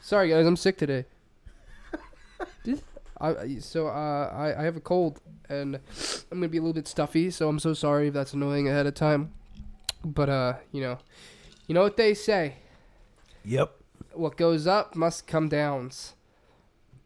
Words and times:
Sorry 0.00 0.30
guys, 0.30 0.46
I'm 0.46 0.56
sick 0.56 0.78
today. 0.78 1.04
I, 3.20 3.58
so 3.58 3.86
uh, 3.86 4.30
I, 4.34 4.60
I 4.60 4.62
have 4.64 4.76
a 4.76 4.80
cold 4.80 5.20
and 5.50 5.76
I'm 6.32 6.38
gonna 6.38 6.48
be 6.48 6.56
a 6.56 6.60
little 6.62 6.72
bit 6.72 6.88
stuffy, 6.88 7.30
so 7.30 7.48
I'm 7.50 7.58
so 7.58 7.74
sorry 7.74 8.08
if 8.08 8.14
that's 8.14 8.32
annoying 8.32 8.66
ahead 8.66 8.86
of 8.86 8.94
time. 8.94 9.32
But 10.02 10.30
uh, 10.30 10.54
you 10.72 10.80
know, 10.80 10.98
you 11.66 11.74
know 11.74 11.82
what 11.82 11.98
they 11.98 12.14
say: 12.14 12.54
Yep. 13.44 13.74
what 14.14 14.38
goes 14.38 14.66
up 14.66 14.94
must 14.96 15.26
come 15.26 15.48
downs. 15.48 16.14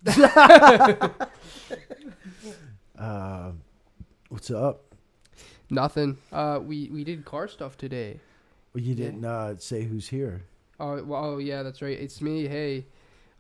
Uh, 2.97 3.51
what's 4.29 4.49
up? 4.53 4.84
Nothing. 5.71 6.19
Uh, 6.33 6.61
we 6.63 6.89
we 6.93 7.05
did 7.05 7.25
car 7.25 7.49
stuff 7.49 7.77
today. 7.77 8.21
Well, 8.75 8.83
you 8.83 8.95
didn't 8.95 9.25
uh, 9.25 9.57
say 9.59 9.85
who's 9.85 10.09
here. 10.09 10.43
Oh, 10.81 11.03
well, 11.05 11.25
oh 11.25 11.39
yeah, 11.39 11.63
that's 11.63 11.81
right. 11.81 11.99
It's 11.99 12.21
me. 12.21 12.47
Hey, 12.49 12.87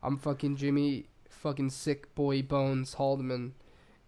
I'm 0.02 0.16
fucking 0.18 0.56
Jimmy, 0.56 1.06
fucking 1.28 1.70
sick 1.70 2.14
boy 2.14 2.42
Bones 2.42 2.94
Haldeman, 2.94 3.52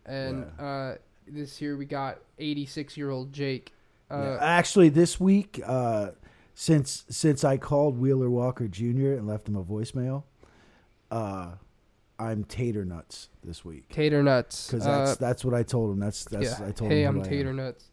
and 0.04 0.46
uh, 0.58 0.94
this 1.26 1.56
here 1.56 1.76
we 1.76 1.84
got 1.84 2.18
86 2.38 2.96
year 2.96 3.10
old 3.10 3.32
Jake. 3.32 3.72
Uh, 4.10 4.16
Yeah. 4.18 4.38
Actually, 4.40 4.88
this 4.88 5.18
week, 5.18 5.60
uh, 5.66 6.10
since 6.54 7.04
since 7.10 7.42
I 7.44 7.56
called 7.56 7.98
Wheeler 7.98 8.30
Walker 8.30 8.68
Jr. 8.68 9.12
and 9.12 9.26
left 9.26 9.48
him 9.48 9.56
a 9.56 9.64
voicemail, 9.64 10.22
uh, 11.10 11.52
I'm 12.18 12.44
tater 12.44 12.84
nuts 12.84 13.28
this 13.44 13.64
week 13.64 13.88
Tater 13.90 14.22
nuts. 14.22 14.68
because 14.68 14.86
Uh, 14.86 15.04
that's 15.04 15.16
that's 15.18 15.44
what 15.44 15.54
I 15.54 15.62
told 15.64 15.90
him. 15.92 15.98
That's 16.00 16.24
that's 16.24 16.60
yeah. 16.60 16.66
I 16.66 16.70
told 16.70 16.90
hey, 16.92 17.02
him. 17.02 17.16
I'm 17.16 17.22
I 17.22 17.24
am. 17.24 17.30
Tater 17.30 17.52
nuts, 17.52 17.84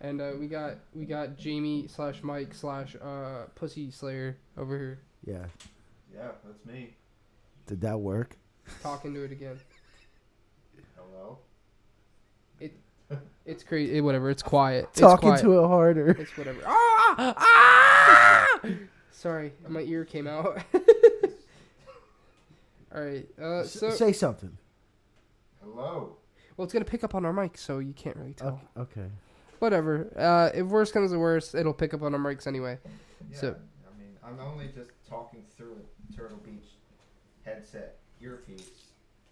and 0.00 0.20
uh, 0.20 0.32
we 0.38 0.46
got 0.48 0.76
we 0.94 1.04
got 1.04 1.36
Jamie 1.36 1.86
slash 1.88 2.22
Mike 2.22 2.54
slash 2.54 2.96
uh 3.02 3.44
Pussy 3.54 3.90
Slayer 3.90 4.36
over 4.56 4.76
here 4.78 4.98
Yeah. 5.24 5.46
Yeah, 6.14 6.28
that's 6.44 6.64
me. 6.66 6.94
Did 7.66 7.80
that 7.82 7.98
work? 8.00 8.36
talking 8.82 9.14
to 9.14 9.24
it 9.24 9.32
again. 9.32 9.58
Hello. 10.96 11.38
It's 13.46 13.64
crazy. 13.64 13.98
Whatever. 14.02 14.28
It's 14.28 14.42
quiet. 14.42 14.88
It's 14.90 15.00
Talking 15.00 15.30
quiet. 15.30 15.40
to 15.42 15.58
it 15.64 15.66
harder. 15.66 16.10
It's 16.10 16.36
whatever. 16.36 16.60
Ah! 16.66 17.34
Ah! 17.38 18.46
Sorry, 19.10 19.52
my 19.66 19.80
ear 19.80 20.04
came 20.04 20.26
out. 20.26 20.58
All 22.94 23.00
right. 23.02 23.26
Uh, 23.40 23.60
S- 23.60 23.72
so 23.72 23.88
say 23.90 24.12
something. 24.12 24.56
Hello. 25.62 26.16
well, 26.56 26.64
it's 26.64 26.72
gonna 26.74 26.84
pick 26.84 27.02
up 27.04 27.14
on 27.14 27.24
our 27.24 27.32
mic, 27.32 27.56
so 27.56 27.78
you 27.78 27.94
can't 27.94 28.16
really 28.16 28.34
tell. 28.34 28.60
Okay. 28.76 29.00
okay. 29.00 29.10
Whatever. 29.58 30.12
Uh, 30.16 30.50
if 30.56 30.66
worst 30.66 30.92
comes 30.92 31.10
to 31.12 31.18
worst, 31.18 31.54
it'll 31.54 31.72
pick 31.74 31.94
up 31.94 32.02
on 32.02 32.14
our 32.14 32.20
mics 32.20 32.46
anyway. 32.46 32.78
Yeah, 33.30 33.36
So- 33.38 33.48
I 33.86 33.98
mean, 33.98 34.16
I'm 34.24 34.38
only 34.40 34.68
just 34.74 34.90
talking 35.08 35.44
through 35.56 35.76
a 36.12 36.16
Turtle 36.16 36.38
Beach 36.38 36.64
headset 37.44 37.98
earpiece 38.20 38.68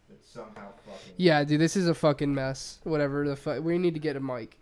that 0.08 0.24
somehow 0.24 0.68
fucking. 0.86 1.14
Yeah, 1.16 1.44
dude, 1.44 1.60
this 1.60 1.76
is 1.76 1.88
a 1.88 1.94
fucking 1.94 2.34
mess. 2.34 2.78
Whatever 2.84 3.28
the 3.28 3.36
fuck, 3.36 3.62
we 3.62 3.78
need 3.78 3.94
to 3.94 4.00
get 4.00 4.16
a 4.16 4.20
mic. 4.20 4.58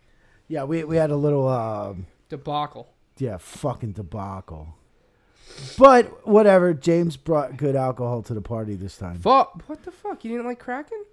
Yeah, 0.47 0.63
we 0.63 0.83
we 0.83 0.97
had 0.97 1.09
a 1.11 1.15
little 1.15 1.47
um, 1.47 2.05
Debacle. 2.29 2.87
yeah 3.17 3.37
fucking 3.37 3.93
debacle. 3.93 4.75
But 5.77 6.27
whatever. 6.27 6.73
James 6.73 7.17
brought 7.17 7.55
good 7.57 7.75
alcohol 7.75 8.21
to 8.23 8.33
the 8.33 8.41
party 8.41 8.75
this 8.75 8.97
time. 8.97 9.17
Fuck. 9.19 9.63
What 9.67 9.83
the 9.83 9.91
fuck? 9.91 10.23
You 10.25 10.31
didn't 10.31 10.45
like 10.47 10.59
Kraken? 10.59 11.05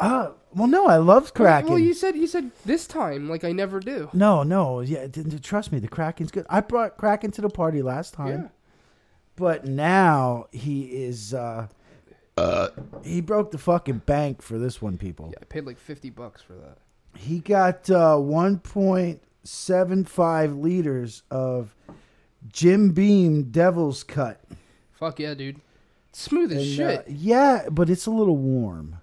Uh, 0.00 0.30
well, 0.54 0.68
no, 0.68 0.86
I 0.86 0.96
love 0.98 1.34
Kraken. 1.34 1.70
Well, 1.70 1.78
you 1.78 1.92
said 1.94 2.14
you 2.16 2.26
said 2.26 2.50
this 2.64 2.86
time, 2.86 3.28
like 3.28 3.42
I 3.44 3.52
never 3.52 3.80
do. 3.80 4.08
No, 4.12 4.42
no, 4.44 4.80
yeah, 4.80 5.06
d- 5.08 5.22
d- 5.24 5.38
trust 5.40 5.72
me, 5.72 5.78
the 5.80 5.88
Kraken's 5.88 6.30
good. 6.30 6.46
I 6.48 6.60
brought 6.60 6.96
Kraken 6.96 7.30
to 7.32 7.40
the 7.40 7.48
party 7.50 7.82
last 7.82 8.14
time, 8.14 8.42
Yeah. 8.42 8.48
but 9.36 9.64
now 9.66 10.46
he 10.52 10.82
is. 10.84 11.34
uh 11.34 11.66
He 13.02 13.20
broke 13.20 13.50
the 13.50 13.58
fucking 13.58 14.02
bank 14.06 14.40
for 14.42 14.56
this 14.58 14.80
one, 14.80 14.96
people. 14.98 15.30
Yeah, 15.32 15.38
I 15.42 15.44
paid 15.46 15.66
like 15.66 15.76
fifty 15.78 16.10
bucks 16.10 16.40
for 16.42 16.52
that. 16.54 16.78
He 17.16 17.40
got 17.40 17.90
uh, 17.90 18.16
1.75 19.44 20.60
liters 20.62 21.22
of 21.30 21.74
Jim 22.46 22.90
Beam 22.90 23.44
Devil's 23.50 24.04
Cut. 24.04 24.40
Fuck 24.92 25.18
yeah, 25.20 25.34
dude. 25.34 25.60
Smooth 26.12 26.52
as 26.52 26.58
And, 26.58 26.66
shit. 26.66 26.98
uh, 27.00 27.02
yeah, 27.08 27.68
but 27.70 27.90
it's 27.90 28.06
a 28.06 28.10
little 28.10 28.36
warm. 28.36 28.96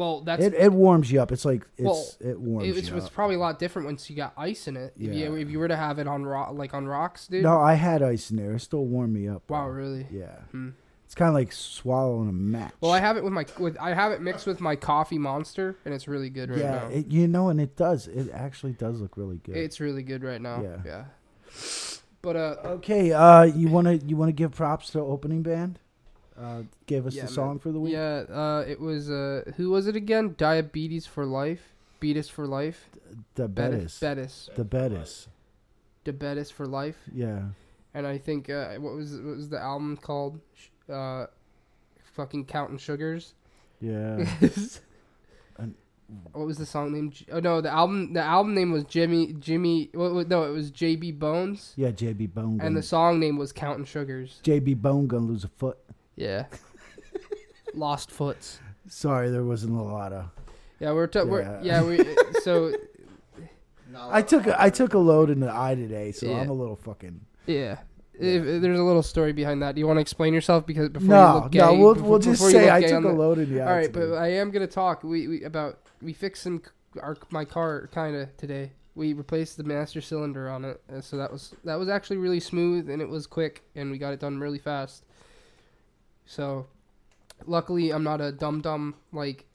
Well, 0.00 0.22
that's 0.22 0.42
It, 0.42 0.54
it 0.54 0.72
warms 0.72 1.12
you 1.12 1.20
up. 1.20 1.30
It's 1.30 1.44
like 1.44 1.66
it's 1.76 1.84
Well, 1.84 2.08
it 2.20 2.40
warms 2.40 2.66
it, 2.66 2.78
it's, 2.78 2.88
you 2.88 2.96
it's 2.96 3.06
up. 3.06 3.12
probably 3.12 3.36
a 3.36 3.38
lot 3.38 3.58
different 3.58 3.84
once 3.84 4.08
you 4.08 4.16
got 4.16 4.32
ice 4.34 4.66
in 4.66 4.78
it. 4.78 4.94
If, 4.96 5.12
you, 5.12 5.12
Yeah. 5.12 5.42
if 5.42 5.50
you 5.50 5.58
were 5.58 5.68
to 5.68 5.76
have 5.76 5.98
it 5.98 6.08
on 6.08 6.24
rock, 6.24 6.54
like 6.54 6.72
on 6.72 6.86
rocks, 6.86 7.26
dude. 7.26 7.42
No, 7.42 7.60
I 7.60 7.74
had 7.74 8.02
ice 8.02 8.30
in 8.30 8.38
there. 8.38 8.54
It 8.54 8.60
still 8.60 8.86
warmed 8.86 9.12
me 9.12 9.28
up. 9.28 9.42
Wow, 9.50 9.66
bro. 9.66 9.74
really? 9.74 10.06
Yeah. 10.10 10.36
Hmm. 10.52 10.70
It's 11.04 11.14
kind 11.14 11.28
of 11.28 11.34
like 11.34 11.52
swallowing 11.52 12.30
a 12.30 12.32
match. 12.32 12.72
Well, 12.80 12.92
I 12.92 13.00
have 13.00 13.18
it 13.18 13.24
with 13.24 13.34
my 13.34 13.44
with 13.58 13.76
I 13.78 13.92
have 13.92 14.12
it 14.12 14.22
mixed 14.22 14.46
with 14.46 14.60
my 14.60 14.74
coffee 14.74 15.18
monster, 15.18 15.76
and 15.84 15.92
it's 15.92 16.08
really 16.08 16.30
good 16.30 16.48
right 16.48 16.60
yeah, 16.60 16.70
now. 16.70 16.86
it, 16.86 17.08
you 17.08 17.28
know, 17.28 17.50
and 17.50 17.60
it 17.60 17.76
does. 17.76 18.06
It 18.06 18.30
actually 18.32 18.72
does 18.72 19.00
look 19.02 19.18
really 19.18 19.38
good. 19.38 19.56
It's 19.56 19.80
really 19.80 20.02
good 20.02 20.22
right 20.24 20.40
now. 20.40 20.62
Yeah. 20.62 20.76
Yeah. 20.86 21.04
But 22.22 22.36
uh, 22.36 22.56
okay, 22.64 23.12
uh, 23.12 23.42
you 23.42 23.68
wanna 23.68 23.94
you 23.94 24.16
wanna 24.16 24.32
give 24.32 24.52
props 24.52 24.90
to 24.90 25.00
opening 25.00 25.42
band? 25.42 25.78
Uh, 26.40 26.62
gave 26.86 27.06
us 27.06 27.14
Yeah, 27.14 27.22
the 27.22 27.26
man. 27.26 27.34
song 27.34 27.58
for 27.58 27.70
the 27.72 27.78
week. 27.80 27.92
yeah, 27.92 28.24
uh, 28.30 28.64
it 28.66 28.80
was 28.80 29.10
uh, 29.10 29.42
who 29.56 29.70
was 29.70 29.86
it 29.86 29.96
again? 29.96 30.34
Diabetes 30.38 31.04
for 31.06 31.26
life, 31.26 31.74
Beatus 32.00 32.30
for 32.30 32.46
life, 32.46 32.88
The 33.34 33.46
Betis, 33.48 33.98
Betis. 34.00 34.48
Betis, 34.56 35.28
The 36.04 36.12
Betis. 36.14 36.50
For 36.50 36.66
life, 36.66 36.96
Yeah. 37.12 37.42
and 37.92 38.06
I 38.06 38.16
think 38.18 38.48
uh, 38.48 38.74
what 38.76 38.94
was 38.94 39.12
what 39.20 39.36
was 39.36 39.48
the 39.50 39.60
album 39.60 39.96
called? 39.98 40.40
Uh, 40.88 41.26
fucking 42.14 42.46
counting 42.46 42.78
sugars. 42.78 43.34
Yeah. 43.80 44.24
What 46.32 46.44
was 46.46 46.58
the 46.58 46.66
song 46.66 46.92
name? 46.92 47.12
Oh 47.30 47.38
no, 47.38 47.60
the 47.60 47.70
album 47.70 48.14
the 48.14 48.20
album 48.22 48.52
name 48.54 48.72
was 48.72 48.82
Jimmy 48.84 49.32
Jimmy. 49.38 49.90
What, 49.94 50.26
no, 50.28 50.42
it 50.42 50.50
was 50.50 50.72
JB 50.72 51.20
Bones, 51.20 51.72
yeah, 51.76 51.92
JB 51.92 52.34
Bone 52.34 52.56
Gun. 52.56 52.66
and 52.66 52.76
the 52.76 52.82
song 52.82 53.20
name 53.20 53.36
was 53.38 53.52
Counting 53.52 53.84
Sugars. 53.84 54.40
JB 54.42 54.82
Bone 54.82 55.06
gonna 55.06 55.26
lose 55.26 55.44
a 55.44 55.48
foot. 55.48 55.78
Yeah. 56.20 56.44
Lost 57.74 58.10
Foots. 58.10 58.58
Sorry, 58.88 59.30
there 59.30 59.44
wasn't 59.44 59.78
a 59.78 59.82
lot 59.82 60.12
of. 60.12 60.26
Yeah, 60.80 60.92
we're, 60.92 61.06
t- 61.06 61.22
we're 61.22 61.42
Yeah. 61.42 61.60
yeah 61.62 61.82
we 61.82 62.04
so 62.42 62.72
I 63.96 64.22
took 64.22 64.46
a, 64.46 64.60
I 64.60 64.70
took 64.70 64.94
a 64.94 64.98
load 64.98 65.30
in 65.30 65.40
the 65.40 65.50
eye 65.54 65.74
today, 65.74 66.12
so 66.12 66.26
Yeah. 66.26 66.40
I'm 66.40 66.50
a 66.50 66.52
little 66.54 66.76
fucking. 66.76 67.20
yeah. 67.46 67.78
If, 68.14 68.44
if 68.44 68.60
there's 68.60 68.78
a 68.78 68.82
little 68.82 69.02
story 69.02 69.32
behind 69.32 69.62
that. 69.62 69.74
Do 69.74 69.78
you 69.80 69.86
want 69.86 69.96
to 69.96 70.02
explain 70.02 70.34
yourself 70.34 70.66
because 70.66 70.90
before 70.90 71.06
you 71.06 71.10
No, 71.14 71.34
look 71.42 71.52
gay, 71.52 71.58
no, 71.60 71.72
we'll 71.74 71.94
before- 71.94 72.10
we'll 72.10 72.18
just 72.18 72.38
before 72.42 72.50
you 72.50 72.56
say 72.58 72.64
look 72.66 72.72
I 72.74 72.80
gay 72.82 72.86
took 72.88 72.96
on 72.96 73.04
a 73.04 73.08
the- 73.08 73.14
load 73.14 73.38
in 73.38 73.54
the 73.54 73.62
eye. 73.62 73.66
All 73.66 73.72
right, 73.72 73.92
today. 73.92 74.06
but 74.10 74.14
I 74.16 74.28
am 74.32 74.50
gonna 74.50 74.66
talk. 74.66 75.02
We, 75.02 75.26
we 75.26 75.44
about 75.44 75.78
we 76.02 76.12
fixed 76.12 76.42
some 76.42 76.60
c- 76.62 77.00
our 77.00 77.16
my 77.30 77.46
car 77.46 77.88
kind 77.92 78.14
of 78.16 78.36
today. 78.36 78.72
We 78.94 79.14
replaced 79.14 79.56
the 79.56 79.64
master 79.64 80.00
cylinder 80.02 80.50
on 80.50 80.64
it, 80.66 80.82
uh, 80.92 81.00
so 81.00 81.16
that 81.16 81.32
was 81.32 81.54
that 81.64 81.76
was 81.76 81.88
actually 81.88 82.18
really 82.18 82.40
smooth 82.40 82.90
and 82.90 83.00
it 83.00 83.08
was 83.08 83.26
quick, 83.26 83.62
and 83.74 83.90
we 83.90 83.96
got 83.96 84.12
it 84.12 84.20
done 84.20 84.38
really 84.38 84.58
fast. 84.58 85.04
So, 86.30 86.68
luckily, 87.44 87.90
I'm 87.90 88.04
not 88.04 88.20
a 88.20 88.30
dumb 88.30 88.60
dumb 88.60 88.94
like 89.12 89.46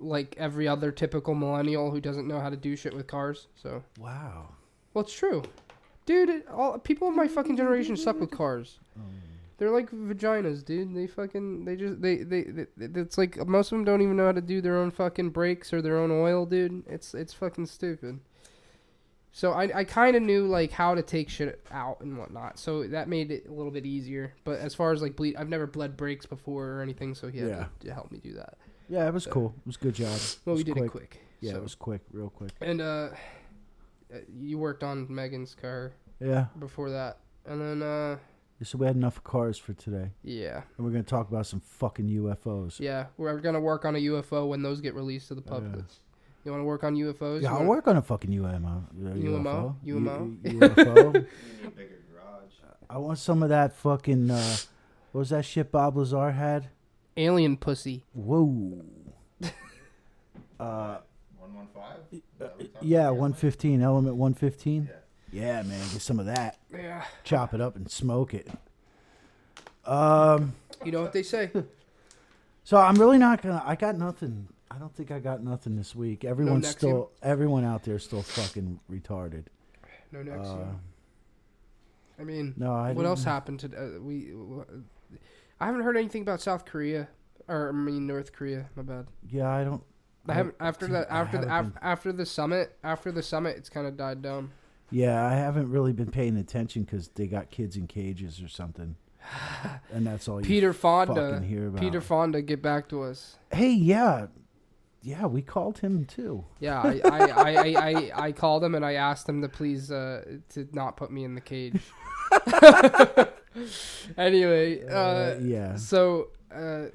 like 0.00 0.34
every 0.36 0.66
other 0.66 0.90
typical 0.90 1.36
millennial 1.36 1.92
who 1.92 2.00
doesn't 2.00 2.26
know 2.26 2.40
how 2.40 2.50
to 2.50 2.56
do 2.56 2.74
shit 2.74 2.92
with 2.92 3.06
cars. 3.06 3.46
So, 3.54 3.84
wow. 4.00 4.48
well, 4.92 5.04
it's 5.04 5.14
true, 5.14 5.44
dude. 6.04 6.28
It, 6.28 6.48
all 6.48 6.80
people 6.80 7.08
of 7.08 7.14
my 7.14 7.28
fucking 7.28 7.56
generation 7.56 7.96
suck 7.96 8.18
with 8.18 8.32
cars. 8.32 8.80
Mm. 8.98 9.04
They're 9.58 9.70
like 9.70 9.88
vaginas, 9.92 10.64
dude. 10.64 10.96
They 10.96 11.06
fucking 11.06 11.64
they 11.64 11.76
just 11.76 12.02
they, 12.02 12.16
they 12.16 12.42
they 12.42 12.66
it's 12.76 13.16
like 13.16 13.46
most 13.46 13.70
of 13.70 13.78
them 13.78 13.84
don't 13.84 14.02
even 14.02 14.16
know 14.16 14.26
how 14.26 14.32
to 14.32 14.40
do 14.40 14.60
their 14.60 14.78
own 14.78 14.90
fucking 14.90 15.30
brakes 15.30 15.72
or 15.72 15.80
their 15.80 15.96
own 15.96 16.10
oil, 16.10 16.44
dude. 16.44 16.82
It's 16.88 17.14
it's 17.14 17.34
fucking 17.34 17.66
stupid. 17.66 18.18
So 19.36 19.52
I 19.52 19.80
I 19.80 19.84
kind 19.84 20.16
of 20.16 20.22
knew 20.22 20.46
like 20.46 20.70
how 20.72 20.94
to 20.94 21.02
take 21.02 21.28
shit 21.28 21.60
out 21.70 22.00
and 22.00 22.16
whatnot, 22.16 22.58
so 22.58 22.84
that 22.88 23.06
made 23.06 23.30
it 23.30 23.46
a 23.46 23.52
little 23.52 23.70
bit 23.70 23.84
easier. 23.84 24.32
But 24.44 24.60
as 24.60 24.74
far 24.74 24.92
as 24.92 25.02
like 25.02 25.14
bleed, 25.14 25.36
I've 25.36 25.50
never 25.50 25.66
bled 25.66 25.94
brakes 25.94 26.24
before 26.24 26.66
or 26.70 26.80
anything, 26.80 27.14
so 27.14 27.28
he 27.28 27.40
had 27.40 27.48
Yeah. 27.50 27.66
to, 27.80 27.86
to 27.88 27.92
help 27.92 28.10
me 28.10 28.18
do 28.18 28.32
that. 28.32 28.56
Yeah, 28.88 29.06
it 29.06 29.12
was 29.12 29.26
cool. 29.26 29.52
It 29.58 29.66
was 29.66 29.76
a 29.76 29.80
good 29.80 29.94
job. 29.94 30.18
Well, 30.46 30.56
we 30.56 30.64
did 30.64 30.72
quick. 30.76 30.86
it 30.86 30.90
quick. 30.90 31.20
Yeah, 31.40 31.52
so. 31.52 31.58
it 31.58 31.62
was 31.64 31.74
quick, 31.74 32.00
real 32.12 32.30
quick. 32.30 32.52
And 32.62 32.80
uh, 32.80 33.10
uh, 34.10 34.18
you 34.40 34.56
worked 34.56 34.82
on 34.82 35.06
Megan's 35.14 35.54
car 35.54 35.92
Yeah. 36.18 36.46
before 36.58 36.88
that, 36.92 37.18
and 37.44 37.60
then 37.60 37.82
uh, 37.82 38.16
So 38.62 38.78
we 38.78 38.86
had 38.86 38.96
enough 38.96 39.22
cars 39.22 39.58
for 39.58 39.74
today, 39.74 40.12
yeah. 40.22 40.62
and 40.78 40.86
we're 40.86 40.92
gonna 40.92 41.02
talk 41.02 41.28
about 41.28 41.44
some 41.46 41.60
fucking 41.60 42.06
UFOs. 42.08 42.80
Yeah, 42.80 43.08
we're 43.18 43.38
gonna 43.40 43.60
work 43.60 43.84
on 43.84 43.96
a 43.96 43.98
UFO 43.98 44.48
when 44.48 44.62
those 44.62 44.80
get 44.80 44.94
released 44.94 45.28
to 45.28 45.34
the 45.34 45.42
public. 45.42 45.84
You 46.46 46.52
want 46.52 46.60
to 46.60 46.64
work 46.64 46.84
on 46.84 46.94
UFOs? 46.94 47.42
Yeah, 47.42 47.48
I'll 47.50 47.56
wanna- 47.56 47.68
work 47.70 47.88
on 47.88 47.96
a 47.96 48.02
fucking 48.02 48.30
UMO. 48.30 48.46
uh, 48.46 49.14
UMO? 49.14 49.74
UFO. 49.84 49.84
UMO? 49.84 50.36
U- 50.44 50.60
UFO. 50.60 50.86
You 50.86 51.20
need 51.20 51.66
a 51.66 51.70
bigger 51.76 51.98
garage. 52.12 52.52
I 52.88 52.98
want 52.98 53.18
some 53.18 53.42
of 53.42 53.48
that 53.48 53.74
fucking. 53.74 54.30
Uh, 54.30 54.56
what 55.10 55.18
was 55.18 55.30
that 55.30 55.44
shit 55.44 55.72
Bob 55.72 55.96
Lazar 55.96 56.30
had? 56.30 56.68
Alien 57.16 57.56
pussy. 57.56 58.04
Whoa. 58.14 58.80
Uh, 60.58 60.98
One 61.38 61.52
one 61.54 61.54
one 61.54 61.66
five. 61.74 61.98
Is 62.12 62.20
that 62.38 62.48
what 62.52 62.58
we're 62.60 62.66
talking 62.68 62.88
Yeah, 62.88 63.10
one 63.10 63.32
fifteen, 63.34 63.82
element 63.82 64.16
one 64.16 64.32
fifteen. 64.32 64.88
Yeah. 65.32 65.42
Yeah, 65.58 65.62
man, 65.64 65.80
get 65.92 66.00
some 66.00 66.18
of 66.18 66.24
that. 66.26 66.56
Yeah. 66.72 67.04
Chop 67.24 67.52
it 67.52 67.60
up 67.60 67.76
and 67.76 67.90
smoke 67.90 68.32
it. 68.32 68.48
Um, 69.84 70.54
You 70.84 70.92
know 70.92 71.02
what 71.02 71.12
they 71.12 71.22
say? 71.22 71.50
so 72.64 72.76
I'm 72.78 72.94
really 72.94 73.18
not 73.18 73.42
gonna. 73.42 73.62
I 73.66 73.74
got 73.74 73.98
nothing. 73.98 74.48
I 74.76 74.78
don't 74.78 74.94
think 74.94 75.10
I 75.10 75.20
got 75.20 75.42
nothing 75.42 75.74
this 75.74 75.94
week. 75.96 76.24
Everyone's 76.24 76.66
Nexium? 76.66 76.70
still. 76.78 77.10
Everyone 77.22 77.64
out 77.64 77.82
there 77.84 77.96
is 77.96 78.04
still 78.04 78.22
fucking 78.22 78.78
retarded. 78.92 79.46
No 80.12 80.22
next. 80.22 80.48
Uh, 80.48 80.66
I 82.18 82.24
mean, 82.24 82.52
no, 82.58 82.74
I. 82.74 82.92
what 82.92 83.06
else 83.06 83.24
happened 83.24 83.60
to 83.60 83.68
uh, 83.68 84.00
we? 84.00 84.26
w- 84.32 84.64
I 85.60 85.66
haven't 85.66 85.80
heard 85.80 85.96
anything 85.96 86.20
about 86.20 86.42
South 86.42 86.66
Korea, 86.66 87.08
or 87.48 87.70
I 87.70 87.72
mean 87.72 88.06
North 88.06 88.32
Korea. 88.34 88.66
My 88.76 88.82
bad. 88.82 89.06
Yeah, 89.30 89.48
I 89.48 89.64
don't. 89.64 89.82
I 90.28 90.34
haven't 90.34 90.56
after 90.60 90.86
the 90.86 91.10
after 91.10 91.38
the 91.38 91.46
af, 91.46 91.72
after 91.80 92.12
the 92.12 92.26
summit 92.26 92.76
after 92.84 93.10
the 93.12 93.22
summit 93.22 93.56
it's 93.56 93.68
kind 93.70 93.86
of 93.86 93.96
died 93.96 94.20
down. 94.20 94.50
Yeah, 94.90 95.24
I 95.24 95.34
haven't 95.34 95.70
really 95.70 95.92
been 95.92 96.10
paying 96.10 96.36
attention 96.36 96.82
because 96.82 97.08
they 97.08 97.26
got 97.26 97.50
kids 97.50 97.76
in 97.76 97.86
cages 97.86 98.42
or 98.42 98.48
something, 98.48 98.96
and 99.92 100.06
that's 100.06 100.28
all 100.28 100.40
you 100.40 100.46
Peter 100.46 100.72
Fonda, 100.72 101.32
fucking 101.32 101.48
hear 101.48 101.68
about. 101.68 101.80
Peter 101.80 102.00
Fonda, 102.00 102.42
get 102.42 102.60
back 102.60 102.88
to 102.90 103.02
us. 103.02 103.36
hey, 103.52 103.70
yeah, 103.70 104.26
yeah, 105.02 105.26
we 105.26 105.42
called 105.42 105.78
him 105.78 106.04
too. 106.04 106.44
Yeah, 106.60 106.80
I 106.80 107.00
I, 107.04 107.30
I, 107.30 107.74
I, 107.74 108.10
I, 108.26 108.32
called 108.32 108.64
him 108.64 108.74
and 108.74 108.84
I 108.84 108.94
asked 108.94 109.28
him 109.28 109.40
to 109.42 109.48
please 109.48 109.90
uh, 109.90 110.38
to 110.50 110.68
not 110.72 110.96
put 110.96 111.10
me 111.10 111.24
in 111.24 111.34
the 111.34 111.40
cage. 111.40 111.80
anyway, 114.18 114.84
uh, 114.86 115.38
yeah. 115.40 115.76
so 115.76 116.28
uh, 116.54 116.86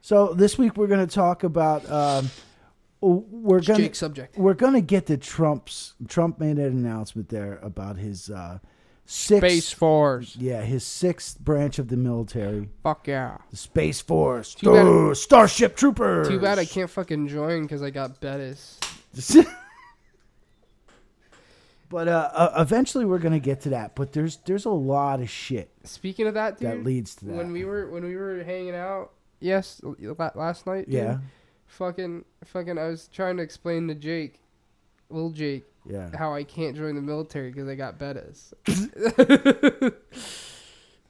So 0.00 0.34
this 0.34 0.58
week 0.58 0.76
we're 0.76 0.86
going 0.86 1.06
to 1.06 1.14
talk 1.14 1.44
about. 1.44 1.88
Um, 1.90 2.30
we're 3.00 3.60
going 3.60 3.92
subject. 3.92 4.36
we're 4.36 4.54
going 4.54 4.72
to 4.72 4.80
get 4.80 5.06
to 5.06 5.16
Trump's. 5.16 5.94
Trump 6.08 6.40
made 6.40 6.58
an 6.58 6.66
announcement 6.66 7.28
there 7.28 7.58
about 7.62 7.98
his 7.98 8.30
sixth. 9.06 9.38
Space 9.46 9.72
Force. 9.72 10.36
Yeah, 10.36 10.62
his 10.62 10.84
sixth 10.84 11.38
branch 11.38 11.78
of 11.78 11.88
the 11.88 11.96
military, 11.96 12.68
Fuck 12.82 13.06
yeah. 13.08 13.38
the 13.50 13.56
Space 13.56 14.00
Force, 14.00 14.54
Too 14.54 14.72
bad- 14.72 14.82
Duh, 14.84 15.14
Starship 15.14 15.76
Troopers. 15.76 16.28
Too 16.28 16.38
bad 16.40 16.58
I 16.58 16.64
can't 16.64 16.90
fucking 16.90 17.28
join 17.28 17.62
because 17.62 17.82
I 17.82 17.90
got 17.90 18.20
Bettis. 18.20 18.78
but 21.88 22.08
uh, 22.08 22.30
uh, 22.34 22.54
eventually 22.58 23.04
we're 23.04 23.18
gonna 23.18 23.38
get 23.38 23.60
to 23.62 23.70
that. 23.70 23.94
But 23.94 24.12
there's 24.12 24.38
there's 24.38 24.64
a 24.64 24.70
lot 24.70 25.20
of 25.20 25.30
shit 25.30 25.70
Speaking 25.84 26.26
of 26.26 26.34
that, 26.34 26.58
dude, 26.58 26.68
that 26.70 26.84
leads 26.84 27.14
to 27.16 27.26
that. 27.26 27.36
when 27.36 27.52
we 27.52 27.64
were 27.64 27.88
when 27.90 28.04
we 28.04 28.16
were 28.16 28.42
hanging 28.42 28.74
out, 28.74 29.12
yes, 29.40 29.80
la- 29.84 30.30
last 30.34 30.66
night, 30.66 30.86
dude, 30.86 30.94
yeah, 30.94 31.18
fucking, 31.66 32.24
fucking, 32.44 32.76
I 32.78 32.88
was 32.88 33.08
trying 33.08 33.36
to 33.36 33.42
explain 33.42 33.86
to 33.88 33.94
Jake, 33.94 34.40
little 35.10 35.30
Jake, 35.30 35.64
yeah. 35.88 36.10
how 36.16 36.34
I 36.34 36.44
can't 36.44 36.76
join 36.76 36.94
the 36.94 37.02
military 37.02 37.50
because 37.50 37.68
I 37.68 37.74
got 37.74 37.98
Bettis. 37.98 38.52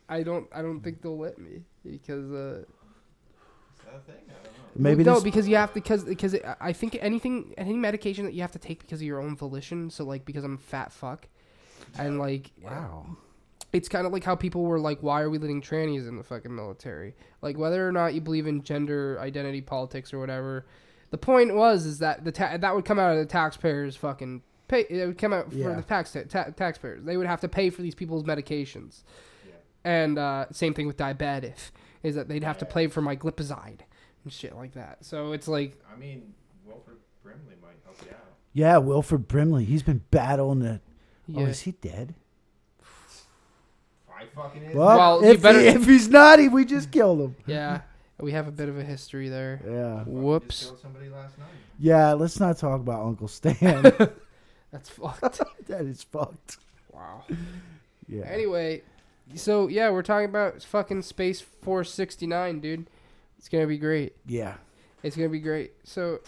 I 0.09 0.23
don't, 0.23 0.47
I 0.53 0.63
don't 0.63 0.81
think 0.81 1.03
they'll 1.03 1.19
let 1.19 1.39
me 1.39 1.63
because, 1.85 2.31
uh, 2.31 2.61
Is 2.61 3.85
that 3.85 3.95
a 3.97 4.01
thing? 4.01 4.15
I 4.29 4.33
don't 4.33 4.45
know. 4.45 4.51
Maybe 4.77 5.05
no, 5.05 5.21
because 5.21 5.49
you 5.49 5.57
have 5.57 5.71
to, 5.71 5.81
because, 5.81 6.05
because 6.05 6.37
I 6.61 6.73
think 6.73 6.99
anything, 7.01 7.55
any 7.57 7.75
medication 7.75 8.25
that 8.25 8.35
you 8.35 8.43
have 8.43 8.53
to 8.53 8.59
take 8.59 8.81
because 8.81 9.01
of 9.01 9.07
your 9.07 9.21
own 9.21 9.37
volition. 9.37 9.91
So 9.91 10.05
like, 10.05 10.25
because 10.25 10.45
I'm 10.45 10.55
a 10.55 10.59
fat 10.59 10.93
fuck, 10.93 11.27
and 11.99 12.19
like, 12.19 12.53
wow. 12.63 13.07
it's 13.73 13.89
kind 13.89 14.07
of 14.07 14.13
like 14.13 14.25
how 14.25 14.37
people 14.37 14.63
were 14.63 14.79
like, 14.79 15.03
why 15.03 15.23
are 15.23 15.31
we 15.31 15.39
letting 15.39 15.63
trannies 15.63 16.07
in 16.09 16.17
the 16.17 16.23
fucking 16.23 16.55
military? 16.55 17.15
Like, 17.43 17.57
whether 17.57 17.87
or 17.87 17.93
not 17.93 18.15
you 18.15 18.21
believe 18.21 18.47
in 18.47 18.63
gender 18.63 19.19
identity 19.21 19.63
politics 19.63 20.13
or 20.13 20.19
whatever, 20.19 20.67
the 21.11 21.19
point 21.19 21.55
was 21.55 21.87
is 21.87 21.99
that 22.01 22.25
the 22.25 22.33
ta- 22.33 22.57
that 22.57 22.75
would 22.75 22.85
come 22.85 22.99
out 22.99 23.13
of 23.13 23.19
the 23.19 23.27
taxpayers' 23.27 23.97
fucking 23.97 24.43
pay. 24.69 24.85
It 24.91 25.07
would 25.07 25.19
come 25.19 25.33
out 25.33 25.51
for 25.51 25.57
Yeah. 25.57 25.75
the 25.75 25.83
tax 25.83 26.17
ta- 26.29 26.51
taxpayers. 26.57 27.05
They 27.05 27.17
would 27.17 27.27
have 27.27 27.41
to 27.43 27.49
pay 27.49 27.71
for 27.71 27.83
these 27.83 27.95
people's 27.95 28.25
medications, 28.25 29.03
Yeah. 29.47 29.53
and 29.85 30.19
uh, 30.19 30.47
same 30.53 30.75
thing 30.75 30.87
with 30.87 30.97
diabetes 30.97 31.71
is 32.03 32.15
that 32.15 32.29
they'd 32.29 32.45
have 32.45 32.59
to 32.59 32.65
pay 32.67 32.87
for 32.89 33.01
my 33.03 33.17
glipizide 33.17 33.81
and 34.25 34.33
shit 34.33 34.55
like 34.57 34.73
that. 34.75 35.05
So 35.05 35.33
it's 35.33 35.49
like, 35.49 35.81
I 35.93 35.97
mean, 35.99 36.35
Wilford 36.65 36.99
Brimley 37.23 37.55
might 37.63 37.77
help 37.85 37.97
you 38.05 38.11
out. 38.11 38.33
Yeah, 38.53 38.79
Wilford 38.79 39.27
Brimley. 39.29 39.65
He's 39.65 39.83
been 39.83 40.03
battling 40.11 40.63
it. 40.63 40.81
yeah. 41.27 41.43
Oh, 41.43 41.47
is 41.47 41.61
he 41.63 41.73
dead? 41.73 42.15
I 44.19 44.25
fucking 44.35 44.63
is. 44.63 44.75
Well, 44.75 44.97
Well, 44.97 45.23
you 45.25 45.31
if, 45.33 45.43
better- 45.43 45.61
he, 45.61 45.67
if 45.69 45.85
he's 45.85 46.09
not, 46.09 46.39
he, 46.39 46.49
we 46.49 46.65
just 46.65 46.91
killed 46.91 47.21
him. 47.21 47.37
yeah, 47.47 47.81
we 48.21 48.33
have 48.33 48.49
a 48.49 48.53
bit 48.53 48.69
of 48.69 48.79
a 48.79 48.83
history 48.85 49.29
there. 49.29 49.61
Yeah, 49.67 50.03
Whoops. 50.05 50.59
Just 50.59 50.71
killed 50.71 50.81
somebody 50.81 51.09
last 51.09 51.37
night. 51.39 51.49
yeah. 51.79 52.13
Let's 52.13 52.41
not 52.41 52.57
talk 52.59 52.81
about 52.81 53.05
Uncle 53.05 53.29
Stan. 53.29 53.83
That's 54.73 54.89
fucked. 54.91 55.41
that 55.69 55.83
is 55.83 56.03
fucked. 56.03 56.59
wow. 56.93 57.23
Yeah. 58.09 58.25
Anyway, 58.25 58.83
so 59.35 59.69
yeah, 59.69 59.91
we're 59.91 60.03
talking 60.03 60.29
about 60.29 60.63
fucking 60.63 61.03
Space 61.03 61.41
Force 61.41 61.93
69, 61.93 62.61
dude. 62.61 62.87
It's 63.39 63.49
gonna 63.49 63.67
be 63.67 63.79
great. 63.79 64.15
Yeah. 64.27 64.55
It's 65.03 65.17
gonna 65.17 65.29
be 65.29 65.41
great. 65.41 65.73
So, 65.85 66.21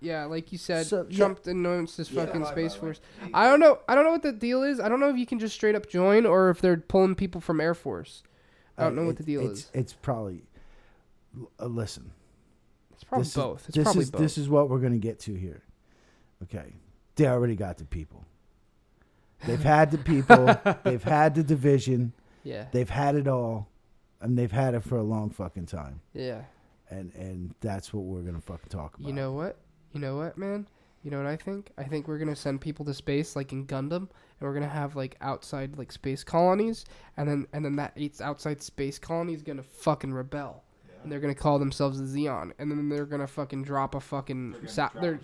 yeah, 0.00 0.24
like 0.24 0.50
you 0.52 0.58
said, 0.58 0.86
So, 0.86 1.06
yeah. 1.08 1.16
Trump 1.16 1.46
announced 1.46 1.96
this 1.96 2.10
Yeah, 2.10 2.24
fucking 2.24 2.40
by- 2.42 2.48
by 2.48 2.52
Space 2.52 2.74
the 2.74 2.78
way, 2.80 2.86
Force. 2.86 3.00
I 3.32 3.46
don't 3.48 3.60
know. 3.60 3.78
I 3.88 3.94
don't 3.94 4.04
know 4.04 4.10
what 4.12 4.22
the 4.22 4.32
deal 4.32 4.62
is. 4.62 4.80
I 4.80 4.88
don't 4.88 4.98
know 5.00 5.08
if 5.10 5.16
you 5.16 5.26
can 5.26 5.38
just 5.38 5.54
straight 5.54 5.74
up 5.74 5.88
join 5.88 6.26
or 6.26 6.50
if 6.50 6.60
they're 6.60 6.76
pulling 6.78 7.14
people 7.14 7.40
from 7.40 7.60
Air 7.60 7.74
Force. 7.74 8.22
I 8.76 8.84
don't 8.84 8.98
Uh, 8.98 9.02
know 9.02 9.06
what 9.06 9.16
the 9.18 9.22
deal 9.24 9.48
it's, 9.50 9.60
is. 9.60 9.70
It's 9.72 9.92
probably. 9.92 10.42
Uh, 11.60 11.66
listen. 11.66 12.10
It's 12.92 13.04
probably 13.04 13.22
this 13.22 13.28
is- 13.30 13.34
both. 13.34 13.64
It's 13.68 13.76
this 13.76 13.84
probably 13.84 14.02
is 14.02 14.10
both. 14.10 14.20
this 14.20 14.38
is 14.38 14.48
what 14.48 14.68
we're 14.70 14.78
gonna 14.80 14.98
get 14.98 15.18
to 15.20 15.34
here. 15.34 15.62
Okay, 16.42 16.74
they 17.16 17.26
already 17.26 17.56
got 17.56 17.78
the 17.78 17.84
people. 17.84 18.24
They've 19.46 19.62
had 19.62 19.90
the 19.90 19.98
people. 19.98 20.56
they've 20.84 21.02
had 21.02 21.34
the 21.34 21.42
division. 21.42 22.12
yeah, 22.44 22.66
They've 22.72 22.88
had 22.88 23.14
it 23.14 23.28
all, 23.28 23.68
and 24.20 24.38
they've 24.38 24.50
had 24.52 24.74
it 24.74 24.84
for 24.84 24.96
a 24.96 25.02
long 25.02 25.30
fucking 25.30 25.66
time. 25.66 26.00
yeah. 26.12 26.42
And 26.90 27.12
and 27.14 27.54
that's 27.60 27.92
what 27.94 28.04
we're 28.04 28.20
gonna 28.20 28.40
fucking 28.42 28.68
talk 28.68 28.96
about. 28.96 29.06
You 29.08 29.14
know 29.14 29.32
what? 29.32 29.56
You 29.92 30.00
know 30.00 30.16
what, 30.16 30.36
man? 30.36 30.66
You 31.02 31.10
know 31.10 31.16
what 31.18 31.26
I 31.26 31.36
think? 31.36 31.70
I 31.78 31.84
think 31.84 32.06
we're 32.08 32.18
gonna 32.18 32.36
send 32.36 32.60
people 32.60 32.84
to 32.86 32.94
space 32.94 33.34
like 33.36 33.52
in 33.52 33.66
Gundam, 33.66 33.96
and 34.02 34.08
we're 34.40 34.52
gonna 34.54 34.68
have 34.68 34.94
like 34.94 35.16
outside 35.22 35.76
like 35.78 35.90
space 35.92 36.22
colonies, 36.24 36.84
and 37.16 37.28
then 37.28 37.46
and 37.54 37.64
then 37.64 37.76
that 37.76 37.96
outside 38.20 38.62
space 38.62 38.98
colony 38.98 39.32
is 39.34 39.42
gonna 39.42 39.62
fucking 39.62 40.12
rebel, 40.12 40.62
and 41.04 41.12
they're 41.12 41.20
gonna 41.20 41.34
call 41.34 41.58
themselves 41.60 42.00
the 42.00 42.06
Zeon, 42.24 42.50
and 42.58 42.68
then 42.70 42.88
they're 42.88 43.06
gonna 43.06 43.26
fucking 43.28 43.62
drop 43.62 43.94
a 43.94 44.00
fucking 44.00 44.50
They're 44.50 44.60
gonna 44.62 44.72
sa- 44.72 44.88
drop 44.88 45.02
they're 45.02 45.14
a 45.14 45.20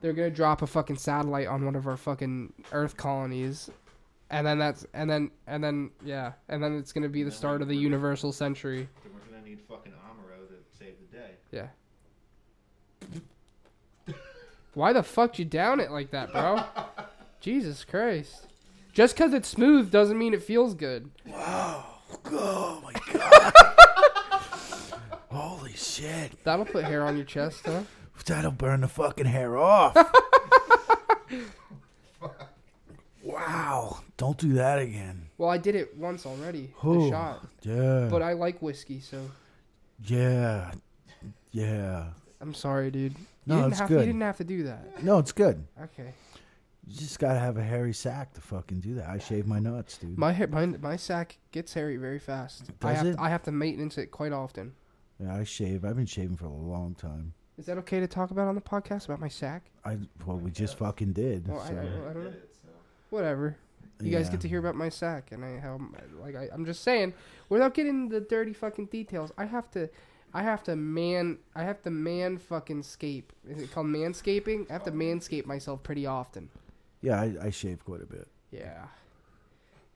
they're 0.00 0.12
gonna 0.14 0.30
drop 0.30 0.62
a 0.62 0.66
fucking 0.66 0.96
satellite 0.96 1.46
on 1.48 1.64
one 1.64 1.76
of 1.76 1.86
our 1.86 1.96
fucking 1.96 2.52
Earth 2.72 2.96
colonies, 2.96 3.68
and 4.30 4.46
then 4.46 4.58
that's 4.58 4.86
and 4.94 5.10
then 5.10 5.30
and 5.46 5.62
then 5.62 5.90
yeah, 6.04 6.32
and 6.48 6.62
then 6.62 6.76
it's 6.78 6.92
gonna 6.92 7.08
be 7.08 7.22
the 7.24 7.30
start 7.30 7.60
of 7.62 7.68
the 7.68 7.74
we're- 7.74 7.82
universal 7.84 8.32
century. 8.32 8.88
Then 9.02 9.12
we're 9.14 9.20
gonna 9.34 9.44
need 9.46 9.60
fucking 9.68 9.92
Amuro 9.92 10.48
to 10.48 10.54
save 10.78 10.94
the 11.10 11.16
day. 11.18 11.30
Yeah. 11.50 11.66
Why 14.74 14.92
the 14.92 15.02
fuck 15.04 15.38
you 15.38 15.44
down 15.44 15.78
it 15.80 15.90
like 15.92 16.10
that, 16.10 16.32
bro? 16.32 16.62
Jesus 17.40 17.84
Christ. 17.84 18.46
Just 18.92 19.14
because 19.16 19.32
it's 19.32 19.48
smooth 19.48 19.90
doesn't 19.90 20.18
mean 20.18 20.34
it 20.34 20.42
feels 20.42 20.74
good. 20.74 21.10
Wow. 21.26 21.90
Oh 22.30 22.80
my 22.82 22.92
god! 23.12 23.52
Holy 25.34 25.72
shit! 25.72 26.32
That'll 26.44 26.64
put 26.64 26.84
hair 26.84 27.04
on 27.04 27.16
your 27.16 27.24
chest, 27.24 27.62
huh? 27.66 27.82
That'll 28.26 28.52
burn 28.52 28.82
the 28.82 28.88
fucking 28.88 29.26
hair 29.26 29.56
off. 29.58 29.96
wow! 33.22 34.00
Don't 34.16 34.38
do 34.38 34.52
that 34.54 34.78
again. 34.78 35.26
Well, 35.38 35.50
I 35.50 35.58
did 35.58 35.74
it 35.74 35.96
once 35.96 36.24
already. 36.26 36.72
The 36.82 37.10
shot. 37.10 37.46
Yeah. 37.62 38.08
But 38.10 38.22
I 38.22 38.34
like 38.34 38.62
whiskey, 38.62 39.00
so 39.00 39.20
yeah. 40.04 40.70
Yeah. 41.50 42.04
I'm 42.40 42.54
sorry, 42.54 42.90
dude. 42.90 43.12
You 43.12 43.24
No, 43.46 43.56
didn't 43.56 43.70
it's 43.72 43.80
have 43.80 43.88
good. 43.88 44.00
you 44.00 44.06
didn't 44.06 44.20
have 44.22 44.36
to 44.38 44.44
do 44.44 44.62
that. 44.64 45.02
No, 45.02 45.18
it's 45.18 45.32
good. 45.32 45.64
Okay. 45.82 46.12
You 46.86 46.96
just 46.96 47.18
gotta 47.18 47.38
have 47.38 47.56
a 47.56 47.62
hairy 47.62 47.94
sack 47.94 48.34
to 48.34 48.40
fucking 48.40 48.80
do 48.80 48.94
that. 48.96 49.08
I 49.08 49.18
shave 49.18 49.46
my 49.46 49.58
nuts, 49.58 49.96
dude. 49.98 50.18
My 50.18 50.32
hair, 50.32 50.46
my, 50.48 50.66
my 50.66 50.96
sack 50.96 51.38
gets 51.50 51.72
hairy 51.72 51.96
very 51.96 52.18
fast. 52.18 52.64
I 52.82 52.88
Does 52.88 52.96
have 52.98 53.06
it? 53.06 53.12
To, 53.14 53.22
I 53.22 53.28
have 53.30 53.42
to 53.44 53.52
maintenance 53.52 53.96
it 53.98 54.10
quite 54.10 54.32
often. 54.32 54.74
Yeah, 55.20 55.34
I 55.36 55.44
shave. 55.44 55.84
I've 55.84 55.96
been 55.96 56.06
shaving 56.06 56.36
for 56.36 56.46
a 56.46 56.52
long 56.52 56.94
time. 56.94 57.34
Is 57.56 57.66
that 57.66 57.78
okay 57.78 58.00
to 58.00 58.06
talk 58.08 58.30
about 58.30 58.48
on 58.48 58.54
the 58.54 58.60
podcast 58.60 59.04
about 59.04 59.20
my 59.20 59.28
sack? 59.28 59.64
I 59.84 59.98
well, 60.26 60.36
we 60.38 60.50
just 60.50 60.76
fucking 60.78 61.12
did. 61.12 61.46
Well, 61.48 61.60
so, 61.60 61.66
I- 61.66 61.70
I 61.70 62.12
don't 62.12 62.24
know. 62.24 62.30
Did 62.30 62.34
it, 62.34 62.56
so. 62.62 62.68
Uh, 62.68 62.72
Whatever. 63.10 63.56
You 64.00 64.10
guys 64.10 64.28
get 64.28 64.40
to 64.40 64.48
hear 64.48 64.58
about 64.58 64.74
my 64.74 64.88
sack 64.88 65.30
and 65.30 65.44
I 65.44 65.58
how 65.60 65.80
like 66.20 66.34
I, 66.34 66.48
I'm 66.52 66.66
just 66.66 66.82
saying 66.82 67.14
without 67.48 67.74
getting 67.74 68.02
into 68.02 68.18
the 68.20 68.26
dirty 68.26 68.52
fucking 68.52 68.86
details. 68.86 69.30
I 69.38 69.44
have 69.44 69.70
to, 69.70 69.88
I 70.34 70.42
have 70.42 70.64
to 70.64 70.74
man, 70.74 71.38
I 71.54 71.62
have 71.62 71.80
to 71.84 71.90
man 71.90 72.36
fucking 72.38 72.82
scape. 72.82 73.32
Is 73.48 73.62
it 73.62 73.72
called 73.72 73.86
manscaping? 73.86 74.68
I 74.68 74.72
have 74.74 74.82
to 74.84 74.90
manscape 74.92 75.46
myself 75.46 75.82
pretty 75.84 76.06
often. 76.06 76.50
Yeah, 77.02 77.20
I, 77.20 77.34
I 77.40 77.50
shave 77.50 77.84
quite 77.84 78.02
a 78.02 78.06
bit. 78.06 78.26
Yeah. 78.50 78.86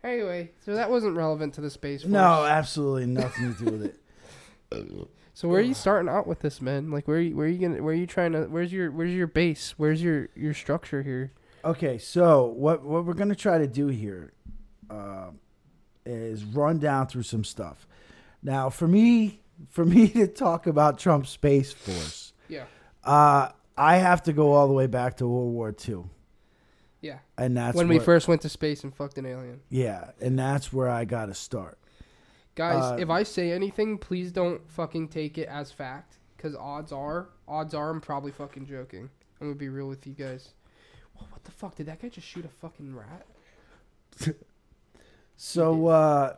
Anyway, 0.04 0.52
so 0.64 0.74
that 0.74 0.90
wasn't 0.90 1.16
relevant 1.16 1.54
to 1.54 1.60
the 1.60 1.70
space. 1.70 2.02
Force. 2.02 2.12
No, 2.12 2.44
absolutely 2.44 3.06
nothing 3.06 3.54
to 3.54 3.64
do 3.64 3.70
with 3.72 3.84
it. 3.84 3.96
So 5.34 5.48
where 5.48 5.58
are 5.60 5.62
you 5.62 5.74
starting 5.74 6.08
out 6.08 6.26
with 6.26 6.40
this, 6.40 6.60
man? 6.60 6.90
Like 6.90 7.06
where 7.06 7.18
are 7.18 7.20
you, 7.20 7.36
where 7.36 7.46
are 7.46 7.50
you 7.50 7.58
gonna 7.68 7.82
where 7.82 7.92
are 7.94 7.96
you 7.96 8.06
trying 8.06 8.32
to 8.32 8.42
where's 8.44 8.72
your 8.72 8.90
where's 8.90 9.12
your 9.14 9.26
base? 9.26 9.74
Where's 9.76 10.02
your 10.02 10.28
your 10.34 10.52
structure 10.54 11.02
here? 11.02 11.32
Okay, 11.64 11.98
so 11.98 12.46
what 12.46 12.84
what 12.84 13.04
we're 13.04 13.14
gonna 13.14 13.34
try 13.34 13.58
to 13.58 13.66
do 13.66 13.86
here 13.88 14.32
uh, 14.90 15.30
is 16.04 16.44
run 16.44 16.78
down 16.78 17.06
through 17.06 17.22
some 17.24 17.44
stuff. 17.44 17.86
Now, 18.42 18.70
for 18.70 18.86
me, 18.88 19.40
for 19.70 19.84
me 19.84 20.08
to 20.20 20.26
talk 20.26 20.66
about 20.66 20.98
Trump's 20.98 21.30
space 21.30 21.72
force, 21.72 22.32
Yeah. 22.48 22.64
uh, 23.04 23.50
I 23.76 23.96
have 23.96 24.22
to 24.24 24.32
go 24.32 24.52
all 24.52 24.66
the 24.68 24.72
way 24.74 24.86
back 24.86 25.16
to 25.18 25.26
World 25.26 25.52
War 25.52 25.74
II, 25.88 26.04
Yeah. 27.00 27.18
and 27.36 27.56
that's 27.56 27.76
when 27.76 27.88
we 27.88 27.96
where- 27.96 28.04
first 28.04 28.28
went 28.28 28.42
to 28.42 28.48
space 28.48 28.82
and 28.84 28.94
fucked 28.94 29.18
an 29.18 29.26
alien. 29.26 29.60
yeah, 29.70 30.12
and 30.20 30.38
that's 30.38 30.72
where 30.72 30.88
I 30.88 31.04
got 31.04 31.26
to 31.26 31.34
start. 31.34 31.78
Guys, 32.58 32.82
Uh, 32.82 32.96
if 32.98 33.08
I 33.08 33.22
say 33.22 33.52
anything, 33.52 33.98
please 33.98 34.32
don't 34.32 34.68
fucking 34.68 35.08
take 35.08 35.38
it 35.38 35.48
as 35.48 35.70
fact. 35.70 36.18
Because 36.36 36.56
odds 36.56 36.90
are, 36.90 37.28
odds 37.46 37.72
are, 37.72 37.90
I'm 37.90 38.00
probably 38.00 38.32
fucking 38.32 38.66
joking. 38.66 39.08
I'm 39.40 39.46
gonna 39.46 39.54
be 39.54 39.68
real 39.68 39.86
with 39.86 40.08
you 40.08 40.12
guys. 40.12 40.50
Whoa, 41.14 41.26
what 41.30 41.44
the 41.44 41.52
fuck? 41.52 41.76
Did 41.76 41.86
that 41.86 42.02
guy 42.02 42.08
just 42.08 42.26
shoot 42.26 42.44
a 42.44 42.48
fucking 42.48 42.94
rat? 42.96 43.26
So, 45.40 45.86
uh, 45.86 46.34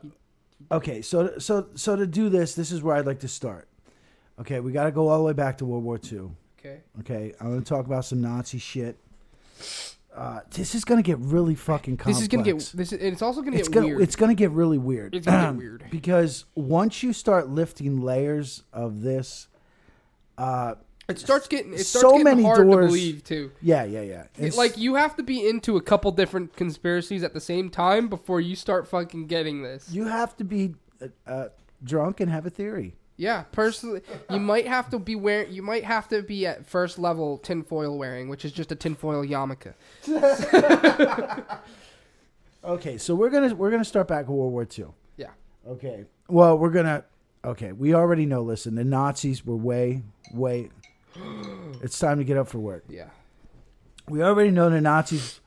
okay, 0.71 1.01
so 1.01 1.39
so 1.39 1.69
so 1.75 1.97
to 1.97 2.07
do 2.07 2.29
this, 2.29 2.55
this 2.55 2.71
is 2.71 2.83
where 2.83 2.97
I'd 2.97 3.07
like 3.07 3.21
to 3.21 3.29
start. 3.29 3.67
Okay, 4.39 4.61
we 4.61 4.73
got 4.73 4.85
to 4.85 4.91
go 4.91 5.09
all 5.09 5.17
the 5.17 5.25
way 5.25 5.33
back 5.33 5.57
to 5.59 5.65
World 5.65 5.85
War 5.85 5.99
II. 5.99 6.33
Okay. 6.59 6.81
Okay, 7.01 7.33
I'm 7.41 7.59
to 7.59 7.65
talk 7.67 7.87
about 7.87 8.05
some 8.05 8.21
Nazi 8.21 8.59
shit. 8.59 8.99
Uh, 10.15 10.41
this 10.51 10.75
is 10.75 10.85
going 10.85 11.03
to 11.03 11.07
get 11.07 11.19
really 11.21 11.55
fucking 11.55 11.97
complex. 11.97 12.19
This 12.19 12.23
is 12.23 12.29
gonna 12.29 12.43
get. 12.43 12.59
This 12.75 12.93
is. 12.93 13.01
It's 13.01 13.23
also 13.23 13.43
gonna 13.43 13.57
it's 13.57 13.69
get 13.69 13.75
gonna 13.75 13.87
weird. 13.87 14.01
it's 14.03 14.17
gonna 14.17 14.35
get 14.35 14.51
really 14.51 14.79
weird. 14.79 15.15
It's 15.15 15.25
gonna 15.27 15.53
get 15.53 15.57
weird. 15.63 15.85
because 15.91 16.47
once 16.57 17.03
you 17.03 17.13
start 17.13 17.49
lifting 17.49 18.01
layers 18.01 18.65
of 18.73 19.03
this, 19.03 19.47
uh, 20.37 20.75
It 21.09 21.19
starts 21.21 21.47
getting. 21.47 21.73
It 21.75 21.85
starts 21.87 22.03
so 22.03 22.11
getting 22.11 22.25
many 22.25 22.43
hard 22.43 22.59
doors- 22.59 22.87
to 22.87 22.89
believe 22.89 23.23
too. 23.25 23.53
yeah, 23.63 23.85
yeah, 23.85 24.03
yeah. 24.03 24.25
It's- 24.37 24.57
like 24.57 24.77
you 24.77 24.97
have 24.97 25.15
to 25.17 25.23
be 25.23 25.49
into 25.49 25.77
a 25.77 25.81
couple 25.83 26.11
different 26.13 26.57
conspiracies 26.57 27.23
at 27.23 27.33
the 27.33 27.41
same 27.41 27.71
time 27.71 28.09
before 28.09 28.41
you 28.41 28.57
start 28.57 28.89
fucking 28.89 29.27
getting 29.29 29.63
this. 29.63 29.91
you 29.93 30.07
have 30.07 30.37
to 30.39 30.45
be 30.45 30.75
uh, 31.01 31.07
uh, 31.31 31.49
drunk 31.85 32.19
and 32.21 32.31
have 32.31 32.47
a 32.47 32.51
theory. 32.51 32.97
Yeah, 33.21 33.43
personally, 33.53 34.01
you 34.31 34.41
might 34.53 34.67
have 34.67 34.89
to 34.91 34.99
be 34.99 35.15
wearing. 35.15 35.53
You 35.53 35.63
might 35.63 35.85
have 35.85 36.09
to 36.09 36.23
be 36.23 36.47
at 36.47 36.67
first 36.67 36.99
level 36.99 37.37
tinfoil 37.37 37.99
wearing, 37.99 38.31
which 38.31 38.47
is 38.47 38.53
just 38.53 38.73
a 38.73 38.75
tinfoil 38.75 39.25
yarmulke. 39.25 39.75
Okay, 42.63 42.99
so 42.99 43.15
we're 43.15 43.31
gonna 43.31 43.55
we're 43.55 43.71
gonna 43.71 43.85
start 43.85 44.07
back 44.07 44.25
at 44.25 44.29
World 44.29 44.53
War 44.53 44.69
II. 44.79 44.89
Yeah. 45.17 45.31
Okay. 45.67 46.05
Well, 46.29 46.59
we're 46.59 46.71
gonna. 46.71 47.05
Okay, 47.43 47.73
we 47.73 47.95
already 47.95 48.27
know. 48.27 48.43
Listen, 48.43 48.75
the 48.75 48.85
Nazis 48.85 49.47
were 49.47 49.57
way, 49.57 50.03
way. 50.35 50.69
it's 51.83 51.99
time 51.99 52.19
to 52.19 52.25
get 52.25 52.37
up 52.37 52.49
for 52.49 52.59
work. 52.59 52.85
Yeah. 52.89 53.09
We 54.09 54.23
already 54.23 54.51
know 54.51 54.69
the 54.69 54.81
Nazis. 54.81 55.41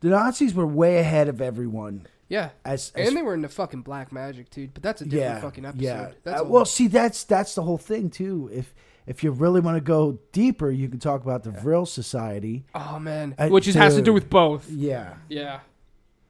The 0.00 0.08
Nazis 0.08 0.52
were 0.52 0.66
way 0.66 0.98
ahead 0.98 1.28
of 1.28 1.40
everyone. 1.40 2.08
Yeah. 2.30 2.50
As, 2.64 2.92
as 2.94 3.08
And 3.08 3.16
they 3.16 3.22
were 3.22 3.34
into 3.34 3.48
fucking 3.50 3.82
black 3.82 4.12
magic, 4.12 4.48
dude. 4.48 4.72
But 4.72 4.82
that's 4.82 5.02
a 5.02 5.04
different 5.04 5.34
yeah, 5.34 5.40
fucking 5.40 5.64
episode. 5.66 5.82
yeah. 5.84 6.10
That's 6.24 6.40
Uh, 6.40 6.44
well, 6.44 6.64
see, 6.64 6.86
that's 6.86 7.24
that's 7.24 7.54
the 7.54 7.62
whole 7.62 7.76
thing 7.76 8.08
too. 8.08 8.48
If 8.52 8.72
if 9.06 9.22
you 9.24 9.32
really 9.32 9.60
want 9.60 9.76
to 9.76 9.80
go 9.80 10.18
deeper, 10.32 10.70
you 10.70 10.88
can 10.88 11.00
talk 11.00 11.22
about 11.22 11.42
the 11.42 11.50
Vril 11.50 11.84
Society. 11.84 12.64
oh 12.74 12.98
man, 12.98 13.34
Uh, 13.36 13.48
which 13.48 13.66
is, 13.68 13.74
has 13.74 13.96
to 13.96 14.02
do 14.02 14.12
with 14.14 14.30
both. 14.30 14.70
Yeah. 14.70 15.14
Yeah. 15.28 15.60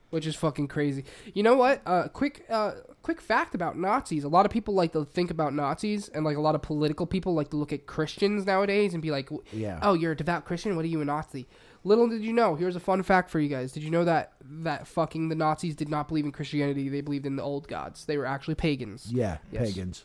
Which 0.08 0.26
is 0.26 0.34
fucking 0.34 0.66
crazy. 0.68 1.04
You 1.34 1.44
know 1.44 1.54
what? 1.54 1.82
Uh, 1.86 2.08
quick, 2.08 2.44
uh, 2.50 2.72
quick 3.02 3.20
fact 3.20 3.54
about 3.54 3.78
Nazis. 3.78 4.24
A 4.24 4.28
lot 4.28 4.44
of 4.44 4.50
people 4.50 4.74
like 4.74 4.92
to 4.94 5.04
think 5.04 5.30
about 5.30 5.54
Nazis, 5.54 6.08
and 6.08 6.24
like 6.24 6.36
a 6.36 6.40
lot 6.40 6.56
of 6.56 6.62
political 6.62 7.06
people 7.06 7.32
like 7.34 7.50
to 7.50 7.56
look 7.56 7.72
at 7.72 7.86
Christians 7.86 8.44
nowadays 8.44 8.92
and 8.92 9.00
be 9.00 9.12
like, 9.12 9.28
Yeah. 9.52 9.78
"Oh, 9.82 9.92
you're 9.94 10.10
a 10.12 10.16
devout 10.16 10.46
Christian. 10.46 10.74
What 10.74 10.84
are 10.84 10.88
you 10.88 11.00
a 11.00 11.04
Nazi?" 11.04 11.46
Little 11.82 12.08
did 12.08 12.22
you 12.22 12.32
know. 12.32 12.54
Here's 12.56 12.76
a 12.76 12.80
fun 12.80 13.02
fact 13.02 13.30
for 13.30 13.40
you 13.40 13.48
guys. 13.48 13.72
Did 13.72 13.82
you 13.82 13.90
know 13.90 14.04
that 14.04 14.32
that 14.44 14.86
fucking 14.86 15.28
the 15.30 15.34
Nazis 15.34 15.74
did 15.74 15.88
not 15.88 16.08
believe 16.08 16.24
in 16.26 16.32
Christianity? 16.32 16.88
They 16.88 17.00
believed 17.00 17.24
in 17.26 17.36
the 17.36 17.42
old 17.42 17.68
gods. 17.68 18.04
They 18.04 18.18
were 18.18 18.26
actually 18.26 18.54
pagans. 18.56 19.10
Yeah. 19.10 19.38
Yes. 19.50 19.68
Pagans. 19.68 20.04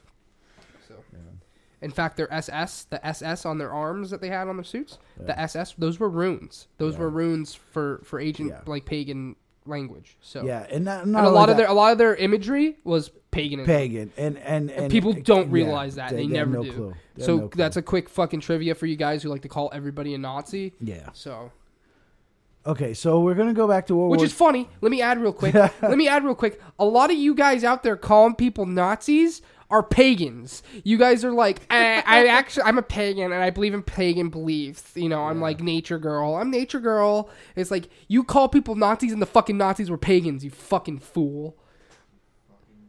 So, 0.88 0.96
in 1.82 1.92
fact, 1.92 2.16
their 2.18 2.32
SS, 2.34 2.86
the 2.86 3.06
SS 3.06 3.46
on 3.46 3.58
their 3.58 3.72
arms 3.72 4.10
that 4.12 4.22
they 4.22 4.30
had 4.30 4.48
on 4.48 4.56
their 4.58 4.64
suits, 4.64 4.98
the 5.20 5.38
SS, 5.40 5.74
those 5.78 6.00
were 6.00 6.10
runes. 6.10 6.68
Those 6.78 6.98
were 6.98 7.10
runes 7.10 7.54
for 7.54 8.02
for 8.06 8.20
ancient 8.20 8.50
Yeah. 8.50 8.62
like 8.66 8.86
pagan 8.86 9.36
language. 9.66 10.16
So 10.22 10.46
Yeah, 10.46 10.66
and 10.70 10.86
not, 10.86 11.04
and 11.06 11.16
a 11.16 11.20
only 11.20 11.32
lot 11.32 11.50
of 11.50 11.58
that, 11.58 11.64
their 11.64 11.70
a 11.70 11.74
lot 11.74 11.92
of 11.92 11.98
their 11.98 12.16
imagery 12.16 12.78
was 12.86 13.10
paganism. 13.32 13.66
pagan, 13.66 14.12
and 14.16 14.38
and, 14.38 14.72
and, 14.72 14.90
people 14.92 15.12
don't 15.12 15.48
yeah, 15.48 15.54
realize 15.54 15.96
that. 15.96 16.12
They 16.12 16.22
have 16.24 16.32
never 16.32 16.52
no 16.52 16.64
do. 16.64 16.72
Clue. 16.72 16.94
They 17.16 17.22
have 17.22 17.26
So 17.26 17.36
no 17.38 17.48
clue. 17.50 17.58
that's 17.58 17.76
a 17.76 17.82
quick 17.82 18.08
fucking 18.08 18.40
trivia 18.40 18.76
for 18.76 18.86
you 18.86 18.96
guys 18.96 19.22
who 19.24 19.30
like 19.30 19.42
to 19.42 19.50
call 19.50 19.70
everybody 19.74 20.14
a 20.14 20.18
Nazi. 20.18 20.74
yeah. 20.80 21.10
So, 21.14 21.52
Okay, 22.68 22.94
so 22.96 23.20
we're 23.20 23.36
gonna 23.36 23.54
go 23.54 23.68
back 23.68 23.86
to 23.88 23.96
World 23.96 24.12
which 24.12 24.20
War. 24.20 24.26
is 24.26 24.34
funny. 24.34 24.68
Let 24.82 24.92
me 24.92 25.02
add 25.02 25.20
real 25.22 25.34
quick. 25.34 25.54
Let 25.54 25.98
me 25.98 26.08
add 26.08 26.24
real 26.24 26.34
quick. 26.36 26.60
A 26.80 26.86
lot 26.86 27.12
of 27.12 27.18
you 27.18 27.36
guys 27.36 27.64
out 27.64 27.84
there 27.84 27.96
calling 27.96 28.34
people 28.36 28.66
Nazis 28.66 29.42
are 29.70 29.84
pagans. 29.84 30.64
You 30.84 30.98
guys 30.98 31.24
are 31.24 31.32
like, 31.32 31.62
eh, 31.70 32.02
I 32.06 32.26
actually, 32.28 32.64
I'm 32.64 32.78
a 32.78 32.84
pagan 32.84 33.32
and 33.32 33.44
I 33.44 33.50
believe 33.52 33.74
in 33.74 33.84
pagan 33.84 34.30
beliefs. 34.30 34.92
You 34.96 35.10
know, 35.10 35.24
I'm 35.24 35.42
like 35.42 35.60
nature 35.60 36.00
girl. 36.00 36.36
I'm 36.36 36.50
nature 36.50 36.80
girl. 36.80 37.30
It's 37.56 37.70
like 37.70 37.90
you 38.08 38.24
call 38.24 38.48
people 38.50 38.76
Nazis 38.76 39.12
and 39.14 39.22
the 39.22 39.28
fucking 39.28 39.58
Nazis 39.58 39.90
were 39.92 39.98
pagans. 39.98 40.44
You 40.44 40.50
fucking 40.50 41.00
fool. 41.00 41.56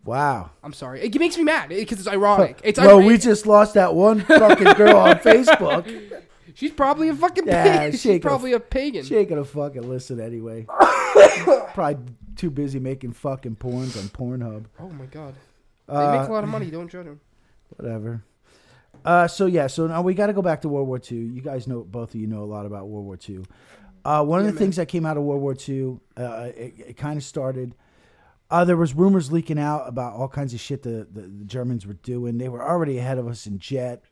wow. 0.05 0.51
I'm 0.63 0.73
sorry. 0.73 1.03
It 1.03 1.19
makes 1.19 1.37
me 1.37 1.45
mad 1.45 1.69
because 1.69 1.99
it's 1.99 2.09
ironic. 2.09 2.61
It's 2.65 2.79
well, 2.79 2.91
ironic. 2.91 3.07
we 3.07 3.19
just 3.19 3.47
lost 3.47 3.75
that 3.75 3.95
one 3.95 4.21
fucking 4.21 4.73
girl 4.75 4.97
on 4.97 5.17
Facebook. 5.21 6.23
She's 6.57 6.73
probably 6.73 7.09
a 7.11 7.15
fucking 7.15 7.47
Yeah, 7.47 7.63
pagan. 7.79 7.93
she 7.93 7.99
She's 8.15 8.21
probably 8.21 8.53
a 8.55 8.61
pagan. 8.61 9.05
She 9.05 9.15
ain't 9.17 9.29
gonna 9.29 9.45
fucking 9.45 9.89
listen 9.89 10.19
anyway. 10.21 10.67
Probably 11.75 11.99
too 12.35 12.51
busy 12.51 12.79
making 12.81 13.13
fucking 13.13 13.57
porns 13.57 13.97
on 13.97 14.09
Pornhub. 14.09 14.65
oh 14.81 14.89
my 14.91 15.07
god. 15.07 15.35
They 15.87 15.95
Uh, 15.95 16.21
make 16.21 16.29
a 16.29 16.33
lot 16.33 16.45
of 16.45 16.51
money. 16.51 16.71
Don't 16.71 16.91
judge 16.91 17.05
them. 17.07 17.21
whatever. 17.77 18.23
Uh, 19.05 19.29
so 19.29 19.47
yeah, 19.47 19.67
so 19.67 19.87
now 19.87 20.01
we 20.03 20.15
got 20.15 20.27
to 20.29 20.33
go 20.33 20.43
back 20.43 20.63
to 20.63 20.69
World 20.69 20.89
War 20.89 20.99
II. 21.11 21.19
You 21.19 21.41
guys 21.43 21.67
know, 21.69 21.81
both 21.85 22.15
of 22.15 22.21
you 22.21 22.27
know 22.27 22.43
a 22.43 22.47
lot 22.47 22.67
about 22.67 22.89
World 22.89 23.05
War 23.05 23.19
II. 23.29 23.45
Uh, 24.05 24.25
one 24.25 24.41
of 24.41 24.47
the 24.47 24.53
man. 24.53 24.59
things 24.59 24.77
that 24.77 24.87
came 24.89 25.05
out 25.05 25.17
of 25.17 25.23
World 25.25 25.43
War 25.43 25.55
II, 25.69 25.99
uh, 26.17 26.49
it, 26.57 26.75
it 26.89 26.97
kind 26.97 27.17
of 27.19 27.23
started. 27.25 27.75
Uh, 28.51 28.65
there 28.65 28.77
was 28.77 28.95
rumors 28.95 29.31
leaking 29.31 29.59
out 29.59 29.87
about 29.89 30.15
all 30.15 30.29
kinds 30.29 30.55
of 30.55 30.61
shit 30.61 30.83
the, 30.83 31.07
the, 31.13 31.23
the 31.23 31.45
Germans 31.45 31.87
were 31.87 31.95
doing. 31.95 32.39
They 32.39 32.49
were 32.49 32.63
already 32.63 32.99
ahead 32.99 33.19
of 33.19 33.27
us 33.29 33.47
in 33.47 33.59
jet, 33.59 34.03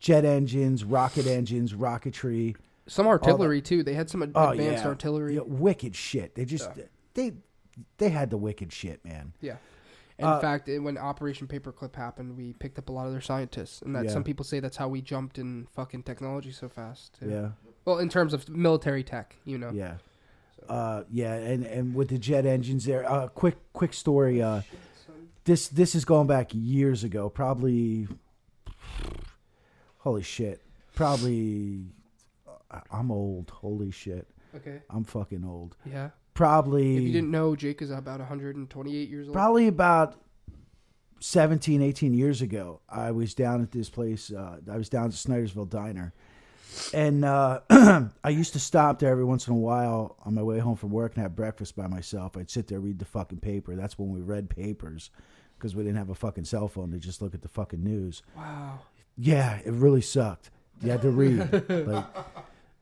jet 0.00 0.24
engines, 0.24 0.82
rocket 0.84 1.26
engines, 1.26 1.72
rocketry. 1.74 2.56
Some 2.86 3.06
artillery 3.06 3.60
too. 3.62 3.82
They 3.84 3.94
had 3.94 4.10
some 4.10 4.22
ad- 4.22 4.32
Oh 4.34 4.48
advanced 4.50 4.82
yeah, 4.84 4.88
artillery. 4.88 5.34
Yeah, 5.36 5.42
wicked 5.44 5.94
shit. 5.94 6.34
They 6.34 6.44
just 6.44 6.68
Yeah. 6.76 6.84
they 7.14 7.32
they 7.98 8.08
had 8.08 8.30
the 8.30 8.36
wicked 8.36 8.72
shit, 8.72 9.04
man. 9.04 9.32
Yeah. 9.40 9.56
In 10.18 10.26
Uh, 10.26 10.38
fact, 10.40 10.68
eh, 10.68 10.76
when 10.78 10.98
Operation 10.98 11.46
Paperclip 11.46 11.94
happened, 11.96 12.36
we 12.36 12.52
picked 12.54 12.78
up 12.78 12.88
a 12.90 12.92
lot 12.92 13.06
of 13.06 13.12
their 13.12 13.22
scientists, 13.22 13.80
and 13.80 13.94
that 13.96 14.04
Yeah. 14.06 14.10
some 14.10 14.22
people 14.24 14.44
say 14.44 14.60
that's 14.60 14.76
how 14.76 14.86
we 14.88 15.00
jumped 15.00 15.38
in 15.38 15.66
fucking 15.72 16.02
technology 16.02 16.50
so 16.50 16.68
fast. 16.68 17.18
too. 17.20 17.30
Yeah. 17.30 17.50
Well, 17.86 17.98
in 17.98 18.08
terms 18.10 18.34
of 18.34 18.46
military 18.48 19.02
tech, 19.02 19.36
you 19.44 19.56
know. 19.56 19.70
Yeah. 19.70 19.94
Uh, 20.68 21.04
yeah, 21.10 21.32
and, 21.34 21.64
and 21.64 21.94
with 21.94 22.08
the 22.08 22.18
jet 22.18 22.44
engines 22.44 22.84
there. 22.84 23.10
Uh, 23.10 23.28
quick 23.28 23.56
quick 23.72 23.94
story. 23.94 24.42
Uh, 24.42 24.60
this 25.44 25.68
this 25.68 25.94
is 25.94 26.04
going 26.04 26.26
back 26.26 26.50
years 26.52 27.02
ago. 27.04 27.30
Probably. 27.30 28.06
Holy 30.00 30.22
shit. 30.22 30.62
Probably. 30.94 31.84
I- 32.70 32.82
I'm 32.90 33.10
old. 33.10 33.50
Holy 33.50 33.90
shit. 33.90 34.28
Okay. 34.56 34.80
I'm 34.90 35.04
fucking 35.04 35.44
old. 35.44 35.76
Yeah. 35.84 36.10
Probably. 36.34 36.96
If 36.96 37.02
you 37.02 37.12
didn't 37.12 37.30
know, 37.30 37.54
Jake 37.56 37.82
is 37.82 37.90
about 37.90 38.18
128 38.20 39.08
years 39.08 39.28
old. 39.28 39.34
Probably 39.34 39.66
about 39.68 40.20
17, 41.20 41.82
18 41.82 42.14
years 42.14 42.40
ago, 42.42 42.80
I 42.88 43.10
was 43.10 43.34
down 43.34 43.62
at 43.62 43.72
this 43.72 43.90
place. 43.90 44.32
Uh, 44.32 44.58
I 44.70 44.76
was 44.76 44.88
down 44.88 45.06
at 45.06 45.10
Snydersville 45.12 45.68
Diner. 45.68 46.14
And 46.94 47.24
uh, 47.24 47.60
I 48.24 48.30
used 48.30 48.52
to 48.54 48.60
stop 48.60 49.00
there 49.00 49.10
every 49.10 49.24
once 49.24 49.46
in 49.48 49.52
a 49.52 49.56
while 49.56 50.16
on 50.24 50.34
my 50.34 50.42
way 50.42 50.60
home 50.60 50.76
from 50.76 50.90
work 50.90 51.14
and 51.14 51.22
have 51.22 51.34
breakfast 51.36 51.76
by 51.76 51.88
myself. 51.88 52.36
I'd 52.36 52.48
sit 52.50 52.68
there, 52.68 52.80
read 52.80 52.98
the 53.00 53.04
fucking 53.04 53.40
paper. 53.40 53.74
That's 53.74 53.98
when 53.98 54.10
we 54.10 54.20
read 54.20 54.48
papers 54.48 55.10
because 55.58 55.74
we 55.74 55.82
didn't 55.82 55.98
have 55.98 56.10
a 56.10 56.14
fucking 56.14 56.44
cell 56.44 56.68
phone 56.68 56.90
to 56.92 56.98
just 56.98 57.20
look 57.20 57.34
at 57.34 57.42
the 57.42 57.48
fucking 57.48 57.82
news. 57.82 58.22
Wow. 58.36 58.78
Yeah, 59.16 59.58
it 59.64 59.72
really 59.72 60.00
sucked. 60.00 60.50
You 60.82 60.90
had 60.90 61.02
to 61.02 61.10
read. 61.10 61.62
like, 61.86 62.04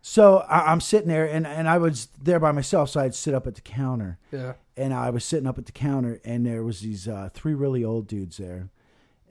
so 0.00 0.38
I, 0.38 0.70
I'm 0.70 0.80
sitting 0.80 1.08
there, 1.08 1.26
and, 1.26 1.46
and 1.46 1.68
I 1.68 1.78
was 1.78 2.06
there 2.22 2.38
by 2.38 2.52
myself, 2.52 2.90
so 2.90 3.00
I'd 3.00 3.14
sit 3.14 3.34
up 3.34 3.46
at 3.46 3.54
the 3.56 3.60
counter 3.60 4.18
Yeah. 4.30 4.52
and 4.76 4.94
I 4.94 5.10
was 5.10 5.24
sitting 5.24 5.46
up 5.46 5.58
at 5.58 5.66
the 5.66 5.72
counter, 5.72 6.20
and 6.24 6.46
there 6.46 6.62
was 6.62 6.80
these 6.80 7.08
uh, 7.08 7.28
three 7.32 7.54
really 7.54 7.84
old 7.84 8.06
dudes 8.06 8.36
there, 8.36 8.68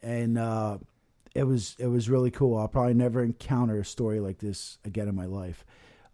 and 0.03 0.37
uh, 0.37 0.77
it 1.33 1.43
was 1.43 1.75
it 1.79 1.87
was 1.87 2.09
really 2.09 2.31
cool. 2.31 2.57
I'll 2.57 2.67
probably 2.67 2.93
never 2.93 3.23
encounter 3.23 3.79
a 3.79 3.85
story 3.85 4.19
like 4.19 4.39
this 4.39 4.77
again 4.83 5.07
in 5.07 5.15
my 5.15 5.25
life. 5.25 5.65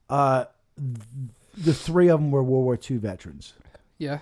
Uh, 0.10 0.46
th- 0.78 0.98
the 1.58 1.74
three 1.74 2.10
of 2.10 2.20
them 2.20 2.30
were 2.32 2.44
World 2.44 2.66
War 2.66 2.78
II 2.90 2.98
veterans. 2.98 3.54
Yeah. 3.98 4.20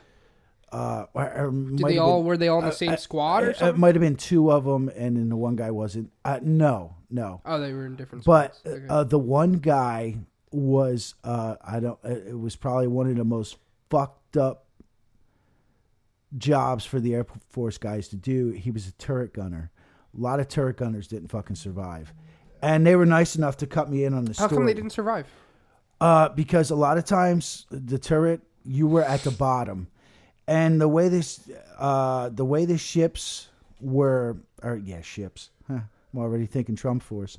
Uh, 0.71 1.05
Did 1.13 1.79
they 1.79 1.97
all 1.97 2.19
been- 2.19 2.25
were 2.27 2.37
they 2.37 2.47
all 2.47 2.59
in 2.59 2.65
the 2.65 2.71
same 2.71 2.91
uh, 2.93 2.95
squad 2.95 3.43
or 3.43 3.49
It 3.49 3.57
something? 3.57 3.79
might 3.79 3.93
have 3.95 4.01
been 4.01 4.15
two 4.15 4.51
of 4.51 4.63
them, 4.63 4.89
and 4.95 5.17
then 5.17 5.27
the 5.29 5.35
one 5.35 5.55
guy 5.57 5.69
wasn't. 5.71 6.11
Uh, 6.23 6.39
no, 6.41 6.95
no. 7.09 7.41
oh, 7.45 7.59
they 7.59 7.73
were 7.73 7.85
in 7.85 7.95
different. 7.97 8.23
But. 8.23 8.55
Okay. 8.65 8.85
uh, 8.89 9.03
the 9.03 9.19
one 9.19 9.53
guy 9.53 10.17
was 10.51 11.15
uh, 11.23 11.55
I 11.61 11.79
don't. 11.81 11.99
It 12.05 12.39
was 12.39 12.55
probably 12.55 12.87
one 12.87 13.09
of 13.09 13.15
the 13.17 13.25
most 13.25 13.57
fucked 13.89 14.37
up 14.37 14.65
jobs 16.37 16.85
for 16.85 16.99
the 16.99 17.13
Air 17.15 17.25
Force 17.49 17.77
guys 17.77 18.07
to 18.09 18.15
do. 18.15 18.51
He 18.51 18.71
was 18.71 18.87
a 18.87 18.91
turret 18.93 19.33
gunner. 19.33 19.71
A 20.17 20.21
lot 20.21 20.39
of 20.39 20.47
turret 20.47 20.77
gunners 20.77 21.07
didn't 21.07 21.29
fucking 21.29 21.55
survive, 21.55 22.13
and 22.61 22.85
they 22.85 22.95
were 22.95 23.05
nice 23.05 23.35
enough 23.35 23.57
to 23.57 23.67
cut 23.67 23.89
me 23.89 24.03
in 24.03 24.13
on 24.13 24.25
the 24.25 24.31
How 24.37 24.47
story. 24.47 24.57
come 24.59 24.65
they 24.65 24.73
didn't 24.73 24.91
survive? 24.91 25.27
Uh, 25.99 26.29
because 26.29 26.71
a 26.71 26.75
lot 26.75 26.97
of 26.97 27.05
times 27.05 27.65
the 27.69 27.99
turret, 27.99 28.41
you 28.65 28.87
were 28.87 29.03
at 29.03 29.21
the 29.21 29.31
bottom, 29.31 29.87
and 30.51 30.81
the 30.81 30.87
way 30.87 31.07
this, 31.09 31.49
uh, 31.79 32.29
the 32.29 32.45
way 32.45 32.65
the 32.65 32.77
ships 32.77 33.47
were, 33.79 34.37
or 34.61 34.75
yeah, 34.77 35.01
ships. 35.01 35.49
Huh, 35.67 35.79
I'm 36.13 36.19
already 36.19 36.45
thinking 36.45 36.75
Trump 36.75 37.03
Force. 37.03 37.37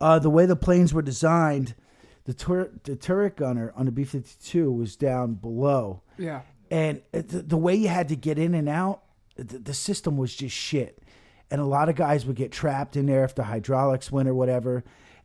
Uh, 0.00 0.18
the 0.18 0.30
way 0.30 0.46
the 0.46 0.56
planes 0.56 0.92
were 0.94 1.02
designed, 1.02 1.74
the 2.24 2.34
turret, 2.34 2.84
the 2.84 2.96
turret 2.96 3.36
gunner 3.36 3.72
on 3.76 3.86
the 3.86 3.92
B-52 3.92 4.74
was 4.76 4.96
down 4.96 5.34
below, 5.34 6.02
Yeah. 6.18 6.40
and 6.70 7.02
the, 7.12 7.22
the 7.22 7.56
way 7.56 7.74
you 7.74 7.88
had 7.88 8.08
to 8.08 8.16
get 8.16 8.38
in 8.38 8.54
and 8.54 8.68
out, 8.68 9.02
the, 9.36 9.58
the 9.58 9.74
system 9.74 10.16
was 10.16 10.34
just 10.34 10.54
shit. 10.56 10.98
And 11.50 11.60
a 11.60 11.64
lot 11.64 11.88
of 11.88 11.96
guys 11.96 12.24
would 12.26 12.36
get 12.36 12.52
trapped 12.52 12.96
in 12.96 13.06
there 13.06 13.24
if 13.24 13.34
the 13.34 13.42
hydraulics 13.44 14.10
went 14.12 14.28
or 14.28 14.34
whatever. 14.34 14.84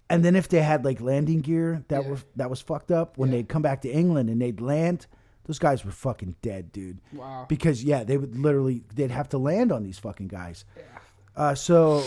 And 0.09 0.23
then 0.25 0.35
if 0.35 0.47
they 0.49 0.61
had 0.61 0.83
like 0.83 0.99
landing 1.01 1.41
gear 1.41 1.83
that 1.89 2.03
Yeah. 2.03 2.09
were 2.09 2.17
that 2.35 2.49
was 2.49 2.61
fucked 2.61 2.91
up, 2.91 3.17
when 3.17 3.29
Yeah. 3.29 3.37
they'd 3.37 3.47
come 3.49 3.61
back 3.61 3.81
to 3.83 3.89
England 3.91 4.29
and 4.29 4.41
they'd 4.41 4.59
land, 4.61 5.05
those 5.45 5.59
guys 5.59 5.85
were 5.85 5.91
fucking 5.91 6.35
dead, 6.41 6.71
dude. 6.71 6.99
Wow. 7.13 7.45
Because 7.47 7.83
yeah, 7.83 8.03
they 8.03 8.17
would 8.17 8.37
literally 8.37 8.83
they'd 8.93 9.11
have 9.11 9.29
to 9.29 9.37
land 9.37 9.71
on 9.71 9.83
these 9.83 9.99
fucking 9.99 10.27
guys. 10.27 10.65
Uh, 11.35 11.55
so 11.55 12.03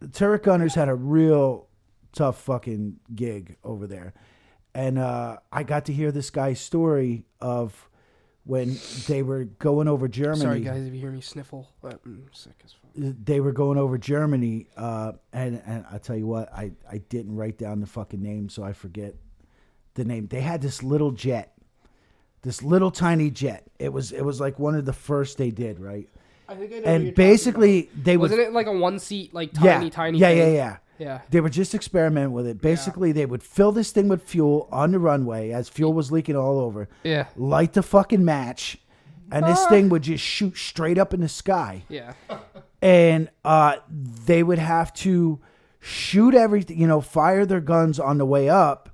the 0.00 0.08
turret 0.08 0.42
gunners 0.42 0.74
had 0.74 0.88
a 0.88 0.94
real 0.94 1.68
tough 2.12 2.40
fucking 2.42 2.98
gig 3.14 3.56
over 3.62 3.86
there, 3.86 4.14
and 4.74 4.98
uh, 4.98 5.38
I 5.52 5.62
got 5.62 5.86
to 5.86 5.92
hear 5.92 6.10
this 6.12 6.30
guy's 6.30 6.60
story 6.60 7.24
of 7.40 7.88
when 8.44 8.78
they 9.06 9.22
were 9.22 9.44
going 9.44 9.88
over 9.88 10.08
Germany. 10.08 10.40
Sorry 10.40 10.60
guys 10.60 10.86
if 10.86 10.94
you 10.94 11.00
hear 11.00 11.10
me 11.10 11.20
sniffle. 11.20 11.68
I'm 11.84 12.28
sick 12.32 12.54
as 12.64 12.72
fuck. 12.72 12.90
They 12.94 13.40
were 13.40 13.52
going 13.52 13.76
over 13.78 13.98
Germany, 13.98 14.68
uh, 14.76 15.12
and 15.32 15.62
and 15.66 15.84
I 15.92 15.98
tell 15.98 16.16
you 16.16 16.26
what, 16.26 16.52
I 16.52 16.72
I 16.90 16.98
didn't 16.98 17.36
write 17.36 17.58
down 17.58 17.80
the 17.80 17.86
fucking 17.86 18.22
name, 18.22 18.48
so 18.48 18.64
I 18.64 18.72
forget 18.72 19.14
the 19.94 20.04
name. 20.04 20.28
They 20.28 20.40
had 20.40 20.62
this 20.62 20.82
little 20.82 21.10
jet, 21.10 21.52
this 22.42 22.62
little 22.62 22.90
tiny 22.90 23.30
jet. 23.30 23.64
It 23.78 23.92
was 23.92 24.12
it 24.12 24.24
was 24.24 24.40
like 24.40 24.58
one 24.58 24.74
of 24.74 24.84
the 24.84 24.92
first 24.92 25.38
they 25.38 25.50
did, 25.50 25.80
right? 25.80 26.08
I 26.48 26.54
think 26.54 26.72
I 26.72 26.78
know 26.78 26.84
And 26.86 27.14
basically, 27.14 27.90
they 27.94 28.16
wasn't 28.16 28.40
it 28.40 28.52
like 28.52 28.66
a 28.66 28.72
one 28.72 28.98
seat 28.98 29.34
like 29.34 29.50
yeah, 29.60 29.74
tiny 29.74 29.90
tiny 29.90 30.18
yeah, 30.18 30.28
thing? 30.28 30.38
yeah, 30.38 30.46
yeah. 30.46 30.76
yeah 30.98 31.20
They 31.30 31.40
were 31.40 31.50
just 31.50 31.74
experimenting 31.74 32.32
with 32.32 32.46
it. 32.46 32.62
Basically, 32.62 33.12
they 33.12 33.26
would 33.26 33.42
fill 33.42 33.70
this 33.72 33.90
thing 33.90 34.08
with 34.08 34.22
fuel 34.22 34.66
on 34.72 34.92
the 34.92 34.98
runway 34.98 35.50
as 35.50 35.68
fuel 35.68 35.92
was 35.92 36.10
leaking 36.10 36.36
all 36.36 36.58
over. 36.58 36.88
yeah 37.04 37.26
Light 37.36 37.74
the 37.74 37.82
fucking 37.82 38.24
match, 38.24 38.78
and 39.30 39.44
this 39.44 39.66
thing 39.66 39.90
would 39.90 40.02
just 40.04 40.24
shoot 40.24 40.56
straight 40.56 40.96
up 40.96 41.12
in 41.12 41.20
the 41.20 41.28
sky. 41.28 41.84
yeah 41.88 42.14
And 42.80 43.28
uh, 43.44 43.76
they 43.90 44.42
would 44.42 44.58
have 44.60 44.92
to 44.94 45.40
shoot 45.80 46.34
everything, 46.34 46.80
you 46.80 46.86
know, 46.86 47.00
fire 47.00 47.44
their 47.44 47.60
guns 47.60 47.98
on 48.00 48.16
the 48.18 48.24
way 48.24 48.48
up, 48.48 48.88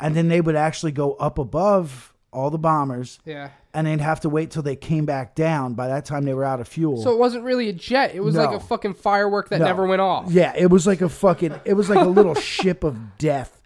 and 0.00 0.14
then 0.16 0.28
they 0.28 0.40
would 0.40 0.56
actually 0.56 0.92
go 0.92 1.14
up 1.14 1.38
above 1.38 2.13
all 2.34 2.50
the 2.50 2.58
bombers, 2.58 3.20
yeah. 3.24 3.50
and 3.72 3.86
they'd 3.86 4.00
have 4.00 4.20
to 4.20 4.28
wait 4.28 4.50
till 4.50 4.62
they 4.62 4.76
came 4.76 5.06
back 5.06 5.34
down. 5.34 5.74
By 5.74 5.88
that 5.88 6.04
time, 6.04 6.24
they 6.24 6.34
were 6.34 6.44
out 6.44 6.60
of 6.60 6.68
fuel. 6.68 7.00
So 7.02 7.12
it 7.12 7.18
wasn't 7.18 7.44
really 7.44 7.68
a 7.68 7.72
jet. 7.72 8.14
It 8.14 8.20
was 8.20 8.34
like 8.34 8.50
a 8.54 8.60
fucking 8.60 8.94
firework 8.94 9.48
that 9.50 9.60
No. 9.60 9.66
never 9.66 9.86
went 9.86 10.02
off. 10.02 10.30
Yeah, 10.30 10.52
it 10.56 10.66
was 10.66 10.86
like 10.86 11.00
a 11.00 11.08
fucking 11.08 11.54
it 11.64 11.74
was 11.74 11.88
like 11.88 12.04
a 12.04 12.08
little 12.08 12.34
ship 12.56 12.84
of 12.84 13.16
death. 13.18 13.62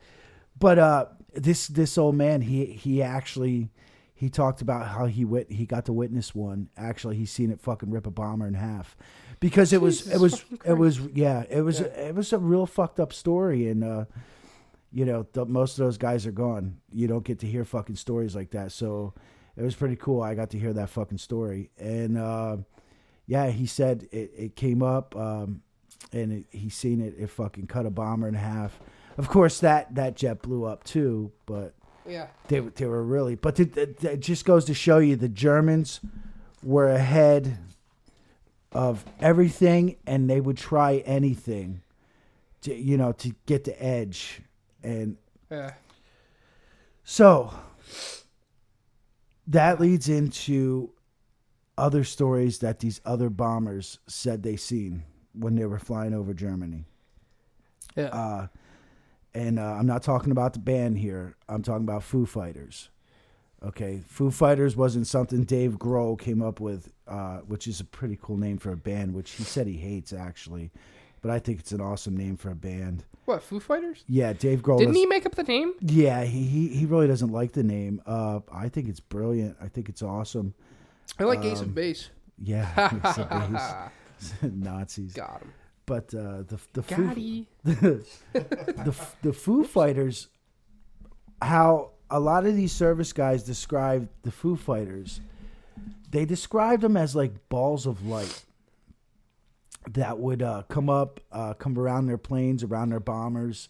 But 0.58 0.78
uh 0.78 1.06
this 1.32 1.66
this 1.68 1.96
old 1.98 2.14
man, 2.14 2.42
he 2.42 2.66
he 2.66 3.02
actually 3.02 3.70
he 4.14 4.28
talked 4.28 4.60
about 4.60 4.88
how 4.88 5.06
he 5.06 5.24
wit 5.24 5.50
he 5.50 5.64
got 5.64 5.86
to 5.86 5.92
witness 5.92 6.34
one. 6.34 6.68
Actually, 6.76 7.16
he 7.16 7.24
seen 7.26 7.50
it 7.50 7.60
fucking 7.60 7.90
rip 7.90 8.06
a 8.06 8.10
bomber 8.10 8.46
in 8.46 8.54
half. 8.54 8.96
Because 9.40 9.72
it 9.72 9.80
was 9.80 9.98
Jesus 9.98 10.14
it 10.14 10.20
was 10.20 10.40
fucking 10.40 10.58
it 10.64 10.74
was 10.74 10.98
yeah, 11.14 11.44
it 11.48 11.62
was 11.62 11.80
it 11.80 12.14
was 12.14 12.32
a 12.32 12.38
real 12.38 12.66
fucked 12.66 13.00
up 13.00 13.12
story 13.12 13.68
and 13.68 13.82
uh 13.84 14.04
you 14.92 15.04
know, 15.04 15.26
the, 15.32 15.44
most 15.46 15.78
of 15.78 15.84
those 15.84 15.98
guys 15.98 16.26
are 16.26 16.32
gone. 16.32 16.78
You 16.92 17.06
don't 17.08 17.24
get 17.24 17.38
to 17.40 17.46
hear 17.46 17.64
fucking 17.64 17.96
stories 17.96 18.34
like 18.34 18.50
that. 18.52 18.72
So 18.72 19.12
it 19.56 19.62
was 19.62 19.74
pretty 19.74 19.96
cool. 19.96 20.22
I 20.22 20.34
got 20.34 20.50
to 20.50 20.58
hear 20.58 20.72
that 20.72 20.88
fucking 20.90 21.18
story. 21.18 21.70
And 21.78 22.16
uh 22.18 22.58
yeah, 23.26 23.50
he 23.50 23.66
said 23.66 24.08
it, 24.12 24.30
it 24.36 24.56
came 24.56 24.82
up 24.82 25.14
um 25.16 25.62
and 26.12 26.32
it, 26.32 26.46
he 26.50 26.70
seen 26.70 27.00
it. 27.00 27.14
It 27.18 27.28
fucking 27.28 27.66
cut 27.66 27.84
a 27.86 27.90
bomber 27.90 28.28
in 28.28 28.34
half. 28.34 28.78
Of 29.18 29.28
course, 29.28 29.60
that 29.60 29.94
that 29.96 30.16
jet 30.16 30.40
blew 30.42 30.64
up 30.64 30.84
too, 30.84 31.32
but 31.44 31.74
Yeah. 32.06 32.28
they 32.46 32.60
they 32.60 32.86
were 32.86 33.02
really. 33.02 33.34
But 33.34 33.58
it, 33.60 33.76
it, 33.76 34.02
it 34.04 34.20
just 34.20 34.44
goes 34.44 34.64
to 34.66 34.74
show 34.74 34.98
you 34.98 35.16
the 35.16 35.28
Germans 35.28 36.00
were 36.62 36.88
ahead 36.88 37.58
of 38.72 39.04
everything, 39.20 39.96
and 40.06 40.28
they 40.28 40.40
would 40.40 40.56
try 40.56 40.98
anything 40.98 41.82
to 42.62 42.74
you 42.74 42.96
know 42.96 43.12
to 43.12 43.34
get 43.46 43.64
the 43.64 43.82
edge. 43.82 44.40
And 44.82 45.16
Yeah. 45.50 45.72
so 47.04 47.52
that 49.46 49.80
leads 49.80 50.08
into 50.08 50.90
other 51.76 52.04
stories 52.04 52.58
that 52.58 52.80
these 52.80 53.00
other 53.04 53.30
bombers 53.30 53.98
said 54.06 54.42
they 54.42 54.56
seen 54.56 55.04
when 55.32 55.54
they 55.54 55.64
were 55.64 55.78
flying 55.78 56.12
over 56.12 56.34
Germany. 56.34 56.84
Yeah. 57.96 58.06
Uh, 58.06 58.46
and 59.34 59.58
uh, 59.58 59.62
I'm 59.74 59.86
not 59.86 60.02
talking 60.02 60.32
about 60.32 60.52
the 60.54 60.58
band 60.58 60.98
here. 60.98 61.36
I'm 61.48 61.62
talking 61.62 61.84
about 61.84 62.02
Foo 62.02 62.26
Fighters. 62.26 62.90
Okay, 63.62 64.00
Foo 64.06 64.30
Fighters 64.30 64.76
wasn't 64.76 65.06
something 65.06 65.42
Dave 65.44 65.78
Grohl 65.78 66.18
came 66.18 66.42
up 66.42 66.60
with, 66.60 66.90
uh, 67.08 67.38
which 67.38 67.66
is 67.66 67.80
a 67.80 67.84
pretty 67.84 68.16
cool 68.20 68.36
name 68.36 68.56
for 68.58 68.70
a 68.72 68.76
band, 68.76 69.14
which 69.14 69.32
he 69.32 69.42
said 69.42 69.66
he 69.66 69.76
hates 69.76 70.12
actually, 70.12 70.70
but 71.22 71.30
I 71.32 71.38
think 71.40 71.58
it's 71.60 71.72
an 71.72 71.80
awesome 71.80 72.16
name 72.16 72.36
for 72.36 72.50
a 72.50 72.54
band. 72.54 73.04
What 73.28 73.42
Foo 73.42 73.60
Fighters? 73.60 74.02
Yeah, 74.08 74.32
Dave 74.32 74.62
Grohl. 74.62 74.78
Didn't 74.78 74.94
is- 74.94 74.96
he 75.02 75.06
make 75.06 75.26
up 75.26 75.34
the 75.34 75.42
name? 75.44 75.74
Yeah, 75.80 76.24
he, 76.24 76.42
he 76.44 76.68
he 76.68 76.86
really 76.86 77.06
doesn't 77.06 77.30
like 77.30 77.52
the 77.52 77.62
name. 77.62 78.00
Uh, 78.06 78.40
I 78.52 78.68
think 78.68 78.88
it's 78.88 79.00
brilliant. 79.00 79.56
I 79.60 79.68
think 79.68 79.88
it's 79.88 80.02
awesome. 80.02 80.54
I 81.18 81.24
like 81.24 81.44
Ace 81.44 81.58
Um, 81.60 81.66
of 81.66 81.74
Base. 81.74 82.10
Yeah, 82.42 82.98
it's 83.04 83.16
the 83.16 83.24
base. 83.24 84.32
Nazis. 84.52 85.12
Got 85.12 85.42
him. 85.42 85.52
But 85.86 86.12
uh, 86.14 86.42
the 86.42 86.58
the 86.72 86.82
Got 86.82 86.96
Foo, 86.96 87.08
he. 87.14 87.48
the 87.64 88.04
the 89.22 89.32
Foo 89.32 89.64
Fighters, 89.64 90.28
how 91.42 91.90
a 92.10 92.20
lot 92.20 92.46
of 92.46 92.56
these 92.56 92.72
service 92.72 93.12
guys 93.12 93.42
describe 93.42 94.08
the 94.22 94.30
Foo 94.30 94.56
Fighters, 94.56 95.20
they 96.10 96.24
described 96.24 96.82
them 96.82 96.96
as 96.96 97.14
like 97.16 97.48
balls 97.48 97.86
of 97.86 98.06
light 98.06 98.44
that 99.94 100.18
would 100.18 100.42
uh, 100.42 100.62
come 100.68 100.88
up, 100.88 101.20
uh, 101.32 101.54
come 101.54 101.78
around 101.78 102.06
their 102.06 102.18
planes, 102.18 102.62
around 102.62 102.90
their 102.90 103.00
bombers, 103.00 103.68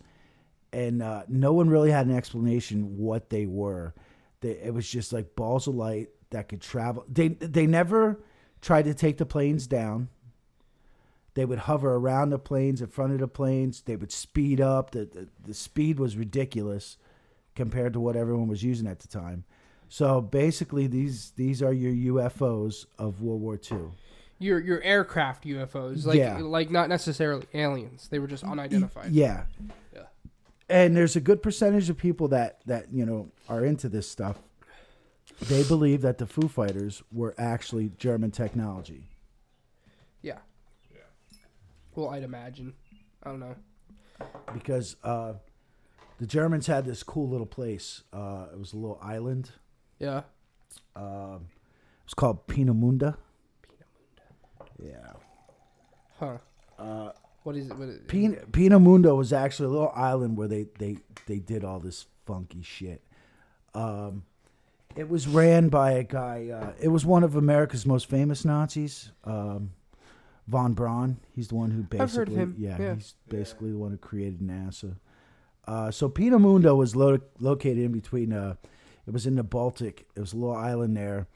and 0.73 1.03
uh, 1.03 1.23
no 1.29 1.53
one 1.53 1.71
really 1.71 1.91
had 1.91 2.07
an 2.07 2.17
explanation 2.17 2.99
what 2.99 3.31
they 3.31 3.47
were. 3.47 3.95
They, 4.41 4.51
it 4.51 4.75
was 4.75 4.89
just 4.89 5.13
like 5.13 5.35
balls 5.35 5.67
of 5.67 5.75
light 5.75 6.09
that 6.31 6.49
could 6.49 6.61
travel. 6.61 7.05
They 7.09 7.29
they 7.29 7.67
never 7.67 8.21
tried 8.61 8.85
to 8.85 8.95
take 8.95 9.19
the 9.19 9.27
planes 9.27 9.67
down. 9.67 10.09
They 11.35 11.45
would 11.45 11.61
hover 11.61 11.95
around 11.95 12.31
the 12.31 12.39
planes, 12.39 12.81
in 12.81 12.89
front 12.89 13.13
of 13.13 13.21
the 13.21 13.29
planes. 13.29 13.83
They 13.83 13.95
would 13.95 14.11
speed 14.11 14.61
up. 14.61 14.91
The, 14.91 15.05
the, 15.05 15.29
the 15.47 15.55
speed 15.55 16.01
was 16.01 16.17
ridiculous 16.17 16.97
compared 17.55 17.93
to 17.93 18.01
what 18.01 18.17
everyone 18.17 18.49
was 18.49 18.65
using 18.65 18.89
at 18.89 18.99
the 18.99 19.09
time. 19.09 19.45
So 19.89 20.21
basically, 20.21 20.87
these 20.87 21.33
these 21.37 21.63
are 21.63 21.73
your 21.73 22.15
UFOs 22.15 22.87
of 22.99 23.23
World 23.23 23.41
War 23.41 23.55
II. 23.55 23.91
Your 24.41 24.61
your 24.61 24.81
aircraft 24.83 25.45
UFOs, 25.45 26.07
like 26.07 26.19
Yeah. 26.19 26.39
like 26.39 26.71
not 26.71 26.89
necessarily 26.89 27.47
aliens. 27.55 28.09
They 28.09 28.19
were 28.19 28.27
just 28.29 28.45
unidentified. 28.45 29.11
Yeah. 29.13 29.45
Yeah. 29.93 30.03
And 30.69 30.97
there's 30.97 31.17
a 31.17 31.21
good 31.21 31.43
percentage 31.43 31.91
of 31.91 31.97
people 31.97 32.29
that 32.29 32.61
that 32.67 32.93
you 32.93 33.05
know 33.05 33.31
are 33.49 33.65
into 33.65 33.89
this 33.89 34.09
stuff. 34.09 34.39
They 35.41 35.63
believe 35.65 36.03
that 36.03 36.19
the 36.19 36.27
Foo 36.27 36.49
Fighters 36.49 37.03
were 37.13 37.35
actually 37.39 37.91
German 37.99 38.31
technology. 38.31 39.09
Yeah. 40.23 40.39
Yeah. 40.93 41.01
Well, 41.95 42.11
I'd 42.11 42.23
imagine. 42.23 42.75
I 43.23 43.31
don't 43.31 43.41
know. 43.41 43.57
because 44.53 44.97
uh, 45.05 45.35
the 46.19 46.27
Germans 46.27 46.67
had 46.67 46.85
this 46.85 47.03
cool 47.03 47.29
little 47.29 47.47
place. 47.47 48.03
Uh, 48.13 48.47
it 48.53 48.59
was 48.59 48.73
a 48.73 48.77
little 48.77 48.99
island. 49.03 49.51
Yeah. 49.99 50.23
Um, 50.97 51.47
it 51.51 52.05
was 52.07 52.15
called 52.15 52.47
Pinamunda. 52.49 53.17
Yeah. 54.83 55.13
Huh. 56.19 56.39
Uh, 56.79 57.11
What 57.43 57.57
is 57.57 57.69
it? 57.69 57.77
What 57.77 57.89
is 57.89 57.97
it? 57.97 58.09
Pin- 58.09 58.41
Pinamunda 58.51 59.17
was 59.17 59.33
actually 59.33 59.67
a 59.67 59.71
little 59.71 59.93
island 59.95 60.37
where 60.37 60.49
they, 60.49 60.67
they, 60.79 60.99
they 61.27 61.39
did 61.39 61.65
all 61.65 61.81
this 61.81 62.07
funky 62.27 62.63
shit. 62.63 63.03
Um, 63.75 64.25
It 64.97 65.09
was 65.09 65.27
ran 65.29 65.69
by 65.69 65.93
a 65.93 66.03
guy. 66.05 66.49
Uh, 66.51 66.73
it 66.81 66.89
was 66.89 67.05
one 67.07 67.23
of 67.25 67.37
America's 67.37 67.87
most 67.87 68.09
famous 68.09 68.45
Nazis, 68.45 69.13
um, 69.25 69.71
von 70.47 70.73
Braun. 70.75 71.19
He's 71.35 71.49
the 71.49 71.55
one 71.57 71.71
who 71.71 71.83
basically, 71.83 72.03
I've 72.03 72.13
heard 72.15 72.29
of 72.29 72.35
him, 72.35 72.55
yeah, 72.59 72.77
yeah. 72.81 72.95
he's 72.95 73.15
basically 73.29 73.71
the 73.71 73.79
one 73.79 73.91
who 73.93 73.97
created 73.99 74.41
NASA. 74.41 74.97
Uh, 75.67 75.91
so 75.91 76.09
Pina 76.09 76.39
Mundo 76.39 76.75
was 76.75 76.97
lo- 76.97 77.21
located 77.39 77.79
in 77.79 77.93
between. 77.93 78.33
Uh, 78.33 78.55
it 79.07 79.13
was 79.13 79.27
in 79.27 79.37
the 79.37 79.43
Baltic. 79.43 80.07
It 80.17 80.21
was 80.21 80.33
a 80.33 80.37
little 80.37 80.55
island 80.57 80.97
there. 80.97 81.27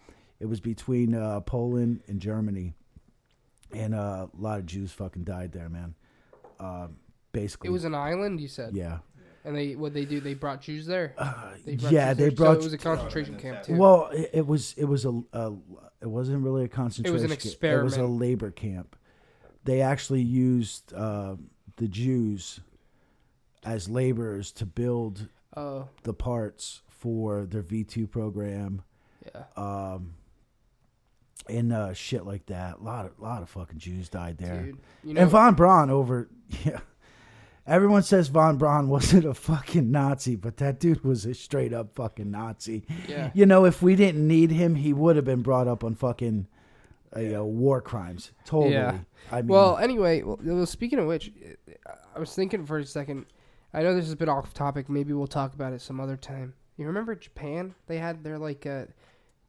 It 0.40 0.46
was 0.46 0.60
between 0.60 1.14
uh, 1.14 1.40
Poland 1.40 2.00
and 2.08 2.18
Germany, 2.20 2.74
and 3.74 3.94
uh, 3.94 4.26
a 4.32 4.40
lot 4.40 4.58
of 4.58 4.66
Jews 4.66 4.92
fucking 4.92 5.24
died 5.24 5.52
there, 5.52 5.68
man. 5.68 5.94
Um 6.60 6.96
basically, 7.32 7.68
It 7.68 7.72
was 7.72 7.84
an 7.84 7.94
island, 7.94 8.40
you 8.40 8.48
said. 8.48 8.74
yeah. 8.76 8.98
And 9.44 9.56
they 9.56 9.74
what 9.74 9.92
they 9.92 10.04
do? 10.04 10.20
They 10.20 10.34
brought 10.34 10.60
Jews 10.60 10.86
there. 10.86 11.14
They 11.64 11.74
brought 11.76 11.92
yeah, 11.92 12.08
Jews 12.10 12.16
they 12.18 12.22
there? 12.28 12.30
brought. 12.30 12.54
So 12.54 12.60
it 12.60 12.64
was 12.64 12.72
a 12.74 12.78
concentration 12.78 13.38
camp 13.38 13.64
too. 13.64 13.76
Well, 13.76 14.08
it, 14.12 14.30
it 14.34 14.46
was 14.46 14.72
it 14.76 14.84
was 14.84 15.04
a, 15.04 15.20
a 15.32 15.52
it 16.00 16.06
wasn't 16.08 16.44
really 16.44 16.64
a 16.64 16.68
concentration. 16.68 17.10
It 17.12 17.12
was 17.12 17.24
an 17.24 17.32
experiment. 17.32 17.92
Camp. 17.94 17.98
It 17.98 18.02
was 18.02 18.10
a 18.10 18.12
labor 18.12 18.50
camp. 18.52 18.96
They 19.64 19.80
actually 19.80 20.22
used 20.22 20.92
uh, 20.92 21.36
the 21.76 21.88
Jews 21.88 22.60
as 23.64 23.88
laborers 23.88 24.52
to 24.52 24.66
build 24.66 25.28
Oh 25.56 25.88
the 26.04 26.14
parts 26.14 26.82
for 26.88 27.44
their 27.46 27.62
V 27.62 27.82
two 27.84 28.06
program 28.06 28.82
yeah, 29.24 29.42
um, 29.56 30.14
and 31.48 31.72
uh, 31.72 31.92
shit 31.92 32.24
like 32.26 32.46
that. 32.46 32.78
A 32.78 32.82
lot 32.82 33.06
of 33.06 33.18
lot 33.18 33.42
of 33.42 33.48
fucking 33.48 33.78
Jews 33.78 34.08
died 34.08 34.38
there. 34.38 34.62
dude. 34.62 34.78
You 35.04 35.14
know, 35.14 35.22
and 35.22 35.30
von 35.30 35.54
Braun 35.54 35.90
over 35.90 36.28
yeah. 36.64 36.80
Everyone 37.64 38.02
says 38.02 38.26
von 38.28 38.56
Braun 38.58 38.88
wasn't 38.88 39.24
a 39.24 39.34
fucking 39.34 39.90
Nazi, 39.90 40.34
but 40.34 40.56
that 40.56 40.80
dude 40.80 41.04
was 41.04 41.24
a 41.24 41.32
straight 41.34 41.72
up 41.72 41.94
fucking 41.94 42.30
Nazi. 42.30 42.84
yeah. 43.08 43.30
You 43.34 43.46
know, 43.46 43.64
if 43.64 43.80
we 43.82 43.94
didn't 43.94 44.26
need 44.26 44.50
him, 44.50 44.74
he 44.74 44.92
would 44.92 45.14
have 45.14 45.24
been 45.24 45.42
brought 45.42 45.68
up 45.68 45.84
on 45.84 45.94
fucking 45.94 46.48
uh, 47.16 47.38
uh, 47.38 47.44
war 47.44 47.80
crimes. 47.80 48.32
Totally. 48.44 48.72
Yeah. 48.74 48.98
I 49.30 49.42
mean, 49.42 49.48
Well, 49.48 49.76
anyway, 49.76 50.22
well, 50.22 50.66
speaking 50.66 50.98
of 50.98 51.06
which, 51.06 51.30
I 52.16 52.18
was 52.18 52.34
thinking 52.34 52.66
for 52.66 52.78
a 52.78 52.84
second. 52.84 53.26
I 53.72 53.82
know 53.82 53.94
this 53.94 54.06
is 54.06 54.12
a 54.12 54.16
bit 54.16 54.28
off 54.28 54.52
topic. 54.52 54.88
Maybe 54.88 55.12
we'll 55.12 55.28
talk 55.28 55.54
about 55.54 55.72
it 55.72 55.80
some 55.80 56.00
other 56.00 56.16
time. 56.16 56.54
You 56.76 56.86
remember 56.86 57.14
Japan? 57.14 57.74
They 57.86 57.98
had 57.98 58.24
their 58.24 58.38
like 58.38 58.66
uh, 58.66 58.86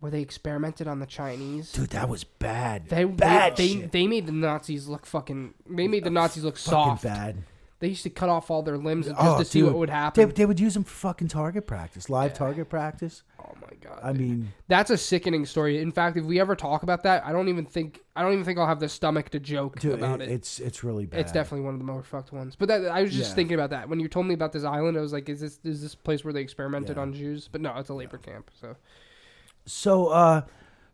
where 0.04 0.12
they 0.12 0.20
experimented 0.22 0.86
on 0.86 1.00
the 1.00 1.06
Chinese. 1.06 1.72
dude, 1.72 1.92
that 1.92 2.10
was 2.10 2.26
bad. 2.26 2.90
They 2.90 3.06
bad 3.06 3.56
they, 3.56 3.68
they, 3.68 3.74
shit. 3.80 3.92
they 3.94 4.06
made 4.06 4.26
the 4.26 4.34
Nazis 4.34 4.90
look 4.90 5.06
fucking. 5.06 5.54
They 5.66 5.88
made 5.88 6.04
the 6.04 6.10
uh, 6.10 6.14
Nazis 6.14 6.44
look 6.44 6.58
fucking 6.58 6.72
soft. 6.74 7.04
bad. 7.04 7.38
They 7.80 7.88
used 7.88 8.04
to 8.04 8.10
cut 8.10 8.28
off 8.28 8.52
all 8.52 8.64
their 8.64 8.78
limbs 8.78 9.08
just 9.08 9.18
Oh, 9.18 9.38
to 9.40 9.46
see 9.46 9.60
dude. 9.60 9.70
what 9.70 9.78
would 9.78 9.90
happen. 9.90 10.30
they 10.36 10.46
would 10.46 10.60
use 10.60 10.74
them 10.74 10.84
for 10.84 10.94
fucking 11.10 11.30
target 11.30 11.68
practice, 11.68 12.10
live 12.10 12.32
Yeah. 12.32 12.38
target 12.38 12.70
practice. 12.70 13.24
oh 13.40 13.54
my 13.62 13.76
god! 13.82 14.00
I 14.04 14.12
mean, 14.12 14.52
That's 14.68 14.90
a 14.90 14.98
sickening 14.98 15.46
story. 15.46 15.80
In 15.80 15.94
fact, 15.94 16.18
if 16.18 16.26
we 16.26 16.38
ever 16.40 16.54
talk 16.56 16.84
about 16.84 17.04
that, 17.04 17.26
I 17.26 17.32
don't 17.32 17.48
even 17.48 17.66
think 17.66 18.02
I 18.16 18.22
don't 18.22 18.34
even 18.34 18.44
think 18.44 18.60
I'll 18.60 18.68
have 18.68 18.82
the 18.82 18.90
stomach 18.90 19.30
to 19.30 19.40
joke 19.40 19.80
dude, 19.80 19.94
about 19.94 20.20
it, 20.22 20.30
it. 20.30 20.34
it's 20.34 20.60
it's 20.60 20.84
really 20.84 21.06
bad. 21.06 21.22
It's 21.22 21.32
definitely 21.32 21.64
one 21.64 21.76
of 21.76 21.80
the 21.80 21.86
more 21.86 22.04
fucked 22.04 22.34
ones. 22.34 22.58
But 22.58 22.68
that, 22.68 22.86
I 22.88 23.04
was 23.04 23.14
just 23.14 23.32
Yeah. 23.32 23.36
thinking 23.36 23.56
about 23.56 23.70
that 23.70 23.88
when 23.88 24.02
you 24.02 24.10
told 24.10 24.26
me 24.28 24.34
about 24.34 24.52
this 24.52 24.66
island. 24.66 24.98
I 24.98 25.02
was 25.02 25.14
like, 25.14 25.30
is 25.30 25.40
this 25.40 25.60
is 25.64 25.82
this 25.82 25.96
place 25.96 26.26
where 26.26 26.34
they 26.34 26.42
experimented 26.42 26.98
Yeah. 26.98 27.04
on 27.04 27.14
Jews? 27.14 27.48
But 27.50 27.62
no, 27.62 27.74
it's 27.78 27.88
a 27.90 27.94
labor 27.94 28.18
camp. 28.18 28.52
So 28.60 28.76
So, 29.66 30.08
uh, 30.08 30.42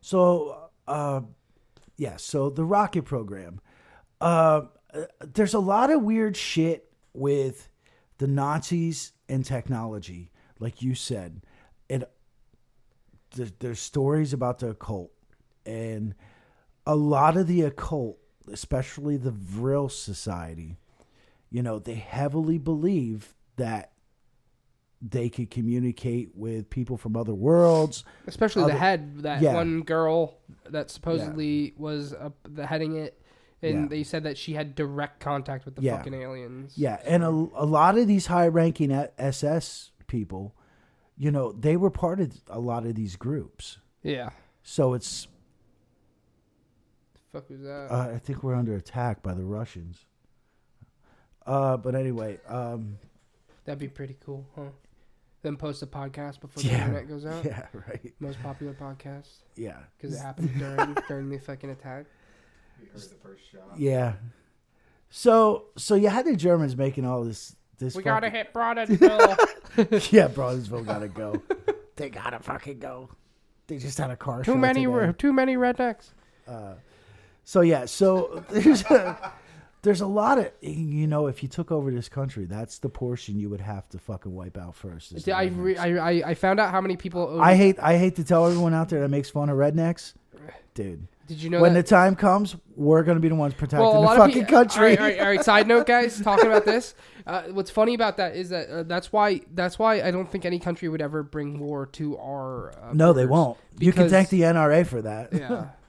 so, 0.00 0.70
uh, 0.86 1.22
yeah. 1.96 2.16
So 2.16 2.50
the 2.50 2.64
rocket 2.64 3.04
program. 3.04 3.60
Uh, 4.20 4.62
there's 5.20 5.54
a 5.54 5.60
lot 5.60 5.90
of 5.90 6.02
weird 6.02 6.36
shit 6.36 6.90
with 7.14 7.68
the 8.18 8.26
Nazis 8.26 9.12
and 9.28 9.44
technology, 9.44 10.30
like 10.58 10.82
you 10.82 10.94
said. 10.94 11.42
And 11.88 12.04
there, 13.34 13.48
there's 13.58 13.80
stories 13.80 14.32
about 14.32 14.58
the 14.58 14.70
occult, 14.70 15.12
and 15.64 16.14
a 16.86 16.96
lot 16.96 17.36
of 17.36 17.46
the 17.46 17.62
occult, 17.62 18.18
especially 18.52 19.16
the 19.16 19.30
Vril 19.30 19.88
Society, 19.88 20.78
you 21.50 21.62
know, 21.62 21.78
they 21.78 21.94
heavily 21.94 22.58
believe 22.58 23.34
that 23.56 23.92
they 25.02 25.28
could 25.30 25.50
communicate 25.50 26.30
with 26.34 26.68
people 26.68 26.96
from 26.98 27.16
other 27.16 27.34
worlds. 27.34 28.04
especially 28.26 28.62
the 28.64 28.68
Other- 28.70 28.78
head, 28.78 29.18
that 29.22 29.40
yeah. 29.40 29.54
one 29.54 29.80
girl 29.82 30.36
that 30.68 30.90
supposedly 30.90 31.72
was 31.78 32.12
uh, 32.12 32.30
the 32.44 32.66
heading 32.66 32.96
it, 32.96 33.20
and 33.62 33.82
Yeah. 33.82 33.86
they 33.88 34.02
said 34.02 34.24
that 34.24 34.36
she 34.36 34.52
had 34.52 34.74
direct 34.74 35.20
contact 35.20 35.64
with 35.64 35.76
the 35.76 35.82
Yeah. 35.82 35.96
fucking 35.98 36.14
aliens. 36.14 36.76
Yeah, 36.76 37.00
and 37.04 37.22
a, 37.24 37.28
a 37.28 37.64
lot 37.64 37.96
of 37.96 38.06
these 38.08 38.26
high-ranking 38.26 38.92
SS 38.92 39.90
people, 40.06 40.54
you 41.16 41.30
know, 41.30 41.52
they 41.52 41.76
were 41.78 41.90
part 41.90 42.20
of 42.20 42.32
a 42.48 42.60
lot 42.60 42.84
of 42.84 42.94
these 42.94 43.16
groups. 43.16 43.78
yeah. 44.02 44.30
So 44.62 44.92
it's, 44.92 45.26
Fuck 47.32 47.48
was 47.48 47.60
that? 47.62 47.88
uh, 47.90 48.10
I 48.14 48.18
think 48.18 48.42
we're 48.42 48.54
under 48.54 48.74
attack 48.74 49.22
by 49.22 49.32
the 49.34 49.44
Russians. 49.44 50.04
Uh, 51.46 51.76
but 51.78 51.94
anyway, 51.94 52.38
um, 52.48 52.98
That'd 53.64 53.78
be 53.78 53.88
pretty 53.88 54.16
cool, 54.24 54.46
huh? 54.56 54.70
Then 55.42 55.56
post 55.56 55.82
a 55.82 55.86
podcast 55.86 56.40
before 56.40 56.62
the 56.62 56.68
Yeah. 56.68 56.80
internet 56.82 57.08
goes 57.08 57.24
out. 57.24 57.44
yeah, 57.44 57.66
right, 57.88 58.12
Most 58.20 58.42
popular 58.42 58.74
podcast 58.74 59.28
yeah, 59.56 59.78
because 59.96 60.14
it 60.14 60.18
happened 60.22 60.50
during 60.58 60.96
during 61.08 61.28
the 61.30 61.38
fucking 61.38 61.70
attack. 61.70 62.06
You 62.80 62.88
heard 62.92 63.02
the 63.02 63.14
first 63.22 63.42
shot. 63.50 63.78
yeah. 63.78 64.14
So, 65.10 65.64
so 65.76 65.94
you 65.96 66.08
had 66.08 66.24
the 66.26 66.36
Germans 66.36 66.76
making 66.76 67.04
all 67.04 67.24
this, 67.24 67.56
this. 67.78 67.96
We 67.96 68.02
gotta 68.02 68.26
fucking- 68.30 68.36
hit 68.38 68.54
Broadensville. 68.54 70.12
yeah, 70.12 70.28
Broadsville 70.28 70.84
gotta 70.84 71.08
go. 71.08 71.42
they 71.96 72.10
gotta 72.10 72.38
fucking 72.38 72.78
go. 72.78 73.08
They 73.66 73.78
just 73.78 73.98
had 73.98 74.10
a 74.10 74.16
car. 74.16 74.42
too 74.44 74.52
show 74.52 74.56
many, 74.56 74.84
today. 74.84 75.06
re- 75.06 75.12
too 75.14 75.32
many 75.32 75.56
rednecks. 75.56 76.10
Uh, 76.46 76.74
so 77.44 77.60
yeah, 77.62 77.86
so 77.86 78.44
there's 78.50 78.82
a, 78.84 79.32
there's 79.82 80.00
a 80.00 80.06
lot 80.06 80.38
of 80.38 80.50
you 80.60 81.06
know 81.06 81.26
if 81.26 81.42
you 81.42 81.48
took 81.48 81.72
over 81.72 81.90
this 81.90 82.08
country, 82.08 82.44
that's 82.44 82.78
the 82.78 82.88
portion 82.88 83.38
you 83.38 83.48
would 83.48 83.60
have 83.60 83.88
to 83.90 83.98
fucking 83.98 84.34
wipe 84.34 84.58
out 84.58 84.74
first. 84.74 85.12
is 85.12 85.28
I, 85.28 85.44
re- 85.44 85.76
I, 85.76 85.96
I 85.96 86.30
I 86.30 86.34
found 86.34 86.60
out 86.60 86.70
how 86.70 86.80
many 86.80 86.96
people. 86.96 87.40
I 87.40 87.54
hate 87.54 87.78
I 87.80 87.96
hate 87.96 88.16
to 88.16 88.24
tell 88.24 88.46
everyone 88.46 88.74
out 88.74 88.88
there 88.90 89.00
that 89.00 89.08
makes 89.08 89.30
fun 89.30 89.48
of 89.48 89.56
rednecks, 89.56 90.14
dude. 90.74 91.06
did 91.26 91.42
you 91.42 91.48
know 91.48 91.60
when 91.60 91.74
that? 91.74 91.86
the 91.86 91.88
time 91.88 92.14
comes, 92.14 92.56
we're 92.76 93.02
gonna 93.02 93.20
be 93.20 93.28
the 93.28 93.34
ones 93.34 93.54
protecting 93.54 93.80
well, 93.80 94.02
the 94.02 94.08
fucking 94.08 94.34
people. 94.34 94.50
country. 94.50 94.82
All 94.82 94.88
right, 94.88 94.98
all 94.98 95.04
right, 95.04 95.20
all 95.20 95.28
right. 95.28 95.44
Side 95.44 95.66
note, 95.66 95.86
guys, 95.86 96.20
talking 96.22 96.46
about 96.46 96.64
this. 96.66 96.94
Uh, 97.26 97.42
what's 97.52 97.70
funny 97.70 97.94
about 97.94 98.18
that 98.18 98.36
is 98.36 98.50
that 98.50 98.68
uh, 98.68 98.82
that's 98.82 99.12
why 99.12 99.40
that's 99.54 99.78
why 99.78 100.02
I 100.02 100.10
don't 100.10 100.30
think 100.30 100.44
any 100.44 100.58
country 100.58 100.88
would 100.88 101.00
ever 101.00 101.22
bring 101.22 101.58
war 101.58 101.86
to 101.86 102.18
our. 102.18 102.72
Uh, 102.78 102.92
no, 102.92 103.12
they 103.12 103.26
won't. 103.26 103.56
You 103.78 103.92
can 103.92 104.10
thank 104.10 104.28
the 104.28 104.42
NRA 104.42 104.86
for 104.86 105.00
that. 105.02 105.32
Yeah. 105.32 105.68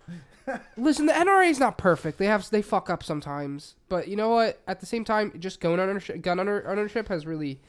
Listen, 0.78 1.06
the 1.06 1.14
NRA 1.14 1.50
is 1.50 1.60
not 1.60 1.78
perfect. 1.78 2.18
They 2.18 2.26
have 2.26 2.50
they 2.50 2.62
fuck 2.62 2.90
up 2.90 3.04
sometimes, 3.04 3.76
but 3.90 4.08
you 4.08 4.16
know 4.16 4.30
what? 4.30 4.62
At 4.68 4.80
the 4.80 4.86
same 4.86 5.06
time, 5.06 5.34
just 5.40 5.60
gun 5.60 5.80
ownership, 5.80 6.22
gun 6.22 6.40
owner, 6.40 6.64
ownership 6.68 7.08
has 7.08 7.26
really 7.26 7.60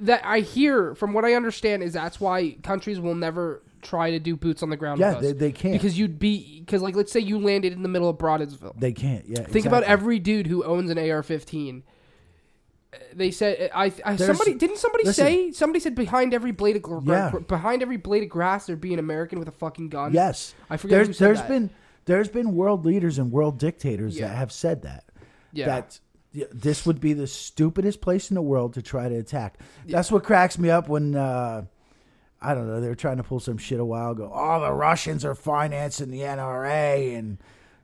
that 0.00 0.24
I 0.24 0.40
hear 0.40 0.94
from 0.94 1.12
what 1.12 1.24
I 1.24 1.34
understand 1.34 1.82
is 1.82 1.92
that's 1.92 2.20
why 2.20 2.56
countries 2.62 3.00
will 3.00 3.14
never 3.14 3.62
try 3.82 4.10
to 4.10 4.18
do 4.18 4.36
boots 4.36 4.62
on 4.62 4.70
the 4.70 4.76
ground. 4.76 5.00
Yeah, 5.00 5.14
they, 5.14 5.32
they 5.32 5.52
can't. 5.52 5.72
because 5.72 5.98
you'd 5.98 6.18
be 6.18 6.60
because 6.60 6.82
like 6.82 6.94
let's 6.94 7.12
say 7.12 7.20
you 7.20 7.38
landed 7.38 7.72
in 7.72 7.82
the 7.82 7.88
middle 7.88 8.08
of 8.08 8.18
Broadensville. 8.18 8.78
they 8.78 8.92
can't. 8.92 9.26
Yeah. 9.26 9.42
Think 9.42 9.66
about 9.66 9.84
every 9.84 10.18
dude 10.18 10.46
who 10.46 10.64
owns 10.64 10.90
an 10.90 10.98
AR-15. 10.98 11.82
They 13.14 13.30
said 13.30 13.70
I, 13.74 13.84
I 14.04 14.16
There's- 14.16 14.26
somebody 14.26 14.54
didn't 14.54 14.78
somebody 14.78 15.04
listen. 15.04 15.24
say 15.24 15.52
somebody 15.52 15.78
said 15.80 15.94
behind 15.94 16.34
every 16.34 16.50
blade 16.50 16.76
of 16.76 16.82
gr- 16.82 16.98
Yeah. 17.04 17.30
gr- 17.30 17.38
behind 17.38 17.82
every 17.82 17.96
blade 17.98 18.24
of 18.24 18.28
grass 18.28 18.66
there'd 18.66 18.80
be 18.80 18.92
an 18.92 18.98
American 18.98 19.38
with 19.38 19.46
a 19.48 19.52
fucking 19.52 19.90
gun. 19.90 20.12
Yes. 20.12 20.54
I 20.68 20.76
forget 20.76 20.96
There's 20.96 21.06
who 21.08 21.12
said 21.12 21.26
there's 21.28 21.38
that. 21.38 21.48
been 21.48 21.70
there's 22.06 22.28
been 22.28 22.54
world 22.56 22.84
leaders 22.84 23.18
and 23.18 23.30
world 23.30 23.58
dictators 23.58 24.18
Yeah. 24.18 24.28
that 24.28 24.36
have 24.36 24.50
said 24.52 24.82
that. 24.82 25.04
yeah. 25.52 25.66
that 25.66 26.00
this 26.52 26.86
would 26.86 27.00
be 27.00 27.12
the 27.12 27.26
stupidest 27.26 28.00
place 28.00 28.30
in 28.30 28.34
the 28.36 28.42
world 28.42 28.74
to 28.74 28.82
try 28.82 29.08
to 29.08 29.16
attack. 29.16 29.58
That's 29.86 30.10
what 30.12 30.22
cracks 30.24 30.58
me 30.58 30.70
up 30.70 30.88
when 30.88 31.14
uh, 31.16 31.64
I 32.40 32.54
don't 32.54 32.66
know 32.68 32.80
they 32.80 32.88
were 32.88 32.94
trying 32.94 33.16
to 33.18 33.22
pull 33.24 33.40
some 33.40 33.58
shit 33.58 33.78
a 33.80 33.84
while 33.84 34.12
ago. 34.12 34.30
Oh, 34.34 34.60
the 34.60 34.72
Russians 34.72 35.24
are 35.24 35.34
financing 35.34 36.10
the 36.10 36.20
NRA 36.20 37.16
and 37.18 37.38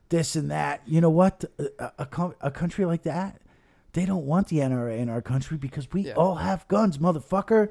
this 0.09 0.35
and 0.35 0.49
that. 0.51 0.81
You 0.85 0.99
know 1.01 1.09
what? 1.09 1.43
A, 1.79 1.91
a, 1.99 2.31
a 2.41 2.51
country 2.51 2.85
like 2.85 3.03
that, 3.03 3.41
they 3.97 4.05
don't 4.05 4.25
want 4.27 4.47
the 4.49 4.57
NRA 4.59 4.99
in 4.99 5.09
our 5.09 5.21
country 5.23 5.57
because 5.57 5.91
we 5.91 6.01
Yeah. 6.03 6.13
all 6.13 6.35
have 6.35 6.67
guns, 6.67 6.99
motherfucker. 6.99 7.69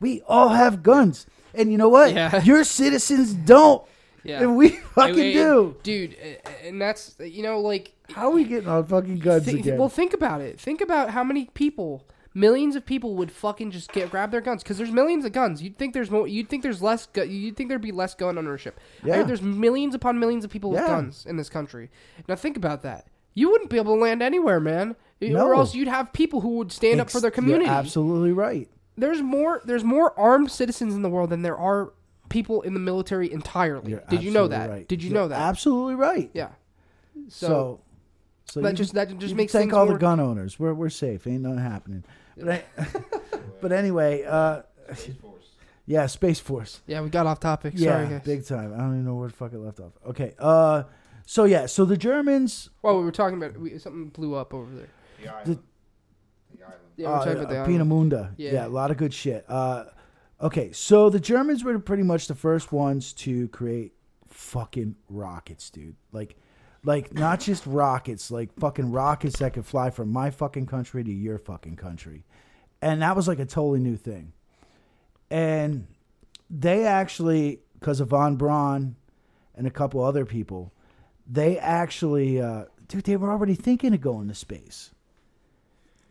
We 0.00 0.20
all 0.26 0.48
have 0.48 0.82
guns, 0.82 1.24
and 1.54 1.70
you 1.70 1.78
know 1.78 1.88
what? 1.88 2.12
Yeah. 2.12 2.42
Your 2.50 2.64
citizens 2.64 3.32
don't, 3.32 3.82
Yeah. 4.24 4.42
and 4.42 4.56
we 4.56 4.70
fucking 4.70 5.14
And- 5.14 5.22
and- 5.22 5.32
do. 5.34 5.76
dude. 5.84 6.16
uh, 6.20 6.50
And 6.66 6.82
that's 6.82 7.14
you 7.20 7.42
know 7.44 7.60
like 7.60 7.92
How 8.10 8.26
are 8.28 8.34
we 8.34 8.42
getting 8.44 8.68
on 8.68 8.84
fucking 8.86 9.20
guns 9.20 9.44
thi- 9.44 9.60
again? 9.60 9.78
well, 9.78 9.88
think 9.88 10.12
about 10.12 10.40
it. 10.40 10.60
Think 10.60 10.80
about 10.80 11.10
how 11.10 11.22
many 11.22 11.46
people, 11.54 12.04
millions 12.34 12.74
of 12.76 12.84
people, 12.84 13.14
would 13.14 13.30
fucking 13.30 13.70
just 13.70 13.92
get 13.92 14.10
grab 14.10 14.32
their 14.32 14.40
guns 14.40 14.62
because 14.64 14.78
there's 14.78 14.90
millions 14.92 15.24
of 15.24 15.30
guns. 15.32 15.62
You'd 15.62 15.78
think 15.78 15.94
there's 15.94 16.10
more. 16.10 16.26
You'd 16.26 16.48
think 16.48 16.62
there's 16.64 16.82
less. 16.82 17.06
Gu- 17.06 17.24
you'd 17.26 17.56
think 17.56 17.68
there'd 17.68 17.80
be 17.80 17.92
less 17.92 18.14
gun 18.14 18.36
ownership. 18.36 18.78
I 19.04 19.08
heard 19.10 19.16
Yeah. 19.18 19.22
there's 19.22 19.42
millions 19.42 19.94
upon 19.94 20.18
millions 20.18 20.44
of 20.44 20.50
people 20.50 20.72
with 20.72 20.80
guns 20.86 21.24
in 21.24 21.36
this 21.36 21.48
country. 21.48 21.88
Now 22.28 22.34
think 22.34 22.56
about 22.56 22.82
that. 22.82 23.06
You 23.36 23.50
wouldn't 23.50 23.70
be 23.70 23.76
able 23.76 23.94
to 23.94 24.00
land 24.00 24.20
anywhere, 24.22 24.58
man. 24.58 24.96
No. 25.20 25.46
Or 25.46 25.54
else 25.54 25.74
you'd 25.74 25.86
have 25.88 26.12
people 26.12 26.40
who 26.40 26.56
would 26.56 26.72
stand 26.72 27.00
up 27.00 27.08
for 27.10 27.18
Ex- 27.18 27.22
their 27.22 27.28
you're 27.28 27.34
community. 27.34 27.70
absolutely 27.70 28.32
right. 28.32 28.68
There's 28.96 29.22
more. 29.22 29.60
There's 29.64 29.84
more 29.84 30.18
armed 30.18 30.50
citizens 30.50 30.94
in 30.94 31.02
the 31.02 31.08
world 31.10 31.30
than 31.30 31.42
there 31.42 31.56
are 31.56 31.92
people 32.28 32.62
in 32.62 32.74
the 32.74 32.80
military 32.80 33.30
entirely. 33.32 33.92
You're 33.92 34.02
Did 34.10 34.22
you 34.24 34.30
know 34.32 34.48
that? 34.48 34.68
right. 34.70 34.88
Did 34.88 35.02
you 35.02 35.10
You're 35.10 35.18
know 35.20 35.28
that? 35.28 35.38
Absolutely 35.40 35.94
right. 35.94 36.30
yeah. 36.34 36.48
So, 37.28 37.46
So, 37.46 37.80
so, 38.46 38.60
that 38.62 38.74
just 38.74 38.94
that 38.94 39.16
just 39.18 39.34
makes 39.34 39.52
thank 39.52 39.72
all 39.72 39.84
more, 39.84 39.94
the 39.94 40.00
gun 40.00 40.18
owners. 40.20 40.58
We're 40.58 40.74
we're 40.74 40.88
safe. 40.88 41.26
Ain't 41.26 41.42
nothing 41.42 41.58
happening. 41.58 42.04
But 42.36 42.48
I, 42.48 42.64
but 43.60 43.72
anyway, 43.72 44.24
uh, 44.24 44.62
Space 44.94 45.14
Force. 45.16 45.44
yeah, 45.86 46.06
Space 46.06 46.40
Force. 46.40 46.80
Yeah, 46.86 47.00
we 47.02 47.08
got 47.10 47.26
off 47.26 47.40
topic. 47.40 47.74
Yeah, 47.76 47.92
Sorry, 47.92 48.08
guys. 48.08 48.22
big 48.24 48.46
time. 48.46 48.72
I 48.74 48.78
don't 48.78 48.92
even 48.94 49.04
know 49.04 49.14
where 49.14 49.28
the 49.28 49.34
fuck 49.34 49.52
it 49.52 49.58
left 49.58 49.80
off. 49.80 49.92
Okay. 50.08 50.34
Uh, 50.38 50.84
so 51.26 51.44
yeah, 51.44 51.66
so 51.66 51.84
the 51.84 51.96
Germans. 51.96 52.70
Well, 52.82 52.98
we 52.98 53.04
were 53.04 53.12
talking 53.12 53.36
about 53.36 53.58
we, 53.58 53.76
something 53.78 54.08
blew 54.08 54.36
up 54.36 54.54
over 54.54 54.72
there. 54.74 54.88
The 55.20 55.28
island. 55.28 55.58
The 56.54 56.64
island. 56.64 56.80
Yeah, 56.96 57.06
we 57.08 57.12
we're 57.12 57.16
uh, 57.16 57.18
talking 57.18 57.32
about 57.32 57.48
the 57.48 57.58
uh, 57.58 57.62
island. 57.64 57.90
Pinamunda. 57.90 58.34
Yeah. 58.36 58.52
Yeah. 58.52 58.66
a 58.66 58.68
lot 58.68 58.92
of 58.92 58.96
good 58.96 59.12
shit. 59.12 59.44
Uh, 59.48 59.84
okay, 60.40 60.70
so 60.70 61.10
the 61.10 61.18
Germans 61.18 61.64
were 61.64 61.78
pretty 61.80 62.04
much 62.04 62.28
the 62.28 62.36
first 62.36 62.70
ones 62.70 63.12
to 63.14 63.48
create 63.48 63.92
fucking 64.28 64.94
rockets, 65.08 65.68
dude. 65.68 65.96
Like, 66.12 66.36
like 66.84 67.12
not 67.12 67.40
just 67.40 67.66
rockets, 67.66 68.30
like 68.30 68.56
fucking 68.60 68.92
rockets 68.92 69.40
that 69.40 69.52
could 69.52 69.66
fly 69.66 69.90
from 69.90 70.10
my 70.10 70.30
fucking 70.30 70.66
country 70.66 71.02
to 71.02 71.12
your 71.12 71.38
fucking 71.38 71.74
country, 71.74 72.24
and 72.80 73.02
that 73.02 73.16
was 73.16 73.26
like 73.26 73.40
a 73.40 73.46
totally 73.46 73.80
new 73.80 73.96
thing. 73.96 74.32
And 75.28 75.88
they 76.48 76.84
actually, 76.84 77.62
because 77.80 77.98
of 77.98 78.08
von 78.08 78.36
Braun 78.36 78.94
and 79.56 79.66
a 79.66 79.70
couple 79.70 80.04
other 80.04 80.24
people, 80.24 80.72
they 81.28 81.58
actually, 81.58 82.40
uh, 82.40 82.64
dude, 82.88 83.04
they 83.04 83.16
were 83.16 83.30
already 83.30 83.54
thinking 83.54 83.94
of 83.94 84.00
going 84.00 84.28
to 84.28 84.34
space 84.34 84.90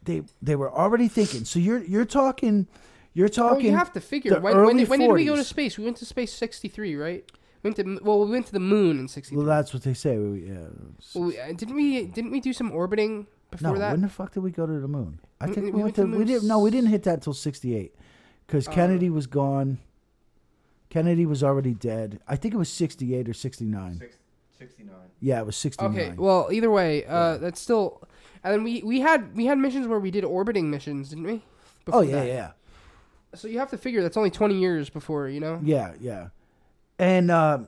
they 0.06 0.24
they 0.42 0.56
were 0.56 0.72
already 0.72 1.08
thinking. 1.08 1.46
So 1.46 1.60
you're 1.60 1.84
you're 1.84 2.06
talking 2.06 2.68
you're 3.14 3.26
Oh, 3.26 3.30
talking 3.30 3.66
you 3.66 3.76
have 3.76 3.92
to 3.94 4.02
figure 4.02 4.36
the 4.36 4.40
when 4.40 4.56
when 4.56 4.66
early 4.66 4.80
did, 4.80 4.90
when 4.90 5.00
did 5.00 5.12
we 5.12 5.26
go 5.26 5.36
to 5.36 5.44
space? 5.44 5.78
We 5.78 5.84
went 5.84 5.98
to 5.98 6.06
space 6.06 6.32
sixty 6.32 6.68
three, 6.68 6.96
right? 6.96 7.30
We 7.64 7.70
went 7.70 7.78
to 7.78 8.00
well, 8.04 8.24
we 8.24 8.32
went 8.32 8.46
to 8.48 8.52
the 8.54 8.60
moon 8.60 9.00
in 9.00 9.08
sixty 9.08 9.36
Well, 9.36 9.46
that's 9.46 9.74
what 9.74 9.84
they 9.84 9.94
say. 9.94 10.18
We, 10.18 10.50
yeah. 10.50 10.68
Well, 11.14 11.26
we, 11.26 11.40
uh, 11.40 11.48
didn't 11.48 11.76
we 11.76 12.06
didn't 12.06 12.32
we 12.32 12.40
do 12.40 12.54
some 12.54 12.72
orbiting 12.72 13.28
before 13.52 13.74
no, 13.74 13.80
that? 13.80 13.92
when 13.92 14.02
the 14.02 14.10
fuck 14.10 14.34
did 14.34 14.44
we 14.44 14.52
go 14.52 14.66
to 14.66 14.80
the 14.80 14.88
moon? 14.88 15.20
I 15.42 15.48
think 15.48 15.58
we 15.58 15.64
we, 15.64 15.72
went 15.72 15.84
went 15.84 15.96
to 15.96 16.02
to. 16.04 16.08
the 16.12 16.18
We 16.18 16.26
didn't. 16.26 16.48
No, 16.48 16.60
we 16.60 16.72
didn't 16.72 16.90
hit 16.90 17.04
that 17.04 17.16
until 17.16 17.34
'68, 17.34 17.96
because 18.46 18.68
Uh, 18.68 18.72
Kennedy 18.72 19.10
was 19.10 19.28
gone. 19.28 19.80
Kennedy 20.90 21.26
was 21.26 21.44
already 21.44 21.74
dead. 21.74 22.20
I 22.28 22.36
think 22.36 22.54
it 22.54 22.58
was 22.58 22.70
'68 22.70 23.28
or 23.28 23.34
'69. 23.34 23.98
Six, 24.00 24.18
69. 24.70 24.96
Yeah, 25.20 25.40
it 25.40 25.46
was 25.46 25.56
'69. 25.58 25.92
Okay, 25.92 26.14
well, 26.18 26.50
either 26.52 26.70
way, 26.72 27.06
uh, 27.06 27.38
that's 27.38 27.60
still. 27.60 28.02
And 28.44 28.54
then 28.54 28.64
we, 28.64 28.84
we 28.84 29.00
had 29.00 29.36
we 29.36 29.46
had 29.48 29.58
missions 29.58 29.88
where 29.88 30.00
we 30.00 30.12
did 30.12 30.24
orbiting 30.24 30.70
missions, 30.70 31.10
didn't 31.10 31.26
we? 31.26 31.42
oh 31.92 32.02
yeah, 32.02 32.16
that. 32.16 32.28
yeah, 32.28 32.52
So 33.34 33.48
you 33.48 33.60
have 33.60 33.70
to 33.72 33.78
figure 33.78 34.02
that's 34.04 34.18
only 34.18 34.30
twenty 34.32 34.56
years 34.60 34.90
before 34.90 35.28
you 35.30 35.40
know. 35.40 35.60
yeah, 35.64 35.94
yeah. 36.00 36.28
And 37.00 37.30
uh, 37.32 37.60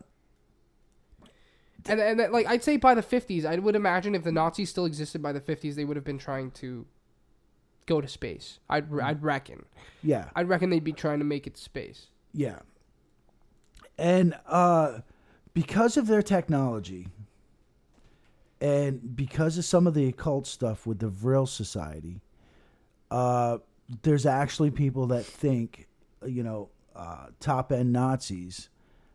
And 1.88 2.00
and 2.00 2.20
that, 2.20 2.32
like 2.32 2.46
I'd 2.48 2.64
say 2.64 2.78
by 2.78 2.94
the 2.96 3.02
fifties, 3.02 3.46
I 3.46 3.56
would 3.56 3.76
imagine 3.76 4.14
if 4.16 4.24
the 4.24 4.32
Nazis 4.32 4.70
still 4.70 4.86
existed 4.86 5.22
by 5.22 5.32
the 5.32 5.40
fifties, 5.42 5.76
they 5.76 5.86
would 5.86 5.96
have 5.98 6.04
been 6.06 6.18
trying 6.18 6.52
to 6.52 6.86
go 7.86 8.02
to 8.02 8.08
space. 8.08 8.60
I'd 8.70 8.90
Mm. 8.90 9.04
I'd 9.04 9.24
reckon. 9.24 9.66
yeah, 10.04 10.30
I'd 10.36 10.50
reckon 10.50 10.70
they'd 10.70 10.84
be 10.84 10.94
trying 10.94 11.20
to 11.20 11.26
make 11.26 11.48
it 11.48 11.56
to 11.56 11.62
space. 11.62 12.08
Yeah. 12.34 12.60
And 13.98 14.36
uh, 14.46 15.00
because 15.58 15.98
of 15.98 16.06
their 16.06 16.22
technology 16.22 17.08
and 18.62 19.15
because 19.15 19.58
of 19.58 19.65
some 19.65 19.88
of 19.88 19.96
the 19.96 20.08
occult 20.08 20.46
stuff 20.46 20.86
with 20.86 21.00
the 21.00 21.08
Vril 21.08 21.48
Society, 21.48 22.22
uh, 23.10 23.58
there's 24.04 24.28
actually 24.28 24.70
people 24.70 25.08
that 25.08 25.26
think, 25.26 25.88
you 26.24 26.43
know, 26.43 26.70
uh, 26.96 27.30
top 27.39 27.72
end 27.72 27.91
Nazis 27.91 28.70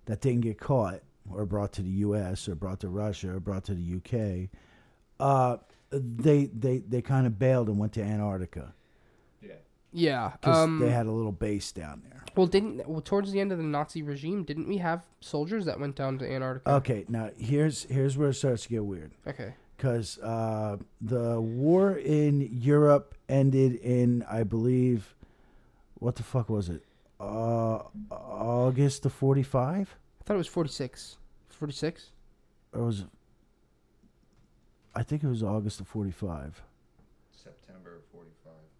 that 0.07 0.20
didn't 0.20 0.40
get 0.40 0.59
caught 0.59 1.02
or 1.33 1.46
brought 1.46 1.72
to 1.74 1.83
the 1.83 1.90
U.S. 1.90 2.48
or 2.48 2.57
brought 2.57 2.81
to 2.81 2.88
Russia 2.88 3.37
or 3.37 3.38
brought 3.38 3.62
to 3.66 3.74
the 3.74 3.83
U.K. 3.83 4.50
Uh, 5.20 5.59
they 5.92 6.46
they 6.46 6.78
they 6.78 7.02
kind 7.02 7.28
of 7.28 7.38
bailed 7.38 7.68
and 7.68 7.78
went 7.78 7.92
to 7.92 8.02
Antarctica 8.02 8.74
Yeah. 9.92 10.33
Because 10.40 10.57
Um, 10.57 10.78
they 10.81 10.90
had 10.90 11.07
a 11.07 11.12
little 11.12 11.33
base 11.33 11.70
down 11.72 12.02
there. 12.09 12.24
well, 12.37 12.46
didn't 12.46 12.88
well 12.88 13.00
towards 13.02 13.31
the 13.33 13.40
end 13.40 13.52
of 13.52 13.59
the 13.59 13.64
Nazi 13.64 14.02
regime, 14.02 14.42
didn't 14.44 14.66
we 14.68 14.78
have 14.78 15.05
soldiers 15.20 15.64
that 15.66 15.78
went 15.78 15.96
down 15.96 16.18
to 16.18 16.31
Antarctica? 16.31 16.70
Okay, 16.76 17.05
now 17.09 17.31
here's 17.37 17.85
here's 17.85 18.16
where 18.16 18.31
it 18.31 18.35
starts 18.35 18.62
to 18.64 18.68
get 18.70 18.85
weird 18.85 19.12
Okay. 19.26 19.55
because 19.76 20.18
uh, 20.20 20.78
the 21.00 21.40
war 21.40 21.96
in 21.98 22.40
Europe 22.40 23.14
ended 23.28 23.74
in, 23.76 24.22
I 24.31 24.44
believe, 24.44 25.14
what 25.94 26.16
the 26.16 26.22
fuck 26.22 26.48
was 26.48 26.68
it? 26.68 26.85
Uh, 27.20 27.83
August 28.11 29.05
of 29.07 29.12
forty 29.12 29.42
five, 29.42 29.96
I 30.20 30.24
thought 30.24 30.35
it 30.35 30.38
was 30.38 30.46
forty 30.48 30.70
six. 30.70 31.18
Forty 31.50 31.74
six. 31.74 32.11
or 32.72 32.87
was? 32.87 33.05
I 34.94 35.02
think 35.02 35.22
it 35.22 35.28
was 35.28 35.42
August 35.42 35.81
of 35.81 35.87
forty 35.88 36.11
five. 36.11 36.62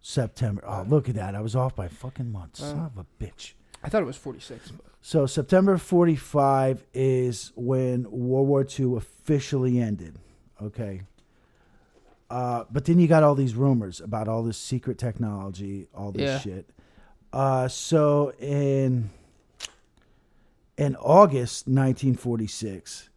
September 0.03 0.63
Oh, 0.67 0.85
look 0.89 1.09
at 1.09 1.15
that! 1.15 1.35
I 1.35 1.41
was 1.41 1.55
off 1.57 1.75
by 1.77 1.89
fucking 1.89 2.31
months. 2.31 2.61
Oh. 2.63 2.67
Son 2.71 2.91
of 2.95 2.99
a 2.99 3.07
bitch. 3.25 3.53
I 3.83 3.89
thought 3.89 4.03
it 4.03 4.07
was 4.07 4.17
forty 4.17 4.41
six. 4.41 4.73
So 5.05 5.27
September 5.27 5.79
45 5.79 6.85
is 6.95 7.51
when 7.57 8.09
World 8.09 8.47
War 8.47 8.65
II 8.79 8.97
officially 8.97 9.81
ended. 9.81 10.17
Okay. 10.63 11.03
Uh, 12.31 12.65
but 12.71 12.85
then 12.85 13.01
you 13.01 13.09
got 13.09 13.25
all 13.25 13.35
these 13.35 13.57
rumors 13.57 14.01
about 14.01 14.29
all 14.29 14.45
this 14.45 14.57
secret 14.57 14.99
technology, 14.99 15.89
all 15.93 16.13
this 16.13 16.23
Yeah. 16.23 16.39
shit. 16.39 16.71
Uh, 17.33 17.67
so 17.67 18.33
in 18.39 19.11
in 20.79 20.95
August 20.97 21.67
1946, 21.67 23.11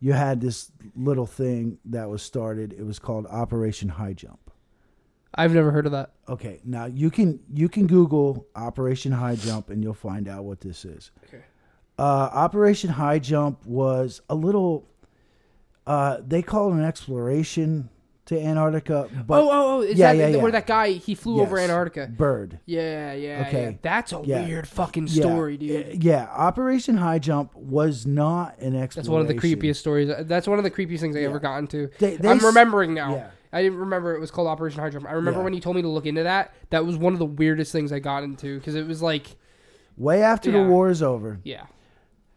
you 0.00 0.12
had 0.14 0.40
this 0.40 0.70
little 0.96 1.26
thing 1.26 1.78
that 1.84 2.08
was 2.08 2.22
started. 2.22 2.72
It 2.72 2.84
was 2.84 2.98
called 2.98 3.26
Operation 3.26 3.90
High 3.90 4.14
Jump. 4.14 4.45
I've 5.36 5.52
never 5.52 5.70
heard 5.70 5.86
of 5.86 5.92
that. 5.92 6.12
Okay, 6.28 6.60
now 6.64 6.86
you 6.86 7.10
can 7.10 7.40
you 7.52 7.68
can 7.68 7.86
Google 7.86 8.46
Operation 8.56 9.12
High 9.12 9.36
Jump 9.36 9.70
and 9.70 9.82
you'll 9.82 9.94
find 9.94 10.28
out 10.28 10.44
what 10.44 10.60
this 10.60 10.84
is. 10.84 11.10
Okay. 11.28 11.42
Uh, 11.98 12.02
Operation 12.32 12.90
High 12.90 13.18
Jump 13.18 13.64
was 13.66 14.20
a 14.28 14.34
little. 14.34 14.88
Uh, 15.86 16.18
they 16.26 16.42
call 16.42 16.70
it 16.70 16.74
an 16.74 16.84
exploration 16.84 17.88
to 18.24 18.36
Antarctica, 18.40 19.08
but 19.24 19.40
oh, 19.40 19.48
oh, 19.48 19.76
oh! 19.78 19.80
Is 19.82 19.96
Yeah, 19.96 20.12
that 20.12 20.18
yeah, 20.18 20.26
the- 20.26 20.36
yeah. 20.38 20.42
where 20.42 20.50
that 20.50 20.66
guy 20.66 20.90
he 20.90 21.14
flew 21.14 21.40
over 21.40 21.60
Antarctica? 21.60 22.08
Byrd. 22.12 22.58
Yeah, 22.66 23.12
yeah, 23.12 23.44
Okay. 23.46 23.62
yeah. 23.70 23.76
That's 23.82 24.12
a 24.12 24.20
Yeah. 24.24 24.44
weird 24.44 24.66
fucking 24.66 25.06
Yeah. 25.06 25.22
story, 25.22 25.56
dude. 25.56 26.02
Yeah, 26.02 26.24
Operation 26.32 26.96
High 26.96 27.20
Jump 27.20 27.54
was 27.54 28.04
not 28.04 28.58
an 28.58 28.74
exploration. 28.74 28.90
That's 28.96 29.08
one 29.08 29.20
of 29.20 29.28
the 29.28 29.34
creepiest 29.34 29.76
stories. 29.76 30.10
That's 30.26 30.48
one 30.48 30.58
of 30.58 30.64
the 30.64 30.72
creepiest 30.72 30.98
things 30.98 31.14
I 31.14 31.20
Yeah. 31.20 31.28
ever 31.28 31.38
got 31.38 31.58
into. 31.58 31.88
They- 32.00 32.16
they 32.16 32.28
I'm 32.28 32.40
remembering 32.40 32.94
now. 32.94 33.26
Yeah. 33.56 33.60
I 33.60 33.62
didn't 33.62 33.78
remember 33.78 34.14
it 34.14 34.20
was 34.20 34.30
called 34.30 34.48
Operation 34.48 34.80
High 34.80 34.90
Jump. 34.90 35.06
I 35.08 35.12
remember 35.12 35.40
Yeah. 35.40 35.44
when 35.44 35.54
you 35.54 35.60
told 35.60 35.76
me 35.76 35.82
to 35.82 35.88
look 35.88 36.06
into 36.06 36.22
that. 36.24 36.52
That 36.70 36.84
was 36.86 36.96
one 36.96 37.12
of 37.12 37.18
the 37.18 37.26
weirdest 37.26 37.72
things 37.72 37.92
I 37.92 37.98
got 37.98 38.22
into 38.22 38.58
because 38.58 38.74
it 38.74 38.86
was 38.86 39.02
like, 39.02 39.36
Way 39.96 40.22
after 40.22 40.50
Yeah. 40.50 40.62
the 40.62 40.68
war 40.68 40.90
is 40.90 41.02
over, 41.02 41.38
yeah, 41.42 41.64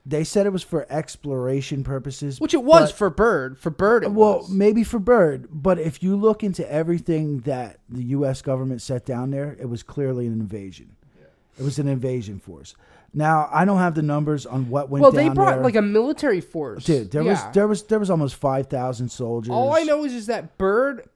they 0.06 0.24
said 0.24 0.46
it 0.46 0.54
was 0.54 0.64
for 0.64 0.88
exploration 0.90 1.84
purposes. 1.84 2.40
which 2.40 2.54
it 2.54 2.64
was 2.64 2.92
but- 2.92 2.98
for 2.98 3.10
Byrd. 3.10 3.58
For 3.58 3.70
Byrd, 3.70 4.06
it 4.06 4.14
well, 4.14 4.38
was. 4.38 4.50
maybe 4.50 4.84
for 4.86 4.98
Byrd, 4.98 5.50
but 5.52 5.78
if 5.78 6.02
you 6.02 6.16
look 6.16 6.42
into 6.42 6.70
everything 6.72 7.40
that 7.42 7.80
the 7.90 8.04
U.S. 8.16 8.42
government 8.42 8.82
set 8.82 9.06
down 9.06 9.32
there, 9.32 9.58
it 9.60 9.68
was 9.70 9.84
clearly 9.84 10.26
an 10.26 10.32
invasion. 10.34 10.96
It 11.60 11.64
was 11.64 11.78
an 11.80 11.90
invasion 11.90 12.40
force. 12.40 12.76
Now 13.14 13.50
I 13.52 13.66
don't 13.66 13.80
have 13.80 13.96
the 13.96 14.02
numbers 14.02 14.46
on 14.46 14.70
what 14.70 14.90
went 14.90 15.02
well, 15.02 15.12
they 15.12 15.30
brought 15.30 15.56
there. 15.56 15.64
like 15.64 15.76
a 15.76 15.82
military 15.82 16.42
force. 16.42 16.84
Dude, 16.86 17.12
there 17.12 17.24
Yeah. 17.24 17.32
was 17.32 17.54
there 17.54 17.68
was 17.68 17.84
there 17.84 18.00
was 18.00 18.10
almost 18.10 18.36
five 18.36 18.68
thousand 18.68 19.10
soldiers. 19.10 19.52
All 19.52 19.74
I 19.74 19.84
know 19.84 20.04
is 20.06 20.14
is 20.14 20.28
that 20.28 20.58
Byrd. 20.58 21.08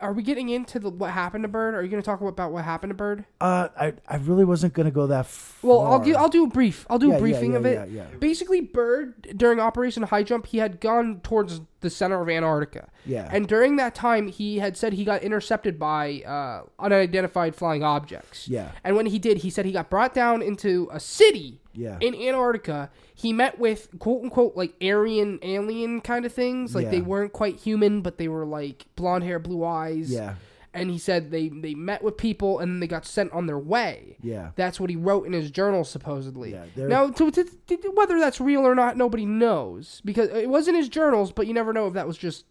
Are 0.00 0.12
we 0.12 0.22
getting 0.22 0.48
into 0.48 0.78
the 0.78 0.90
what 0.90 1.10
happened 1.10 1.42
to 1.42 1.48
Byrd? 1.48 1.74
Are 1.74 1.82
you 1.82 1.88
going 1.88 2.00
to 2.02 2.06
talk 2.06 2.20
about 2.20 2.52
what 2.52 2.64
happened 2.64 2.90
to 2.90 2.94
Byrd? 2.94 3.24
Uh, 3.40 3.68
I 3.78 3.94
I 4.06 4.16
really 4.16 4.44
wasn't 4.44 4.72
gonna 4.74 4.90
go 4.92 5.06
that 5.08 5.26
far. 5.26 5.68
Well, 5.70 5.80
I'll 5.86 5.98
do 5.98 6.14
I'll 6.14 6.28
do 6.28 6.44
a 6.44 6.48
brief. 6.48 6.86
I'll 6.88 6.98
do 6.98 7.08
Yeah, 7.08 7.12
a 7.14 7.16
yeah, 7.16 7.20
briefing 7.20 7.52
yeah, 7.52 7.58
of 7.58 7.66
it. 7.66 7.90
yeah, 7.90 8.02
yeah. 8.10 8.16
Basically, 8.18 8.60
Byrd 8.60 9.34
during 9.36 9.58
Operation 9.60 10.04
High 10.04 10.22
Jump, 10.22 10.46
he 10.46 10.58
had 10.58 10.80
gone 10.80 11.20
towards 11.22 11.60
the 11.80 11.90
center 11.90 12.20
of 12.20 12.28
Antarctica. 12.28 12.88
Yeah. 13.06 13.28
And 13.30 13.46
during 13.48 13.76
that 13.76 13.94
time, 13.94 14.28
he 14.28 14.58
had 14.58 14.76
said 14.76 14.92
he 14.92 15.04
got 15.04 15.22
intercepted 15.22 15.78
by 15.78 16.22
uh, 16.26 16.62
unidentified 16.78 17.54
flying 17.54 17.82
objects. 17.84 18.48
Yeah. 18.48 18.72
And 18.84 18.96
when 18.96 19.06
he 19.06 19.18
did, 19.18 19.38
he 19.38 19.50
said 19.50 19.64
he 19.64 19.72
got 19.72 19.88
brought 19.90 20.12
down 20.14 20.42
into 20.42 20.88
a 20.92 20.98
city 21.00 21.60
Yeah. 21.78 21.96
in 22.00 22.14
Antarctica. 22.14 22.90
He 23.14 23.32
met 23.32 23.58
with 23.58 23.88
quote 23.98 24.22
unquote 24.24 24.56
like 24.56 24.74
Aryan 24.82 25.38
alien 25.42 26.00
kind 26.02 26.24
of 26.26 26.32
things. 26.32 26.74
Like 26.74 26.90
they 26.90 27.00
weren't 27.00 27.32
quite 27.32 27.56
human, 27.56 28.02
but 28.02 28.18
they 28.18 28.28
were 28.28 28.44
like 28.44 28.84
blonde 28.96 29.24
hair, 29.24 29.38
blue 29.38 29.64
eyes. 29.64 30.10
Yeah. 30.10 30.34
And 30.74 30.90
he 30.90 30.98
said 30.98 31.30
they 31.30 31.48
they 31.48 31.74
met 31.74 32.02
with 32.04 32.16
people 32.18 32.58
and 32.58 32.70
then 32.72 32.80
they 32.80 32.86
got 32.86 33.06
sent 33.06 33.32
on 33.32 33.46
their 33.46 33.58
way. 33.58 34.18
Yeah. 34.22 34.50
That's 34.54 34.78
what 34.78 34.90
he 34.90 34.96
wrote 34.96 35.26
in 35.26 35.32
his 35.32 35.50
journal, 35.50 35.82
supposedly. 35.82 36.52
Yeah, 36.52 36.64
they're- 36.76 36.88
now, 36.88 37.08
to, 37.10 37.30
to, 37.30 37.44
to- 37.44 37.92
whether 37.94 38.18
that's 38.20 38.40
real 38.40 38.60
or 38.60 38.74
not, 38.74 38.96
nobody 38.96 39.24
knows 39.24 40.02
because 40.04 40.28
it 40.28 40.48
was 40.48 40.68
in 40.68 40.74
his 40.74 40.88
journals. 40.88 41.32
But 41.32 41.46
you 41.46 41.54
never 41.54 41.72
know 41.72 41.86
if 41.88 41.94
that 41.94 42.06
was 42.06 42.18
just 42.18 42.44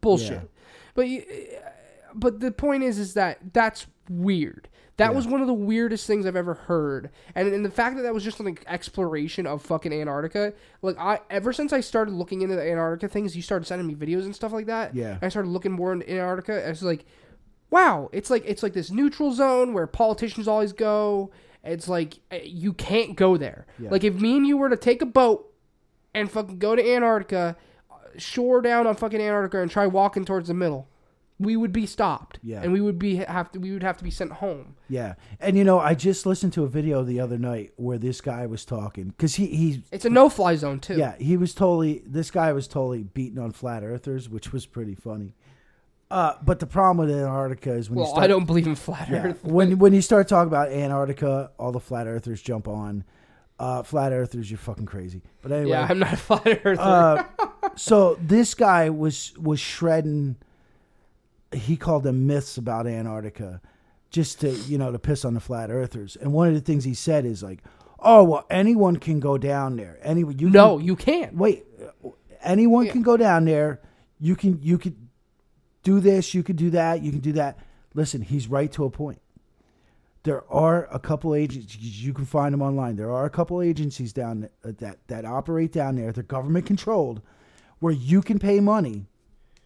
bullshit. 0.00 0.30
Yeah. 0.30 0.40
But 0.94 1.08
you, 1.08 1.24
but 2.14 2.40
the 2.40 2.52
point 2.52 2.84
is, 2.84 2.98
is 2.98 3.14
that 3.14 3.38
that's 3.52 3.86
weird. 4.08 4.68
That 4.98 5.10
Yeah. 5.12 5.16
was 5.16 5.26
one 5.26 5.40
of 5.40 5.46
the 5.46 5.54
weirdest 5.54 6.06
things 6.06 6.26
I've 6.26 6.36
ever 6.36 6.54
heard, 6.54 7.10
and 7.34 7.48
and 7.48 7.64
the 7.64 7.70
fact 7.70 7.96
that 7.96 8.02
that 8.02 8.12
was 8.14 8.22
just 8.24 8.38
like 8.40 8.62
exploration 8.66 9.46
of 9.46 9.62
fucking 9.62 9.92
Antarctica. 9.92 10.52
Like 10.82 10.98
I, 10.98 11.20
ever 11.30 11.52
since 11.52 11.72
I 11.72 11.80
started 11.80 12.12
looking 12.12 12.42
into 12.42 12.56
the 12.56 12.62
Antarctica 12.68 13.10
things, 13.10 13.34
you 13.36 13.42
started 13.42 13.64
sending 13.66 13.86
me 13.86 13.94
videos 13.94 14.24
and 14.24 14.34
stuff 14.34 14.52
like 14.52 14.66
that. 14.66 14.94
Yeah. 14.94 15.18
I 15.22 15.28
started 15.28 15.48
looking 15.48 15.72
more 15.72 15.92
into 15.92 16.10
Antarctica. 16.10 16.66
I 16.66 16.68
was 16.70 16.82
like, 16.82 17.04
wow, 17.70 18.10
it's 18.12 18.28
like 18.28 18.42
it's 18.46 18.62
like 18.62 18.72
this 18.74 18.90
neutral 18.90 19.32
zone 19.32 19.72
where 19.72 19.86
politicians 19.86 20.48
always 20.48 20.72
go. 20.72 21.30
It's 21.64 21.88
like 21.88 22.18
eh, 22.30 22.40
you 22.44 22.72
can't 22.72 23.14
go 23.16 23.36
there. 23.36 23.66
Yeah. 23.78 23.90
Like 23.90 24.02
if 24.04 24.20
me 24.20 24.36
and 24.36 24.46
you 24.46 24.56
were 24.56 24.68
to 24.68 24.76
take 24.76 25.00
a 25.00 25.06
boat 25.06 25.52
and 26.14 26.30
fucking 26.30 26.58
go 26.58 26.74
to 26.74 26.82
Antarctica, 26.94 27.56
shore 28.16 28.60
down 28.62 28.86
on 28.88 28.96
fucking 28.96 29.20
Antarctica 29.20 29.60
and 29.62 29.70
try 29.70 29.86
walking 29.86 30.24
towards 30.24 30.48
the 30.48 30.54
middle, 30.54 30.88
we 31.40 31.56
would 31.56 31.72
be 31.72 31.86
stopped. 31.86 32.38
Yeah. 32.42 32.62
And 32.62 32.72
we 32.72 32.80
would 32.80 32.98
be 32.98 33.16
have 33.16 33.50
to 33.52 33.58
we 33.60 33.70
would 33.72 33.82
have 33.82 33.96
to 33.98 34.04
be 34.04 34.10
sent 34.10 34.32
home. 34.32 34.74
Yeah, 34.88 35.14
and 35.40 35.56
you 35.56 35.64
know, 35.64 35.78
I 35.78 35.94
just 35.94 36.26
listened 36.26 36.52
to 36.54 36.64
a 36.64 36.68
video 36.68 37.04
the 37.04 37.20
other 37.20 37.38
night 37.38 37.72
where 37.76 37.98
this 37.98 38.20
guy 38.20 38.46
was 38.46 38.64
talking 38.64 39.08
because 39.08 39.36
he 39.36 39.46
he 39.46 39.82
It's 39.92 40.04
a 40.04 40.10
no 40.10 40.28
fly 40.28 40.56
zone 40.56 40.80
too. 40.80 40.96
yeah 40.96 41.14
he 41.18 41.36
was 41.36 41.54
totally 41.54 42.02
this 42.06 42.30
guy 42.30 42.52
was 42.52 42.66
totally 42.66 43.02
beaten 43.04 43.38
on 43.38 43.52
flat 43.52 43.82
earthers, 43.84 44.28
which 44.28 44.52
was 44.52 44.66
pretty 44.66 44.94
funny. 44.94 45.34
Uh, 46.10 46.32
but 46.42 46.58
the 46.58 46.66
problem 46.66 47.06
with 47.06 47.14
Antarctica 47.14 47.72
is 47.74 47.90
when 47.90 47.98
you 47.98 48.06
start, 48.06 48.24
I 48.24 48.26
don't 48.28 48.46
believe 48.46 48.66
in 48.66 48.74
flat 48.74 49.10
yeah, 49.10 49.26
Earth. 49.26 49.44
when 49.44 49.78
when 49.78 49.92
you 49.92 50.00
start 50.00 50.26
talking 50.26 50.48
about 50.48 50.70
Antarctica, 50.72 51.50
all 51.58 51.70
the 51.70 51.80
flat 51.80 52.06
earthers 52.06 52.40
jump 52.40 52.66
on. 52.66 53.04
Uh, 53.60 53.82
flat 53.82 54.12
earthers, 54.12 54.50
you're 54.50 54.56
fucking 54.56 54.86
crazy. 54.86 55.20
But 55.42 55.50
anyway, 55.52 55.70
Yeah, 55.72 55.86
I'm 55.90 55.98
not 55.98 56.12
a 56.12 56.16
flat 56.16 56.60
earther. 56.64 56.80
uh, 56.80 57.24
so 57.76 58.16
this 58.22 58.54
guy 58.54 58.88
was 58.88 59.34
was 59.38 59.60
shredding. 59.60 60.36
He 61.52 61.76
called 61.76 62.02
them 62.02 62.26
myths 62.26 62.56
about 62.58 62.86
Antarctica, 62.86 63.60
just 64.10 64.40
to 64.40 64.50
you 64.50 64.78
know 64.78 64.92
to 64.92 64.98
piss 64.98 65.24
on 65.24 65.34
the 65.34 65.40
flat 65.40 65.70
earthers. 65.70 66.16
And 66.16 66.32
one 66.32 66.48
of 66.48 66.54
the 66.54 66.60
things 66.60 66.84
he 66.84 66.94
said 66.94 67.24
is 67.24 67.42
like, 67.42 67.60
"Oh 68.00 68.24
well, 68.24 68.46
anyone 68.50 68.96
can 68.96 69.20
go 69.20 69.38
down 69.38 69.76
there. 69.76 69.98
Anyone 70.02 70.38
you 70.38 70.50
no, 70.50 70.76
can, 70.76 70.86
you 70.86 70.96
can't. 70.96 71.34
wait, 71.34 71.64
anyone 72.42 72.86
Yeah. 72.86 72.92
can 72.92 73.02
go 73.02 73.16
down 73.16 73.44
there. 73.46 73.80
You 74.20 74.36
can 74.36 74.60
you 74.62 74.78
could 74.78 74.96
do 75.82 76.00
this, 76.00 76.34
you 76.34 76.42
could 76.42 76.56
do 76.56 76.70
that, 76.70 77.02
you 77.02 77.10
can 77.10 77.20
do 77.20 77.32
that. 77.32 77.58
Listen, 77.94 78.20
he's 78.20 78.48
right 78.48 78.70
to 78.72 78.84
a 78.84 78.90
point. 78.90 79.20
There 80.24 80.42
are 80.52 80.86
a 80.92 80.98
couple 80.98 81.34
agencies 81.34 82.04
you 82.04 82.12
can 82.12 82.26
find 82.26 82.52
them 82.52 82.60
online. 82.60 82.96
There 82.96 83.10
are 83.10 83.24
a 83.24 83.30
couple 83.30 83.62
agencies 83.62 84.12
down 84.12 84.50
uh, 84.64 84.72
that 84.78 84.98
that 85.06 85.24
operate 85.24 85.72
down 85.72 85.96
there. 85.96 86.12
They're 86.12 86.24
government 86.24 86.66
controlled, 86.66 87.22
where 87.78 87.92
you 87.94 88.20
can 88.20 88.38
pay 88.38 88.60
money 88.60 89.06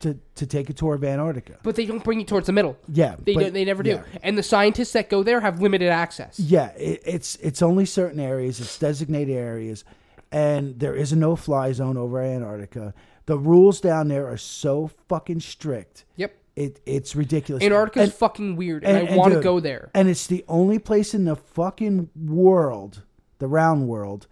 to 0.02 0.18
to 0.36 0.46
take 0.46 0.70
a 0.70 0.72
tour 0.72 0.94
of 0.94 1.02
Antarctica. 1.04 1.58
But 1.62 1.74
they 1.76 1.86
don't 1.86 2.04
bring 2.04 2.20
you 2.20 2.26
towards 2.26 2.46
the 2.46 2.52
middle. 2.52 2.76
Yeah, 2.88 3.16
They 3.24 3.34
but- 3.34 3.40
don't, 3.40 3.52
they 3.54 3.64
never 3.64 3.82
do. 3.82 3.90
yeah. 3.90 4.02
And 4.22 4.36
the 4.38 4.42
scientists 4.42 4.92
that 4.92 5.08
go 5.10 5.22
there 5.22 5.40
have 5.40 5.60
limited 5.60 5.88
access. 5.88 6.38
Yeah, 6.38 6.68
it, 6.76 7.02
it's 7.06 7.36
it's 7.36 7.62
only 7.62 7.86
certain 7.86 8.20
areas. 8.20 8.60
It's 8.60 8.78
designated 8.78 9.36
areas, 9.36 9.84
and 10.30 10.78
there 10.78 10.94
is 10.94 11.12
a 11.12 11.16
no 11.16 11.34
fly 11.36 11.72
zone 11.72 11.96
over 11.96 12.20
Antarctica. 12.20 12.94
The 13.26 13.38
rules 13.38 13.80
down 13.80 14.08
there 14.08 14.26
are 14.28 14.36
so 14.36 14.90
fucking 15.08 15.40
strict. 15.40 16.04
Yep. 16.16 16.34
It 16.54 16.80
it's 16.84 17.16
ridiculous. 17.16 17.62
Antarctica's 17.64 18.10
and, 18.10 18.12
fucking 18.14 18.56
weird, 18.56 18.84
and, 18.84 18.98
and- 19.08 19.10
I 19.10 19.16
want 19.16 19.32
to 19.32 19.40
go 19.40 19.58
there. 19.60 19.90
and 19.94 20.08
it's 20.08 20.26
the 20.26 20.44
only 20.48 20.78
place 20.78 21.14
in 21.14 21.24
the 21.24 21.36
fucking 21.36 22.10
world, 22.14 23.02
the 23.38 23.46
round 23.48 23.88
world, 23.88 24.26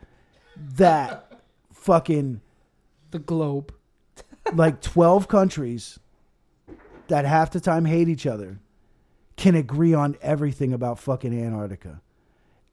that 0.56 1.40
fucking 1.72 2.40
The 3.12 3.18
globe. 3.20 3.72
Like 4.55 4.81
twelve 4.81 5.29
countries 5.29 5.98
that 7.09 7.24
half 7.24 7.50
the 7.50 7.61
time 7.61 7.85
hate 7.85 8.09
each 8.09 8.26
other 8.26 8.61
can 9.37 9.55
agree 9.55 9.94
on 9.94 10.16
everything 10.20 10.72
about 10.72 10.98
fucking 10.98 11.33
Antarctica 11.38 12.00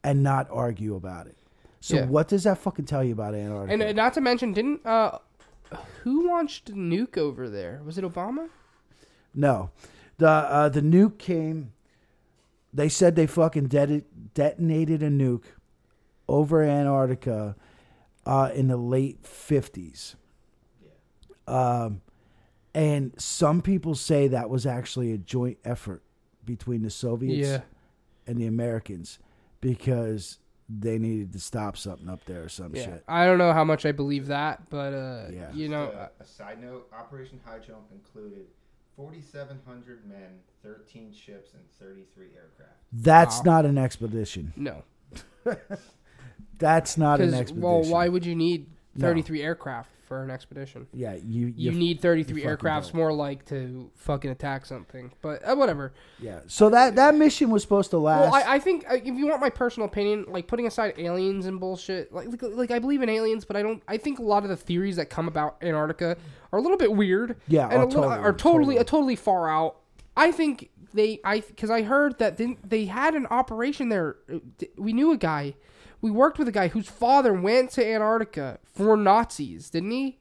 and 0.04 0.22
not 0.22 0.48
argue 0.52 0.96
about 0.96 1.28
it. 1.28 1.38
So 1.80 1.98
Yeah. 1.98 2.06
what 2.06 2.28
does 2.28 2.44
that 2.44 2.58
fucking 2.58 2.86
tell 2.86 3.04
you 3.04 3.14
about 3.14 3.34
Antarctica? 3.36 3.74
And 3.74 3.84
uh, 3.84 3.92
not 3.94 4.14
to 4.16 4.22
mention, 4.22 4.54
didn't 4.54 4.86
uh, 4.86 5.20
who 6.04 6.28
launched 6.28 6.74
nuke 6.74 7.18
over 7.18 7.50
there? 7.50 7.82
Was 7.86 7.98
it 7.98 8.04
Obama? 8.04 8.50
no, 9.34 9.70
the 10.18 10.28
uh, 10.30 10.70
the 10.70 10.82
nuke 10.82 11.18
came. 11.18 11.72
They 12.74 12.90
said 12.90 13.16
they 13.16 13.28
fucking 13.28 13.68
det- 13.68 14.34
detonated 14.34 15.02
a 15.02 15.10
nuke 15.10 15.46
over 16.28 16.62
Antarctica 16.64 17.56
uh, 18.26 18.52
in 18.54 18.68
the 18.68 18.78
late 18.78 19.26
fifties. 19.26 20.16
Um, 21.48 22.02
and 22.74 23.14
some 23.20 23.62
people 23.62 23.96
say 23.96 24.28
that 24.30 24.50
was 24.50 24.66
actually 24.66 25.12
a 25.14 25.18
joint 25.18 25.58
effort 25.66 26.04
between 26.46 26.82
the 26.84 26.90
Soviets 26.90 27.48
Yeah. 27.48 27.62
and 28.28 28.38
the 28.38 28.46
Americans 28.46 29.20
because 29.62 30.40
they 30.70 30.98
needed 31.00 31.32
to 31.34 31.40
stop 31.40 31.78
something 31.78 32.10
up 32.10 32.26
there 32.26 32.44
or 32.44 32.50
some 32.50 32.76
Yeah. 32.76 32.84
shit. 32.86 33.04
I 33.08 33.26
don't 33.26 33.38
know 33.38 33.54
how 33.54 33.64
much 33.64 33.86
I 33.86 33.94
believe 33.94 34.28
that, 34.28 34.70
but 34.70 34.94
uh, 34.94 35.28
Yeah. 35.32 35.52
you 35.54 35.70
know, 35.70 35.86
Uh, 35.86 36.10
a 36.20 36.26
side 36.26 36.62
note: 36.62 36.90
Operation 36.94 37.40
High 37.46 37.60
Jump 37.60 37.90
included 37.92 38.48
4,700 38.96 40.06
men, 40.06 40.40
13 40.62 41.14
ships, 41.14 41.54
and 41.54 41.64
33 41.80 42.28
aircraft. 42.36 42.74
That's 42.92 43.38
Wow. 43.38 43.44
not 43.54 43.66
an 43.66 43.78
expedition. 43.78 44.52
no. 44.58 44.84
That's 46.58 46.98
not 46.98 47.22
an 47.22 47.34
expedition. 47.34 47.62
well, 47.62 47.84
why 47.84 48.10
would 48.10 48.26
you 48.26 48.36
need 48.36 48.68
No. 48.96 49.08
33 49.08 49.42
aircraft 49.44 49.90
for 50.08 50.24
an 50.24 50.32
expedition? 50.32 50.88
Yeah, 50.94 51.14
you 51.16 51.48
You 51.56 51.72
you 51.72 51.72
need 51.72 52.00
33 52.02 52.42
you 52.42 52.48
aircrafts 52.48 52.86
don't. 52.86 52.96
more 52.96 53.14
like 53.14 53.46
to 53.46 53.92
fucking 53.96 54.32
attack 54.32 54.66
something. 54.66 55.12
But 55.22 55.48
uh, 55.48 55.56
whatever. 55.56 55.94
yeah. 56.20 56.40
So 56.48 56.70
that 56.70 56.96
that 56.96 57.16
mission 57.16 57.50
was 57.50 57.62
supposed 57.62 57.92
to 57.92 57.98
last. 57.98 58.32
Well, 58.32 58.34
I, 58.34 58.56
I 58.56 58.60
think 58.60 58.86
uh, 58.90 58.96
if 58.96 59.06
you 59.06 59.28
want 59.28 59.42
my 59.42 59.50
personal 59.50 59.88
opinion, 59.88 60.26
like 60.30 60.48
putting 60.48 60.66
aside 60.66 60.94
aliens 60.98 61.46
and 61.46 61.60
bullshit, 61.60 62.12
like, 62.14 62.28
like 62.30 62.42
like 62.42 62.72
I 62.72 62.80
believe 62.80 63.02
in 63.02 63.10
aliens, 63.10 63.46
but 63.46 63.56
I 63.56 63.62
don't. 63.62 63.84
I 63.88 63.98
think 63.98 64.20
a 64.20 64.24
lot 64.24 64.44
of 64.44 64.50
the 64.50 64.58
theories 64.58 64.96
that 64.96 65.10
come 65.10 65.28
about 65.28 65.58
Antarctica 65.62 66.18
are 66.52 66.60
a 66.60 66.62
little 66.62 66.78
bit 66.78 66.94
weird. 66.94 67.36
Yeah, 67.48 67.66
and 67.70 67.74
oh, 67.74 67.84
a 67.84 67.86
little, 67.86 68.04
totally, 68.04 68.18
are 68.20 68.34
totally 68.34 68.60
totally. 68.64 68.80
uh, 68.80 68.84
totally 68.84 69.16
far 69.16 69.50
out. 69.50 69.78
I 70.16 70.32
think 70.32 70.70
they 70.94 71.20
I 71.24 71.42
because 71.42 71.70
I 71.70 71.82
heard 71.84 72.18
that 72.20 72.38
they, 72.38 72.58
they 72.68 72.86
had 72.86 73.14
an 73.14 73.28
operation 73.28 73.90
there. 73.90 74.16
Uh, 74.34 74.40
We 74.78 74.94
knew 74.94 75.12
a 75.12 75.18
guy. 75.18 75.56
We 76.02 76.12
worked 76.12 76.38
with 76.40 76.48
a 76.48 76.52
guy 76.52 76.68
whose 76.68 76.88
father 76.88 77.34
went 77.34 77.72
to 77.72 77.86
Antarctica 77.86 78.60
for 78.64 78.96
Nazis, 78.98 79.70
didn't 79.70 79.92
he? 79.92 80.20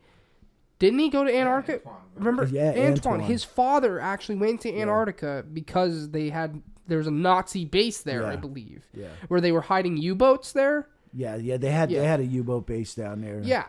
Didn't 0.78 0.98
he 0.98 1.08
go 1.10 1.24
to 1.24 1.34
Antarctica? 1.34 1.78
Antoine, 1.86 2.02
Remember, 2.16 2.44
Yeah, 2.46 2.68
Antoine, 2.70 2.92
Antoine. 2.92 3.20
His 3.20 3.44
father 3.44 3.98
actually 4.00 4.36
went 4.36 4.60
to 4.62 4.74
Antarctica 4.74 5.44
because 5.52 6.10
they 6.10 6.28
had 6.30 6.62
there 6.88 6.98
was 6.98 7.06
a 7.06 7.10
Nazi 7.12 7.64
base 7.64 8.02
there, 8.02 8.24
I 8.26 8.36
believe, 8.36 8.84
yeah, 8.94 9.08
where 9.28 9.40
they 9.40 9.50
were 9.52 9.60
hiding 9.62 9.96
U-boats 9.96 10.52
there. 10.52 10.88
yeah, 11.12 11.34
yeah. 11.36 11.56
They 11.56 11.70
had 11.70 11.90
Yeah. 11.90 12.00
they 12.00 12.06
had 12.06 12.20
a 12.20 12.24
U 12.24 12.44
boat 12.44 12.66
base 12.66 12.94
down 12.94 13.20
there. 13.22 13.40
Yeah, 13.42 13.64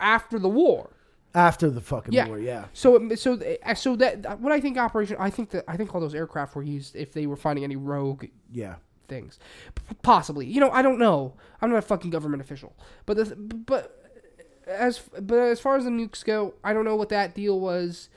after 0.00 0.38
the 0.38 0.48
war. 0.50 0.90
After 1.34 1.70
the 1.70 1.80
fucking 1.80 2.12
Yeah. 2.12 2.26
war. 2.28 2.38
Yeah. 2.38 2.64
So, 2.72 3.08
so, 3.14 3.38
uh, 3.64 3.74
so 3.74 3.96
that 3.96 4.40
what 4.40 4.52
I 4.52 4.60
think 4.60 4.76
operation. 4.78 5.16
I 5.20 5.30
think 5.30 5.50
that 5.50 5.64
I 5.68 5.76
think 5.76 5.94
all 5.94 6.00
those 6.00 6.14
aircraft 6.14 6.54
were 6.56 6.62
used 6.62 6.94
if 6.96 7.12
they 7.12 7.26
were 7.26 7.36
finding 7.36 7.64
any 7.64 7.76
rogue 7.76 8.26
Yeah. 8.52 8.76
Things, 9.08 9.38
P- 9.74 9.96
possibly. 10.02 10.46
You 10.46 10.60
know, 10.60 10.70
I 10.70 10.82
don't 10.82 10.98
know. 10.98 11.34
I'm 11.60 11.70
not 11.70 11.78
a 11.78 11.82
fucking 11.82 12.10
government 12.10 12.42
official, 12.42 12.76
but 13.06 13.16
the, 13.16 13.34
but 13.36 13.98
as 14.66 15.00
but 15.20 15.38
as 15.38 15.60
far 15.60 15.76
as 15.76 15.84
the 15.84 15.90
nukes 15.90 16.24
go, 16.24 16.54
I 16.62 16.72
don't 16.72 16.84
know 16.84 16.96
what 16.96 17.08
that 17.08 17.34
deal 17.34 17.58
was. 17.58 18.08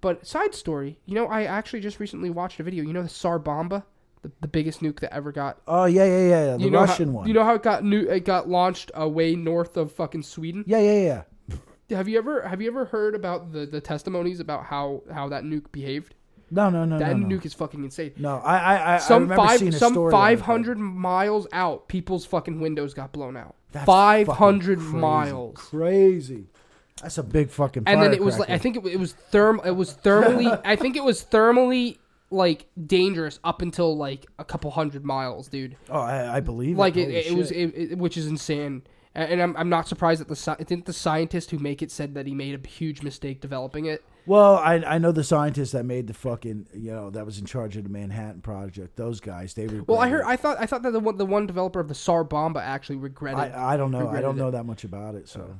But 0.00 0.26
side 0.26 0.54
story, 0.54 0.98
you 1.06 1.14
know, 1.14 1.26
I 1.26 1.44
actually 1.44 1.80
just 1.80 1.98
recently 1.98 2.28
watched 2.28 2.60
a 2.60 2.62
video. 2.62 2.84
You 2.84 2.92
know, 2.92 3.02
the 3.02 3.08
Tsar 3.08 3.38
Bomba, 3.38 3.86
the, 4.20 4.30
the 4.42 4.48
biggest 4.48 4.80
nuke 4.80 5.00
that 5.00 5.14
ever 5.14 5.32
got. 5.32 5.62
Oh 5.66 5.86
yeah, 5.86 6.04
yeah, 6.04 6.18
yeah. 6.18 6.28
yeah. 6.28 6.56
The 6.56 6.64
you 6.64 6.70
know 6.70 6.80
Russian 6.80 7.08
how, 7.08 7.14
one. 7.14 7.28
You 7.28 7.34
know 7.34 7.44
how 7.44 7.54
it 7.54 7.62
got 7.62 7.84
new? 7.84 8.00
It 8.00 8.24
got 8.24 8.48
launched 8.48 8.90
uh, 8.98 9.08
way 9.08 9.34
north 9.34 9.76
of 9.76 9.92
fucking 9.92 10.22
Sweden. 10.22 10.64
yeah, 10.66 10.80
yeah, 10.80 11.00
yeah. 11.00 11.22
Have 11.90 12.08
you 12.08 12.18
ever 12.18 12.46
have 12.48 12.60
you 12.62 12.68
ever 12.68 12.86
heard 12.86 13.14
about 13.14 13.52
the, 13.52 13.66
the 13.66 13.80
testimonies 13.80 14.40
about 14.40 14.64
how, 14.64 15.02
how 15.12 15.28
that 15.28 15.44
nuke 15.44 15.70
behaved? 15.70 16.14
No, 16.54 16.70
no, 16.70 16.84
no, 16.84 16.98
that 16.98 17.16
no, 17.16 17.26
no. 17.26 17.36
nuke 17.36 17.44
is 17.44 17.52
fucking 17.54 17.82
insane. 17.82 18.12
No, 18.16 18.36
I, 18.38 18.56
I, 18.56 18.76
I, 18.76 18.94
I 18.94 18.98
some 18.98 19.22
remember 19.24 19.44
five 19.44 19.58
seeing 19.58 19.74
a 19.74 19.78
some 19.78 19.92
story 19.92 20.12
like 20.12 20.20
five 20.20 20.38
that. 20.38 20.44
hundred 20.44 20.78
miles 20.78 21.46
out, 21.52 21.88
people's 21.88 22.24
fucking 22.26 22.60
windows 22.60 22.94
got 22.94 23.12
blown 23.12 23.36
out. 23.36 23.56
That's 23.72 23.86
Five 23.86 24.28
fucking 24.28 24.60
crazy. 24.60 24.80
miles. 24.82 25.56
Crazy. 25.56 26.46
That's 27.02 27.18
a 27.18 27.24
big 27.24 27.50
fucking. 27.50 27.82
And 27.86 28.00
then 28.00 28.14
it 28.14 28.22
was 28.22 28.38
like 28.38 28.50
I 28.50 28.58
think 28.58 28.76
it, 28.76 28.86
it 28.86 29.00
was 29.00 29.14
therm 29.32 29.64
it 29.66 29.72
was 29.72 29.96
thermally 29.96 30.60
I 30.64 30.76
think 30.76 30.96
it 30.96 31.02
was 31.02 31.24
thermally 31.24 31.98
like 32.30 32.66
dangerous 32.86 33.40
up 33.42 33.62
until 33.62 33.96
like 33.96 34.26
a 34.38 34.44
couple 34.44 34.70
hundred 34.70 35.04
miles, 35.04 35.48
dude. 35.48 35.76
Oh, 35.90 36.00
I, 36.00 36.36
I 36.36 36.40
believe. 36.40 36.78
Like 36.78 36.96
it, 36.96 37.06
Holy 37.06 37.16
it, 37.16 37.34
was 37.36 37.48
shit. 37.48 37.74
it, 37.74 37.92
it, 37.92 37.98
which 37.98 38.16
is 38.16 38.28
insane. 38.28 38.82
And 39.16 39.32
and 39.32 39.42
I'm, 39.42 39.56
I'm 39.56 39.68
not 39.68 39.88
surprised 39.88 40.20
that 40.20 40.28
the 40.28 40.36
sci- 40.36 40.56
I 40.58 40.62
think 40.64 40.84
the 40.84 40.92
scientist 40.92 41.50
who 41.50 41.58
make 41.58 41.82
it 41.82 41.90
said 41.90 42.14
that 42.14 42.26
he 42.28 42.34
made 42.34 42.64
a 42.64 42.68
huge 42.68 43.02
mistake 43.02 43.40
developing 43.40 43.86
it. 43.86 44.04
Well, 44.26 44.56
I 44.56 44.74
I 44.76 44.98
know 44.98 45.12
the 45.12 45.24
scientist 45.24 45.72
that 45.72 45.84
made 45.84 46.06
the 46.06 46.14
fucking 46.14 46.68
you 46.72 46.92
know 46.92 47.10
that 47.10 47.26
was 47.26 47.38
in 47.38 47.44
charge 47.46 47.76
of 47.76 47.84
the 47.84 47.90
Manhattan 47.90 48.40
Project. 48.40 48.96
Those 48.96 49.20
guys, 49.20 49.54
they 49.54 49.64
regretted 49.64 49.88
Well, 49.88 49.98
I 50.00 50.08
heard. 50.08 50.24
I 50.24 50.36
thought 50.36 50.56
I 50.58 50.66
thought 50.66 50.82
that 50.82 50.92
the 50.92 51.00
one 51.00 51.16
the 51.18 51.26
one 51.26 51.46
developer 51.46 51.80
of 51.80 51.88
the 51.88 51.94
Tsar 51.94 52.24
Bomba 52.24 52.60
actually 52.60 52.96
regretted. 52.96 53.52
I, 53.54 53.74
I 53.74 53.76
don't 53.76 53.90
know. 53.90 54.08
I 54.08 54.20
don't 54.20 54.36
it. 54.36 54.38
know 54.38 54.50
that 54.50 54.64
much 54.64 54.84
about 54.84 55.14
it. 55.14 55.28
So 55.28 55.54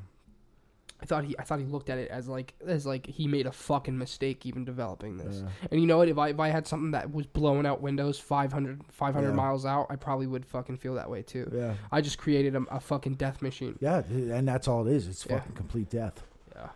I 1.02 1.06
thought 1.06 1.24
he 1.24 1.36
I 1.38 1.42
thought 1.42 1.58
he 1.58 1.66
looked 1.66 1.90
at 1.90 1.98
it 1.98 2.10
as 2.10 2.26
like 2.28 2.54
as 2.66 2.86
like 2.86 3.04
he 3.06 3.26
made 3.28 3.46
a 3.46 3.52
fucking 3.52 3.98
mistake 3.98 4.46
even 4.46 4.64
developing 4.64 5.18
this. 5.18 5.42
Yeah. 5.42 5.50
And 5.70 5.80
you 5.80 5.86
know 5.86 5.98
what? 5.98 6.08
If 6.08 6.16
I 6.16 6.28
if 6.30 6.40
I 6.40 6.48
had 6.48 6.66
something 6.66 6.92
that 6.92 7.12
was 7.12 7.26
blowing 7.26 7.66
out 7.66 7.82
windows 7.82 8.18
500, 8.18 8.80
500 8.90 9.28
Yeah. 9.28 9.34
miles 9.34 9.66
out, 9.66 9.88
I 9.90 9.96
probably 9.96 10.26
would 10.26 10.46
fucking 10.46 10.78
feel 10.78 10.94
that 10.94 11.10
way 11.10 11.20
too. 11.20 11.50
Yeah. 11.54 11.74
I 11.92 12.00
just 12.00 12.16
created 12.16 12.56
a, 12.56 12.62
a 12.70 12.80
fucking 12.80 13.16
death 13.16 13.42
machine. 13.42 13.76
Yeah, 13.80 13.98
and 14.08 14.48
that's 14.48 14.66
all 14.68 14.86
it 14.88 14.94
is. 14.94 15.06
It's 15.06 15.26
Yeah. 15.28 15.40
fucking 15.40 15.52
complete 15.54 15.90
death. 15.90 16.22
Yeah. 16.56 16.68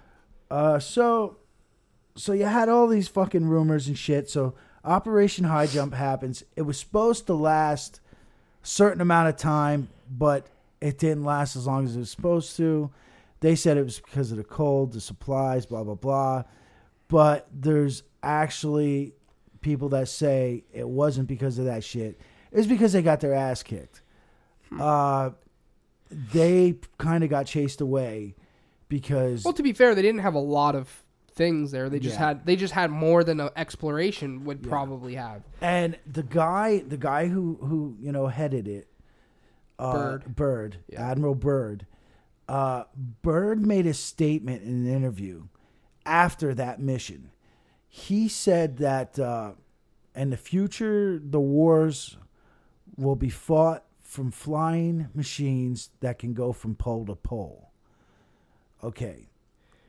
Uh, 0.50 0.78
so, 0.78 1.38
so 2.18 2.32
you 2.32 2.44
had 2.44 2.68
all 2.68 2.86
these 2.86 3.08
fucking 3.08 3.46
rumors 3.48 3.86
and 3.88 3.96
shit. 3.96 4.28
So 4.28 4.54
Operation 4.84 5.44
High 5.44 5.66
Jump 5.66 5.94
happens. 5.94 6.42
It 6.56 6.62
was 6.62 6.78
supposed 6.78 7.26
to 7.26 7.34
last 7.34 8.00
a 8.62 8.66
certain 8.66 9.00
amount 9.00 9.28
of 9.28 9.36
time, 9.36 9.88
but 10.10 10.48
it 10.80 10.98
didn't 10.98 11.24
last 11.24 11.56
as 11.56 11.66
long 11.66 11.84
as 11.84 11.96
it 11.96 12.00
was 12.00 12.10
supposed 12.10 12.56
to. 12.56 12.90
They 13.40 13.54
said 13.54 13.76
it 13.76 13.84
was 13.84 14.00
because 14.00 14.32
of 14.32 14.36
the 14.36 14.44
cold, 14.44 14.92
the 14.92 15.00
supplies, 15.00 15.64
blah 15.66 15.84
blah 15.84 15.94
blah. 15.94 16.44
But 17.08 17.46
there's 17.52 18.02
actually 18.22 19.14
people 19.60 19.88
that 19.90 20.08
say 20.08 20.64
it 20.72 20.88
wasn't 20.88 21.28
because 21.28 21.58
of 21.58 21.64
that 21.66 21.84
shit. 21.84 22.20
It's 22.52 22.66
because 22.66 22.92
they 22.92 23.02
got 23.02 23.20
their 23.20 23.34
ass 23.34 23.62
kicked. 23.62 24.02
Uh, 24.78 25.30
they 26.10 26.76
kind 26.98 27.24
of 27.24 27.30
got 27.30 27.46
chased 27.46 27.80
away 27.80 28.34
because 28.88 29.44
Well, 29.44 29.54
to 29.54 29.62
be 29.62 29.72
fair, 29.72 29.94
they 29.94 30.02
didn't 30.02 30.20
have 30.20 30.34
a 30.34 30.40
lot 30.40 30.74
of 30.74 31.04
things 31.38 31.70
there. 31.70 31.88
They 31.88 31.98
just 32.00 32.16
Yeah. 32.18 32.26
had 32.26 32.44
they 32.46 32.56
just 32.56 32.74
had 32.74 32.90
more 32.90 33.24
than 33.24 33.40
an 33.40 33.48
exploration 33.56 34.44
would 34.44 34.62
probably 34.62 35.14
have. 35.14 35.42
and 35.62 35.96
the 36.06 36.22
guy 36.24 36.80
the 36.80 36.98
guy 36.98 37.28
who 37.28 37.54
who 37.62 37.96
you 38.00 38.12
know 38.12 38.26
headed 38.26 38.68
it 38.68 38.88
uh, 39.78 39.92
Byrd. 39.92 40.36
Bird 40.36 40.76
Yeah. 40.88 41.10
Admiral 41.10 41.34
Byrd 41.34 41.86
uh, 42.48 42.84
Byrd 43.22 43.64
made 43.64 43.86
a 43.86 43.94
statement 43.94 44.62
in 44.64 44.70
an 44.70 44.88
interview 44.88 45.44
after 46.04 46.54
that 46.54 46.80
mission. 46.80 47.30
He 47.88 48.28
said 48.28 48.78
that 48.78 49.18
uh, 49.18 49.52
in 50.14 50.30
the 50.30 50.36
future 50.36 51.18
the 51.22 51.40
wars 51.40 52.16
will 52.96 53.16
be 53.16 53.30
fought 53.30 53.84
from 54.02 54.30
flying 54.30 55.08
machines 55.14 55.90
that 56.00 56.18
can 56.18 56.32
go 56.34 56.52
from 56.52 56.74
pole 56.74 57.06
to 57.06 57.14
pole. 57.14 57.70
Okay. 58.82 59.28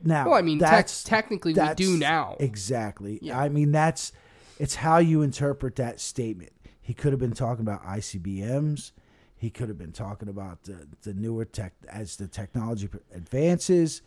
Now, 0.02 0.26
Well, 0.26 0.34
I 0.38 0.42
mean, 0.42 0.58
that's 0.58 1.04
technically 1.04 1.52
we 1.54 1.74
do 1.74 1.96
now. 1.96 2.36
Exactly. 2.40 3.18
Yeah. 3.22 3.38
I 3.38 3.48
mean, 3.48 3.72
that's 3.72 4.12
it's 4.58 4.76
how 4.76 4.98
you 4.98 5.22
interpret 5.22 5.76
that 5.76 6.00
statement. 6.00 6.52
He 6.80 6.94
could 6.94 7.12
have 7.12 7.20
been 7.20 7.32
talking 7.32 7.62
about 7.62 7.84
ICBMs. 7.84 8.92
He 9.36 9.48
could 9.48 9.68
have 9.68 9.78
been 9.78 9.92
talking 9.92 10.28
about 10.28 10.64
the, 10.64 10.86
the 11.02 11.14
newer 11.14 11.44
tech 11.44 11.72
as 11.88 12.16
the 12.16 12.28
technology 12.28 12.88
advances, 13.14 14.02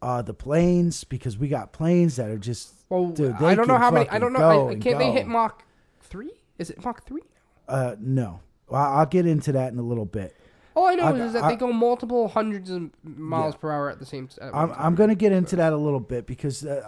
uh, 0.00 0.22
the 0.22 0.32
planes 0.32 1.04
because 1.04 1.36
we 1.36 1.48
got 1.48 1.72
planes 1.72 2.16
that 2.16 2.30
are 2.30 2.38
just 2.38 2.72
Well, 2.88 3.08
dude, 3.08 3.34
I 3.34 3.54
don't 3.54 3.68
know 3.68 3.78
how 3.78 3.90
many. 3.90 4.08
I 4.08 4.18
don't 4.18 4.32
know. 4.32 4.70
I, 4.70 4.76
can't 4.76 4.98
they 4.98 5.10
hit 5.12 5.26
Mach 5.26 5.62
three? 6.00 6.32
Is 6.58 6.70
it 6.70 6.82
Mach 6.84 7.04
three? 7.04 7.22
uh, 7.68 7.96
no. 7.98 8.40
Well, 8.68 8.80
I'll 8.82 9.06
get 9.06 9.26
into 9.26 9.52
that 9.52 9.72
in 9.72 9.78
a 9.78 9.82
little 9.82 10.06
bit. 10.06 10.34
All 10.76 10.86
I 10.86 10.94
know 10.94 11.04
I- 11.04 11.18
is 11.18 11.32
that 11.34 11.44
I- 11.44 11.50
they 11.50 11.56
go 11.56 11.72
multiple 11.72 12.28
hundreds 12.28 12.70
of 12.70 12.90
miles 13.04 13.54
Yeah. 13.54 13.58
per 13.60 13.70
hour 13.72 13.90
at 13.90 13.98
the 13.98 14.06
same. 14.06 14.28
At 14.40 14.54
I'm, 14.54 14.68
one 14.70 14.78
I'm 14.78 14.94
going 14.94 15.10
to 15.10 15.14
get 15.14 15.32
into 15.32 15.56
that 15.56 15.72
a 15.72 15.76
little 15.76 16.00
bit 16.00 16.26
because 16.26 16.64
uh, 16.64 16.82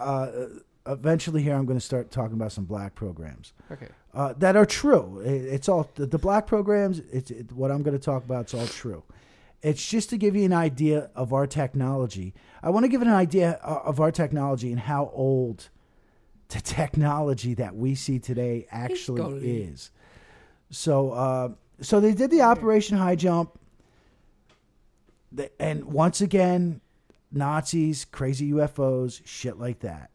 uh, 0.87 0.93
eventually 0.93 1.43
here 1.43 1.55
I'm 1.55 1.67
going 1.67 1.79
to 1.79 1.85
start 1.85 2.11
talking 2.11 2.35
about 2.35 2.53
some 2.53 2.65
black 2.65 2.95
programs. 2.95 3.53
Okay. 3.71 3.89
uh, 4.15 4.33
that 4.39 4.57
are 4.57 4.67
true. 4.67 5.21
It, 5.21 5.45
it's 5.45 5.69
all 5.69 5.91
the, 5.95 6.07
the 6.07 6.19
black 6.19 6.47
programs. 6.47 7.01
It's 7.13 7.31
it, 7.31 7.53
what 7.53 7.71
I'm 7.71 7.83
going 7.83 7.97
to 7.99 8.03
talk 8.05 8.25
about. 8.25 8.43
It's 8.43 8.55
all 8.55 8.67
true. 8.67 9.03
It's 9.63 9.85
just 9.89 10.11
to 10.11 10.17
give 10.19 10.35
you 10.37 10.45
an 10.45 10.53
idea 10.53 11.11
of 11.15 11.33
our 11.33 11.47
technology. 11.47 12.35
I 12.63 12.71
want 12.71 12.85
to 12.85 12.89
give 12.89 13.03
an 13.03 13.09
idea 13.09 13.59
uh, 13.63 13.81
of 13.85 14.01
our 14.01 14.11
technology 14.13 14.71
and 14.71 14.81
how 14.81 15.11
old 15.15 15.69
the 16.49 16.61
technology 16.61 17.55
that 17.55 17.75
we 17.75 17.95
see 17.95 18.19
today 18.19 18.67
actually 18.71 19.61
is. 19.63 19.91
So, 20.71 21.11
uh, 21.11 21.49
so 21.81 22.01
they 22.01 22.13
did 22.13 22.31
the 22.31 22.43
Operation 22.43 22.97
High 22.97 23.17
Jump, 23.17 23.59
And 25.59 25.85
once 25.85 26.21
again, 26.21 26.81
Nazis, 27.33 28.05
crazy 28.05 28.53
UFOs, 28.53 29.21
shit 29.25 29.59
like 29.59 29.81
that. 29.81 30.11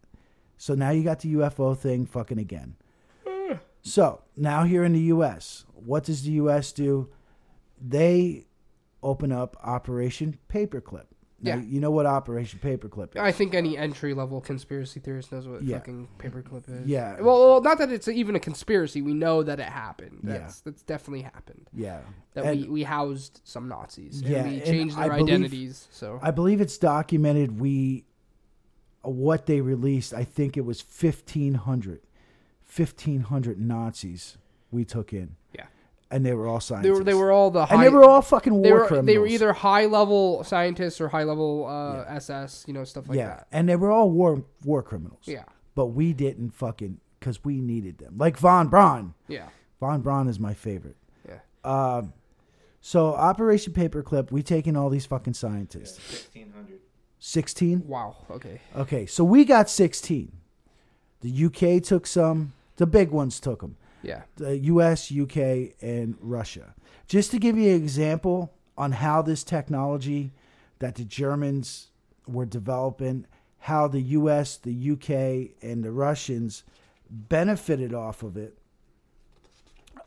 So 0.57 0.75
now 0.75 0.91
you 0.91 1.03
got 1.03 1.19
the 1.19 1.33
UFO 1.35 1.77
thing 1.77 2.05
fucking 2.05 2.39
again. 2.39 2.75
So 3.83 4.21
now 4.37 4.63
here 4.63 4.83
in 4.83 4.93
the 4.93 4.99
U.S., 4.99 5.65
what 5.73 6.03
does 6.03 6.23
the 6.23 6.31
U.S. 6.33 6.71
do? 6.71 7.09
They 7.81 8.45
open 9.01 9.31
up 9.31 9.57
Operation 9.63 10.37
Paperclip. 10.49 11.05
Now, 11.43 11.55
Yeah. 11.55 11.61
you 11.63 11.79
know 11.79 11.89
what 11.89 12.05
Operation 12.05 12.59
Paperclip 12.61 13.15
is. 13.15 13.21
I 13.21 13.31
think 13.31 13.55
any 13.55 13.75
entry 13.77 14.13
level 14.13 14.41
conspiracy 14.41 14.99
theorist 14.99 15.31
knows 15.31 15.47
what 15.47 15.63
Yeah. 15.63 15.77
fucking 15.79 16.07
paperclip 16.19 16.69
is. 16.69 16.87
Yeah. 16.87 17.19
Well, 17.19 17.39
well, 17.53 17.61
not 17.61 17.79
that 17.79 17.91
it's 17.91 18.07
even 18.07 18.35
a 18.35 18.39
conspiracy. 18.39 19.01
We 19.01 19.13
know 19.15 19.41
that 19.41 19.59
it 19.59 19.65
happened. 19.65 20.19
Yeah. 20.23 20.33
That's 20.39 20.61
that's 20.61 20.83
definitely 20.83 21.23
happened. 21.23 21.67
yeah. 21.73 22.01
That 22.35 22.45
And 22.45 22.61
we, 22.61 22.67
we 22.69 22.83
housed 22.83 23.41
some 23.43 23.67
Nazis. 23.67 24.21
Yeah, 24.21 24.43
And 24.43 24.51
we 24.51 24.59
changed 24.61 24.95
I 24.97 25.07
their 25.07 25.17
believe- 25.17 25.33
identities. 25.35 25.87
So 25.91 26.19
I 26.21 26.29
believe 26.31 26.61
it's 26.61 26.77
documented. 26.77 27.59
We 27.59 28.05
what 29.03 29.47
they 29.47 29.61
released. 29.61 30.13
I 30.13 30.23
think 30.23 30.57
it 30.57 30.61
was 30.65 30.81
1,500, 30.81 32.01
1,500 32.75 33.59
Nazis 33.59 34.37
we 34.69 34.85
took 34.85 35.11
in. 35.11 35.35
Yeah. 36.11 36.15
and 36.17 36.25
they 36.25 36.33
were 36.33 36.47
all 36.47 36.57
they 36.59 36.63
scientists. 36.65 36.97
were 36.97 37.03
they 37.03 37.13
were 37.13 37.31
all 37.31 37.49
the 37.51 37.65
high, 37.65 37.75
and 37.75 37.83
they 37.83 37.89
were 37.89 38.03
all 38.03 38.21
fucking 38.21 38.53
war 38.53 38.63
they 38.63 38.71
were 38.73 38.87
criminals. 38.87 39.05
they 39.07 39.17
were 39.17 39.27
either 39.27 39.53
high 39.53 39.85
level 39.85 40.43
scientists 40.43 40.99
or 41.01 41.07
high 41.07 41.23
level 41.23 41.65
uh, 41.67 42.03
SS. 42.13 42.65
You 42.67 42.73
know 42.73 42.83
stuff 42.83 43.07
like 43.09 43.17
yeah, 43.17 43.27
that. 43.27 43.47
and 43.51 43.67
they 43.69 43.75
were 43.75 43.91
all 43.91 44.09
war 44.11 44.43
war 44.65 44.83
criminals. 44.83 45.23
Yeah. 45.25 45.43
but 45.75 45.87
we 45.87 46.13
didn't 46.13 46.51
fucking 46.51 46.99
because 47.19 47.43
we 47.43 47.61
needed 47.61 47.97
them. 47.99 48.15
Like 48.17 48.37
Von 48.37 48.67
Braun. 48.67 49.13
Yeah. 49.27 49.47
Von 49.79 50.01
Braun 50.01 50.27
is 50.27 50.39
my 50.39 50.53
favorite. 50.53 50.97
Yeah. 51.27 51.39
Um, 51.63 52.13
so 52.81 53.13
Operation 53.13 53.73
Paperclip, 53.73 54.31
we 54.31 54.41
taking 54.43 54.75
all 54.75 54.89
these 54.89 55.05
fucking 55.05 55.33
scientists. 55.35 56.01
Sixteen 56.03 56.51
hundred. 56.55 56.79
Sixteen. 57.19 57.87
Wow. 57.87 58.15
Okay. 58.31 58.59
Okay, 58.75 59.05
so 59.05 59.23
we 59.23 59.45
got 59.45 59.69
sixteen. 59.69 60.31
The 61.21 61.45
UK 61.45 61.83
took 61.83 62.07
some. 62.07 62.53
The 62.77 62.87
big 62.87 63.11
ones 63.11 63.39
took 63.39 63.61
them. 63.61 63.77
Yeah. 64.03 64.23
The 64.37 64.57
US, 64.57 65.11
UK, 65.11 65.73
and 65.81 66.17
Russia. 66.19 66.73
Just 67.07 67.31
to 67.31 67.39
give 67.39 67.57
you 67.57 67.69
an 67.69 67.75
example 67.75 68.53
on 68.77 68.93
how 68.93 69.21
this 69.21 69.43
technology 69.43 70.31
that 70.79 70.95
the 70.95 71.03
Germans 71.03 71.89
were 72.27 72.45
developing, 72.45 73.25
how 73.59 73.87
the 73.87 74.01
US, 74.01 74.57
the 74.57 74.91
UK, 74.91 75.55
and 75.61 75.83
the 75.83 75.91
Russians 75.91 76.63
benefited 77.09 77.93
off 77.93 78.23
of 78.23 78.37
it. 78.37 78.57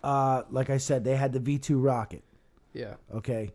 Uh, 0.03 0.42
like 0.51 0.70
I 0.70 0.78
said, 0.78 1.05
they 1.05 1.16
had 1.16 1.32
the 1.32 1.40
V 1.40 1.59
2 1.59 1.78
rocket. 1.78 2.24
Yeah. 2.72 2.95
Okay. 3.14 3.53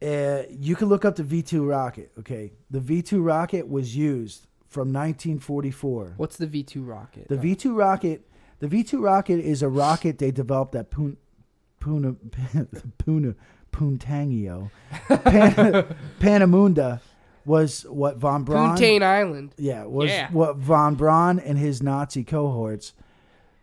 Uh, 0.00 0.42
you 0.50 0.74
can 0.76 0.88
look 0.88 1.04
up 1.04 1.16
the 1.16 1.22
V 1.22 1.42
2 1.42 1.64
rocket. 1.64 2.12
Okay. 2.18 2.52
The 2.70 2.80
V 2.80 3.02
2 3.02 3.20
rocket 3.20 3.68
was 3.68 3.96
used 3.96 4.46
from 4.72 4.88
1944. 4.88 6.14
What's 6.16 6.36
the 6.38 6.46
V 6.46 6.62
two 6.62 6.82
rocket? 6.82 7.28
The 7.28 7.36
V 7.36 7.54
two 7.54 7.74
rocket, 7.74 8.26
the 8.62 8.68
V 8.68 8.84
two 8.84 9.02
rocket 9.02 9.40
is 9.40 9.60
a 9.62 9.68
rocket 9.68 10.18
they 10.18 10.30
developed 10.30 10.74
at 10.76 10.90
Pun, 10.90 11.16
Puna, 11.80 12.14
Puna, 12.98 13.34
Puntangio, 13.72 14.70
Pan, 15.08 15.96
Panamunda 16.20 17.00
was 17.44 17.82
what 17.88 18.18
von 18.18 18.44
Braun. 18.44 18.76
Puntain 18.76 19.02
Island. 19.02 19.52
Yeah, 19.58 19.84
was 19.84 20.10
Yeah. 20.10 20.28
what 20.30 20.56
von 20.58 20.94
Braun 20.94 21.40
and 21.40 21.58
his 21.58 21.82
Nazi 21.82 22.22
cohorts. 22.22 22.92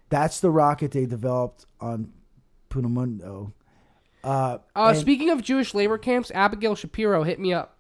That's 0.10 0.42
the 0.42 0.50
rocket 0.52 0.92
they 0.92 1.06
developed 1.06 1.66
on 1.80 2.12
Punamundo. 2.70 3.54
Uh, 4.22 4.58
Uh, 4.76 4.90
and- 4.90 4.98
speaking 4.98 5.30
of 5.30 5.42
Jewish 5.42 5.74
labor 5.74 5.98
camps, 5.98 6.30
Abigail 6.36 6.76
Shapiro 6.76 7.24
hit 7.24 7.40
me 7.40 7.54
up. 7.54 7.79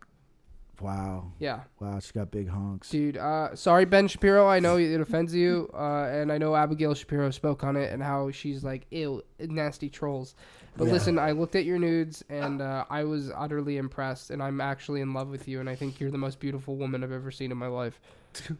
Wow, 0.81 1.31
Yeah, 1.39 1.61
wow, 1.79 1.99
she 1.99 2.11
got 2.13 2.31
big 2.31 2.47
honks. 2.49 2.89
dude. 2.89 3.17
Uh, 3.17 3.55
sorry, 3.55 3.85
Ben 3.85 4.07
Shapiro. 4.07 4.47
I 4.47 4.59
know 4.59 4.77
it 4.77 4.99
offends 4.99 5.33
you, 5.33 5.69
uh, 5.73 6.03
and 6.11 6.31
I 6.31 6.37
know 6.37 6.55
Abigail 6.55 6.93
Shapiro 6.93 7.29
spoke 7.31 7.63
on 7.63 7.75
it 7.75 7.91
and 7.91 8.01
how 8.03 8.31
she's 8.31 8.63
like, 8.63 8.85
ew, 8.91 9.23
nasty 9.39 9.89
trolls. 9.89 10.35
But 10.77 10.87
Yeah. 10.87 10.93
listen, 10.93 11.19
I 11.19 11.31
looked 11.31 11.55
at 11.55 11.65
your 11.65 11.79
nudes 11.79 12.23
and 12.29 12.61
uh, 12.61 12.85
I 12.89 13.03
was 13.03 13.31
utterly 13.35 13.77
impressed, 13.77 14.29
and 14.31 14.41
I'm 14.41 14.61
actually 14.61 15.01
in 15.01 15.13
love 15.13 15.29
with 15.29 15.47
you, 15.47 15.59
and 15.59 15.69
I 15.69 15.75
think 15.75 15.99
you're 15.99 16.11
the 16.11 16.17
most 16.17 16.39
beautiful 16.39 16.75
woman 16.77 17.03
I've 17.03 17.11
ever 17.11 17.31
seen 17.31 17.51
in 17.51 17.57
my 17.57 17.67
life. 17.67 17.99
So 18.33 18.55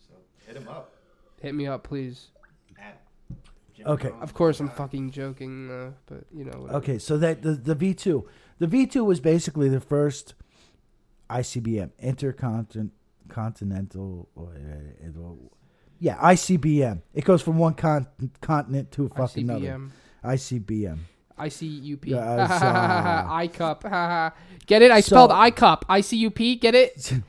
hit 0.46 0.56
him 0.56 0.68
up. 0.68 0.92
Hit 1.40 1.54
me 1.54 1.66
up, 1.66 1.84
please. 1.84 2.28
At 2.78 3.00
Okay. 3.86 4.10
Of 4.20 4.34
course, 4.34 4.60
I'm 4.60 4.68
fucking 4.68 5.10
joking, 5.10 5.70
uh, 5.70 5.90
but 6.06 6.24
you 6.34 6.44
know. 6.44 6.58
Whatever. 6.58 6.78
Okay, 6.78 6.98
so 6.98 7.16
that 7.16 7.40
the 7.42 7.52
the 7.52 7.74
V 7.74 7.94
two, 7.94 8.28
the 8.58 8.66
V 8.66 8.86
two 8.86 9.04
was 9.04 9.20
basically 9.20 9.70
the 9.70 9.80
first 9.80 10.34
ICBM, 11.30 11.90
intercontinental, 11.98 14.28
or, 14.34 14.52
uh, 14.54 15.32
yeah, 15.98 16.16
ICBM. 16.18 17.02
It 17.14 17.24
goes 17.24 17.40
from 17.42 17.56
one 17.58 17.74
con- 17.74 18.06
continent 18.40 18.90
to 18.92 19.06
a 19.06 19.08
fucking 19.08 19.48
another. 19.48 19.66
ICBM. 19.66 19.90
ICBM. 20.24 20.98
I 21.38 21.48
C 21.48 21.66
U 21.66 21.96
P. 21.96 22.10
Yeah, 22.10 23.26
I 23.30 23.48
cup. 23.48 23.82
Get 24.66 24.82
it? 24.82 24.90
I 24.90 25.00
So- 25.00 25.14
spelled 25.16 25.32
I 25.32 25.50
cup. 25.50 25.86
I 25.88 26.02
C 26.02 26.18
U 26.18 26.30
P. 26.30 26.56
Get 26.56 26.74
it? 26.74 27.14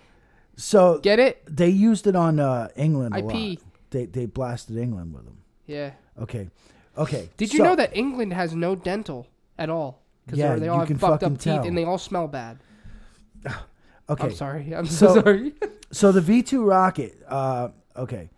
So 0.57 0.99
Get 0.99 1.17
it? 1.17 1.41
they 1.49 1.69
used 1.69 2.05
it 2.05 2.15
on 2.15 2.37
uh, 2.39 2.67
England 2.75 3.15
a 3.15 3.19
IP. 3.19 3.23
lot. 3.23 3.57
They 3.89 4.05
they 4.05 4.25
blasted 4.27 4.77
England 4.77 5.11
with 5.13 5.23
them. 5.25 5.37
Yeah. 5.65 5.91
Okay, 6.21 6.49
okay. 6.97 7.29
Did 7.37 7.51
you 7.53 7.57
so- 7.59 7.63
know 7.63 7.75
that 7.77 7.95
England 7.97 8.33
has 8.33 8.53
no 8.53 8.75
dental 8.75 9.25
at 9.57 9.69
all? 9.71 10.01
Because 10.25 10.37
Yeah, 10.37 10.55
they 10.57 10.67
all 10.67 10.79
have 10.79 10.89
fucked 10.89 10.99
fucking 11.23 11.33
up 11.35 11.39
teeth 11.39 11.53
tell. 11.55 11.65
and 11.65 11.75
they 11.75 11.83
all 11.85 11.97
smell 11.97 12.27
bad. 12.27 12.59
Okay, 14.11 14.23
I'm 14.25 14.33
sorry. 14.35 14.75
I'm 14.75 14.85
so, 14.85 15.07
So- 15.15 15.21
sorry. 15.21 15.53
So 15.93 16.13
the 16.13 16.21
V 16.21 16.41
two 16.41 16.63
rocket, 16.63 17.21
uh, 17.27 17.67
okay. 17.97 18.29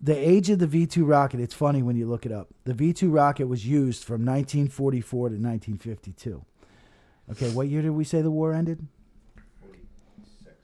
The 0.00 0.14
age 0.16 0.50
of 0.50 0.60
the 0.60 0.68
V 0.68 0.86
two 0.86 1.04
rocket, 1.04 1.40
it's 1.40 1.52
funny 1.54 1.82
when 1.82 1.96
you 1.96 2.06
look 2.06 2.24
it 2.26 2.30
up. 2.30 2.46
The 2.62 2.74
V 2.74 2.92
two 2.92 3.10
rocket 3.10 3.48
was 3.48 3.66
used 3.66 4.04
from 4.04 4.24
1944 4.24 5.30
to 5.30 5.34
1952. 5.34 6.44
Okay, 7.32 7.50
what 7.50 7.66
year 7.66 7.82
did 7.82 7.90
we 7.90 8.04
say 8.04 8.22
the 8.22 8.30
war 8.30 8.52
ended? 8.52 8.86
Forty 9.60 9.80
six. 10.44 10.54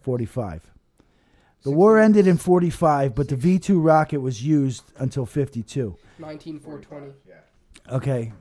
Forty 0.00 0.24
five. 0.24 0.70
The 1.62 1.70
war 1.70 1.98
ended 1.98 2.26
in 2.26 2.38
45, 2.38 3.14
but 3.14 3.28
the 3.28 3.36
V 3.36 3.58
two 3.58 3.78
rocket 3.78 4.20
was 4.22 4.42
used 4.42 4.84
until 4.96 5.26
52. 5.26 5.98
19420. 6.18 7.12
Yeah. 7.28 7.94
Okay, 7.94 8.32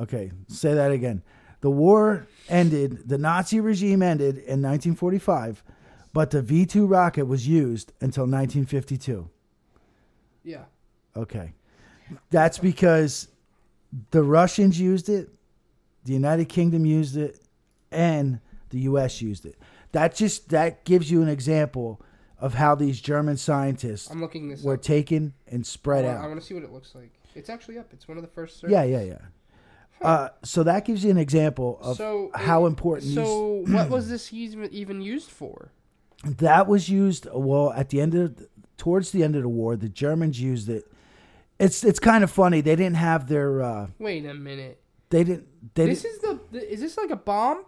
okay. 0.00 0.32
Say 0.48 0.74
that 0.74 0.90
again. 0.90 1.22
The 1.64 1.70
war 1.70 2.26
ended. 2.50 3.08
The 3.08 3.16
Nazi 3.16 3.58
regime 3.58 4.02
ended 4.02 4.36
in 4.36 4.60
1945, 4.60 5.64
but 6.12 6.30
the 6.30 6.42
V 6.42 6.66
two 6.66 6.86
rocket 6.86 7.24
was 7.24 7.48
used 7.48 7.90
until 8.02 8.24
1952. 8.24 9.30
Yeah. 10.42 10.64
Okay. 11.16 11.54
That's 12.28 12.58
because 12.58 13.28
the 14.10 14.22
Russians 14.22 14.78
used 14.78 15.08
it, 15.08 15.30
the 16.04 16.12
United 16.12 16.50
Kingdom 16.50 16.84
used 16.84 17.16
it, 17.16 17.40
and 17.90 18.40
the 18.68 18.80
US 18.80 19.22
used 19.22 19.46
it. 19.46 19.56
That 19.92 20.14
just 20.14 20.50
that 20.50 20.84
gives 20.84 21.10
you 21.10 21.22
an 21.22 21.28
example 21.28 21.98
of 22.38 22.52
how 22.52 22.74
these 22.74 23.00
German 23.00 23.38
scientists 23.38 24.10
I'm 24.10 24.20
looking 24.20 24.50
this 24.50 24.62
were 24.62 24.74
up. 24.74 24.82
taken 24.82 25.32
and 25.46 25.66
spread 25.66 26.04
I 26.04 26.08
want, 26.08 26.24
I 26.24 26.26
want 26.26 26.40
to 26.40 26.46
see 26.46 26.52
what 26.52 26.62
it 26.62 26.72
looks 26.72 26.94
like. 26.94 27.14
It's 27.34 27.48
actually 27.48 27.78
up. 27.78 27.90
It's 27.94 28.06
one 28.06 28.18
of 28.18 28.22
the 28.22 28.28
first. 28.28 28.60
Search. 28.60 28.70
Yeah, 28.70 28.82
yeah, 28.82 29.00
yeah. 29.00 29.18
Uh, 30.04 30.28
so 30.42 30.62
that 30.62 30.84
gives 30.84 31.04
you 31.04 31.10
an 31.10 31.16
example 31.18 31.78
of 31.82 31.96
so 31.96 32.30
how 32.34 32.66
important 32.66 33.12
So 33.14 33.64
what 33.66 33.88
was 33.90 34.08
this 34.08 34.32
even 34.32 34.68
even 34.72 35.00
used 35.00 35.30
for? 35.30 35.70
that 36.24 36.66
was 36.66 36.88
used 36.88 37.26
well 37.34 37.72
at 37.72 37.90
the 37.90 38.00
end 38.00 38.14
of 38.14 38.46
towards 38.78 39.10
the 39.10 39.22
end 39.22 39.36
of 39.36 39.42
the 39.42 39.48
war 39.48 39.76
the 39.76 39.88
Germans 39.88 40.40
used 40.40 40.68
it 40.68 40.84
it's 41.58 41.84
it's 41.84 42.00
kind 42.00 42.24
of 42.24 42.30
funny 42.30 42.60
they 42.62 42.76
didn't 42.76 42.96
have 42.96 43.28
their 43.28 43.62
uh, 43.62 43.86
Wait 43.98 44.24
a 44.26 44.34
minute. 44.34 44.80
they 45.10 45.22
didn't 45.24 45.46
they 45.74 45.86
This 45.86 46.02
didn't, 46.02 46.14
is 46.14 46.20
the, 46.20 46.40
the. 46.52 46.72
Is 46.72 46.80
this 46.80 46.96
like 46.96 47.10
a 47.10 47.16
bomb? 47.16 47.64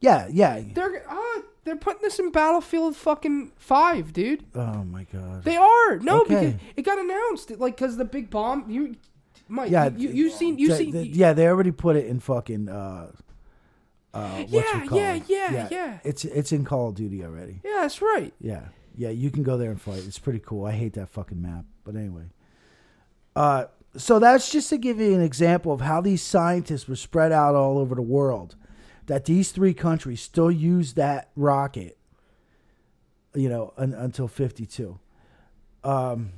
yeah 0.00 0.26
yeah 0.30 0.62
They're 0.74 1.04
ah. 1.08 1.40
They're 1.64 1.74
putting 1.74 2.02
this 2.02 2.20
in 2.20 2.30
Battlefield 2.30 2.94
fucking 2.94 3.50
five, 3.56 4.12
dude. 4.12 4.44
oh 4.54 4.84
my 4.84 5.04
god 5.12 5.42
They 5.42 5.56
are 5.56 5.98
no 5.98 6.20
Okay. 6.22 6.28
because 6.52 6.60
it 6.76 6.82
got 6.82 6.98
announced 6.98 7.50
like 7.58 7.74
because 7.76 7.96
the 7.96 8.04
big 8.04 8.30
bomb. 8.30 8.70
You, 8.70 8.94
Mike. 9.48 9.70
Yeah, 9.70 9.90
you 9.96 10.08
you, 10.10 10.30
seen 10.30 10.58
you 10.58 10.68
They- 10.68 10.78
seen. 10.78 10.90
they- 10.92 11.02
yeah 11.04 11.32
they 11.32 11.46
already 11.46 11.70
put 11.72 11.96
it 11.96 12.06
in 12.06 12.20
fucking 12.20 12.68
uh 12.68 13.12
uh 14.14 14.42
what 14.44 14.50
Yeah, 14.64 14.82
you 14.82 14.88
call 14.88 14.98
yeah, 14.98 15.14
it. 15.14 15.22
yeah, 15.28 15.68
yeah. 15.70 15.98
it's 16.04 16.24
it's 16.24 16.52
in 16.52 16.64
Call 16.64 16.88
of 16.88 16.94
Duty 16.94 17.24
already 17.24 17.60
yeah, 17.64 17.78
that's 17.82 18.00
right. 18.02 18.32
Yeah, 18.40 18.68
yeah, 18.96 19.10
you 19.10 19.30
can 19.30 19.42
go 19.42 19.56
there 19.58 19.70
and 19.70 19.80
fight. 19.80 20.04
It's 20.06 20.18
pretty 20.18 20.40
cool. 20.40 20.64
I 20.66 20.72
hate 20.72 20.94
that 20.94 21.08
fucking 21.10 21.40
map, 21.40 21.64
but 21.84 21.94
anyway. 21.96 22.24
Uh, 23.34 23.66
so 23.96 24.18
that's 24.18 24.50
just 24.50 24.68
to 24.70 24.78
give 24.78 24.98
you 24.98 25.14
an 25.14 25.20
example 25.20 25.72
of 25.72 25.80
how 25.82 26.00
these 26.00 26.22
scientists 26.22 26.88
were 26.88 26.96
spread 26.96 27.32
out 27.32 27.54
all 27.54 27.78
over 27.78 27.94
the 27.94 28.02
world. 28.02 28.56
That 29.06 29.26
these 29.26 29.52
three 29.52 29.72
countries 29.74 30.20
still 30.20 30.50
use 30.50 30.94
that 30.94 31.30
rocket, 31.36 31.96
you 33.34 33.48
know, 33.48 33.72
un, 33.76 33.92
until 33.94 34.26
fifty-two. 34.28 34.98
Um, 35.84 36.32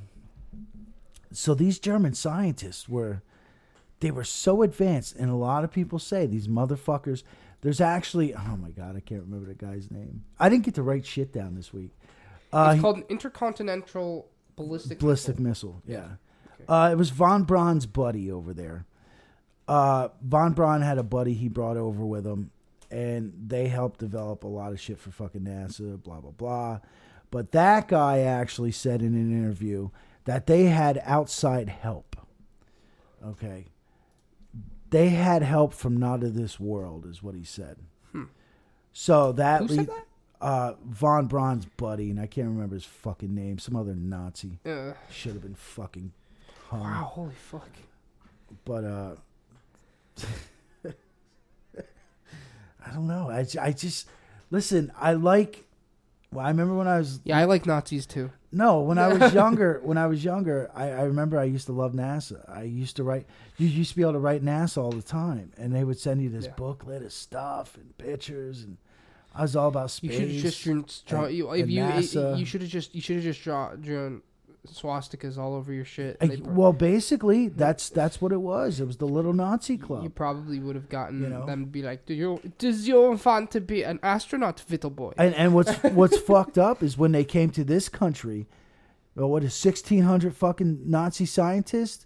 so 1.31 1.53
these 1.53 1.79
German 1.79 2.13
scientists 2.13 2.89
were, 2.89 3.21
they 3.99 4.11
were 4.11 4.23
so 4.23 4.61
advanced, 4.61 5.15
and 5.15 5.29
a 5.29 5.35
lot 5.35 5.63
of 5.63 5.71
people 5.71 5.99
say 5.99 6.25
these 6.25 6.47
motherfuckers. 6.47 7.23
There's 7.61 7.81
actually, 7.81 8.33
oh 8.33 8.57
my 8.57 8.71
god, 8.71 8.95
I 8.95 9.01
can't 9.01 9.23
remember 9.23 9.47
the 9.47 9.53
guy's 9.53 9.91
name. 9.91 10.23
I 10.39 10.47
didn't 10.49 10.63
get 10.63 10.75
to 10.75 10.83
write 10.83 11.05
shit 11.05 11.33
down 11.33 11.55
this 11.55 11.73
week. 11.73 11.91
Uh, 12.53 12.69
it's 12.69 12.75
he- 12.77 12.81
called 12.81 12.97
an 12.97 13.05
intercontinental 13.09 14.27
ballistic. 14.55 14.99
ballistic 14.99 15.39
missile. 15.39 15.81
missile. 15.85 15.99
Yeah. 16.01 16.15
Okay. 16.61 16.65
Uh, 16.67 16.91
it 16.91 16.97
was 16.97 17.09
von 17.09 17.43
Braun's 17.43 17.85
buddy 17.85 18.31
over 18.31 18.53
there. 18.53 18.85
Uh, 19.67 20.09
von 20.23 20.53
Braun 20.53 20.81
had 20.81 20.97
a 20.97 21.03
buddy 21.03 21.33
he 21.33 21.47
brought 21.47 21.77
over 21.77 22.03
with 22.03 22.25
him, 22.25 22.51
and 22.89 23.33
they 23.47 23.67
helped 23.67 23.99
develop 23.99 24.43
a 24.43 24.47
lot 24.47 24.71
of 24.71 24.79
shit 24.79 24.97
for 24.97 25.11
fucking 25.11 25.41
NASA. 25.41 26.01
Blah 26.01 26.21
blah 26.21 26.31
blah. 26.31 26.79
But 27.31 27.51
that 27.51 27.87
guy 27.87 28.19
actually 28.19 28.71
said 28.71 29.01
in 29.01 29.13
an 29.13 29.31
interview 29.31 29.89
that 30.29 30.45
they 30.45 30.65
had 30.65 31.01
outside 31.05 31.69
help. 31.69 32.15
Okay. 33.25 33.65
They 34.91 35.09
had 35.09 35.41
help 35.41 35.73
from 35.73 35.97
not 35.97 36.23
of 36.23 36.35
this 36.35 36.59
world, 36.59 37.05
is 37.07 37.23
what 37.23 37.33
he 37.35 37.43
said. 37.43 37.77
So 38.93 39.31
that 39.33 39.61
Hmm. 39.61 39.67
Who 39.67 39.75
said 39.75 39.87
that? 39.87 40.05
uh, 40.41 40.73
von 40.85 41.25
Braun's 41.27 41.65
buddy, 41.65 42.09
and 42.11 42.19
I 42.19 42.27
can't 42.27 42.47
remember 42.47 42.75
his 42.75 42.85
fucking 42.85 43.33
name. 43.33 43.59
Some 43.59 43.75
other 43.75 43.93
Nazi 43.95 44.59
should 45.09 45.33
have 45.33 45.41
been 45.41 45.55
fucking 45.55 46.11
hung. 46.69 46.81
wow, 46.81 47.03
holy 47.03 47.33
fuck. 47.35 47.69
But 48.65 48.83
uh, 48.83 49.15
I 52.85 52.91
don't 52.93 53.07
know. 53.07 53.29
I, 53.29 53.45
I 53.61 53.71
just 53.71 54.07
listen. 54.51 54.91
I 54.97 55.13
like. 55.13 55.65
Well, 56.31 56.45
I 56.45 56.49
remember 56.49 56.75
when 56.75 56.87
I 56.87 56.97
was 56.99 57.19
Yeah, 57.23 57.37
I 57.37 57.45
like 57.45 57.65
Nazis 57.65 58.05
too. 58.05 58.31
No 58.51 58.81
when 58.81 58.97
I 58.97 59.13
was 59.13 59.33
younger. 59.43 59.79
when 59.83 59.97
I 59.97 60.07
was 60.07 60.23
younger, 60.23 60.69
I, 60.73 60.89
I 60.91 61.01
remember 61.03 61.37
I 61.39 61.43
used 61.45 61.65
to 61.67 61.71
love 61.73 61.93
NASA. 61.93 62.43
I 62.49 62.63
used 62.63 62.95
to 62.97 63.03
write. 63.03 63.25
You 63.57 63.67
used 63.67 63.91
to 63.91 63.95
be 63.95 64.01
able 64.01 64.13
to 64.13 64.19
write 64.19 64.43
NASA 64.43 64.77
all 64.79 64.91
the 64.91 65.01
time, 65.01 65.51
and 65.57 65.73
they 65.75 65.83
would 65.83 65.99
send 65.99 66.21
you 66.21 66.29
this 66.29 66.45
Yeah. 66.45 66.51
booklet 66.57 67.03
of 67.03 67.11
stuff 67.13 67.75
and 67.75 67.97
pictures, 67.97 68.63
and 68.63 68.77
I 69.35 69.43
was 69.43 69.55
all 69.55 69.67
about 69.67 69.91
space. 69.91 70.11
You 70.11 70.17
should 70.17 70.31
have 70.31 70.85
just 70.85 71.05
drawn, 71.07 71.25
and- 71.25 71.33
you 71.35 71.51
if 71.53 71.69
you 71.69 71.81
NASA. 71.81 72.37
you 72.39 72.45
should 72.45 72.61
have 72.61 72.69
just 72.69 72.95
you 72.95 73.01
should 73.01 73.15
have 73.17 73.25
just 73.25 73.41
draw, 73.43 73.75
drawn 73.75 74.21
swastikas 74.73 75.37
all 75.37 75.55
over 75.55 75.71
your 75.73 75.85
shit. 75.85 76.17
I- 76.21 76.27
pro- 76.27 76.53
well, 76.53 76.73
basically, 76.73 77.47
that's 77.49 77.89
that's 77.89 78.21
what 78.21 78.31
it 78.31 78.41
was. 78.41 78.79
It 78.79 78.85
was 78.87 78.97
the 78.97 79.07
little 79.07 79.33
Nazi 79.33 79.77
club. 79.77 80.03
you 80.03 80.09
probably 80.09 80.59
would 80.59 80.75
have 80.75 80.89
gotten 80.89 81.21
You 81.21 81.29
know? 81.29 81.45
them 81.45 81.65
to 81.65 81.69
be 81.71 81.81
like, 81.81 82.05
"Do 82.05 82.13
you 82.13 82.39
does 82.57 82.87
you 82.87 83.19
want 83.23 83.51
to 83.51 83.61
be 83.61 83.83
an 83.83 83.99
astronaut, 84.03 84.63
little 84.69 84.89
boy?" 84.89 85.13
And 85.17 85.33
and 85.35 85.53
what's 85.53 85.71
what's 85.83 86.17
fucked 86.17 86.57
up 86.57 86.81
is 86.83 86.97
when 86.97 87.11
they 87.11 87.23
came 87.23 87.49
to 87.51 87.63
this 87.63 87.89
country, 87.89 88.47
well, 89.15 89.29
what 89.29 89.43
is 89.43 89.53
sixteen 89.53 90.03
hundred 90.03 90.35
fucking 90.35 90.81
Nazi 90.85 91.25
scientists? 91.25 92.05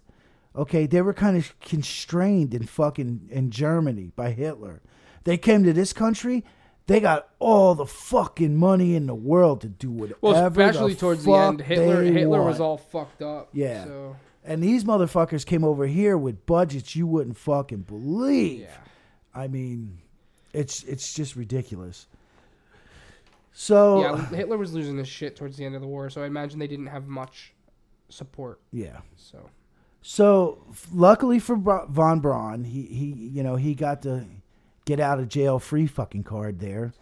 Okay, 0.56 0.86
they 0.86 1.02
were 1.02 1.14
kind 1.14 1.36
of 1.36 1.58
constrained 1.60 2.54
in 2.54 2.64
fucking 2.64 3.28
in 3.30 3.50
Germany 3.50 4.12
by 4.14 4.30
Hitler. 4.30 4.82
They 5.24 5.36
came 5.36 5.64
to 5.64 5.72
this 5.72 5.92
country, 5.92 6.44
they 6.86 7.00
got 7.00 7.28
all 7.38 7.74
the 7.74 7.86
fucking 7.86 8.56
money 8.56 8.94
in 8.94 9.06
the 9.06 9.14
world 9.14 9.60
to 9.62 9.68
do 9.68 9.90
whatever. 9.90 10.18
well, 10.20 10.46
especially 10.46 10.94
the 10.94 11.00
towards 11.00 11.24
the 11.24 11.32
end, 11.32 11.60
Hitler 11.62 12.02
Hitler 12.02 12.38
want. 12.38 12.50
was 12.50 12.60
all 12.60 12.76
fucked 12.78 13.22
up. 13.22 13.48
Yeah. 13.52 13.84
So 13.84 14.16
And 14.44 14.62
these 14.62 14.84
motherfuckers 14.84 15.46
came 15.46 15.64
over 15.64 15.86
here 15.86 16.18
with 16.18 16.44
budgets 16.46 16.94
you 16.94 17.06
wouldn't 17.06 17.38
fucking 17.38 17.82
believe. 17.82 18.60
yeah. 18.60 18.76
I 19.34 19.48
mean, 19.48 19.98
it's 20.52 20.82
it's 20.84 21.14
just 21.14 21.36
ridiculous. 21.36 22.06
So 23.52 24.00
Yeah, 24.00 24.26
Hitler 24.28 24.58
was 24.58 24.72
losing 24.74 24.98
his 24.98 25.08
shit 25.08 25.36
towards 25.36 25.56
the 25.56 25.64
end 25.64 25.74
of 25.74 25.80
the 25.80 25.86
war, 25.88 26.10
so 26.10 26.22
I 26.22 26.26
imagine 26.26 26.58
they 26.58 26.66
didn't 26.66 26.86
have 26.88 27.06
much 27.06 27.52
support. 28.08 28.60
yeah. 28.72 28.98
So 29.16 29.48
So 30.02 30.58
luckily 30.92 31.38
for 31.38 31.56
von 31.56 32.20
Braun, 32.20 32.64
he 32.64 32.82
he 32.82 33.06
you 33.32 33.42
know 33.42 33.56
he 33.56 33.74
got 33.74 34.02
the 34.02 34.24
get 34.84 35.00
out 35.00 35.18
of 35.18 35.28
jail 35.28 35.58
free 35.58 35.86
fucking 35.86 36.24
card 36.24 36.60
there. 36.60 36.92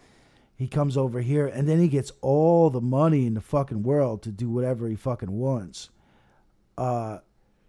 He 0.55 0.67
comes 0.67 0.95
over 0.97 1.21
here 1.21 1.47
and 1.47 1.67
then 1.67 1.79
he 1.79 1.87
gets 1.87 2.11
all 2.21 2.69
the 2.69 2.81
money 2.81 3.25
in 3.25 3.33
the 3.33 3.41
fucking 3.41 3.83
world 3.83 4.21
to 4.23 4.31
do 4.31 4.49
whatever 4.49 4.87
he 4.87 4.95
fucking 4.95 5.31
wants. 5.31 5.89
Uh, 6.77 7.19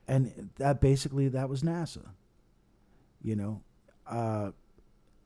and 0.07 0.51
that 0.57 0.81
basically 0.81 1.29
that 1.29 1.49
was 1.49 1.63
NASA. 1.63 2.07
You 3.23 3.37
know, 3.37 3.63
uh, 4.07 4.51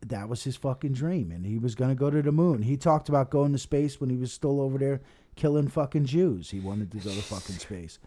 that 0.06 0.28
was 0.28 0.44
his 0.44 0.56
fucking 0.56 0.92
dream, 0.92 1.32
and 1.32 1.44
he 1.44 1.58
was 1.58 1.74
gonna 1.74 1.96
go 1.96 2.10
to 2.10 2.22
the 2.22 2.30
moon. 2.30 2.62
He 2.62 2.76
talked 2.76 3.08
about 3.08 3.30
going 3.30 3.52
to 3.52 3.58
space 3.58 4.00
when 4.00 4.08
he 4.10 4.16
was 4.16 4.32
still 4.32 4.60
over 4.60 4.78
there 4.78 5.00
killing 5.34 5.68
fucking 5.68 6.06
Jews. 6.06 6.50
He 6.50 6.60
wanted 6.60 6.92
to 6.92 6.98
go 6.98 7.10
to 7.10 7.22
fucking 7.22 7.56
space. 7.56 7.98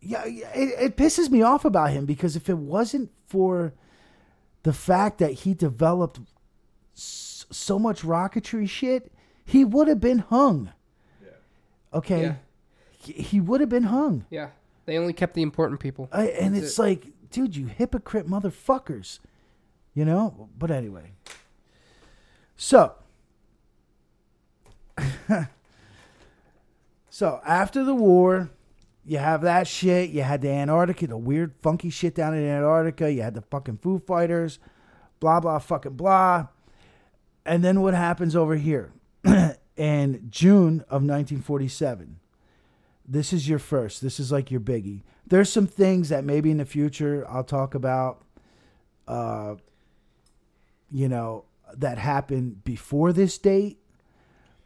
Yeah, 0.00 0.24
yeah, 0.26 0.50
it, 0.54 0.80
it 0.80 0.96
pisses 0.96 1.30
me 1.30 1.42
off 1.42 1.64
about 1.64 1.90
him 1.90 2.06
because 2.06 2.36
if 2.36 2.48
it 2.48 2.56
wasn't 2.56 3.10
for 3.26 3.74
the 4.62 4.72
fact 4.72 5.18
that 5.18 5.32
he 5.32 5.54
developed 5.54 6.20
so 6.94 7.78
much 7.78 8.02
rocketry 8.02 8.68
shit, 8.68 9.12
he 9.44 9.64
would 9.64 9.88
have 9.88 10.00
been 10.00 10.20
hung. 10.20 10.72
Yeah. 11.22 11.28
Okay, 11.94 12.22
yeah, 12.22 12.34
he, 12.90 13.12
he 13.14 13.40
would 13.40 13.60
have 13.60 13.70
been 13.70 13.84
hung. 13.84 14.26
yeah. 14.30 14.50
They 14.86 14.98
only 14.98 15.12
kept 15.12 15.34
the 15.34 15.42
important 15.42 15.78
people. 15.78 16.08
I, 16.10 16.28
and 16.28 16.56
That's 16.56 16.64
it's 16.66 16.78
like, 16.78 17.06
dude, 17.30 17.54
you 17.54 17.66
hypocrite 17.66 18.28
motherfuckers. 18.28 19.20
You 19.94 20.04
know? 20.04 20.48
But 20.58 20.72
anyway. 20.72 21.12
So. 22.56 22.94
so 27.10 27.40
after 27.46 27.84
the 27.84 27.94
war, 27.94 28.50
you 29.04 29.18
have 29.18 29.42
that 29.42 29.66
shit. 29.66 30.10
You 30.10 30.22
had 30.22 30.42
the 30.42 30.50
Antarctica, 30.50 31.06
the 31.06 31.16
weird, 31.16 31.54
funky 31.62 31.90
shit 31.90 32.14
down 32.14 32.34
in 32.34 32.44
Antarctica. 32.44 33.10
You 33.10 33.22
had 33.22 33.34
the 33.34 33.42
fucking 33.42 33.78
Foo 33.78 33.98
Fighters, 33.98 34.58
blah, 35.18 35.40
blah, 35.40 35.58
fucking 35.58 35.94
blah. 35.94 36.48
And 37.44 37.64
then 37.64 37.80
what 37.80 37.94
happens 37.94 38.36
over 38.36 38.56
here? 38.56 38.92
in 39.76 40.26
June 40.28 40.80
of 40.82 41.02
1947, 41.02 42.20
this 43.08 43.32
is 43.32 43.48
your 43.48 43.58
first. 43.58 44.02
This 44.02 44.20
is 44.20 44.30
like 44.30 44.50
your 44.50 44.60
biggie. 44.60 45.02
There's 45.26 45.50
some 45.50 45.66
things 45.66 46.10
that 46.10 46.24
maybe 46.24 46.50
in 46.50 46.58
the 46.58 46.64
future 46.66 47.26
I'll 47.28 47.44
talk 47.44 47.74
about, 47.74 48.22
uh, 49.08 49.54
you 50.90 51.08
know, 51.08 51.44
that 51.76 51.98
happened 51.98 52.62
before 52.64 53.12
this 53.12 53.38
date. 53.38 53.78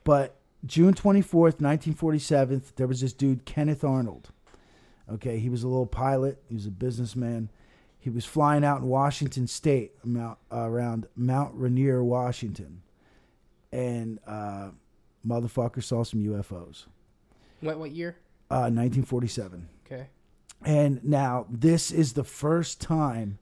But 0.03 0.37
June 0.67 0.95
24th, 0.95 1.61
1947, 1.61 2.63
there 2.77 2.87
was 2.87 3.01
this 3.01 3.13
dude, 3.13 3.45
Kenneth 3.45 3.85
Arnold. 3.85 4.31
Okay, 5.11 5.39
he 5.39 5.51
was 5.51 5.63
a 5.63 5.69
little 5.69 5.87
pilot, 5.87 6.43
he 6.49 6.55
was 6.55 6.67
a 6.67 6.71
businessman. 6.71 7.51
He 7.99 8.11
was 8.11 8.25
flying 8.25 8.65
out 8.65 8.81
in 8.81 8.87
Washington 8.87 9.47
State, 9.47 9.93
around 10.51 11.07
Mount 11.17 11.53
Rainier, 11.55 12.05
Washington. 12.05 12.83
And 13.73 14.19
uh, 14.27 14.71
motherfucker 15.27 15.83
saw 15.83 16.05
some 16.05 16.21
UFOs. 16.21 16.85
What 17.61 17.79
what 17.79 17.93
year? 17.93 18.17
Uh, 18.51 18.69
1947. 18.69 19.69
Okay. 19.87 20.09
And 20.65 21.03
now 21.03 21.47
this 21.51 21.91
is 21.91 22.13
the 22.13 22.25
first 22.25 22.81
time 22.81 23.39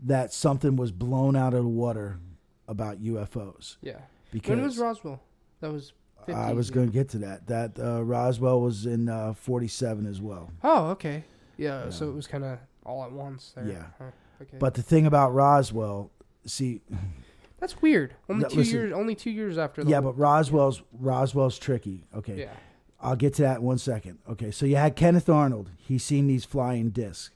that 0.00 0.32
something 0.32 0.76
was 0.76 0.92
blown 0.92 1.34
out 1.34 1.54
of 1.54 1.62
the 1.62 1.68
water 1.68 2.20
about 2.66 3.02
UFOs. 3.02 3.76
Yeah. 3.80 4.00
Because 4.30 4.50
When 4.50 4.62
was 4.62 4.78
Roswell? 4.78 5.22
That 5.60 5.72
was. 5.72 5.92
50s, 6.26 6.34
I 6.34 6.52
was 6.52 6.70
going 6.70 6.86
to 6.88 6.92
get 6.92 7.08
to 7.10 7.18
that. 7.18 7.46
That 7.46 7.78
uh, 7.78 8.02
Roswell 8.04 8.60
was 8.60 8.86
in 8.86 9.08
uh, 9.08 9.34
47 9.34 10.06
as 10.06 10.20
well. 10.20 10.50
Oh, 10.64 10.86
okay. 10.88 11.24
Yeah. 11.56 11.84
Yeah. 11.84 11.90
So 11.90 12.08
it 12.08 12.14
was 12.14 12.26
kind 12.26 12.44
of 12.44 12.58
all 12.84 13.04
at 13.04 13.12
once. 13.12 13.52
There. 13.54 13.66
Yeah. 13.68 13.84
Huh, 13.98 14.04
Okay. 14.40 14.56
But 14.60 14.74
the 14.74 14.82
thing 14.82 15.04
about 15.06 15.34
Roswell, 15.34 16.12
see, 16.46 16.80
that's 17.58 17.82
weird. 17.82 18.14
Only 18.28 18.42
No, 18.44 18.48
two 18.48 18.56
listen. 18.58 18.74
years. 18.74 18.92
Only 18.92 19.14
two 19.16 19.30
years 19.32 19.58
after. 19.58 19.82
The 19.82 19.90
yeah, 19.90 20.00
but 20.00 20.16
Roswell's 20.16 20.80
Roswell's 20.92 21.58
tricky. 21.58 22.04
Okay, 22.14 22.38
Yeah. 22.40 22.52
I'll 23.00 23.16
get 23.16 23.34
to 23.34 23.42
that 23.42 23.56
in 23.58 23.62
one 23.64 23.78
second. 23.78 24.18
Okay, 24.30 24.50
so 24.52 24.64
you 24.64 24.76
had 24.76 24.94
Kenneth 24.96 25.28
Arnold. 25.28 25.70
He's 25.76 26.04
seen 26.04 26.26
these 26.28 26.44
flying 26.44 26.90
discs. 26.90 27.34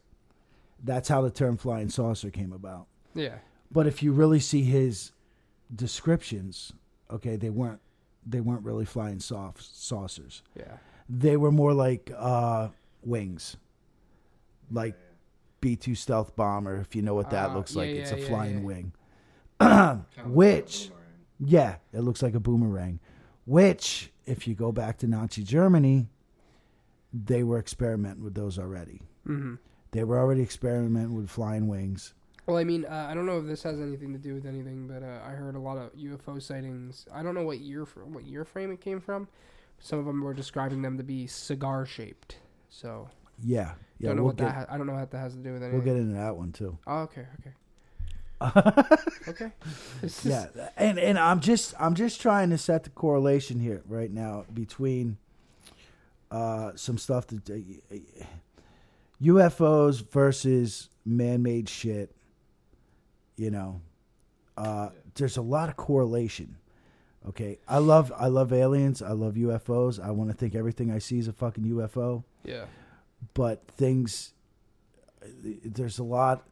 That's 0.82 1.08
how 1.08 1.22
the 1.22 1.30
term 1.30 1.56
flying 1.56 1.88
saucer 1.88 2.30
came 2.30 2.52
about. 2.52 2.86
Yeah. 3.14 3.36
But 3.70 3.86
if 3.88 4.00
you 4.02 4.12
really 4.12 4.40
see 4.40 4.62
his 4.62 5.10
descriptions, 5.74 6.72
okay, 7.10 7.36
they 7.36 7.50
weren't 7.50 7.80
they 8.26 8.40
weren't 8.40 8.64
really 8.64 8.84
flying 8.84 9.20
soft 9.20 9.62
saucers. 9.62 10.42
Yeah. 10.56 10.76
They 11.08 11.36
were 11.36 11.52
more 11.52 11.72
like 11.74 12.10
uh, 12.16 12.68
wings, 13.04 13.56
like 14.70 14.96
B 15.60 15.76
two 15.76 15.94
stealth 15.94 16.34
bomber. 16.36 16.76
If 16.76 16.94
you 16.96 17.02
know 17.02 17.14
what 17.14 17.30
that 17.30 17.50
Ah, 17.50 17.54
looks 17.56 17.74
yeah, 17.74 17.78
like, 17.80 17.90
it's 17.90 18.12
a 18.12 18.16
yeah, 18.16 18.22
yeah, 18.22 18.28
flying 18.28 18.58
yeah. 18.58 18.64
wing. 18.64 18.92
Kind 19.60 19.72
of 19.80 20.04
like 20.16 20.26
Which- 20.26 20.90
Yeah, 21.40 21.76
it 21.92 22.00
looks 22.00 22.22
like 22.22 22.34
a 22.34 22.40
boomerang. 22.40 23.00
Which, 23.44 24.12
if 24.26 24.46
you 24.46 24.54
go 24.54 24.70
back 24.72 24.98
to 24.98 25.06
Nazi 25.08 25.42
Germany, 25.42 26.08
they 27.12 27.42
were 27.42 27.58
experimenting 27.58 28.22
with 28.24 28.34
those 28.34 28.58
already. 28.58 29.02
hmm 29.26 29.56
They 29.90 30.04
were 30.04 30.18
already 30.18 30.42
experimenting 30.42 31.14
with 31.16 31.28
flying 31.28 31.66
wings. 31.68 32.14
Well, 32.52 32.60
I 32.60 32.64
mean, 32.64 32.84
uh, 32.84 33.06
I 33.10 33.14
don't 33.14 33.24
know 33.24 33.38
if 33.38 33.46
this 33.46 33.62
has 33.62 33.80
anything 33.80 34.12
to 34.12 34.18
do 34.18 34.34
with 34.34 34.44
anything, 34.44 34.86
but 34.86 35.02
uh, 35.02 35.20
I 35.26 35.30
heard 35.30 35.54
a 35.56 35.58
lot 35.58 35.78
of 35.78 35.90
UFO 35.94 36.40
sightings. 36.42 37.06
I 37.10 37.22
don't 37.22 37.34
know 37.34 37.44
what 37.44 37.60
year 37.60 37.84
what 38.04 38.24
year 38.24 38.44
frame 38.44 38.70
it 38.70 38.82
came 38.82 39.00
from. 39.00 39.26
Some 39.78 39.98
of 39.98 40.04
them 40.04 40.20
were 40.22 40.34
describing 40.34 40.82
them 40.82 40.98
to 40.98 41.02
be 41.02 41.26
cigar 41.26 41.86
shaped. 41.86 42.36
So 42.68 43.08
Yeah, 43.42 43.72
yeah. 43.98 44.08
don't 44.08 44.16
know 44.16 44.22
we'll 44.24 44.28
what 44.32 44.36
get 44.36 44.44
that. 44.48 44.54
Ha- 44.68 44.74
I 44.74 44.76
don't 44.76 44.86
know 44.86 44.92
what 44.92 45.10
that 45.12 45.18
has 45.18 45.32
to 45.32 45.38
do 45.40 45.54
with 45.54 45.62
anything. 45.62 45.78
we'll 45.82 45.86
get 45.94 45.96
into 45.96 46.12
that 46.14 46.36
one 46.36 46.52
too. 46.52 46.76
Oh, 46.86 46.98
okay, 47.08 47.26
okay, 47.40 47.52
okay. 49.28 49.52
Yeah, 50.22 50.46
and 50.76 50.98
and 50.98 51.18
I'm 51.18 51.40
just 51.40 51.72
I'm 51.80 51.94
just 51.94 52.20
trying 52.20 52.50
to 52.50 52.58
set 52.58 52.84
the 52.84 52.90
correlation 52.90 53.60
here 53.60 53.80
right 53.88 54.10
now 54.10 54.44
between 54.52 55.16
uh, 56.30 56.72
some 56.76 56.98
stuff 56.98 57.28
that 57.28 57.48
uh, 57.50 57.96
UFOs 59.22 60.02
versus 60.10 60.88
man-made 61.04 61.68
shit. 61.68 62.14
You 63.36 63.50
know, 63.50 63.80
uh, 64.56 64.90
there's 65.14 65.36
a 65.36 65.42
lot 65.42 65.68
of 65.68 65.76
correlation. 65.76 66.56
Okay, 67.28 67.58
I 67.68 67.78
love 67.78 68.12
I 68.16 68.26
love 68.26 68.52
aliens. 68.52 69.00
I 69.00 69.12
love 69.12 69.34
UFOs. 69.34 70.02
I 70.04 70.10
want 70.10 70.30
to 70.30 70.36
think 70.36 70.54
everything 70.54 70.90
I 70.90 70.98
see 70.98 71.18
is 71.18 71.28
a 71.28 71.32
fucking 71.32 71.64
UFO. 71.64 72.24
Yeah. 72.44 72.64
But 73.34 73.66
things, 73.68 74.32
there's 75.64 75.98
a 76.00 76.02
lot. 76.04 76.44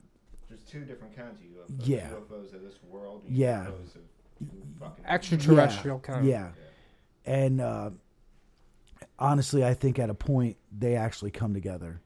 There's 0.49 0.63
two 0.63 0.85
different 0.85 1.17
kinds 1.17 1.41
of 1.41 1.47
UFOs. 1.47 1.89
Yeah. 1.89 2.11
UFOs 2.11 2.55
of 2.55 2.63
this 2.63 2.75
world. 2.89 3.25
And 3.27 3.37
Yeah. 3.37 3.67
UFOs 3.67 3.97
of 3.97 4.03
fucking 4.79 5.05
Extraterrestrial 5.07 5.99
kind. 5.99 6.27
Yeah, 6.27 6.49
and 7.27 7.61
uh, 7.61 7.91
honestly, 9.19 9.65
I 9.65 9.75
think 9.75 9.99
at 9.99 10.11
a 10.11 10.15
point 10.15 10.57
they 10.77 10.97
actually 10.97 11.31
come 11.31 11.53
together. 11.55 12.01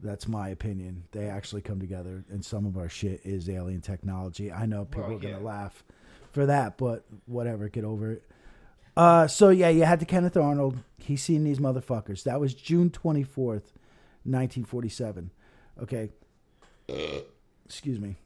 That's 0.00 0.28
my 0.28 0.48
opinion. 0.50 1.04
They 1.10 1.26
actually 1.26 1.62
come 1.62 1.80
together, 1.80 2.24
and 2.30 2.44
some 2.44 2.66
of 2.66 2.76
our 2.76 2.88
shit 2.88 3.20
is 3.24 3.48
alien 3.50 3.80
technology. 3.80 4.52
I 4.52 4.66
know 4.66 4.84
people 4.84 5.08
Well, 5.08 5.16
are 5.16 5.20
gonna 5.20 5.40
laugh 5.40 5.82
for 6.32 6.46
that, 6.46 6.78
but 6.78 7.04
whatever, 7.26 7.68
get 7.68 7.84
over 7.84 8.12
it. 8.12 8.22
Uh, 8.96 9.26
so 9.26 9.48
yeah, 9.50 9.68
you 9.68 9.84
had 9.84 10.00
the 10.00 10.06
Kenneth 10.06 10.36
Arnold. 10.36 10.78
He's 10.98 11.22
seen 11.22 11.42
these 11.44 11.58
motherfuckers. 11.58 12.22
That 12.24 12.40
was 12.40 12.54
June 12.54 12.90
twenty 12.90 13.22
fourth, 13.24 13.72
nineteen 14.24 14.64
forty 14.64 14.88
seven. 14.88 15.30
Okay, 15.82 16.10
excuse 17.64 17.98
me. 18.00 18.16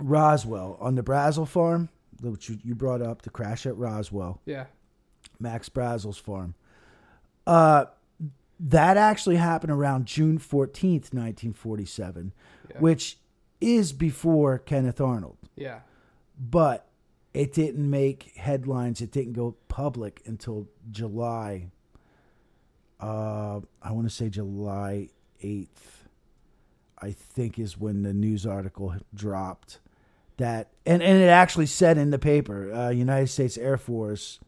Roswell 0.00 0.76
on 0.80 0.94
the 0.94 1.02
Brazel 1.02 1.46
farm, 1.48 1.88
which 2.20 2.48
you, 2.48 2.58
you 2.64 2.74
brought 2.74 3.02
up, 3.02 3.22
the 3.22 3.30
crash 3.30 3.66
at 3.66 3.76
Roswell. 3.76 4.40
Yeah. 4.46 4.66
Max 5.40 5.68
Brazel's 5.68 6.18
farm. 6.18 6.54
Uh, 7.46 7.86
that 8.60 8.96
actually 8.96 9.36
happened 9.36 9.72
around 9.72 10.06
June 10.06 10.38
14th, 10.38 11.12
1947, 11.14 12.32
Yeah. 12.70 12.78
which 12.80 13.18
is 13.60 13.92
before 13.92 14.58
Kenneth 14.58 15.00
Arnold. 15.00 15.38
Yeah. 15.56 15.80
But 16.38 16.88
it 17.34 17.52
didn't 17.52 17.88
make 17.88 18.34
headlines. 18.36 19.00
It 19.00 19.10
didn't 19.12 19.34
go 19.34 19.56
public 19.68 20.22
until 20.26 20.68
July. 20.90 21.70
Uh, 23.00 23.60
I 23.80 23.92
want 23.92 24.08
to 24.08 24.14
say 24.14 24.28
July 24.28 25.08
8th, 25.42 26.04
I 27.00 27.12
think 27.12 27.58
is 27.58 27.78
when 27.78 28.02
the 28.02 28.12
news 28.12 28.44
article 28.44 28.94
dropped. 29.14 29.78
That 30.38 30.70
and, 30.86 31.02
and 31.02 31.20
it 31.20 31.26
actually 31.28 31.66
said 31.66 31.98
in 31.98 32.10
the 32.10 32.18
paper, 32.18 32.72
uh, 32.72 32.90
United 32.90 33.26
States 33.28 33.58
Air 33.58 33.76
Force 33.76 34.38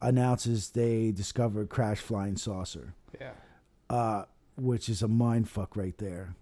announces 0.00 0.70
they 0.70 1.10
discovered 1.12 1.68
crash 1.68 1.98
flying 2.00 2.36
saucer, 2.36 2.94
Yeah. 3.20 3.32
uh, 3.90 4.24
which 4.56 4.88
is 4.88 5.02
a 5.02 5.08
mind 5.08 5.48
fuck 5.48 5.76
right 5.76 5.96
there. 5.98 6.34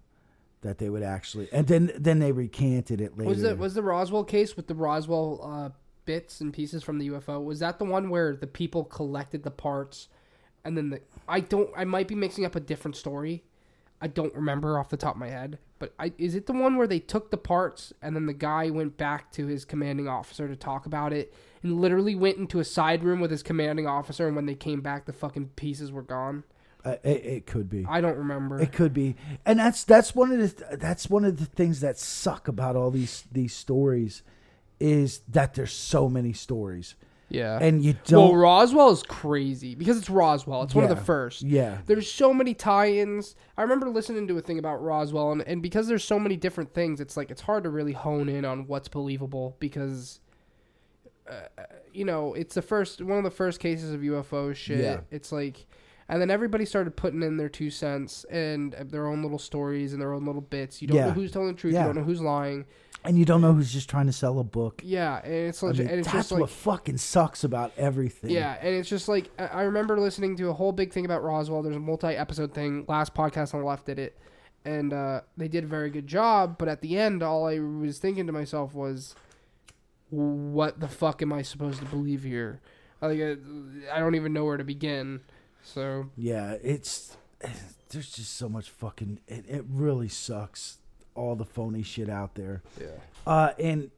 That 0.61 0.79
they 0.79 0.89
would 0.89 1.03
actually, 1.03 1.47
and 1.51 1.67
then 1.67 1.91
then 1.95 2.17
they 2.17 2.31
recanted 2.31 2.99
it 2.99 3.15
later. 3.15 3.29
Was 3.29 3.41
the 3.43 3.55
was 3.55 3.75
the 3.75 3.83
Roswell 3.83 4.23
case 4.23 4.55
with 4.55 4.65
the 4.65 4.73
Roswell 4.73 5.39
uh, 5.43 5.69
bits 6.05 6.41
and 6.41 6.51
pieces 6.51 6.81
from 6.81 6.97
the 6.97 7.09
UFO? 7.09 7.43
Was 7.43 7.59
that 7.59 7.77
the 7.77 7.85
one 7.85 8.09
where 8.09 8.35
the 8.35 8.47
people 8.47 8.83
collected 8.83 9.43
the 9.43 9.51
parts, 9.51 10.07
and 10.63 10.75
then 10.75 10.89
the 10.89 11.01
I 11.27 11.41
don't 11.41 11.69
I 11.77 11.83
might 11.85 12.07
be 12.07 12.15
mixing 12.15 12.45
up 12.45 12.55
a 12.55 12.59
different 12.59 12.95
story. 12.97 13.43
I 14.01 14.07
don't 14.07 14.33
remember 14.33 14.79
off 14.79 14.89
the 14.89 14.97
top 14.97 15.15
of 15.15 15.19
my 15.19 15.29
head, 15.29 15.59
but 15.77 15.93
I, 15.99 16.13
is 16.17 16.33
it 16.33 16.47
the 16.47 16.53
one 16.53 16.77
where 16.77 16.87
they 16.87 16.99
took 16.99 17.29
the 17.29 17.37
parts 17.37 17.93
and 18.01 18.15
then 18.15 18.25
the 18.25 18.33
guy 18.33 18.69
went 18.69 18.97
back 18.97 19.31
to 19.33 19.45
his 19.47 19.65
commanding 19.65 20.07
officer 20.07 20.47
to 20.47 20.55
talk 20.55 20.85
about 20.85 21.13
it 21.13 21.33
and 21.65 21.81
literally 21.81 22.13
went 22.13 22.37
into 22.37 22.59
a 22.59 22.63
side 22.63 23.03
room 23.03 23.19
with 23.19 23.31
his 23.31 23.41
commanding 23.41 23.87
officer 23.87 24.27
and 24.27 24.35
when 24.35 24.45
they 24.45 24.53
came 24.53 24.81
back 24.81 25.05
the 25.05 25.13
fucking 25.13 25.47
pieces 25.55 25.91
were 25.91 26.03
gone? 26.03 26.43
Uh, 26.85 26.97
it, 27.03 27.25
it 27.25 27.45
could 27.47 27.67
be. 27.67 27.83
I 27.89 27.99
don't 27.99 28.17
remember. 28.17 28.59
It 28.59 28.71
could 28.71 28.93
be, 28.93 29.15
and 29.43 29.57
that's 29.57 29.83
that's 29.83 30.13
one 30.13 30.31
of 30.31 30.37
the 30.37 30.77
that's 30.77 31.09
one 31.09 31.25
of 31.25 31.39
the 31.39 31.45
things 31.45 31.79
that 31.79 31.97
suck 31.97 32.47
about 32.47 32.75
all 32.75 32.91
these 32.91 33.23
these 33.31 33.55
stories, 33.55 34.21
is 34.79 35.21
that 35.27 35.55
there's 35.55 35.73
so 35.73 36.07
many 36.07 36.31
stories, 36.31 36.93
yeah. 37.29 37.57
and 37.59 37.83
you 37.83 37.95
don't. 38.05 38.29
Well, 38.29 38.35
Roswell 38.35 38.91
is 38.91 39.01
crazy 39.01 39.73
because 39.73 39.97
it's 39.97 40.11
Roswell. 40.11 40.61
It's 40.61 40.75
one 40.75 40.83
of 40.83 40.91
the 40.91 41.03
first. 41.03 41.41
yeah, 41.41 41.79
There's 41.87 42.11
so 42.11 42.31
many 42.31 42.53
tie-ins. 42.53 43.35
I 43.57 43.63
remember 43.63 43.89
listening 43.89 44.27
to 44.27 44.37
a 44.37 44.41
thing 44.41 44.59
about 44.59 44.83
Roswell, 44.83 45.31
and, 45.31 45.41
and 45.41 45.63
because 45.63 45.87
there's 45.87 46.03
so 46.03 46.19
many 46.19 46.37
different 46.37 46.75
things, 46.75 47.01
it's 47.01 47.17
like 47.17 47.31
it's 47.31 47.41
hard 47.41 47.63
to 47.63 47.71
really 47.71 47.93
hone 47.93 48.29
in 48.29 48.45
on 48.45 48.67
what's 48.67 48.87
believable 48.89 49.55
because, 49.59 50.19
uh, 51.29 51.63
you 51.93 52.05
know, 52.05 52.33
it's 52.33 52.55
the 52.55 52.61
first 52.61 53.01
one 53.01 53.17
of 53.17 53.23
the 53.23 53.31
first 53.31 53.59
cases 53.59 53.91
of 53.93 54.01
UFO 54.01 54.55
shit. 54.55 54.79
Yeah. 54.79 54.99
It's 55.11 55.31
like, 55.31 55.65
And 56.07 56.21
then 56.21 56.29
everybody 56.29 56.65
started 56.65 56.95
putting 56.95 57.23
in 57.23 57.37
their 57.37 57.49
two 57.49 57.71
cents 57.71 58.25
and 58.29 58.73
their 58.73 59.07
own 59.07 59.23
little 59.23 59.39
stories 59.39 59.91
and 59.93 60.01
their 60.01 60.13
own 60.13 60.23
little 60.25 60.41
bits. 60.41 60.81
You 60.81 60.87
don't 60.87 60.97
Yeah. 60.97 61.05
know 61.07 61.13
who's 61.13 61.31
telling 61.31 61.47
the 61.47 61.53
truth. 61.53 61.73
Yeah. 61.73 61.81
You 61.81 61.85
don't 61.87 61.95
know 61.95 62.03
who's 62.03 62.21
lying. 62.21 62.65
And 63.03 63.17
you 63.19 63.25
don't 63.25 63.41
know 63.41 63.53
who's 63.53 63.71
just 63.71 63.87
trying 63.89 64.07
to 64.07 64.11
sell 64.11 64.39
a 64.39 64.43
book. 64.43 64.81
Yeah, 64.83 65.21
and 65.23 65.31
it's 65.33 65.61
I 65.63 65.71
mean, 65.73 65.81
and 65.81 65.89
it's 65.99 66.07
that's 66.07 66.17
just 66.17 66.31
like 66.31 66.41
what 66.41 66.49
fucking 66.49 66.97
sucks 66.97 67.43
about 67.43 67.71
everything. 67.77 68.31
Yeah, 68.31 68.57
and 68.59 68.73
it's 68.75 68.89
just 68.89 69.07
like 69.07 69.29
I 69.37 69.45
I 69.45 69.61
remember 69.63 69.99
listening 69.99 70.35
to 70.37 70.49
a 70.49 70.53
whole 70.53 70.71
big 70.71 70.91
thing 70.91 71.05
about 71.05 71.21
Roswell. 71.23 71.61
There's 71.61 71.75
a 71.75 71.79
multi-episode 71.79 72.53
thing. 72.55 72.83
Last 72.87 73.13
podcast 73.13 73.53
on 73.53 73.59
the 73.59 73.65
left 73.67 73.85
did 73.85 73.99
it, 73.99 74.17
and 74.65 74.91
uh, 74.91 75.21
they 75.37 75.47
did 75.47 75.65
a 75.65 75.67
very 75.67 75.91
good 75.91 76.07
job. 76.07 76.57
But 76.57 76.67
at 76.67 76.81
the 76.81 76.97
end, 76.97 77.21
all 77.21 77.45
I 77.47 77.59
was 77.59 77.99
thinking 77.99 78.25
to 78.25 78.33
myself 78.33 78.73
was, 78.73 79.13
"What 80.09 80.79
the 80.79 80.87
fuck 80.87 81.21
am 81.21 81.33
I 81.33 81.41
supposed 81.41 81.79
to 81.79 81.85
believe 81.85 82.23
here?" 82.23 82.59
Like, 83.01 83.19
uh, 83.19 83.35
I 83.91 83.99
don't 83.99 84.15
even 84.15 84.33
know 84.33 84.45
where 84.45 84.57
to 84.57 84.63
begin. 84.63 85.21
So 85.63 86.09
Yeah, 86.15 86.57
it's 86.63 87.17
there's 87.89 88.11
just 88.11 88.35
so 88.37 88.47
much 88.49 88.69
fucking. 88.69 89.19
It, 89.27 89.45
it 89.47 89.65
really 89.69 90.07
sucks. 90.09 90.77
All 91.15 91.35
the 91.35 91.45
phony 91.45 91.81
shit 91.81 92.09
out 92.09 92.35
there. 92.35 92.61
yeah, 92.79 92.87
Uh, 93.25 93.51
and 93.57 93.89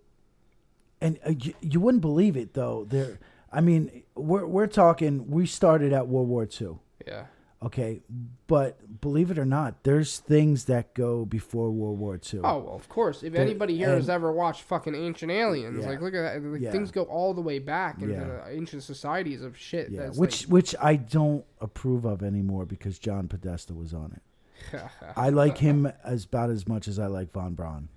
and 1.02 1.20
uh, 1.26 1.32
you, 1.32 1.54
you 1.62 1.80
wouldn't 1.80 2.02
believe 2.02 2.38
it 2.38 2.54
though. 2.54 2.86
There, 2.88 3.20
I 3.52 3.62
mean, 3.62 4.04
we're 4.16 4.46
we're 4.46 4.68
talking. 4.68 5.30
We 5.30 5.46
started 5.48 5.94
at 5.94 6.08
World 6.08 6.28
War 6.28 6.48
II. 6.62 6.78
yeah, 7.08 7.26
Okay, 7.64 8.02
but 8.46 9.02
believe 9.02 9.32
it 9.32 9.40
or 9.40 9.46
not, 9.46 9.84
there's 9.84 10.20
things 10.20 10.66
that 10.66 10.94
go 10.94 11.26
before 11.26 11.72
World 11.72 11.98
War 11.98 12.14
II. 12.16 12.42
Oh 12.44 12.60
well, 12.60 12.76
of 12.76 12.88
course. 12.88 13.24
If 13.24 13.34
There- 13.34 13.42
anybody 13.42 13.76
here 13.76 13.96
has 13.96 14.10
ever 14.10 14.32
watched 14.32 14.62
fucking 14.62 14.94
Ancient 14.94 15.32
Aliens, 15.32 15.80
Yeah. 15.82 15.90
like 15.90 16.00
look 16.02 16.14
at 16.14 16.22
that. 16.22 16.44
Like, 16.48 16.62
Yeah. 16.62 16.72
Things 16.72 16.92
go 16.92 17.04
all 17.06 17.34
the 17.34 17.42
way 17.42 17.58
back 17.58 18.00
into 18.00 18.14
Yeah. 18.14 18.26
the 18.26 18.44
ancient 18.52 18.84
societies 18.84 19.42
of 19.42 19.58
shit. 19.58 19.90
yeah, 19.90 20.04
that's 20.04 20.20
which 20.20 20.44
which 20.48 20.76
I 20.80 20.98
don't 20.98 21.46
approve 21.60 22.06
of 22.06 22.22
anymore 22.22 22.66
because 22.68 23.00
John 23.00 23.28
Podesta 23.28 23.74
was 23.74 23.92
on 23.92 24.12
it. 24.16 24.82
I 25.18 25.30
like 25.30 25.58
him 25.58 25.92
as 26.04 26.26
about 26.26 26.52
as 26.52 26.68
much 26.68 26.88
as 26.88 27.00
I 27.00 27.08
like 27.08 27.32
Von 27.32 27.56
Braun. 27.56 27.90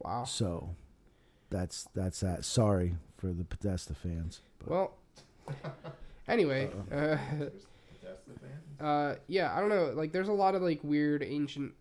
wow. 0.00 0.24
So 0.24 0.74
that's 1.50 1.84
that's 1.94 2.18
that. 2.18 2.44
Sorry 2.44 2.96
for 3.16 3.32
the 3.32 3.44
Podesta 3.44 3.94
fans. 3.94 4.40
But 4.58 4.70
Well, 4.70 4.94
anyway, 6.26 6.68
uh, 6.90 7.16
That's 8.02 8.24
the 8.26 8.34
fan. 8.40 8.58
Uh, 8.82 9.14
yeah, 9.28 9.54
I 9.56 9.60
don't 9.60 9.68
know. 9.68 9.92
Like, 9.94 10.12
there's 10.12 10.28
a 10.28 10.32
lot 10.32 10.54
of 10.54 10.62
like 10.62 10.80
weird 10.82 11.22
ancient, 11.22 11.72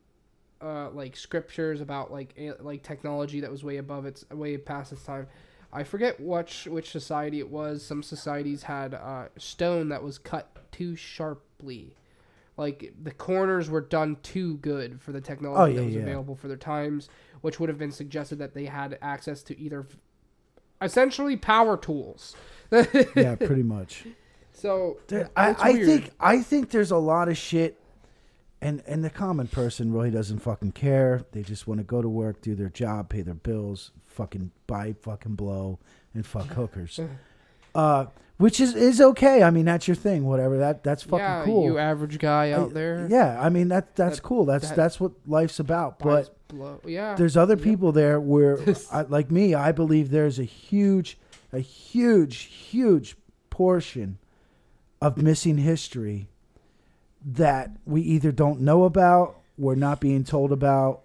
uh, 0.62 0.90
like 0.92 1.16
scriptures 1.16 1.82
about 1.82 2.12
like 2.12 2.34
a- 2.38 2.54
like 2.62 2.84
technology 2.84 3.40
that 3.42 3.52
was 3.52 3.64
way 3.64 3.78
above 3.78 4.06
its 4.06 4.30
way 4.30 4.58
past 4.58 4.92
its 4.92 5.04
time. 5.04 5.28
I 5.74 5.84
forget 5.84 6.20
which 6.20 6.68
which 6.68 6.92
society 6.92 7.40
it 7.40 7.50
was. 7.50 7.84
Some 7.84 8.04
societies 8.04 8.64
had 8.64 8.94
uh, 8.94 9.26
stone 9.38 9.90
that 9.90 10.04
was 10.04 10.18
cut 10.18 10.50
too 10.72 10.96
sharply. 10.96 11.96
Like 12.58 12.94
the 13.02 13.12
corners 13.12 13.70
were 13.70 13.82
done 13.82 14.18
too 14.22 14.58
good 14.58 15.02
for 15.02 15.12
the 15.14 15.22
technology 15.22 15.62
Oh, 15.62 15.66
yeah, 15.74 15.80
that 15.80 15.86
was 15.86 15.96
yeah. 15.96 16.02
available 16.02 16.36
for 16.36 16.48
their 16.50 16.58
times, 16.58 17.08
which 17.40 17.60
would 17.60 17.70
have 17.70 17.80
been 17.80 17.92
suggested 17.94 18.38
that 18.40 18.54
they 18.54 18.66
had 18.66 19.00
access 19.02 19.42
to 19.44 19.58
either, 19.58 19.88
essentially, 20.82 21.38
power 21.38 21.78
tools. 21.78 22.36
yeah, 23.16 23.36
pretty 23.36 23.64
much. 23.64 24.06
So 24.54 24.98
I, 25.36 25.56
I 25.60 25.74
think 25.84 26.12
I 26.20 26.42
think 26.42 26.70
there's 26.70 26.92
a 26.92 26.98
lot 26.98 27.30
of 27.30 27.38
shit, 27.38 27.80
and 28.62 28.84
and 28.86 29.04
the 29.04 29.10
common 29.10 29.48
person 29.48 29.92
really 29.94 30.12
doesn't 30.12 30.40
fucking 30.40 30.74
care. 30.74 31.24
They 31.32 31.42
just 31.44 31.68
want 31.68 31.80
to 31.80 31.84
go 31.84 32.02
to 32.02 32.10
work, 32.10 32.42
do 32.42 32.54
their 32.56 32.70
job, 32.70 33.10
pay 33.10 33.22
their 33.22 33.34
bills, 33.34 33.92
fucking 34.08 34.52
buy, 34.68 34.94
fucking 35.02 35.36
blow, 35.36 35.80
and 36.14 36.26
fuck 36.26 36.48
hookers. 36.54 37.00
uh, 37.76 38.06
which 38.38 38.60
is 38.60 38.76
is 38.76 39.00
okay. 39.02 39.44
I 39.44 39.52
mean, 39.52 39.66
that's 39.66 39.88
your 39.88 39.96
thing. 39.96 40.26
Whatever. 40.26 40.58
That 40.58 40.84
that's 40.84 41.04
fucking 41.04 41.20
yeah, 41.20 41.44
cool. 41.46 41.64
you 41.64 41.78
average 41.78 42.20
guy 42.20 42.52
out 42.52 42.72
I- 42.72 42.74
there. 42.74 43.08
Yeah, 43.10 43.40
I 43.42 43.50
mean 43.50 43.70
that 43.70 43.96
that's 43.96 44.18
That- 44.18 44.24
cool. 44.24 44.46
That's 44.46 44.70
that 44.70 44.76
that's 44.76 45.00
what 45.00 45.12
life's 45.28 45.60
about. 45.60 46.00
But 46.00 46.36
blow. 46.48 46.82
yeah, 46.86 47.16
there's 47.16 47.38
other 47.38 47.56
Yep. 47.56 47.64
people 47.64 47.92
there 47.92 48.20
where, 48.20 48.60
I, 48.92 49.04
like 49.04 49.32
me, 49.32 49.54
I 49.56 49.72
believe 49.72 50.10
there's 50.12 50.38
a 50.40 50.44
huge, 50.44 51.18
a 51.54 51.60
huge, 51.60 52.36
huge 52.44 53.16
portion 53.50 54.18
of 55.02 55.18
missing 55.18 55.58
history 55.58 56.28
that 57.26 57.72
we 57.86 58.02
either 58.02 58.32
don't 58.32 58.62
know 58.62 58.84
about, 58.84 59.38
we're 59.58 59.76
not 59.76 60.00
being 60.00 60.24
told 60.24 60.52
about, 60.52 61.02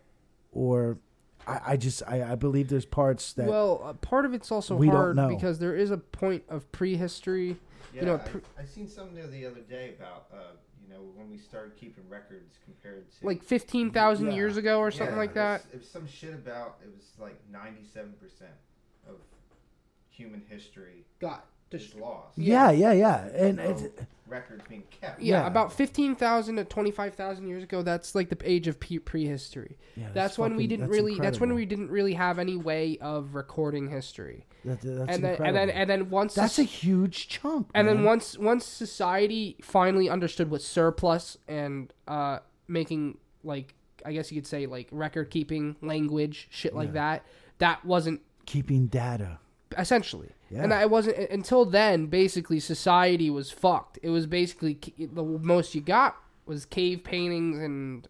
or 0.52 0.98
I, 1.46 1.60
I 1.68 1.76
just 1.76 2.02
I, 2.06 2.32
I 2.32 2.34
believe 2.34 2.68
there's 2.68 2.86
parts 2.86 3.32
that 3.34 3.46
well, 3.46 3.82
uh, 3.84 3.92
part 3.94 4.24
of 4.24 4.34
it's 4.34 4.50
also 4.52 4.76
we 4.76 4.86
don't 4.86 4.96
hard 4.96 5.16
know. 5.16 5.28
because 5.28 5.58
there 5.58 5.74
is 5.76 5.90
a 5.90 5.98
point 5.98 6.42
of 6.48 6.70
prehistory. 6.72 7.56
Yeah, 7.94 8.04
know, 8.04 8.14
I, 8.16 8.18
pr- 8.18 8.38
I 8.60 8.64
seen 8.64 8.88
something 8.88 9.14
there 9.14 9.26
the 9.26 9.46
other 9.46 9.60
day 9.60 9.94
about 9.98 10.26
uh, 10.32 10.36
you 10.82 10.92
know 10.92 11.00
when 11.14 11.30
we 11.30 11.38
started 11.38 11.76
keeping 11.76 12.04
records 12.10 12.58
compared 12.64 13.10
to 13.20 13.26
Like 13.26 13.42
fifteen 13.42 13.90
thousand 13.90 14.28
Yeah. 14.28 14.34
years 14.34 14.56
ago 14.58 14.78
or 14.80 14.90
Yeah, 14.90 14.98
something 14.98 15.16
like 15.16 15.30
it 15.30 15.34
that. 15.34 15.64
was- 15.64 15.74
It 15.74 15.78
was 15.80 15.88
some 15.90 16.06
shit 16.06 16.34
about 16.34 16.78
it 16.82 16.90
was 16.94 17.04
like 17.18 17.38
ninety 17.50 17.84
seven 17.94 18.12
percent 18.20 18.50
of 19.08 19.16
human 20.10 20.42
history 20.48 21.04
Got 21.20 21.44
is 21.72 21.94
lost. 21.96 22.36
yeah 22.36 22.70
yeah 22.70 22.92
yeah 22.92 23.26
and 23.28 23.56
No 23.56 23.62
it's, 23.70 23.82
records 24.28 24.62
being 24.68 24.82
kept. 24.90 25.20
Yeah, 25.20 25.42
Yeah. 25.42 25.46
about 25.46 25.72
fifteen 25.72 26.16
thousand 26.16 26.56
to 26.56 26.64
twenty 26.64 26.90
five 26.90 27.14
thousand 27.14 27.46
years 27.48 27.62
ago. 27.62 27.82
That's 27.82 28.14
like 28.14 28.28
the 28.28 28.38
age 28.44 28.66
of 28.68 28.80
pre- 28.80 28.98
prehistory. 28.98 29.78
yeah, 29.96 30.08
That's, 30.12 30.36
when 30.36 30.56
we 30.56 30.66
didn't 30.66 30.86
that's 30.88 30.96
really. 30.96 31.18
That's 31.18 31.38
when 31.40 31.54
we 31.54 31.64
didn't 31.64 31.90
really 31.90 32.14
have 32.14 32.38
any 32.40 32.56
way 32.56 32.98
of 33.00 33.34
recording 33.36 33.88
history. 33.88 34.44
That- 34.64 34.80
that's 34.80 34.84
and 34.84 35.06
then 35.06 35.08
and 35.08 35.24
incredible. 35.24 35.52
then 35.54 35.70
and 35.70 35.90
then 35.90 36.10
once 36.10 36.34
that's 36.34 36.54
soc- 36.54 36.64
a 36.64 36.68
huge 36.68 37.28
chunk 37.28 37.70
and 37.72 37.86
then 37.86 38.02
once 38.02 38.36
once 38.36 38.64
society 38.66 39.56
finally 39.62 40.08
understood 40.10 40.50
what 40.50 40.60
surplus 40.60 41.38
and 41.46 41.92
uh 42.08 42.40
making 42.66 43.18
like 43.44 43.74
I 44.04 44.12
guess 44.12 44.32
you 44.32 44.40
could 44.40 44.46
say 44.48 44.66
like 44.66 44.88
record 44.90 45.30
keeping 45.30 45.76
language 45.82 46.48
shit 46.50 46.74
like 46.74 46.88
Yeah. 46.88 46.94
that 46.94 47.26
that 47.58 47.84
wasn't 47.84 48.22
keeping 48.44 48.86
data 48.88 49.38
essentially 49.76 50.30
Yeah. 50.50 50.62
and 50.62 50.72
I 50.72 50.86
wasn't 50.86 51.16
until 51.30 51.64
then 51.64 52.06
basically 52.06 52.60
society 52.60 53.30
was 53.30 53.50
fucked 53.50 53.98
it 54.02 54.10
was 54.10 54.26
basically 54.26 54.78
the 54.98 55.22
most 55.22 55.74
you 55.74 55.80
got 55.80 56.16
was 56.46 56.64
cave 56.64 57.02
paintings 57.04 57.58
and 57.58 58.06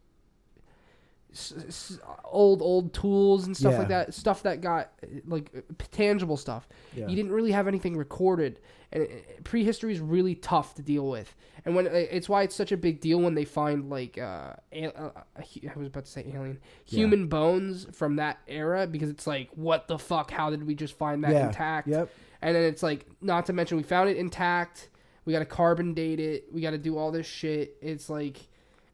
old 2.24 2.62
old 2.62 2.92
tools 2.92 3.46
and 3.46 3.56
stuff 3.56 3.78
like 3.78 3.88
that 3.88 4.14
stuff 4.14 4.42
that 4.42 4.60
got 4.60 4.90
like 5.26 5.50
tangible 5.92 6.36
stuff 6.36 6.68
yeah. 6.94 7.06
you 7.06 7.16
didn't 7.16 7.32
really 7.32 7.52
have 7.52 7.68
anything 7.68 7.96
recorded 7.96 8.60
and 8.92 9.06
prehistory 9.44 9.92
is 9.92 10.00
really 10.00 10.34
tough 10.34 10.74
to 10.74 10.82
deal 10.82 11.08
with 11.08 11.34
and 11.64 11.74
when 11.74 11.86
it's 11.86 12.28
why 12.28 12.42
it's 12.42 12.54
such 12.54 12.72
a 12.72 12.76
big 12.76 13.00
deal 13.00 13.20
when 13.20 13.34
they 13.34 13.44
find 13.44 13.90
like 13.90 14.16
uh, 14.18 14.52
uh, 14.74 15.10
I 15.36 15.78
was 15.78 15.88
about 15.88 16.04
to 16.04 16.10
say 16.10 16.24
alien 16.34 16.58
Yeah. 16.86 16.98
human 16.98 17.28
bones 17.28 17.86
from 17.92 18.16
that 18.16 18.38
era 18.46 18.86
because 18.86 19.10
it's 19.10 19.26
like 19.26 19.50
what 19.54 19.88
the 19.88 19.98
fuck 19.98 20.30
how 20.30 20.50
did 20.50 20.66
we 20.66 20.74
just 20.74 20.96
find 20.96 21.22
that 21.24 21.32
yeah. 21.32 21.46
intact 21.46 21.88
yep 21.88 22.08
and 22.42 22.54
then 22.54 22.64
it's 22.64 22.82
like 22.82 23.06
not 23.20 23.46
to 23.46 23.52
mention 23.52 23.76
we 23.76 23.82
found 23.82 24.08
it 24.08 24.16
intact 24.16 24.90
we 25.24 25.32
got 25.32 25.40
to 25.40 25.44
carbon 25.44 25.92
date 25.94 26.20
it 26.20 26.44
we 26.52 26.60
got 26.60 26.70
to 26.70 26.78
do 26.78 26.96
all 26.96 27.10
this 27.10 27.26
shit 27.26 27.76
it's 27.82 28.08
like 28.08 28.48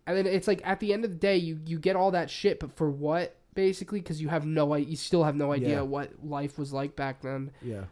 and 0.07 0.17
then 0.17 0.27
it's 0.27 0.49
like 0.49 0.61
at 0.65 0.81
the 0.81 0.93
end 0.93 1.05
of 1.05 1.11
the 1.11 1.17
day 1.17 1.37
you 1.37 1.61
you 1.67 1.79
get 1.79 1.97
all 1.97 2.11
that 2.11 2.29
shit 2.31 2.59
but 2.61 2.73
for 2.73 2.91
what 2.91 3.37
basically 3.55 4.01
because 4.01 4.21
you 4.21 4.29
have 4.29 4.45
no 4.47 4.75
you 4.77 4.97
still 4.97 5.25
have 5.25 5.37
no 5.37 5.53
idea 5.53 5.77
Yeah. 5.77 5.81
what 5.83 6.11
life 6.25 6.59
was 6.59 6.73
like 6.73 6.97
back 6.97 7.21
then 7.23 7.51
yeah 7.63 7.85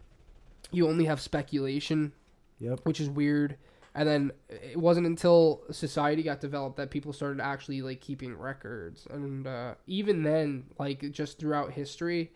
you 0.71 0.87
only 0.87 1.05
have 1.05 1.19
speculation, 1.19 2.13
yep 2.59 2.79
which 2.83 2.99
is 3.01 3.09
weird. 3.09 3.57
And 3.93 4.07
then 4.07 4.31
it 4.49 4.77
wasn't 4.77 5.05
until 5.05 5.63
society 5.69 6.23
got 6.23 6.39
developed 6.39 6.77
that 6.77 6.89
people 6.91 7.11
started 7.11 7.41
actually 7.41 7.81
like 7.81 7.99
keeping 7.99 8.37
records. 8.37 9.05
And 9.11 9.45
uh, 9.45 9.73
even 9.85 10.23
then, 10.23 10.67
like 10.79 11.11
just 11.11 11.39
throughout 11.39 11.73
history 11.73 12.31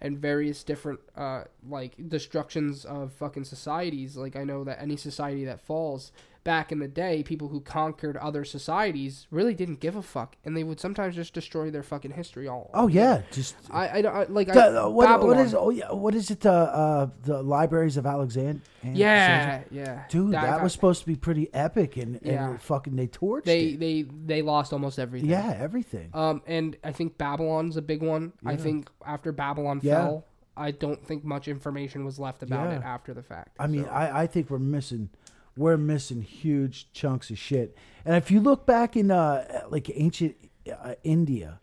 and 0.00 0.16
various 0.18 0.64
different 0.64 0.98
uh, 1.14 1.44
like 1.68 1.92
destructions 2.08 2.86
of 2.86 3.12
fucking 3.12 3.44
societies, 3.44 4.16
like 4.16 4.34
I 4.34 4.44
know 4.44 4.64
that 4.64 4.80
any 4.80 4.96
society 4.96 5.44
that 5.44 5.60
falls 5.60 6.10
back 6.44 6.70
in 6.70 6.78
the 6.78 6.88
day, 6.88 7.22
people 7.22 7.48
who 7.48 7.60
conquered 7.60 8.16
other 8.18 8.44
societies 8.44 9.26
really 9.30 9.54
didn't 9.54 9.80
give 9.80 9.96
a 9.96 10.02
fuck, 10.02 10.36
and 10.44 10.54
they 10.56 10.62
would 10.62 10.78
sometimes 10.78 11.14
just 11.14 11.32
destroy 11.32 11.70
their 11.70 11.82
fucking 11.82 12.10
history 12.12 12.46
all. 12.46 12.70
oh 12.74 12.86
yeah 12.86 13.22
just 13.32 13.56
I, 13.70 13.88
I, 13.88 14.20
I 14.20 14.24
like 14.24 14.48
The- 14.48 14.84
uh, 14.84 14.88
what, 14.90 15.22
what 15.22 15.38
is 15.38 15.54
oh 15.54 15.70
yeah 15.70 15.90
what 15.92 16.14
is 16.14 16.30
it 16.30 16.44
uh, 16.44 16.50
uh 16.50 17.06
the 17.22 17.42
libraries 17.42 17.96
of 17.96 18.04
Alexand- 18.04 18.60
yeah 18.82 19.62
yeah 19.70 20.04
dude 20.10 20.32
that, 20.34 20.44
got- 20.44 20.62
was 20.62 20.72
supposed 20.72 21.00
to 21.00 21.06
be 21.06 21.16
pretty 21.16 21.52
epic 21.54 21.96
and, 21.96 22.16
and 22.16 22.26
Yeah. 22.26 22.56
fucking 22.58 22.94
they 22.96 23.06
torched 23.06 23.44
they 23.44 23.60
it 23.68 23.80
they 23.80 24.02
they 24.26 24.42
lost 24.42 24.72
almost 24.72 24.98
everything. 24.98 25.30
yeah 25.30 25.56
everything 25.58 26.10
Um, 26.12 26.42
and 26.46 26.76
I 26.84 26.92
think 26.92 27.16
Babylon's 27.18 27.76
a 27.76 27.82
big 27.82 28.02
one. 28.02 28.32
I 28.44 28.56
think 28.56 28.88
after 29.06 29.32
Babylon 29.32 29.80
Yeah. 29.82 29.94
fell, 30.04 30.24
I 30.56 30.70
don't 30.70 31.04
think 31.04 31.24
much 31.24 31.48
information 31.48 32.04
was 32.04 32.18
left 32.18 32.42
about 32.42 32.70
Yeah. 32.70 32.76
it 32.78 32.82
after 32.84 33.14
the 33.14 33.22
fact. 33.22 33.56
I 33.58 33.66
mean 33.66 33.84
So- 33.84 33.90
I, 33.90 34.22
I 34.22 34.26
think 34.26 34.50
we're 34.50 34.58
missing 34.58 35.08
we're 35.56 35.76
missing 35.76 36.22
huge 36.22 36.90
chunks 36.92 37.30
of 37.30 37.38
shit. 37.38 37.76
And 38.04 38.16
if 38.16 38.30
you 38.30 38.40
look 38.40 38.66
back 38.66 38.96
in 38.96 39.10
uh 39.10 39.62
like 39.68 39.90
ancient 39.94 40.36
uh, 40.70 40.94
India 41.04 41.60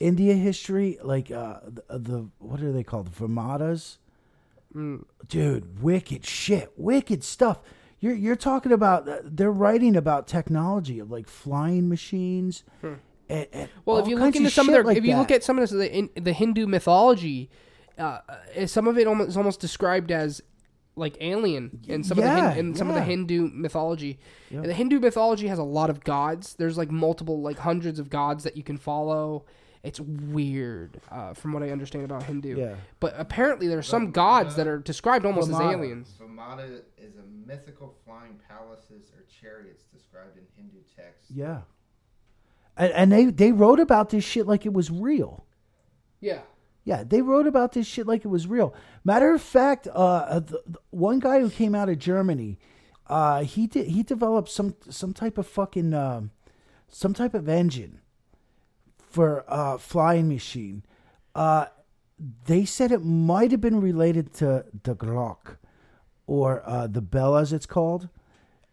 India 0.00 0.34
history 0.34 0.98
like 1.02 1.30
uh 1.30 1.60
the, 1.64 1.98
the 1.98 2.28
what 2.38 2.60
are 2.60 2.72
they 2.72 2.84
called? 2.84 3.12
Vimanas 3.12 3.98
Mm, 4.74 5.04
dude 5.28 5.82
wicked 5.82 6.24
shit. 6.24 6.72
Wicked 6.76 7.22
stuff. 7.22 7.60
You're 8.00 8.14
you're 8.14 8.36
talking 8.36 8.72
about 8.72 9.08
uh, 9.08 9.18
they're 9.22 9.52
writing 9.52 9.96
about 9.96 10.26
technology 10.26 10.98
of 10.98 11.10
like 11.10 11.28
flying 11.28 11.88
machines. 11.88 12.64
And, 13.28 13.46
and 13.52 13.68
Hmm. 13.68 13.80
Well, 13.84 13.98
if 13.98 14.08
you 14.08 14.16
look 14.16 14.34
into 14.34 14.50
some 14.50 14.68
of 14.68 14.72
their, 14.72 14.82
like 14.82 14.96
if 14.96 15.04
you 15.04 15.16
look 15.16 15.30
at 15.30 15.44
some 15.44 15.58
of 15.58 15.62
this, 15.62 15.70
the, 15.70 15.94
in, 15.94 16.10
the 16.14 16.32
Hindu 16.32 16.66
mythology, 16.66 17.50
uh, 17.98 18.20
uh, 18.56 18.66
some 18.66 18.88
of 18.88 18.98
it 18.98 19.06
almost, 19.06 19.30
is 19.30 19.36
almost 19.36 19.60
described 19.60 20.10
as 20.10 20.42
like 20.96 21.16
alien 21.20 21.80
in 21.88 22.04
some 22.04 22.18
of 22.18 22.24
the 22.24 22.30
Yeah, 22.30 22.50
Hin, 22.52 22.66
in 22.68 22.74
some 22.74 22.88
of 22.88 22.94
the. 22.94 23.02
Hindu 23.02 23.48
mythology. 23.52 24.18
Yep. 24.50 24.60
And 24.62 24.70
the 24.70 24.74
Hindu 24.74 25.00
mythology 25.00 25.46
has 25.48 25.58
a 25.58 25.62
lot 25.64 25.88
of 25.90 26.04
gods. 26.04 26.54
There's 26.54 26.76
like 26.76 26.90
multiple, 26.90 27.40
like 27.40 27.58
hundreds 27.58 27.98
of 27.98 28.10
gods 28.10 28.44
that 28.44 28.56
you 28.56 28.62
can 28.62 28.76
follow. 28.76 29.44
It's 29.82 29.98
weird, 29.98 31.00
uh, 31.10 31.34
from 31.34 31.52
what 31.52 31.62
I 31.64 31.70
understand 31.70 32.04
about 32.04 32.22
Hindu. 32.22 32.56
yeah, 32.56 32.76
But 33.00 33.14
apparently, 33.18 33.66
there 33.66 33.78
are 33.78 33.82
some 33.82 34.12
gods 34.12 34.54
that 34.54 34.68
are 34.68 34.78
described 34.78 35.26
almost 35.26 35.50
as 35.50 35.56
Vimana. 35.56 35.72
aliens. 35.72 36.14
Vimana 36.22 36.82
is 36.96 37.16
a 37.16 37.48
mythical 37.48 37.92
flying 38.04 38.38
palaces 38.48 39.10
or 39.16 39.24
chariots 39.40 39.82
described 39.92 40.36
in 40.38 40.44
Hindu 40.54 40.78
texts. 40.96 41.32
yeah, 41.34 41.62
and, 42.76 42.92
and 42.92 43.10
they 43.12 43.24
they 43.24 43.50
wrote 43.50 43.80
about 43.80 44.10
this 44.10 44.22
shit 44.22 44.46
like 44.46 44.64
it 44.66 44.72
was 44.72 44.88
real. 44.90 45.44
Yeah. 46.20 46.42
Yeah, 46.84 47.04
they 47.04 47.22
wrote 47.22 47.46
about 47.46 47.72
this 47.72 47.86
shit 47.86 48.06
like 48.06 48.24
it 48.24 48.28
was 48.28 48.46
real. 48.46 48.74
Matter 49.04 49.32
of 49.32 49.40
fact, 49.40 49.86
uh, 49.92 50.40
the, 50.40 50.62
the 50.66 50.78
one 50.90 51.20
guy 51.20 51.40
who 51.40 51.48
came 51.48 51.74
out 51.74 51.88
of 51.88 51.98
Germany, 51.98 52.58
uh, 53.06 53.44
he 53.44 53.66
did 53.66 53.88
he 53.88 54.02
developed 54.02 54.48
some 54.48 54.74
some 54.88 55.12
type 55.12 55.38
of 55.38 55.46
fucking 55.46 55.94
um, 55.94 56.30
some 56.88 57.14
type 57.14 57.34
of 57.34 57.48
engine 57.48 58.00
for 58.98 59.44
uh, 59.48 59.78
flying 59.78 60.28
machine. 60.28 60.82
Uh, 61.34 61.66
they 62.46 62.64
said 62.64 62.90
it 62.90 63.04
might 63.04 63.50
have 63.50 63.60
been 63.60 63.80
related 63.80 64.32
to 64.34 64.64
the 64.84 64.94
Glock 64.94 65.56
or 66.26 66.62
uh, 66.66 66.86
the 66.86 67.02
Bell, 67.02 67.36
as 67.36 67.52
it's 67.52 67.66
called. 67.66 68.08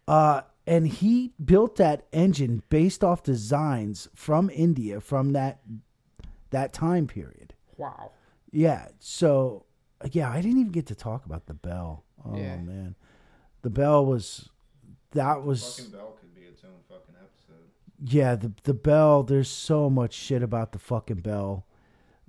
Uh, 0.08 0.42
and 0.66 0.88
he 0.88 1.32
built 1.42 1.76
that 1.76 2.06
engine 2.12 2.62
based 2.68 3.02
off 3.02 3.22
designs 3.22 4.08
from 4.14 4.50
India 4.50 5.00
from 5.00 5.32
that 5.32 5.60
that 6.50 6.72
time 6.72 7.06
period. 7.06 7.54
Wow. 7.80 8.12
Yeah. 8.52 8.88
So 8.98 9.64
yeah, 10.12 10.30
I 10.30 10.40
didn't 10.40 10.58
even 10.60 10.72
get 10.72 10.86
to 10.86 10.94
talk 10.94 11.24
about 11.26 11.46
the 11.46 11.54
bell. 11.54 12.04
Oh 12.24 12.36
Yeah. 12.36 12.56
man, 12.56 12.94
the 13.62 13.70
bell 13.70 14.04
was 14.04 14.48
that 15.12 15.42
was 15.42 15.76
Fucking 15.78 15.92
Bell 15.92 16.16
could 16.20 16.34
be 16.34 16.42
its 16.42 16.62
own 16.64 16.70
fucking 16.88 17.14
episode. 17.20 17.66
yeah 18.04 18.34
the 18.36 18.52
the 18.64 18.74
bell. 18.74 19.22
There's 19.22 19.48
so 19.50 19.90
much 19.90 20.14
shit 20.14 20.42
about 20.42 20.72
the 20.72 20.78
fucking 20.78 21.20
bell, 21.20 21.66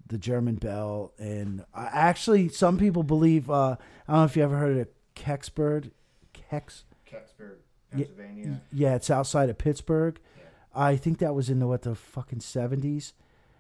the 0.08 0.18
German 0.18 0.56
bell, 0.56 1.14
and 1.20 1.62
uh, 1.74 1.90
actually 1.92 2.50
some 2.50 2.78
people 2.78 3.04
believe. 3.04 3.50
Uh, 3.50 3.76
I 4.08 4.14
don't 4.14 4.18
know 4.22 4.24
if 4.26 4.36
you 4.38 4.44
ever 4.44 4.58
heard 4.58 4.78
of 4.78 4.88
Kecksburg, 5.16 5.92
Kex. 6.34 6.86
Kecksburg, 7.10 7.58
Yeah. 7.92 7.98
Pennsylvania. 8.06 8.62
Yeah, 8.72 8.96
it's 8.96 9.10
outside 9.10 9.50
of 9.50 9.58
Pittsburgh. 9.58 10.20
Yeah. 10.38 10.44
I 10.74 10.96
think 10.96 11.20
that 11.20 11.36
was 11.36 11.50
in 11.50 11.60
the 11.60 11.68
what 11.68 11.82
the 11.84 11.96
fucking 11.96 12.40
seventies. 12.42 13.14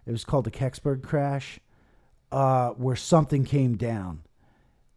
It 0.06 0.12
was 0.12 0.24
called 0.26 0.46
the 0.46 0.52
Kecksburg 0.52 1.04
crash, 1.04 1.60
uh, 2.32 2.70
where 2.72 2.96
something 2.96 3.44
came 3.44 3.76
down, 3.78 4.22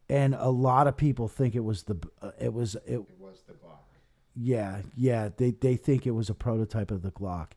and 0.08 0.34
a 0.34 0.50
lot 0.50 0.86
of 0.86 0.96
people 0.96 1.28
think 1.28 1.54
it 1.54 1.64
was 1.64 1.84
the 1.84 1.96
uh, 2.22 2.30
it 2.40 2.52
was 2.52 2.74
it. 2.74 2.94
It 2.94 3.18
was 3.18 3.42
the 3.46 3.54
Glock. 3.54 3.78
Yeah, 4.36 4.82
yeah. 4.96 5.30
They 5.36 5.50
they 5.50 5.76
think 5.76 6.06
it 6.06 6.12
was 6.12 6.30
a 6.30 6.34
prototype 6.34 6.90
of 6.90 7.02
the 7.02 7.10
Glock, 7.10 7.48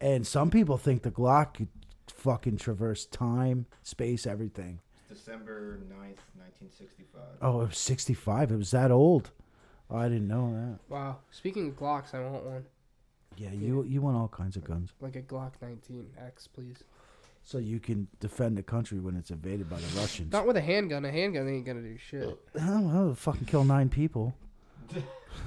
and 0.00 0.26
some 0.26 0.50
people 0.50 0.76
think 0.76 1.02
the 1.02 1.10
Glock 1.10 1.54
could 1.54 1.68
fucking 2.08 2.58
traverse 2.58 3.06
time, 3.06 3.66
space, 3.82 4.26
everything. 4.26 4.80
December 5.08 5.78
9th, 5.88 6.18
1965. 6.36 7.20
Oh, 7.40 7.62
it 7.62 7.68
was 7.68 7.78
sixty 7.78 8.14
five. 8.14 8.50
It 8.50 8.56
was 8.56 8.70
that 8.72 8.90
old. 8.90 9.30
Oh, 9.90 9.96
I 9.96 10.08
didn't 10.08 10.28
know 10.28 10.52
that. 10.54 10.78
Wow. 10.92 11.18
Speaking 11.30 11.68
of 11.68 11.76
Glocks, 11.76 12.14
I 12.14 12.20
want 12.20 12.44
one. 12.44 12.64
Yeah, 13.36 13.52
you 13.52 13.84
you 13.84 14.00
want 14.00 14.16
all 14.16 14.28
kinds 14.28 14.56
of 14.56 14.64
guns. 14.64 14.92
Like 15.00 15.16
a 15.16 15.22
Glock 15.22 15.52
19X, 15.62 16.48
please. 16.54 16.84
So 17.44 17.58
you 17.58 17.78
can 17.78 18.08
defend 18.20 18.56
the 18.56 18.62
country 18.62 18.98
when 18.98 19.16
it's 19.16 19.30
invaded 19.30 19.68
by 19.68 19.76
the 19.76 20.00
Russians. 20.00 20.32
Not 20.32 20.46
with 20.46 20.56
a 20.56 20.60
handgun. 20.62 21.04
A 21.04 21.10
handgun 21.12 21.48
ain't 21.48 21.66
gonna 21.66 21.82
do 21.82 21.96
shit. 21.98 22.22
Oh, 22.24 22.38
well, 22.56 23.04
they'll 23.06 23.14
fucking 23.14 23.44
kill 23.46 23.64
nine 23.64 23.88
people. 23.88 24.34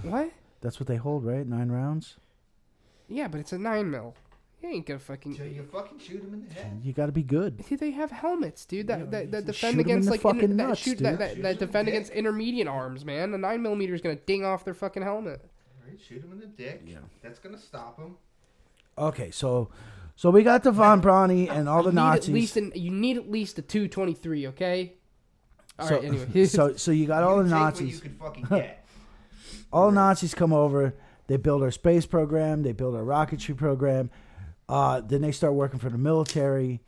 What? 0.04 0.32
That's 0.60 0.80
what 0.82 0.88
they 0.88 0.98
hold, 0.98 1.26
right? 1.26 1.48
Nine 1.48 1.70
rounds. 1.70 2.18
Yeah, 3.08 3.30
but 3.30 3.40
it's 3.40 3.54
a 3.54 3.58
nine 3.58 3.90
mil. 3.90 4.16
You 4.62 4.70
ain't 4.70 4.86
gonna 4.86 5.00
fucking. 5.00 5.36
Till 5.36 5.46
you 5.48 5.64
fucking 5.72 6.00
shoot 6.00 6.22
him 6.22 6.34
in 6.34 6.46
the 6.48 6.54
head. 6.54 6.82
You 6.84 6.92
got 6.92 7.06
to 7.06 7.12
be 7.14 7.24
good. 7.24 7.64
See, 7.66 7.76
they 7.76 7.92
have 7.92 8.12
helmets, 8.12 8.66
dude. 8.66 8.88
That 8.88 9.00
Yeah, 9.00 9.06
that, 9.06 9.32
that 9.32 9.56
shoot 9.56 9.74
defend 9.74 9.74
'em 9.76 9.80
in 9.80 9.86
against 9.86 10.06
the 10.08 10.12
like 10.12 10.22
fucking 10.22 10.42
inter- 10.42 10.56
that 10.58 10.68
nuts, 10.68 10.82
shoot 10.82 10.98
dude. 10.98 11.06
that, 11.08 11.20
that, 11.20 11.36
Shoot 11.36 11.42
that 11.42 11.48
'em 11.48 11.54
in 11.54 11.58
the 11.60 11.66
defend 11.66 11.86
dick. 11.86 11.94
against 11.96 12.12
intermediate 12.12 12.68
arms, 12.68 13.06
man. 13.06 13.32
The 13.32 13.38
nine 13.38 13.62
millimeter 13.62 13.94
is 13.94 14.02
gonna 14.02 14.16
ding 14.18 14.44
off 14.44 14.66
their 14.66 14.74
fucking 14.74 15.04
helmet. 15.04 15.40
Right? 15.88 15.98
Shoot 16.02 16.22
him 16.24 16.34
in 16.34 16.40
the 16.42 16.48
dick. 16.48 16.82
Yeah. 16.86 16.98
That's 17.22 17.40
gonna 17.40 17.58
stop 17.58 17.98
him. 17.98 18.18
Okay, 18.98 19.32
so 19.32 19.70
so 20.18 20.30
we 20.30 20.44
got 20.44 20.64
the 20.64 20.72
von 20.72 21.00
Brownie 21.00 21.48
and 21.48 21.70
all 21.70 21.84
the 21.84 21.90
you 21.92 21.96
Nazis. 21.96 22.28
At 22.30 22.34
least 22.34 22.58
an, 22.58 22.72
you 22.76 22.92
need 22.92 23.16
at 23.16 23.32
least 23.32 23.58
a 23.60 23.62
two 23.62 23.88
twenty 23.88 24.14
three. 24.14 24.48
Okay. 24.48 24.96
All 25.80 25.88
so, 25.88 25.96
right. 25.96 26.04
Anyway. 26.04 26.46
so 26.48 26.76
so 26.76 26.92
you 26.92 27.06
got 27.08 27.24
all 27.24 27.38
You 27.38 27.44
the 27.44 27.50
take 27.50 27.54
what 27.60 27.64
Nazis. 27.66 27.94
you 27.96 28.02
could 28.02 28.18
fucking 28.20 28.44
get. 28.50 28.86
all 29.72 29.92
Nazis 29.92 30.34
come 30.34 30.52
over. 30.52 30.94
They 31.28 31.38
build 31.38 31.62
our 31.64 31.72
space 31.72 32.06
program. 32.06 32.64
They 32.64 32.72
build 32.74 32.96
our 32.96 33.04
rocketry 33.04 33.56
program. 33.56 34.10
Uh, 34.68 35.00
then 35.02 35.22
they 35.22 35.32
start 35.32 35.54
working 35.54 35.80
for 35.80 35.90
the 35.90 35.98
military. 35.98 36.82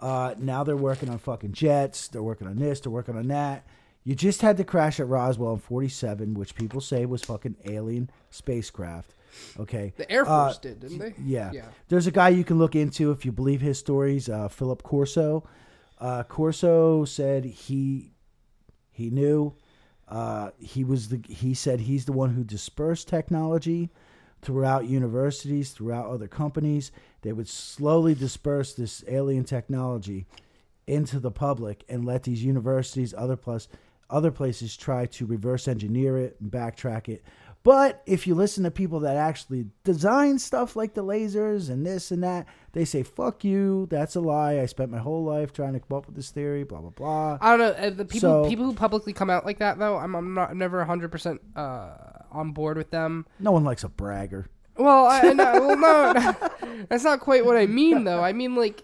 Uh, 0.00 0.34
now 0.38 0.64
they're 0.64 0.76
working 0.76 1.08
on 1.08 1.18
fucking 1.18 1.52
jets. 1.52 2.08
They're 2.08 2.22
working 2.22 2.48
on 2.48 2.56
this. 2.56 2.80
They're 2.80 2.90
working 2.90 3.16
on 3.16 3.28
that. 3.28 3.64
You 4.02 4.16
just 4.16 4.42
had 4.42 4.56
the 4.56 4.64
crash 4.64 4.98
at 4.98 5.06
Roswell 5.06 5.52
in 5.54 5.60
'47, 5.60 6.34
which 6.34 6.56
people 6.56 6.80
say 6.80 7.06
was 7.06 7.22
fucking 7.22 7.56
alien 7.66 8.10
spacecraft. 8.30 9.14
Okay. 9.58 9.92
the 9.96 10.10
Air 10.10 10.22
Uh, 10.22 10.44
Force 10.46 10.58
did, 10.58 10.80
didn't 10.80 10.98
they? 10.98 11.14
Yeah. 11.22 11.50
Yeah. 11.52 11.66
There's 11.88 12.06
a 12.06 12.10
guy 12.10 12.28
you 12.30 12.44
can 12.44 12.58
look 12.58 12.74
into 12.74 13.10
if 13.10 13.24
you 13.24 13.32
believe 13.32 13.60
his 13.60 13.78
stories. 13.78 14.28
Uh, 14.28 14.48
Philip 14.48 14.82
Corso. 14.82 15.44
Uh, 15.98 16.22
Corso 16.24 17.04
said 17.04 17.44
he 17.44 18.12
he 18.90 19.10
knew. 19.10 19.54
Uh, 20.08 20.50
he 20.58 20.84
was 20.84 21.08
the 21.08 21.20
he 21.28 21.54
said 21.54 21.80
he's 21.80 22.04
the 22.04 22.12
one 22.12 22.30
who 22.34 22.44
dispersed 22.44 23.08
technology 23.08 23.90
throughout 24.42 24.86
universities, 24.86 25.70
throughout 25.70 26.06
other 26.06 26.28
companies. 26.28 26.90
They 27.22 27.32
would 27.32 27.48
slowly 27.48 28.14
disperse 28.14 28.74
this 28.74 29.04
alien 29.08 29.44
technology 29.44 30.26
into 30.86 31.20
the 31.20 31.30
public 31.30 31.84
and 31.88 32.04
let 32.04 32.24
these 32.24 32.44
universities, 32.44 33.14
other 33.16 33.36
plus 33.36 33.68
other 34.10 34.30
places 34.32 34.76
try 34.76 35.06
to 35.06 35.24
reverse 35.24 35.66
engineer 35.68 36.18
it 36.18 36.36
and 36.40 36.50
backtrack 36.50 37.08
it. 37.08 37.22
But 37.64 38.02
if 38.06 38.26
you 38.26 38.34
listen 38.34 38.64
to 38.64 38.70
people 38.72 39.00
that 39.00 39.16
actually 39.16 39.66
design 39.84 40.38
stuff 40.40 40.74
like 40.74 40.94
the 40.94 41.04
lasers 41.04 41.70
and 41.70 41.86
this 41.86 42.10
and 42.10 42.24
that, 42.24 42.46
they 42.72 42.84
say, 42.84 43.02
fuck 43.04 43.44
you, 43.44 43.86
that's 43.88 44.16
a 44.16 44.20
lie. 44.20 44.58
I 44.58 44.66
spent 44.66 44.90
my 44.90 44.98
whole 44.98 45.22
life 45.24 45.52
trying 45.52 45.74
to 45.74 45.80
come 45.80 45.96
up 45.96 46.06
with 46.06 46.16
this 46.16 46.30
theory, 46.30 46.64
blah, 46.64 46.80
blah, 46.80 46.90
blah. 46.90 47.38
I 47.40 47.56
don't 47.56 47.78
know. 47.80 47.90
The 47.90 48.04
people 48.04 48.44
So- 48.44 48.48
people 48.48 48.64
who 48.64 48.74
publicly 48.74 49.12
come 49.12 49.30
out 49.30 49.46
like 49.46 49.58
that 49.60 49.78
though, 49.78 49.96
I'm 49.96 50.14
I'm 50.16 50.34
not 50.34 50.56
never 50.56 50.78
100 50.78 51.12
percent 51.12 51.40
uh 51.54 51.90
on 52.32 52.50
board 52.52 52.76
with 52.78 52.90
them. 52.90 53.26
No 53.38 53.52
one 53.52 53.62
likes 53.62 53.84
a 53.84 53.88
bragger. 53.88 54.46
Well, 54.76 55.04
I, 55.06 55.20
I 55.20 55.32
know, 55.34 55.52
well, 55.76 56.14
no, 56.14 56.34
that's 56.88 57.04
not 57.04 57.20
quite 57.20 57.44
what 57.44 57.58
I 57.58 57.66
mean, 57.66 58.04
though. 58.04 58.24
I 58.24 58.32
mean, 58.32 58.54
like, 58.56 58.82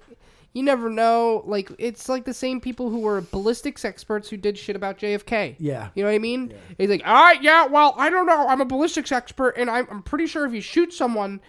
you 0.53 0.63
never 0.63 0.91
know. 0.91 1.43
Like, 1.47 1.71
it's 1.79 2.09
like 2.09 2.25
the 2.25 2.35
same 2.35 2.61
people 2.61 2.91
who 2.91 3.01
were 3.01 3.21
ballistics 3.21 3.85
experts 3.85 4.29
who 4.29 4.37
did 4.37 4.59
shit 4.59 4.77
about 4.77 4.99
JFK. 4.99 5.57
Yeah. 5.59 5.91
You 5.95 6.03
know 6.03 6.09
what 6.09 6.15
I 6.15 6.19
mean? 6.19 6.55
He's 6.79 6.89
like, 6.89 7.03
all 7.07 7.15
right, 7.15 7.43
yeah, 7.43 7.67
well, 7.67 7.95
I 7.97 8.11
don't 8.11 8.27
know. 8.27 8.47
I'm 8.49 8.61
a 8.61 8.65
ballistics 8.65 9.13
expert, 9.13 9.51
and 9.57 9.71
I'm, 9.71 9.87
I'm 9.91 10.03
pretty 10.03 10.27
sure 10.27 10.47
if 10.47 10.53
you 10.53 10.61
shoot 10.61 10.93
someone 10.93 11.41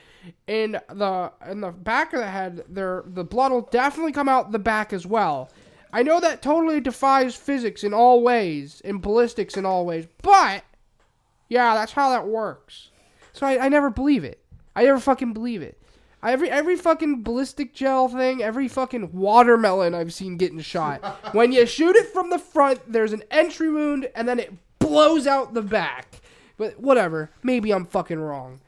in 0.47 0.73
the 0.89 1.31
in 1.49 1.61
the 1.61 1.71
back 1.71 2.13
of 2.13 2.19
the 2.19 2.27
head, 2.27 2.63
their 2.67 3.03
the 3.05 3.23
blood 3.23 3.51
will 3.51 3.61
definitely 3.61 4.11
come 4.11 4.27
out 4.27 4.51
the 4.51 4.59
back 4.59 4.91
as 4.91 5.05
well. 5.05 5.49
I 5.91 6.03
know 6.03 6.19
that 6.19 6.41
totally 6.41 6.81
defies 6.81 7.35
physics 7.35 7.83
in 7.83 7.93
all 7.93 8.21
ways, 8.21 8.81
in 8.81 8.99
ballistics 8.99 9.57
in 9.57 9.65
all 9.65 9.85
ways, 9.85 10.07
but 10.21 10.63
yeah, 11.47 11.73
that's 11.73 11.93
how 11.93 12.09
that 12.11 12.27
works. 12.27 12.91
So 13.33 13.47
I, 13.47 13.65
I 13.65 13.69
never 13.69 13.89
believe 13.89 14.23
it. 14.23 14.39
I 14.75 14.83
never 14.83 14.99
fucking 14.99 15.33
believe 15.33 15.61
it. 15.61 15.78
Every 16.21 16.49
every 16.49 16.75
fucking 16.75 17.23
ballistic 17.23 17.73
gel 17.73 18.09
thing, 18.09 18.43
every 18.43 18.67
fucking 18.67 19.13
watermelon 19.13 19.95
I've 19.95 20.13
seen 20.13 20.37
getting 20.37 20.59
shot. 20.59 21.03
when 21.33 21.51
you 21.51 21.65
shoot 21.65 21.95
it 21.95 22.07
from 22.07 22.29
the 22.29 22.39
front, 22.39 22.91
there's 22.91 23.13
an 23.13 23.23
entry 23.31 23.71
wound, 23.71 24.09
and 24.15 24.27
then 24.27 24.39
it 24.39 24.53
blows 24.79 25.27
out 25.27 25.53
the 25.53 25.61
back. 25.61 26.21
But 26.57 26.79
whatever. 26.79 27.31
Maybe 27.41 27.71
I'm 27.71 27.85
fucking 27.85 28.19
wrong. 28.19 28.59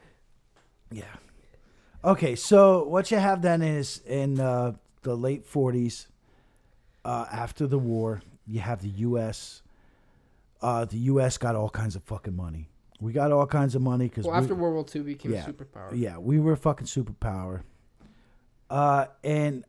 Yeah. 0.90 1.04
Okay, 2.04 2.34
so 2.34 2.84
what 2.84 3.10
you 3.10 3.18
have 3.18 3.42
then 3.42 3.62
is 3.62 4.00
in 4.06 4.40
uh, 4.40 4.72
the 5.02 5.14
late 5.14 5.46
40s, 5.46 6.06
uh, 7.04 7.26
after 7.30 7.66
the 7.66 7.78
war, 7.78 8.22
you 8.46 8.60
have 8.60 8.82
the 8.82 8.88
U.S. 8.88 9.62
Uh, 10.60 10.84
the 10.84 10.98
U.S. 10.98 11.38
got 11.38 11.54
all 11.54 11.68
kinds 11.70 11.94
of 11.94 12.02
fucking 12.02 12.34
money. 12.34 12.68
We 13.02 13.12
got 13.12 13.32
all 13.32 13.46
kinds 13.46 13.74
of 13.74 13.82
money 13.82 14.08
because 14.08 14.26
Well, 14.26 14.36
after 14.36 14.54
World 14.54 14.74
War 14.74 14.86
II 14.94 15.02
became 15.02 15.32
yeah, 15.32 15.44
a 15.44 15.52
superpower. 15.52 15.90
Yeah, 15.92 16.18
we 16.18 16.38
were 16.38 16.52
a 16.52 16.56
fucking 16.56 16.86
superpower. 16.86 17.62
Uh, 18.70 19.06
and 19.24 19.64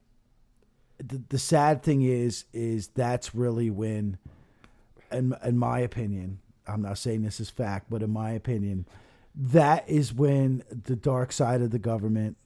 the 1.00 1.22
the 1.30 1.40
sad 1.40 1.82
thing 1.82 2.04
is, 2.04 2.46
is 2.54 2.90
that's 2.90 3.34
really 3.34 3.72
when, 3.72 4.18
in 5.12 5.36
in 5.44 5.58
my 5.58 5.80
opinion, 5.80 6.40
I'm 6.68 6.84
not 6.84 7.00
saying 7.00 7.24
this 7.24 7.40
is 7.40 7.50
fact, 7.50 7.88
but 7.90 8.04
in 8.04 8.12
my 8.12 8.32
opinion, 8.32 8.86
that 9.36 9.90
is 9.90 10.14
when 10.14 10.64
the 10.70 10.96
dark 10.96 11.32
side 11.32 11.62
of 11.62 11.72
the 11.72 11.80
government, 11.80 12.38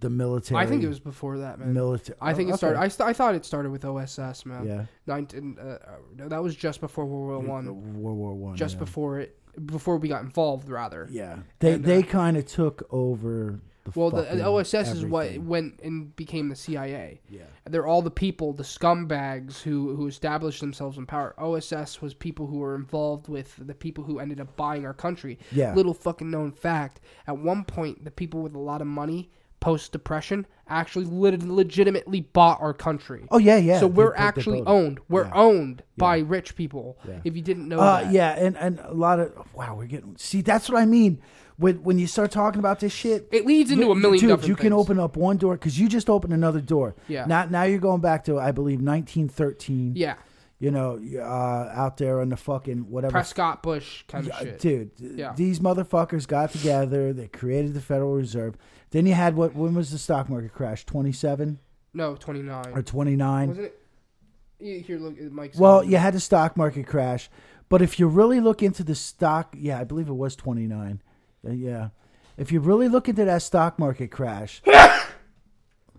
the 0.00 0.10
military. 0.10 0.60
I 0.60 0.66
think 0.66 0.82
it 0.82 0.88
was 0.88 1.00
before 1.00 1.38
that, 1.38 1.60
man. 1.60 1.72
military. 1.72 2.18
I 2.20 2.34
think 2.34 2.48
it 2.48 2.52
okay. 2.52 2.58
started. 2.58 2.80
I, 2.80 2.88
st- 2.88 3.08
I 3.08 3.12
thought 3.12 3.34
it 3.34 3.44
started 3.44 3.70
with 3.70 3.84
OSS, 3.84 4.44
man. 4.44 4.66
yeah, 4.66 4.84
19, 5.06 5.58
uh, 5.58 5.62
uh, 5.62 5.78
no, 6.16 6.28
that 6.28 6.42
was 6.42 6.56
just 6.56 6.80
before 6.80 7.06
World 7.06 7.46
War 7.46 7.54
One. 7.54 8.02
World 8.02 8.18
War 8.18 8.34
One. 8.34 8.56
Just 8.56 8.74
yeah. 8.74 8.80
before 8.80 9.20
it, 9.20 9.38
before 9.66 9.96
we 9.96 10.08
got 10.08 10.22
involved, 10.22 10.68
rather. 10.68 11.08
Yeah, 11.10 11.40
they 11.58 11.74
And, 11.74 11.84
uh, 11.84 11.88
they 11.88 12.02
kind 12.02 12.36
of 12.36 12.46
took 12.46 12.86
over. 12.90 13.60
The 13.84 13.98
Well, 13.98 14.10
the, 14.10 14.22
the 14.22 14.46
OSS 14.46 14.92
is 14.92 15.04
what 15.04 15.36
went 15.38 15.80
and 15.82 16.14
became 16.14 16.48
the 16.48 16.54
CIA. 16.54 17.20
Yeah. 17.28 17.42
They're 17.68 17.86
all 17.86 18.00
the 18.00 18.12
people, 18.12 18.52
the 18.52 18.62
scumbags 18.62 19.60
who 19.60 19.96
who 19.96 20.06
established 20.06 20.60
themselves 20.60 20.98
in 20.98 21.06
power. 21.06 21.34
OSS 21.36 22.00
was 22.00 22.14
people 22.14 22.46
who 22.46 22.58
were 22.58 22.76
involved 22.76 23.28
with 23.28 23.54
the 23.58 23.74
people 23.74 24.04
who 24.04 24.20
ended 24.20 24.40
up 24.40 24.54
buying 24.56 24.86
our 24.86 24.94
country. 24.94 25.38
Yeah. 25.50 25.74
Little 25.74 25.94
fucking 25.94 26.30
known 26.30 26.52
fact: 26.52 27.00
at 27.26 27.36
one 27.36 27.64
point, 27.64 28.04
the 28.04 28.12
people 28.12 28.40
with 28.42 28.54
a 28.54 28.60
lot 28.60 28.80
of 28.80 28.86
money, 28.86 29.32
post 29.62 29.92
depression, 29.92 30.46
actually 30.68 31.04
lit- 31.06 31.42
legitimately 31.42 32.20
bought 32.20 32.60
our 32.60 32.74
country. 32.74 33.24
Oh 33.30 33.38
yeah, 33.38 33.56
yeah. 33.56 33.78
so 33.80 33.86
they- 33.88 33.92
we're 33.94 34.10
they- 34.10 34.16
they 34.18 34.22
actually 34.24 34.58
it. 34.58 34.64
owned. 34.66 34.98
We're 35.08 35.24
Yeah. 35.24 35.32
owned 35.34 35.82
by 35.96 36.18
rich 36.18 36.56
people. 36.56 36.98
Yeah. 37.08 37.20
If 37.24 37.36
you 37.36 37.42
didn't 37.42 37.68
know 37.68 37.78
Uh, 37.78 38.02
that. 38.02 38.12
yeah, 38.12 38.32
and 38.38 38.56
and 38.58 38.80
a 38.80 38.92
lot 38.92 39.20
of 39.20 39.32
wow, 39.54 39.76
we're 39.76 39.86
getting 39.86 40.16
see. 40.18 40.40
That's 40.42 40.68
what 40.68 40.80
I 40.82 40.84
mean 40.86 41.20
when 41.58 41.76
when 41.84 41.98
you 41.98 42.06
start 42.06 42.30
talking 42.32 42.58
about 42.58 42.80
this 42.80 42.92
shit. 42.92 43.28
It 43.30 43.46
leads 43.46 43.70
into 43.70 43.84
you- 43.86 43.92
a 43.92 43.94
million 43.94 44.28
Dude, 44.28 44.48
you 44.48 44.56
can 44.56 44.72
open 44.72 44.98
up 44.98 45.16
one 45.16 45.36
door 45.36 45.54
because 45.54 45.78
you 45.78 45.88
just 45.88 46.10
opened 46.10 46.32
another 46.34 46.60
door. 46.60 46.94
Yeah. 47.08 47.24
Now, 47.26 47.44
now 47.44 47.62
you're 47.62 47.78
going 47.78 48.00
back 48.00 48.24
to 48.24 48.38
I 48.38 48.50
believe 48.50 48.80
1913. 48.80 49.92
Yeah, 49.94 50.14
You 50.62 50.70
know, 50.70 51.00
uh, 51.18 51.72
out 51.74 51.96
there 51.96 52.20
on 52.20 52.28
the 52.28 52.36
fucking 52.36 52.88
whatever. 52.88 53.10
Prescott 53.10 53.64
Bush 53.64 54.04
kind 54.06 54.26
Yeah, 54.28 54.38
of 54.38 54.46
shit. 54.46 54.58
Dude, 54.60 54.90
Yeah. 54.96 55.32
these 55.34 55.58
motherfuckers 55.58 56.28
got 56.28 56.52
together. 56.52 57.12
They 57.12 57.26
created 57.26 57.74
the 57.74 57.80
Federal 57.80 58.14
Reserve. 58.14 58.56
Then 58.90 59.04
you 59.06 59.14
had 59.14 59.34
what? 59.34 59.56
When 59.56 59.74
was 59.74 59.90
the 59.90 59.98
stock 59.98 60.28
market 60.28 60.52
crash? 60.52 60.86
27 60.86 61.58
No, 61.92 62.14
twenty 62.14 62.42
nine. 62.42 62.72
or 62.72 62.80
29? 62.82 63.48
Wasn't 63.48 63.66
it? 63.66 64.84
Here, 64.86 64.98
look, 65.00 65.20
Mike's. 65.32 65.58
Well, 65.58 65.82
you 65.82 65.96
had 65.96 66.14
the 66.14 66.20
stock 66.20 66.56
market 66.56 66.86
crash, 66.86 67.28
but 67.68 67.82
if 67.82 67.98
you 67.98 68.06
really 68.06 68.38
look 68.38 68.62
into 68.62 68.84
the 68.84 68.94
stock, 68.94 69.56
yeah, 69.58 69.80
I 69.80 69.84
believe 69.84 70.08
it 70.08 70.12
was 70.12 70.36
29. 70.36 71.02
Uh, 71.44 71.50
yeah. 71.50 71.88
If 72.36 72.52
you 72.52 72.60
really 72.60 72.86
look 72.86 73.08
into 73.08 73.24
that 73.24 73.42
stock 73.42 73.80
market 73.80 74.12
crash, 74.12 74.62
ah, 74.68 75.08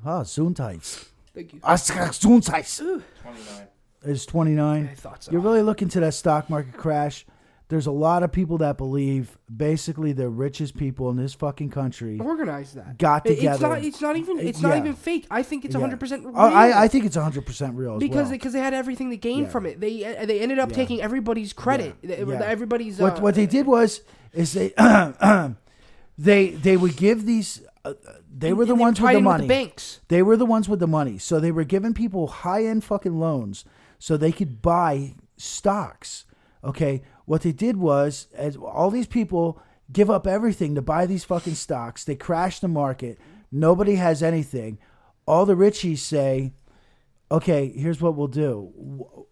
Gesundheit. 0.06 1.10
Thank 1.36 1.52
you. 1.54 1.60
Ah, 1.64 1.74
Gesundheit. 1.74 2.78
29. 3.22 3.68
It's 4.06 4.26
29. 4.26 4.90
I 4.92 4.96
thought 4.96 5.24
so. 5.24 5.32
You 5.32 5.40
really 5.40 5.62
looking 5.62 5.90
to 5.90 6.00
that 6.02 6.14
stock 6.14 6.50
market 6.50 6.74
crash. 6.78 7.26
There's 7.70 7.88
a 7.88 7.92
lot 7.92 8.22
of 8.22 8.32
people 8.32 8.60
that 8.60 8.78
believe 8.78 9.38
basically 9.56 10.12
the 10.12 10.30
richest 10.30 10.76
people 10.78 11.10
in 11.10 11.16
this 11.16 11.34
fucking 11.34 11.70
country. 11.72 12.20
organized 12.20 12.76
that. 12.76 12.98
Got 13.00 13.26
It- 13.26 13.32
It's 13.32 13.40
together. 13.40 13.68
not. 13.70 13.84
It's 13.84 14.02
not 14.02 14.16
even. 14.18 14.38
Uh, 14.38 14.42
It's 14.42 14.62
not 14.62 14.74
yeah. 14.76 14.80
even 14.80 14.94
fake. 14.94 15.26
I 15.32 15.42
think 15.42 15.66
it's 15.66 15.74
Yeah. 15.74 15.82
hundred 15.82 16.00
percent 16.00 16.24
real. 16.26 16.34
Oh, 16.36 16.40
I, 16.54 16.84
I 16.84 16.88
think 16.88 17.06
it's 17.06 17.16
100% 17.18 17.76
real 17.76 17.94
as 17.96 18.00
because 18.00 18.16
well. 18.24 18.32
because 18.32 18.54
they 18.54 18.60
had 18.60 18.74
everything 18.76 19.10
to 19.10 19.18
gain 19.18 19.44
Yeah. 19.44 19.50
from 19.50 19.66
it. 19.66 19.80
They 19.80 20.04
uh, 20.06 20.26
they 20.26 20.42
ended 20.42 20.60
up 20.60 20.70
Yeah. 20.70 20.76
taking 20.76 21.02
everybody's 21.02 21.54
credit. 21.54 21.96
Yeah. 22.04 22.16
They- 22.24 22.32
Yeah. 22.34 22.42
Everybody's. 22.44 23.00
what 23.00 23.18
uh, 23.18 23.22
what 23.22 23.34
they 23.36 23.48
did 23.48 23.66
was 23.66 24.02
is 24.34 24.54
they 24.54 24.74
they 26.18 26.50
they 26.50 26.78
would 26.78 26.96
give 26.96 27.26
these 27.26 27.62
uh, 27.86 27.94
they 28.36 28.54
were 28.54 28.66
the 28.66 28.74
and 28.74 28.82
ones 28.82 28.98
tied 29.00 29.04
with 29.06 29.14
the 29.14 29.18
in 29.20 29.24
money. 29.24 29.42
the 29.44 29.48
banks. 29.48 30.00
They 30.10 30.22
were 30.22 30.38
the 30.38 30.46
ones 30.46 30.70
with 30.70 30.80
the 30.80 30.88
money. 30.88 31.18
So 31.18 31.40
they 31.40 31.52
were 31.52 31.64
giving 31.64 31.94
people 31.94 32.28
high 32.28 32.66
end 32.66 32.84
fucking 32.84 33.20
loans 33.20 33.66
so 34.06 34.18
they 34.18 34.34
could 34.34 34.62
buy 34.62 35.14
stocks. 35.38 36.26
Okay. 36.62 37.02
What 37.24 37.42
they 37.44 37.54
did 37.54 37.78
was, 37.78 38.28
as 38.36 38.58
all 38.58 38.90
these 38.92 39.08
people 39.08 39.62
give 39.94 40.10
up 40.10 40.28
everything 40.28 40.76
to 40.76 40.82
buy 40.82 41.06
these 41.06 41.24
fucking 41.24 41.56
stocks, 41.56 42.04
they 42.04 42.16
crash 42.16 42.60
the 42.60 42.68
market. 42.68 43.18
Nobody 43.50 43.96
has 43.96 44.22
anything. 44.22 44.78
All 45.26 45.46
the 45.46 45.56
richies 45.56 46.00
say, 46.00 46.52
okay, 47.32 47.70
here's 47.74 48.02
what 48.02 48.16
we'll 48.16 48.28
do. 48.28 48.74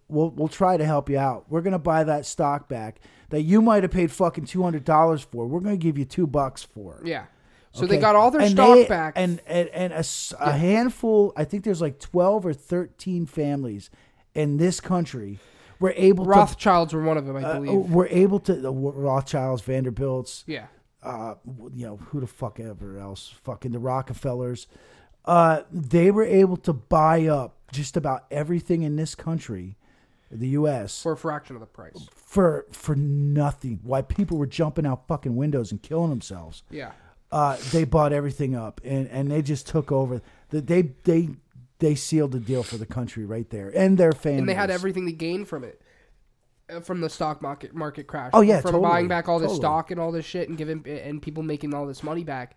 We'll, 0.07 0.29
we'll 0.29 0.47
try 0.47 0.77
to 0.77 0.85
help 0.85 1.09
you 1.09 1.17
out. 1.17 1.47
We're 1.49 1.61
going 1.61 1.73
to 1.73 1.79
buy 1.79 2.05
that 2.05 2.25
stock 2.25 2.69
back 2.69 3.01
that 3.29 3.41
you 3.41 3.61
might 3.61 3.83
have 3.83 3.91
paid 3.91 4.09
fucking 4.09 4.45
$200 4.45 5.25
for. 5.25 5.47
We're 5.47 5.59
going 5.59 5.77
to 5.77 5.83
give 5.85 5.97
you 5.97 6.05
two 6.05 6.27
bucks 6.27 6.63
for. 6.63 7.01
Yeah. 7.03 7.25
So 7.73 7.83
Okay? 7.83 7.95
they 7.95 8.01
got 8.01 8.15
all 8.15 8.31
their 8.31 8.41
And 8.41 8.51
stock 8.51 8.75
they- 8.75 8.87
back. 8.87 9.13
and 9.17 9.41
and, 9.47 9.67
and 9.69 9.91
a, 9.93 10.03
a 10.41 10.51
handful. 10.51 11.31
I 11.37 11.45
think 11.45 11.63
there's 11.63 11.79
like 11.81 11.99
twelve 11.99 12.45
or 12.45 12.53
thirteen 12.53 13.25
families 13.25 13.89
in 14.35 14.57
this 14.57 14.79
country 14.79 15.39
were 15.79 15.93
able 15.95 16.25
Rothschilds 16.25 16.93
were 16.93 17.03
one 17.03 17.17
of 17.17 17.25
them, 17.25 17.35
I 17.37 17.41
to. 17.41 17.47
Uh, 17.47 17.59
believe. 17.59 17.91
were 17.91 18.07
able 18.07 18.39
to 18.41 18.53
the 18.55 18.71
Rothschilds, 18.71 19.61
Vanderbilts, 19.63 20.43
yeah. 20.47 20.67
uh, 21.03 21.35
you 21.73 21.85
know 21.85 21.97
who 21.97 22.19
the 22.19 22.27
fuck 22.27 22.59
ever 22.59 22.99
else, 22.99 23.33
fucking 23.43 23.71
the 23.71 23.79
Rockefellers. 23.79 24.67
Uh, 25.25 25.61
they 25.71 26.09
were 26.11 26.23
able 26.25 26.57
to 26.57 26.73
buy 26.73 27.25
up 27.27 27.57
just 27.71 27.95
about 27.97 28.25
everything 28.31 28.81
in 28.83 28.95
this 28.95 29.13
country, 29.15 29.77
the 30.31 30.49
U.S. 30.49 31.01
For 31.01 31.11
a 31.13 31.17
fraction 31.17 31.55
of 31.55 31.59
the 31.59 31.65
price. 31.67 32.07
for 32.15 32.65
for 32.71 32.95
nothing. 32.95 33.79
Why 33.83 34.01
people 34.01 34.37
were 34.37 34.47
jumping 34.47 34.85
out 34.85 35.07
fucking 35.07 35.35
windows 35.35 35.71
and 35.71 35.81
killing 35.81 36.09
themselves 36.09 36.63
Yeah. 36.71 36.91
uh, 37.31 37.57
they 37.71 37.83
bought 37.85 38.13
everything 38.13 38.55
up 38.55 38.81
and, 38.83 39.07
and 39.09 39.29
they 39.31 39.41
just 39.41 39.67
took 39.67 39.91
over. 39.91 40.21
The, 40.49 40.61
they 40.61 40.81
they 41.03 41.29
they 41.81 41.93
sealed 41.95 42.31
the 42.31 42.39
deal 42.39 42.63
for 42.63 42.77
the 42.77 42.85
country 42.85 43.25
right 43.25 43.49
there 43.49 43.69
and 43.75 43.97
their 43.97 44.13
families. 44.13 44.39
And 44.39 44.49
they 44.49 44.53
had 44.53 44.71
everything 44.71 45.05
to 45.07 45.11
gain 45.11 45.43
from 45.43 45.63
it. 45.65 45.81
Uh, 46.71 46.79
From 46.79 47.01
the 47.01 47.09
stock 47.09 47.41
market 47.41 47.75
market 47.75 48.07
crash. 48.07 48.29
Oh, 48.33 48.39
yeah, 48.39 48.61
from 48.61 48.71
totally, 48.71 48.89
buying 48.89 49.07
back 49.09 49.27
all 49.27 49.39
this 49.39 49.47
totally. 49.47 49.59
stock 49.61 49.91
and 49.91 49.99
all 49.99 50.13
this 50.13 50.25
shit 50.25 50.47
and 50.47 50.57
giving 50.57 50.87
and 50.87 51.21
people 51.21 51.43
making 51.43 51.73
all 51.73 51.85
this 51.85 52.01
money 52.01 52.23
back, 52.23 52.55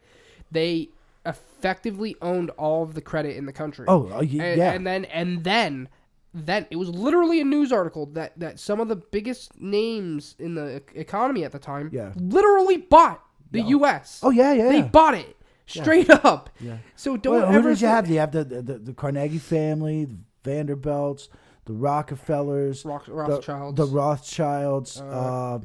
they 0.52 0.90
effectively 1.26 2.14
owned 2.22 2.50
all 2.50 2.82
of 2.84 2.94
the 2.94 3.00
credit 3.00 3.36
in 3.36 3.46
the 3.46 3.52
country. 3.52 3.86
Oh, 3.88 4.04
uh, 4.06 4.18
y- 4.18 4.20
and, 4.20 4.58
yeah. 4.58 4.72
and 4.72 4.86
then 4.86 5.04
and 5.06 5.42
then 5.42 5.88
then 6.32 6.66
it 6.70 6.76
was 6.76 6.88
literally 6.90 7.40
a 7.40 7.44
news 7.44 7.72
article 7.72 8.06
that 8.06 8.38
that 8.38 8.60
some 8.60 8.78
of 8.80 8.88
the 8.88 8.96
biggest 8.96 9.58
names 9.60 10.36
in 10.38 10.54
the 10.54 10.82
economy 10.94 11.42
at 11.44 11.52
the 11.52 11.58
time 11.58 11.90
Yeah. 11.92 12.12
literally 12.16 12.76
bought 12.76 13.22
the 13.50 13.62
U.S. 13.62 14.20
Oh 14.22 14.30
yeah, 14.30 14.52
yeah. 14.52 14.68
they 14.68 14.82
bought 14.82 15.14
it 15.14 15.36
straight 15.66 16.10
up. 16.10 16.50
Yeah. 16.60 16.78
So 16.96 17.16
don't 17.16 17.34
Well, 17.40 17.46
who 17.50 17.58
ever 17.58 17.70
did 17.70 17.80
you 17.80 17.88
have? 17.88 18.08
You 18.08 18.18
have 18.18 18.32
the, 18.32 18.44
the 18.44 18.62
the 18.78 18.92
Carnegie 18.94 19.38
family, 19.38 20.04
the 20.06 20.16
Vanderbilts, 20.44 21.28
the 21.64 21.72
Rockefellers, 21.72 22.82
the- 22.82 22.88
Rothschilds. 23.08 23.76
the, 23.76 23.86
Rothschilds. 23.86 25.00
Uh, 25.00 25.04
Uh, 25.04 25.58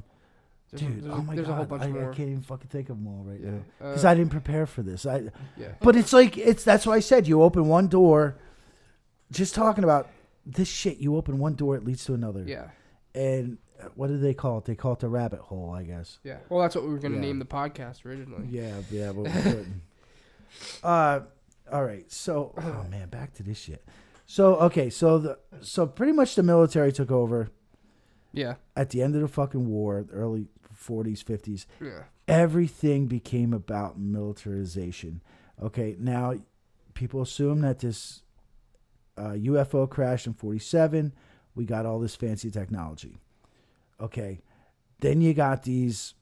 There's 0.72 0.82
dude, 0.84 1.02
there's 1.04 1.06
a- 1.14 1.16
oh 1.16 1.22
my 1.24 1.36
there's 1.36 1.47
god, 1.47 1.54
a 1.54 1.56
whole 1.58 1.66
bunch 1.66 1.84
I, 1.84 1.88
I 1.88 2.14
can't 2.16 2.20
even 2.30 2.41
fucking 2.41 2.70
think 2.70 2.89
of 2.89 2.97
them 2.97 3.08
all 3.08 3.24
right 3.24 3.41
now 3.41 3.58
Uh, 3.82 3.89
because 3.89 4.06
I 4.06 4.14
didn't 4.16 4.32
prepare 4.32 4.66
for 4.68 4.84
this. 4.84 5.06
I, 5.06 5.24
yeah. 5.58 5.70
but 5.82 5.95
it's 5.95 6.14
like 6.14 6.38
it's 6.38 6.64
that's 6.64 6.86
why 6.86 6.93
I 6.95 7.00
said 7.00 7.28
you 7.28 7.41
open 7.41 7.68
one 7.68 7.88
door. 7.88 8.36
Just 9.32 9.54
talking 9.56 9.84
about 9.84 10.08
this 10.45 10.68
shit, 10.68 10.97
you 10.97 11.16
open 11.16 11.38
one 11.39 11.54
door, 11.56 11.76
it 11.76 11.84
leads 11.86 12.04
to 12.06 12.14
another. 12.14 12.43
Yeah. 12.47 12.70
and 13.16 13.58
uh, 13.82 13.86
what 13.95 14.08
do 14.08 14.18
they 14.18 14.34
call 14.34 14.58
it? 14.60 14.66
They 14.66 14.76
call 14.76 14.93
it 14.93 15.00
the 15.00 15.08
rabbit 15.10 15.39
hole, 15.39 15.72
I 15.72 15.84
guess. 15.84 16.20
Yeah. 16.24 16.38
Well, 16.50 16.60
that's 16.62 16.76
what 16.76 16.84
we 16.84 16.89
were 16.91 17.00
going 17.00 17.14
to 17.14 17.18
Yeah. 17.18 17.26
name 17.26 17.39
the 17.39 17.45
podcast 17.45 18.06
originally. 18.06 18.45
Yeah, 18.50 18.76
yeah, 18.91 19.12
but 19.14 19.22
we 19.24 19.30
couldn't. 19.41 19.82
Uh, 20.84 21.22
all 21.72 21.84
right. 21.84 22.12
So, 22.12 22.54
oh 22.58 22.86
man, 22.89 23.10
back 23.10 23.34
to 23.36 23.43
this 23.43 23.60
shit. 23.60 23.86
So, 24.26 24.56
okay, 24.58 24.89
so 24.89 25.18
the 25.18 25.39
so 25.62 25.88
pretty 25.88 26.12
much 26.14 26.36
the 26.36 26.43
military 26.43 26.91
took 26.91 27.12
over 27.12 27.50
Yeah. 28.32 28.56
at 28.76 28.91
the 28.91 29.02
end 29.02 29.16
of 29.16 29.22
the 29.22 29.28
fucking 29.28 29.68
war, 29.68 30.04
the 30.04 30.14
early 30.14 30.47
forties, 30.72 31.22
fifties. 31.22 31.66
Yeah. 31.82 32.04
Everything 32.28 33.08
became 33.08 33.54
about 33.54 34.00
militarization. 34.00 35.22
Okay, 35.62 35.95
now 36.00 36.36
people 36.93 37.22
assume 37.22 37.62
that 37.62 37.80
this 37.80 38.22
uh, 39.18 39.32
UFO 39.32 39.89
crashed 39.89 40.28
in 40.28 40.34
forty-seven. 40.34 41.14
We 41.56 41.66
got 41.66 41.86
all 41.86 42.00
this 42.00 42.16
fancy 42.16 42.52
technology. 42.52 43.18
Okay, 44.00 44.41
then 45.02 45.22
you 45.22 45.34
got 45.34 45.64
these. 45.64 46.14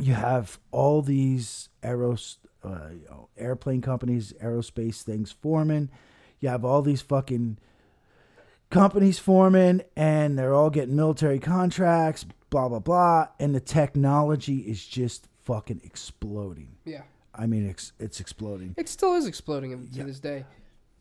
You 0.00 0.14
have 0.14 0.60
all 0.70 1.02
these 1.02 1.68
aeros, 1.82 2.36
uh, 2.68 2.90
you 2.92 3.06
know, 3.08 3.28
airplane 3.36 3.80
companies, 3.80 4.32
aerospace 4.42 5.02
things 5.02 5.32
forming. 5.32 5.90
You 6.40 6.48
have 6.50 6.64
all 6.64 6.82
these 6.82 7.02
fucking 7.02 7.58
companies 8.70 9.18
forming, 9.18 9.82
and 9.96 10.38
they're 10.38 10.54
all 10.54 10.70
getting 10.70 10.96
military 10.96 11.38
contracts. 11.38 12.24
Blah 12.50 12.68
blah 12.68 12.78
blah, 12.78 13.26
and 13.38 13.54
the 13.54 13.60
technology 13.60 14.58
is 14.60 14.84
just 14.86 15.28
fucking 15.44 15.80
exploding. 15.84 16.76
Yeah. 16.84 17.02
I 17.34 17.46
mean, 17.46 17.68
it's 17.68 17.92
it's 17.98 18.20
exploding. 18.20 18.74
It 18.76 18.88
still 18.88 19.14
is 19.14 19.26
exploding 19.26 19.88
to 19.88 19.98
Yeah. 19.98 20.04
this 20.04 20.18
day. 20.20 20.44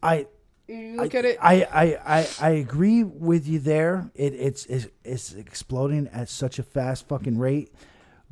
I 0.04 0.28
You 0.68 0.98
look 0.98 1.16
I, 1.16 1.18
at 1.20 1.26
it. 1.26 1.38
I, 1.42 1.54
I, 1.64 2.18
I, 2.20 2.28
I 2.42 2.50
agree 2.52 3.04
with 3.04 3.48
you 3.48 3.60
there. 3.60 4.12
It, 4.14 4.34
it's, 4.34 4.66
it's 4.66 4.88
it's 5.06 5.34
exploding 5.34 6.08
at 6.10 6.28
such 6.30 6.60
a 6.60 6.64
fast 6.64 7.08
fucking 7.08 7.38
rate. 7.38 7.72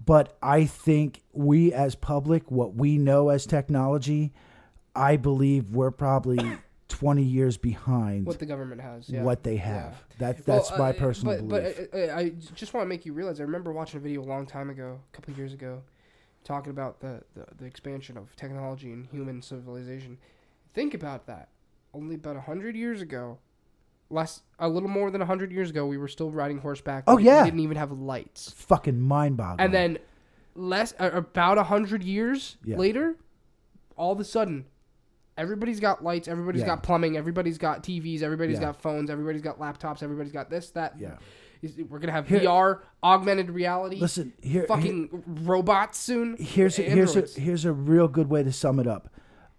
But 0.03 0.37
I 0.41 0.65
think 0.65 1.21
we 1.31 1.73
as 1.73 1.95
public, 1.95 2.51
what 2.51 2.75
we 2.75 2.97
know 2.97 3.29
as 3.29 3.45
technology, 3.45 4.33
I 4.95 5.15
believe 5.17 5.69
we're 5.71 5.91
probably 5.91 6.39
twenty 6.87 7.23
years 7.23 7.57
behind 7.57 8.25
what 8.25 8.39
the 8.39 8.45
government 8.45 8.81
has. 8.81 9.09
Yeah. 9.09 9.23
what 9.23 9.43
they 9.43 9.55
Yeah. 9.55 9.61
have. 9.83 10.03
That 10.19 10.47
Well, 10.47 10.57
that's 10.57 10.77
my 10.77 10.89
uh, 10.89 10.93
personal 10.93 11.35
but, 11.35 11.47
belief. 11.47 11.89
But 11.91 11.99
uh, 11.99 12.13
I, 12.13 12.19
I 12.19 12.29
just 12.55 12.73
want 12.73 12.85
to 12.85 12.89
make 12.89 13.05
you 13.05 13.13
realize. 13.13 13.39
I 13.39 13.43
remember 13.43 13.71
watching 13.71 13.99
a 13.99 14.03
video 14.03 14.21
a 14.21 14.25
long 14.25 14.45
time 14.45 14.69
ago, 14.69 14.99
a 15.11 15.15
couple 15.15 15.31
of 15.31 15.37
years 15.37 15.53
ago, 15.53 15.81
talking 16.43 16.69
about 16.71 16.99
the, 16.99 17.21
the, 17.33 17.45
the 17.57 17.65
expansion 17.65 18.17
of 18.17 18.35
technology 18.35 18.91
and 18.91 19.07
human 19.07 19.41
civilization. 19.41 20.17
Think 20.73 20.93
about 20.93 21.25
that. 21.27 21.49
Only 21.93 22.15
about 22.15 22.35
hundred 22.37 22.75
years 22.75 23.01
ago, 23.01 23.39
less 24.09 24.41
a 24.59 24.69
little 24.69 24.89
more 24.89 25.09
than 25.11 25.21
hundred 25.21 25.51
years 25.51 25.69
ago, 25.69 25.85
we 25.85 25.97
were 25.97 26.07
still 26.07 26.31
riding 26.31 26.59
horseback. 26.59 27.03
Oh, 27.07 27.17
yeah. 27.17 27.43
we 27.43 27.49
didn't 27.49 27.59
even 27.61 27.77
have 27.77 27.91
lights. 27.91 28.51
Fucking 28.51 28.99
mind 28.99 29.37
boggling. 29.37 29.59
And 29.65 29.73
then 29.73 29.97
less 30.55 30.93
uh, 30.99 31.09
about 31.13 31.57
a 31.57 31.63
hundred 31.63 32.03
years 32.03 32.57
Yeah. 32.63 32.77
later, 32.77 33.15
all 33.97 34.11
of 34.11 34.19
a 34.19 34.23
sudden, 34.23 34.65
everybody's 35.37 35.79
got 35.79 36.03
lights, 36.03 36.27
everybody's 36.27 36.61
Yeah. 36.61 36.67
got 36.67 36.83
plumbing, 36.83 37.17
everybody's 37.17 37.57
got 37.57 37.83
TVs, 37.83 38.21
everybody's 38.21 38.55
Yeah. 38.59 38.67
got 38.67 38.81
phones, 38.81 39.09
everybody's 39.09 39.41
got 39.41 39.59
laptops, 39.59 40.01
everybody's 40.03 40.31
got 40.33 40.49
this, 40.49 40.69
that. 40.71 40.95
Yeah. 40.99 41.17
We're 41.89 41.97
gonna 41.99 42.11
have 42.11 42.27
Here- 42.27 42.41
VR, 42.41 42.81
augmented 43.03 43.49
reality, 43.49 43.97
listen 43.99 44.33
here. 44.41 44.51
here- 44.61 44.67
fucking 44.67 45.23
robots 45.43 45.97
soon. 45.97 46.37
here's 46.37 46.77
a, 46.77 46.83
here's 46.83 47.15
a, 47.15 47.21
here's 47.39 47.65
a 47.65 47.73
real 47.73 48.07
good 48.07 48.29
way 48.29 48.43
to 48.43 48.51
sum 48.51 48.79
it 48.79 48.85
up. 48.87 49.09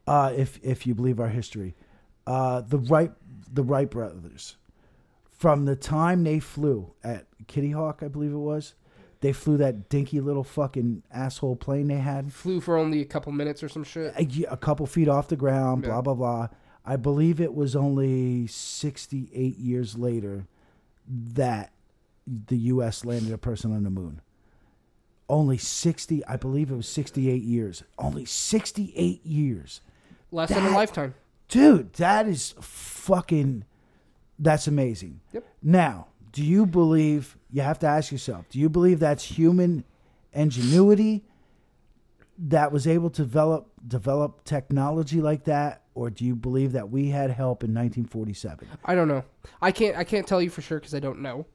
Uh, 0.07 0.32
if 0.36 0.61
if 0.62 0.86
you 0.86 0.94
believe 0.94 1.18
our 1.18 1.28
history, 1.28 1.74
uh, 2.28 2.61
the 2.61 2.78
Wright 2.78 3.11
the 3.57 3.62
Wright 3.62 3.90
brothers, 3.90 4.57
from 5.38 5.64
the 5.64 5.76
time 5.76 6.22
they 6.24 6.38
flew 6.38 6.92
at 7.02 7.26
Kitty 7.46 7.72
Hawk, 7.72 8.00
I 8.02 8.09
believe 8.09 8.32
it 8.32 8.36
was, 8.36 8.74
they 9.20 9.32
flew 9.32 9.57
that 9.57 9.88
dinky 9.88 10.20
little 10.20 10.44
fucking 10.44 11.02
asshole 11.12 11.57
plane 11.57 11.88
they 11.88 11.96
had 11.98 12.32
flew 12.32 12.61
for 12.61 12.76
only 12.76 13.00
a 13.00 13.04
couple 13.04 13.32
minutes 13.32 13.62
or 13.62 13.68
some 13.68 13.82
shit. 13.84 14.14
Uh, 14.16 14.46
a, 14.50 14.52
a 14.52 14.57
couple 14.57 14.86
feet 14.86 15.09
off 15.09 15.28
the 15.28 15.36
ground, 15.36 15.82
Yeah. 15.84 15.90
blah 15.90 16.02
blah 16.02 16.14
blah. 16.14 16.48
I 16.84 16.96
believe 16.96 17.40
it 17.40 17.52
was 17.54 17.74
only 17.74 18.46
68 18.46 19.57
years 19.59 19.98
later 19.98 20.46
that 21.09 21.72
the 22.46 22.57
U.S. 22.59 23.04
landed 23.04 23.32
a 23.32 23.38
person 23.38 23.72
on 23.74 23.82
the 23.82 23.90
moon. 23.90 24.20
Only 25.28 25.59
60, 25.59 26.24
I 26.26 26.36
believe 26.36 26.70
it 26.70 26.76
was 26.76 26.88
68 26.88 27.42
years. 27.42 27.82
Only 27.98 28.24
68 28.24 29.26
years. 29.26 29.80
Less 30.30 30.50
than 30.50 30.64
a 30.66 30.70
lifetime. 30.70 31.14
Dude, 31.49 31.92
that 31.94 32.26
is 32.26 32.55
fucking, 32.61 33.64
that's 34.38 34.66
amazing. 34.66 35.20
Yep. 35.32 35.44
Now, 35.62 36.09
do 36.32 36.42
you 36.42 36.66
believe, 36.66 37.36
you 37.51 37.62
have 37.62 37.78
to 37.80 37.86
ask 37.86 38.11
yourself, 38.12 38.47
do 38.51 38.59
you 38.59 38.68
believe 38.68 38.99
that's 38.99 39.24
human 39.24 39.84
ingenuity 40.32 41.24
that 42.38 42.70
was 42.70 42.86
able 42.86 43.09
to 43.11 43.22
develop 43.22 43.70
develop 43.86 44.44
technology 44.44 45.22
like 45.22 45.44
that 45.44 45.82
or 45.94 46.11
do 46.11 46.24
you 46.24 46.34
believe 46.36 46.72
that 46.72 46.90
we 46.90 47.09
had 47.09 47.30
help 47.30 47.62
in 47.64 47.70
1947 47.70 48.68
I 48.84 48.94
don't 48.94 49.09
know. 49.09 49.24
I 49.62 49.72
can't. 49.72 49.97
I 49.97 50.05
can't 50.05 50.26
tell 50.26 50.42
you 50.42 50.51
for 50.51 50.61
sure 50.61 50.78
because 50.78 50.94
I 50.94 51.01
don't 51.01 51.20
know. 51.20 51.47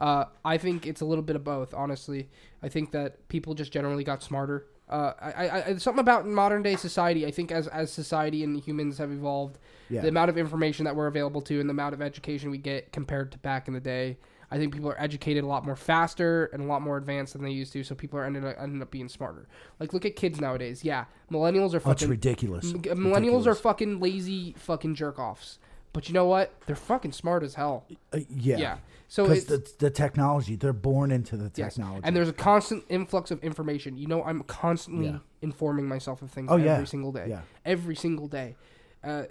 Uh, 0.00 0.24
I 0.44 0.56
think 0.56 0.86
it's 0.86 1.02
a 1.02 1.04
little 1.04 1.22
bit 1.22 1.36
of 1.36 1.44
both. 1.44 1.74
Honestly, 1.74 2.28
I 2.62 2.68
think 2.68 2.90
that 2.92 3.28
people 3.28 3.54
just 3.54 3.70
generally 3.70 4.02
got 4.02 4.22
smarter. 4.22 4.66
Uh, 4.88 5.12
I, 5.20 5.30
I, 5.30 5.66
I, 5.66 5.76
something 5.76 6.00
about 6.00 6.26
modern 6.26 6.62
day 6.62 6.74
society. 6.74 7.24
I 7.26 7.30
think 7.30 7.52
as 7.52 7.68
as 7.68 7.92
society 7.92 8.42
and 8.42 8.58
humans 8.58 8.98
have 8.98 9.12
evolved, 9.12 9.58
Yeah. 9.88 10.00
the 10.00 10.08
amount 10.08 10.30
of 10.30 10.38
information 10.38 10.84
that 10.86 10.96
we're 10.96 11.06
available 11.06 11.42
to 11.42 11.60
and 11.60 11.68
the 11.68 11.72
amount 11.72 11.94
of 11.94 12.02
education 12.02 12.50
we 12.50 12.58
get 12.58 12.92
compared 12.92 13.30
to 13.32 13.38
back 13.38 13.68
in 13.68 13.74
the 13.74 13.80
day. 13.80 14.18
I 14.50 14.58
think 14.58 14.72
people 14.74 14.90
are 14.90 15.00
educated 15.00 15.44
a 15.44 15.46
lot 15.46 15.64
more 15.64 15.76
faster 15.76 16.46
and 16.46 16.60
a 16.60 16.66
lot 16.66 16.82
more 16.82 16.96
advanced 16.96 17.34
than 17.34 17.44
they 17.44 17.52
used 17.52 17.72
to. 17.74 17.84
So 17.84 17.94
people 17.94 18.18
are 18.18 18.24
ended 18.24 18.44
up, 18.44 18.56
ended 18.58 18.82
up 18.82 18.90
being 18.90 19.08
smarter. 19.08 19.46
Like 19.78 19.92
look 19.92 20.04
at 20.04 20.16
kids 20.16 20.40
nowadays. 20.40 20.82
Yeah, 20.82 21.04
millennials 21.30 21.72
are 21.72 21.76
oh, 21.76 21.80
fucking 21.80 22.08
ridiculous 22.08 22.72
M- 22.72 22.82
millennials 22.82 23.46
are 23.46 23.54
fucking 23.54 24.00
lazy 24.00 24.54
fucking 24.58 24.96
jerk 24.96 25.20
offs. 25.20 25.58
But 25.92 26.08
you 26.08 26.14
know 26.14 26.26
what? 26.26 26.52
They're 26.66 26.76
fucking 26.76 27.12
smart 27.12 27.42
as 27.42 27.54
hell. 27.54 27.84
Uh, 28.12 28.20
yeah 28.30 28.56
Yeah. 28.58 28.76
So 29.08 29.24
it's 29.28 29.44
the, 29.46 29.68
the 29.78 29.90
technology 29.90 30.54
they're 30.54 30.72
born 30.72 31.10
into 31.10 31.36
the 31.36 31.50
yes. 31.56 31.74
technology 31.74 32.02
and 32.04 32.14
there's 32.14 32.28
a 32.28 32.32
constant 32.32 32.84
influx 32.88 33.30
of 33.32 33.42
information. 33.42 33.96
You 33.96 34.06
know, 34.06 34.22
I'm 34.22 34.42
constantly 34.44 35.06
Yeah. 35.06 35.18
informing 35.42 35.86
myself 35.88 36.22
of 36.22 36.30
things 36.30 36.48
Oh, 36.50 36.54
every 36.56 36.66
yeah. 36.66 36.84
single 36.84 37.10
day. 37.12 37.26
yeah 37.28 37.40
Every 37.64 37.96
single 37.96 38.28
day. 38.28 38.54
Uh, 39.02 39.24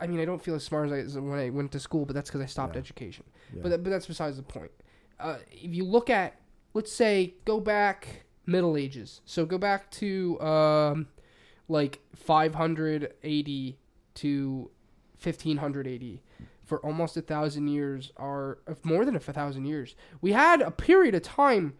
I 0.00 0.06
mean, 0.06 0.20
I 0.20 0.24
don't 0.24 0.42
feel 0.42 0.54
as 0.54 0.64
smart 0.64 0.86
as 0.86 0.92
I 0.92 0.96
as 0.98 1.14
when 1.18 1.38
I 1.38 1.50
went 1.50 1.70
to 1.72 1.80
school, 1.80 2.06
but 2.06 2.14
that's 2.14 2.30
because 2.30 2.40
I 2.40 2.46
stopped 2.46 2.74
Yeah. 2.76 2.80
education. 2.80 3.24
But 3.62 3.68
that, 3.68 3.82
but 3.84 3.90
that's 3.90 4.06
besides 4.06 4.36
the 4.38 4.42
point. 4.42 4.70
Uh, 5.20 5.36
if 5.52 5.74
you 5.74 5.84
look 5.84 6.08
at, 6.10 6.40
let's 6.72 6.90
say, 6.92 7.34
go 7.44 7.60
back 7.60 8.24
Middle 8.46 8.76
Ages. 8.76 9.20
So 9.26 9.44
go 9.46 9.58
back 9.58 9.90
to 9.92 10.40
um, 10.40 11.08
like 11.68 12.00
580 12.14 13.78
to 14.14 14.70
1580 15.24 16.22
for 16.64 16.78
almost 16.84 17.16
a 17.16 17.20
thousand 17.22 17.68
years, 17.68 18.12
or 18.16 18.58
more 18.82 19.04
than 19.04 19.14
a 19.16 19.20
thousand 19.20 19.64
years. 19.66 19.94
We 20.20 20.32
had 20.32 20.62
a 20.62 20.70
period 20.70 21.14
of 21.14 21.22
time. 21.22 21.74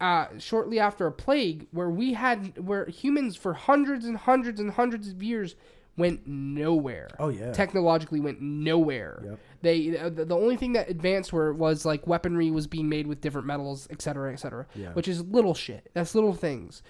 Uh, 0.00 0.26
shortly 0.38 0.78
after 0.80 1.06
a 1.06 1.12
plague, 1.12 1.66
where 1.70 1.88
we 1.88 2.12
had 2.14 2.58
where 2.66 2.84
humans 2.86 3.36
for 3.36 3.54
hundreds 3.54 4.04
and 4.04 4.16
hundreds 4.16 4.60
and 4.60 4.72
hundreds 4.72 5.08
of 5.08 5.22
years 5.22 5.54
went 5.96 6.26
nowhere 6.26 7.06
oh 7.20 7.28
yeah 7.28 7.52
technologically 7.52 8.18
went 8.20 8.40
nowhere. 8.42 9.22
Yep. 9.24 9.38
They 9.62 9.90
the, 9.90 10.24
the 10.24 10.36
only 10.36 10.56
thing 10.56 10.72
that 10.72 10.90
advanced 10.90 11.32
were 11.32 11.54
was 11.54 11.86
like 11.86 12.06
weaponry 12.08 12.50
was 12.50 12.66
being 12.66 12.88
made 12.88 13.06
with 13.06 13.20
different 13.20 13.46
metals, 13.46 13.86
et 13.88 14.02
cetera, 14.02 14.32
et 14.32 14.36
cetera, 14.36 14.66
Yeah. 14.74 14.92
which 14.94 15.06
is 15.08 15.22
little 15.24 15.54
shit. 15.54 15.88
That's 15.94 16.14
little 16.14 16.34
things. 16.34 16.82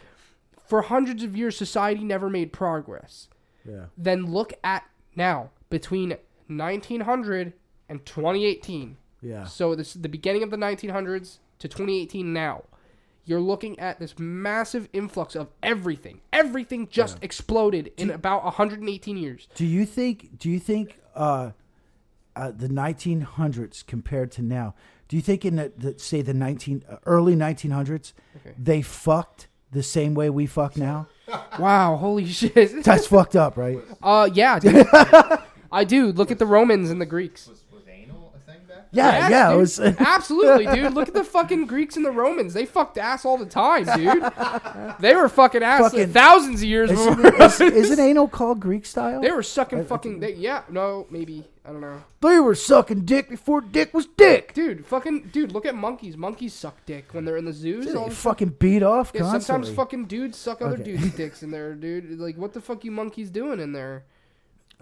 For 0.67 0.81
hundreds 0.83 1.23
of 1.23 1.37
years, 1.37 1.57
society 1.57 2.03
never 2.03 2.31
made 2.31 2.53
progress. 2.55 3.29
yeah 3.69 3.85
Then 3.99 4.25
look 4.33 4.55
at 4.65 4.83
now 5.17 5.51
between 5.71 6.17
1900 6.49 7.53
and 7.89 8.05
2018. 8.05 8.97
yeah 9.23 9.45
So 9.45 9.75
this 9.75 9.95
is 9.97 10.03
the 10.03 10.09
beginning 10.09 10.43
of 10.43 10.51
the 10.51 10.57
1900s 10.57 11.39
to 11.59 11.69
2018 11.69 12.33
now. 12.33 12.65
You're 13.27 13.41
looking 13.41 13.79
at 13.79 13.99
this 13.99 14.19
massive 14.19 14.89
influx 14.93 15.35
of 15.35 15.49
everything. 15.63 16.21
Everything 16.33 16.89
just 16.89 17.17
exploded 17.23 17.91
in 17.97 18.11
about 18.11 18.45
118 18.45 19.17
years. 19.17 19.49
Do 19.55 19.65
you 19.65 19.87
think? 19.87 20.39
Do 20.39 20.51
you 20.51 20.59
think 20.61 21.01
uh, 21.15 21.53
uh, 22.37 22.53
the 22.55 22.69
1900s 22.69 23.87
compared 23.87 24.31
to 24.33 24.43
now? 24.43 24.75
Do 25.09 25.17
you 25.17 25.23
think 25.23 25.45
in 25.47 25.57
the, 25.57 25.73
the 25.77 25.99
say 25.99 26.21
the 26.21 26.35
19 26.35 26.85
uh, 26.87 26.97
early 27.07 27.35
1900s 27.35 28.13
Okay. 28.37 28.55
they 28.59 28.83
fucked 28.83 29.49
the 29.75 29.83
same 29.83 30.15
way 30.15 30.31
we 30.31 30.47
fuck 30.47 30.77
now? 30.77 31.07
Wow, 31.59 31.97
holy 31.97 32.27
shit. 32.41 32.83
That's 32.85 33.07
fucked 33.07 33.35
up, 33.37 33.57
right? 33.57 33.79
Uh, 34.03 34.29
yeah, 34.33 34.59
dude. 34.59 34.87
I 35.73 35.85
do. 35.85 36.13
Look 36.13 36.31
at 36.31 36.39
the 36.39 36.47
Romans 36.47 36.91
and 36.91 37.01
the 37.01 37.07
Greeks. 37.07 37.47
Was, 37.47 37.63
was 37.73 37.83
anal 37.89 38.33
a 38.37 38.51
thing 38.51 38.61
back? 38.69 38.84
Yeah, 38.95 39.29
Yes, 39.29 39.31
yeah. 39.31 39.53
It 39.53 39.57
was. 39.57 39.81
Absolutely, 39.99 40.67
dude. 40.67 40.95
Look 40.95 41.09
at 41.09 41.15
the 41.15 41.25
fucking 41.25 41.67
Greeks 41.67 41.97
and 41.97 42.05
the 42.05 42.11
Romans. 42.11 42.55
They 42.55 42.65
fucked 42.67 42.97
ass 42.99 43.25
all 43.25 43.37
the 43.37 43.47
time, 43.47 43.85
dude. 43.97 44.23
They 45.01 45.15
were 45.15 45.29
fucking 45.29 45.63
ass 45.63 45.81
Fucking- 45.93 46.13
thousands 46.13 46.63
of 46.63 46.69
years 46.69 46.91
Isn't, 46.91 47.23
before. 47.23 47.43
is, 47.45 47.61
isn't 47.61 48.01
anal 48.01 48.29
called 48.29 48.61
Greek 48.61 48.87
style? 48.87 49.21
They 49.21 49.31
were 49.31 49.43
sucking 49.43 49.85
fucking. 49.85 50.21
They, 50.21 50.35
yeah, 50.35 50.63
no, 50.71 51.07
maybe. 51.11 51.45
I 51.67 51.71
don't 51.73 51.81
know. 51.81 52.03
They 52.21 52.39
were 52.41 52.55
sucking 52.55 53.07
dick 53.07 53.31
before 53.31 53.63
dick 53.63 53.95
was 53.95 54.05
dick. 54.05 54.53
Dude, 54.53 54.85
fucking. 54.85 55.31
Dude, 55.33 55.51
look 55.53 55.65
at 55.65 55.75
monkeys. 55.75 56.15
Monkeys 56.17 56.53
suck 56.53 56.77
dick 56.85 57.07
when 57.13 57.25
they're 57.25 57.39
in 57.39 57.47
the 57.47 57.55
zoos. 57.55 57.87
They 57.87 57.95
all 57.95 58.09
the 58.11 58.15
fucking 58.15 58.57
beat 58.59 58.83
off 58.83 59.13
Yeah, 59.15 59.23
constantly. 59.23 59.47
sometimes 59.69 59.75
fucking 59.77 60.05
dudes 60.05 60.37
suck 60.37 60.61
other 60.61 60.75
Okay. 60.75 60.83
dudes' 60.85 61.13
dicks 61.17 61.43
in 61.43 61.51
there, 61.51 61.75
dude. 61.75 62.19
Like, 62.21 62.37
what 62.37 62.53
the 62.53 62.61
fuck 62.61 62.85
you 62.85 62.91
monkeys 62.91 63.31
doing 63.31 63.61
in 63.61 63.73
there? 63.73 64.05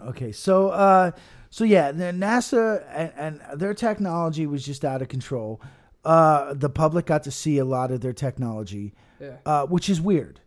Okay, 0.07 0.33
so 0.33 0.71
uh, 0.71 1.13
so 1.53 1.65
yeah, 1.65 1.93
the 1.93 2.05
NASA 2.05 2.83
and, 2.91 3.12
and 3.51 3.61
their 3.61 3.74
technology 3.74 4.47
was 4.47 4.65
just 4.65 4.87
out 4.87 5.03
of 5.03 5.09
control. 5.09 5.61
Uh, 6.03 6.55
the 6.55 6.70
public 6.70 7.05
got 7.05 7.23
to 7.24 7.31
see 7.31 7.59
a 7.59 7.65
lot 7.65 7.91
of 7.91 8.01
their 8.01 8.15
technology, 8.15 8.95
Yeah. 9.20 9.37
uh, 9.45 9.66
which 9.66 9.91
is 9.91 10.01
weird. 10.01 10.41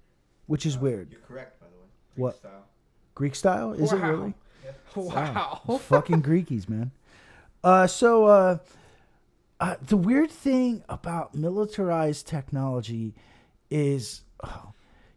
Which 0.48 0.66
is 0.66 0.80
weird. 0.80 1.12
You're 1.12 1.22
correct, 1.22 1.60
by 1.62 1.68
the 1.68 1.76
way. 1.76 1.88
What? 2.16 2.38
Style. 2.38 2.66
Greek 3.14 3.36
style? 3.36 3.74
Is 3.74 3.94
it 3.94 4.00
Wow. 4.02 4.10
really? 4.10 4.34
Wow. 4.96 5.62
Fucking 5.84 6.24
Greekies, 6.24 6.68
man. 6.68 6.90
Uh, 7.64 7.86
so 7.86 8.26
uh, 8.26 8.58
uh, 9.60 9.76
the 9.86 9.98
weird 9.98 10.32
thing 10.32 10.84
about 10.90 11.36
militarized 11.36 12.26
technology 12.26 13.14
is 13.70 14.24
oh, 14.44 14.72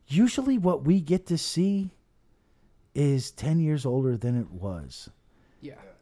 usually 0.06 0.59
what 0.59 0.85
we 0.85 1.01
get 1.01 1.27
to 1.28 1.39
see 1.39 1.90
is 2.94 3.31
ten 3.31 3.59
years 3.59 3.86
older 3.86 4.16
than 4.19 4.39
it 4.39 4.51
was. 4.51 5.09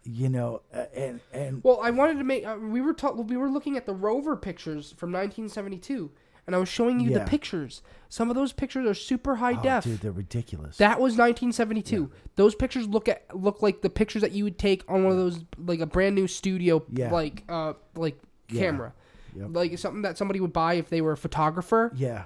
Yeah. 0.06 0.22
You 0.22 0.28
know, 0.28 0.62
and 0.94 1.20
and 1.32 1.62
Well, 1.64 1.80
I 1.82 1.90
wanted 1.90 2.18
to 2.18 2.24
make. 2.24 2.46
Uh, 2.46 2.56
we 2.60 2.80
were 2.80 2.92
ta- 2.94 3.12
we 3.12 3.36
were 3.36 3.48
looking 3.50 3.76
at 3.76 3.86
the 3.86 3.94
rover 3.94 4.36
pictures 4.36 4.92
from 4.96 5.10
1972, 5.12 6.10
and 6.46 6.54
I 6.54 6.58
was 6.58 6.68
showing 6.68 7.00
you 7.00 7.10
Yeah. 7.10 7.18
the 7.18 7.24
pictures. 7.24 7.82
Some 8.08 8.30
of 8.30 8.36
those 8.36 8.52
pictures 8.52 8.86
are 8.88 8.94
super 8.94 9.36
high 9.36 9.56
oh, 9.58 9.62
def. 9.62 9.84
dude, 9.84 10.00
they're 10.00 10.12
ridiculous. 10.12 10.76
That 10.76 11.00
was 11.00 11.16
1972. 11.18 12.10
Those 12.36 12.54
pictures 12.54 12.86
look 12.88 13.08
at 13.08 13.24
look 13.36 13.62
like 13.62 13.82
the 13.82 13.90
pictures 13.90 14.22
that 14.22 14.32
you 14.32 14.44
would 14.44 14.58
take 14.58 14.84
on 14.88 15.02
one 15.04 15.12
of 15.12 15.18
those 15.18 15.44
like 15.58 15.80
a 15.80 15.86
brand 15.86 16.14
new 16.14 16.26
studio 16.28 16.84
Yeah. 16.92 17.10
like 17.12 17.42
uh 17.48 17.72
like 17.96 18.18
Yeah. 18.48 18.60
camera. 18.60 18.92
Yep. 19.34 19.48
Like 19.52 19.78
something 19.78 20.02
that 20.02 20.16
somebody 20.16 20.40
would 20.40 20.52
buy 20.52 20.74
if 20.74 20.88
they 20.88 21.00
were 21.00 21.12
a 21.12 21.16
photographer. 21.16 21.92
yeah, 21.94 22.24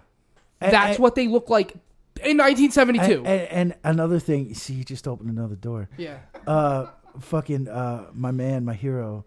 And- 0.60 0.72
That's 0.72 0.96
and- 0.96 1.02
what 1.02 1.14
they 1.14 1.26
look 1.26 1.48
like 1.50 1.72
in 2.22 2.36
1972. 2.36 3.24
And, 3.24 3.26
and, 3.26 3.48
and 3.50 3.74
another 3.82 4.18
thing, 4.20 4.52
see, 4.54 4.74
you 4.74 4.84
just 4.84 5.08
opened 5.08 5.30
another 5.30 5.56
door. 5.56 5.88
yeah. 5.96 6.18
Uh, 6.46 6.86
fucking 7.18 7.68
uh, 7.68 8.10
my 8.12 8.30
man, 8.30 8.64
my 8.64 8.74
hero, 8.74 9.24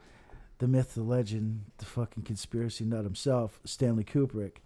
the 0.59 0.67
myth, 0.67 0.95
the 0.95 1.03
legend, 1.03 1.65
the 1.77 1.85
fucking 1.85 2.23
conspiracy 2.23 2.85
nut 2.85 3.03
himself, 3.03 3.59
Stanley 3.65 4.03
Kubrick. 4.03 4.57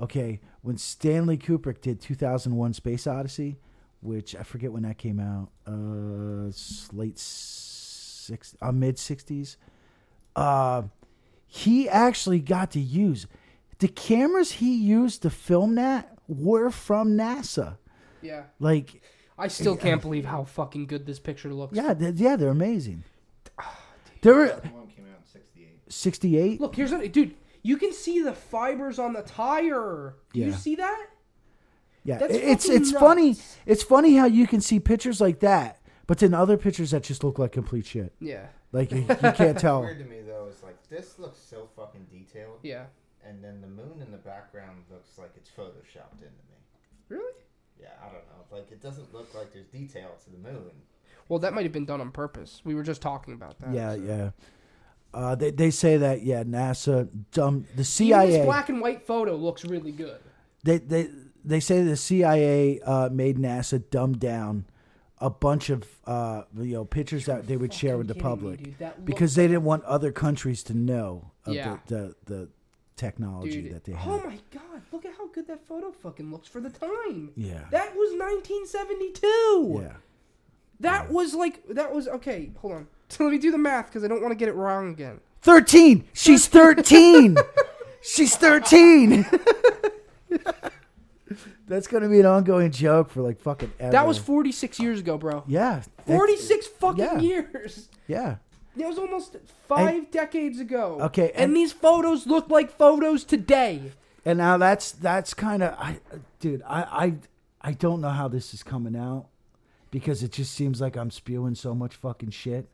Okay, 0.00 0.40
when 0.62 0.78
Stanley 0.78 1.36
Kubrick 1.38 1.80
did 1.80 2.00
2001: 2.00 2.74
Space 2.74 3.06
Odyssey, 3.06 3.58
which 4.00 4.34
I 4.34 4.42
forget 4.42 4.72
when 4.72 4.82
that 4.82 4.98
came 4.98 5.20
out, 5.20 5.50
uh, 5.66 6.50
late 6.92 7.18
six, 7.18 8.56
uh, 8.60 8.72
mid 8.72 8.96
60s. 8.96 9.56
Uh, 10.36 10.82
he 11.46 11.88
actually 11.88 12.38
got 12.38 12.70
to 12.70 12.80
use 12.80 13.26
the 13.78 13.88
cameras 13.88 14.52
he 14.52 14.74
used 14.74 15.22
to 15.22 15.30
film 15.30 15.74
that 15.74 16.16
were 16.28 16.70
from 16.70 17.16
NASA. 17.16 17.78
Yeah. 18.22 18.44
Like, 18.58 19.02
I 19.40 19.48
still 19.48 19.76
can't 19.76 20.00
believe 20.02 20.24
how 20.24 20.44
fucking 20.44 20.86
good 20.86 21.06
this 21.06 21.18
picture 21.18 21.52
looks. 21.52 21.74
yeah, 21.76 21.94
they 21.94 22.10
yeah, 22.10 22.36
they're 22.36 22.50
amazing. 22.50 23.04
Ah, 23.58 23.78
there 24.22 24.34
were 24.34 24.46
One 24.48 24.86
came 24.88 25.06
out 25.06 25.20
in 25.20 25.26
'68. 25.32 25.68
68. 25.92 26.60
Look, 26.60 26.76
here's 26.76 26.92
a 26.92 27.08
dude. 27.08 27.34
You 27.62 27.76
can 27.76 27.92
see 27.92 28.20
the 28.22 28.32
fibers 28.32 28.98
on 28.98 29.12
the 29.12 29.22
tire. 29.22 30.14
Do 30.32 30.40
you 30.40 30.46
Yeah. 30.50 30.56
see 30.56 30.74
that? 30.76 31.06
Yeah, 32.04 32.18
That's 32.18 32.34
it's 32.34 32.64
fucking 32.66 32.80
it's 32.82 32.92
funny. 32.92 33.36
It's 33.66 33.82
funny 33.82 34.16
how 34.16 34.26
you 34.26 34.46
can 34.46 34.60
see 34.60 34.80
pictures 34.80 35.20
like 35.20 35.40
that, 35.40 35.80
but 36.06 36.18
then 36.18 36.32
other 36.32 36.56
pictures 36.56 36.92
that 36.92 37.02
just 37.02 37.22
look 37.22 37.38
like 37.38 37.52
complete 37.52 37.86
shit. 37.86 38.14
Yeah. 38.20 38.46
Like 38.72 38.90
you, 38.92 39.00
you 39.00 39.32
can't 39.32 39.58
tell. 39.66 39.80
Weird 39.82 39.98
to 39.98 40.04
me 40.04 40.20
though 40.26 40.46
is 40.46 40.62
like 40.62 40.76
this 40.88 41.18
looks 41.18 41.38
so 41.38 41.68
fucking 41.76 42.06
detailed, 42.10 42.60
Yeah. 42.62 42.84
and 43.26 43.42
then 43.44 43.60
the 43.60 43.66
moon 43.66 44.00
in 44.00 44.10
the 44.12 44.18
background 44.18 44.84
looks 44.90 45.18
like 45.18 45.32
it's 45.36 45.50
photoshopped 45.50 46.14
into 46.22 46.28
me. 46.48 46.56
Really? 47.08 47.32
Yeah, 47.80 47.88
I 48.00 48.06
don't 48.06 48.14
know. 48.26 48.56
Like 48.56 48.70
it 48.72 48.80
doesn't 48.82 49.12
look 49.14 49.32
like 49.34 49.52
there's 49.52 49.66
detail 49.66 50.10
to 50.24 50.30
the 50.30 50.38
moon. 50.38 50.70
Well, 51.28 51.38
that 51.40 51.54
might 51.54 51.62
have 51.64 51.72
been 51.72 51.84
done 51.86 52.00
on 52.00 52.10
purpose. 52.10 52.60
We 52.64 52.74
were 52.74 52.82
just 52.82 53.00
talking 53.00 53.34
about 53.34 53.58
that. 53.60 53.72
Yeah, 53.72 53.94
so. 53.94 54.00
yeah. 54.02 54.30
Uh, 55.12 55.34
they 55.34 55.50
they 55.50 55.70
say 55.70 55.96
that 55.96 56.22
yeah, 56.22 56.42
NASA, 56.44 57.08
dumb 57.32 57.62
the 57.70 57.72
Even 57.74 57.84
CIA. 57.84 58.30
this 58.30 58.44
black 58.44 58.68
and 58.68 58.80
white 58.80 59.02
photo 59.06 59.34
looks 59.36 59.64
really 59.64 59.92
good. 59.92 60.18
they 60.64 60.78
they 60.78 61.08
they 61.44 61.58
say 61.60 61.82
the 61.82 61.96
CIA 61.96 62.80
uh, 62.80 63.08
made 63.12 63.36
NASA 63.38 63.82
dumb 63.90 64.12
down 64.18 64.66
a 65.18 65.28
bunch 65.30 65.68
of 65.70 65.84
uh, 66.06 66.42
you 66.56 66.74
know 66.74 66.84
pictures 66.84 67.26
that 67.26 67.46
they 67.46 67.56
would 67.56 67.74
share 67.74 67.96
with 67.98 68.06
the 68.08 68.14
Fucking 68.14 68.36
kidding 68.56 68.62
me, 68.62 68.74
public 68.80 69.04
because 69.04 69.34
they 69.34 69.46
didn't 69.48 69.64
want 69.64 69.82
other 69.84 70.12
countries 70.12 70.62
to 70.64 70.74
know 70.74 71.30
of 71.44 71.54
Yeah. 71.54 71.78
the, 71.86 72.14
the 72.26 72.34
the 72.34 72.48
technology 73.00 73.62
Dude, 73.62 73.74
that 73.74 73.84
they 73.84 73.92
oh 73.92 73.96
had. 73.96 74.12
oh 74.12 74.26
my 74.26 74.38
god! 74.52 74.82
Look 74.92 75.04
at 75.06 75.12
how 75.16 75.26
good 75.28 75.46
that 75.48 75.66
photo 75.66 75.90
fucking 75.90 76.30
looks 76.30 76.46
for 76.46 76.60
the 76.60 76.70
time. 76.70 77.32
yeah, 77.34 77.64
That 77.70 77.96
was 77.96 78.10
1972. 78.12 79.80
yeah. 79.82 79.92
That 80.80 81.10
was 81.10 81.34
like 81.34 81.66
that 81.68 81.92
was 81.94 82.08
okay. 82.08 82.50
Hold 82.60 82.74
on. 82.74 82.86
So 83.08 83.24
let 83.24 83.30
me 83.32 83.38
do 83.38 83.50
the 83.50 83.58
math 83.58 83.86
because 83.86 84.04
I 84.04 84.08
don't 84.08 84.20
want 84.22 84.32
to 84.32 84.36
get 84.36 84.48
it 84.48 84.54
wrong 84.54 84.90
again. 84.90 85.20
13. 85.42 86.04
She's 86.12 86.46
13. 86.46 87.36
She's 88.02 88.36
13. 88.36 89.26
That's 91.66 91.86
going 91.86 92.02
to 92.02 92.08
be 92.08 92.18
an 92.20 92.26
ongoing 92.26 92.72
joke 92.72 93.10
for 93.10 93.22
like 93.22 93.38
fucking 93.40 93.72
ever. 93.78 93.92
That 93.92 94.06
was 94.06 94.18
46 94.18 94.80
years 94.80 95.00
ago, 95.00 95.16
bro. 95.16 95.44
Yeah. 95.46 95.82
46 96.06 96.66
fucking 96.66 96.98
yeah. 96.98 97.18
years. 97.20 97.88
Yeah. 98.08 98.36
That 98.76 98.88
was 98.88 98.98
almost 98.98 99.36
five 99.66 100.10
decades 100.10 100.60
ago. 100.60 100.98
Okay, 101.02 101.30
and, 101.32 101.44
and- 101.46 101.56
these 101.56 101.72
photos 101.72 102.26
look 102.26 102.48
like 102.50 102.70
photos 102.70 103.24
today. 103.24 103.92
And 104.24 104.38
now 104.38 104.58
that's 104.58 104.92
that's 104.92 105.32
kind 105.34 105.62
of 105.62 105.74
I 105.78 105.98
dude, 106.40 106.62
I 106.66 106.82
I 106.82 107.14
I 107.70 107.72
don't 107.72 108.00
know 108.00 108.10
how 108.10 108.28
this 108.28 108.52
is 108.54 108.62
coming 108.62 108.94
out 108.94 109.26
because 109.90 110.22
it 110.22 110.32
just 110.32 110.52
seems 110.54 110.80
like 110.80 110.96
I'm 110.96 111.10
spewing 111.10 111.54
so 111.54 111.74
much 111.74 111.94
fucking 111.96 112.30
shit. 112.30 112.68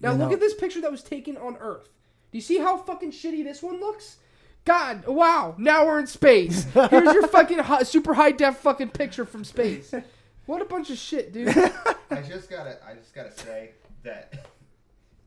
Now 0.00 0.12
You 0.12 0.18
look 0.18 0.28
know- 0.28 0.34
at 0.34 0.40
this 0.40 0.54
picture 0.54 0.80
that 0.82 0.90
was 0.90 1.02
taken 1.02 1.36
on 1.36 1.56
Earth. 1.58 1.88
Do 2.30 2.38
you 2.38 2.42
see 2.42 2.58
how 2.58 2.76
fucking 2.76 3.10
shitty 3.10 3.42
this 3.42 3.62
one 3.62 3.80
looks? 3.80 4.18
God, 4.64 5.06
wow! 5.06 5.54
Now 5.58 5.84
we're 5.86 5.98
in 5.98 6.06
space. 6.06 6.64
Here's 6.90 7.12
your 7.14 7.26
fucking 7.26 7.58
hi- 7.58 7.82
super 7.82 8.14
high 8.14 8.30
def 8.30 8.58
fucking 8.58 8.90
picture 8.90 9.24
from 9.24 9.44
space. 9.44 9.92
What 10.46 10.62
a 10.62 10.64
bunch 10.64 10.90
of 10.90 10.98
shit, 10.98 11.32
dude. 11.32 11.48
I 12.10 12.22
just 12.22 12.50
gotta, 12.50 12.78
I 12.84 12.94
just 12.94 13.14
gotta 13.14 13.30
say 13.30 13.70
that 14.02 14.46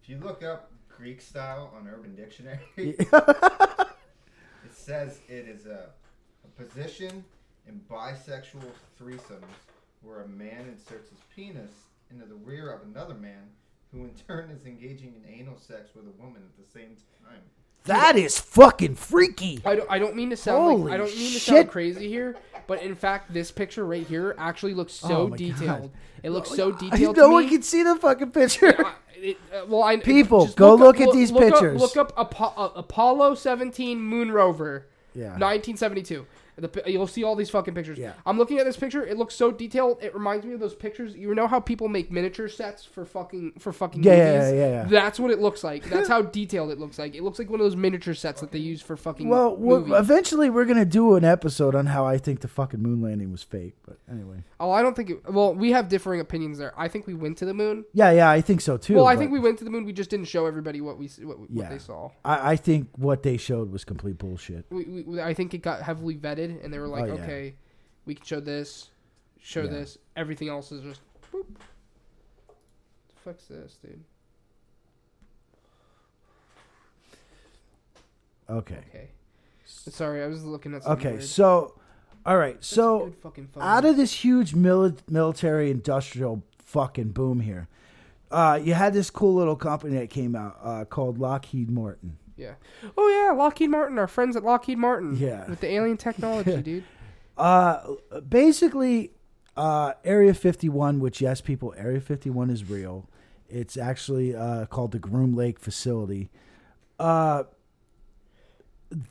if 0.04 0.10
you 0.10 0.18
look 0.18 0.44
up 0.44 0.70
Greek 0.90 1.22
style 1.22 1.74
on 1.78 1.88
Urban 1.88 2.14
Dictionary, 2.14 2.60
it 2.78 3.08
says 4.70 5.22
it 5.30 5.48
is 5.48 5.66
a, 5.66 5.92
a 6.44 6.62
position 6.62 7.24
in 7.66 7.80
bisexual 7.90 8.66
threesomes 9.00 9.44
where 10.02 10.24
a 10.24 10.28
man 10.28 10.68
inserts 10.68 11.10
his 11.10 11.20
penis 11.34 11.72
into 12.12 12.26
the 12.26 12.36
rear 12.36 12.70
of 12.74 12.82
another 12.86 13.14
man, 13.14 13.44
who 13.94 14.04
in 14.04 14.12
turn 14.28 14.50
is 14.50 14.66
engaging 14.66 15.14
in 15.16 15.34
anal 15.40 15.58
sex 15.58 15.92
with 15.96 16.06
a 16.06 16.22
woman 16.22 16.42
at 16.44 16.58
the 16.62 16.70
same 16.70 16.98
time. 17.26 17.40
That 17.86 18.16
is 18.16 18.40
fucking 18.40 18.96
freaky. 18.96 19.62
I 19.66 19.76
don't, 19.76 19.92
I 19.92 20.00
don't 20.00 20.16
mean 20.16 20.30
to 20.30 20.38
sound 20.38 20.84
like 20.86 20.94
I 20.94 20.98
don't 20.98 21.08
mean 21.10 21.34
to 21.34 21.40
shit. 21.40 21.42
sound 21.42 21.70
crazy 21.70 22.08
here, 22.08 22.36
but 22.68 22.82
in 22.82 22.96
fact, 22.96 23.34
this 23.34 23.52
picture 23.52 23.86
right 23.86 24.08
here 24.08 24.36
actually 24.38 24.74
looks 24.74 24.94
so 24.94 25.24
Oh 25.24 25.28
my 25.28 25.38
detailed. 25.38 25.82
God. 25.82 25.92
It 26.24 26.30
looks 26.30 26.50
so 26.50 26.72
detailed. 26.80 27.18
no 27.18 27.28
to 27.28 27.34
one 27.34 27.44
me. 27.46 27.50
can 27.50 27.62
see 27.62 27.84
the 27.84 27.96
fucking 27.98 28.32
picture. 28.32 28.86
I- 28.86 28.94
it- 29.16 29.38
uh, 29.54 29.66
well, 29.68 29.84
I, 29.84 29.98
People, 29.98 30.46
just 30.46 30.58
go 30.58 30.74
up- 30.74 30.80
look 30.82 31.00
at 31.02 31.12
these 31.14 31.32
look 31.32 31.44
up- 31.44 31.52
pictures. 31.54 31.80
look 31.82 31.96
up 31.98 32.12
Apo- 32.18 32.54
uh, 32.62 32.72
Apollo 32.76 33.36
17 33.36 34.00
moon 34.02 34.32
rover, 34.32 34.88
Yeah. 35.16 35.38
1972. 35.38 36.26
The, 36.56 36.84
you'll 36.88 37.08
see 37.08 37.24
all 37.24 37.36
these 37.36 37.50
fucking 37.50 37.74
pictures. 37.74 37.98
Yeah. 37.98 38.14
I'm 38.26 38.38
looking 38.38 38.60
at 38.60 38.66
this 38.66 38.78
picture. 38.78 39.06
It 39.06 39.18
looks 39.18 39.36
so 39.36 39.52
detailed. 39.52 39.98
It 40.02 40.14
reminds 40.14 40.46
me 40.46 40.54
of 40.54 40.60
those 40.60 40.76
pictures. 40.76 41.16
You 41.16 41.34
know 41.36 41.48
how 41.48 41.60
people 41.60 41.88
make 41.88 42.12
miniature 42.12 42.48
sets 42.48 42.86
for 42.86 43.06
fucking 43.06 43.54
for 43.60 43.72
fucking 43.74 44.04
Yeah, 44.04 44.12
movies. 44.16 44.52
yeah, 44.54 44.54
yeah, 44.54 44.70
yeah. 44.70 44.84
That's 44.86 45.20
what 45.20 45.32
it 45.32 45.40
looks 45.40 45.64
like. 45.64 45.84
That's 45.86 46.08
how 46.08 46.22
detailed 46.40 46.72
it 46.72 46.80
looks 46.80 47.00
like. 47.00 47.16
It 47.16 47.24
looks 47.24 47.40
like 47.40 47.50
one 47.50 47.60
of 47.60 47.66
those 47.66 47.76
miniature 47.76 48.14
sets 48.14 48.42
that 48.42 48.52
they 48.52 48.60
use 48.60 48.82
for 48.82 48.96
fucking. 48.96 49.28
Well, 49.28 49.56
we're, 49.56 49.98
eventually 49.98 50.50
we're 50.50 50.66
gonna 50.66 50.86
do 50.86 51.16
an 51.16 51.24
episode 51.26 51.76
on 51.76 51.88
how 51.88 52.06
I 52.06 52.18
think 52.18 52.42
the 52.42 52.48
fucking 52.48 52.82
moon 52.82 53.02
landing 53.02 53.32
was 53.32 53.44
fake. 53.44 53.76
But 53.86 53.98
anyway, 54.12 54.44
Oh, 54.60 54.72
I 54.72 54.82
don't 54.82 54.96
think. 54.96 55.10
It, 55.10 55.32
well, 55.32 55.54
we 55.56 55.72
have 55.72 55.90
differing 55.90 56.20
opinions 56.20 56.58
there. 56.58 56.74
I 56.78 56.88
think 56.88 57.08
we 57.08 57.14
went 57.14 57.38
to 57.40 57.46
the 57.46 57.54
moon. 57.54 57.86
yeah, 57.94 58.12
yeah, 58.12 58.30
I 58.30 58.42
think 58.42 58.62
so 58.62 58.78
too. 58.78 58.96
well, 58.96 59.08
I 59.08 59.16
think 59.16 59.32
we 59.32 59.40
went 59.40 59.58
to 59.60 59.64
the 59.64 59.70
moon. 59.70 59.86
We 59.86 59.94
just 59.94 60.10
didn't 60.10 60.26
show 60.28 60.46
everybody 60.46 60.82
what 60.82 60.98
we 60.98 61.08
what, 61.24 61.40
what 61.40 61.50
Yeah. 61.52 61.70
they 61.70 61.78
saw. 61.80 62.12
I, 62.24 62.52
I 62.52 62.56
think 62.56 62.90
what 62.96 63.24
they 63.24 63.38
showed 63.38 63.72
was 63.72 63.84
complete 63.84 64.18
bullshit. 64.18 64.66
We, 64.70 65.04
we, 65.06 65.22
I 65.22 65.34
think 65.34 65.54
it 65.54 65.60
got 65.62 65.82
heavily 65.82 66.16
vetted, 66.16 66.43
and 66.52 66.74
they 66.74 66.80
were 66.80 66.88
like, 66.88 67.04
Oh, 67.04 67.16
yeah. 67.16 67.22
okay, 67.24 67.56
we 68.06 68.16
can 68.16 68.26
show 68.26 68.40
this, 68.40 68.90
show 69.40 69.64
Yeah. 69.64 69.70
this. 69.72 69.98
Everything 70.16 70.50
else 70.50 70.72
is 70.72 70.82
just. 70.82 71.02
Boop. 71.32 71.46
The 72.48 73.16
fuck's 73.24 73.46
this, 73.46 73.78
dude? 73.82 74.04
Okay. 78.50 78.78
Okay. 78.90 79.10
Sorry, 79.66 80.24
I 80.24 80.28
was 80.28 80.44
looking 80.44 80.74
at. 80.74 80.84
Something 80.84 81.08
Okay. 81.08 81.16
weird. 81.18 81.24
So, 81.24 81.76
all 82.26 82.38
right. 82.38 82.56
That's 82.56 82.68
So 82.68 83.14
out 83.60 83.86
of 83.86 83.98
this 83.98 84.24
huge 84.24 84.54
mili- 84.54 84.98
military 85.10 85.72
industrial 85.72 86.44
fucking 86.60 87.10
boom 87.12 87.40
here, 87.40 87.68
uh, 88.32 88.60
you 88.62 88.74
had 88.74 88.94
this 88.94 89.10
cool 89.10 89.34
little 89.34 89.56
company 89.56 89.98
that 89.98 90.10
came 90.10 90.36
out 90.36 90.58
uh, 90.62 90.86
called 90.86 91.20
Lockheed 91.20 91.70
Martin. 91.70 92.18
Yeah. 92.44 92.90
Oh 92.98 93.08
yeah, 93.08 93.32
Lockheed 93.32 93.70
Martin. 93.70 93.98
Our 93.98 94.08
friends 94.08 94.36
at 94.36 94.44
Lockheed 94.44 94.78
Martin. 94.78 95.16
Yeah. 95.16 95.50
With 95.50 95.62
the 95.62 95.72
alien 95.72 95.98
technology, 95.98 96.62
dude. 96.62 96.84
Uh, 97.38 97.96
basically, 98.28 99.12
uh, 99.58 99.94
Area 100.04 100.34
51, 100.34 101.00
which 101.00 101.22
yes, 101.22 101.42
people, 101.42 101.74
Area 101.78 102.00
51 102.00 102.50
is 102.50 102.70
real. 102.70 103.10
It's 103.50 103.78
actually 103.78 104.36
uh, 104.36 104.66
called 104.66 104.92
the 104.92 105.00
Groom 105.00 105.36
Lake 105.36 105.60
facility. 105.60 106.30
Uh, 107.00 107.44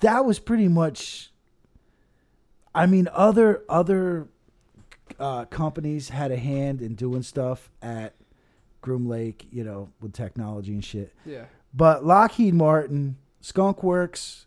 that 0.01 0.25
was 0.25 0.39
pretty 0.39 0.69
much. 0.69 1.31
I 2.75 2.87
mean, 2.87 3.09
other 3.13 3.63
other 3.69 4.29
uh, 5.19 5.45
companies 5.47 6.09
had 6.09 6.31
a 6.31 6.37
hand 6.37 6.81
in 6.81 6.95
doing 6.95 7.23
stuff 7.23 7.71
at 7.83 8.15
Groom 8.81 9.07
Lake, 9.09 9.47
you 9.51 9.63
know, 9.63 9.91
with 10.01 10.13
technology 10.13 10.73
and 10.73 10.85
shit. 10.85 11.13
Yeah. 11.25 11.45
But 11.75 12.05
Lockheed 12.05 12.55
Martin, 12.55 13.17
Skunk 13.43 13.83
Works, 13.83 14.47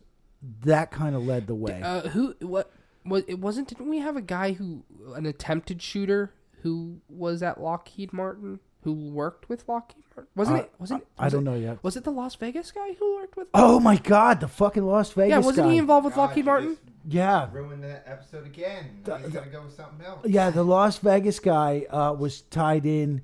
that 0.64 0.90
kind 0.90 1.14
of 1.14 1.24
led 1.24 1.46
the 1.46 1.54
way. 1.54 1.80
Uh, 1.82 2.08
who? 2.08 2.34
What? 2.40 2.72
Was 3.04 3.22
it? 3.28 3.38
Wasn't? 3.38 3.68
Didn't 3.68 3.88
we 3.88 3.98
have 4.00 4.16
a 4.16 4.20
guy 4.22 4.52
who 4.52 4.82
an 5.14 5.26
attempted 5.26 5.80
shooter 5.80 6.32
who 6.62 6.98
was 7.08 7.40
at 7.42 7.60
Lockheed 7.60 8.12
Martin 8.12 8.58
who 8.82 8.92
worked 8.92 9.48
with 9.48 9.68
Lockheed 9.68 10.02
Martin? 10.16 10.30
Wasn't 10.34 10.56
Uh, 10.56 10.62
it? 10.62 10.72
Wasn't? 10.80 11.06
I 11.18 11.24
was 11.24 11.32
don't 11.34 11.46
it, 11.46 11.50
know 11.50 11.56
yet. 11.56 11.78
Was 11.84 11.96
it 11.96 12.02
the 12.02 12.10
Las 12.10 12.34
Vegas 12.34 12.72
guy 12.72 12.94
who 12.98 13.14
worked 13.16 13.36
with? 13.36 13.46
Oh 13.54 13.78
my 13.78 13.96
God, 13.96 14.40
the 14.40 14.48
fucking 14.48 14.84
Las 14.84 15.12
Vegas 15.12 15.30
yeah, 15.30 15.38
wasn't 15.38 15.68
guy. 15.68 15.72
he 15.74 15.78
involved 15.78 16.04
with 16.06 16.14
God, 16.16 16.22
Lockheed 16.30 16.44
Martin? 16.46 16.68
just 16.70 16.80
yeah, 17.08 17.48
Ruined 17.52 17.84
that 17.84 18.02
episode 18.06 18.46
again. 18.46 19.02
The- 19.04 19.18
He's 19.18 19.28
gonna 19.28 19.46
go 19.46 19.62
with 19.62 19.74
something 19.74 20.04
else. 20.04 20.26
yeah, 20.26 20.50
the 20.50 20.64
Las 20.64 20.98
Vegas 20.98 21.38
guy 21.38 21.86
uh, 21.90 22.12
was 22.18 22.40
tied 22.40 22.84
in. 22.86 23.20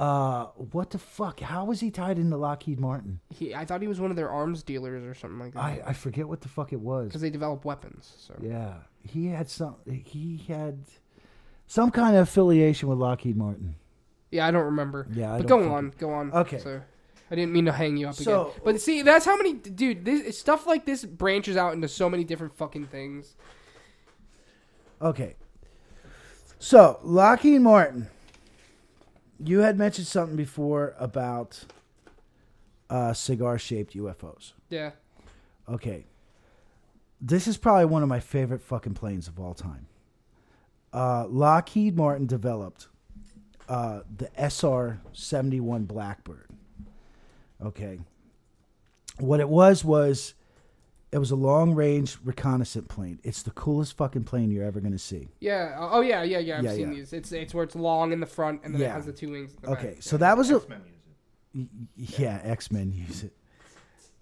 Uh, 0.00 0.46
what 0.72 0.90
the 0.90 0.98
fuck? 0.98 1.40
How 1.40 1.64
was 1.66 1.80
he 1.80 1.90
tied 1.90 2.18
into 2.18 2.36
Lockheed 2.36 2.80
Martin? 2.80 3.20
He, 3.28 3.54
I 3.54 3.64
thought 3.66 3.82
he 3.82 3.88
was 3.88 4.00
one 4.00 4.10
of 4.10 4.16
their 4.16 4.30
arms 4.30 4.62
dealers 4.62 5.04
or 5.04 5.14
something 5.14 5.38
like 5.38 5.52
that. 5.54 5.60
I 5.60 5.82
I 5.88 5.92
forget 5.92 6.26
what 6.26 6.40
the 6.40 6.48
fuck 6.48 6.72
it 6.72 6.80
was. 6.80 7.08
Because 7.08 7.20
they 7.20 7.28
develop 7.30 7.64
weapons. 7.64 8.14
So 8.18 8.34
Yeah, 8.40 8.74
he 9.02 9.26
had 9.26 9.48
some. 9.50 9.76
He 9.86 10.42
had. 10.48 10.84
Some 11.66 11.90
kind 11.92 12.16
of 12.16 12.22
affiliation 12.22 12.88
with 12.88 12.98
Lockheed 12.98 13.36
Martin. 13.36 13.76
Yeah, 14.32 14.44
I 14.46 14.50
don't 14.50 14.64
remember. 14.64 15.06
Yeah, 15.12 15.34
I 15.34 15.38
but 15.38 15.46
go 15.46 15.72
on, 15.72 15.92
go 15.98 16.10
on. 16.12 16.32
Okay. 16.32 16.58
So, 16.58 16.80
I 17.30 17.34
didn't 17.36 17.52
mean 17.52 17.66
to 17.66 17.72
hang 17.72 17.96
you 17.96 18.08
up 18.08 18.14
So- 18.16 18.48
again. 18.48 18.60
But 18.64 18.80
see, 18.80 19.02
that's 19.02 19.24
how 19.24 19.36
many, 19.36 19.52
dude. 19.52 20.04
This 20.04 20.36
stuff 20.36 20.66
like 20.66 20.84
this 20.84 21.04
branches 21.04 21.56
out 21.56 21.74
into 21.74 21.86
so 21.86 22.10
many 22.10 22.24
different 22.24 22.54
fucking 22.56 22.86
things. 22.86 23.36
Okay. 25.00 25.36
So, 26.58 26.98
Lockheed 27.04 27.60
Martin, 27.60 28.08
you 29.44 29.60
had 29.60 29.78
mentioned 29.78 30.06
something 30.06 30.36
before 30.36 30.94
about 30.98 31.64
uh, 32.88 33.12
cigar 33.12 33.58
shaped 33.58 33.94
UFOs. 33.94 34.52
Yeah. 34.68 34.92
Okay. 35.68 36.06
This 37.20 37.46
is 37.46 37.56
probably 37.56 37.84
one 37.84 38.02
of 38.02 38.08
my 38.08 38.20
favorite 38.20 38.62
fucking 38.62 38.94
planes 38.94 39.28
of 39.28 39.38
all 39.38 39.54
time. 39.54 39.86
Uh, 40.92 41.26
Lockheed 41.28 41.96
Martin 41.96 42.26
developed 42.26 42.88
uh, 43.68 44.00
the 44.16 44.28
SR 44.36 45.00
71 45.12 45.84
Blackbird. 45.84 46.48
Okay. 47.64 48.00
What 49.18 49.38
it 49.40 49.48
was 49.48 49.84
was 49.84 50.34
it 51.12 51.18
was 51.18 51.30
a 51.32 51.36
long 51.36 51.74
range 51.74 52.18
reconnaissance 52.24 52.86
plane. 52.88 53.18
It's 53.24 53.42
the 53.42 53.50
coolest 53.50 53.96
fucking 53.96 54.24
plane 54.24 54.50
you're 54.50 54.64
ever 54.64 54.80
going 54.80 54.92
to 54.92 54.98
see. 54.98 55.28
Yeah. 55.40 55.76
Oh 55.78 56.00
yeah, 56.00 56.22
yeah, 56.22 56.38
yeah. 56.38 56.58
I've 56.58 56.64
Yeah, 56.64 56.72
seen 56.74 56.88
yeah. 56.92 56.98
these. 57.00 57.12
It's 57.12 57.32
it's 57.32 57.52
where 57.54 57.64
it's 57.64 57.74
long 57.74 58.12
in 58.12 58.20
the 58.20 58.26
front 58.26 58.60
and 58.64 58.74
then 58.74 58.80
it 58.80 58.84
Yeah. 58.84 58.94
has 58.94 59.06
the 59.06 59.12
two 59.12 59.30
wings. 59.30 59.54
in 59.54 59.62
the 59.62 59.70
Okay, 59.72 59.94
back. 59.94 60.02
so 60.02 60.16
that 60.18 60.36
was 60.36 60.50
a 60.50 60.56
X-Men 60.56 60.82
use 60.86 62.10
it. 62.14 62.20
yeah, 62.20 62.40
X 62.44 62.70
Men 62.70 62.92
use 62.92 63.24
it. 63.24 63.32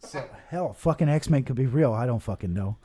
So, 0.00 0.24
Hell, 0.48 0.72
fucking 0.72 1.08
X 1.08 1.28
Men 1.28 1.42
could 1.42 1.56
be 1.56 1.66
real. 1.66 1.92
I 1.92 2.06
don't 2.06 2.20
fucking 2.22 2.54
know. 2.54 2.76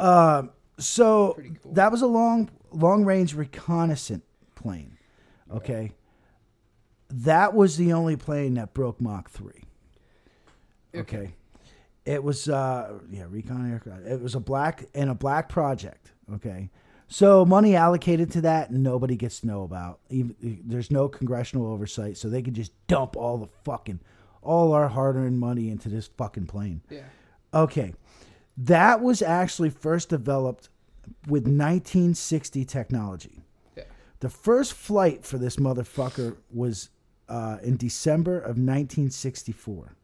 Um, 0.00 0.50
so 0.78 1.34
Pretty 1.34 1.50
cool. 1.62 1.72
that 1.74 1.90
was 1.92 2.02
a 2.02 2.06
long, 2.06 2.50
long 2.72 3.04
range 3.04 3.34
reconnaissance 3.34 4.24
plane. 4.54 4.96
Okay, 5.52 5.92
that 7.10 7.54
was 7.54 7.76
the 7.76 7.92
only 7.92 8.16
plane 8.16 8.54
that 8.54 8.74
broke 8.74 9.00
Mach 9.00 9.28
three. 9.30 9.64
Okay, 10.94 11.34
it 12.08 12.24
was 12.24 12.48
uh 12.48 12.98
yeah 13.10 13.26
recon 13.28 13.70
aircraft. 13.70 14.06
It 14.06 14.20
was 14.20 14.34
a 14.34 14.40
black 14.40 14.86
and 14.94 15.10
a 15.10 15.14
black 15.14 15.48
project. 15.48 16.12
Okay. 16.34 16.70
So 17.06 17.44
money 17.44 17.74
allocated 17.74 18.30
to 18.32 18.42
that, 18.42 18.70
nobody 18.70 19.16
gets 19.16 19.40
to 19.40 19.46
know 19.46 19.62
about. 19.62 20.00
Even, 20.10 20.60
there's 20.64 20.90
no 20.90 21.08
congressional 21.08 21.66
oversight, 21.66 22.18
so 22.18 22.28
they 22.28 22.42
can 22.42 22.52
just 22.52 22.70
dump 22.86 23.16
all 23.16 23.38
the 23.38 23.46
fucking, 23.64 24.00
all 24.42 24.74
our 24.74 24.88
hard-earned 24.88 25.38
money 25.38 25.70
into 25.70 25.88
this 25.88 26.06
fucking 26.18 26.46
plane. 26.48 26.82
Yeah. 26.90 27.04
Okay, 27.54 27.94
that 28.58 29.00
was 29.00 29.22
actually 29.22 29.70
first 29.70 30.10
developed 30.10 30.68
with 31.26 31.44
1960 31.44 32.66
technology. 32.66 33.40
Yeah. 33.74 33.84
The 34.20 34.28
first 34.28 34.74
flight 34.74 35.24
for 35.24 35.38
this 35.38 35.56
motherfucker 35.56 36.36
was 36.52 36.90
uh, 37.26 37.56
in 37.62 37.78
December 37.78 38.36
of 38.36 38.58
1964. 38.58 39.94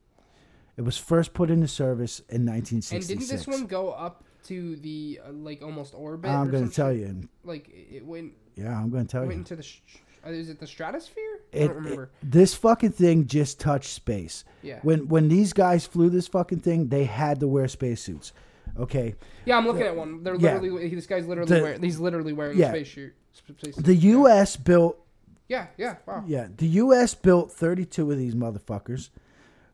It 0.77 0.83
was 0.83 0.97
first 0.99 1.35
put 1.35 1.51
into 1.51 1.69
service 1.69 2.19
in 2.29 2.45
1966. 2.47 3.11
And 3.11 3.21
didn't 3.21 3.31
this 3.31 3.47
one 3.47 3.67
go 3.67 3.91
up 3.93 4.25
to 4.45 4.77
the 4.77 5.21
uh, 5.27 5.33
like 5.33 5.63
almost 5.63 5.95
orbit? 5.95 6.31
I'm 6.31 6.49
or 6.49 6.51
going 6.51 6.69
to 6.69 6.75
tell 6.75 6.93
you. 6.93 7.29
Like 7.45 7.69
it 7.69 8.05
went 8.05 8.33
Yeah, 8.57 8.77
I'm 8.79 8.91
going 8.91 9.07
to 9.07 9.11
tell 9.13 9.21
went 9.23 9.33
you. 9.33 9.39
into 9.39 9.57
the. 9.57 9.63
Sh- 9.63 9.81
uh, 10.27 10.31
is 10.31 10.49
it 10.49 10.59
the 10.59 10.67
stratosphere? 10.67 11.41
I 11.53 11.57
It- 11.57 11.67
don't 11.69 11.77
remember. 11.77 12.03
it- 12.05 12.31
this 12.31 12.55
fucking 12.55 12.93
thing 12.93 13.27
just 13.27 13.61
touched 13.61 13.91
space. 13.91 14.45
yeah. 14.63 14.81
When 14.83 15.07
when 15.09 15.29
these 15.29 15.53
guys 15.53 15.87
flew 15.87 16.11
this 16.11 16.27
fucking 16.29 16.61
thing, 16.61 16.89
they 16.89 17.05
had 17.05 17.41
to 17.41 17.49
wear 17.49 17.69
spacesuits. 17.69 18.33
Okay, 18.77 19.15
Yeah, 19.45 19.57
I'm 19.59 19.67
looking 19.67 19.83
at 19.83 19.95
one. 19.95 20.25
They're 20.25 20.35
yeah. 20.35 20.55
literally 20.59 20.93
this 20.95 21.07
guy's 21.07 21.29
literally 21.29 21.55
The- 21.55 21.63
wearing 21.63 21.83
he's 21.83 22.01
literally 22.01 22.33
wearing 22.33 22.59
yeah. 22.59 22.67
a 22.67 22.71
spacesuit. 22.71 23.15
space 23.33 23.77
the. 23.77 23.95
U.S. 23.95 24.57
built 24.57 24.99
Yeah, 25.47 25.67
yeah. 25.77 25.97
Wow. 26.07 26.25
Yeah, 26.27 26.49
the 26.57 26.67
U.S. 26.83 27.15
built 27.15 27.53
32 27.53 28.11
of 28.11 28.19
these 28.19 28.35
motherfuckers. 28.35 29.11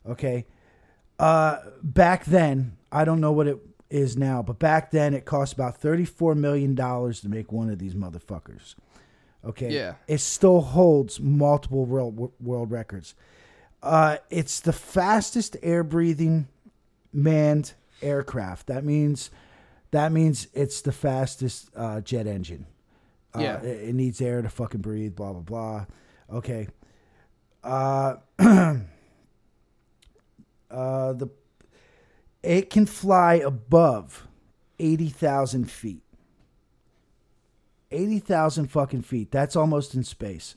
Okay, 0.05 0.45
uh, 1.21 1.57
back 1.83 2.25
then 2.25 2.77
I 2.91 3.05
don't 3.05 3.21
know 3.21 3.31
what 3.31 3.47
it 3.47 3.57
is 3.89 4.17
now, 4.17 4.41
but 4.41 4.57
back 4.59 4.91
then 4.91 5.13
it 5.13 5.25
cost 5.25 5.53
about 5.53 5.77
34 5.77 6.35
million 6.35 6.75
dollars 6.75 7.21
to 7.21 7.29
make 7.29 7.51
one 7.51 7.69
of 7.69 7.79
these 7.79 7.93
motherfuckers. 7.95 8.75
Okay, 9.43 9.71
Yeah. 9.73 9.95
it 10.07 10.19
still 10.19 10.61
holds 10.61 11.19
multiple 11.19 11.85
world 11.85 12.31
world 12.39 12.71
records. 12.71 13.15
Uh, 13.81 14.17
it's 14.29 14.59
the 14.59 14.73
fastest 14.73 15.57
air 15.63 15.83
breathing 15.83 16.47
manned 17.11 17.73
aircraft. 18.01 18.67
That 18.67 18.83
means 18.85 19.29
that 19.91 20.11
means 20.11 20.47
it's 20.53 20.81
the 20.81 20.91
fastest 20.91 21.69
uh, 21.75 22.01
jet 22.01 22.27
engine. 22.27 22.65
Uh, 23.35 23.39
Yeah. 23.41 23.61
it, 23.61 23.89
it 23.89 23.95
needs 23.95 24.21
air 24.21 24.41
to 24.41 24.49
fucking 24.49 24.81
breathe. 24.81 25.15
Blah 25.15 25.33
blah 25.33 25.41
blah. 25.41 25.85
Okay. 26.37 26.67
Uh, 30.71 31.13
the 31.13 31.27
it 32.43 32.69
can 32.69 32.85
fly 32.85 33.35
above 33.35 34.27
eighty 34.79 35.09
thousand 35.09 35.69
feet. 35.69 36.01
Eighty 37.91 38.19
thousand 38.19 38.67
fucking 38.67 39.01
feet. 39.01 39.31
That's 39.31 39.55
almost 39.55 39.93
in 39.95 40.03
space. 40.03 40.55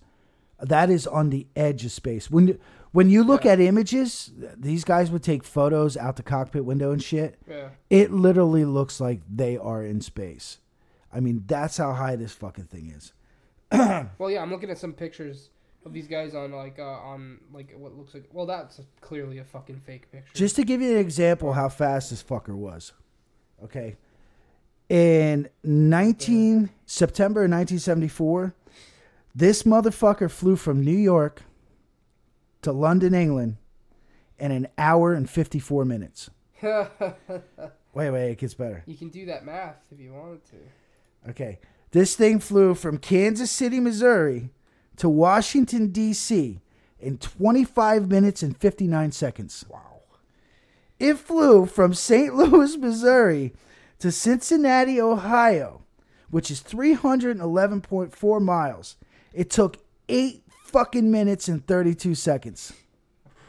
That 0.60 0.88
is 0.88 1.06
on 1.06 1.30
the 1.30 1.46
edge 1.56 1.84
of 1.84 1.90
space. 1.92 2.30
When 2.30 2.48
you- 2.48 2.58
when 2.92 3.10
you 3.10 3.24
look 3.24 3.44
Yeah. 3.44 3.52
at 3.52 3.60
images, 3.60 4.30
these 4.56 4.84
guys 4.84 5.10
would 5.10 5.24
take 5.24 5.42
photos 5.42 5.96
out 5.96 6.14
the 6.14 6.22
cockpit 6.22 6.64
window 6.64 6.92
and 6.92 7.02
shit. 7.02 7.36
Yeah. 7.48 7.70
It 7.90 8.12
literally 8.12 8.64
looks 8.64 9.00
like 9.00 9.20
they 9.28 9.56
are 9.56 9.84
in 9.84 10.00
space. 10.00 10.58
I 11.12 11.18
mean, 11.18 11.42
that's 11.46 11.76
how 11.76 11.92
high 11.94 12.14
this 12.14 12.32
fucking 12.32 12.64
thing 12.66 12.90
is. 12.90 13.12
Well, 14.18 14.30
yeah. 14.30 14.42
I'm 14.42 14.50
looking 14.52 14.70
at 14.70 14.78
some 14.78 14.92
pictures 14.92 15.50
of 15.84 15.92
these 15.92 16.06
guys 16.06 16.34
on 16.34 16.52
like 16.52 16.78
uh, 16.78 16.82
on 16.82 17.38
like 17.52 17.74
what 17.76 17.96
looks 17.96 18.14
like. 18.14 18.24
Well, 18.32 18.46
that's 18.46 18.80
clearly 19.00 19.38
a 19.38 19.44
fucking 19.44 19.80
fake 19.80 20.10
picture. 20.10 20.34
Just 20.34 20.56
to 20.56 20.64
give 20.64 20.80
you 20.80 20.92
an 20.92 20.98
example 20.98 21.52
how 21.52 21.68
fast 21.68 22.10
this 22.10 22.22
fucker 22.22 22.54
was. 22.54 22.92
Okay. 23.62 23.96
In 24.88 25.48
19 25.62 26.70
September 26.84 27.40
1974, 27.40 28.54
this 29.34 29.62
motherfucker 29.62 30.30
flew 30.30 30.56
from 30.56 30.84
New 30.84 30.96
York 30.96 31.42
to 32.62 32.72
London, 32.72 33.14
England 33.14 33.56
in 34.38 34.50
an 34.50 34.68
hour 34.76 35.14
and 35.14 35.28
54 35.28 35.84
minutes. 35.84 36.30
Wait, 37.94 38.10
wait, 38.10 38.32
it 38.32 38.38
gets 38.38 38.54
better. 38.54 38.82
You 38.86 38.96
can 38.96 39.08
do 39.08 39.26
that 39.26 39.46
math 39.46 39.76
if 39.92 40.00
you 40.00 40.12
wanted 40.12 40.40
to. 40.46 41.30
Okay. 41.30 41.60
This 41.92 42.16
thing 42.16 42.40
flew 42.40 42.74
from 42.74 42.98
Kansas 42.98 43.52
City, 43.52 43.78
Missouri 43.78 44.50
to 44.96 45.08
Washington, 45.08 45.88
D.C. 45.88 46.60
in 47.00 47.18
25 47.18 48.08
minutes 48.08 48.42
and 48.42 48.56
59 48.56 49.12
seconds. 49.12 49.64
Wow. 49.68 49.80
It 50.98 51.18
flew 51.18 51.66
from 51.66 51.94
St. 51.94 52.34
Louis, 52.36 52.76
Missouri 52.76 53.52
to 53.98 54.12
Cincinnati, 54.12 55.00
Ohio, 55.00 55.82
which 56.30 56.50
is 56.50 56.62
311.4 56.62 58.42
miles. 58.42 58.96
It 59.32 59.50
took 59.50 59.78
eight 60.08 60.42
fucking 60.66 61.10
minutes 61.10 61.48
and 61.48 61.66
32 61.66 62.14
seconds. 62.14 62.72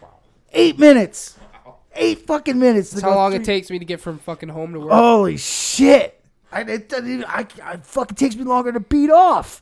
Wow. 0.01 0.09
Eight 0.53 0.79
minutes. 0.79 1.37
Wow. 1.65 1.77
Eight 1.95 2.25
fucking 2.25 2.57
minutes. 2.59 2.91
That's 2.91 3.03
how 3.03 3.15
long 3.15 3.31
three- 3.31 3.41
it 3.41 3.45
takes 3.45 3.69
me 3.69 3.79
to 3.79 3.85
get 3.85 4.01
from 4.01 4.17
fucking 4.19 4.49
home 4.49 4.73
to 4.73 4.79
work. 4.79 4.91
Holy 4.91 5.37
shit! 5.37 6.21
I, 6.51 6.61
it 6.61 6.89
doesn't 6.89 7.23
I, 7.25 7.45
I 7.63 7.77
fucking 7.77 8.15
takes 8.15 8.35
me 8.35 8.43
longer 8.43 8.71
to 8.71 8.79
beat 8.79 9.09
off. 9.09 9.61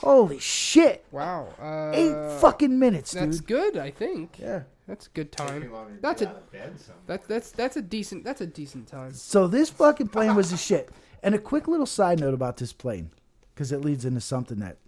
Holy 0.00 0.38
shit! 0.38 1.04
Wow. 1.12 1.48
Uh, 1.60 1.92
Eight 1.94 2.40
fucking 2.40 2.78
minutes, 2.78 3.12
dude. 3.12 3.22
That's 3.22 3.40
good. 3.40 3.76
I 3.76 3.90
think. 3.90 4.38
Yeah. 4.38 4.62
That's 4.86 5.06
a 5.06 5.10
good 5.10 5.30
time. 5.30 5.70
That's 6.00 6.22
a 6.22 6.28
out 6.30 6.36
of 6.36 6.50
bed 6.50 6.80
some. 6.80 6.96
that's 7.06 7.26
that's 7.26 7.52
that's 7.52 7.76
a 7.76 7.82
decent 7.82 8.24
that's 8.24 8.40
a 8.40 8.46
decent 8.46 8.88
time. 8.88 9.12
So 9.12 9.46
this 9.46 9.70
fucking 9.70 10.08
plane 10.08 10.34
was 10.34 10.52
a 10.52 10.56
shit. 10.56 10.90
And 11.22 11.34
a 11.34 11.38
quick 11.38 11.68
little 11.68 11.86
side 11.86 12.18
note 12.18 12.34
about 12.34 12.56
this 12.56 12.72
plane, 12.72 13.10
because 13.54 13.70
it 13.72 13.82
leads 13.82 14.04
into 14.04 14.20
something 14.20 14.58
that 14.60 14.78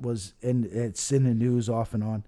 was 0.00 0.34
in 0.42 0.68
it's 0.70 1.10
in 1.12 1.24
the 1.24 1.32
news 1.32 1.68
off 1.68 1.94
and 1.94 2.02
on. 2.04 2.24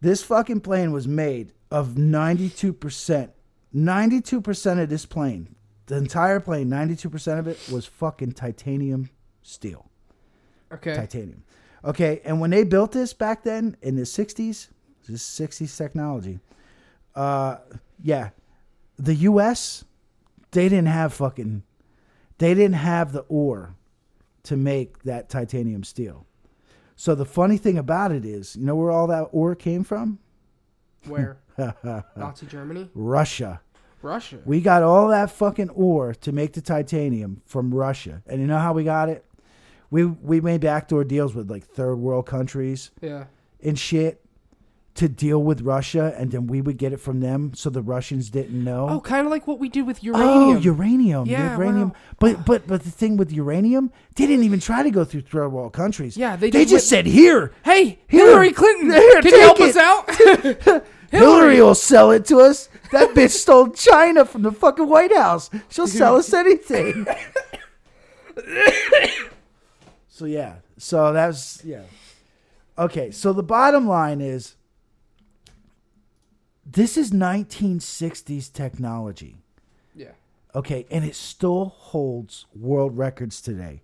This 0.00 0.22
fucking 0.24 0.60
plane 0.60 0.92
was 0.92 1.06
made 1.08 1.52
of 1.70 1.96
ninety 1.96 2.50
two 2.50 2.72
percent. 2.72 3.30
Ninety 3.72 4.20
two 4.20 4.40
percent 4.40 4.80
of 4.80 4.90
this 4.90 5.06
plane, 5.06 5.54
the 5.86 5.96
entire 5.96 6.40
plane, 6.40 6.68
ninety 6.68 6.96
two 6.96 7.08
percent 7.08 7.38
of 7.38 7.46
it 7.46 7.58
was 7.72 7.86
fucking 7.86 8.32
titanium 8.32 9.10
steel. 9.42 9.89
Okay. 10.72 10.94
Titanium. 10.94 11.42
Okay, 11.84 12.20
and 12.24 12.40
when 12.40 12.50
they 12.50 12.64
built 12.64 12.92
this 12.92 13.12
back 13.12 13.42
then 13.42 13.76
in 13.80 13.96
the 13.96 14.02
'60s, 14.02 14.68
this 15.06 15.08
is 15.08 15.22
'60s 15.22 15.76
technology. 15.76 16.40
Uh, 17.14 17.56
yeah, 18.02 18.30
the 18.98 19.14
U.S. 19.14 19.84
they 20.50 20.68
didn't 20.68 20.88
have 20.88 21.14
fucking, 21.14 21.62
they 22.38 22.54
didn't 22.54 22.74
have 22.74 23.12
the 23.12 23.24
ore 23.28 23.74
to 24.44 24.56
make 24.56 25.02
that 25.04 25.28
titanium 25.28 25.84
steel. 25.84 26.26
So 26.96 27.14
the 27.14 27.24
funny 27.24 27.56
thing 27.56 27.78
about 27.78 28.12
it 28.12 28.26
is, 28.26 28.56
you 28.56 28.66
know 28.66 28.76
where 28.76 28.90
all 28.90 29.06
that 29.06 29.28
ore 29.32 29.54
came 29.54 29.84
from? 29.84 30.18
Where? 31.06 31.38
Nazi 32.16 32.46
Germany? 32.46 32.90
Russia. 32.94 33.62
Russia. 34.02 34.38
We 34.44 34.60
got 34.60 34.82
all 34.82 35.08
that 35.08 35.30
fucking 35.30 35.70
ore 35.70 36.14
to 36.14 36.32
make 36.32 36.52
the 36.52 36.60
titanium 36.60 37.42
from 37.44 37.74
Russia. 37.74 38.22
And 38.26 38.40
you 38.40 38.46
know 38.46 38.58
how 38.58 38.72
we 38.72 38.84
got 38.84 39.08
it? 39.08 39.24
We 39.90 40.04
we 40.04 40.40
made 40.40 40.60
backdoor 40.60 41.04
deals 41.04 41.34
with 41.34 41.50
like 41.50 41.64
third 41.66 41.96
world 41.96 42.26
countries 42.26 42.90
Yeah. 43.00 43.24
and 43.62 43.78
shit 43.78 44.20
to 44.94 45.08
deal 45.08 45.42
with 45.42 45.60
Russia, 45.62 46.12
and 46.18 46.30
then 46.32 46.46
we 46.48 46.60
would 46.60 46.76
get 46.76 46.92
it 46.92 46.98
from 47.00 47.20
them, 47.20 47.52
so 47.54 47.70
the 47.70 47.80
Russians 47.80 48.28
didn't 48.28 48.62
know. 48.62 48.88
Oh, 48.88 49.00
kind 49.00 49.24
of 49.24 49.30
like 49.30 49.46
what 49.46 49.58
we 49.60 49.68
did 49.68 49.86
with 49.86 50.02
uranium. 50.02 50.56
Oh, 50.56 50.58
uranium. 50.58 51.26
Yeah, 51.26 51.56
uranium. 51.56 51.90
wow. 51.90 51.96
But 52.18 52.44
but 52.44 52.66
but 52.66 52.82
the 52.82 52.90
thing 52.90 53.16
with 53.16 53.32
uranium, 53.32 53.92
they 54.16 54.26
didn't 54.26 54.44
even 54.44 54.60
try 54.60 54.82
to 54.82 54.90
go 54.90 55.04
through 55.04 55.22
third 55.22 55.48
world 55.50 55.72
countries. 55.72 56.16
Yeah, 56.16 56.36
they 56.36 56.50
they 56.50 56.62
just 56.62 56.72
just 56.72 56.88
said 56.88 57.06
here. 57.06 57.52
Hey, 57.64 58.00
Here. 58.08 58.26
Hillary 58.26 58.52
Clinton, 58.52 58.90
Here, 58.90 59.22
can 59.22 59.32
you 59.32 59.40
help 59.40 59.58
take 59.58 59.76
us 59.76 59.76
out? 59.76 60.84
Hillary 61.10 61.60
will 61.60 61.74
sell 61.74 62.10
it 62.10 62.24
to 62.26 62.38
us. 62.38 62.68
That 62.92 63.10
bitch 63.14 63.30
stole 63.30 63.70
China 63.70 64.24
from 64.24 64.42
the 64.42 64.52
fucking 64.52 64.88
White 64.88 65.14
House. 65.16 65.50
She'll 65.68 65.86
sell 65.88 66.16
us 66.16 66.32
anything. 66.32 67.06
So 70.20 70.26
yeah. 70.26 70.56
So 70.76 71.14
that's 71.14 71.64
yeah. 71.64 71.84
Okay, 72.76 73.10
so 73.10 73.32
the 73.32 73.42
bottom 73.42 73.88
line 73.88 74.20
is 74.20 74.56
this 76.66 76.98
is 76.98 77.10
1960s 77.10 78.52
technology. 78.52 79.38
yeah. 79.94 80.12
Okay, 80.54 80.86
and 80.90 81.04
it 81.06 81.14
still 81.14 81.74
holds 81.76 82.44
world 82.54 82.98
records 82.98 83.40
today. 83.40 83.80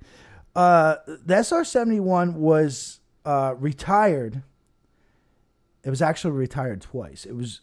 Uh, 0.55 0.97
the 1.07 1.43
SR 1.43 1.65
71 1.65 2.35
was 2.35 3.01
uh, 3.25 3.55
retired. 3.59 4.43
It 5.85 5.91
was 5.91 6.03
actually 6.03 6.33
retired 6.33 6.83
twice. 6.83 7.25
It 7.25 7.35
was, 7.35 7.61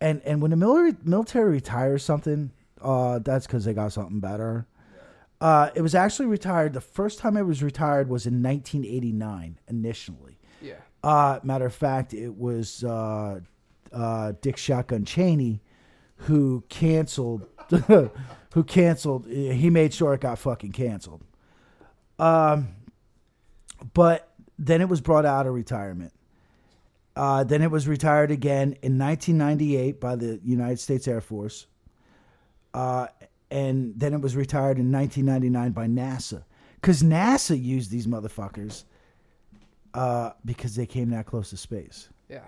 and 0.00 0.22
and 0.24 0.40
when 0.40 0.52
the 0.52 0.56
military 0.56 0.94
military 1.02 1.50
retires 1.50 2.04
something, 2.04 2.52
uh, 2.80 3.18
that's 3.18 3.48
because 3.48 3.64
they 3.64 3.74
got 3.74 3.92
something 3.92 4.20
better. 4.20 4.68
Uh, 5.40 5.70
it 5.74 5.82
was 5.82 5.94
actually 5.94 6.26
retired. 6.26 6.72
The 6.72 6.80
first 6.80 7.18
time 7.18 7.36
it 7.36 7.42
was 7.42 7.62
retired 7.62 8.08
was 8.08 8.26
in 8.26 8.42
1989 8.42 9.58
initially. 9.68 10.38
Yeah. 10.60 10.74
Uh, 11.02 11.38
matter 11.42 11.66
of 11.66 11.74
fact, 11.74 12.12
it 12.12 12.34
was 12.36 12.82
uh, 12.82 13.40
uh, 13.92 14.32
Dick 14.40 14.56
Shotgun 14.56 15.04
Cheney 15.04 15.62
who 16.22 16.64
canceled. 16.68 17.46
who 17.86 18.64
canceled? 18.66 19.26
He 19.26 19.70
made 19.70 19.94
sure 19.94 20.14
it 20.14 20.20
got 20.20 20.38
fucking 20.38 20.72
canceled. 20.72 21.22
Um, 22.18 22.68
but 23.94 24.32
then 24.58 24.80
it 24.80 24.88
was 24.88 25.00
brought 25.00 25.24
out 25.24 25.46
of 25.46 25.54
retirement. 25.54 26.12
Uh, 27.14 27.44
then 27.44 27.62
it 27.62 27.70
was 27.70 27.86
retired 27.88 28.30
again 28.30 28.76
in 28.82 28.98
1998 28.98 30.00
by 30.00 30.16
the 30.16 30.40
United 30.44 30.78
States 30.78 31.06
Air 31.06 31.20
Force. 31.20 31.66
Uh, 33.50 33.54
and 33.54 33.94
then 33.96 34.14
it 34.14 34.20
was 34.20 34.36
retired 34.36 34.78
in 34.78 34.90
1999 34.92 35.72
by 35.72 35.86
NASA. 35.86 36.44
Because 36.80 37.02
NASA 37.02 37.60
used 37.60 37.90
these 37.90 38.06
motherfuckers 38.06 38.84
uh, 39.94 40.30
because 40.44 40.76
they 40.76 40.86
came 40.86 41.10
that 41.10 41.26
close 41.26 41.50
to 41.50 41.56
space. 41.56 42.08
Yeah. 42.28 42.44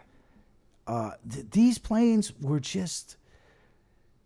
Uh, 0.87 1.13
th- 1.31 1.47
these 1.51 1.79
planes 1.79 2.33
were 2.41 2.61
just, 2.61 3.17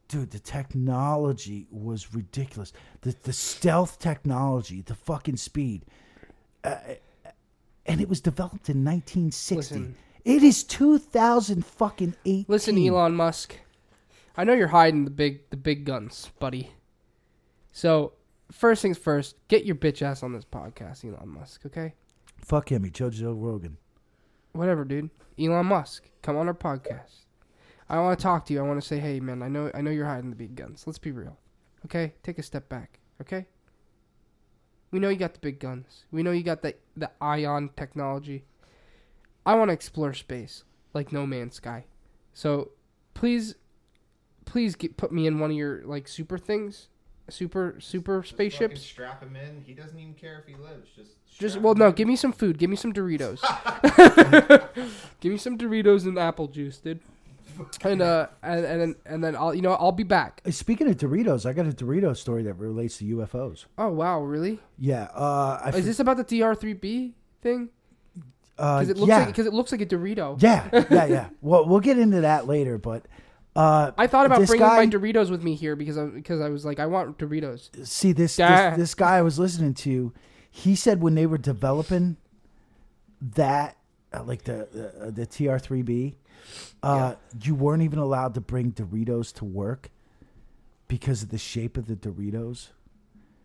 dude. 0.08 0.30
The 0.30 0.38
technology 0.38 1.66
was 1.70 2.14
ridiculous. 2.14 2.72
The 3.02 3.14
the 3.22 3.32
stealth 3.32 3.98
technology, 3.98 4.82
the 4.82 4.94
fucking 4.94 5.36
speed, 5.36 5.82
uh, 6.62 6.76
and 7.86 8.00
it 8.00 8.08
was 8.08 8.20
developed 8.20 8.68
in 8.68 8.84
1960. 8.84 9.56
Listen. 9.56 9.96
It 10.24 10.42
is 10.42 10.64
2000 10.64 11.66
fucking 11.66 12.14
eight. 12.24 12.48
Listen, 12.48 12.78
Elon 12.78 13.14
Musk. 13.14 13.58
I 14.36 14.44
know 14.44 14.52
you're 14.52 14.68
hiding 14.68 15.04
the 15.04 15.10
big 15.10 15.48
the 15.50 15.56
big 15.56 15.84
guns, 15.84 16.30
buddy. 16.38 16.70
So 17.72 18.14
first 18.50 18.82
things 18.82 18.98
first, 18.98 19.36
get 19.48 19.64
your 19.64 19.76
bitch 19.76 20.02
ass 20.02 20.22
on 20.22 20.32
this 20.32 20.44
podcast, 20.44 21.04
Elon 21.04 21.28
Musk. 21.28 21.66
Okay. 21.66 21.94
Fuck 22.38 22.70
him. 22.70 22.84
He 22.84 22.90
chose 22.90 23.18
Joe 23.18 23.32
Rogan. 23.32 23.76
Whatever, 24.52 24.84
dude. 24.84 25.10
Elon 25.38 25.66
Musk, 25.66 26.08
come 26.22 26.36
on 26.36 26.46
our 26.46 26.54
podcast. 26.54 27.24
I 27.88 27.98
want 27.98 28.18
to 28.18 28.22
talk 28.22 28.46
to 28.46 28.52
you. 28.52 28.60
I 28.60 28.62
want 28.62 28.80
to 28.80 28.86
say, 28.86 28.98
hey, 28.98 29.20
man, 29.20 29.42
I 29.42 29.48
know, 29.48 29.70
I 29.74 29.80
know 29.80 29.90
you're 29.90 30.06
hiding 30.06 30.30
the 30.30 30.36
big 30.36 30.54
guns. 30.54 30.84
Let's 30.86 30.98
be 30.98 31.10
real, 31.10 31.36
okay? 31.84 32.14
Take 32.22 32.38
a 32.38 32.42
step 32.42 32.68
back, 32.68 32.98
okay? 33.20 33.46
We 34.90 35.00
know 35.00 35.08
you 35.08 35.16
got 35.16 35.34
the 35.34 35.40
big 35.40 35.58
guns. 35.58 36.04
We 36.12 36.22
know 36.22 36.30
you 36.30 36.44
got 36.44 36.62
the 36.62 36.76
the 36.96 37.10
ion 37.20 37.70
technology. 37.76 38.44
I 39.44 39.56
want 39.56 39.70
to 39.70 39.72
explore 39.74 40.14
space 40.14 40.64
like 40.94 41.12
No 41.12 41.26
Man's 41.26 41.56
Sky. 41.56 41.84
So, 42.32 42.70
please, 43.12 43.56
please 44.44 44.74
get, 44.76 44.96
put 44.96 45.12
me 45.12 45.26
in 45.26 45.38
one 45.38 45.50
of 45.50 45.56
your 45.56 45.82
like 45.84 46.08
super 46.08 46.38
things, 46.38 46.88
super 47.28 47.76
super 47.80 48.20
Just 48.22 48.34
spaceships. 48.34 48.80
Strap 48.82 49.22
him 49.22 49.36
in. 49.36 49.62
He 49.66 49.72
doesn't 49.74 49.98
even 49.98 50.14
care 50.14 50.38
if 50.38 50.46
he 50.46 50.60
lives. 50.60 50.88
Just. 50.94 51.10
Just 51.38 51.58
well, 51.60 51.72
him 51.72 51.80
no. 51.80 51.86
in. 51.88 51.94
Give 51.94 52.06
me 52.06 52.14
some 52.16 52.32
food. 52.32 52.58
Give 52.58 52.70
me 52.70 52.76
some 52.76 52.92
Doritos. 52.92 53.40
give 55.20 55.32
me 55.32 55.38
some 55.38 55.58
Doritos 55.58 56.04
and 56.04 56.18
apple 56.18 56.46
juice, 56.48 56.78
dude. 56.78 57.00
And 57.82 58.02
uh, 58.02 58.26
and 58.42 58.64
and 58.64 58.80
then 58.80 58.94
and 59.06 59.22
then 59.22 59.36
I'll 59.36 59.54
you 59.54 59.62
know 59.62 59.74
I'll 59.74 59.92
be 59.92 60.02
back. 60.02 60.40
Uh, 60.44 60.50
Speaking 60.50 60.88
of 60.88 60.96
Doritos, 60.96 61.46
I 61.46 61.52
got 61.52 61.66
a 61.66 61.70
Dorito 61.70 62.16
story 62.16 62.42
that 62.44 62.54
relates 62.54 62.98
to 62.98 63.04
UFOs. 63.04 63.66
Oh 63.78 63.90
wow, 63.90 64.20
really? 64.22 64.58
Yeah. 64.76 65.04
Uh, 65.14 65.60
I 65.64 65.68
Is 65.70 65.84
this 65.84 66.00
about 66.00 66.16
the 66.16 66.24
TR3B 66.24 67.12
thing? 67.42 67.68
uh, 68.58 68.80
Because 68.80 68.88
it 68.88 68.96
looks 68.96 69.08
yeah. 69.08 69.18
like 69.18 69.26
because 69.28 69.46
it 69.46 69.52
looks 69.52 69.70
like 69.70 69.80
a 69.82 69.86
Dorito. 69.86 70.40
yeah, 70.42 70.68
yeah, 70.90 71.04
yeah. 71.04 71.28
Well, 71.42 71.66
we'll 71.66 71.78
get 71.80 71.96
into 71.96 72.22
that 72.22 72.48
later, 72.48 72.76
but 72.76 73.06
uh, 73.56 73.92
I 73.96 74.06
thought 74.06 74.26
about 74.26 74.46
bringing 74.46 74.66
guy, 74.66 74.76
my 74.76 74.86
Doritos 74.86 75.30
with 75.30 75.42
me 75.42 75.54
here 75.54 75.76
because 75.76 75.96
I 75.96 76.06
because 76.06 76.40
I 76.40 76.48
was 76.48 76.64
like 76.64 76.80
I 76.80 76.86
want 76.86 77.18
Doritos. 77.18 77.86
see 77.86 78.12
this, 78.12 78.36
this 78.36 78.76
this 78.76 78.94
guy 78.94 79.16
I 79.18 79.22
was 79.22 79.38
listening 79.38 79.74
to. 79.74 80.12
He 80.50 80.74
said 80.74 81.00
when 81.00 81.14
they 81.14 81.26
were 81.26 81.38
developing 81.38 82.16
that, 83.20 83.76
uh, 84.12 84.22
like 84.24 84.44
the 84.44 84.62
uh, 84.62 85.10
the 85.10 85.26
TR3B, 85.26 86.14
uh, 86.82 87.14
you 87.42 87.54
weren't 87.54 87.82
even 87.82 87.98
allowed 87.98 88.34
to 88.34 88.40
bring 88.40 88.72
Doritos 88.72 89.32
to 89.34 89.44
work 89.44 89.90
because 90.88 91.22
of 91.22 91.30
the 91.30 91.38
shape 91.38 91.76
of 91.76 91.86
the 91.86 91.96
Doritos. 91.96 92.68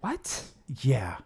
What? 0.02 0.46
Yeah, 0.82 1.18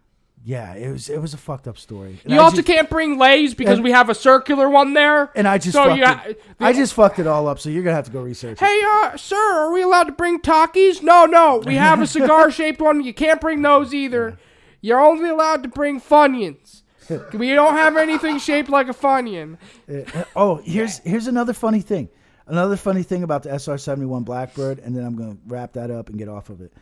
yeah. 0.44 0.74
It 0.76 0.92
was 0.92 1.10
it 1.10 1.22
was 1.22 1.34
a 1.34 1.38
fucked 1.38 1.68
up 1.68 1.78
story. 1.78 2.20
And 2.24 2.34
You 2.34 2.40
I 2.40 2.44
also 2.44 2.58
just- 2.58 2.68
can't 2.68 2.90
bring 2.90 3.18
Lay's 3.18 3.54
because 3.54 3.76
and- 3.76 3.84
we 3.84 3.92
have 3.92 4.10
a 4.10 4.16
circular 4.16 4.70
one 4.70 4.94
there. 4.94 5.32
And 5.36 5.48
I 5.48 5.58
just 5.58 5.74
So 5.74 5.86
fucked 5.86 6.04
ha- 6.04 6.24
it. 6.28 6.42
I 6.60 6.74
just 6.74 6.94
fucked 6.94 7.20
it 7.20 7.28
all 7.28 7.48
up. 7.48 7.60
So 7.60 7.70
you're 7.70 7.84
gonna 7.84 7.96
have 7.96 8.06
to 8.06 8.12
go 8.12 8.22
research. 8.22 8.60
Hey, 8.60 8.82
uh, 8.86 9.16
sir, 9.18 9.36
are 9.36 9.72
we 9.72 9.82
allowed 9.82 10.06
to 10.06 10.12
bring 10.14 10.40
Takis? 10.40 11.02
No, 11.02 11.26
no, 11.26 11.58
we 11.66 11.76
have 11.76 12.02
a 12.02 12.08
cigar 12.08 12.52
shaped 12.52 12.82
one. 12.82 13.04
You 13.04 13.14
can't 13.14 13.40
bring 13.42 13.62
those 13.62 13.94
either. 13.94 14.38
You're 14.82 15.00
only 15.00 15.30
allowed 15.30 15.64
to 15.64 15.70
bring 15.70 16.00
Funyuns. 16.02 16.82
We 17.34 17.54
don't 17.54 17.74
have 17.76 17.98
anything 17.98 18.38
shaped 18.40 18.70
like 18.70 18.88
a 18.88 18.94
Funyun. 18.94 19.58
Uh, 19.90 20.24
oh, 20.36 20.56
here's 20.64 21.00
here's 21.00 21.28
another 21.28 21.52
funny 21.54 21.82
thing. 21.82 22.10
Another 22.48 22.76
funny 22.78 23.04
thing 23.04 23.24
about 23.24 23.44
the 23.44 23.52
SR 23.54 23.78
seventy 23.78 24.06
one 24.06 24.24
Blackbird, 24.24 24.80
and 24.80 24.96
then 24.96 25.06
I'm 25.06 25.16
gonna 25.18 25.38
wrap 25.48 25.74
that 25.74 25.92
up 25.92 26.10
and 26.10 26.18
get 26.18 26.28
off 26.30 26.50
of 26.50 26.62
it. 26.62 26.74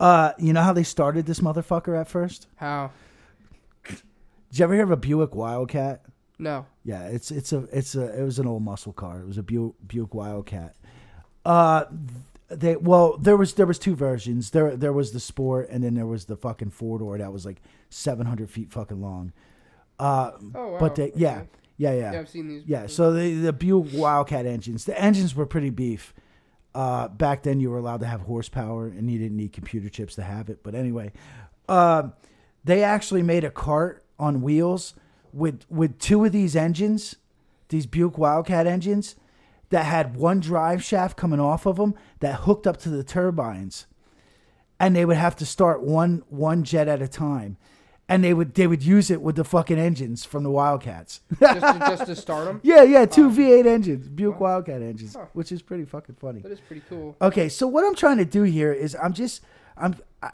Uh, 0.00 0.32
you 0.38 0.52
know 0.52 0.62
how 0.62 0.72
they 0.74 0.82
started 0.82 1.24
this 1.26 1.40
motherfucker 1.40 1.98
at 1.98 2.08
first? 2.08 2.46
How? 2.56 2.90
Did 4.50 4.58
you 4.58 4.64
ever 4.64 4.74
hear 4.74 4.84
of 4.84 4.90
a 4.90 4.96
Buick 4.96 5.34
Wildcat? 5.34 6.02
No. 6.38 6.66
Yeah, 6.84 7.04
it's 7.08 7.30
it's 7.30 7.52
a 7.52 7.66
it's 7.72 7.94
a 7.94 8.20
it 8.20 8.22
was 8.24 8.38
an 8.38 8.46
old 8.46 8.62
muscle 8.62 8.92
car. 8.92 9.20
It 9.20 9.26
was 9.26 9.38
a 9.38 9.42
Buick, 9.42 9.74
Buick 9.86 10.14
Wildcat. 10.14 10.76
Uh, 11.44 11.84
they 12.48 12.76
well 12.76 13.16
there 13.16 13.36
was 13.36 13.54
there 13.54 13.66
was 13.66 13.78
two 13.78 13.94
versions. 13.96 14.50
There 14.50 14.76
there 14.76 14.92
was 14.92 15.12
the 15.12 15.20
Sport, 15.20 15.68
and 15.70 15.82
then 15.82 15.94
there 15.94 16.06
was 16.06 16.26
the 16.26 16.36
fucking 16.36 16.70
four 16.70 16.98
door 16.98 17.18
that 17.18 17.32
was 17.32 17.44
like 17.46 17.60
seven 17.90 18.26
hundred 18.26 18.50
feet 18.50 18.70
fucking 18.70 19.00
long. 19.00 19.32
Uh, 19.98 20.32
Oh, 20.54 20.72
wow. 20.72 20.78
but 20.78 20.94
they 20.96 21.10
yeah 21.16 21.38
Okay. 21.38 21.48
yeah 21.78 21.92
yeah 21.94 22.12
Yeah, 22.12 22.20
I've 22.20 22.28
seen 22.28 22.48
these. 22.48 22.62
Yeah, 22.66 22.82
before. 22.82 22.88
so 22.94 23.12
the 23.14 23.34
the 23.40 23.52
Buick 23.52 23.92
Wildcat 23.94 24.46
engines, 24.46 24.84
the 24.84 25.00
engines 25.00 25.34
were 25.34 25.46
pretty 25.46 25.70
beef. 25.70 26.12
Uh, 26.74 27.08
back 27.08 27.42
then, 27.42 27.58
you 27.58 27.70
were 27.70 27.78
allowed 27.78 28.00
to 28.00 28.06
have 28.06 28.20
horsepower, 28.20 28.86
and 28.88 29.10
you 29.10 29.18
didn't 29.18 29.38
need 29.38 29.52
computer 29.54 29.88
chips 29.88 30.14
to 30.16 30.22
have 30.22 30.50
it. 30.50 30.62
But 30.62 30.74
anyway, 30.74 31.12
uh, 31.70 32.10
they 32.64 32.82
actually 32.84 33.22
made 33.22 33.44
a 33.44 33.50
cart 33.50 34.04
on 34.18 34.42
wheels 34.42 34.94
with 35.32 35.64
with 35.68 35.98
two 35.98 36.24
of 36.24 36.32
these 36.32 36.56
engines, 36.56 37.16
these 37.68 37.86
Buick 37.86 38.16
Wildcat 38.18 38.66
engines, 38.66 39.16
that 39.70 39.84
had 39.84 40.16
one 40.16 40.40
drive 40.40 40.82
shaft 40.82 41.16
coming 41.16 41.40
off 41.40 41.66
of 41.66 41.76
them 41.76 41.94
that 42.20 42.40
hooked 42.40 42.66
up 42.66 42.76
to 42.78 42.88
the 42.88 43.02
turbines, 43.04 43.86
and 44.80 44.94
they 44.94 45.04
would 45.04 45.16
have 45.16 45.36
to 45.36 45.46
start 45.46 45.82
one 45.82 46.22
one 46.28 46.62
jet 46.64 46.88
at 46.88 47.02
a 47.02 47.08
time. 47.08 47.56
And 48.08 48.22
they 48.22 48.32
would 48.32 48.54
they 48.54 48.68
would 48.68 48.84
use 48.84 49.10
it 49.10 49.20
with 49.20 49.34
the 49.34 49.42
fucking 49.42 49.80
engines 49.80 50.24
from 50.24 50.44
the 50.44 50.50
Wildcats. 50.50 51.22
just, 51.40 51.54
to, 51.60 51.78
just 51.80 52.06
to 52.06 52.14
start 52.14 52.44
them. 52.44 52.60
Yeah, 52.62 52.84
yeah, 52.84 53.04
two 53.04 53.28
V8 53.28 53.66
engines, 53.66 54.08
Buick 54.08 54.38
Wildcat 54.38 54.80
engines, 54.80 55.16
Huh. 55.16 55.26
which 55.32 55.50
is 55.50 55.60
pretty 55.60 55.84
fucking 55.84 56.14
funny. 56.14 56.40
That 56.40 56.52
is 56.52 56.60
pretty 56.60 56.82
cool. 56.88 57.16
Okay, 57.20 57.48
so 57.48 57.66
what 57.66 57.84
I'm 57.84 57.96
trying 57.96 58.18
to 58.18 58.24
do 58.24 58.44
here 58.44 58.72
is 58.72 58.96
I'm 59.02 59.12
just 59.12 59.42
I'm 59.76 59.96
I, 60.22 60.30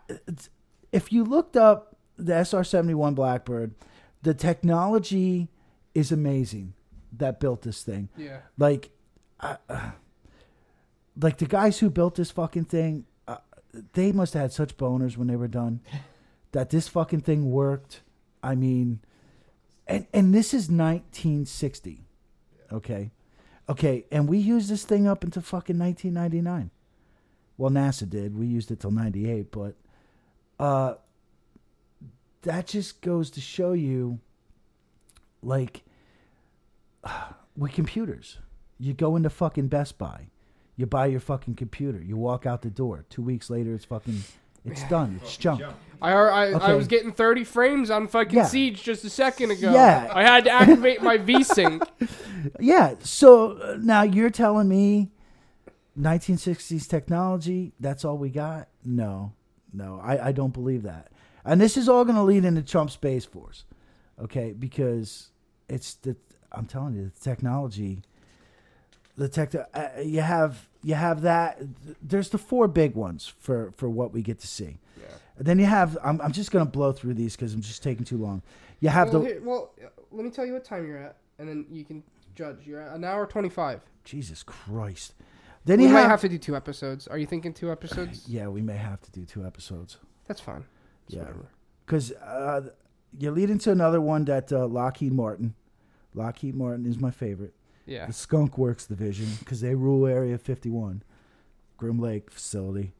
if 0.93 1.15
you 1.15 1.25
looked 1.25 1.57
up 1.57 1.92
the 2.23 2.45
SR 2.45 2.65
71 2.65 3.15
Blackbird, 3.15 3.75
the 4.23 4.35
technology 4.35 5.49
is 5.95 6.13
amazing 6.13 6.75
that 7.17 7.41
built 7.41 7.63
this 7.63 7.83
thing. 7.83 8.09
Yeah. 8.17 8.39
Like 8.57 8.91
uh, 9.41 9.57
uh, 9.69 9.91
like 11.21 11.39
the 11.39 11.47
guys 11.47 11.79
who 11.81 11.91
built 11.91 12.15
this 12.15 12.31
fucking 12.31 12.67
thing, 12.67 13.05
uh, 13.29 13.39
they 13.93 14.13
must 14.13 14.35
have 14.35 14.43
had 14.43 14.53
such 14.53 14.77
boners 14.77 15.17
when 15.17 15.29
they 15.29 15.37
were 15.37 15.49
done 15.49 15.81
that 16.53 16.71
this 16.71 16.89
fucking 16.89 17.21
thing 17.21 17.51
worked 17.51 18.03
I 18.43 18.55
mean, 18.55 19.01
and 19.87 20.07
and 20.13 20.35
this 20.35 20.49
is 20.49 20.69
1960. 20.69 22.05
Okay, 22.73 23.11
okay, 23.69 24.05
and 24.11 24.29
we 24.29 24.39
used 24.39 24.69
this 24.69 24.85
thing 24.85 25.07
up 25.07 25.23
until 25.23 25.43
fucking 25.43 25.79
1999. 25.79 26.71
Well, 27.57 27.71
NASA 27.71 28.09
did. 28.09 28.37
We 28.37 28.47
used 28.47 28.71
it 28.71 28.81
till 28.81 28.91
98, 28.91 29.53
but 29.53 29.77
uh, 30.59 30.95
that 32.43 32.67
just 32.67 33.01
goes 33.01 33.31
to 33.31 33.41
show 33.41 33.73
you, 33.73 34.19
like, 35.43 35.83
with 37.57 37.73
computers, 37.73 38.39
you 38.79 38.95
go 38.95 39.17
into 39.17 39.31
fucking 39.31 39.69
Best 39.69 39.99
Buy, 39.99 40.29
you 40.77 40.87
buy 40.87 41.07
your 41.07 41.21
fucking 41.21 41.55
computer, 41.55 42.01
you 42.01 42.17
walk 42.17 42.47
out 42.47 42.63
the 42.63 42.71
door. 42.71 43.05
Two 43.09 43.23
weeks 43.23 43.51
later, 43.51 43.75
it's 43.75 43.85
fucking, 43.85 44.23
it's 44.65 44.83
done. 44.85 45.21
It's 45.23 45.37
junk. 45.37 45.61
Jump. 45.61 45.77
I, 46.01 46.13
I, 46.13 46.51
I 46.51 46.75
was 46.75 46.89
getting 46.89 47.13
30 47.13 47.45
frames 47.45 47.89
on 47.91 48.09
fucking 48.09 48.35
Yeah. 48.35 48.47
Siege 48.47 48.83
just 48.83 49.05
a 49.05 49.11
second 49.11 49.53
ago. 49.53 49.73
Yeah. 49.73 50.11
I 50.13 50.23
had 50.25 50.45
to 50.45 50.51
activate 50.51 51.01
my 51.01 51.17
VSync. 51.19 51.87
Yeah. 52.59 52.97
So 53.01 53.53
uh, 53.59 53.77
now 53.81 54.03
you're 54.03 54.31
telling 54.31 54.69
me 54.69 55.11
1960s 55.99 56.89
technology, 56.89 57.73
that's 57.79 58.05
all 58.05 58.19
we 58.19 58.31
got? 58.31 58.69
No, 58.85 59.33
no, 59.73 60.01
I, 60.03 60.29
I 60.29 60.33
don't 60.33 60.53
believe 60.53 60.83
that. 60.83 61.12
And 61.45 61.61
this 61.61 61.77
is 61.77 61.89
all 61.89 62.05
going 62.05 62.17
to 62.17 62.23
lead 62.23 62.45
into 62.45 62.63
Trump 62.63 62.91
Space 62.91 63.25
Force, 63.25 63.65
okay? 64.21 64.53
Because 64.53 65.31
it's 65.69 65.95
the, 65.95 66.17
I'm 66.53 66.67
telling 66.67 66.95
you, 66.95 67.11
the 67.15 67.21
technology, 67.21 68.03
the 69.17 69.29
tech, 69.29 69.53
uh, 69.55 69.89
you 70.03 70.21
have, 70.21 70.69
you 70.83 70.95
have 70.95 71.23
that. 71.23 71.61
There's 72.01 72.29
the 72.31 72.39
four 72.39 72.69
big 72.69 72.95
ones 72.95 73.33
for, 73.41 73.73
for 73.77 73.89
what 73.89 74.13
we 74.13 74.23
get 74.23 74.39
to 74.41 74.47
see. 74.47 74.79
Yeah. 75.01 75.07
Then 75.39 75.59
you 75.59 75.67
have, 75.67 75.99
I'm, 76.03 76.21
I'm 76.21 76.33
just 76.33 76.51
going 76.51 76.65
to 76.65 76.71
blow 76.71 76.93
through 76.93 77.15
these 77.15 77.35
because 77.37 77.55
I'm 77.55 77.61
just 77.61 77.83
taking 77.83 78.05
too 78.05 78.19
long. 78.19 78.43
You 78.81 78.89
have 78.91 79.13
Well, 79.13 79.23
the, 79.23 79.29
here- 79.29 79.43
well, 79.43 79.73
uh, 79.85 79.89
let 80.13 80.25
me 80.25 80.31
tell 80.31 80.47
you 80.47 80.53
what 80.53 80.65
time 80.65 80.87
you're 80.87 80.99
at, 80.99 81.17
and 81.39 81.49
then 81.49 81.67
you 81.71 81.85
can 81.85 82.03
judge. 82.35 82.59
You're 82.67 82.81
at 82.81 82.95
an 82.95 83.05
hour 83.05 83.27
25. 83.27 83.81
Jesus 84.05 84.43
Christ. 84.43 85.15
Then 85.65 85.79
We 85.79 85.87
you 85.87 85.93
might 85.93 86.01
have, 86.03 86.11
have 86.11 86.21
to 86.23 86.29
do 86.29 86.39
two 86.39 86.57
episodes. 86.57 87.07
Are 87.07 87.19
you 87.19 87.27
thinking 87.27 87.53
two 87.53 87.71
episodes? 87.73 88.25
Yeah, 88.29 88.49
we 88.49 88.63
may 88.63 88.77
have 88.77 89.01
to 89.03 89.11
do 89.13 89.25
two 89.25 89.45
episodes. 89.45 89.99
That's 90.27 90.41
fine. 90.41 90.65
Yeah. 91.13 91.21
whatever. 91.21 91.49
Because 91.87 92.13
uh, 92.13 92.71
you 93.19 93.31
lead 93.31 93.51
into 93.51 93.71
another 93.71 94.01
one 94.01 94.25
that 94.27 94.53
uh, 94.53 94.67
Lockheed 94.67 95.13
Martin. 95.13 95.55
Lockheed 96.15 96.55
Martin 96.55 96.87
is 96.87 96.99
my 96.99 97.11
favorite. 97.11 97.55
Yeah. 97.87 98.07
The 98.07 98.13
Skunk 98.13 98.57
Works 98.59 98.87
division, 98.87 99.29
because 99.41 99.61
they 99.61 99.75
rule 99.75 100.07
Area 100.07 100.39
51, 100.39 101.03
Groom 101.77 101.99
Lake 101.99 102.31
facility. 102.31 102.95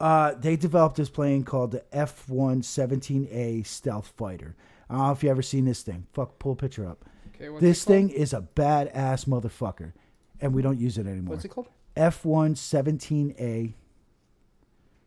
Uh, 0.00 0.34
they 0.34 0.56
developed 0.56 0.96
this 0.96 1.10
plane 1.10 1.44
called 1.44 1.70
the 1.70 1.84
F 1.92 2.26
117A 2.26 3.66
Stealth 3.66 4.12
Fighter. 4.16 4.56
I 4.88 4.94
don't 4.94 5.06
know 5.06 5.12
if 5.12 5.22
you 5.22 5.30
ever 5.30 5.42
seen 5.42 5.64
this 5.64 5.82
thing. 5.82 6.06
Fuck, 6.12 6.38
pull 6.38 6.52
a 6.52 6.56
picture 6.56 6.86
up. 6.86 7.04
Okay. 7.34 7.48
What's 7.48 7.62
this 7.62 7.84
thing 7.84 8.10
is 8.10 8.32
a 8.32 8.46
badass 8.54 9.26
motherfucker, 9.26 9.92
and 10.40 10.54
we 10.54 10.62
don't 10.62 10.78
use 10.78 10.98
it 10.98 11.06
anymore. 11.06 11.34
What's 11.34 11.44
it 11.44 11.48
called? 11.48 11.68
F 11.96 12.22
117A 12.22 13.74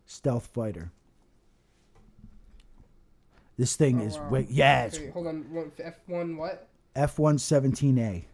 Stealth 0.06 0.48
Fighter. 0.48 0.92
This 3.58 3.76
thing 3.76 4.02
Oh, 4.02 4.06
is, 4.06 4.18
wow. 4.18 4.30
wa- 4.30 4.44
yeah, 4.50 4.86
it's 4.86 5.00
hold 5.14 5.28
on. 5.28 5.72
F1 5.80 6.38
what? 6.38 6.68
F 6.96 7.18
117A. 7.18 8.26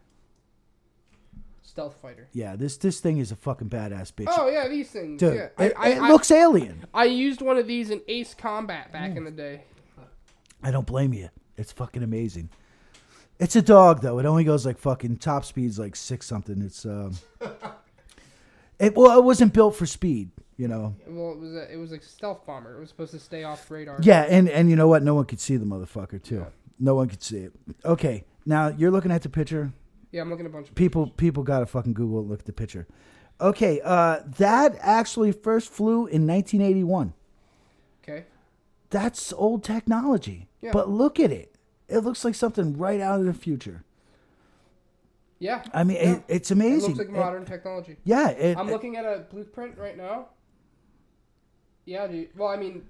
Stealth 1.62 1.96
fighter. 2.00 2.28
Yeah, 2.32 2.54
this 2.56 2.76
this 2.76 3.00
thing 3.00 3.18
is 3.18 3.32
a 3.32 3.36
fucking 3.36 3.68
badass 3.68 4.12
bitch. 4.12 4.26
Oh 4.28 4.48
yeah, 4.48 4.68
these 4.68 4.90
things. 4.90 5.18
Dude, 5.18 5.34
yeah. 5.34 5.64
it, 5.64 5.74
I, 5.76 5.88
I, 5.88 5.88
it 5.88 5.98
I- 6.02 6.08
looks 6.08 6.30
alien. 6.30 6.84
I 6.94 7.04
used 7.04 7.40
one 7.42 7.56
of 7.56 7.66
these 7.66 7.90
in 7.90 8.00
Ace 8.06 8.34
Combat 8.34 8.92
back 8.92 9.16
in 9.16 9.24
the 9.24 9.30
day. 9.30 9.62
I 10.62 10.70
don't 10.70 10.86
blame 10.86 11.12
you. 11.12 11.30
It's 11.56 11.72
fucking 11.72 12.02
amazing. 12.02 12.48
It's 13.40 13.56
a 13.56 13.62
dog 13.62 14.02
though. 14.02 14.18
It 14.20 14.26
only 14.26 14.44
goes 14.44 14.64
like 14.64 14.78
fucking 14.78 15.16
top 15.16 15.44
speed's 15.44 15.78
like 15.78 15.96
six 15.96 16.26
something. 16.26 16.62
It's 16.62 16.84
um, 16.86 17.14
it 18.78 18.94
well, 18.96 19.18
it 19.18 19.24
wasn't 19.24 19.52
built 19.52 19.74
for 19.74 19.86
speed, 19.86 20.30
you 20.56 20.68
know. 20.68 20.94
Well, 21.06 21.32
it 21.32 21.38
was 21.38 21.54
a, 21.54 21.72
it 21.72 21.76
was 21.76 21.92
a 21.92 22.00
stealth 22.00 22.46
bomber. 22.46 22.76
It 22.76 22.80
was 22.80 22.88
supposed 22.88 23.12
to 23.12 23.18
stay 23.18 23.44
off 23.44 23.70
radar. 23.70 23.98
Yeah, 24.02 24.22
and 24.22 24.48
and 24.48 24.68
you 24.70 24.76
know 24.76 24.88
what? 24.88 25.02
No 25.02 25.14
one 25.14 25.24
could 25.24 25.40
see 25.40 25.56
the 25.56 25.64
motherfucker 25.66 26.22
too. 26.22 26.36
Yeah. 26.36 26.44
No 26.78 26.94
one 26.94 27.08
could 27.08 27.22
see 27.22 27.38
it. 27.38 27.52
Okay, 27.84 28.24
now 28.46 28.68
you're 28.68 28.90
looking 28.90 29.10
at 29.12 29.22
the 29.22 29.28
picture. 29.28 29.72
Yeah, 30.10 30.20
I'm 30.22 30.30
looking 30.30 30.46
at 30.46 30.50
a 30.50 30.52
bunch 30.52 30.68
of 30.68 30.74
People 30.74 31.08
people 31.10 31.42
gotta 31.42 31.66
fucking 31.66 31.92
Google 31.94 32.20
it. 32.20 32.26
Look 32.28 32.40
at 32.40 32.46
the 32.46 32.52
picture. 32.52 32.86
Okay, 33.40 33.80
uh, 33.84 34.20
that 34.38 34.76
actually 34.80 35.32
first 35.32 35.68
flew 35.72 36.06
in 36.06 36.26
1981. 36.26 37.12
Okay. 38.02 38.24
That's 38.90 39.32
old 39.32 39.64
technology. 39.64 40.48
Yeah. 40.60 40.70
But 40.72 40.88
look 40.88 41.18
at 41.18 41.32
it. 41.32 41.56
It 41.88 41.98
looks 41.98 42.24
like 42.24 42.34
something 42.36 42.76
right 42.78 43.00
out 43.00 43.18
of 43.18 43.26
the 43.26 43.34
future. 43.34 43.82
Yeah. 45.38 45.64
I 45.72 45.84
mean, 45.84 45.96
Yeah. 45.96 46.12
it, 46.14 46.22
it's 46.28 46.50
amazing. 46.50 46.92
It 46.92 46.96
looks 46.96 46.98
like 46.98 47.08
It- 47.08 47.20
modern 47.20 47.44
technology. 47.44 47.96
yeah, 48.04 48.28
it, 48.30 48.56
I'm 48.56 48.68
it- 48.68 48.72
looking 48.72 48.96
at 48.96 49.04
a 49.04 49.26
blueprint 49.30 49.76
right 49.78 49.96
now. 49.96 50.28
Yeah, 51.84 52.06
dude. 52.06 52.28
Well, 52.36 52.48
I 52.48 52.56
mean, 52.56 52.82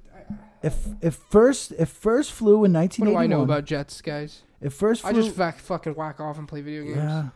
if 0.63 0.87
if 1.01 1.15
first 1.17 1.73
if 1.73 1.89
first 1.89 2.33
flew 2.33 2.65
in 2.65 2.73
what 2.73 2.91
do 2.99 3.17
I 3.17 3.27
know 3.27 3.43
about 3.43 3.65
jets, 3.65 4.01
guys? 4.01 4.43
If 4.61 4.73
first 4.75 5.03
flew, 5.03 5.11
I 5.11 5.13
just 5.13 5.35
vac- 5.35 5.59
fucking 5.59 5.95
whack 5.95 6.21
off 6.21 6.39
and 6.39 6.47
play 6.49 6.61
video 6.61 6.85
games. 6.85 6.97
yeah. 6.97 7.29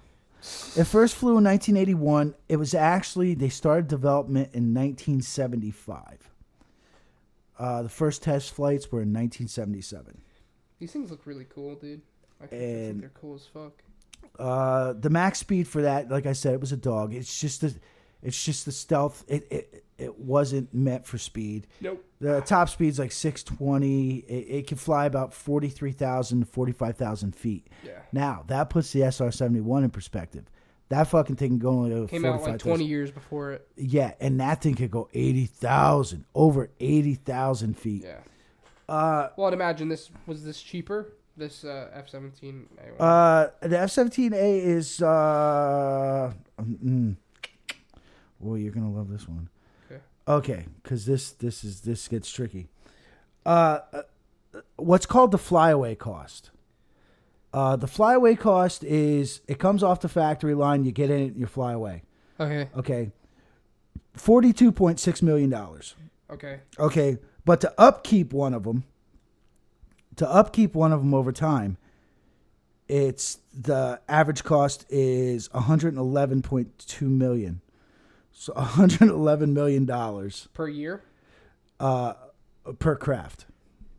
It 0.76 0.84
first 0.84 1.16
flew 1.16 1.36
in 1.36 1.44
1981. 1.44 2.34
It 2.48 2.56
was 2.56 2.72
actually 2.74 3.34
they 3.34 3.48
started 3.48 3.88
development 3.88 4.50
in 4.54 4.72
1975. 4.72 6.30
Uh, 7.58 7.82
the 7.82 7.88
first 7.88 8.22
test 8.22 8.54
flights 8.54 8.90
were 8.92 9.02
in 9.02 9.12
1977. 9.12 10.20
These 10.78 10.92
things 10.92 11.10
look 11.10 11.26
really 11.26 11.46
cool, 11.52 11.74
dude. 11.74 12.02
I 12.40 12.46
think, 12.46 12.62
I 12.62 12.64
And- 12.64 12.86
think 12.86 13.00
they're 13.00 13.10
cool 13.20 13.34
as 13.34 13.46
fuck. 13.46 13.82
Uh, 14.38 14.92
the 14.92 15.10
max 15.10 15.40
speed 15.40 15.66
for 15.66 15.82
that, 15.82 16.08
like 16.08 16.24
I 16.26 16.32
said, 16.32 16.54
it 16.54 16.60
was 16.60 16.70
a 16.70 16.76
dog. 16.76 17.12
It's 17.14 17.40
just 17.40 17.60
the, 17.62 17.74
it's 18.22 18.42
just 18.44 18.64
the 18.64 18.72
stealth. 18.72 19.24
It 19.28 19.46
it 19.50 19.84
it 19.98 20.18
wasn't 20.18 20.72
meant 20.72 21.06
for 21.06 21.18
speed. 21.18 21.66
Nope. 21.80 22.04
The 22.20 22.40
top 22.42 22.68
speed's 22.68 22.98
like 22.98 23.10
620. 23.12 24.18
It, 24.18 24.32
it 24.32 24.66
can 24.68 24.76
fly 24.76 25.06
about 25.06 25.34
43,000 25.34 26.40
to 26.40 26.46
45,000 26.46 27.34
feet. 27.34 27.66
Yeah. 27.84 27.92
Now 28.12 28.44
that 28.46 28.70
puts 28.70 28.92
the 28.92 29.02
SR 29.02 29.30
71 29.30 29.84
in 29.84 29.90
perspective. 29.90 30.44
That 30.90 31.04
fucking 31.08 31.36
thing 31.36 31.50
can 31.50 31.58
go 31.58 31.68
only 31.70 31.90
to 31.90 32.06
Came 32.06 32.24
out 32.24 32.40
like 32.40 32.40
45,000. 32.40 32.70
20 32.70 32.84
years 32.84 33.10
before 33.10 33.52
it. 33.52 33.68
Yeah, 33.76 34.14
and 34.20 34.40
that 34.40 34.62
thing 34.62 34.74
could 34.74 34.90
go 34.90 35.08
80,000, 35.12 36.24
over 36.34 36.70
80,000 36.80 37.76
feet. 37.76 38.04
Yeah. 38.04 38.20
Uh, 38.88 39.28
Well, 39.36 39.48
I'd 39.48 39.52
imagine 39.52 39.88
this 39.88 40.10
was 40.26 40.44
this 40.44 40.62
cheaper. 40.62 41.12
This 41.36 41.62
uh, 41.62 41.90
F-17. 41.92 42.64
uh, 42.98 43.48
the 43.60 43.78
F 43.78 43.90
17A 43.90 44.32
is. 44.64 45.02
Uh, 45.02 46.32
mm, 46.60 47.16
well, 48.40 48.56
you're 48.56 48.72
going 48.72 48.90
to 48.90 48.96
love 48.96 49.10
this 49.10 49.28
one. 49.28 49.48
Okay. 49.90 50.00
Okay, 50.26 50.66
because 50.82 51.06
this, 51.06 51.32
this, 51.32 51.64
is 51.64 51.80
this 51.80 52.08
gets 52.08 52.30
tricky. 52.30 52.68
Uh, 53.44 53.80
uh, 53.92 54.02
what's 54.76 55.06
called 55.06 55.30
the 55.30 55.38
flyaway 55.38 55.94
cost. 55.94 56.50
Uh, 57.52 57.76
the 57.76 57.86
flyaway 57.86 58.34
cost 58.34 58.84
is 58.84 59.40
it 59.48 59.58
comes 59.58 59.82
off 59.82 60.00
the 60.00 60.08
factory 60.08 60.54
line, 60.54 60.84
you 60.84 60.92
get 60.92 61.10
in 61.10 61.20
it, 61.20 61.26
and 61.28 61.36
you 61.36 61.46
fly 61.46 61.72
away. 61.72 62.02
okay. 62.38 62.68
Okay. 62.76 63.10
$42.6 64.16 65.22
million. 65.22 65.54
Okay. 66.30 66.60
Okay, 66.78 67.16
but 67.44 67.60
to 67.62 67.72
upkeep 67.78 68.32
one 68.32 68.52
of 68.52 68.64
them, 68.64 68.84
to 70.16 70.28
upkeep 70.28 70.74
one 70.74 70.92
of 70.92 71.00
them 71.00 71.14
over 71.14 71.32
time, 71.32 71.78
it's 72.88 73.38
the 73.52 74.00
average 74.08 74.44
cost 74.44 74.84
is 74.90 75.48
111.2 75.50 77.00
million. 77.02 77.60
So 78.40 78.52
111 78.56 79.52
million 79.52 79.84
dollars 79.84 80.48
Per 80.54 80.68
year. 80.68 81.02
uh, 81.80 82.14
per 82.78 82.94
craft. 82.94 83.46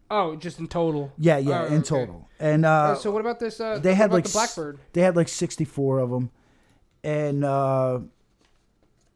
Oh, 0.10 0.36
just 0.38 0.60
in 0.60 0.68
total. 0.68 1.12
Yeah, 1.18 1.38
yeah, 1.38 1.64
Oh, 1.64 1.66
in 1.68 1.74
okay. 1.76 1.84
total. 1.84 2.28
And 2.40 2.66
uh, 2.66 2.70
Uh, 2.70 2.96
so 2.96 3.12
what 3.12 3.20
about 3.20 3.40
this? 3.40 3.60
Uh, 3.60 3.80
they 3.80 3.94
had 3.94 4.12
like 4.14 4.24
the 4.24 4.32
Blackbird. 4.32 4.80
They 4.94 5.02
had 5.02 5.16
like 5.18 5.28
64 5.28 6.00
of 6.00 6.10
them, 6.10 6.32
and 7.04 7.44
uh, 7.44 8.00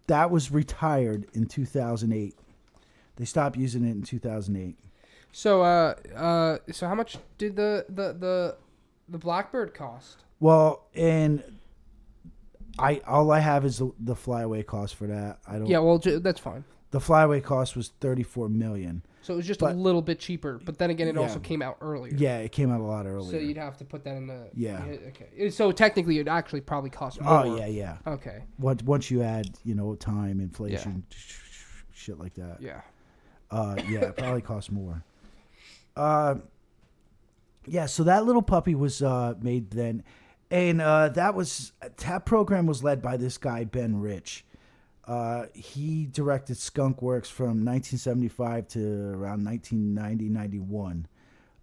that 0.08 0.30
was 0.30 0.52
retired 0.52 1.26
in 1.34 1.46
2008. 1.48 2.36
They 3.16 3.26
stopped 3.26 3.56
using 3.58 3.86
it 3.86 3.92
in 3.92 4.04
2008. 4.04 4.78
So 5.32 5.62
uh 5.64 5.96
uh 6.16 6.58
so 6.72 6.88
how 6.88 6.94
much 6.96 7.18
did 7.40 7.56
the 7.56 7.86
the 7.90 8.14
the 8.14 8.56
the 9.10 9.18
Blackbird 9.18 9.74
cost? 9.74 10.18
Well, 10.40 10.86
and 10.94 11.42
I 12.80 13.02
all 13.08 13.32
I 13.32 13.40
have 13.40 13.66
is 13.66 13.78
the, 13.78 13.92
the 14.00 14.16
flyaway 14.16 14.64
cost 14.64 14.96
for 14.96 15.08
that. 15.08 15.40
I 15.48 15.54
don't. 15.60 15.68
Yeah, 15.68 15.80
well 15.80 16.00
ju- 16.00 16.20
that's 16.20 16.40
fine. 16.40 16.64
The 16.92 17.00
flyaway 17.00 17.42
cost 17.42 17.76
was 17.76 17.92
34 18.02 18.50
million. 18.50 19.04
So 19.22 19.34
it 19.34 19.38
was 19.38 19.48
just 19.48 19.62
But- 19.62 19.72
a 19.72 19.76
little 19.78 20.02
bit 20.02 20.20
cheaper, 20.20 20.60
but 20.64 20.78
then 20.78 20.90
again, 20.90 21.08
it 21.08 21.18
also 21.18 21.40
came 21.40 21.62
out 21.62 21.78
earlier. 21.82 22.14
Yeah, 22.16 22.40
it 22.40 22.52
came 22.52 22.70
out 22.72 22.82
a 22.82 22.84
lot 22.84 23.06
earlier. 23.08 23.32
So 23.32 23.38
you'd 23.38 23.58
have 23.58 23.78
to 23.78 23.86
put 23.86 24.04
that 24.04 24.16
in 24.16 24.28
the. 24.28 24.50
Yeah. 24.54 24.84
Okay. 25.08 25.50
So 25.50 25.72
technically, 25.72 26.20
it 26.20 26.28
actually 26.28 26.62
probably 26.62 26.90
cost 26.90 27.22
more. 27.22 27.46
oh 27.46 27.56
yeah, 27.58 27.66
yeah. 27.68 27.98
Okay. 28.06 28.44
Once 28.60 28.84
once 28.84 29.10
you 29.10 29.24
add 29.24 29.50
you 29.64 29.76
know 29.76 29.96
time, 29.96 30.40
inflation, 30.40 31.04
shit 31.94 32.20
like 32.20 32.34
that. 32.36 32.58
Yeah. 32.60 32.82
Uh, 33.50 33.76
yeah, 33.88 34.00
it 34.02 34.18
probably 34.18 34.42
costs 34.42 34.72
more. 34.72 35.04
Uh, 35.96 36.36
yeah, 37.66 37.86
so 37.86 38.04
that 38.04 38.26
little 38.26 38.42
puppy 38.42 38.76
was 38.76 39.02
uh, 39.02 39.36
made 39.42 39.72
then, 39.72 40.04
and 40.54 40.82
uh, 40.82 41.10
that 41.10 41.34
was 41.34 41.72
that 41.98 42.26
program 42.28 42.68
was 42.68 42.84
led 42.84 43.02
by 43.02 43.18
this 43.18 43.40
guy 43.40 43.64
Ben 43.64 44.00
Rich. 44.00 44.46
Uh, 45.06 45.48
he 45.56 46.06
directed 46.06 46.58
Skunk 46.58 47.02
Works 47.02 47.28
from 47.28 47.66
1975 47.66 48.68
to 48.70 48.80
around 49.10 49.44
1990 49.44 50.30
91. 50.30 51.08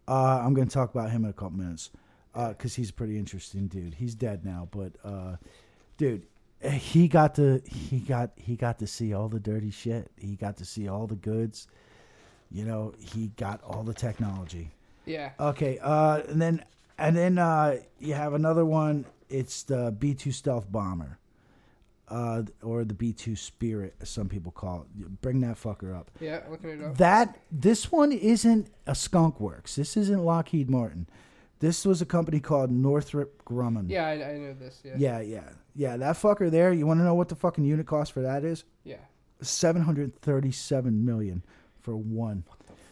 Uh, 0.09 0.41
I'm 0.45 0.55
going 0.55 0.67
to 0.67 0.75
talk 0.75 0.93
about 0.93 1.11
him 1.13 1.25
in 1.25 1.31
a 1.31 1.33
couple 1.33 1.59
minutes 1.59 1.91
because 2.35 2.75
he's 2.75 2.91
a 2.91 2.93
pretty 2.93 3.17
interesting 3.17 3.69
dude. 3.69 3.95
He's 3.95 4.17
dead 4.17 4.45
now, 4.45 4.67
but 4.73 4.93
uh, 5.05 5.37
dude, 5.97 6.27
he 6.61 7.07
got 7.07 7.37
to 7.37 7.63
he 7.65 8.01
got 8.01 8.33
he 8.35 8.57
got 8.57 8.81
to 8.81 8.89
see 8.89 9.15
all 9.15 9.29
the 9.29 9.39
dirty 9.39 9.71
shit. 9.71 10.11
He 10.19 10.35
got 10.35 10.57
to 10.57 10.65
see 10.65 10.89
all 10.89 11.07
the 11.07 11.15
goods. 11.15 11.69
You 12.51 12.65
know, 12.65 12.95
he 12.99 13.29
got 13.37 13.63
all 13.63 13.85
the 13.85 13.95
technology. 13.95 14.73
Yeah. 15.07 15.31
Okay, 15.39 15.79
uh, 15.79 16.23
and 16.29 16.43
then 16.43 16.65
and 17.01 17.17
then 17.17 17.39
uh, 17.39 17.79
you 17.99 18.15
have 18.15 18.35
another 18.35 18.65
one. 18.65 19.07
It's 19.29 19.63
the 19.65 19.95
B 19.99 20.15
two 20.15 20.33
stealth 20.33 20.71
bomber, 20.71 21.19
uh, 22.09 22.43
or 22.63 22.85
the 22.85 22.95
B 22.95 23.13
two 23.13 23.37
Spirit, 23.37 23.95
as 24.01 24.11
some 24.11 24.29
people 24.29 24.53
call 24.53 24.83
it. 24.83 25.21
Bring 25.21 25.41
that 25.41 25.57
fucker 25.57 25.97
up. 25.97 26.11
Yeah. 26.21 26.41
Looking 26.51 26.71
it 26.71 26.83
up. 26.83 26.97
That 26.99 27.39
this 27.51 27.91
one 27.91 28.13
isn't 28.13 28.71
a 28.87 28.95
Skunk 28.95 29.41
Works. 29.41 29.77
This 29.77 29.97
isn't 29.97 30.25
Lockheed 30.25 30.69
Martin. 30.69 31.09
This 31.61 31.85
was 31.85 32.01
a 32.01 32.07
company 32.07 32.41
called 32.41 32.71
Northrop 32.71 33.45
Grumman. 33.45 33.91
Yeah, 33.91 34.07
I, 34.07 34.13
I 34.13 34.39
know 34.39 34.55
this. 34.55 34.81
Yeah. 34.83 34.95
yeah, 34.97 35.21
yeah, 35.21 35.49
yeah. 35.75 35.97
That 35.99 36.17
fucker 36.17 36.51
there. 36.51 36.73
You 36.73 36.87
want 36.87 37.01
to 37.01 37.05
know 37.05 37.15
what 37.15 37.29
the 37.29 37.37
fucking 37.37 37.65
unit 37.65 37.87
cost 37.87 38.13
for 38.13 38.23
that 38.23 38.45
is? 38.45 38.65
Yeah. 38.83 38.97
Seven 39.43 39.83
hundred 39.83 40.17
thirty-seven 40.21 41.05
million 41.05 41.45
for 41.81 41.97
one. 41.97 42.45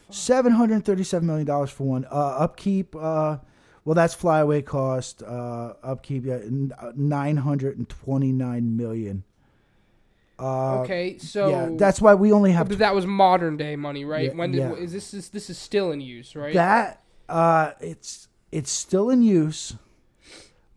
Seven 0.09 0.53
hundred 0.53 0.85
thirty-seven 0.85 1.27
million 1.27 1.45
dollars 1.45 1.71
for 1.71 1.83
one. 1.83 2.05
Uh, 2.05 2.37
upkeep. 2.39 2.95
Uh, 2.95 3.37
well, 3.89 3.95
that's 3.95 4.13
flyaway 4.13 4.61
cost. 4.61 5.23
Uh, 5.23 5.73
upkeep. 5.81 6.23
Yeah, 6.23 6.41
nine 6.95 7.37
hundred 7.37 7.79
and 7.79 7.89
twenty-nine 7.89 8.77
million. 8.77 9.23
Uh, 10.37 10.81
Okay, 10.81 11.17
so 11.17 11.49
yeah, 11.49 11.69
that's 11.71 11.99
why 11.99 12.13
we 12.13 12.31
only 12.31 12.51
have 12.51 12.69
but 12.69 12.77
that 12.77 12.93
was 12.93 13.07
modern 13.07 13.57
day 13.57 13.75
money, 13.75 14.05
right? 14.05 14.25
Yeah, 14.25 14.33
when 14.33 14.51
did 14.51 14.59
yeah. 14.59 14.73
is 14.73 14.91
this 14.93 15.15
is 15.15 15.29
this 15.29 15.49
is 15.49 15.57
still 15.57 15.91
in 15.91 16.01
use, 16.01 16.35
right? 16.35 16.53
that. 16.53 17.01
Uh, 17.27 17.71
it's 17.79 18.27
it's 18.51 18.69
still 18.69 19.09
in 19.09 19.23
use, 19.23 19.75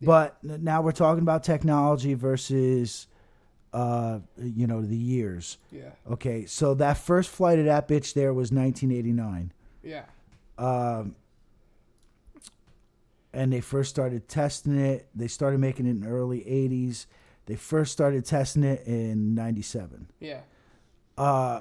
but 0.01 0.43
now 0.43 0.81
we're 0.81 0.93
talking 0.93 1.21
about 1.21 1.45
technology 1.45 2.15
versus, 2.15 3.09
uh, 3.75 4.21
you 4.39 4.67
know, 4.67 4.81
the 4.81 4.97
years. 4.97 5.59
yeah. 5.71 5.91
Okay, 6.11 6.47
so 6.47 6.73
that 6.73 6.97
first 6.97 7.29
flight 7.29 7.59
of 7.59 7.67
that 7.67 7.87
bitch 7.87 8.15
there 8.15 8.33
was 8.33 8.51
1989. 8.51 9.53
Yeah. 9.83 10.05
Um, 10.57 11.15
and 13.33 13.53
they 13.53 13.61
first 13.61 13.91
started 13.91 14.29
testing 14.29 14.79
it. 14.79 15.09
They 15.15 15.29
started 15.29 15.61
making 15.61 15.87
it 15.87 15.91
in 15.91 16.01
the 16.01 16.09
early 16.09 16.41
80s. 16.41 17.07
They 17.47 17.57
first 17.57 17.93
started 17.93 18.25
testing 18.25 18.63
it 18.65 18.87
in 18.87 19.35
97. 19.35 20.11
Yeah. 20.21 20.41
Uh, 21.19 21.61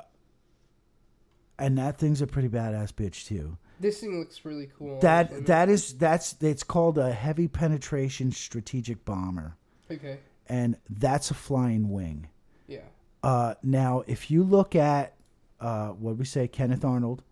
and 1.58 1.78
that 1.78 1.98
thing's 1.98 2.22
a 2.22 2.28
pretty 2.28 2.50
badass 2.50 2.92
bitch, 2.94 3.26
too. 3.28 3.58
This 3.80 4.00
thing 4.00 4.20
looks 4.20 4.46
really 4.46 4.70
cool. 4.78 5.00
That 5.00 5.28
honestly. 5.30 5.46
that 5.46 5.70
is 5.70 5.94
that's 5.94 6.36
it's 6.40 6.64
called 6.64 7.00
a 7.00 7.12
heavy 7.12 7.48
penetration 7.48 8.32
strategic 8.32 9.04
bomber, 9.06 9.56
Okay. 9.90 10.20
and 10.48 10.78
that's 10.88 11.32
a 11.32 11.34
flying 11.34 11.90
wing. 11.90 12.28
Yeah. 12.68 12.82
Uh, 13.24 13.56
now, 13.64 14.04
if 14.06 14.30
you 14.30 14.44
look 14.44 14.76
at 14.76 15.16
uh, 15.60 15.90
what 15.90 16.18
we 16.18 16.26
say, 16.26 16.48
Kenneth 16.48 16.86
Arnold, 16.86 17.24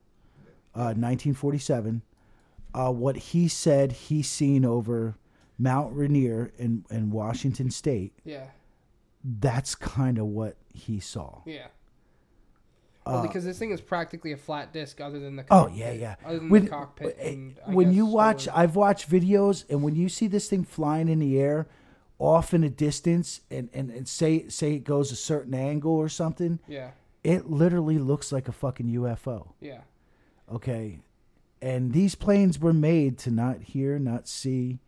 uh, 0.73 0.93
1947, 0.97 2.01
uh, 2.73 2.91
what 2.91 3.15
he 3.17 3.47
said 3.47 3.91
he 3.91 4.21
seen 4.21 4.63
over 4.65 5.15
Mount 5.57 5.95
Rainier 5.95 6.51
in, 6.57 6.85
in 6.89 7.09
Washington 7.11 7.69
State, 7.71 8.13
Yeah. 8.23 8.45
that's 9.23 9.75
kind 9.75 10.17
of 10.17 10.27
what 10.27 10.55
he 10.73 10.99
saw. 10.99 11.41
Yeah. 11.45 11.67
Well, 13.05 13.17
Uh, 13.17 13.21
because 13.23 13.43
this 13.43 13.57
thing 13.57 13.71
is 13.71 13.81
practically 13.81 14.31
a 14.31 14.37
flat 14.37 14.71
disc, 14.71 15.01
other 15.01 15.19
than 15.19 15.35
the 15.35 15.45
Oh 15.49 15.67
yeah, 15.67 15.91
yeah. 15.91 16.15
other 16.25 16.39
than 16.39 16.49
When, 16.49 16.63
the 16.65 16.69
cockpit. 16.69 17.17
eh, 17.19 17.31
And, 17.31 17.59
when 17.65 17.91
you 17.91 18.05
watch, 18.05 18.47
I've 18.53 18.75
watched 18.75 19.09
videos, 19.09 19.65
and 19.69 19.83
when 19.83 19.95
you 19.95 20.09
see 20.09 20.27
this 20.27 20.47
thing 20.49 20.63
flying 20.63 21.09
in 21.09 21.19
the 21.19 21.39
air, 21.39 21.67
off 22.19 22.53
in 22.53 22.63
a 22.63 22.69
distance, 22.69 23.41
and, 23.49 23.69
and, 23.73 23.89
and 23.89 24.07
say 24.07 24.47
say 24.49 24.73
it 24.75 24.83
goes 24.83 25.11
a 25.11 25.15
certain 25.15 25.53
angle 25.53 25.93
or 25.93 26.09
something, 26.09 26.59
yeah, 26.67 26.91
it 27.23 27.49
literally 27.49 27.97
looks 27.97 28.31
like 28.31 28.47
a 28.47 28.51
fucking 28.51 28.87
UFO. 28.87 29.53
yeah, 29.61 29.81
Okay. 30.51 30.99
And 31.61 31.91
these 31.91 32.15
planes 32.15 32.59
were 32.59 32.73
made 32.73 33.17
to 33.19 33.31
not 33.31 33.61
hear, 33.61 33.99
not 33.99 34.27
see. 34.27 34.79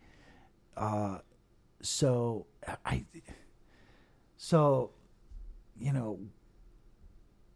Uh, 0.77 1.19
so 1.81 2.45
I, 2.85 3.05
so, 4.37 4.91
you 5.79 5.91
know, 5.91 6.19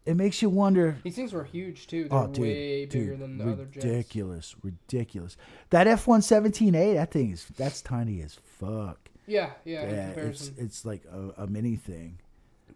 it 0.04 0.16
makes 0.16 0.40
you 0.42 0.50
wonder. 0.50 0.98
these 1.02 1.16
things 1.16 1.32
were 1.32 1.44
huge 1.44 1.86
too. 1.86 2.08
They're 2.08 2.18
Oh, 2.18 2.26
dude, 2.28 2.42
way 2.42 2.86
bigger 2.86 3.10
dude, 3.12 3.18
than 3.20 3.38
the 3.38 3.50
other 3.52 3.64
jets. 3.64 3.84
ridiculous, 3.84 4.54
ridiculous. 4.62 5.36
That 5.70 5.86
F 5.86 6.06
one 6.06 6.22
seventeen 6.22 6.74
A, 6.74 6.94
that 6.94 7.10
thing 7.10 7.30
is 7.32 7.46
that's 7.56 7.80
tiny 7.82 8.20
as 8.22 8.34
fuck. 8.34 9.08
Yeah, 9.26 9.50
yeah. 9.64 9.82
in 9.82 9.90
Yeah, 9.94 10.10
it's 10.10 10.52
it's 10.56 10.84
like 10.84 11.04
a, 11.10 11.42
a 11.42 11.46
mini 11.48 11.74
thing. 11.74 12.20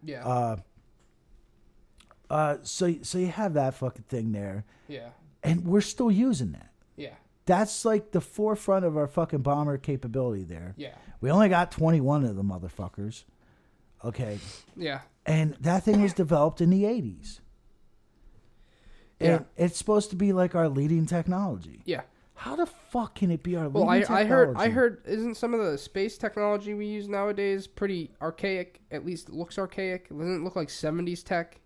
yeah, 0.03 0.25
Uh, 0.27 0.55
uh, 2.29 2.57
so 2.63 2.93
so 3.01 3.17
you 3.17 3.27
have 3.27 3.53
that 3.53 3.75
fucking 3.75 4.05
thing 4.09 4.31
there, 4.33 4.65
yeah, 4.89 5.09
and 5.43 5.65
we're 5.65 5.81
still 5.81 6.11
using 6.11 6.51
that. 6.53 6.71
yeah, 6.95 7.15
That's 7.45 7.83
like 7.85 8.11
the 8.11 8.21
forefront 8.21 8.85
of 8.85 8.95
our 8.97 9.07
fucking 9.07 9.41
bomber 9.41 9.77
capability 9.77 10.43
there. 10.43 10.73
yeah, 10.77 10.95
We 11.19 11.31
only 11.31 11.49
got 11.49 11.71
21 11.71 12.23
of 12.25 12.35
the 12.35 12.43
motherfuckers. 12.43 13.23
Okay. 14.03 14.39
yeah. 14.75 15.01
And 15.25 15.53
that 15.61 15.83
thing 15.83 16.01
was 16.01 16.13
developed 16.13 16.61
in 16.61 16.69
the 16.71 16.83
80s. 16.83 17.39
Yeah. 19.19 19.35
And 19.35 19.45
it's 19.57 19.77
supposed 19.77 20.09
to 20.09 20.15
be 20.15 20.33
like 20.33 20.55
our 20.55 20.67
leading 20.67 21.05
technology. 21.05 21.81
Yeah. 21.85 22.01
How 22.33 22.55
the 22.55 22.65
fuck 22.65 23.13
can 23.15 23.29
it 23.29 23.43
be 23.43 23.55
our 23.55 23.69
Well, 23.69 23.85
leading 23.87 24.07
I, 24.11 24.21
I 24.21 24.23
technology? 24.23 24.29
heard 24.29 24.57
I 24.57 24.69
heard 24.69 25.01
isn't 25.05 25.35
some 25.35 25.53
of 25.53 25.63
the 25.63 25.77
space 25.77 26.17
technology 26.17 26.73
we 26.73 26.87
use 26.87 27.07
nowadays 27.07 27.67
pretty 27.67 28.09
archaic? 28.19 28.81
At 28.89 29.05
least 29.05 29.29
it 29.29 29.35
looks 29.35 29.59
archaic. 29.59 30.09
Doesn't 30.09 30.37
it 30.37 30.43
look 30.43 30.55
like 30.55 30.71
seventies 30.71 31.21
tech? 31.21 31.59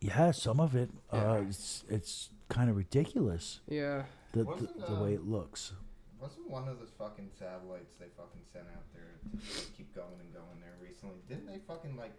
Yeah, 0.00 0.30
some 0.30 0.60
of 0.60 0.76
it. 0.76 0.90
Uh, 1.12 1.16
Yeah. 1.16 1.34
it's 1.48 1.82
it's 1.88 2.30
kind 2.52 2.68
of 2.70 2.76
ridiculous 2.76 3.60
Yeah. 3.68 4.04
the, 4.32 4.40
the, 4.40 4.44
Wasn't, 4.44 4.78
the 4.80 4.92
uh, 4.92 5.02
way 5.02 5.14
it 5.14 5.24
looks. 5.26 5.72
Wasn't 6.20 6.48
one 6.48 6.68
of 6.68 6.78
the 6.80 6.86
fucking 6.98 7.30
satellites 7.38 7.94
they 7.98 8.06
fucking 8.16 8.42
sent 8.52 8.66
out 8.76 8.84
there 8.94 9.18
to 9.40 9.66
keep 9.76 9.94
going 9.94 10.20
and 10.20 10.32
going 10.32 10.60
there 10.60 10.74
recently? 10.80 11.16
Didn't 11.28 11.46
they 11.46 11.58
fucking 11.66 11.96
like 11.96 12.12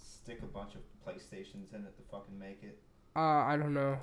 stick 0.00 0.40
a 0.42 0.46
bunch 0.46 0.74
of 0.74 0.80
PlayStations 1.06 1.74
in 1.74 1.84
it 1.84 1.96
to 1.96 2.02
fucking 2.10 2.38
make 2.38 2.62
it? 2.62 2.78
Uh, 3.16 3.20
I 3.20 3.56
don't 3.56 3.74
know. 3.74 3.98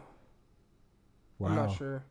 Wow. 1.40 1.50
I'm 1.50 1.56
not 1.56 1.78
sure. 1.78 2.04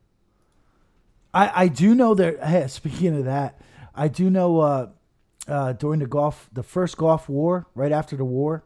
I, 1.33 1.65
I 1.65 1.69
do 1.69 1.95
know 1.95 2.15
that. 2.15 2.43
Hey, 2.43 2.67
speaking 2.69 3.17
of 3.19 3.25
that, 3.27 3.61
I 3.95 4.09
do 4.09 4.31
know 4.31 4.61
uh, 4.61 4.89
uh, 5.47 5.73
during 5.75 6.01
the 6.01 6.07
Gulf, 6.07 6.49
the 6.53 6.63
first 6.63 6.97
Gulf 6.97 7.29
War, 7.29 7.67
right 7.75 7.93
after 7.93 8.17
the 8.17 8.25
war, 8.25 8.65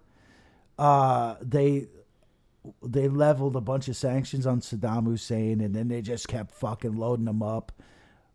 uh, 0.78 1.36
they 1.42 1.88
they 2.82 3.08
leveled 3.08 3.56
a 3.56 3.60
bunch 3.60 3.88
of 3.88 3.96
sanctions 3.96 4.46
on 4.46 4.60
Saddam 4.60 5.04
Hussein, 5.06 5.60
and 5.60 5.74
then 5.74 5.88
they 5.88 6.02
just 6.02 6.28
kept 6.28 6.52
fucking 6.52 6.96
loading 6.96 7.24
them 7.26 7.42
up 7.42 7.72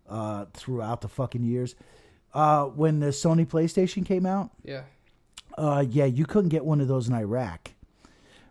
uh, 0.10 0.46
throughout 0.54 1.02
the 1.02 1.08
fucking 1.08 1.44
years. 1.44 1.76
Uh, 2.34 2.66
when 2.66 3.00
the 3.00 3.08
Sony 3.08 3.46
PlayStation 3.48 4.06
came 4.06 4.26
out, 4.26 4.52
Yeah. 4.64 4.84
uh, 5.58 5.86
yeah, 5.88 6.06
you 6.06 6.26
couldn't 6.26 6.50
get 6.50 6.66
one 6.66 6.82
of 6.82 6.88
those 6.88 7.08
in 7.08 7.14
Iraq 7.14 7.72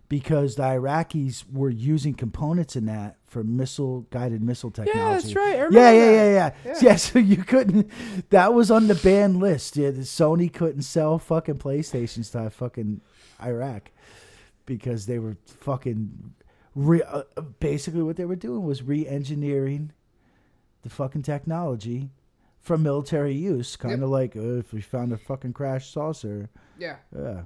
because 0.08 0.56
the 0.56 0.62
Iraqis 0.62 1.44
were 1.52 1.70
using 1.70 2.12
components 2.14 2.76
in 2.76 2.84
that 2.86 3.16
for 3.24 3.42
missile 3.42 4.02
guided 4.10 4.42
missile 4.42 4.70
technology. 4.70 4.98
Yeah, 4.98 5.12
that's 5.14 5.34
right. 5.34 5.56
Yeah, 5.72 5.90
yeah, 5.90 6.10
yeah, 6.10 6.12
yeah, 6.32 6.50
Yeah. 6.66 6.74
yeah. 6.82 6.96
So 6.96 7.18
you 7.18 7.38
couldn't. 7.38 7.90
That 8.30 8.52
was 8.52 8.70
on 8.70 8.88
the 8.88 8.94
ban 8.94 9.40
list. 9.40 9.76
Yeah, 9.76 9.90
the 9.90 10.02
Sony 10.02 10.52
couldn't 10.52 10.82
sell 10.82 11.18
fucking 11.18 11.58
PlayStations 11.58 12.30
to 12.32 12.50
fucking 12.50 13.00
Iraq 13.42 13.90
because 14.66 15.06
they 15.06 15.18
were 15.18 15.36
fucking. 15.46 16.34
Re- 16.74 17.02
uh, 17.02 17.22
basically, 17.60 18.02
what 18.02 18.16
they 18.16 18.24
were 18.24 18.36
doing 18.36 18.64
was 18.64 18.82
re-engineering 18.82 19.92
the 20.82 20.88
fucking 20.90 21.22
technology 21.22 22.10
for 22.60 22.78
military 22.78 23.34
use, 23.34 23.76
kind 23.76 23.94
of 23.94 24.00
Yep. 24.00 24.08
like 24.08 24.36
uh, 24.36 24.58
if 24.58 24.72
we 24.72 24.80
found 24.80 25.12
a 25.12 25.18
fucking 25.18 25.52
crashed 25.52 25.92
saucer. 25.92 26.48
Yeah. 26.78 26.96
Yeah. 27.14 27.42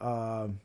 Um, 0.00 0.60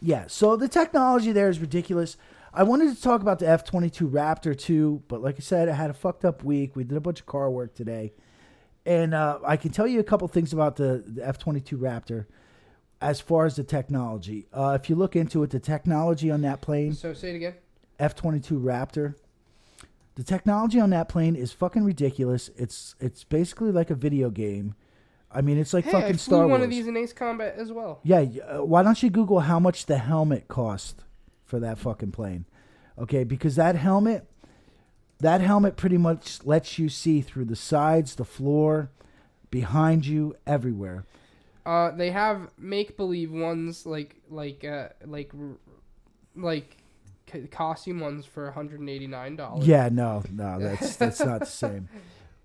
yeah, 0.00 0.24
so 0.28 0.56
the 0.56 0.68
technology 0.68 1.32
there 1.32 1.48
is 1.48 1.58
ridiculous. 1.58 2.16
I 2.54 2.62
wanted 2.62 2.94
to 2.94 3.02
talk 3.02 3.20
about 3.20 3.38
the 3.38 3.48
F 3.48 3.64
22 3.64 4.08
Raptor 4.08 4.56
too, 4.58 5.02
but 5.08 5.22
like 5.22 5.36
I 5.36 5.40
said, 5.40 5.68
I 5.68 5.72
had 5.74 5.90
a 5.90 5.94
fucked 5.94 6.24
up 6.24 6.42
week. 6.44 6.74
We 6.76 6.84
did 6.84 6.96
a 6.96 7.00
bunch 7.00 7.20
of 7.20 7.26
car 7.26 7.50
work 7.50 7.74
today. 7.74 8.12
And 8.86 9.14
uh, 9.14 9.40
I 9.44 9.56
can 9.56 9.72
tell 9.72 9.86
you 9.86 10.00
a 10.00 10.04
couple 10.04 10.26
things 10.28 10.52
about 10.52 10.76
the, 10.76 11.02
the 11.06 11.26
F 11.26 11.38
22 11.38 11.76
Raptor 11.76 12.26
as 13.00 13.20
far 13.20 13.44
as 13.46 13.56
the 13.56 13.64
technology. 13.64 14.46
Uh, 14.52 14.78
if 14.80 14.88
you 14.88 14.96
look 14.96 15.16
into 15.16 15.42
it, 15.42 15.50
the 15.50 15.60
technology 15.60 16.30
on 16.30 16.40
that 16.42 16.60
plane, 16.60 16.92
So 16.94 17.12
say 17.12 17.30
it 17.30 17.36
again. 17.36 17.54
F 17.98 18.14
22 18.14 18.58
Raptor, 18.58 19.14
The 20.16 20.22
technology 20.22 20.80
on 20.80 20.90
that 20.90 21.08
plane 21.08 21.36
is 21.36 21.52
fucking 21.52 21.84
ridiculous. 21.84 22.50
It's 22.56 22.94
it's 23.00 23.24
basically 23.24 23.70
like 23.72 23.90
a 23.90 23.94
video 23.94 24.30
game. 24.30 24.74
I 25.30 25.40
mean, 25.42 25.58
it's 25.58 25.74
like 25.74 25.84
Hey, 25.84 25.90
fucking 25.92 26.06
I 26.06 26.12
flew 26.12 26.18
Star 26.18 26.40
one 26.42 26.50
Wars. 26.60 26.62
of 26.64 26.70
these 26.70 26.86
in 26.86 26.96
Ace 26.96 27.12
Combat 27.12 27.54
as 27.56 27.72
well. 27.72 28.00
Yeah, 28.02 28.24
uh, 28.48 28.64
why 28.64 28.82
don't 28.82 29.02
you 29.02 29.10
Google 29.10 29.40
how 29.40 29.58
much 29.60 29.86
the 29.86 29.98
helmet 29.98 30.48
cost 30.48 31.04
for 31.44 31.58
that 31.60 31.78
fucking 31.78 32.12
plane? 32.12 32.44
Okay, 32.98 33.24
because 33.24 33.56
that 33.56 33.76
helmet, 33.76 34.26
that 35.20 35.40
helmet 35.42 35.76
pretty 35.76 35.98
much 35.98 36.44
lets 36.46 36.78
you 36.78 36.88
see 36.88 37.20
through 37.20 37.44
the 37.46 37.56
sides, 37.56 38.14
the 38.14 38.24
floor, 38.24 38.90
behind 39.50 40.06
you, 40.06 40.34
everywhere. 40.46 41.04
Uh, 41.66 41.90
they 41.90 42.10
have 42.12 42.50
make 42.56 42.96
believe 42.96 43.32
ones 43.32 43.84
like 43.84 44.16
like 44.30 44.64
uh 44.64 44.88
like 45.04 45.32
like 46.36 46.76
costume 47.50 48.00
ones 48.00 48.24
for 48.24 48.44
189 48.44 49.36
dollars. 49.36 49.66
Yeah, 49.66 49.88
no, 49.90 50.22
no, 50.30 50.58
that's 50.60 50.96
that's 50.96 51.20
not 51.20 51.40
the 51.40 51.46
same. 51.46 51.88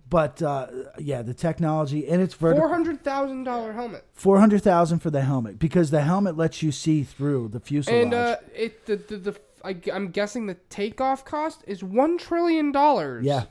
But 0.09 0.41
uh, 0.41 0.67
yeah, 0.97 1.21
the 1.21 1.33
technology 1.33 2.07
and 2.07 2.21
it's 2.21 2.33
vertical. 2.33 2.67
Four 2.67 2.75
hundred 2.75 3.03
thousand 3.03 3.43
dollar 3.45 3.71
helmet. 3.73 4.05
Four 4.13 4.39
hundred 4.39 4.63
thousand 4.63 4.99
for 4.99 5.09
the 5.09 5.21
helmet 5.21 5.59
because 5.59 5.91
the 5.91 6.01
helmet 6.01 6.35
lets 6.35 6.61
you 6.61 6.71
see 6.71 7.03
through 7.03 7.49
the 7.49 7.59
fuselage. 7.59 8.03
And 8.03 8.13
uh, 8.13 8.37
it 8.53 8.85
the 8.87 8.97
the, 8.97 9.17
the 9.17 9.39
I, 9.63 9.77
am 9.91 10.09
guessing 10.09 10.47
the 10.47 10.55
takeoff 10.69 11.23
cost 11.23 11.63
is 11.67 11.83
one 11.83 12.17
trillion 12.17 12.71
dollars. 12.71 13.23
yeah, 13.23 13.43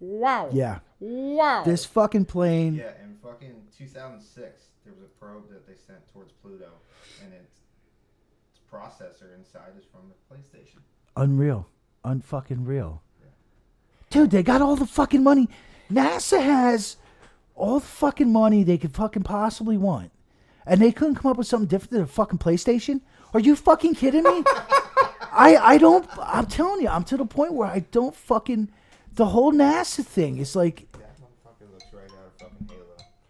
Wow. 0.00 0.50
yeah. 0.52 0.78
Wow. 1.00 1.64
This 1.64 1.84
fucking 1.84 2.26
plane. 2.26 2.76
Yeah, 2.76 2.92
in 3.02 3.16
fucking 3.22 3.54
2006, 3.76 4.62
there 4.86 4.94
was 4.94 5.02
a 5.02 5.20
probe 5.20 5.50
that 5.50 5.66
they 5.66 5.74
sent 5.74 5.98
towards 6.12 6.32
Pluto, 6.32 6.70
and 7.22 7.32
its, 7.34 7.58
its 8.50 8.60
processor 8.72 9.36
inside 9.36 9.72
is 9.76 9.84
from 9.84 10.02
the 10.08 10.34
PlayStation. 10.34 10.78
Unreal. 11.16 11.66
Unfucking 12.04 12.66
real. 12.66 13.02
Dude, 14.10 14.30
they 14.30 14.44
got 14.44 14.62
all 14.62 14.76
the 14.76 14.86
fucking 14.86 15.24
money. 15.24 15.48
NASA 15.90 16.40
has 16.40 16.96
all 17.56 17.80
the 17.80 17.86
fucking 17.86 18.32
money 18.32 18.62
they 18.62 18.78
could 18.78 18.94
fucking 18.94 19.24
possibly 19.24 19.76
want. 19.76 20.12
And 20.64 20.80
they 20.80 20.92
couldn't 20.92 21.16
come 21.16 21.32
up 21.32 21.36
with 21.36 21.48
something 21.48 21.66
different 21.66 21.90
than 21.90 22.02
a 22.02 22.06
fucking 22.06 22.38
PlayStation? 22.38 23.00
Are 23.34 23.40
you 23.40 23.56
fucking 23.56 23.94
kidding 23.94 24.22
me? 24.22 24.44
I 25.32 25.56
I 25.60 25.78
don't 25.78 26.08
I'm 26.18 26.46
telling 26.46 26.80
you, 26.80 26.88
I'm 26.88 27.04
to 27.04 27.16
the 27.16 27.26
point 27.26 27.54
where 27.54 27.68
I 27.68 27.80
don't 27.80 28.14
fucking 28.14 28.70
the 29.14 29.26
whole 29.26 29.52
NASA 29.52 30.04
thing 30.04 30.38
is 30.38 30.54
like 30.54 30.86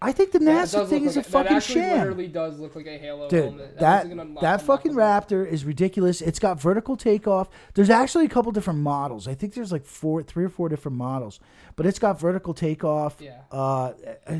I 0.02 0.12
think 0.12 0.32
the 0.32 0.39
NASA 0.40 0.73
does 0.73 0.90
thing 0.90 1.05
look 1.05 1.10
is 1.10 1.16
a 1.16 1.23
fucking 1.23 1.52
that 1.52 1.56
actually 1.56 1.81
sham. 1.81 1.98
literally 1.98 2.28
does 2.28 2.59
look 2.59 2.77
like 2.77 2.86
a 2.86 2.98
Halo 2.98 3.28
Dude, 3.31 3.44
helmet. 3.44 3.78
that 3.78 3.94
looks 3.97 4.05
like 4.05 4.12
an 4.12 4.20
unlock- 4.20 4.43
that 4.43 4.62
fucking 4.62 4.93
unlockable. 4.93 5.27
Raptor 5.27 5.47
is 5.51 5.64
ridiculous. 5.64 6.20
It's 6.20 6.39
got 6.39 6.60
vertical 6.60 6.97
takeoff. 6.98 7.48
There's 7.74 7.89
actually 7.89 8.27
a 8.27 8.28
couple 8.28 8.52
different 8.52 8.81
models. 8.81 9.27
I 9.27 9.35
think 9.35 9.55
there's 9.55 9.73
like 9.73 9.86
four, 9.86 10.23
three 10.23 10.44
or 10.44 10.48
four 10.51 10.68
different 10.68 10.98
models, 10.98 11.40
but 11.77 11.86
it's 11.86 11.98
got 11.98 12.20
vertical 12.20 12.52
takeoff. 12.52 13.16
Yeah. 13.20 13.40
Uh, 13.51 13.93
uh, 14.27 14.36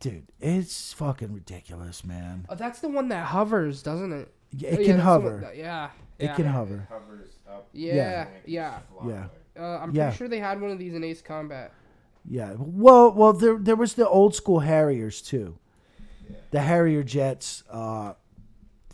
dude, 0.00 0.24
it's 0.40 0.92
fucking 0.92 1.32
ridiculous, 1.32 2.04
man. 2.04 2.44
Oh, 2.48 2.54
that's 2.54 2.80
the 2.80 2.88
one 2.88 3.08
that 3.08 3.26
hovers, 3.26 3.82
doesn't 3.82 4.12
it? 4.12 4.32
It 4.60 4.66
Oh, 4.66 4.76
can 4.76 4.80
yeah, 4.80 4.86
that's 4.92 5.02
hover. 5.02 5.38
that- 5.38 5.56
yeah. 5.56 5.90
It 6.18 6.24
yeah. 6.26 6.34
can 6.36 6.44
It 6.44 6.48
hover. 6.50 6.86
hovers 6.90 7.30
up. 7.50 7.68
Yeah. 7.72 8.26
Yeah. 8.44 8.78
Yeah. 9.06 9.26
Uh, 9.58 9.78
I'm 9.78 9.94
Yeah. 9.94 10.04
pretty 10.08 10.16
sure 10.18 10.28
they 10.28 10.38
had 10.40 10.60
one 10.60 10.70
of 10.70 10.78
these 10.78 10.94
in 10.94 11.02
Ace 11.04 11.22
Combat. 11.22 11.72
Yeah. 12.28 12.54
Well, 12.56 13.12
well, 13.12 13.32
there 13.32 13.58
there 13.58 13.76
was 13.76 13.94
the 13.94 14.08
old 14.08 14.34
school 14.34 14.60
Harriers 14.60 15.20
too. 15.20 15.58
Yeah. 16.28 16.36
The 16.50 16.60
Harrier 16.60 17.02
jets. 17.02 17.64
Uh, 17.70 18.14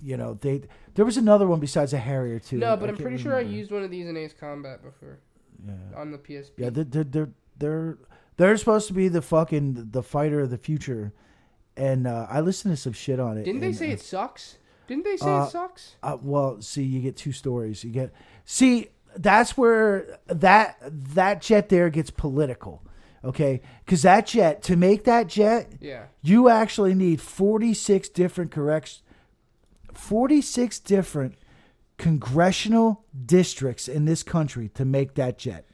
you 0.02 0.16
know 0.16 0.34
they. 0.34 0.62
There 0.94 1.04
was 1.04 1.16
another 1.16 1.46
one 1.46 1.60
besides 1.60 1.92
a 1.92 1.98
Harrier 1.98 2.38
too. 2.38 2.58
No, 2.58 2.76
but 2.76 2.88
I'm 2.88 2.96
can't 2.96 3.02
pretty 3.02 3.22
sure 3.22 3.36
I 3.36 3.40
used 3.40 3.70
one 3.70 3.82
of 3.82 3.90
these 3.90 4.08
in 4.08 4.16
Ace 4.16 4.32
Combat 4.38 4.82
before 4.82 5.18
Yeah. 5.66 5.74
on 5.96 6.10
the 6.10 6.18
PSP. 6.18 6.50
Yeah, 6.56 6.70
they're 6.70 6.84
they're 6.84 7.04
they're 7.04 7.30
they're, 7.58 7.98
they're 8.36 8.56
supposed 8.56 8.86
to 8.88 8.92
be 8.94 9.08
the 9.08 9.22
fucking 9.22 9.88
the 9.92 10.02
fighter 10.02 10.40
of 10.40 10.50
the 10.50 10.58
future, 10.58 11.12
and 11.76 12.06
uh, 12.06 12.26
I 12.30 12.40
listened 12.40 12.72
to 12.72 12.80
some 12.80 12.92
shit 12.92 13.20
on 13.20 13.38
it. 13.38 13.44
Didn't 13.44 13.60
they 13.60 13.72
say 13.72 13.90
uh, 13.90 13.94
it 13.94 14.00
sucks? 14.00 14.56
Didn't 14.86 15.04
they 15.04 15.16
say 15.16 15.26
uh, 15.30 15.44
it 15.44 15.50
sucks? 15.50 15.96
Uh, 16.02 16.16
well, 16.22 16.60
see, 16.62 16.82
you 16.82 17.00
get 17.00 17.16
two 17.16 17.32
stories. 17.32 17.84
You 17.84 17.90
get 17.90 18.12
see 18.44 18.88
that's 19.16 19.56
where 19.56 20.18
that 20.26 20.78
that 20.90 21.42
jet 21.42 21.68
there 21.68 21.90
gets 21.90 22.10
political, 22.10 22.82
okay? 23.24 23.60
Because 23.84 24.02
that 24.02 24.26
jet 24.26 24.62
to 24.64 24.76
make 24.76 25.04
that 25.04 25.26
jet, 25.28 25.72
Yeah. 25.80 26.04
you 26.22 26.48
actually 26.48 26.94
need 26.94 27.20
forty 27.20 27.74
six 27.74 28.08
different 28.08 28.50
corrects, 28.50 29.02
forty 29.92 30.40
six 30.40 30.78
different 30.78 31.34
congressional 31.96 33.04
districts 33.26 33.88
in 33.88 34.04
this 34.04 34.22
country 34.22 34.68
to 34.70 34.84
make 34.84 35.14
that 35.14 35.36
jet. 35.38 35.66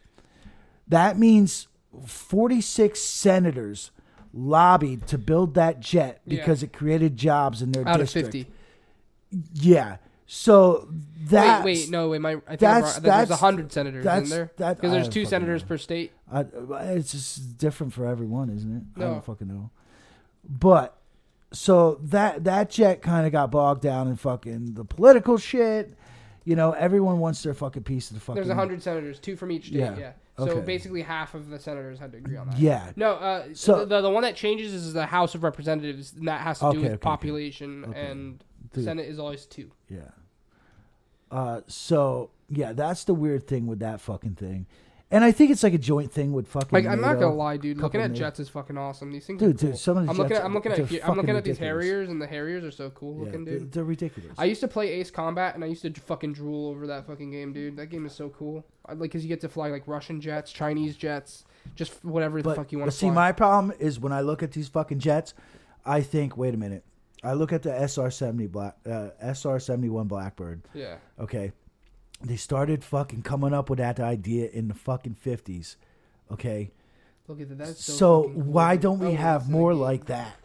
That 0.89 1.19
means 1.19 1.69
46 2.07 2.99
senators 3.01 3.91
lobbied 4.33 5.07
to 5.07 5.19
build 5.19 5.55
that 5.55 5.81
jet 5.81 6.21
Yeah. 6.25 6.39
because 6.41 6.63
it 6.63 6.73
created 6.73 7.17
jobs 7.17 7.63
in 7.63 7.73
their 7.73 7.87
Out 7.87 7.99
district. 8.01 8.29
of 8.29 8.33
50. 8.33 8.53
Yeah. 9.53 9.97
So 10.27 10.89
that 11.29 11.65
wait, 11.65 11.79
wait, 11.81 11.91
no, 11.91 12.09
wait, 12.09 12.25
I? 12.25 12.31
I 12.31 12.33
think 12.35 12.61
that's- 12.61 12.83
wrong. 12.95 13.03
there's 13.03 13.03
that's- 13.03 13.31
a 13.31 13.37
hundred 13.37 13.73
senators, 13.73 14.05
that's- 14.05 14.25
isn't 14.29 14.51
there? 14.57 14.75
Because 14.75 14.91
there's 14.93 15.09
two 15.09 15.27
senators 15.27 15.63
know. 15.63 15.69
per 15.69 15.79
state. 15.79 16.13
I, 16.33 16.41
it's 16.95 17.13
just 17.13 17.59
different 17.59 17.93
for 17.93 18.07
everyone, 18.07 18.49
isn't 18.51 18.77
it? 18.77 18.83
I 18.97 19.05
don't 19.05 19.25
fucking 19.25 19.49
know. 19.49 19.71
But 20.49 20.97
so 21.53 21.99
that 22.05 22.45
that 22.45 22.71
jet 22.71 23.03
kind 23.03 23.27
of 23.27 23.33
got 23.33 23.51
bogged 23.51 23.83
down 23.83 24.09
in 24.09 24.17
fucking 24.17 24.75
the 24.75 24.85
political 24.85 25.37
shit. 25.39 25.95
You 26.45 26.57
know, 26.57 26.73
everyone 26.73 27.21
wants 27.21 27.43
their 27.43 27.55
fucking 27.55 27.85
piece 27.85 28.11
of 28.11 28.15
the 28.15 28.21
fucking. 28.21 28.37
There's 28.37 28.49
a 28.51 28.55
hundred 28.55 28.83
senators, 28.83 29.19
two 29.19 29.37
from 29.37 29.51
each 29.51 29.67
state. 29.67 29.79
Yeah. 29.79 29.97
Yeah. 29.99 30.13
So 30.37 30.49
Okay. 30.49 30.61
basically, 30.67 31.03
half 31.03 31.35
of 31.35 31.49
the 31.49 31.59
senators 31.61 31.99
had 31.99 32.13
to 32.13 32.19
agree 32.19 32.37
on 32.37 32.49
that. 32.51 32.59
Yeah. 32.59 32.91
No, 32.97 33.13
uh, 33.13 33.45
So- 33.55 33.79
so 33.79 33.85
the, 33.85 34.01
the 34.01 34.11
one 34.11 34.25
that 34.25 34.35
changes 34.35 34.75
is 34.75 34.93
the 34.93 35.07
House 35.07 35.35
of 35.37 35.45
Representatives, 35.45 36.13
and 36.19 36.27
that 36.29 36.41
has 36.41 36.59
to 36.59 36.67
Okay, 36.67 36.77
do 36.77 36.83
with 36.83 36.93
okay, 36.95 36.99
population, 36.99 37.85
Okay. 37.85 38.07
and 38.11 38.43
Dude. 38.75 38.85
Senate 38.85 39.07
is 39.09 39.19
always 39.19 39.47
two. 39.47 39.71
Yeah. 39.89 40.01
Uh, 41.31 41.63
so 41.67 42.31
yeah, 42.49 42.73
that's 42.73 43.05
the 43.05 43.15
weird 43.15 43.47
thing 43.47 43.67
with 43.67 43.81
that 43.81 44.01
fucking 44.01 44.35
thing, 44.35 44.67
and 45.11 45.25
I 45.25 45.33
think 45.33 45.51
it's 45.51 45.63
like 45.65 45.75
a 45.75 45.79
joint 45.79 46.13
thing 46.13 46.33
with 46.33 46.47
fucking. 46.47 46.69
Like 46.71 46.87
I'm 46.87 47.01
not 47.01 47.15
gonna 47.15 47.35
lie, 47.35 47.57
dude. 47.57 47.79
Looking 47.79 48.01
at 48.01 48.11
NATO. 48.13 48.21
jets 48.25 48.39
is 48.41 48.49
fucking 48.51 48.77
awesome. 48.79 49.11
These 49.11 49.27
things, 49.27 49.41
Dude, 49.41 49.57
are 49.57 49.59
cool. 49.59 49.69
dude, 49.71 49.79
some 49.79 49.97
of 49.97 50.05
the 50.05 50.11
I'm 50.11 50.17
looking 50.19 50.37
at, 50.37 50.45
I'm 50.45 50.55
looking 50.55 50.73
at, 50.73 50.79
I'm 51.09 51.17
looking 51.17 51.37
at 51.37 51.43
these 51.43 51.59
ridiculous. 51.59 51.59
Harriers, 51.59 52.09
and 52.11 52.23
the 52.23 52.27
Harriers 52.27 52.63
are 52.63 52.71
so 52.71 52.91
cool 52.91 53.19
Yeah, 53.19 53.25
looking, 53.25 53.45
dude. 53.47 53.73
they're 53.73 53.83
ridiculous. 53.85 54.33
I 54.39 54.45
used 54.45 54.61
to 54.61 54.69
play 54.69 54.91
Ace 54.93 55.11
Combat, 55.11 55.55
and 55.57 55.65
I 55.65 55.67
used 55.67 55.83
to 55.83 55.91
fucking 55.93 56.35
drool 56.35 56.69
over 56.69 56.87
that 56.89 57.07
fucking 57.07 57.31
game, 57.33 57.53
dude. 57.53 57.77
That 57.79 57.87
game 57.87 58.07
is 58.07 58.13
so 58.13 58.29
cool. 58.29 58.65
I, 58.87 58.93
like, 58.93 59.11
cause 59.11 59.23
you 59.23 59.29
get 59.29 59.41
to 59.41 59.49
fly 59.49 59.69
like 59.71 59.89
Russian 59.89 60.21
jets, 60.21 60.53
Chinese 60.53 60.97
jets, 60.97 61.45
just 61.75 62.05
whatever 62.05 62.43
the 62.43 62.55
fuck 62.55 62.71
you 62.71 62.79
want 62.79 62.89
but 62.89 62.93
to 62.93 62.99
see, 62.99 63.11
my 63.11 63.33
problem 63.33 63.73
is 63.81 63.99
when 63.99 64.13
I 64.13 64.21
look 64.21 64.43
at 64.43 64.53
these 64.53 64.69
fucking 64.69 64.99
jets, 65.01 65.35
I 65.85 66.03
think, 66.03 66.37
wait 66.37 66.55
a 66.55 66.59
minute. 66.59 66.85
I 67.25 67.33
look 67.33 67.53
at 67.53 67.63
the 67.63 67.73
SR 67.89 68.11
seventy 68.11 68.47
black 68.47 68.77
uh, 68.87 69.09
SR 69.21 69.59
seventy 69.59 69.89
one 69.89 70.07
Blackbird. 70.07 70.63
yeah, 70.75 70.97
Okay, 71.19 71.53
they 72.23 72.37
started 72.37 72.85
fucking 72.85 73.23
coming 73.23 73.53
up 73.55 73.71
with 73.71 73.79
that 73.79 73.99
idea 74.01 74.49
in 74.51 74.69
the 74.69 74.75
fucking 74.75 75.15
fifties. 75.15 75.77
Okay, 76.31 76.71
look 77.29 77.41
at 77.41 77.49
that. 77.49 77.59
That's 77.59 77.85
so. 77.85 77.93
so, 77.95 78.29
why 78.29 78.77
don't 78.77 78.99
we 78.99 79.09
Oh, 79.09 79.17
have 79.17 79.43
it's 79.43 79.47
in 79.47 79.53
the 79.53 79.59
more 79.59 79.75
like 79.75 80.07
that? 80.07 80.37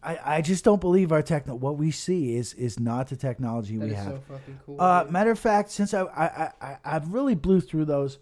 I, 0.00 0.36
I 0.36 0.42
just 0.42 0.64
don't 0.64 0.80
believe 0.80 1.10
our 1.10 1.22
techno. 1.22 1.54
What 1.56 1.76
we 1.76 1.90
see 1.90 2.36
is 2.36 2.54
is 2.54 2.78
not 2.78 3.08
the 3.08 3.16
technology 3.16 3.76
That 3.76 3.88
we 3.88 3.94
have. 3.94 4.06
so 4.06 4.20
fucking 4.28 4.60
cool. 4.64 4.80
Uh, 4.80 5.02
dude. 5.02 5.12
matter 5.12 5.30
of 5.32 5.38
fact, 5.38 5.70
since 5.72 5.92
I 5.92 6.02
I, 6.02 6.24
I 6.26 6.52
I 6.60 6.76
I've 6.84 7.12
really 7.12 7.34
blew 7.34 7.60
through 7.60 7.86
those, 7.86 8.18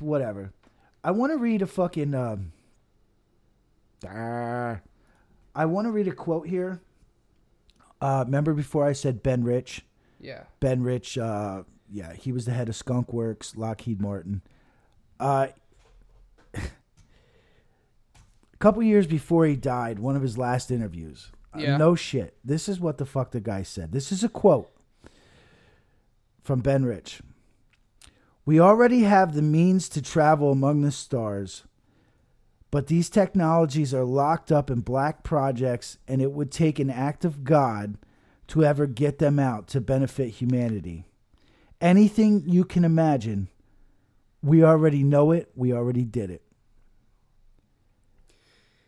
whatever. 0.00 0.52
I 1.04 1.10
want 1.12 1.32
to 1.32 1.36
read 1.38 1.62
a 1.62 1.66
fucking. 1.66 2.14
Um, 2.14 2.52
ah, 4.08 4.80
I 5.54 5.66
want 5.66 5.86
to 5.86 5.92
read 5.92 6.08
a 6.08 6.12
quote 6.12 6.46
here. 6.48 6.80
Uh, 8.00 8.22
remember 8.26 8.52
before 8.52 8.84
I 8.84 8.92
said 8.92 9.22
Ben 9.22 9.44
Rich? 9.44 9.82
yeah, 10.20 10.44
Ben 10.60 10.82
Rich, 10.82 11.16
uh, 11.18 11.62
yeah, 11.90 12.12
he 12.14 12.32
was 12.32 12.44
the 12.46 12.52
head 12.52 12.68
of 12.68 12.76
Skunk 12.76 13.12
Works, 13.12 13.56
Lockheed 13.56 14.00
Martin. 14.00 14.42
Uh, 15.20 15.48
a 16.54 16.60
couple 18.58 18.82
years 18.82 19.06
before 19.06 19.46
he 19.46 19.56
died, 19.56 19.98
one 19.98 20.16
of 20.16 20.22
his 20.22 20.38
last 20.38 20.70
interviews. 20.70 21.30
uh, 21.54 21.58
Yeah. 21.60 21.76
no 21.76 21.94
shit. 21.94 22.36
This 22.44 22.68
is 22.68 22.80
what 22.80 22.98
the 22.98 23.06
fuck 23.06 23.30
the 23.30 23.40
guy 23.40 23.62
said. 23.62 23.92
This 23.92 24.10
is 24.10 24.24
a 24.24 24.28
quote 24.28 24.70
from 26.42 26.60
Ben 26.60 26.84
Rich. 26.84 27.22
We 28.46 28.60
already 28.60 29.02
have 29.04 29.34
the 29.34 29.42
means 29.42 29.88
to 29.90 30.02
travel 30.02 30.50
among 30.52 30.82
the 30.82 30.90
stars, 30.92 31.64
but 32.74 32.88
these 32.88 33.08
technologies 33.08 33.94
are 33.94 34.02
locked 34.02 34.50
up 34.50 34.68
in 34.68 34.80
black 34.80 35.22
projects, 35.22 35.96
and 36.08 36.20
it 36.20 36.32
would 36.32 36.50
take 36.50 36.80
an 36.80 36.90
act 36.90 37.24
of 37.24 37.44
God 37.44 37.96
to 38.48 38.64
ever 38.64 38.88
get 38.88 39.20
them 39.20 39.38
out 39.38 39.68
to 39.68 39.80
benefit 39.80 40.30
humanity. 40.30 41.04
Anything 41.80 42.42
you 42.48 42.64
can 42.64 42.84
imagine, 42.84 43.46
we 44.42 44.64
already 44.64 45.04
know 45.04 45.30
it, 45.30 45.52
we 45.54 45.72
already 45.72 46.02
did 46.02 46.30
it. 46.30 46.42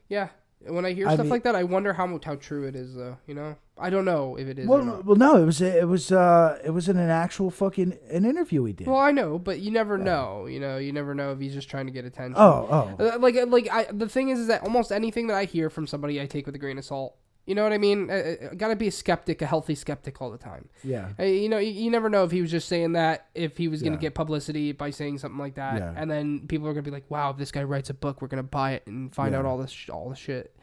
yeah. 0.08 0.30
When 0.68 0.84
I 0.84 0.92
hear 0.92 1.08
I 1.08 1.14
stuff 1.14 1.24
mean- 1.24 1.30
like 1.30 1.42
that, 1.44 1.54
I 1.54 1.62
wonder 1.64 1.92
how 1.92 2.18
how 2.24 2.34
true 2.36 2.64
it 2.66 2.74
is, 2.76 2.94
though. 2.94 3.16
You 3.26 3.34
know, 3.34 3.56
I 3.78 3.90
don't 3.90 4.04
know 4.04 4.36
if 4.36 4.46
it 4.48 4.58
is. 4.58 4.66
Well, 4.66 5.02
well, 5.04 5.16
no, 5.16 5.36
it 5.36 5.44
was 5.44 5.60
it 5.60 5.86
was 5.88 6.10
uh 6.12 6.58
it 6.64 6.70
was 6.70 6.88
in 6.88 6.96
an 6.96 7.10
actual 7.10 7.50
fucking 7.50 7.96
an 8.10 8.24
interview 8.24 8.62
we 8.62 8.72
did. 8.72 8.86
Well, 8.86 8.96
I 8.98 9.10
know, 9.12 9.38
but 9.38 9.60
you 9.60 9.70
never 9.70 9.98
know. 9.98 10.46
You 10.46 10.60
know, 10.60 10.78
you 10.78 10.92
never 10.92 11.14
know 11.14 11.32
if 11.32 11.40
he's 11.40 11.54
just 11.54 11.68
trying 11.68 11.86
to 11.86 11.92
get 11.92 12.04
attention. 12.04 12.34
oh, 12.36 12.96
oh, 12.98 13.04
Uh, 13.04 13.18
like 13.18 13.36
like 13.46 13.68
I 13.70 13.84
the 13.92 14.08
thing 14.08 14.28
is, 14.30 14.38
is 14.38 14.46
that 14.48 14.62
almost 14.62 14.92
anything 14.92 15.26
that 15.28 15.36
I 15.36 15.44
hear 15.44 15.70
from 15.70 15.86
somebody 15.86 16.20
I 16.20 16.26
take 16.26 16.46
with 16.46 16.54
a 16.54 16.58
grain 16.58 16.78
of 16.78 16.84
salt. 16.84 17.16
You 17.48 17.54
know 17.54 17.62
what 17.62 17.72
I 17.72 17.78
mean? 17.78 18.10
I, 18.10 18.32
I, 18.50 18.54
gotta 18.56 18.74
be 18.74 18.88
a 18.88 18.90
skeptic, 18.90 19.40
a 19.40 19.46
healthy 19.46 19.76
skeptic 19.76 20.20
all 20.20 20.32
the 20.32 20.36
time. 20.36 20.68
yeah, 20.82 21.10
Uh, 21.16 21.22
you 21.22 21.48
know, 21.48 21.58
you, 21.58 21.70
you 21.70 21.90
never 21.92 22.10
know 22.10 22.24
if 22.24 22.32
he 22.32 22.40
was 22.42 22.50
just 22.50 22.66
saying 22.66 22.94
that, 22.94 23.28
if 23.36 23.56
he 23.56 23.68
was 23.68 23.82
gonna 23.84 23.94
Yeah. 23.94 24.00
get 24.00 24.14
publicity 24.16 24.72
by 24.72 24.90
saying 24.90 25.18
something 25.18 25.38
like 25.38 25.54
that, 25.54 25.76
Yeah. 25.78 25.92
and 25.96 26.10
then 26.10 26.48
people 26.48 26.66
are 26.66 26.72
gonna 26.72 26.82
be 26.82 26.90
like, 26.90 27.08
"Wow, 27.08 27.30
if 27.30 27.36
this 27.36 27.52
guy 27.52 27.62
writes 27.62 27.88
a 27.88 27.94
book, 27.94 28.20
we're 28.20 28.26
gonna 28.26 28.42
buy 28.42 28.72
it 28.72 28.82
and 28.88 29.14
find 29.14 29.30
Yeah. 29.32 29.38
out 29.38 29.44
all 29.44 29.58
this 29.58 29.70
sh- 29.70 29.90
all 29.90 30.08
the 30.10 30.16
shit," 30.16 30.55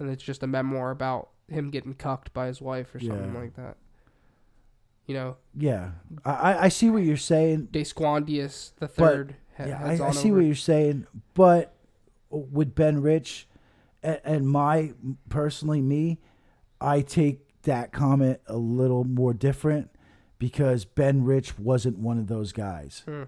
and 0.00 0.10
it's 0.10 0.22
just 0.22 0.42
a 0.42 0.46
memoir 0.46 0.90
about 0.90 1.30
him 1.48 1.70
getting 1.70 1.94
cucked 1.94 2.32
by 2.32 2.46
his 2.46 2.60
wife 2.60 2.94
or 2.94 3.00
something 3.00 3.34
Yeah. 3.34 3.40
like 3.40 3.54
that. 3.56 3.76
You 5.06 5.14
know, 5.14 5.36
yeah. 5.56 5.90
I 6.24 6.66
I- 6.66 6.68
see 6.68 6.88
what 6.90 7.02
you're 7.02 7.16
saying. 7.16 7.68
Desquandius 7.72 8.72
the 8.78 8.86
third. 8.88 9.36
Yeah, 9.58 9.78
I, 9.82 9.92
I 10.08 10.10
see 10.12 10.30
over. 10.30 10.38
what 10.38 10.46
you're 10.46 10.54
saying, 10.54 11.06
but 11.34 11.74
with 12.30 12.74
Ben 12.74 13.02
Rich 13.02 13.46
and, 14.02 14.20
and 14.24 14.48
my 14.48 14.94
personally 15.28 15.80
me, 15.82 16.18
I 16.80 17.02
take 17.02 17.60
that 17.62 17.92
comment 17.92 18.40
a 18.46 18.56
little 18.56 19.04
more 19.04 19.34
different 19.34 19.90
because 20.38 20.84
Ben 20.86 21.24
Rich 21.24 21.58
wasn't 21.58 21.98
one 21.98 22.18
of 22.18 22.28
those 22.28 22.52
guys. 22.52 23.02
Hmm. 23.04 23.24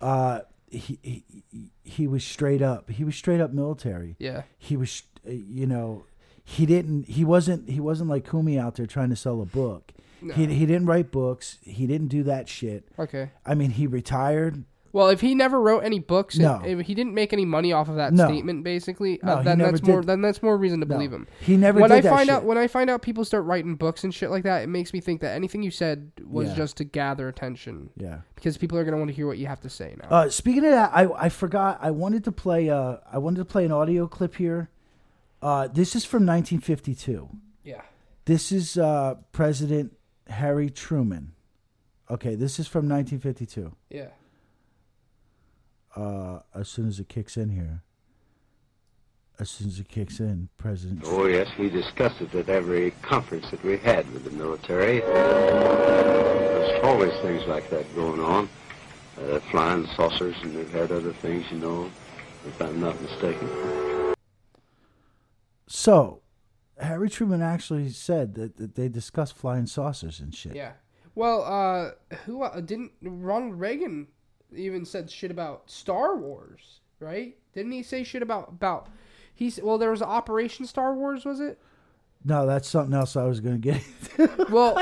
Uh, 0.00 0.40
he, 0.70 0.98
he 1.02 1.24
he 1.84 2.06
was 2.08 2.24
straight 2.24 2.62
up. 2.62 2.90
He 2.90 3.04
was 3.04 3.14
straight 3.14 3.40
up 3.40 3.52
military. 3.52 4.16
Yeah, 4.18 4.42
He 4.58 4.76
was, 4.76 5.02
you 5.26 5.66
know, 5.66 6.04
he 6.44 6.66
didn't. 6.66 7.04
He 7.08 7.24
wasn't. 7.24 7.68
He 7.68 7.80
wasn't 7.80 8.10
like 8.10 8.28
Kumi 8.28 8.58
out 8.58 8.76
there 8.76 8.86
trying 8.86 9.10
to 9.10 9.16
sell 9.16 9.40
a 9.40 9.46
book. 9.46 9.92
No. 10.22 10.34
He 10.34 10.46
he 10.46 10.66
didn't 10.66 10.86
write 10.86 11.10
books. 11.10 11.58
He 11.62 11.86
didn't 11.86 12.08
do 12.08 12.22
that 12.24 12.48
shit. 12.48 12.84
okay. 12.98 13.30
I 13.46 13.54
mean, 13.54 13.70
he 13.70 13.86
retired. 13.86 14.64
Well, 14.92 15.08
if 15.08 15.20
he 15.20 15.36
never 15.36 15.60
wrote 15.60 15.84
any 15.84 16.00
books, 16.00 16.36
No. 16.36 16.60
if 16.64 16.80
he 16.80 16.94
didn't 16.94 17.14
make 17.14 17.32
any 17.32 17.44
money 17.44 17.72
off 17.72 17.88
of 17.88 17.94
that 17.94 18.12
No. 18.12 18.26
statement, 18.26 18.64
basically, 18.64 19.20
No, 19.22 19.34
uh, 19.34 19.42
then 19.44 19.58
that's 19.60 19.80
more 19.84 20.02
then 20.02 20.20
that's 20.20 20.42
more 20.42 20.56
reason 20.58 20.80
to 20.80 20.86
No. 20.86 20.96
believe 20.96 21.12
him. 21.12 21.28
He 21.40 21.56
never 21.56 21.78
when 21.80 21.90
did 21.90 21.98
I 21.98 22.00
that 22.00 22.10
find 22.10 22.26
shit. 22.26 22.34
out 22.34 22.44
when 22.44 22.58
I 22.58 22.66
find 22.66 22.90
out 22.90 23.00
people 23.00 23.24
start 23.24 23.44
writing 23.44 23.76
books 23.76 24.02
and 24.02 24.12
shit 24.12 24.30
like 24.30 24.42
that, 24.42 24.64
it 24.64 24.66
makes 24.66 24.92
me 24.92 25.00
think 25.00 25.20
that 25.20 25.36
anything 25.36 25.62
you 25.62 25.70
said 25.70 26.10
was 26.28 26.48
Yeah. 26.48 26.54
just 26.56 26.76
to 26.78 26.84
gather 26.84 27.28
attention 27.28 27.90
yeah. 27.96 28.18
because 28.34 28.58
people 28.58 28.76
are 28.78 28.84
gonna 28.84 28.96
want 28.98 29.10
to 29.10 29.14
hear 29.14 29.28
what 29.28 29.38
you 29.38 29.46
have 29.46 29.60
to 29.60 29.70
say 29.70 29.94
now. 30.02 30.08
Uh, 30.10 30.28
speaking 30.28 30.64
of 30.64 30.72
that, 30.72 30.90
I 30.92 31.06
I 31.16 31.28
forgot. 31.28 31.78
I 31.80 31.92
wanted 31.92 32.24
to 32.24 32.32
play. 32.32 32.68
Uh, 32.68 32.96
I 33.12 33.18
wanted 33.18 33.38
to 33.38 33.44
play 33.44 33.64
an 33.64 33.70
audio 33.72 34.08
clip 34.08 34.34
here. 34.34 34.70
Uh, 35.42 35.68
this 35.68 35.96
is 35.96 36.04
from 36.04 36.26
1952. 36.26 37.28
yeah. 37.64 37.82
This 38.26 38.52
is 38.52 38.76
uh, 38.78 39.14
President 39.32 39.92
Harry 40.28 40.70
Truman. 40.70 41.32
Okay, 42.10 42.34
this 42.34 42.58
is 42.60 42.68
from 42.68 42.88
1952. 42.88 43.74
Yeah. 43.88 44.08
Uh, 45.96 46.40
as 46.54 46.68
soon 46.68 46.86
as 46.88 47.00
it 47.00 47.08
kicks 47.08 47.36
in 47.36 47.48
here. 47.48 47.82
As 49.40 49.50
soon 49.50 49.68
as 49.68 49.80
it 49.80 49.88
kicks 49.88 50.20
in, 50.20 50.48
President. 50.58 51.02
Oh, 51.06 51.26
yes, 51.26 51.48
we 51.58 51.70
discussed 51.70 52.20
it 52.20 52.34
at 52.34 52.48
every 52.50 52.90
conference 53.02 53.50
that 53.50 53.64
we 53.64 53.78
had 53.78 54.08
with 54.12 54.24
the 54.24 54.30
military. 54.32 55.00
There's 55.00 56.84
always 56.84 57.12
things 57.22 57.46
like 57.48 57.70
that 57.70 57.92
going 57.96 58.20
on. 58.20 58.48
Uh, 59.18 59.40
flying 59.50 59.86
saucers, 59.96 60.36
and 60.42 60.54
they've 60.54 60.70
had 60.72 60.92
other 60.92 61.12
things, 61.12 61.44
you 61.50 61.58
know, 61.58 61.90
if 62.46 62.60
I'm 62.62 62.80
not 62.80 63.00
mistaken. 63.02 63.48
So, 65.72 66.20
Harry 66.80 67.08
Truman 67.08 67.42
actually 67.42 67.90
said 67.90 68.34
that, 68.34 68.56
that 68.56 68.74
they 68.74 68.88
discussed 68.88 69.36
flying 69.36 69.66
saucers 69.66 70.18
and 70.18 70.34
shit. 70.34 70.56
Yeah. 70.56 70.72
Well, 71.14 71.44
uh, 71.44 72.16
who 72.26 72.42
uh, 72.42 72.60
didn't 72.60 72.90
Ronald 73.00 73.54
Reagan 73.54 74.08
even 74.54 74.84
said 74.84 75.08
shit 75.10 75.30
about 75.30 75.70
Star 75.70 76.16
Wars, 76.16 76.80
right? 76.98 77.36
Didn't 77.54 77.70
he 77.70 77.84
say 77.84 78.02
shit 78.02 78.20
about 78.22 78.48
about 78.48 78.88
he's 79.32 79.60
well 79.62 79.78
there 79.78 79.92
was 79.92 80.02
Operation 80.02 80.66
Star 80.66 80.92
Wars, 80.92 81.24
was 81.24 81.38
it? 81.38 81.60
No, 82.24 82.46
that's 82.46 82.68
something 82.68 82.94
else 82.94 83.14
I 83.16 83.24
was 83.24 83.38
going 83.40 83.60
to 83.60 83.72
get. 83.72 83.82
Well, 84.50 84.74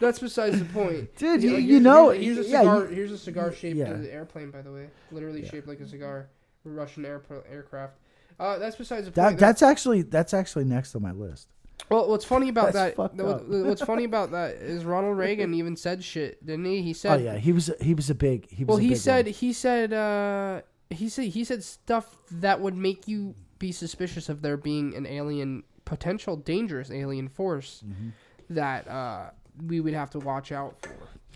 that's 0.00 0.20
besides 0.20 0.58
the 0.60 0.64
point, 0.66 1.14
Dude, 1.16 1.42
Yeah, 1.42 1.50
you- 1.52 1.56
you 1.56 1.80
know- 1.80 2.10
here's, 2.10 2.36
here's 2.36 2.46
a 2.46 2.50
yeah, 2.50 2.60
cigar. 2.60 2.80
you- 2.84 2.94
here's 2.94 3.12
a 3.12 3.18
cigar 3.18 3.52
shaped 3.52 3.76
yeah. 3.76 3.96
airplane, 4.10 4.50
by 4.52 4.62
the 4.62 4.70
way, 4.72 4.88
literally 5.10 5.44
shaped 5.46 5.66
like 5.66 5.80
a 5.80 5.88
cigar, 5.88 6.28
Russian 6.64 7.04
air, 7.04 7.20
aircraft. 7.50 7.98
Uh, 8.38 8.58
that's 8.58 8.76
besides 8.76 9.06
the 9.06 9.12
that 9.12 9.28
point. 9.30 9.38
that's 9.38 9.62
actually 9.62 10.02
that's 10.02 10.34
actually 10.34 10.64
next 10.64 10.94
on 10.96 11.02
my 11.02 11.12
list. 11.12 11.48
well, 11.88 12.08
what's 12.08 12.24
funny 12.24 12.48
about 12.48 12.72
that's 12.72 12.76
that? 12.76 12.96
fucked 12.96 13.16
what- 13.16 13.36
up. 13.36 13.48
what's 13.48 13.82
funny 13.82 14.04
about 14.04 14.32
that 14.32 14.56
is 14.56 14.84
Ronald 14.84 15.16
Reagan 15.18 15.54
even 15.54 15.76
said 15.76 16.02
shit, 16.02 16.44
didn't 16.44 16.64
he? 16.64 16.82
He 16.82 16.92
said, 17.02 17.20
Oh 17.20 17.22
yeah, 17.22 17.36
he 17.36 17.52
was 17.52 17.70
he 17.80 17.94
was 17.94 18.10
a 18.10 18.14
big 18.14 18.48
he 18.50 18.64
was. 18.64 18.68
Well, 18.68 18.78
a 18.78 18.82
he 18.82 18.88
big 18.90 18.98
said 18.98 19.24
one. 19.26 19.34
he 19.34 19.52
said 19.52 19.92
uh, 19.92 20.60
he 20.90 21.08
said 21.08 21.26
he 21.26 21.44
said 21.44 21.62
stuff 21.62 22.16
that 22.30 22.60
would 22.60 22.76
make 22.76 23.06
you 23.08 23.34
be 23.58 23.70
suspicious 23.72 24.28
of 24.28 24.42
there 24.42 24.56
being 24.56 24.94
an 24.96 25.06
alien, 25.06 25.62
potential 25.84 26.36
dangerous 26.36 26.90
alien 26.90 27.28
force 27.28 27.82
Mm-hmm. 27.86 28.08
that 28.50 28.88
uh, 28.88 29.30
we 29.66 29.80
would 29.80 29.94
have 29.94 30.10
to 30.10 30.18
watch 30.18 30.50
out 30.52 30.76
for. 30.82 30.90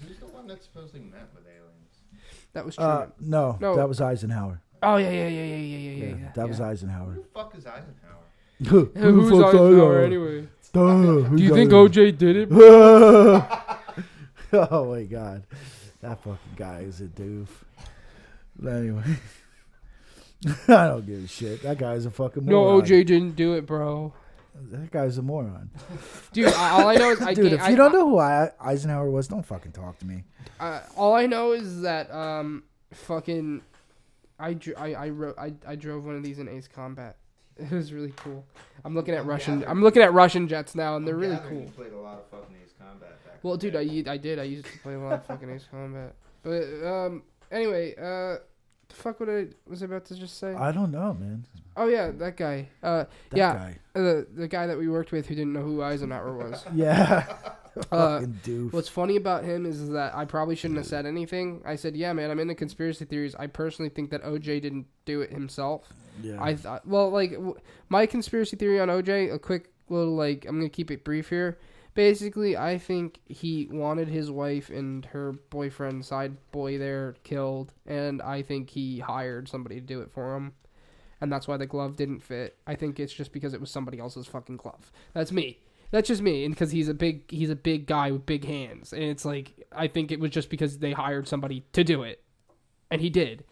Who's 0.07 0.19
the 0.19 0.27
one 0.27 0.47
that 0.49 0.63
supposedly 0.63 1.01
met 1.01 1.29
with 1.35 1.45
aliens? 1.47 2.23
That 2.55 2.65
was 2.67 2.75
Truman. 2.77 2.93
Uh, 2.97 3.07
no, 3.21 3.57
No. 3.61 3.77
that 3.77 3.89
was 3.89 4.01
Eisenhower. 4.01 4.61
Oh 4.83 4.97
yeah, 4.97 5.11
yeah, 5.11 5.29
yeah, 5.29 5.31
yeah, 5.45 5.57
yeah, 5.57 5.57
yeah, 5.57 5.91
yeah. 5.91 6.05
Yeah, 6.07 6.15
yeah 6.23 6.33
that 6.35 6.49
was. 6.49 6.61
Eisenhower. 6.61 7.13
Who 7.13 7.23
the 7.23 7.29
fuck 7.35 7.55
is 7.57 7.67
Eisenhower? 7.67 8.25
Who 8.69 8.85
Who's 8.95 9.31
fuck's 9.31 9.55
Eisenhower 9.55 10.01
anyway? 10.03 10.49
Duh, 10.73 10.97
who's 11.23 11.39
Do 11.41 11.45
you 11.45 11.55
think 11.55 11.73
Eisenhower? 11.73 11.89
OJ 11.89 12.19
did 12.19 12.37
it? 12.37 12.49
oh 14.53 14.91
my 14.95 15.03
god, 15.05 15.45
that 16.01 16.19
fucking 16.23 16.39
guy 16.57 16.81
is 16.81 17.01
a 17.01 17.05
doof. 17.05 17.49
But 18.59 18.73
anyway, 18.75 19.03
I 20.69 20.89
don't 20.89 21.07
give 21.07 21.25
a 21.25 21.29
shit. 21.29 21.63
That 21.63 21.79
guy's 21.79 22.07
a 22.07 22.11
fucking 22.11 22.45
No, 22.45 22.65
moron. 22.65 22.83
OJ 22.83 23.07
didn't 23.07 23.37
do 23.37 23.55
it, 23.55 23.67
bro. 23.67 24.13
That 24.73 24.91
guy's 24.91 25.19
a 25.19 25.23
moron. 25.23 25.71
Dude, 26.33 26.49
I- 26.49 26.71
all 26.83 26.89
I 26.89 26.97
know 26.97 27.11
is 27.13 27.21
I 27.23 27.35
Dude, 27.35 27.51
can't. 27.51 27.61
if 27.61 27.69
you 27.69 27.75
I, 27.75 27.77
don't 27.77 27.93
know 27.93 28.09
who 28.09 28.19
I, 28.19 28.51
Eisenhower 28.61 29.09
was, 29.09 29.29
don't 29.29 29.47
fucking 29.47 29.71
talk 29.73 29.99
to 30.01 30.07
me. 30.07 30.25
uh, 30.59 30.81
all 30.97 31.15
I 31.15 31.27
know 31.27 31.53
is 31.53 31.83
that 31.83 32.11
um, 32.11 32.65
fucking, 32.93 33.63
I 34.39 34.57
I 34.77 34.95
I, 34.95 35.11
I 35.39 35.53
I 35.67 35.77
drove 35.77 36.05
one 36.05 36.17
of 36.17 36.23
these 36.23 36.39
in 36.39 36.49
Ace 36.49 36.69
Combat. 36.69 37.17
It 37.61 37.73
was 37.73 37.93
really 37.93 38.13
cool. 38.17 38.45
I'm 38.85 38.95
looking 38.95 39.15
at 39.15 39.23
I'm 39.23 39.27
Russian. 39.27 39.55
gathering- 39.59 39.71
I'm 39.71 39.83
looking 39.83 40.03
at 40.03 40.13
Russian 40.13 40.47
jets 40.47 40.77
now, 40.77 40.95
and 40.97 41.05
they're 41.07 41.17
I'm 41.17 41.21
really 41.21 41.39
cool. 41.49 41.63
You 41.63 41.69
played 41.71 41.93
a 41.93 41.99
lot 41.99 42.19
of 42.21 42.27
fucking 42.31 42.55
Ace 42.63 42.73
Combat 42.79 43.25
back. 43.25 43.39
Well, 43.43 43.57
dude, 43.57 43.75
I, 43.75 43.85
day. 43.85 43.89
did. 44.17 44.39
I 44.39 44.45
used 44.45 44.65
to 44.67 44.79
play 44.79 44.95
a 44.95 45.01
lot 45.01 45.15
of 45.15 45.27
fucking 45.27 45.51
Ace 45.51 45.67
Combat. 45.69 46.15
But 46.45 46.63
um, 46.87 47.23
anyway, 47.51 47.97
uh, 47.97 48.37
the 48.89 48.95
fuck 48.95 49.21
what 49.21 49.29
I 49.29 49.47
was 49.67 49.83
I 49.83 49.87
about 49.87 50.05
to 50.07 50.15
just 50.15 50.39
say? 50.39 50.55
I 50.55 50.73
don't 50.73 50.91
know, 50.91 51.15
man. 51.15 51.45
oh 51.77 51.87
yeah, 51.87 52.11
that 52.13 52.37
guy. 52.37 52.69
Uh, 52.83 53.05
That 53.31 53.37
yeah, 53.37 53.53
guy. 53.55 53.79
the 53.95 54.27
the 54.35 54.49
guy 54.49 54.67
that 54.67 54.79
we 54.79 54.89
worked 54.89 55.13
with 55.13 55.27
who 55.27 55.35
didn't 55.35 55.53
know 55.53 55.63
who 55.63 55.83
Eisenhower 55.83 56.37
was. 56.37 56.65
Yeah. 56.75 57.27
Uh, 57.93 58.19
fucking 58.19 58.41
doof. 58.43 58.73
What's 58.73 58.89
funny 58.89 59.15
about 59.15 59.45
him 59.45 59.65
is 59.65 59.91
that 59.91 60.13
I 60.13 60.25
probably 60.25 60.57
shouldn't 60.57 60.79
have 60.79 60.87
said 60.87 61.07
anything. 61.07 61.63
I 61.65 61.77
said, 61.77 61.95
"Yeah, 61.95 62.13
man, 62.13 62.29
I'm 62.29 62.41
into 62.41 62.57
conspiracy 62.57 63.05
theories. 63.05 63.37
I 63.37 63.47
personally 63.47 63.89
think 63.89 64.11
that 64.11 64.25
OJ 64.25 64.61
didn't 64.61 64.87
do 65.05 65.21
it 65.21 65.31
himself. 65.31 65.87
yeah. 66.21 66.43
I 66.43 66.57
thought, 66.57 66.85
well, 66.89 67.09
like 67.11 67.33
w- 67.35 67.55
my 67.89 68.05
conspiracy 68.07 68.57
theory 68.57 68.81
on 68.81 68.89
OJ. 68.89 69.33
A 69.33 69.39
quick 69.39 69.71
little 69.89 70.17
like, 70.17 70.45
I'm 70.49 70.57
gonna 70.59 70.69
keep 70.69 70.91
it 70.91 71.05
brief 71.05 71.29
here. 71.29 71.57
Basically, 71.99 72.57
I 72.57 72.79
think 72.79 73.19
he 73.27 73.67
wanted 73.73 74.07
his 74.07 74.31
wife 74.31 74.71
and 74.71 75.05
her 75.07 75.33
boyfriend, 75.33 76.05
side 76.05 76.37
boy, 76.53 76.79
there 76.79 77.17
killed, 77.25 77.73
and 77.87 78.23
I 78.23 78.41
think 78.43 78.71
he 78.71 79.01
hired 79.01 79.49
somebody 79.49 79.81
to 79.81 79.81
do 79.81 80.01
it 80.01 80.13
for 80.13 80.37
him, 80.37 80.53
and 81.21 81.33
that's 81.33 81.49
why 81.49 81.57
the 81.57 81.67
glove 81.67 81.97
didn't 81.97 82.21
fit. 82.21 82.57
I 82.69 82.77
think 82.77 83.01
it's 83.01 83.13
just 83.13 83.33
because 83.33 83.53
it 83.53 83.61
was 83.61 83.73
somebody 83.73 83.99
else's 83.99 84.29
fucking 84.29 84.59
glove. 84.59 84.93
That's 85.13 85.33
me. 85.33 85.59
That's 85.91 86.07
just 86.07 86.23
me, 86.23 86.45
and 86.45 86.55
because 86.55 86.71
he's 86.71 86.87
a 86.87 86.95
big 86.95 87.29
he's 87.33 87.51
a 87.51 87.57
big 87.57 87.89
guy 87.89 88.13
with 88.13 88.27
big 88.27 88.45
hands, 88.45 88.93
and 88.93 89.03
it's 89.03 89.25
like 89.25 89.67
I 89.73 89.89
think 89.89 90.13
it 90.13 90.21
was 90.21 90.31
just 90.31 90.51
because 90.51 90.79
they 90.79 90.93
hired 90.93 91.27
somebody 91.27 91.65
to 91.73 91.83
do 91.83 92.05
it, 92.05 92.23
and 92.93 93.01
he 93.01 93.11
did. 93.11 93.43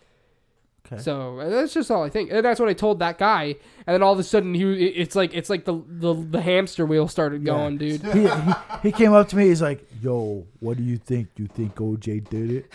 Okay. 0.93 1.03
So 1.03 1.39
that's 1.49 1.75
just 1.75 1.91
all 1.91 2.03
I 2.05 2.09
think, 2.11 2.31
and 2.31 2.45
that's 2.45 2.61
what 2.61 2.69
I 2.69 2.73
told 2.73 3.01
that 3.01 3.19
guy. 3.19 3.57
And 3.87 3.95
then 3.95 4.03
all 4.03 4.13
of 4.13 4.19
a 4.19 4.23
sudden, 4.23 4.55
he 4.55 4.87
it's 4.87 5.17
like 5.17 5.35
it's 5.35 5.51
like 5.51 5.65
the 5.65 5.83
the, 5.87 6.15
the 6.15 6.41
hamster 6.41 6.87
wheel 6.87 7.09
started 7.09 7.43
Yeah. 7.43 7.53
going, 7.55 7.79
dude. 7.79 8.03
he, 8.03 8.29
he, 8.29 8.53
he 8.85 8.93
came 8.93 9.13
up 9.13 9.29
to 9.31 9.37
me. 9.37 9.49
He's 9.49 9.63
like, 9.63 9.85
"Yo, 10.01 10.47
what 10.61 10.77
do 10.77 10.83
you 10.83 10.97
think? 10.99 11.35
Do 11.35 11.43
you 11.43 11.49
think 11.49 11.75
OJ 11.77 12.29
did 12.29 12.51
it?" 12.53 12.73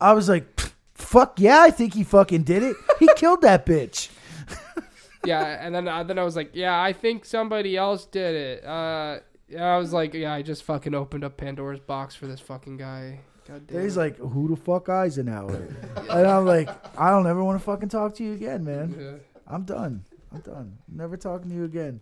I 0.00 0.12
was 0.12 0.28
like, 0.28 0.46
"Fuck 0.94 1.40
yeah, 1.40 1.60
I 1.62 1.70
think 1.70 1.94
he 1.94 2.04
fucking 2.04 2.42
did 2.42 2.62
it. 2.62 2.76
He 3.00 3.08
killed 3.16 3.40
that 3.42 3.64
bitch." 3.64 4.10
yeah, 5.24 5.58
and 5.64 5.74
then 5.74 5.88
uh, 5.88 6.02
then 6.04 6.18
I 6.18 6.22
was 6.22 6.36
like, 6.36 6.50
yeah, 6.54 6.80
I 6.80 6.92
think 6.92 7.24
somebody 7.24 7.76
else 7.76 8.04
did 8.04 8.34
it. 8.34 8.64
Uh, 8.64 9.20
I 9.58 9.76
was 9.78 9.92
like, 9.92 10.12
yeah, 10.14 10.32
I 10.34 10.42
just 10.42 10.64
fucking 10.64 10.94
opened 10.94 11.24
up 11.24 11.36
Pandora's 11.36 11.80
box 11.80 12.14
for 12.14 12.26
this 12.26 12.40
fucking 12.40 12.76
guy. 12.76 13.20
God 13.48 13.66
damn. 13.66 13.82
He's 13.82 13.96
like, 13.96 14.16
"Who 14.18 14.48
the 14.48 14.56
fuck 14.56 14.88
is 14.88 15.18
Eisenhower?" 15.18 15.68
and 16.10 16.26
I'm 16.26 16.44
like, 16.46 16.68
"I 16.98 17.10
don't 17.10 17.26
ever 17.26 17.42
want 17.44 17.58
to 17.60 17.64
fucking 17.64 17.88
talk 17.88 18.14
to 18.16 18.24
you 18.24 18.32
again, 18.32 18.64
man. 18.64 18.94
Yeah. 18.98 19.12
I'm 19.46 19.62
done. 19.64 20.04
I'm 20.32 20.40
done. 20.40 20.78
Never 20.88 21.16
talking 21.16 21.50
to 21.50 21.54
you 21.56 21.64
again. 21.64 22.00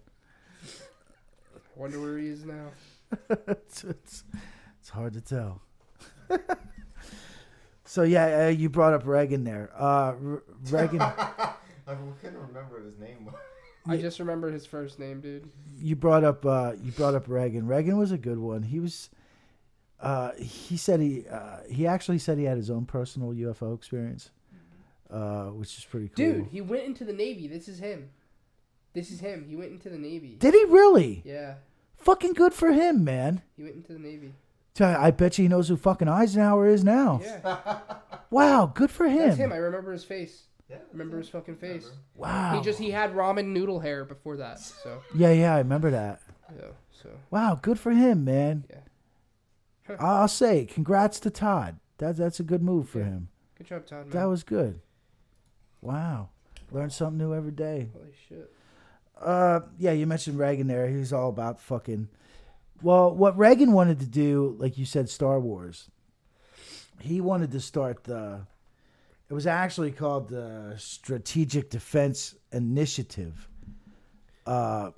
I 0.65 1.59
Wonder 1.77 2.01
where 2.01 2.19
he 2.19 2.29
is 2.29 2.45
now. 2.45 2.69
it's, 3.47 3.85
it's, 3.85 4.25
it's 4.81 4.89
hard 4.89 5.13
to 5.15 5.21
tell. 5.21 5.61
so 7.85 8.03
yeah, 8.03 8.47
uh, 8.47 8.49
you 8.49 8.71
brought 8.71 8.95
up 8.95 9.07
Reagan 9.07 9.45
there. 9.45 9.71
Uh, 9.77 10.15
R- 10.25 10.43
Reagan, 10.71 11.01
I 11.03 11.55
couldn't 11.87 12.39
remember 12.39 12.83
his 12.83 12.99
name. 12.99 13.31
I 13.87 13.99
just 13.99 14.19
remember 14.19 14.51
his 14.51 14.65
first 14.65 14.99
name, 14.99 15.21
dude. 15.21 15.51
you 15.77 15.95
brought 15.95 16.25
up 16.25 16.47
uh, 16.47 16.73
you 16.83 16.91
brought 16.93 17.15
up 17.15 17.29
Reagan. 17.29 17.67
Reagan 17.67 17.99
was 17.99 18.13
a 18.13 18.19
good 18.19 18.39
one. 18.39 18.63
He 18.63 18.81
was. 18.81 19.11
Uh, 20.05 20.33
he 20.37 20.77
said 20.77 21.01
he 21.01 21.25
uh, 21.31 21.59
he 21.71 21.87
actually 21.87 22.19
said 22.19 22.39
he 22.39 22.45
had 22.45 22.57
his 22.57 22.71
own 22.71 22.85
personal 22.87 23.31
UFO 23.33 23.75
experience, 23.75 24.31
uh, 25.11 25.47
which 25.47 25.79
is 25.79 25.85
pretty 25.85 26.09
cool. 26.09 26.17
Dude, 26.17 26.47
he 26.51 26.61
went 26.61 26.85
into 26.85 27.05
the 27.05 27.13
Navy. 27.13 27.47
This 27.49 27.69
is 27.69 27.79
him. 27.79 28.11
This 28.93 29.11
is 29.11 29.21
him. 29.21 29.47
He 29.49 29.57
went 29.57 29.73
into 29.73 29.89
the 29.89 29.99
Navy. 29.99 30.37
did 30.39 30.55
he 30.55 30.65
really? 30.65 31.23
Yeah, 31.25 31.55
Fucking 31.97 32.35
good 32.35 32.53
for 32.53 32.71
him, 32.73 33.03
man. 33.05 33.43
he 33.57 33.63
went 33.63 33.77
into 33.77 33.93
the 33.93 33.99
Navy. 33.99 34.35
I 34.81 35.07
I 35.07 35.11
bet 35.11 35.39
you 35.39 35.45
he 35.45 35.49
knows 35.49 35.69
who 35.69 35.77
fucking 35.77 36.09
Eisenhower 36.09 36.67
is 36.67 36.85
now. 36.85 37.21
Yeah, 37.23 37.79
Wow, 38.31 38.67
good 38.75 38.91
for 38.91 39.07
him. 39.07 39.19
that's 39.29 39.37
him. 39.37 39.53
I 39.53 39.57
remember 39.57 39.93
his 39.93 40.05
face. 40.05 40.43
Yeah, 40.69 40.79
Remember 40.93 41.19
his 41.19 41.29
fucking 41.29 41.57
face. 41.57 41.91
Wow. 42.15 42.55
He 42.57 42.61
just 42.63 42.79
he 42.79 42.91
had 42.91 43.15
ramen 43.15 43.47
noodle 43.49 43.81
hair 43.81 44.05
before 44.05 44.37
that. 44.39 44.59
So 44.59 45.01
yeah, 45.15 45.31
yeah, 45.33 45.55
I 45.55 45.59
remember 45.59 45.91
that. 45.91 46.21
yeah, 46.57 46.69
so 46.91 47.11
Wow, 47.31 47.59
good 47.63 47.79
for 47.79 47.91
him, 47.93 48.25
man. 48.25 48.65
Yeah. 48.71 48.79
I'll 49.99 50.29
say, 50.29 50.65
congrats 50.67 51.21
to 51.21 51.31
Todd. 51.31 51.79
That 51.99 52.17
that's 52.17 52.41
a 52.41 52.45
good 52.45 52.63
move 52.63 52.89
for 52.89 52.99
Yeah. 53.01 53.05
him. 53.05 53.29
good 53.57 53.67
job, 53.67 53.87
Todd. 53.87 54.07
Man. 54.07 54.11
That 54.11 54.25
was 54.25 54.43
good. 54.43 54.81
Wow, 55.81 56.31
learn 56.73 56.91
something 56.91 57.19
new 57.19 57.35
every 57.35 57.53
day. 57.53 57.91
holy 57.93 58.15
shit. 58.29 58.51
Uh, 59.21 59.61
yeah, 59.79 59.93
you 59.93 60.07
mentioned 60.07 60.39
Reagan 60.39 60.67
there. 60.67 60.89
He 60.89 60.97
was 60.97 61.13
all 61.13 61.29
about 61.29 61.61
fucking. 61.61 62.09
Well, 62.83 63.15
what 63.15 63.37
Reagan 63.39 63.73
wanted 63.73 64.01
to 64.01 64.07
do, 64.07 64.57
like 64.59 64.77
you 64.77 64.85
said, 64.85 65.09
Star 65.09 65.39
Wars. 65.39 65.89
He 67.01 67.21
wanted 67.21 67.53
to 67.53 67.61
start 67.61 68.05
the. 68.05 68.47
It 69.31 69.35
was 69.35 69.47
actually 69.47 69.93
called 69.93 70.29
the 70.29 70.75
Strategic 70.79 71.71
Defense 71.71 72.35
Initiative. 72.53 73.49
Uh, 74.47 74.91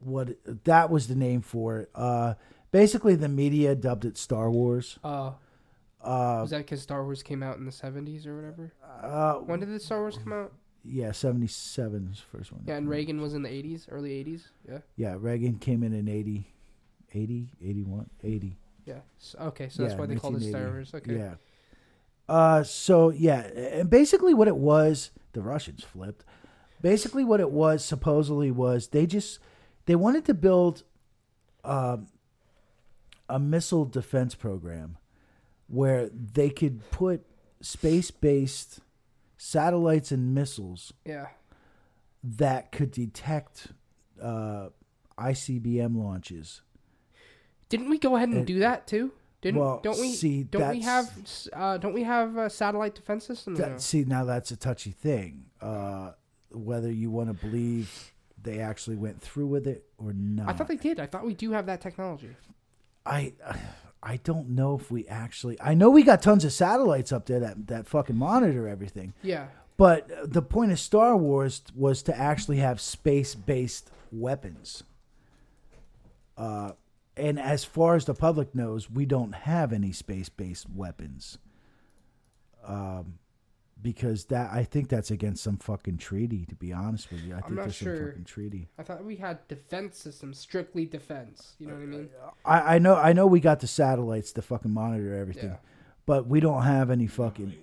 what 0.00 0.36
that 0.64 0.90
was 0.90 1.08
the 1.08 1.14
name 1.14 1.40
for 1.42 1.80
it. 1.80 1.90
Uh, 1.94 2.34
basically, 2.80 3.14
the 3.14 3.28
media 3.28 3.74
dubbed 3.74 4.04
it 4.04 4.18
Star 4.18 4.50
Wars. 4.50 4.98
Uh, 5.02 5.32
Uh, 6.02 6.38
was 6.42 6.50
that 6.50 6.58
because 6.58 6.82
Star 6.82 7.02
Wars 7.02 7.22
came 7.22 7.42
out 7.42 7.56
in 7.56 7.64
the 7.64 7.72
seventies 7.72 8.26
or 8.26 8.36
whatever? 8.36 8.72
uh, 9.02 9.34
When 9.36 9.60
did 9.60 9.70
the 9.70 9.80
Star 9.80 10.00
Wars 10.00 10.18
come 10.18 10.32
out? 10.32 10.52
yeah, 10.84 11.10
seventy 11.12 11.46
seven 11.48 12.08
is 12.12 12.18
the 12.20 12.38
first 12.38 12.52
one. 12.52 12.62
Yeah, 12.66 12.76
and 12.76 12.88
Reagan 12.88 13.20
was 13.20 13.32
in 13.34 13.42
the 13.42 13.48
eighties, 13.50 13.86
early 13.90 14.12
eighties. 14.12 14.48
Yeah, 14.68 14.78
Yeah, 14.96 15.16
Reagan 15.18 15.58
came 15.58 15.82
in 15.82 15.92
in 15.94 16.06
80, 16.08 16.46
80, 17.12 17.48
81, 17.62 18.10
80. 18.22 18.56
yeah. 18.84 19.00
So, 19.18 19.38
okay, 19.50 19.68
so 19.68 19.82
that's 19.82 19.94
Yeah, 19.94 19.98
why 20.00 20.06
they 20.06 20.16
called 20.16 20.36
it 20.36 20.48
Star 20.48 20.66
Wars. 20.70 20.92
Okay. 20.94 21.16
Yeah. 21.16 21.34
Uh, 22.28 22.62
so 22.62 23.08
yeah, 23.10 23.40
and 23.78 23.88
basically 23.90 24.34
what 24.34 24.48
it 24.48 24.56
was, 24.56 25.10
the 25.32 25.40
Russians 25.42 25.82
flipped. 25.82 26.24
Basically, 26.82 27.24
what 27.24 27.40
it 27.40 27.50
was 27.50 27.84
supposedly 27.84 28.50
was 28.52 28.88
they 28.88 29.06
just 29.06 29.40
they 29.86 29.96
wanted 29.96 30.24
to 30.26 30.34
build 30.34 30.84
um, 31.64 32.06
a 33.28 33.38
missile 33.38 33.84
defense 33.84 34.34
program 34.34 34.96
where 35.68 36.08
they 36.10 36.50
could 36.50 36.88
put 36.90 37.24
space 37.60 38.10
based 38.10 38.80
satellites 39.36 40.12
and 40.12 40.34
missiles 40.34 40.92
Yeah. 41.04 41.26
that 42.22 42.72
could 42.72 42.90
detect 42.90 43.68
uh, 44.22 44.68
ICBM 45.18 45.96
launches. 45.96 46.62
Didn't 47.68 47.90
we 47.90 47.98
go 47.98 48.16
ahead 48.16 48.28
and 48.28 48.46
do 48.46 48.60
that 48.60 48.86
too? 48.86 49.12
Didn't 49.42 49.60
well, 49.60 49.80
don't 49.82 50.00
we 50.00 50.12
see, 50.12 50.44
don't 50.44 50.70
we 50.70 50.80
that's- 50.80 51.48
have 51.52 51.60
uh, 51.60 51.78
don't 51.78 51.92
we 51.92 52.02
have 52.04 52.36
a 52.36 52.48
satellite 52.48 52.94
defense 52.94 53.26
system? 53.26 53.54
That? 53.56 53.80
See, 53.80 54.04
now 54.04 54.24
that's 54.24 54.50
a 54.50 54.56
touchy 54.56 54.92
thing. 54.92 55.46
Uh, 55.60 56.12
whether 56.50 56.90
you 56.90 57.10
want 57.10 57.28
to 57.28 57.46
believe 57.46 58.12
they 58.42 58.60
actually 58.60 58.96
went 58.96 59.20
through 59.20 59.46
with 59.48 59.66
it 59.66 59.84
or 59.98 60.12
not. 60.12 60.48
I 60.48 60.52
thought 60.52 60.68
they 60.68 60.76
did. 60.76 61.00
I 61.00 61.06
thought 61.06 61.24
we 61.26 61.34
do 61.34 61.50
have 61.52 61.66
that 61.66 61.80
technology. 61.80 62.30
I, 63.06 63.32
I 64.02 64.16
don't 64.18 64.50
know 64.50 64.76
if 64.76 64.90
we 64.90 65.06
actually. 65.06 65.60
I 65.60 65.74
know 65.74 65.90
we 65.90 66.02
got 66.02 66.22
tons 66.22 66.44
of 66.44 66.52
satellites 66.52 67.12
up 67.12 67.26
there 67.26 67.40
that 67.40 67.66
that 67.68 67.86
fucking 67.86 68.16
monitor 68.16 68.68
everything. 68.68 69.14
Yeah. 69.22 69.46
But 69.76 70.32
the 70.32 70.42
point 70.42 70.72
of 70.72 70.78
Star 70.78 71.16
Wars 71.16 71.62
was 71.74 72.02
to 72.04 72.18
actually 72.18 72.58
have 72.58 72.80
space-based 72.80 73.90
weapons. 74.10 74.82
Uh, 76.36 76.72
and 77.16 77.38
as 77.38 77.64
far 77.64 77.94
as 77.94 78.06
the 78.06 78.14
public 78.14 78.54
knows, 78.54 78.90
we 78.90 79.04
don't 79.04 79.34
have 79.34 79.72
any 79.72 79.92
space-based 79.92 80.70
weapons. 80.70 81.38
Um, 82.66 83.18
because 83.80 84.26
that 84.26 84.50
I 84.52 84.64
think 84.64 84.88
that's 84.88 85.10
against 85.10 85.42
some 85.42 85.58
fucking 85.58 85.98
treaty. 85.98 86.46
To 86.46 86.54
be 86.54 86.72
honest 86.72 87.10
with 87.10 87.22
you, 87.22 87.34
I 87.34 87.40
think 87.40 87.54
not 87.54 87.62
there's 87.62 87.74
sure. 87.74 87.96
some 87.96 88.06
fucking 88.06 88.24
treaty. 88.24 88.68
I 88.78 88.82
thought 88.82 89.04
we 89.04 89.16
had 89.16 89.46
defense 89.48 89.98
systems, 89.98 90.38
strictly 90.38 90.86
defense. 90.86 91.54
You 91.58 91.66
know 91.68 91.74
what 91.74 91.82
I 91.82 91.86
mean? 91.86 92.08
I, 92.44 92.76
I 92.76 92.78
know 92.78 92.96
I 92.96 93.12
know 93.12 93.26
we 93.26 93.40
got 93.40 93.60
the 93.60 93.66
satellites 93.66 94.32
to 94.32 94.42
fucking 94.42 94.70
monitor 94.70 95.14
everything, 95.14 95.50
Yeah. 95.50 95.56
but 96.06 96.26
we 96.26 96.40
don't 96.40 96.62
have 96.62 96.90
any 96.90 97.06
fucking. 97.06 97.54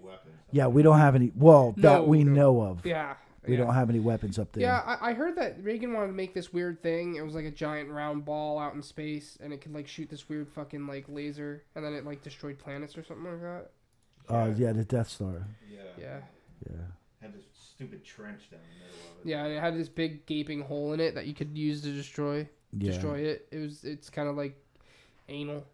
Yeah, 0.51 0.67
we 0.67 0.83
don't 0.83 0.99
have 0.99 1.15
any. 1.15 1.31
Well, 1.35 1.73
that 1.77 2.07
we 2.07 2.23
no. 2.23 2.31
know 2.33 2.61
of. 2.61 2.85
Yeah. 2.85 3.15
We 3.45 3.57
yeah. 3.57 3.65
don't 3.65 3.73
have 3.73 3.89
any 3.89 3.99
weapons 3.99 4.39
up 4.39 4.53
there. 4.53 4.61
Yeah, 4.61 4.79
I, 4.85 5.09
I 5.09 5.13
heard 5.13 5.35
that 5.35 5.61
Reagan 5.61 5.91
wanted 5.91 6.07
to 6.07 6.13
make 6.13 6.33
this 6.33 6.53
weird 6.53 6.81
thing. 6.81 7.15
It 7.15 7.25
was 7.25 7.35
like 7.35 7.43
a 7.43 7.51
giant 7.51 7.89
round 7.89 8.23
ball 8.23 8.57
out 8.57 8.73
in 8.73 8.81
space, 8.81 9.37
and 9.41 9.51
it 9.51 9.59
could 9.59 9.73
like 9.73 9.85
shoot 9.87 10.09
this 10.09 10.29
weird 10.29 10.47
fucking 10.47 10.87
like 10.87 11.05
laser, 11.09 11.63
and 11.75 11.83
then 11.83 11.93
it 11.93 12.05
like 12.05 12.21
destroyed 12.23 12.57
planets 12.57 12.97
or 12.97 13.03
something 13.03 13.25
like 13.25 13.41
that. 13.41 13.71
Uh, 14.29 14.51
yeah, 14.57 14.71
the 14.71 14.85
Death 14.85 15.09
Star. 15.09 15.47
Yeah. 15.69 15.79
Yeah, 15.99 16.19
Yeah. 16.69 16.77
Had 17.21 17.33
this 17.33 17.43
stupid 17.53 18.03
trench 18.03 18.49
down 18.51 18.59
the 18.61 18.85
middle 18.85 19.11
of 19.19 19.25
it. 19.25 19.29
yeah. 19.29 19.43
And 19.45 19.53
it 19.53 19.59
had 19.59 19.77
this 19.77 19.89
big 19.89 20.25
gaping 20.25 20.61
hole 20.61 20.93
in 20.93 20.99
it 20.99 21.15
that 21.15 21.25
you 21.27 21.33
could 21.33 21.57
use 21.57 21.81
to 21.81 21.91
destroy 21.91 22.47
Yeah. 22.77 22.91
destroy 22.91 23.19
it. 23.19 23.47
It 23.51 23.59
was 23.59 23.83
it's 23.83 24.09
kind 24.09 24.27
of 24.29 24.35
like 24.37 24.55
anal. 25.29 25.65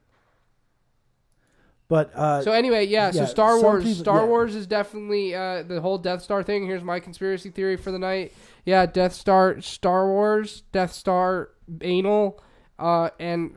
But 1.87 2.11
uh, 2.13 2.43
So 2.43 2.51
anyway, 2.51 2.85
yeah. 2.85 3.09
So 3.11 3.25
Star 3.25 3.53
some 3.55 3.63
Wars, 3.63 3.83
people- 3.83 3.99
Star 4.03 4.21
yeah. 4.21 4.27
Wars 4.27 4.55
is 4.55 4.67
definitely 4.67 5.33
uh, 5.33 5.63
the 5.63 5.81
whole 5.81 5.97
Death 5.97 6.21
Star 6.21 6.43
thing. 6.43 6.65
Here's 6.67 6.83
my 6.83 6.99
conspiracy 6.99 7.49
theory 7.49 7.77
for 7.77 7.91
the 7.91 7.97
night. 7.97 8.33
Yeah, 8.65 8.85
Death 8.85 9.13
Star, 9.13 9.59
Star 9.61 10.07
Wars, 10.07 10.61
Death 10.71 10.91
Star, 10.93 11.49
anal, 11.81 12.43
uh, 12.77 13.09
and 13.19 13.55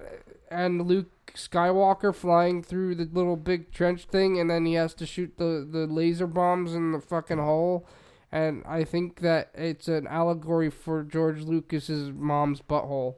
and 0.50 0.86
Luke 0.86 1.10
Skywalker 1.34 2.14
flying 2.14 2.62
through 2.62 2.94
the 2.94 3.04
little 3.12 3.36
big 3.36 3.72
trench 3.72 4.04
thing, 4.04 4.38
and 4.38 4.50
then 4.50 4.66
he 4.66 4.74
has 4.74 4.94
to 4.94 5.06
shoot 5.06 5.34
the 5.38 5.66
the 5.70 5.86
laser 5.86 6.26
bombs 6.26 6.74
in 6.74 6.92
the 6.92 7.00
fucking 7.00 7.38
hole. 7.38 7.86
And 8.30 8.62
I 8.66 8.84
think 8.84 9.20
that 9.20 9.50
it's 9.54 9.88
an 9.88 10.06
allegory 10.06 10.70
for 10.70 11.02
George 11.02 11.42
Lucas's 11.42 12.10
mom's 12.12 12.62
butthole. 12.62 13.16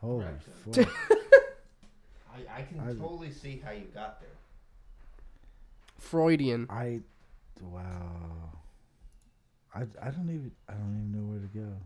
holy 0.00 0.26
fuck. 0.72 0.88
I, 2.34 2.58
I 2.58 2.62
can 2.62 2.80
I- 2.80 2.94
totally 2.94 3.30
see 3.30 3.62
how 3.64 3.70
you 3.70 3.86
got 3.94 4.20
there. 4.20 4.28
Freudian. 5.98 6.66
I 6.68 7.00
wow. 7.62 8.50
I, 9.74 9.82
I 10.02 10.10
don't 10.10 10.28
even 10.30 10.52
I 10.68 10.72
don't 10.72 10.94
even 10.96 11.12
know 11.12 11.30
where 11.30 11.40
to 11.40 11.46
go. 11.46 11.76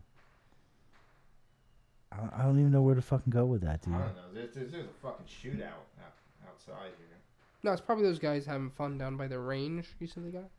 I, 2.11 2.41
I 2.41 2.43
don't 2.43 2.59
even 2.59 2.71
know 2.71 2.81
where 2.81 2.95
to 2.95 3.01
fucking 3.01 3.31
go 3.31 3.45
with 3.45 3.61
that, 3.61 3.81
dude. 3.81 3.93
I 3.93 3.99
don't 3.99 4.15
know. 4.15 4.21
There's, 4.33 4.53
there's, 4.53 4.71
there's 4.71 4.85
a 4.85 5.01
fucking 5.01 5.25
shootout 5.25 5.63
out, 5.63 6.15
outside 6.47 6.91
here. 6.97 7.07
No, 7.63 7.71
it's 7.71 7.81
probably 7.81 8.05
those 8.05 8.19
guys 8.19 8.45
having 8.45 8.69
fun 8.69 8.97
down 8.97 9.17
by 9.17 9.27
the 9.27 9.39
range. 9.39 9.87
You 9.99 10.07
said 10.07 10.25
they 10.25 10.31
got. 10.31 10.49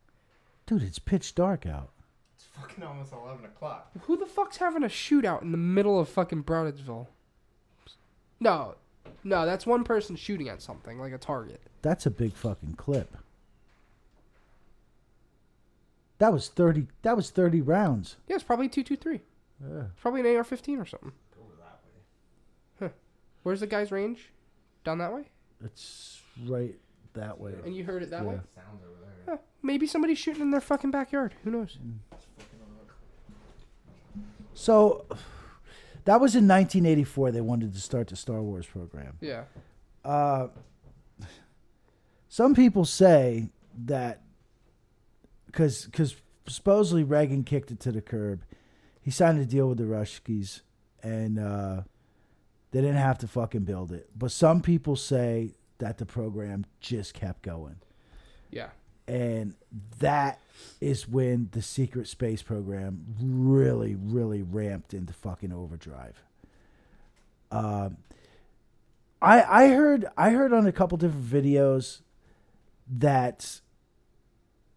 Dude, 0.65 0.83
it's 0.83 0.99
pitch 0.99 1.33
dark 1.35 1.65
out. 1.65 1.89
It's 2.35 2.45
fucking 2.59 2.83
almost 2.83 3.11
11 3.11 3.45
o'clock. 3.45 3.91
Who 4.01 4.17
the 4.17 4.25
fuck's 4.25 4.57
having 4.57 4.83
a 4.83 4.87
shootout 4.87 5.41
in 5.41 5.51
the 5.51 5.57
middle 5.57 5.99
of 5.99 6.09
fucking 6.09 6.41
Brownsville? 6.41 7.09
No, 8.39 8.75
no, 9.23 9.45
that's 9.45 9.65
one 9.65 9.83
person 9.83 10.15
shooting 10.15 10.49
at 10.49 10.61
something 10.61 10.99
like 10.99 11.13
a 11.13 11.17
target. 11.17 11.61
That's 11.81 12.05
a 12.05 12.11
big 12.11 12.33
fucking 12.33 12.75
clip. 12.75 13.15
That 16.19 16.31
was 16.31 16.49
thirty. 16.49 16.87
That 17.01 17.15
was 17.15 17.31
thirty 17.31 17.61
rounds. 17.61 18.17
Yeah, 18.27 18.35
it's 18.35 18.43
probably 18.43 18.69
two 18.69 18.83
two 18.83 18.95
three. 18.95 19.21
Yeah. 19.59 19.85
It's 19.91 20.01
probably 20.01 20.21
an 20.21 20.35
AR 20.35 20.43
fifteen 20.43 20.79
or 20.79 20.85
something. 20.85 21.13
Go 23.41 23.49
that 23.49 23.49
way. 23.49 23.49
Where's 23.49 23.59
the 23.59 23.67
guy's 23.67 23.91
range? 23.91 24.31
Down 24.83 24.97
that 24.99 25.13
way? 25.13 25.25
It's 25.63 26.21
right 26.47 26.75
that 27.13 27.39
way. 27.39 27.53
And 27.65 27.75
you 27.75 27.83
heard 27.83 28.03
it 28.03 28.09
that 28.11 28.23
Yeah. 28.23 28.29
way? 28.29 28.39
Sounds 28.55 28.83
over 28.83 28.97
there. 29.25 29.35
Huh, 29.35 29.41
maybe 29.61 29.85
somebody's 29.87 30.17
shooting 30.17 30.41
in 30.41 30.51
their 30.51 30.61
fucking 30.61 30.91
backyard. 30.91 31.35
Who 31.43 31.51
knows? 31.51 31.77
So 34.53 35.05
that 36.05 36.19
was 36.19 36.35
in 36.35 36.47
1984. 36.47 37.31
They 37.31 37.41
wanted 37.41 37.73
to 37.73 37.79
start 37.79 38.07
the 38.07 38.15
Star 38.15 38.41
Wars 38.41 38.65
program. 38.67 39.17
Yeah. 39.21 39.43
Uh, 40.03 40.47
some 42.27 42.55
people 42.55 42.85
say 42.85 43.49
that 43.85 44.21
because 45.45 45.85
because 45.85 46.15
supposedly 46.47 47.03
Reagan 47.03 47.43
kicked 47.43 47.71
it 47.71 47.79
to 47.81 47.91
the 47.91 48.01
curb. 48.01 48.43
He 49.01 49.11
signed 49.11 49.39
a 49.39 49.45
deal 49.45 49.69
with 49.69 49.77
the 49.79 49.85
Ruskies, 49.85 50.61
and 51.01 51.39
uh, 51.39 51.81
they 52.71 52.81
didn't 52.81 52.97
have 52.97 53.17
to 53.19 53.27
fucking 53.27 53.63
build 53.63 53.91
it. 53.91 54.09
But 54.17 54.31
some 54.31 54.61
people 54.61 54.95
say 54.95 55.51
that 55.79 55.97
the 55.97 56.05
program 56.05 56.65
just 56.79 57.13
kept 57.13 57.41
going, 57.41 57.77
Yeah. 58.51 58.69
and 59.07 59.55
that 59.99 60.39
is 60.79 61.07
when 61.07 61.49
the 61.51 61.61
secret 61.61 62.07
space 62.07 62.41
program 62.43 63.05
really, 63.21 63.95
really 63.95 64.41
ramped 64.43 64.93
into 64.93 65.11
fucking 65.13 65.51
overdrive. 65.51 66.21
Um, 67.51 67.97
I 69.21 69.41
I 69.43 69.67
heard 69.69 70.05
I 70.17 70.29
heard 70.31 70.53
on 70.53 70.65
a 70.65 70.71
couple 70.71 70.97
different 70.97 71.25
videos 71.25 72.01
that 72.89 73.59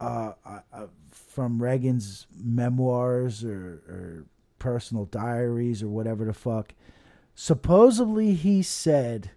uh, 0.01 0.33
uh, 0.45 0.61
uh, 0.73 0.87
from 1.11 1.63
Reagan's 1.63 2.27
memoirs 2.37 3.45
or, 3.45 3.83
or 3.89 4.25
personal 4.59 5.05
diaries 5.07 5.83
or 5.83 5.89
whatever 5.89 6.25
the 6.25 6.33
fuck. 6.33 6.75
Supposedly, 7.35 8.35
he 8.35 8.63
said 8.63 9.31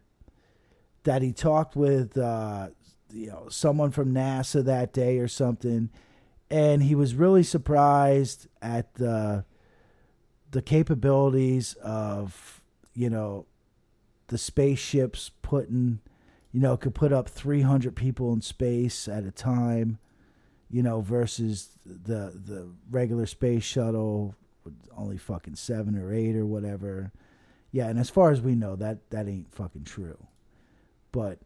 that 1.04 1.22
he 1.22 1.32
talked 1.32 1.76
with 1.76 2.18
uh, 2.18 2.70
you 3.12 3.28
know 3.28 3.48
someone 3.50 3.92
from 3.92 4.14
NASA 4.14 4.64
that 4.64 4.94
day 4.94 5.20
or 5.20 5.28
something, 5.28 5.90
and 6.50 6.84
he 6.84 6.96
was 6.96 7.16
really 7.16 7.44
surprised 7.44 8.48
at 8.62 8.94
the 8.96 9.46
the 10.52 10.62
capabilities 10.62 11.74
of 11.84 12.62
you 12.94 13.10
know 13.10 13.46
the 14.28 14.38
spaceships 14.38 15.32
putting 15.42 16.00
you 16.52 16.60
know 16.60 16.78
could 16.78 16.96
put 16.96 17.12
up 17.12 17.30
300 17.30 17.96
people 17.96 18.34
in 18.34 18.42
space 18.42 19.08
at 19.08 19.24
a 19.24 19.32
time 19.32 19.98
you 20.70 20.84
know 20.84 21.02
versus 21.02 21.70
the 21.86 22.34
the 22.46 22.70
regular 22.90 23.26
space 23.26 23.64
shuttle 23.64 24.36
with 24.64 24.74
only 24.96 25.18
fucking 25.18 25.56
7 25.56 25.98
or 25.98 26.14
8 26.14 26.36
or 26.36 26.46
whatever 26.46 27.12
yeah 27.78 27.88
and 27.88 28.00
as 28.00 28.10
far 28.10 28.32
as 28.32 28.42
we 28.42 28.56
know 28.56 28.76
that 28.76 28.98
that 29.12 29.28
ain't 29.28 29.54
fucking 29.54 29.84
true 29.84 30.18
but 31.12 31.38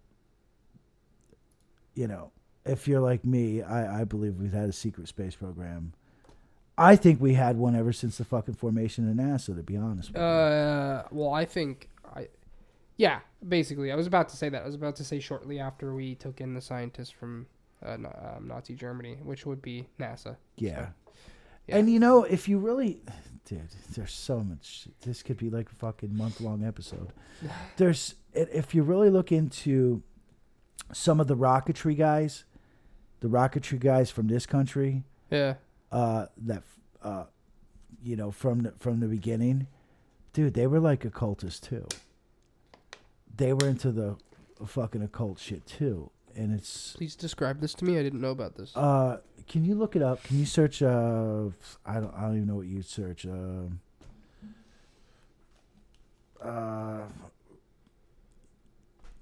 you 1.94 2.08
know 2.08 2.32
if 2.66 2.88
you're 2.88 3.02
like 3.02 3.26
me 3.26 3.62
i 3.62 4.02
i 4.02 4.04
believe 4.06 4.36
we've 4.38 4.54
had 4.54 4.70
a 4.70 4.74
secret 4.74 5.10
space 5.10 5.36
program 5.36 5.94
I 6.78 6.96
think 6.96 7.22
we 7.22 7.34
had 7.36 7.58
one 7.58 7.76
ever 7.76 7.94
since 7.94 8.18
the 8.18 8.26
fucking 8.26 8.56
formation 8.56 9.08
of 9.08 9.16
NASA. 9.16 9.56
To 9.56 9.62
be 9.62 9.78
honest 9.78 10.10
with 10.10 10.18
you. 10.18 10.24
Uh, 10.24 11.04
well, 11.12 11.32
I 11.32 11.46
think 11.46 11.90
I, 12.16 12.28
yeah, 12.98 13.20
basically, 13.48 13.92
I 13.92 13.96
was 13.96 14.08
about 14.08 14.30
to 14.30 14.38
say 14.38 14.50
that. 14.50 14.64
I 14.64 14.66
was 14.66 14.74
about 14.74 14.96
to 14.96 15.04
say 15.04 15.20
shortly 15.20 15.60
after 15.60 15.94
we 15.94 16.16
took 16.16 16.42
in 16.42 16.56
the 16.56 16.62
scientists 16.62 17.12
from 17.12 17.46
uh, 17.86 17.92
um, 17.94 18.48
Nazi 18.48 18.74
Germany, 18.74 19.18
which 19.22 19.46
would 19.46 19.62
be 19.62 19.90
NASA. 20.00 20.38
Yeah. 20.58 20.88
Yeah. 21.68 21.78
And 21.78 21.90
you 21.90 22.00
know, 22.00 22.24
if 22.24 22.48
you 22.50 22.58
really, 22.60 23.02
dude, 23.46 23.62
there's 23.96 24.14
so 24.14 24.40
much. 24.40 24.88
This 25.06 25.24
could 25.24 25.38
be 25.38 25.50
like 25.50 25.70
a 25.72 25.76
fucking 25.76 26.16
month 26.16 26.42
long 26.42 26.64
episode. 26.64 27.12
There's, 27.78 28.16
if 28.34 28.74
you 28.76 28.84
really 28.84 29.10
look 29.10 29.32
into 29.32 30.04
some 30.94 31.20
of 31.20 31.28
the 31.28 31.36
rocketry 31.36 31.98
guys, 31.98 32.44
the 33.22 33.28
rocketry 33.28 33.80
guys 33.80 34.10
from 34.12 34.28
this 34.28 34.46
country, 34.46 35.04
Yeah. 35.30 35.56
uh, 35.92 36.28
that, 36.38 36.64
uh, 37.04 37.26
you 38.04 38.16
know, 38.16 38.32
from 38.32 38.64
the, 38.64 38.72
from 38.80 39.00
the 39.00 39.08
beginning, 39.08 39.68
dude, 40.34 40.54
they 40.54 40.68
were 40.68 40.80
like 40.80 41.06
occultists 41.06 41.60
too. 41.60 41.86
They 43.36 43.54
were 43.54 43.68
into 43.68 43.92
the 43.92 44.18
fucking 44.66 45.02
occult 45.02 45.40
shit 45.40 45.66
too, 45.66 46.12
and 46.36 46.54
it's 46.54 46.94
Please 46.94 47.16
describe 47.16 47.60
this 47.60 47.74
to 47.76 47.86
me. 47.86 47.98
I 48.00 48.04
didn't 48.04 48.22
know 48.22 48.32
about 48.32 48.56
this. 48.56 48.76
uh, 48.76 49.18
can 49.48 49.66
you 49.66 49.76
look 49.76 49.96
it 49.96 50.02
up? 50.02 50.24
Can 50.24 50.40
you 50.40 50.46
search? 50.46 50.82
Uh, 50.82 51.50
I 51.86 51.96
don't. 52.00 52.14
I 52.16 52.22
don't 52.22 52.36
even 52.36 52.48
know 52.48 52.56
what 52.56 52.68
you'd 52.68 52.86
search. 52.86 53.26
Um 53.26 53.80
uh, 56.44 57.02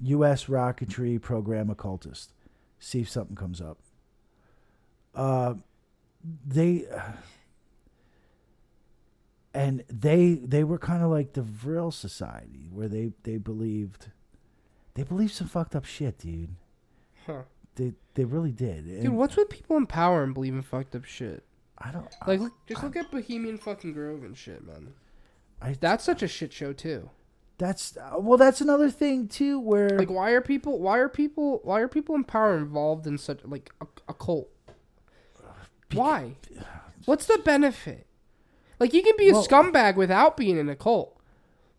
U.S. 0.02 0.46
rocketry 0.46 1.22
program 1.22 1.70
occultist. 1.70 2.32
See 2.80 3.02
if 3.02 3.10
something 3.10 3.36
comes 3.36 3.60
up. 3.60 3.78
Uh, 5.14 5.56
they 6.46 6.86
and 9.54 9.84
they 9.90 10.36
they 10.36 10.64
were 10.64 10.78
kind 10.78 11.04
of 11.04 11.10
like 11.10 11.34
the 11.34 11.42
Vril 11.42 11.92
Society, 11.92 12.70
where 12.72 12.88
they 12.88 13.12
they 13.24 13.38
believed 13.38 14.08
they 14.94 15.04
believed 15.04 15.34
some 15.34 15.48
fucked 15.48 15.76
up 15.76 15.86
shit, 15.86 16.20
dude. 16.20 16.56
Huh. 17.26 17.44
They 17.76 17.94
they 18.16 18.26
really 18.26 18.52
did. 18.52 18.86
Dude, 19.02 19.10
what's 19.10 19.38
with 19.38 19.50
people 19.50 19.78
in 19.78 19.86
power 19.86 20.24
and 20.24 20.34
believing 20.34 20.62
fucked 20.62 20.96
up 20.96 21.06
shit? 21.06 21.44
I 21.78 21.92
don't 21.92 22.08
Like, 22.28 22.42
look, 22.42 22.54
just 22.68 22.84
look 22.84 22.96
at 22.98 23.10
Bohemian 23.10 23.58
fucking 23.58 23.94
Grove 23.94 24.24
and 24.24 24.38
shit, 24.38 24.66
man. 24.66 24.94
I, 25.62 25.76
That's 25.80 26.04
such 26.04 26.22
a 26.22 26.28
shit 26.28 26.52
show 26.52 26.74
too. 26.74 27.10
That's 27.58 27.98
uh, 27.98 28.16
well. 28.20 28.38
That's 28.38 28.62
another 28.62 28.90
thing 28.90 29.28
too, 29.28 29.60
where 29.60 29.90
Like, 29.90 30.10
why 30.10 30.32
are 30.32 30.42
people? 30.42 30.80
Why 30.80 30.98
are 30.98 31.10
people? 31.10 31.60
Why 31.64 31.80
are 31.82 31.88
people 31.88 32.16
in 32.16 32.24
power 32.24 32.58
involved 32.58 33.06
in 33.06 33.18
such 33.18 33.40
like 33.44 33.72
a, 33.82 33.88
a 34.08 34.14
cult? 34.14 34.50
Why? 35.94 36.36
What's 37.06 37.26
the 37.26 37.40
benefit? 37.44 38.08
Like, 38.80 38.94
you 38.94 39.02
can 39.02 39.16
be 39.18 39.30
a 39.30 39.34
Well- 39.34 39.46
scumbag 39.46 39.96
without 39.96 40.38
being 40.38 40.58
in 40.58 40.70
a 40.70 40.76
cult. 40.76 41.18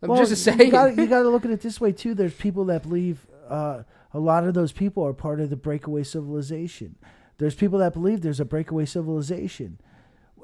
I'm 0.02 0.08
well, 0.08 0.24
just 0.24 0.42
saying. 0.42 0.60
You 0.60 0.70
gotta, 0.70 0.94
you 0.94 1.06
gotta 1.06 1.28
look 1.28 1.44
at 1.44 1.50
it 1.50 1.60
this 1.60 1.80
way 1.80 1.92
too. 1.92 2.14
There's 2.14 2.34
people 2.34 2.66
that 2.66 2.82
believe 2.82 3.26
uh, 3.48 3.82
a 4.12 4.18
lot 4.18 4.46
of 4.46 4.54
those 4.54 4.72
people 4.72 5.06
are 5.06 5.12
part 5.12 5.40
of 5.40 5.50
the 5.50 5.56
breakaway 5.56 6.02
civilization. 6.02 6.96
There's 7.38 7.54
people 7.54 7.78
that 7.78 7.92
believe 7.92 8.20
there's 8.20 8.40
a 8.40 8.44
breakaway 8.44 8.84
civilization 8.84 9.80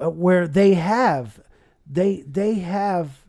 uh, 0.02 0.10
where 0.10 0.48
they 0.48 0.74
have 0.74 1.40
they 1.86 2.22
they 2.26 2.54
have 2.54 3.26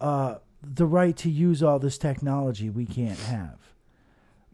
uh, 0.00 0.36
the 0.62 0.86
right 0.86 1.16
to 1.16 1.30
use 1.30 1.62
all 1.62 1.78
this 1.78 1.98
technology 1.98 2.70
we 2.70 2.86
can't 2.86 3.18
have. 3.18 3.58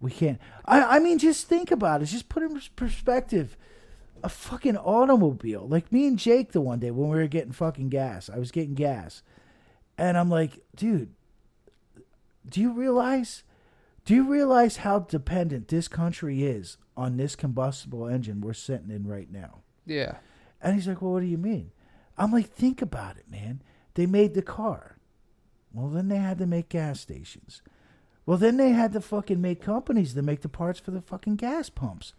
We 0.00 0.10
can't. 0.10 0.38
I 0.64 0.96
I 0.96 0.98
mean, 0.98 1.18
just 1.18 1.48
think 1.48 1.70
about 1.70 2.02
it. 2.02 2.06
Just 2.06 2.28
put 2.28 2.42
it 2.42 2.50
in 2.50 2.60
perspective. 2.76 3.56
A 4.22 4.28
fucking 4.28 4.78
automobile, 4.78 5.66
like 5.68 5.92
me 5.92 6.06
and 6.06 6.18
Jake, 6.18 6.52
the 6.52 6.60
one 6.60 6.78
day 6.78 6.90
when 6.90 7.10
we 7.10 7.16
were 7.18 7.26
getting 7.26 7.52
fucking 7.52 7.90
gas. 7.90 8.30
I 8.30 8.38
was 8.38 8.50
getting 8.50 8.74
gas, 8.74 9.22
and 9.98 10.16
I'm 10.16 10.30
like, 10.30 10.60
dude, 10.74 11.12
do 12.48 12.60
you 12.60 12.72
realize? 12.72 13.42
Do 14.04 14.14
you 14.14 14.30
realize 14.30 14.78
how 14.78 15.00
dependent 15.00 15.68
this 15.68 15.88
country 15.88 16.42
is 16.44 16.76
on 16.96 17.16
this 17.16 17.34
combustible 17.36 18.06
engine 18.06 18.40
we're 18.40 18.52
sitting 18.52 18.90
in 18.90 19.06
right 19.06 19.30
now? 19.30 19.60
yeah. 19.86 20.16
And 20.62 20.74
he's 20.74 20.88
like, 20.88 21.02
Well, 21.02 21.12
what 21.12 21.20
do 21.20 21.26
you 21.26 21.36
mean? 21.38 21.72
I'm 22.16 22.32
like, 22.32 22.48
Think 22.48 22.80
about 22.80 23.16
it, 23.18 23.30
man. 23.30 23.62
They 23.94 24.06
made 24.06 24.34
the 24.34 24.42
car. 24.42 24.96
Well, 25.72 25.88
then 25.88 26.08
they 26.08 26.16
had 26.16 26.38
to 26.38 26.46
make 26.46 26.68
gas 26.70 27.00
stations. 27.00 27.60
Well, 28.26 28.38
then 28.38 28.56
they 28.56 28.70
had 28.70 28.92
to 28.92 29.00
fucking 29.00 29.40
make 29.40 29.60
companies 29.60 30.14
to 30.14 30.22
make 30.22 30.40
the 30.40 30.48
parts 30.48 30.80
for 30.80 30.90
the 30.90 31.02
fucking 31.02 31.36
gas 31.36 31.68
pumps. 31.68 32.14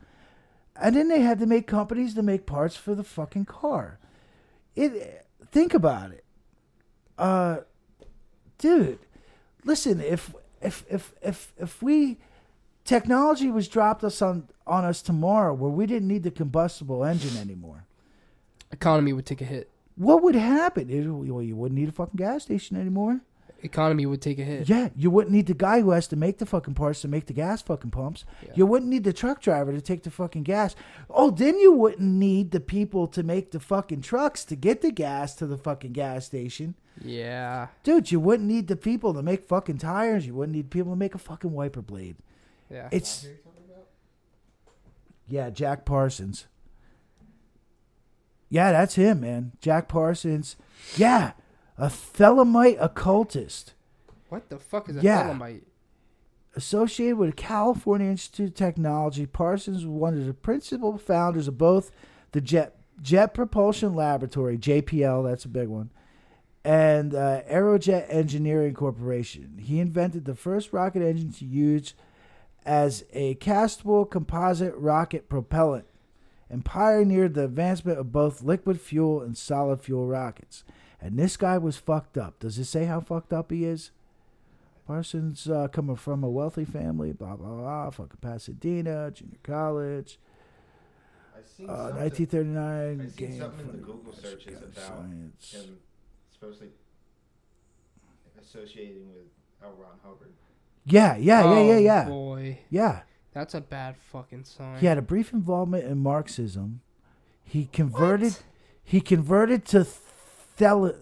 And 0.75 0.95
then 0.95 1.07
they 1.07 1.21
had 1.21 1.39
to 1.39 1.45
make 1.47 1.65
companies 1.67 2.13
to 2.15 2.21
make 2.21 2.45
parts 2.45 2.75
for 2.75 2.93
the 2.93 3.03
fucking 3.03 3.45
car. 3.45 3.97
It 4.75 5.25
think 5.51 5.73
about 5.73 6.11
it. 6.11 6.25
Uh 7.17 7.59
dude, 8.57 8.99
listen, 9.63 10.01
if 10.01 10.35
if 10.65 10.83
if 10.89 11.13
if 11.21 11.53
if 11.57 11.81
we 11.81 12.17
technology 12.83 13.49
was 13.49 13.67
dropped 13.67 14.03
us 14.03 14.21
on 14.21 14.47
on 14.67 14.83
us 14.85 15.01
tomorrow 15.01 15.53
where 15.53 15.71
we 15.71 15.85
didn't 15.85 16.07
need 16.07 16.23
the 16.23 16.31
combustible 16.31 17.03
engine 17.03 17.37
anymore, 17.37 17.85
Economy 18.71 19.13
would 19.13 19.25
take 19.25 19.41
a 19.41 19.45
hit. 19.45 19.69
what 19.95 20.23
would 20.23 20.35
happen? 20.35 20.89
It, 20.89 21.07
well, 21.07 21.41
you 21.41 21.55
wouldn't 21.55 21.79
need 21.79 21.89
a 21.89 21.91
fucking 21.91 22.17
gas 22.17 22.43
station 22.43 22.77
anymore. 22.77 23.21
Economy 23.61 24.05
would 24.05 24.21
take 24.21 24.37
a 24.37 24.43
hit. 24.43 24.69
Yeah, 24.69 24.89
you 24.95 25.09
wouldn't 25.09 25.33
need 25.33 25.47
the 25.47 25.53
guy 25.53 25.81
who 25.81 25.91
has 25.91 26.07
to 26.09 26.15
make 26.15 26.37
the 26.37 26.45
fucking 26.45 26.75
parts 26.75 27.01
to 27.01 27.07
make 27.07 27.25
the 27.25 27.33
gas 27.33 27.61
fucking 27.61 27.89
pumps. 27.91 28.23
Yeah. 28.43 28.51
You 28.53 28.65
wouldn't 28.65 28.91
need 28.91 29.03
the 29.03 29.13
truck 29.13 29.41
driver 29.41 29.71
to 29.71 29.81
take 29.81 30.03
the 30.03 30.11
fucking 30.11 30.43
gas. 30.43 30.75
Oh, 31.09 31.31
then 31.31 31.57
you 31.57 31.71
wouldn't 31.71 32.01
need 32.01 32.51
the 32.51 32.59
people 32.59 33.07
to 33.07 33.23
make 33.23 33.51
the 33.51 33.59
fucking 33.59 34.01
trucks 34.01 34.45
to 34.45 34.55
get 34.55 34.81
the 34.81 34.91
gas 34.91 35.33
to 35.35 35.47
the 35.47 35.57
fucking 35.57 35.93
gas 35.93 36.25
station. 36.25 36.75
Yeah. 37.03 37.67
Dude, 37.83 38.11
you 38.11 38.19
wouldn't 38.19 38.47
need 38.47 38.67
the 38.67 38.75
people 38.75 39.13
to 39.13 39.21
make 39.21 39.47
fucking 39.47 39.79
tires. 39.79 40.25
You 40.25 40.35
wouldn't 40.35 40.55
need 40.55 40.69
people 40.69 40.93
to 40.93 40.97
make 40.97 41.15
a 41.15 41.19
fucking 41.19 41.51
wiper 41.51 41.81
blade. 41.81 42.15
Yeah. 42.69 42.89
It's 42.91 43.27
yeah, 45.27 45.49
Jack 45.49 45.85
Parsons. 45.85 46.45
Yeah, 48.49 48.71
that's 48.71 48.95
him, 48.95 49.21
man. 49.21 49.53
Jack 49.59 49.87
Parsons. 49.87 50.55
Yeah, 50.95 51.33
a 51.77 51.87
Thelemite 51.87 52.77
occultist 52.79 53.73
what 54.29 54.49
the 54.49 54.57
fuck 54.59 54.89
is 54.89 54.97
a 54.97 55.01
Yeah. 55.01 55.29
Thelemite? 55.29 55.61
associated 56.57 57.17
with 57.17 57.35
California 57.35 58.07
Institute 58.09 58.49
of 58.49 58.55
Technology. 58.55 59.25
Parsons 59.25 59.85
was 59.85 59.87
one 59.87 60.17
of 60.17 60.25
the 60.25 60.33
principal 60.33 60.97
founders 60.97 61.47
of 61.49 61.57
both 61.57 61.91
the 62.31 62.41
Jet 62.41 62.77
Jet 63.01 63.33
Propulsion 63.33 63.93
Laboratory 63.93 64.57
(JPL), 64.57 65.23
that's 65.23 65.43
a 65.43 65.49
big 65.49 65.67
one, 65.67 65.89
and 66.65 67.13
uh, 67.13 67.43
Aerojet 67.43 68.07
Engineering 68.09 68.73
Corporation. 68.73 69.59
He 69.61 69.79
invented 69.79 70.25
the 70.25 70.33
first 70.33 70.73
rocket 70.73 71.03
engine 71.03 71.31
to 71.33 71.45
use 71.45 71.93
as 72.65 73.05
a 73.13 73.35
castable 73.35 74.09
composite 74.09 74.73
rocket 74.75 75.29
propellant 75.29 75.85
and 76.49 76.65
pioneered 76.65 77.35
the 77.35 77.43
advancement 77.45 77.99
of 77.99 78.11
both 78.11 78.41
liquid 78.41 78.81
fuel 78.81 79.21
and 79.21 79.37
solid 79.37 79.79
fuel 79.81 80.07
rockets. 80.07 80.63
And 80.99 81.19
this 81.19 81.37
guy 81.37 81.59
was 81.59 81.77
fucked 81.77 82.17
up. 82.17 82.39
Does 82.39 82.57
it 82.57 82.65
say 82.65 82.85
how 82.85 82.99
fucked 82.99 83.31
up 83.31 83.51
he 83.51 83.63
is? 83.63 83.91
Parsons 84.87 85.47
uh, 85.47 85.67
coming 85.67 85.95
from 85.95 86.23
a 86.23 86.29
wealthy 86.29 86.65
family, 86.65 87.11
blah 87.11 87.35
blah 87.35 87.57
blah, 87.57 87.89
fucking 87.91 88.17
Pasadena, 88.21 89.11
junior 89.11 89.37
college, 89.43 90.19
uh, 91.35 91.39
something. 91.45 91.95
1939. 91.95 93.01
I've 93.01 93.11
seen 93.13 93.27
game 93.29 93.39
something 93.39 93.67
in 93.67 93.71
the 93.71 93.77
Google 93.79 94.13
searches 94.13 94.57
about 94.57 94.75
science. 94.75 95.53
him 95.53 95.77
supposedly 96.45 96.69
associating 98.41 99.07
with 99.13 99.25
L. 99.63 99.73
Ron 99.79 99.97
Hubbard. 100.03 100.31
Yeah, 100.85 101.15
yeah, 101.17 101.43
yeah, 101.43 101.61
yeah, 101.61 101.73
Oh, 101.73 101.77
yeah, 101.79 102.05
Boy, 102.05 102.59
yeah. 102.69 103.01
that's 103.33 103.53
a 103.55 103.61
bad 103.61 103.95
fucking 103.97 104.43
sign. 104.43 104.79
He 104.79 104.85
had 104.85 104.97
a 104.97 105.01
brief 105.01 105.33
involvement 105.33 105.85
in 105.85 105.97
Marxism. 105.97 106.81
He 107.43 107.65
converted. 107.65 108.33
What? 108.33 108.43
He 108.83 109.01
converted 109.01 109.65
to 109.65 109.83
Thel- 109.83 110.95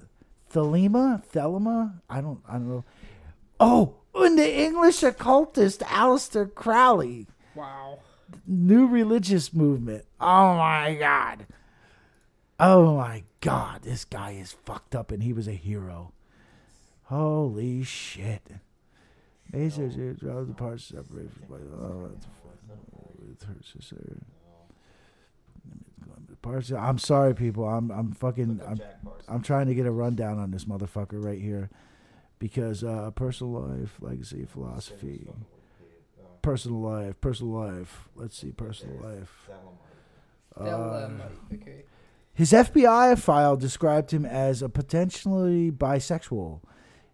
Thelema. 0.54 1.24
Thelema. 1.34 2.00
I 2.10 2.22
don't. 2.22 2.40
I 2.48 2.54
don't 2.54 2.70
know. 2.70 2.86
Oh, 3.60 3.96
and 4.16 4.38
the 4.38 4.62
English 4.62 5.04
occultist 5.04 5.82
Aleister 5.82 6.54
Crowley. 6.54 7.28
Wow. 7.56 8.00
New 8.48 8.88
religious 8.88 9.54
movement. 9.54 10.06
Oh 10.20 10.56
my 10.56 10.96
god. 10.96 11.46
Oh 12.66 12.96
my 12.96 13.24
god. 13.42 13.82
This 13.82 14.06
guy 14.06 14.32
is 14.32 14.54
fucked 14.54 14.96
up, 14.96 15.12
and 15.12 15.22
he 15.22 15.34
was 15.34 15.50
a 15.50 15.54
hero. 15.54 16.14
Holy 17.04 17.84
shit. 17.84 18.48
Masons 19.52 20.24
are 20.24 20.46
the 20.46 20.54
parts 20.54 20.86
separated 20.86 21.50
by 21.50 21.58
oh, 21.58 22.10
that's 22.10 22.26
it 22.26 23.46
hurts 23.46 23.74
to 23.74 23.82
say. 23.82 23.96
Parts- 26.42 26.72
I'm 26.72 26.98
sorry, 27.00 27.36
people. 27.36 27.68
I'm 27.68 27.92
I'm 27.92 28.14
fucking 28.14 28.62
I'm 28.66 28.80
I'm 29.28 29.42
trying 29.42 29.68
to 29.68 29.76
get 29.76 29.86
a 29.86 29.92
rundown 29.92 30.40
on 30.40 30.52
this 30.52 30.64
motherfucker 30.64 31.22
right 31.24 31.42
here, 31.42 31.70
because 32.40 32.82
uh, 32.84 33.12
personal 33.12 33.62
life, 33.62 33.98
legacy, 34.00 34.46
philosophy, 34.46 35.28
personal 36.42 36.80
life, 36.80 37.20
personal 37.20 37.54
life. 37.54 38.08
Let's 38.16 38.38
see, 38.38 38.52
personal 38.52 38.96
life. 39.04 39.50
Uh, 40.58 41.10
okay. 41.54 41.84
His 42.34 42.52
FBI 42.52 43.20
file 43.20 43.56
described 43.56 44.12
him 44.12 44.26
as 44.26 44.62
a 44.62 44.70
potentially 44.70 45.72
bisexual, 45.72 46.62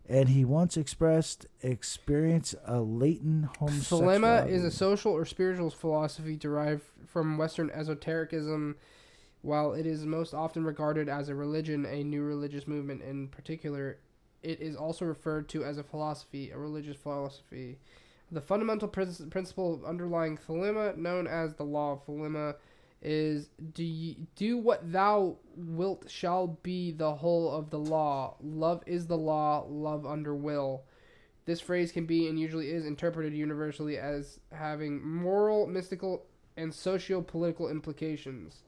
and 0.08 0.30
he 0.30 0.46
once 0.46 0.78
expressed 0.78 1.46
experience 1.62 2.56
a 2.66 2.80
latent 2.80 3.46
homosexuality. 3.58 4.22
Thelema 4.22 4.50
is 4.50 4.64
a 4.64 4.72
social 4.72 5.12
or 5.12 5.26
spiritual 5.26 5.70
philosophy 5.70 6.38
derived 6.38 6.84
from 7.06 7.38
Western 7.38 7.70
esotericism. 7.72 8.78
While 9.42 9.74
it 9.74 9.86
is 9.86 10.06
most 10.06 10.34
often 10.34 10.64
regarded 10.64 11.08
as 11.08 11.30
a 11.30 11.36
religion, 11.36 11.86
a 11.86 12.04
new 12.04 12.24
religious 12.24 12.68
movement 12.68 13.02
in 13.02 13.28
particular, 13.28 14.00
it 14.42 14.62
is 14.62 14.76
also 14.76 15.06
referred 15.06 15.50
to 15.50 15.64
as 15.64 15.78
a 15.78 15.84
philosophy, 15.84 16.52
a 16.52 16.58
religious 16.58 16.98
philosophy. 16.98 17.78
The 18.32 18.42
fundamental 18.42 18.88
prin- 18.88 19.30
principle 19.30 19.82
underlying 19.86 20.38
Thelema, 20.38 20.96
known 20.98 21.28
as 21.28 21.56
the 21.56 21.64
law 21.64 21.94
of 21.94 22.06
Thelema, 22.06 22.56
is 23.02 23.50
do 23.74 23.84
ye, 23.84 24.18
do 24.36 24.58
what 24.58 24.92
thou 24.92 25.38
wilt 25.56 26.10
shall 26.10 26.48
be 26.64 26.92
the 26.92 27.16
whole 27.16 27.52
of 27.52 27.70
the 27.70 27.80
law. 27.80 28.36
Love 28.42 28.84
is 28.86 29.08
the 29.08 29.18
law, 29.18 29.66
love 29.70 30.06
under 30.06 30.36
will. 30.36 30.84
This 31.46 31.62
phrase 31.62 31.92
can 31.92 32.06
be 32.06 32.28
and 32.28 32.40
usually 32.40 32.70
is 32.70 32.86
interpreted 32.86 33.34
universally 33.34 33.98
as 33.98 34.40
having 34.52 35.06
moral, 35.06 35.66
mystical, 35.66 36.26
and 36.58 36.74
socio 36.74 37.22
political 37.22 37.70
implications. 37.70 38.64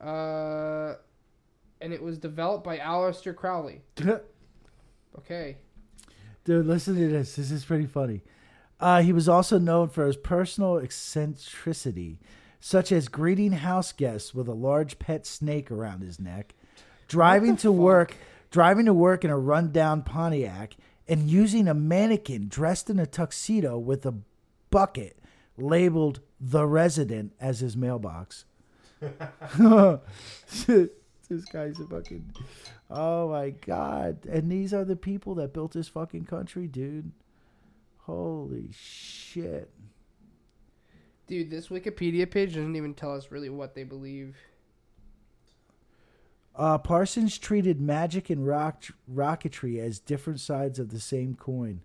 Uh, 0.00 0.94
and 1.80 1.92
it 1.92 2.02
was 2.02 2.16
developed 2.16 2.64
by 2.64 2.78
Aleister 2.78 3.34
Crowley. 3.34 3.82
Okay. 5.18 5.56
Dude, 6.44 6.66
listen 6.66 6.96
to 6.96 7.08
this. 7.08 7.36
This 7.36 7.50
is 7.50 7.64
pretty 7.64 7.86
funny. 7.86 8.22
Uh, 8.80 9.00
he 9.02 9.12
was 9.12 9.28
also 9.28 9.58
known 9.58 9.88
for 9.88 10.06
his 10.06 10.16
personal 10.16 10.78
eccentricity, 10.78 12.18
such 12.66 12.90
as 12.90 13.08
greeting 13.08 13.52
house 13.52 13.92
guests 13.92 14.32
with 14.34 14.48
a 14.48 14.54
large 14.54 14.98
pet 14.98 15.26
snake 15.26 15.70
around 15.70 16.00
his 16.00 16.18
neck, 16.18 16.54
driving 17.08 17.58
to 17.58 17.70
work, 17.70 18.16
driving 18.50 18.86
to 18.86 18.94
work 18.94 19.22
in 19.22 19.28
a 19.28 19.36
rundown 19.36 20.00
Pontiac, 20.00 20.74
and 21.06 21.28
using 21.28 21.68
a 21.68 21.74
mannequin 21.74 22.48
dressed 22.48 22.88
in 22.88 22.98
a 22.98 23.04
tuxedo 23.04 23.76
with 23.76 24.06
a 24.06 24.14
bucket 24.70 25.18
labeled 25.58 26.20
"The 26.40 26.64
Resident" 26.64 27.34
as 27.38 27.60
his 27.60 27.76
mailbox. 27.76 28.46
this 28.98 30.88
guy's 31.52 31.78
a 31.78 31.86
fucking. 31.86 32.32
Oh 32.88 33.28
my 33.28 33.50
god! 33.50 34.24
And 34.24 34.50
these 34.50 34.72
are 34.72 34.86
the 34.86 34.96
people 34.96 35.34
that 35.34 35.52
built 35.52 35.72
this 35.72 35.88
fucking 35.88 36.24
country, 36.24 36.66
dude. 36.66 37.12
Holy 38.06 38.70
shit! 38.72 39.70
Dude, 41.26 41.50
this 41.50 41.68
Wikipedia 41.68 42.30
page 42.30 42.54
doesn't 42.54 42.76
even 42.76 42.94
tell 42.94 43.14
us 43.14 43.30
really 43.30 43.48
what 43.48 43.74
they 43.74 43.84
believe. 43.84 44.36
Uh, 46.56 46.78
Parsons 46.78 47.38
treated 47.38 47.80
magic 47.80 48.30
and 48.30 48.46
rock 48.46 48.84
rocketry 49.12 49.78
as 49.80 49.98
different 49.98 50.38
sides 50.38 50.78
of 50.78 50.90
the 50.90 51.00
same 51.00 51.34
coin. 51.34 51.80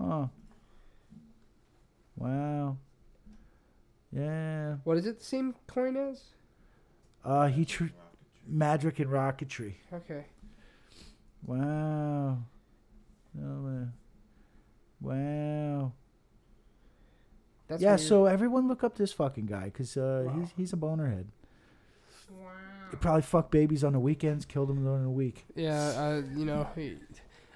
Huh. 0.00 0.26
Wow. 2.16 2.78
Yeah. 4.12 4.76
What 4.84 4.96
is 4.96 5.06
it 5.06 5.18
the 5.18 5.24
same 5.24 5.54
coin 5.66 5.96
as? 5.96 6.22
Uh, 7.24 7.46
he 7.46 7.64
tr- 7.64 7.84
magic 8.46 8.98
and 8.98 9.10
rocketry. 9.10 9.74
Okay. 9.92 10.24
Wow. 11.46 12.38
Oh, 13.40 13.40
man. 13.40 13.92
Wow. 15.00 15.92
That's 17.68 17.82
yeah, 17.82 17.90
weird. 17.90 18.00
so 18.00 18.24
everyone 18.26 18.66
look 18.66 18.82
up 18.82 18.96
this 18.96 19.12
fucking 19.12 19.46
guy 19.46 19.64
because 19.64 19.96
uh, 19.96 20.30
he's 20.34 20.48
he's 20.56 20.72
a 20.72 20.76
bonerhead. 20.76 21.26
He 22.90 22.96
probably 22.96 23.22
fucked 23.22 23.50
babies 23.50 23.84
on 23.84 23.92
the 23.92 24.00
weekends, 24.00 24.46
killed 24.46 24.70
them 24.70 24.82
during 24.82 25.02
the 25.02 25.10
week. 25.10 25.44
Yeah, 25.54 25.88
uh, 25.88 26.22
you 26.34 26.44
know. 26.44 26.68
he- 26.74 26.96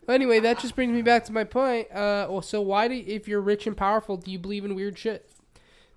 Anyway, 0.09 0.40
that 0.40 0.59
just 0.59 0.74
brings 0.74 0.93
me 0.93 1.01
back 1.01 1.24
to 1.24 1.32
my 1.32 1.44
point. 1.44 1.89
Uh, 1.93 2.26
well, 2.28 2.43
so 2.43 2.60
why 2.60 2.89
do 2.89 2.94
if 3.06 3.28
you're 3.28 3.40
rich 3.40 3.68
and 3.68 3.76
powerful, 3.76 4.16
do 4.16 4.32
you 4.32 4.39
believe 4.39 4.64
in 4.64 4.74
weird 4.74 4.98
shit? 4.98 5.30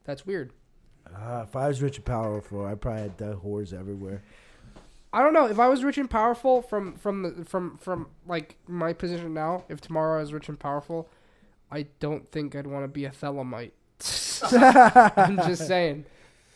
That's 0.04 0.26
weird. 0.28 0.54
Uh, 1.14 1.46
if 1.48 1.56
I 1.56 1.68
was 1.68 1.82
rich 1.82 1.98
and 1.98 2.06
powerful, 2.06 2.66
I 2.66 2.76
probably 2.76 3.02
had 3.02 3.22
uh, 3.22 3.36
whores 3.38 3.74
everywhere. 3.74 4.22
I 5.12 5.22
don't 5.22 5.34
know 5.34 5.48
if 5.48 5.60
I 5.60 5.68
was 5.68 5.84
rich 5.84 5.98
and 5.98 6.10
powerful 6.10 6.62
from 6.62 6.94
from 6.96 7.24
the, 7.24 7.46
from 7.46 7.78
from 7.78 8.08
like 8.28 8.58
my 8.68 8.94
position 8.94 9.34
now. 9.34 9.64
If 9.70 9.82
tomorrow 9.82 10.20
I 10.20 10.22
was 10.22 10.34
rich 10.34 10.50
and 10.50 10.60
powerful, 10.60 11.10
I 11.72 11.88
don't 12.00 12.28
think 12.30 12.56
I'd 12.56 12.68
want 12.68 12.84
to 12.84 12.88
be 12.88 13.06
a 13.06 13.10
Thelemite. 13.10 13.72
I'm 14.52 15.38
just 15.38 15.68
saying. 15.68 16.06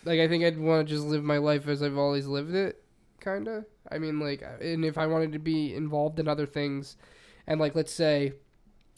Like 0.06 0.20
I 0.20 0.28
think 0.28 0.44
I'd 0.44 0.58
want 0.58 0.88
to 0.88 0.94
just 0.94 1.06
live 1.06 1.24
my 1.24 1.38
life 1.38 1.68
as 1.68 1.84
I've 1.84 1.98
always 1.98 2.26
lived 2.26 2.56
it, 2.56 2.82
kind 3.20 3.48
of. 3.48 3.66
I 3.92 3.98
mean, 3.98 4.20
like, 4.20 4.44
and 4.62 4.86
if 4.86 4.98
I 4.98 5.08
wanted 5.08 5.34
to 5.34 5.40
be 5.40 5.74
involved 5.74 6.20
in 6.20 6.28
other 6.28 6.46
things, 6.46 6.96
and 7.48 7.60
like, 7.60 7.76
let's 7.76 7.94
say, 7.94 8.34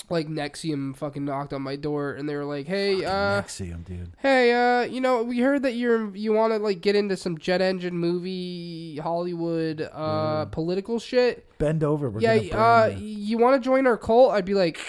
like 0.09 0.27
NXIVM 0.27 0.95
fucking 0.95 1.23
knocked 1.23 1.53
on 1.53 1.61
my 1.61 1.75
door 1.75 2.13
and 2.13 2.27
they 2.27 2.35
were 2.35 2.45
like, 2.45 2.67
"Hey, 2.67 3.03
uh, 3.03 3.41
NXIVM, 3.41 3.85
dude. 3.85 4.11
hey, 4.19 4.51
uh, 4.51 4.83
you 4.83 5.01
know, 5.01 5.23
we 5.23 5.39
heard 5.39 5.63
that 5.63 5.73
you're 5.73 6.15
you 6.15 6.33
want 6.33 6.53
to 6.53 6.59
like 6.59 6.81
get 6.81 6.95
into 6.95 7.15
some 7.15 7.37
jet 7.37 7.61
engine 7.61 7.97
movie, 7.97 8.97
Hollywood, 8.97 9.89
uh, 9.93 10.45
political 10.45 10.99
shit. 10.99 11.47
Bend 11.57 11.83
over. 11.83 12.09
We're 12.09 12.21
yeah, 12.21 12.33
uh, 12.33 12.95
you. 12.97 13.05
you 13.05 13.37
want 13.37 13.61
to 13.61 13.65
join 13.65 13.87
our 13.87 13.97
cult? 13.97 14.31
I'd 14.31 14.45
be 14.45 14.53
like, 14.53 14.79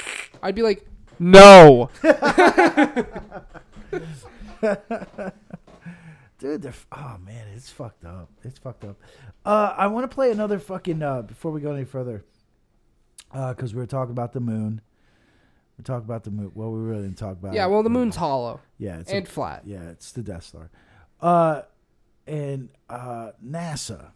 I'd 0.43 0.55
be 0.55 0.62
like, 0.62 0.87
no. 1.23 1.90
Dude, 6.39 6.62
they're 6.62 6.70
f- 6.70 6.86
oh 6.90 7.19
man, 7.24 7.47
it's 7.55 7.70
fucked 7.70 8.05
up. 8.05 8.28
It's 8.43 8.59
fucked 8.59 8.85
up. 8.85 8.97
Uh, 9.47 9.74
I 9.77 9.86
want 9.86 10.11
to 10.11 10.15
play 10.15 10.31
another 10.32 10.59
fucking 10.59 11.01
uh, 11.03 11.23
before 11.23 11.53
we 11.53 11.61
go 11.61 11.73
any 11.73 11.85
further, 11.85 12.24
because 13.32 13.73
we 13.74 13.81
were 13.81 13.86
talking 13.86 14.11
about 14.11 14.32
the 14.32 14.40
moon. 14.40 14.81
We're 15.78 15.85
talking 15.85 16.05
about 16.05 16.24
the 16.24 16.32
moon. 16.32 16.51
Well, 16.55 16.70
we 16.73 16.81
really 16.81 17.03
didn't 17.03 17.19
talk 17.19 17.32
about. 17.32 17.55
yeah, 17.55 17.66
it. 17.66 17.70
well, 17.70 17.82
the 17.85 17.90
moon's 17.90 18.16
hollow 18.16 18.61
yeah, 18.78 18.99
it's 18.99 19.12
a- 19.12 19.16
and 19.16 19.28
flat. 19.28 19.62
yeah, 19.65 19.89
it's 19.90 20.11
the 20.12 20.23
Death 20.23 20.43
Star, 20.44 20.70
uh, 21.20 21.62
and 22.27 22.70
uh, 22.90 23.31
NASA, 23.44 24.11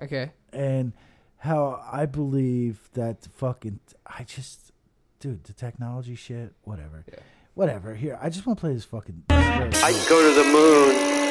Okay. 0.00 0.30
and 0.52 0.92
how 1.38 1.84
I 1.90 2.06
believe 2.06 2.90
that 2.94 3.26
fucking 3.36 3.80
I 4.06 4.22
just, 4.22 4.70
dude, 5.18 5.44
the 5.44 5.52
technology 5.52 6.14
shit, 6.14 6.52
whatever, 6.62 7.04
Yeah. 7.10 7.18
whatever. 7.54 7.94
Here, 7.94 8.18
I 8.20 8.28
just 8.28 8.46
want 8.46 8.58
to 8.58 8.60
play 8.60 8.74
this 8.74 8.84
fucking. 8.84 9.24
I'd 9.30 10.06
go 10.08 10.20
to 10.20 10.34
the 10.34 10.44
moon 10.52 10.90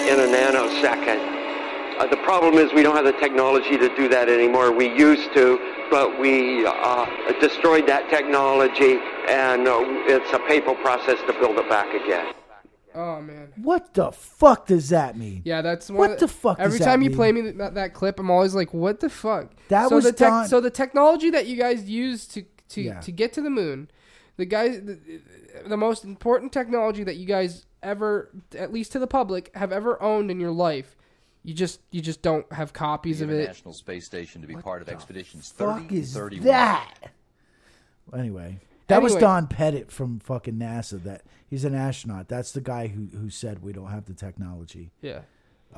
in 0.09 0.19
a 0.19 0.37
nanosecond. 0.37 1.43
Uh, 1.99 2.05
the 2.07 2.17
problem 2.17 2.55
is 2.55 2.73
we 2.73 2.83
don't 2.83 2.95
have 2.95 3.05
the 3.05 3.13
technology 3.13 3.77
to 3.77 3.95
do 3.95 4.09
that 4.09 4.27
anymore. 4.27 4.71
We 4.73 4.87
used 4.93 5.33
to, 5.33 5.57
but 5.89 6.19
we 6.19 6.65
uh, 6.65 7.05
destroyed 7.39 7.87
that 7.87 8.09
technology, 8.09 8.99
and 9.29 9.65
uh, 9.67 9.79
it's 10.07 10.31
a 10.33 10.39
painful 10.39 10.75
process 10.75 11.17
to 11.27 11.33
build 11.39 11.57
it 11.57 11.69
back 11.69 11.87
again. 11.93 12.33
Oh 12.93 13.21
man. 13.21 13.51
What 13.61 13.93
the 13.93 14.11
fuck 14.11 14.67
does 14.67 14.89
that 14.89 15.17
mean? 15.17 15.41
Yeah, 15.45 15.61
that's 15.61 15.89
one 15.89 15.97
What 15.99 16.11
of 16.11 16.19
the 16.19 16.27
fuck 16.29 16.57
does 16.57 16.65
Every 16.65 16.79
that 16.79 16.85
time 16.85 17.01
you 17.01 17.09
mean? 17.09 17.17
play 17.17 17.31
me 17.33 17.41
that, 17.51 17.73
that 17.75 17.93
clip, 17.93 18.19
I'm 18.19 18.29
always 18.31 18.55
like, 18.55 18.73
"What 18.73 18.99
the 19.01 19.09
fuck?" 19.09 19.51
That 19.69 19.89
so 19.89 19.95
was 19.95 20.05
the 20.05 20.13
tech, 20.13 20.29
done- 20.29 20.47
so 20.47 20.59
the 20.61 20.69
technology 20.69 21.29
that 21.31 21.45
you 21.45 21.57
guys 21.57 21.89
use 21.89 22.25
to 22.27 22.43
to 22.69 22.81
Yeah. 22.81 22.99
to 23.01 23.11
get 23.11 23.33
to 23.33 23.41
the 23.41 23.49
moon, 23.49 23.89
the 24.37 24.45
guys, 24.45 24.81
the, 24.83 24.99
the 25.67 25.77
most 25.77 26.03
important 26.03 26.51
technology 26.51 27.03
that 27.03 27.15
you 27.15 27.25
guys 27.25 27.65
ever, 27.83 28.31
at 28.57 28.73
least 28.73 28.91
to 28.93 28.99
the 28.99 29.07
public, 29.07 29.51
have 29.55 29.71
ever 29.71 30.01
owned 30.01 30.31
in 30.31 30.39
your 30.39 30.51
life. 30.51 30.95
You 31.43 31.53
just 31.53 31.79
you 31.91 32.01
just 32.01 32.21
don't 32.23 32.51
have 32.51 32.73
copies 32.73 33.19
the 33.19 33.25
of 33.25 33.31
it. 33.31 33.39
International 33.41 33.73
Space 33.73 34.05
Station 34.05 34.41
to 34.41 34.47
be 34.47 34.55
part 34.55 34.81
of 34.81 34.89
expeditions 34.89 35.51
Fuck 35.51 35.83
30 35.89 35.95
is 35.99 36.13
31. 36.13 36.45
that? 36.47 36.93
Anyway, 38.15 38.59
that 38.87 39.01
was 39.01 39.15
Don 39.15 39.47
Pettit 39.47 39.91
from 39.91 40.19
fucking 40.19 40.55
NASA. 40.55 41.01
That 41.03 41.23
he's 41.47 41.65
an 41.65 41.75
astronaut. 41.75 42.27
That's 42.27 42.51
the 42.51 42.61
guy 42.61 42.87
who 42.87 43.07
who 43.17 43.29
said 43.29 43.61
we 43.61 43.73
don't 43.73 43.89
have 43.91 44.05
the 44.05 44.13
technology 44.13 44.91
Yeah. 45.01 45.21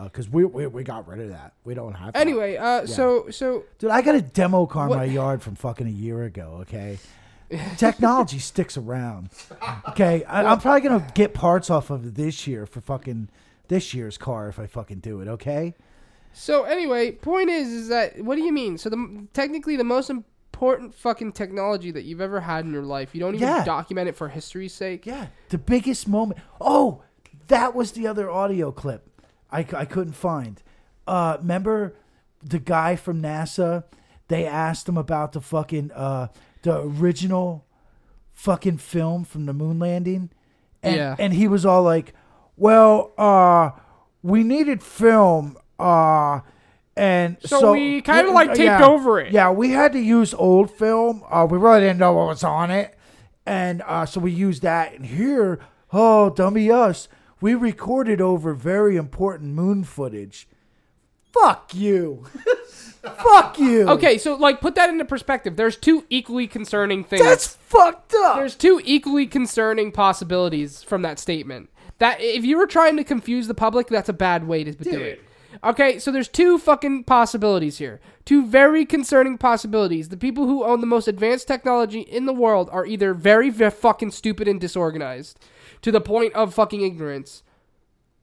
Because 0.03 0.29
we, 0.29 0.45
we 0.45 0.67
we 0.67 0.83
got 0.83 1.07
rid 1.07 1.19
of 1.19 1.29
that. 1.29 1.53
We 1.63 1.73
don't 1.73 1.93
have. 1.93 2.15
Anyway, 2.15 2.57
uh, 2.57 2.85
so 2.85 3.29
so 3.29 3.63
Dude, 3.79 3.91
I 3.91 4.01
got 4.01 4.15
a 4.15 4.21
demo 4.21 4.65
car 4.65 4.83
in 4.85 4.89
What- 4.89 4.97
my 4.97 5.03
yard 5.05 5.41
from 5.41 5.55
fucking 5.55 5.87
a 5.87 5.91
year 5.91 6.23
ago. 6.23 6.59
Okay, 6.61 6.99
technology 7.77 8.39
sticks 8.39 8.77
around. 8.77 9.29
Okay, 9.89 10.23
I, 10.25 10.43
I'm 10.43 10.59
probably 10.59 10.81
gonna 10.81 11.07
get 11.13 11.33
parts 11.33 11.69
off 11.69 11.89
of 11.89 12.15
this 12.15 12.47
year 12.47 12.65
for 12.65 12.81
fucking 12.81 13.29
this 13.67 13.93
year's 13.93 14.17
car 14.17 14.47
if 14.49 14.59
I 14.59 14.65
fucking 14.67 14.99
do 14.99 15.21
it. 15.21 15.27
Okay. 15.27 15.75
So 16.33 16.63
anyway, 16.65 17.13
point 17.13 17.49
is, 17.49 17.67
is 17.69 17.87
that 17.89 18.21
what 18.23 18.35
do 18.35 18.41
you 18.43 18.53
mean? 18.53 18.77
So 18.77 18.89
the 18.89 19.27
technically 19.33 19.75
the 19.75 19.83
most 19.83 20.09
important 20.09 20.93
fucking 20.93 21.31
technology 21.31 21.89
that 21.91 22.03
you've 22.03 22.21
ever 22.21 22.39
had 22.41 22.65
in 22.65 22.71
your 22.71 22.83
life, 22.83 23.15
you 23.15 23.21
don't 23.21 23.33
even 23.35 23.47
Yeah. 23.47 23.63
document 23.65 24.09
it 24.09 24.15
for 24.15 24.29
history's 24.29 24.73
sake. 24.73 25.05
Yeah, 25.05 25.27
the 25.49 25.57
biggest 25.57 26.07
moment. 26.07 26.39
Oh, 26.61 27.01
that 27.47 27.73
was 27.73 27.93
the 27.93 28.05
other 28.07 28.29
audio 28.29 28.71
clip 28.71 29.09
I, 29.51 29.59
I 29.59 29.85
couldn't 29.85 30.13
find. 30.13 30.61
Uh, 31.05 31.37
remember 31.39 31.95
the 32.43 32.59
guy 32.59 32.95
from 32.95 33.21
NASA? 33.21 33.83
They 34.27 34.45
asked 34.45 34.89
him 34.89 34.97
about 34.97 35.31
the 35.31 35.41
fucking 35.41 35.91
uh, 35.93 36.27
the 36.63 36.81
original 36.81 37.65
fucking 38.33 38.77
film 38.77 39.23
from 39.23 39.45
the 39.45 39.53
moon 39.53 39.79
landing, 39.79 40.29
and 40.83 40.95
Yeah. 40.95 41.15
and 41.17 41.33
he 41.33 41.47
was 41.47 41.65
all 41.65 41.83
like, 41.83 42.13
"Well, 42.57 43.13
uh, 43.17 43.71
we 44.21 44.43
needed 44.43 44.83
film." 44.83 45.57
Uh, 45.79 46.41
and 46.95 47.37
So 47.41 47.59
so, 47.59 47.71
we 47.73 48.01
kinda, 48.01 48.31
like, 48.31 48.49
taped 48.49 48.59
yeah. 48.65 48.85
over 48.85 49.19
it. 49.19 49.31
Yeah, 49.31 49.51
we 49.51 49.69
had 49.69 49.93
to 49.93 49.99
use 49.99 50.33
old 50.33 50.71
film. 50.71 51.23
Uh, 51.29 51.47
we 51.49 51.57
really 51.57 51.81
didn't 51.81 51.99
know 51.99 52.13
what 52.13 52.27
was 52.27 52.43
on 52.43 52.69
it, 52.71 52.97
and 53.45 53.81
uh, 53.85 54.05
so 54.05 54.19
we 54.19 54.31
used 54.31 54.63
that. 54.63 54.93
And 54.93 55.05
here, 55.05 55.59
oh, 55.93 56.31
dummy 56.31 56.69
us, 56.71 57.07
we 57.41 57.53
recorded 57.55 58.21
over 58.21 58.53
very 58.53 58.95
important 58.95 59.53
moon 59.53 59.83
footage. 59.83 60.47
Fuck 61.31 61.73
you. 61.75 62.25
Fuck 63.01 63.59
you. 63.59 63.87
Okay, 63.89 64.17
so 64.17 64.35
like 64.35 64.59
put 64.59 64.75
that 64.75 64.89
into 64.89 65.05
perspective. 65.05 65.55
There's 65.55 65.77
two 65.77 66.03
equally 66.09 66.47
concerning 66.47 67.03
things. 67.03 67.23
That's 67.23 67.47
fucked 67.47 68.13
up. 68.13 68.37
There's 68.37 68.55
two 68.55 68.81
equally 68.83 69.27
concerning 69.27 69.91
possibilities 69.91 70.83
from 70.83 71.03
that 71.03 71.19
statement. 71.19 71.69
That 71.99 72.19
if 72.19 72.43
you 72.43 72.57
were 72.57 72.67
trying 72.67 72.97
to 72.97 73.03
confuse 73.03 73.47
the 73.47 73.53
public, 73.53 73.87
that's 73.87 74.09
a 74.09 74.13
bad 74.13 74.47
way 74.47 74.63
to 74.63 74.71
do 74.71 74.99
it. 74.99 75.23
Okay, 75.63 75.97
so 75.97 76.11
there's 76.11 76.27
two 76.27 76.57
fucking 76.57 77.05
possibilities 77.05 77.77
here. 77.77 77.99
Two 78.25 78.45
very 78.45 78.85
concerning 78.85 79.37
possibilities. 79.37 80.09
The 80.09 80.17
people 80.17 80.45
who 80.45 80.63
own 80.63 80.81
the 80.81 80.87
most 80.87 81.07
advanced 81.07 81.47
technology 81.47 82.01
in 82.01 82.25
the 82.25 82.33
world 82.33 82.69
are 82.71 82.85
either 82.85 83.13
very, 83.13 83.49
very 83.49 83.71
fucking 83.71 84.11
stupid 84.11 84.47
and 84.47 84.61
disorganized 84.61 85.39
to 85.81 85.91
the 85.91 86.01
point 86.01 86.33
of 86.33 86.53
fucking 86.53 86.81
ignorance, 86.81 87.43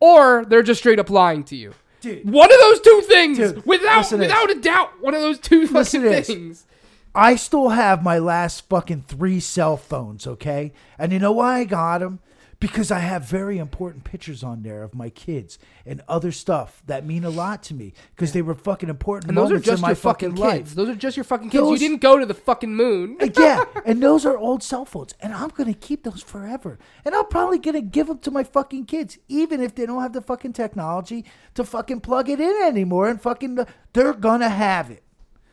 or 0.01 0.44
they're 0.44 0.62
just 0.62 0.81
straight 0.81 0.98
up 0.98 1.10
lying 1.10 1.44
to 1.44 1.56
you. 1.56 1.74
Dude. 2.01 2.31
One 2.31 2.52
of 2.52 2.59
those 2.60 2.81
two 2.81 3.01
things, 3.06 3.39
Dude, 3.39 3.64
without 3.64 4.10
without 4.12 4.51
a 4.51 4.60
doubt, 4.60 5.01
one 5.01 5.14
of 5.14 5.22
those 5.22 5.39
two 5.39 5.66
fucking 5.66 6.02
this. 6.02 6.26
things. 6.26 6.66
I 7.14 7.36
still 7.36 7.68
have 7.70 8.02
my 8.02 8.18
last 8.18 8.68
fucking 8.68 9.05
three 9.06 9.39
cell 9.40 9.76
phones, 9.76 10.26
okay? 10.26 10.72
And 10.98 11.12
you 11.12 11.18
know 11.18 11.32
why 11.32 11.60
I 11.60 11.64
got 11.64 11.98
them? 11.98 12.18
Because 12.60 12.90
I 12.90 13.01
have 13.01 13.24
very 13.24 13.59
important 13.59 14.05
pictures 14.05 14.43
on 14.43 14.62
there 14.62 14.82
of 14.82 14.94
my 14.94 15.10
kids 15.10 15.59
and 15.85 16.01
other 16.09 16.32
stuff 16.32 16.82
that 16.86 17.05
mean 17.05 17.24
a 17.24 17.31
lot 17.31 17.62
to 17.64 17.74
me 17.74 17.93
because 18.14 18.32
they 18.32 18.43
were 18.43 18.55
fucking 18.55 18.89
important 18.89 19.28
And 19.28 19.36
those 19.36 19.52
are 19.52 19.59
just 19.59 19.82
my 19.82 19.89
your 19.89 19.97
fucking 19.97 20.31
fucking 20.36 20.51
kids. 20.60 20.70
life. 20.70 20.74
Those 20.74 20.89
are 20.89 20.94
just 20.94 21.16
your 21.16 21.24
fucking 21.24 21.51
kids. 21.51 21.62
Those- 21.62 21.81
you 21.82 21.89
didn't 21.89 22.01
go 22.01 22.18
to 22.18 22.24
the 22.26 22.35
fucking 22.35 22.74
moon. 22.74 23.16
Uh, 23.20 23.28
yeah, 23.39 23.64
and 23.85 24.02
those 24.02 24.24
are 24.24 24.36
old 24.39 24.62
cell 24.62 24.85
phones, 24.85 25.14
and 25.20 25.35
I'm 25.35 25.48
gonna 25.51 25.74
keep 25.74 26.05
those 26.05 26.22
forever. 26.22 26.78
And 27.05 27.14
I'm 27.14 27.26
probably 27.26 27.59
gonna 27.59 27.81
give 27.82 28.06
them 28.06 28.18
to 28.20 28.31
my 28.31 28.44
fucking 28.44 28.86
kids, 28.86 29.18
even 29.28 29.60
if 29.60 29.74
they 29.74 29.85
don't 29.86 30.01
have 30.02 30.12
the 30.12 30.22
fucking 30.22 30.52
technology 30.55 31.24
to 31.55 31.64
fucking 31.64 32.01
plug 32.01 32.28
it 32.31 32.40
in 32.40 32.62
anymore. 32.64 33.09
And 33.09 33.20
fucking, 33.20 33.59
uh, 33.59 33.64
they're 33.93 34.12
gonna 34.14 34.48
have 34.48 34.90
it. 34.90 35.02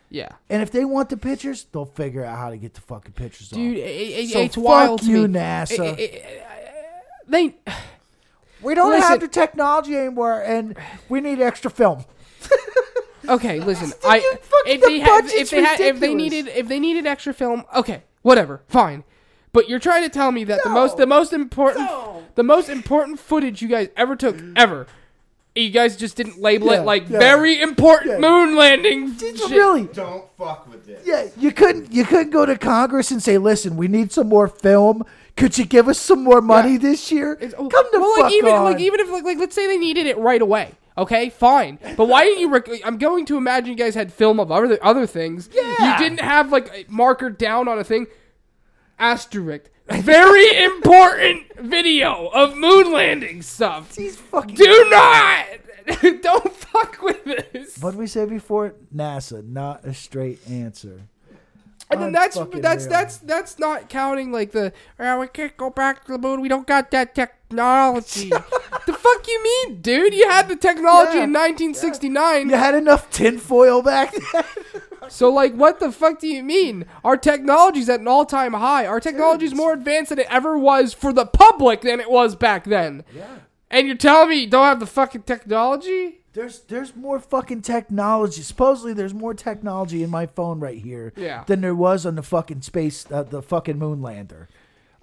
Yeah. 0.09 0.29
And 0.49 0.61
if 0.61 0.71
they 0.71 0.83
want 0.85 1.09
the 1.09 1.15
pictures, 1.17 1.65
they'll 1.71 1.85
figure 1.85 2.25
out 2.25 2.37
how 2.37 2.49
to 2.49 2.57
get 2.57 2.73
the 2.73 2.81
fucking 2.81 3.13
pictures. 3.13 3.49
Dude, 3.49 3.77
it, 3.77 3.81
it, 3.81 4.29
So 4.29 4.39
it's 4.41 4.55
fuck 4.55 4.63
wild 4.65 5.01
to 5.01 5.07
you, 5.07 5.27
me. 5.27 5.39
NASA. 5.39 5.97
It- 5.97 6.43
they 7.31 7.55
we 8.61 8.75
don't 8.75 8.91
listen- 8.91 9.09
have 9.09 9.19
the 9.19 9.27
technology 9.27 9.95
anymore, 9.97 10.41
and 10.41 10.77
we 11.09 11.21
need 11.21 11.41
extra 11.41 11.71
film. 11.71 12.05
okay. 13.27 13.59
Listen, 13.59 13.93
I 14.03 14.17
if 14.65 14.81
the 14.81 14.87
they 14.87 14.99
had 14.99 15.25
if 15.25 15.31
budget's 15.31 15.49
they 15.51 15.61
had 15.61 15.79
if 15.79 15.99
they 15.99 16.13
needed 16.13 16.47
if 16.49 16.67
they 16.67 16.79
needed 16.79 17.07
extra 17.07 17.33
film, 17.33 17.63
okay, 17.75 18.03
whatever, 18.21 18.61
fine. 18.67 19.03
But 19.53 19.67
you're 19.67 19.79
trying 19.79 20.03
to 20.03 20.09
tell 20.09 20.31
me 20.31 20.43
that 20.45 20.63
the 20.63 20.69
most 20.69 20.97
the 20.97 21.07
most 21.07 21.33
important 21.33 21.89
the 22.35 22.43
most 22.43 22.69
important 22.69 23.19
footage 23.19 23.61
you 23.61 23.67
guys 23.67 23.89
ever 23.97 24.15
took 24.15 24.37
mm. 24.37 24.53
ever. 24.55 24.87
You 25.53 25.69
guys 25.69 25.97
just 25.97 26.15
didn't 26.15 26.39
label 26.39 26.67
Yeah, 26.67 26.79
it 26.79 26.85
like 26.85 27.09
yeah. 27.09 27.19
very 27.19 27.61
important 27.61 28.11
Yeah. 28.11 28.19
moon 28.19 28.55
landing. 28.55 29.13
It's 29.19 29.41
shit. 29.41 29.51
really, 29.51 29.83
Don't 29.87 30.23
fuck 30.37 30.65
with 30.71 30.85
this. 30.85 31.05
yeah. 31.05 31.27
You 31.37 31.51
couldn't, 31.51 31.91
you 31.91 32.05
couldn't 32.05 32.29
go 32.29 32.45
to 32.45 32.57
Congress 32.57 33.11
and 33.11 33.21
say, 33.21 33.37
"Listen, 33.37 33.75
we 33.75 33.89
need 33.89 34.13
some 34.13 34.29
more 34.29 34.47
film. 34.47 35.03
Could 35.37 35.57
you 35.57 35.65
give 35.65 35.87
us 35.87 35.97
some 35.99 36.23
more 36.23 36.41
money 36.41 36.73
Yeah. 36.73 36.77
this 36.79 37.11
year?" 37.11 37.33
It's- 37.33 37.53
oh, 37.57 37.67
Come 37.67 37.85
the 37.91 37.99
well, 37.99 38.15
fuck 38.15 38.23
like 38.25 38.33
even 38.33 38.51
on. 38.53 38.63
like 38.65 38.79
even 38.79 38.99
if 38.99 39.09
like, 39.09 39.23
like 39.23 39.37
let's 39.37 39.55
say 39.55 39.67
they 39.67 39.77
needed 39.77 40.05
it 40.05 40.17
right 40.17 40.41
away. 40.41 40.71
Okay, 40.97 41.29
fine. 41.29 41.79
But 41.95 42.05
why 42.05 42.25
didn't 42.25 42.41
you? 42.41 42.49
Rec- 42.49 42.69
I'm 42.85 42.97
going 42.97 43.25
to 43.27 43.37
imagine 43.37 43.69
you 43.69 43.75
guys 43.75 43.95
had 43.95 44.11
film 44.11 44.39
of 44.39 44.51
other 44.51 44.77
other 44.83 45.07
things. 45.07 45.49
Yeah. 45.53 45.93
You 45.93 45.97
didn't 46.03 46.19
have 46.19 46.51
like 46.51 46.67
a 46.67 46.85
marker 46.89 47.29
down 47.29 47.67
on 47.67 47.79
a 47.79 47.83
thing. 47.83 48.07
Asterisk. 48.99 49.69
Very 49.89 50.63
important 50.63 51.57
video 51.59 52.27
of 52.27 52.55
moon 52.55 52.91
landing 52.91 53.41
stuff. 53.41 53.95
These 53.95 54.17
fucking. 54.17 54.55
Do 54.55 54.87
not. 54.89 55.45
Don't 56.21 56.53
fuck 56.53 57.01
with 57.01 57.23
this. 57.23 57.77
What 57.79 57.91
did 57.91 57.99
we 57.99 58.07
say 58.07 58.25
before? 58.25 58.75
NASA, 58.95 59.43
not 59.43 59.83
a 59.85 59.93
straight 59.93 60.39
answer. 60.47 61.01
And 61.91 62.01
then 62.01 62.11
that's 62.13 62.37
that's 62.37 62.83
real. 62.85 62.89
that's 62.89 63.17
that's 63.17 63.59
not 63.59 63.89
counting 63.89 64.31
like 64.31 64.51
the 64.51 64.71
oh, 64.99 65.19
we 65.19 65.27
can't 65.27 65.55
go 65.57 65.69
back 65.69 66.05
to 66.05 66.13
the 66.13 66.17
moon. 66.17 66.39
We 66.41 66.47
don't 66.47 66.65
got 66.65 66.89
that 66.91 67.13
technology. 67.13 68.29
the 68.85 68.93
fuck 68.93 69.27
you 69.27 69.43
mean, 69.43 69.81
dude? 69.81 70.13
You 70.13 70.29
had 70.29 70.47
the 70.47 70.55
technology 70.55 71.17
Yeah. 71.17 71.25
in 71.25 71.33
1969. 71.33 72.49
You 72.49 72.55
had 72.55 72.75
enough 72.75 73.09
tinfoil 73.11 73.81
back 73.81 74.13
then. 74.33 74.43
So 75.09 75.29
like, 75.29 75.53
what 75.55 75.81
the 75.81 75.91
fuck 75.91 76.19
do 76.19 76.27
you 76.27 76.41
mean? 76.41 76.85
Our 77.03 77.17
technology's 77.17 77.89
at 77.89 77.99
an 77.99 78.07
all-time 78.07 78.53
high. 78.53 78.85
Our 78.85 79.01
technology's 79.01 79.53
more 79.53 79.73
advanced 79.73 80.09
than 80.09 80.19
it 80.19 80.27
ever 80.29 80.57
was 80.57 80.93
for 80.93 81.11
the 81.11 81.25
public 81.25 81.81
than 81.81 81.99
it 81.99 82.09
was 82.09 82.33
back 82.37 82.63
then. 82.63 83.03
Yeah. 83.13 83.27
And 83.69 83.87
you're 83.87 83.97
telling 83.97 84.29
me 84.29 84.35
you 84.41 84.47
don't 84.49 84.63
have 84.63 84.79
the 84.79 84.85
fucking 84.85 85.23
technology? 85.23 86.20
There's 86.33 86.59
there's 86.61 86.95
more 86.95 87.19
fucking 87.19 87.61
technology. 87.61 88.41
Supposedly 88.41 88.93
there's 88.93 89.13
more 89.13 89.33
technology 89.33 90.01
in 90.03 90.09
my 90.09 90.25
phone 90.25 90.59
right 90.59 90.77
here 90.77 91.11
Yeah. 91.17 91.43
than 91.45 91.61
there 91.61 91.75
was 91.75 92.05
on 92.05 92.15
the 92.15 92.23
fucking 92.23 92.61
space 92.61 93.05
uh, 93.11 93.23
the 93.23 93.41
fucking 93.41 93.77
moon 93.77 94.01
lander. 94.01 94.47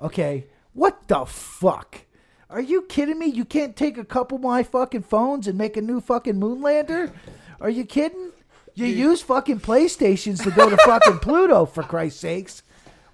Okay, 0.01 0.47
what 0.73 1.07
the 1.09 1.27
fuck? 1.27 2.03
Are 2.51 2.61
you 2.63 2.83
kidding 2.83 3.19
me? 3.19 3.27
You 3.27 3.45
can't 3.45 3.77
take 3.77 3.99
a 3.99 4.05
couple 4.05 4.37
of 4.37 4.43
my 4.43 4.63
fucking 4.63 5.03
phones 5.03 5.47
and 5.47 5.59
make 5.59 5.77
a 5.77 5.83
new 5.83 6.01
fucking 6.01 6.39
moon 6.39 6.63
lander? 6.63 7.13
Are 7.61 7.69
you 7.69 7.85
kidding? 7.85 8.31
You 8.75 8.87
use 8.87 9.21
fucking 9.21 9.61
PlayStations 9.61 10.43
to 10.45 10.51
go 10.53 10.71
to 10.71 10.77
fucking 10.79 11.19
Pluto 11.19 11.67
for 11.67 11.83
Christ's 11.83 12.21
sakes. 12.21 12.63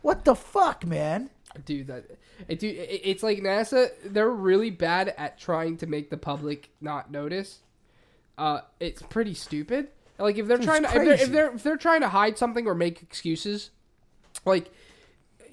What 0.03 0.25
the 0.25 0.35
fuck, 0.35 0.87
man? 0.87 1.31
Dude, 1.65 1.87
that 1.87 2.05
it, 2.47 2.59
dude, 2.59 2.77
it, 2.77 3.01
it's 3.03 3.23
like 3.23 3.39
NASA. 3.39 3.89
They're 4.05 4.31
really 4.31 4.71
bad 4.71 5.15
at 5.17 5.39
trying 5.39 5.79
to 5.79 5.87
make 5.87 6.11
the 6.11 6.17
public 6.19 6.69
not 6.81 7.11
notice. 7.11 7.61
Uh, 8.37 8.61
it's 8.81 9.03
pretty 9.03 9.35
stupid. 9.35 9.89
Like 10.19 10.39
if 10.39 10.47
they're 10.47 10.57
It's 10.57 10.67
trying 10.67 10.83
to, 10.83 10.89
if 10.89 10.95
they're, 10.95 11.13
if 11.15 11.29
they're 11.33 11.55
if 11.55 11.63
they're 11.63 11.77
trying 11.77 12.01
to 12.03 12.09
hide 12.09 12.39
something 12.39 12.67
or 12.67 12.75
make 12.75 13.03
excuses, 13.03 13.71
like 14.45 14.71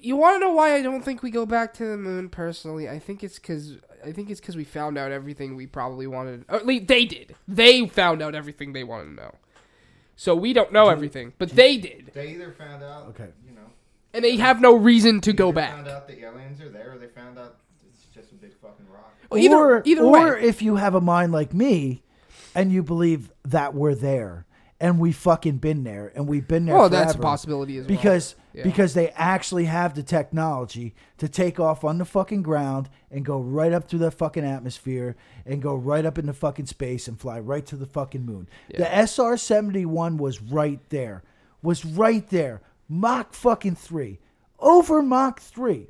you 0.00 0.16
want 0.16 0.36
to 0.36 0.40
know 0.40 0.52
why 0.52 0.74
I 0.74 0.82
don't 0.82 1.02
think 1.04 1.22
we 1.22 1.30
go 1.30 1.46
back 1.46 1.74
to 1.74 1.84
the 1.84 1.96
moon 1.96 2.28
personally. 2.28 2.88
I 2.88 2.98
think 2.98 3.22
it's 3.24 3.38
because 3.38 3.76
I 4.04 4.12
think 4.12 4.30
it's 4.30 4.40
because 4.40 4.56
we 4.56 4.64
found 4.64 4.98
out 4.98 5.12
everything 5.12 5.54
we 5.56 5.66
probably 5.66 6.06
wanted. 6.06 6.44
Or 6.48 6.56
at 6.56 6.66
least 6.66 6.86
they 6.88 7.04
did. 7.04 7.34
They 7.48 7.86
found 7.86 8.22
out 8.22 8.34
everything 8.34 8.72
they 8.72 8.84
wanted 8.84 9.16
to 9.16 9.22
know. 9.22 9.34
So 10.16 10.34
we 10.36 10.52
don't 10.52 10.72
know 10.72 10.88
everything, 10.88 11.32
but 11.38 11.50
they 11.50 11.78
did, 11.78 12.10
They 12.14 12.28
either 12.28 12.52
found 12.52 12.82
out, 12.84 13.08
Okay. 13.08 13.28
you 13.48 13.54
know, 13.54 13.62
and 14.12 14.22
they 14.24 14.36
have 14.36 14.60
no 14.60 14.76
reason 14.76 15.20
to 15.22 15.32
go 15.32 15.50
back. 15.52 15.72
Found 15.72 15.88
out 15.88 16.06
the 16.06 16.22
aliens 16.24 16.60
are 16.60 16.68
there, 16.68 16.92
or 16.92 16.98
they 16.98 17.06
found 17.06 17.38
out 17.38 17.56
it's 17.88 18.04
just 18.14 18.30
a 18.30 18.34
big 18.34 18.52
fucking 18.60 18.86
rock. 18.92 19.14
Well, 19.30 19.40
either 19.40 19.56
or, 19.56 19.82
either 19.84 20.02
or 20.02 20.12
way, 20.12 20.42
if 20.44 20.62
you 20.62 20.76
have 20.76 20.94
a 20.94 21.00
mind 21.00 21.32
like 21.32 21.54
me, 21.54 22.01
and 22.54 22.72
you 22.72 22.82
believe 22.82 23.30
that 23.44 23.74
we're 23.74 23.94
there 23.94 24.46
and 24.80 24.98
we 24.98 25.12
fucking 25.12 25.58
been 25.58 25.84
there 25.84 26.12
and 26.16 26.26
we've 26.26 26.48
been 26.48 26.66
there. 26.66 26.74
well, 26.76 26.88
that's 26.88 27.14
a 27.14 27.18
possibility 27.18 27.76
as 27.78 27.82
well. 27.86 27.96
because 27.96 28.34
Yeah. 28.52 28.64
because 28.64 28.94
they 28.94 29.10
actually 29.10 29.66
have 29.66 29.94
the 29.94 30.02
technology 30.02 30.94
to 31.18 31.28
take 31.28 31.60
off 31.60 31.84
on 31.84 31.98
the 31.98 32.04
fucking 32.04 32.42
ground 32.42 32.90
and 33.10 33.24
go 33.24 33.38
right 33.40 33.72
up 33.72 33.88
through 33.88 34.00
the 34.00 34.10
fucking 34.10 34.44
atmosphere 34.44 35.14
and 35.46 35.62
go 35.62 35.74
right 35.74 36.04
up 36.04 36.18
into 36.18 36.32
fucking 36.32 36.66
space 36.66 37.06
and 37.08 37.18
fly 37.20 37.38
right 37.38 37.64
to 37.66 37.76
the 37.76 37.86
fucking 37.86 38.24
moon. 38.26 38.48
The 38.76 38.92
SR 38.92 39.36
seventy 39.36 39.86
one 39.86 40.16
was 40.16 40.42
right 40.42 40.80
there, 40.90 41.22
was 41.62 41.84
right 41.84 42.28
there, 42.28 42.60
Mach 42.88 43.32
fucking 43.34 43.76
three, 43.76 44.18
over 44.58 45.00
Mach 45.00 45.40
three. 45.40 45.86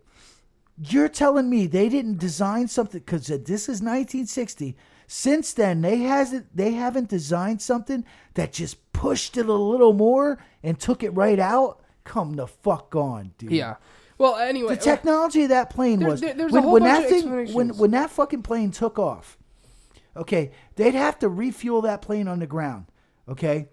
You're 0.78 1.08
telling 1.08 1.48
me 1.50 1.66
they 1.66 1.88
didn't 1.88 2.18
design 2.18 2.66
something 2.68 3.00
because 3.00 3.26
this 3.26 3.68
is 3.68 3.80
1960. 3.82 4.76
Since 5.06 5.52
then, 5.54 5.80
they 5.82 5.98
hasn't 5.98 6.56
they 6.56 6.72
haven't 6.72 7.08
designed 7.08 7.60
something 7.62 8.04
that 8.34 8.52
just 8.52 8.92
pushed 8.92 9.36
it 9.36 9.46
a 9.46 9.52
little 9.54 9.92
more 9.92 10.38
and 10.62 10.78
took 10.78 11.02
it 11.02 11.10
right 11.10 11.38
out. 11.38 11.80
Come 12.04 12.34
the 12.34 12.46
fuck 12.46 12.94
on, 12.96 13.32
dude. 13.38 13.52
yeah. 13.52 13.76
Well, 14.18 14.36
anyway, 14.36 14.74
The 14.76 14.80
technology 14.80 15.42
of 15.44 15.48
that 15.48 15.70
plane 15.70 15.98
There- 16.00 16.08
was 16.08 16.20
there- 16.20 16.34
there's 16.34 16.52
a 16.52 16.54
when, 16.54 16.62
whole 16.62 16.72
when 16.72 16.82
bunch 16.82 17.08
that 17.08 17.16
of 17.16 17.22
thing 17.46 17.54
when 17.54 17.68
when 17.76 17.90
that 17.92 18.10
fucking 18.10 18.42
plane 18.42 18.70
took 18.70 18.98
off. 18.98 19.36
Okay, 20.16 20.50
they'd 20.76 20.94
have 20.94 21.18
to 21.20 21.28
refuel 21.28 21.80
that 21.82 22.02
plane 22.02 22.28
on 22.28 22.38
the 22.38 22.46
ground. 22.46 22.86
Okay, 23.28 23.68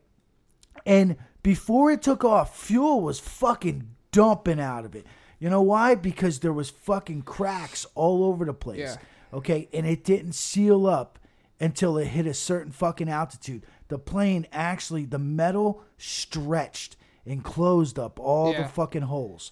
and 0.85 1.18
before 1.43 1.91
it 1.91 2.01
took 2.01 2.23
off, 2.23 2.57
fuel 2.57 3.01
was 3.01 3.19
fucking 3.19 3.89
dumping 4.11 4.60
out 4.60 4.85
of 4.85 4.95
it. 4.95 5.06
You 5.39 5.49
know 5.49 5.61
why? 5.61 5.95
Because 5.95 6.39
there 6.39 6.53
was 6.53 6.69
fucking 6.69 7.23
cracks 7.23 7.85
all 7.95 8.23
over 8.23 8.45
the 8.45 8.53
place. 8.53 8.80
Yeah. 8.80 8.95
Okay, 9.34 9.69
and 9.73 9.85
it 9.85 10.03
didn't 10.03 10.34
seal 10.34 10.88
up 10.88 11.18
until 11.60 11.98
it 11.98 12.06
hit 12.07 12.26
a 12.26 12.34
certain 12.34 12.72
fucking 12.72 13.10
altitude. 13.10 13.65
The 13.90 13.99
plane 13.99 14.48
actually, 14.52 15.06
the 15.06 15.19
metal 15.19 15.84
stretched 15.98 16.95
and 17.26 17.44
closed 17.44 17.99
up 17.99 18.19
all 18.19 18.52
Yeah. 18.52 18.64
the 18.64 18.69
fucking 18.69 19.03
holes. 19.03 19.52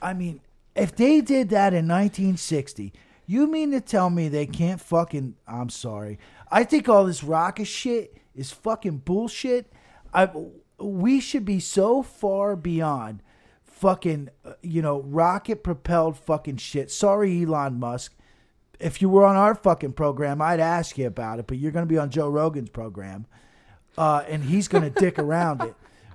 I 0.00 0.14
mean, 0.14 0.40
if 0.74 0.94
they 0.94 1.20
did 1.20 1.48
that 1.50 1.74
in 1.74 1.86
1960, 1.88 2.92
you 3.26 3.46
mean 3.46 3.70
to 3.72 3.80
tell 3.80 4.10
me 4.10 4.28
they 4.28 4.46
can't 4.46 4.80
fucking? 4.80 5.34
I'm 5.46 5.68
sorry. 5.68 6.18
I 6.50 6.64
think 6.64 6.88
all 6.88 7.04
this 7.04 7.22
rocket 7.22 7.66
shit 7.66 8.16
is 8.34 8.50
fucking 8.50 8.98
bullshit. 8.98 9.72
I 10.14 10.30
we 10.78 11.20
should 11.20 11.44
be 11.44 11.60
so 11.60 12.02
far 12.02 12.56
beyond 12.56 13.22
fucking 13.62 14.30
uh, 14.44 14.52
you 14.62 14.82
know 14.82 15.00
rocket 15.02 15.62
propelled 15.62 16.16
fucking 16.16 16.56
shit. 16.56 16.90
Sorry, 16.90 17.42
Elon 17.44 17.78
Musk. 17.78 18.14
If 18.80 19.02
you 19.02 19.08
were 19.08 19.24
on 19.24 19.36
our 19.36 19.54
fucking 19.54 19.92
program, 19.92 20.40
I'd 20.40 20.60
ask 20.60 20.96
you 20.98 21.06
about 21.06 21.38
it. 21.38 21.46
But 21.46 21.58
you're 21.58 21.72
going 21.72 21.86
to 21.86 21.92
be 21.92 21.98
on 21.98 22.10
Joe 22.10 22.28
Rogan's 22.28 22.70
program, 22.70 23.26
uh, 23.98 24.24
and 24.28 24.44
he's 24.44 24.68
going 24.68 24.84
to 24.84 24.90
dick 24.90 25.18
around 25.26 25.62
it. 25.62 25.74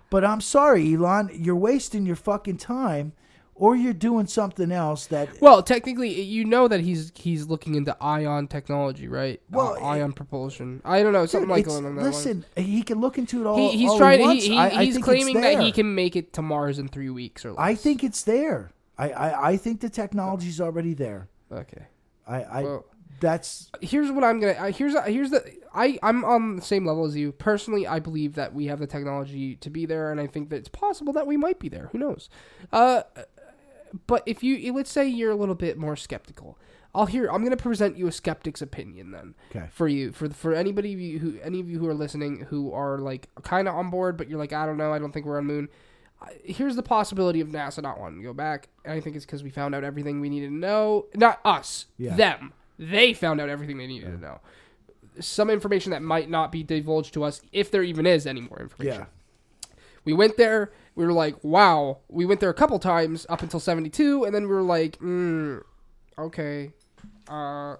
But 0.10 0.24
I'm 0.26 0.42
sorry, 0.42 0.94
Elon. 0.94 1.30
You're 1.34 1.56
wasting 1.56 2.06
your 2.06 2.16
fucking 2.16 2.58
time, 2.58 3.14
or 3.54 3.76
you're 3.76 3.94
doing 3.94 4.28
something 4.28 4.72
else 4.72 5.08
that. 5.08 5.42
Well, 5.42 5.62
technically, 5.64 6.22
you 6.22 6.46
know 6.46 6.68
that 6.68 6.80
he's 6.80 7.12
he's 7.16 7.48
looking 7.48 7.76
into 7.76 7.96
ion 8.02 8.48
technology, 8.48 9.08
right? 9.08 9.42
Well, 9.50 9.76
Uh, 9.80 9.86
ion 9.88 10.14
propulsion. 10.14 10.82
I 10.86 11.04
don't 11.04 11.14
know 11.14 11.26
something 11.26 11.48
Dude, 11.48 11.68
like 11.68 11.84
that 11.84 12.04
listen, 12.04 12.46
he 12.56 12.82
can 12.84 13.00
look 13.00 13.18
into 13.18 13.42
it 13.42 13.48
all. 13.48 13.58
He, 13.58 13.78
he's 13.78 13.90
all 13.92 13.98
trying. 13.98 14.28
He, 14.30 14.40
He, 14.40 14.58
I, 14.58 14.66
I 14.68 14.86
he's 14.86 14.96
think 14.96 15.06
claiming 15.06 15.42
that 15.42 15.60
he 15.62 15.72
can 15.72 15.94
make 15.94 16.16
it 16.16 16.34
to 16.34 16.42
Mars 16.42 16.80
in 16.80 16.88
three 16.88 17.10
weeks 17.10 17.46
or 17.46 17.52
less. 17.52 17.60
I 17.60 17.76
think 17.76 18.04
it's 18.04 18.24
there. 18.24 18.72
I, 18.98 19.10
I, 19.10 19.50
I 19.52 19.58
think 19.58 19.82
the 19.82 19.90
technology's 19.90 20.62
already 20.62 20.94
there. 20.94 21.28
Okay. 21.52 21.88
I, 22.27 22.41
I 22.43 22.64
Well- 22.64 22.85
that's 23.19 23.72
Here's 23.81 24.11
what 24.11 24.23
I'm 24.23 24.39
gonna. 24.39 24.72
Here's 24.72 24.93
here's 25.06 25.31
the. 25.31 25.43
I 25.73 25.97
I'm 26.03 26.26
on 26.26 26.57
the 26.57 26.61
same 26.61 26.85
level 26.85 27.06
as 27.06 27.15
you. 27.15 27.31
Personally, 27.31 27.88
I 27.88 27.99
believe 27.99 28.35
that 28.35 28.53
we 28.53 28.65
have 28.65 28.80
the 28.80 28.88
technology 28.88 29.56
to 29.56 29.69
be 29.69 29.85
there, 29.85 30.11
and 30.11 30.19
I 30.19 30.27
think 30.27 30.49
that 30.49 30.57
it's 30.57 30.69
possible 30.69 31.14
that 31.14 31.26
we 31.26 31.38
might 31.38 31.60
be 31.60 31.69
there. 31.69 31.89
Who 31.91 31.97
knows? 31.97 32.30
Uh, 32.73 33.03
but 34.07 34.23
if 34.26 34.43
you 34.43 34.73
let's 34.73 34.91
say 34.91 35.07
you're 35.07 35.31
a 35.31 35.35
little 35.35 35.56
bit 35.56 35.77
more 35.77 35.95
skeptical, 35.95 36.57
I'll 36.93 37.06
hear. 37.06 37.27
I'm 37.30 37.43
gonna 37.43 37.57
present 37.57 37.97
you 37.97 38.07
a 38.07 38.11
skeptic's 38.11 38.61
opinion 38.61 39.11
then. 39.11 39.35
Okay. 39.52 39.68
For 39.72 39.88
you, 39.88 40.11
for 40.11 40.30
for 40.30 40.53
anybody 40.53 40.93
of 40.93 40.99
you 40.99 41.19
who 41.19 41.39
any 41.41 41.60
of 41.60 41.69
you 41.69 41.80
who 41.80 41.88
are 41.88 41.93
listening 41.93 42.41
who 42.49 42.73
are 42.73 42.99
like 42.99 43.30
kind 43.43 43.68
of 43.68 43.76
on 43.76 43.89
board, 43.89 44.18
but 44.18 44.30
you're 44.30 44.39
like, 44.39 44.53
I 44.53 44.65
don't 44.65 44.77
know, 44.77 44.91
I 44.93 44.99
don't 44.99 45.11
think 45.14 45.26
we're 45.26 45.38
on 45.38 45.45
moon. 45.45 45.69
Here's 46.44 46.76
the 46.76 46.84
possibility 46.84 47.40
of 47.42 47.50
NASA 47.50 47.82
not 47.84 48.00
wanting 48.00 48.20
to 48.20 48.24
go 48.24 48.34
back, 48.34 48.70
and 48.84 48.94
I 48.94 49.00
think 49.00 49.16
it's 49.16 49.26
because 49.26 49.44
we 49.44 49.50
found 49.50 49.76
out 49.76 49.84
everything 49.84 50.22
we 50.22 50.30
needed 50.30 50.48
to 50.50 50.54
know. 50.56 51.06
Not 51.16 51.40
us, 51.46 51.86
Yeah. 51.98 52.16
them. 52.16 52.54
They 52.80 53.14
found 53.14 53.40
out 53.40 53.50
everything 53.50 53.78
they 53.78 53.88
needed 53.88 54.12
to 54.12 54.18
know. 54.20 54.40
Some 55.20 55.50
information 55.50 55.92
that 55.92 56.02
might 56.02 56.30
not 56.30 56.52
be 56.52 56.64
divulged 56.64 57.14
to 57.14 57.24
us, 57.24 57.42
if 57.54 57.70
there 57.72 57.84
even 57.84 58.06
is 58.06 58.26
any 58.26 58.42
more 58.42 58.60
information. 58.60 59.02
yeah. 59.02 59.06
We 60.04 60.14
went 60.14 60.38
there. 60.38 60.72
We 60.96 61.06
were 61.06 61.14
like, 61.14 61.36
wow. 61.44 62.00
We 62.10 62.26
went 62.26 62.40
there 62.40 62.50
a 62.50 62.54
couple 62.54 62.78
times 62.80 63.26
up 63.30 63.42
until 63.42 63.60
72, 63.60 64.24
and 64.24 64.34
then 64.36 64.44
we 64.44 64.50
were 64.54 64.62
like, 64.62 65.00
mm, 65.00 65.62
okay. 66.18 66.74
Uh, 67.28 67.78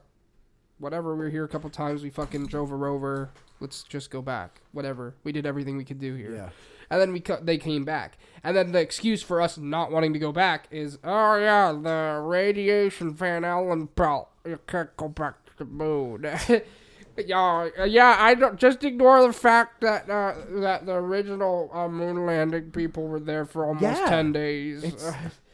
whatever. 0.80 1.16
We 1.16 1.26
were 1.26 1.30
here 1.30 1.44
a 1.44 1.48
couple 1.48 1.70
times. 1.70 2.03
We 2.03 2.10
fucking 2.10 2.48
drove 2.48 2.72
a 2.72 2.76
rover. 2.76 3.30
Let's 3.60 3.84
just 3.84 4.10
go 4.12 4.22
back. 4.22 4.62
Whatever. 4.72 5.16
We 5.24 5.32
did 5.32 5.45
everything 5.45 5.78
we 5.78 5.86
could 5.86 5.99
do 5.99 6.16
here. 6.16 6.34
Yeah. 6.34 6.49
And 6.90 7.02
then 7.02 7.14
we 7.14 7.20
cu- 7.20 7.41
they 7.41 7.57
came 7.57 7.84
back. 7.86 8.18
And 8.44 8.56
then 8.56 8.72
the 8.74 8.80
excuse 8.80 9.24
for 9.24 9.41
us 9.41 9.57
not 9.57 9.91
wanting 9.91 10.14
to 10.14 10.20
go 10.20 10.32
back 10.32 10.68
is, 10.70 10.99
oh 11.03 11.36
yeah, 11.38 11.72
the 11.72 12.22
radiation 12.24 13.14
Van 13.14 13.44
Allen 13.44 13.90
belt. 13.95 14.30
You 14.45 14.60
can't 14.68 14.95
go 14.98 15.07
back 15.10 15.45
to 15.45 15.52
the 15.57 15.66
moon. 15.66 16.24
yeah, 17.18 17.70
yeah. 17.86 18.16
I 18.20 18.36
don't 18.36 18.60
just 18.60 18.84
ignore 18.84 19.26
the 19.26 19.34
fact 19.34 19.82
that 19.82 20.10
uh, 20.10 20.36
that 20.62 20.86
the 20.86 20.94
original 20.94 21.70
uh, 21.74 21.88
moon 21.88 22.26
landing 22.26 22.72
people 22.72 23.07
were 23.07 23.20
there 23.20 23.45
for 23.45 23.66
almost 23.66 23.84
Yeah. 24.02 24.06
ten 24.10 24.32
days. 24.32 24.84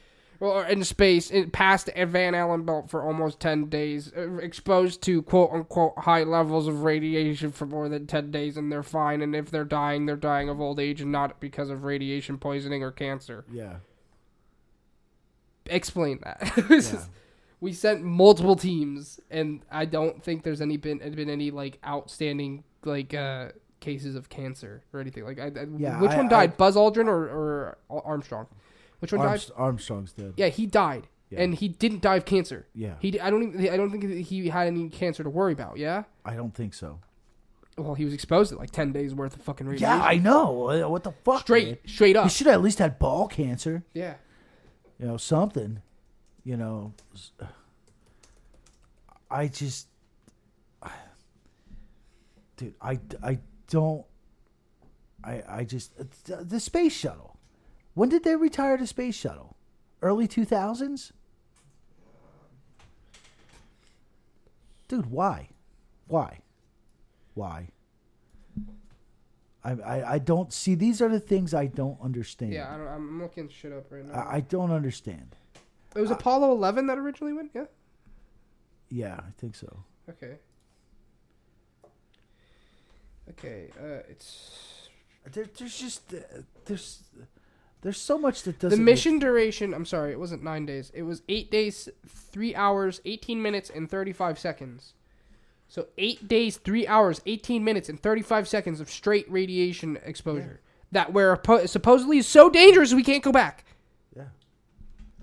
well, 0.42 0.62
in 0.62 0.84
space, 0.84 1.30
in, 1.30 1.52
past 1.52 1.92
a 1.96 2.04
Van 2.08 2.34
Allen 2.34 2.66
belt 2.66 2.90
for 2.90 3.04
almost 3.04 3.40
ten 3.40 3.70
days, 3.70 4.12
uh, 4.18 4.38
exposed 4.38 5.04
to 5.04 5.22
quote 5.22 5.52
unquote 5.52 5.94
high 6.00 6.24
levels 6.24 6.68
of 6.68 6.82
radiation 6.82 7.52
for 7.52 7.68
more 7.68 7.88
than 7.88 8.08
ten 8.08 8.32
days, 8.32 8.58
and 8.58 8.72
they're 8.72 8.82
fine. 8.82 9.22
And 9.22 9.36
if 9.36 9.52
they're 9.52 9.64
dying, 9.64 10.08
they're 10.08 10.16
dying 10.16 10.50
of 10.50 10.60
old 10.60 10.80
age 10.80 11.00
and 11.00 11.12
not 11.12 11.40
because 11.40 11.70
of 11.70 11.84
radiation 11.84 12.40
poisoning 12.40 12.82
or 12.82 12.90
cancer. 12.92 13.46
Yeah. 13.54 13.76
Explain 15.68 16.20
that. 16.24 16.52
yeah. 16.70 17.04
we 17.60 17.72
sent 17.72 18.02
multiple 18.04 18.56
teams, 18.56 19.20
and 19.30 19.62
I 19.72 19.86
don't 19.86 20.24
think 20.24 20.42
there's 20.42 20.60
any 20.60 20.78
been 20.78 20.98
been 20.98 21.30
any 21.30 21.52
like 21.52 21.78
outstanding 21.86 22.64
like 22.84 23.14
uh 23.14 23.50
cases 23.80 24.16
of 24.16 24.28
cancer 24.30 24.82
or 24.92 25.02
anything 25.02 25.24
like. 25.24 25.40
I, 25.40 25.46
I, 25.48 25.68
Yeah, 25.78 26.02
which 26.02 26.12
I- 26.12 26.18
one 26.18 26.30
died? 26.30 26.54
I- 26.54 26.56
Buzz 26.56 26.76
Aldrin 26.76 27.06
or, 27.08 27.78
or 27.90 28.02
Armstrong? 28.04 28.48
Which 29.02 29.12
one 29.14 29.26
died? 29.26 29.44
Armstrong's 29.58 30.14
dead. 30.14 30.34
Yeah, 30.38 30.48
he 30.48 30.66
died, 30.66 31.08
Yeah. 31.30 31.42
and 31.42 31.54
he 31.54 31.68
didn't 31.68 32.02
die 32.02 32.16
of 32.16 32.26
cancer. 32.26 32.68
Yeah. 32.74 32.96
He. 33.00 33.20
I 33.20 33.30
don't. 33.30 33.44
Even, 33.44 33.70
I 33.74 33.76
don't 33.78 33.92
think 33.92 34.26
he 34.28 34.48
had 34.48 34.68
any 34.68 34.90
cancer 34.90 35.24
to 35.24 35.30
worry 35.30 35.54
about. 35.54 35.78
Yeah. 35.78 36.04
I 36.24 36.36
don't 36.36 36.54
think 36.56 36.74
so. 36.74 37.00
Well, 37.78 37.96
he 37.96 38.06
was 38.06 38.14
exposed 38.14 38.52
to 38.52 38.58
like 38.58 38.72
ten 38.72 38.92
days 38.92 39.14
worth 39.16 39.36
of 39.36 39.42
fucking 39.42 39.66
radiation. 39.68 39.98
Yeah, 39.98 40.04
I 40.04 40.18
know. 40.18 40.70
Uh, 40.70 40.88
What 40.90 41.04
the 41.04 41.14
fuck? 41.24 41.42
straight 41.42 41.68
man? 41.68 41.78
straight 41.88 42.16
He 42.16 42.18
up. 42.18 42.30
should 42.30 42.48
have 42.48 42.56
at 42.56 42.62
least 42.62 42.80
had 42.80 43.00
ball 43.00 43.28
cancer. 43.28 43.84
Yeah. 43.94 44.16
You 45.00 45.08
know, 45.08 45.18
something. 45.18 45.82
You 46.44 46.58
know. 46.58 46.94
s- 47.14 47.32
I 49.32 49.48
just. 49.48 49.88
Dude, 52.58 52.76
I, 52.82 53.00
I 53.24 53.40
don't. 53.70 54.06
I, 55.24 55.42
I 55.48 55.64
just. 55.64 55.94
The, 56.26 56.44
the 56.44 56.60
space 56.60 56.94
shuttle. 56.94 57.31
When 57.94 58.10
did 58.10 58.24
they 58.24 58.36
retire 58.36 58.78
the 58.78 58.88
space 58.88 59.16
shuttle? 59.16 59.58
Early 60.02 60.28
2000s? 60.28 61.12
Dude, 64.88 65.06
why? 65.08 65.50
Why? 66.08 66.40
Why? 67.34 67.70
I, 69.64 69.72
I, 69.72 70.14
I 70.14 70.20
don't 70.20 70.52
see. 70.52 70.76
These 70.76 71.02
are 71.02 71.10
the 71.10 71.20
things 71.20 71.54
I 71.54 71.68
don't 71.68 71.98
understand. 72.02 72.52
Yeah. 72.54 72.74
I 72.74 72.78
don't, 72.78 72.88
I'm 72.88 73.22
looking 73.22 73.48
shit 73.48 73.72
up 73.72 73.86
right 73.92 74.06
now. 74.06 74.14
I, 74.14 74.38
I 74.38 74.40
don't 74.42 74.72
understand. 74.72 75.36
it 75.96 76.02
was 76.02 76.12
Apollo 76.12 76.52
11 76.52 76.88
that 76.88 76.98
originally 76.98 77.34
went. 77.34 77.52
Yeah. 77.54 77.66
Yeah, 78.90 79.16
I 79.16 79.32
think 79.38 79.56
so. 79.56 79.84
Okay. 80.10 80.38
Okay. 83.30 83.70
Uh, 83.80 84.02
it's 84.10 84.90
There, 85.32 85.46
there's 85.58 85.78
just 85.78 86.14
uh, 86.14 86.18
there's 86.66 87.04
there's 87.82 88.00
so 88.00 88.18
much 88.18 88.44
that 88.44 88.60
doesn't. 88.60 88.78
The 88.78 88.84
mission 88.84 89.20
duration. 89.20 89.74
I'm 89.74 89.86
sorry, 89.86 90.12
it 90.12 90.20
wasn't 90.20 90.44
nine 90.44 90.66
days. 90.66 90.92
It 90.94 91.04
was 91.04 91.22
eight 91.30 91.50
days, 91.52 91.90
three 92.08 92.56
hours, 92.56 93.02
18 93.06 93.42
minutes, 93.42 93.70
and 93.74 93.90
35 93.90 94.38
seconds. 94.40 94.94
So 95.68 95.88
eight 95.98 96.28
days, 96.28 96.58
three 96.58 96.86
hours, 96.86 97.22
18 97.26 97.64
minutes, 97.64 97.88
and 97.90 98.00
35 98.00 98.48
seconds 98.48 98.80
of 98.82 98.90
straight 98.90 99.26
radiation 99.32 99.98
exposure. 100.04 100.60
That 100.92 101.14
where 101.14 101.40
supposedly 101.66 102.18
is 102.18 102.28
so 102.28 102.50
dangerous 102.50 102.94
we 102.94 103.04
can't 103.04 103.24
go 103.24 103.32
back. 103.32 103.64
Yeah. 104.16 104.26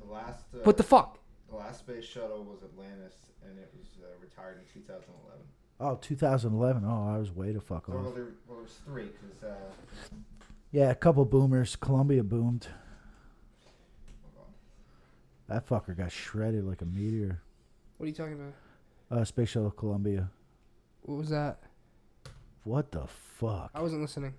The 0.01 0.11
last. 0.13 0.45
Uh, 0.55 0.59
What 0.65 0.79
the 0.79 0.83
fuck? 0.83 1.19
The 1.51 1.57
last 1.57 1.81
space 1.81 2.05
shuttle 2.05 2.45
was 2.45 2.63
Atlantis, 2.63 3.15
and 3.47 3.59
it 3.59 3.71
was 3.79 3.87
uh, 4.03 4.07
retired 4.23 4.59
in 4.59 4.83
2011. 4.83 5.45
Oh, 5.81 5.97
2011. 6.01 6.83
Oh, 6.87 7.15
I 7.15 7.19
was 7.19 7.31
way 7.31 7.53
to 7.53 7.61
fuck 7.61 7.85
Oh, 7.89 7.93
well, 7.93 8.11
there, 8.11 8.29
well, 8.49 8.59
there's 8.59 8.79
three 8.87 9.09
because 9.21 9.43
uh, 9.45 9.55
Yeah, 10.71 10.91
a 10.91 10.95
couple 10.95 11.25
boomers. 11.25 11.77
Columbia 11.77 12.23
boomed. 12.23 12.69
That 15.49 15.67
fucker 15.67 15.97
got 15.97 16.13
shredded 16.13 16.65
like 16.65 16.83
a 16.83 16.85
meteor. 16.85 17.41
What 17.97 18.05
are 18.05 18.09
you 18.09 18.15
talking 18.15 18.35
about? 18.35 18.53
Uh, 19.11 19.25
Space 19.25 19.49
Shuttle 19.49 19.71
Columbia. 19.71 20.29
What 21.03 21.17
was 21.17 21.31
that? 21.31 21.61
What 22.65 22.93
the 22.93 23.07
fuck? 23.07 23.71
I 23.75 23.81
wasn't 23.81 24.03
listening. 24.03 24.35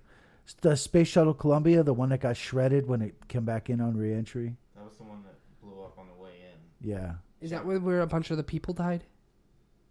The 0.60 0.76
Space 0.76 1.08
Shuttle 1.08 1.34
Columbia, 1.34 1.82
the 1.82 1.92
one 1.92 2.10
that 2.10 2.20
got 2.20 2.36
shredded 2.36 2.86
when 2.86 3.02
it 3.02 3.14
came 3.28 3.44
back 3.44 3.70
in 3.70 3.80
on 3.80 3.96
reentry. 3.96 4.56
that 4.76 4.84
was 4.84 4.96
the 4.98 5.02
one 5.04 5.22
that 5.24 5.34
blew 5.60 5.82
up 5.82 5.98
on 5.98 6.06
the 6.06 6.22
way 6.22 6.30
in. 6.30 6.88
Yeah, 6.88 7.14
Is 7.40 7.50
that 7.50 7.66
where, 7.66 7.80
where 7.80 8.02
a 8.02 8.06
bunch 8.06 8.30
of 8.30 8.36
the 8.36 8.42
people 8.44 8.72
died? 8.72 9.02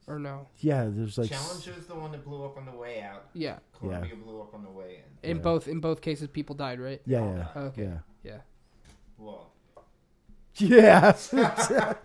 Or 0.09 0.19
no? 0.19 0.47
yeah. 0.57 0.87
There's 0.89 1.17
like 1.17 1.31
s- 1.31 1.41
Challenger 1.47 1.73
is 1.79 1.85
the 1.85 1.95
one 1.95 2.11
that 2.11 2.25
blew 2.25 2.43
up 2.43 2.57
on 2.57 2.65
the 2.65 2.71
way 2.71 3.01
out. 3.01 3.25
Yeah. 3.33 3.59
Columbia 3.77 4.15
blew 4.15 4.41
up 4.41 4.53
on 4.53 4.63
the 4.63 4.71
way 4.71 5.01
in. 5.23 5.29
In 5.29 5.37
Yeah. 5.37 5.43
both 5.43 5.67
in 5.67 5.79
both 5.79 6.01
cases, 6.01 6.27
people 6.27 6.55
died, 6.55 6.79
right? 6.79 7.01
Yeah, 7.05 7.23
yeah, 7.35 7.47
oh, 7.55 7.61
Okay. 7.65 7.83
yeah. 7.83 7.97
Yeah. 8.23 8.37
Well, 9.17 9.51
Yeah. 10.55 10.99
that's 11.01 11.31
a 11.33 11.95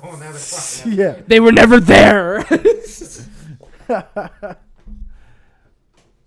whole 0.00 0.16
nother 0.18 0.38
fucking 0.38 0.92
yeah. 0.92 1.20
They 1.26 1.38
were 1.38 1.52
never 1.52 1.78
there. 1.78 2.44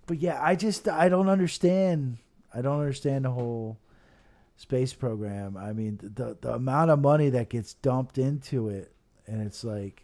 But 0.05 0.19
yeah, 0.19 0.39
I 0.41 0.55
just 0.55 0.87
I 0.87 1.09
don't 1.09 1.29
understand. 1.29 2.17
I 2.53 2.61
don't 2.61 2.79
understand 2.79 3.25
the 3.25 3.31
whole 3.31 3.77
space 4.57 4.93
program. 4.93 5.57
I 5.57 5.73
mean, 5.73 5.99
the 6.01 6.37
the 6.41 6.53
amount 6.55 6.91
of 6.91 6.99
money 6.99 7.29
that 7.29 7.49
gets 7.49 7.73
dumped 7.75 8.17
into 8.17 8.69
it, 8.69 8.91
and 9.27 9.41
it's 9.41 9.63
like, 9.63 10.03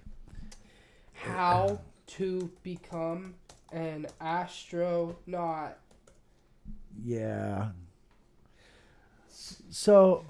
How 1.21 1.79
to 2.07 2.49
become 2.63 3.35
an 3.71 4.07
astronaut? 4.19 5.77
yeah. 7.03 7.69
So 9.71 10.25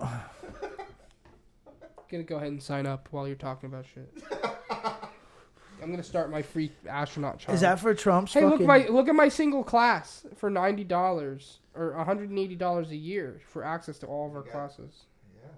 gonna 2.11 2.23
go 2.23 2.35
ahead 2.37 2.47
and 2.49 2.61
sign 2.61 2.85
up 2.85 3.07
while 3.11 3.27
you're 3.27 3.35
talking 3.35 3.69
about 3.69 3.85
shit. 3.85 4.11
I'm 5.81 5.89
gonna 5.91 6.03
start 6.03 6.29
my 6.29 6.41
free 6.41 6.71
astronaut 6.87 7.39
challenge. 7.39 7.55
is 7.55 7.61
that 7.61 7.79
for 7.79 7.93
Trump's? 7.93 8.33
Hey, 8.33 8.41
look 8.43 8.53
fucking, 8.53 8.67
my 8.67 8.87
look 8.89 9.07
at 9.07 9.15
my 9.15 9.29
single 9.29 9.63
class 9.63 10.25
for 10.35 10.49
ninety 10.49 10.83
dollars 10.83 11.59
or 11.73 11.95
one 11.95 12.05
hundred 12.05 12.29
and 12.29 12.37
eighty 12.39 12.55
dollars 12.55 12.91
a 12.91 12.95
year 12.97 13.39
for 13.47 13.63
access 13.63 13.97
to 13.99 14.07
all 14.07 14.27
of 14.27 14.35
our 14.35 14.43
Yeah. 14.45 14.51
classes. 14.51 15.05
Yeah. 15.41 15.49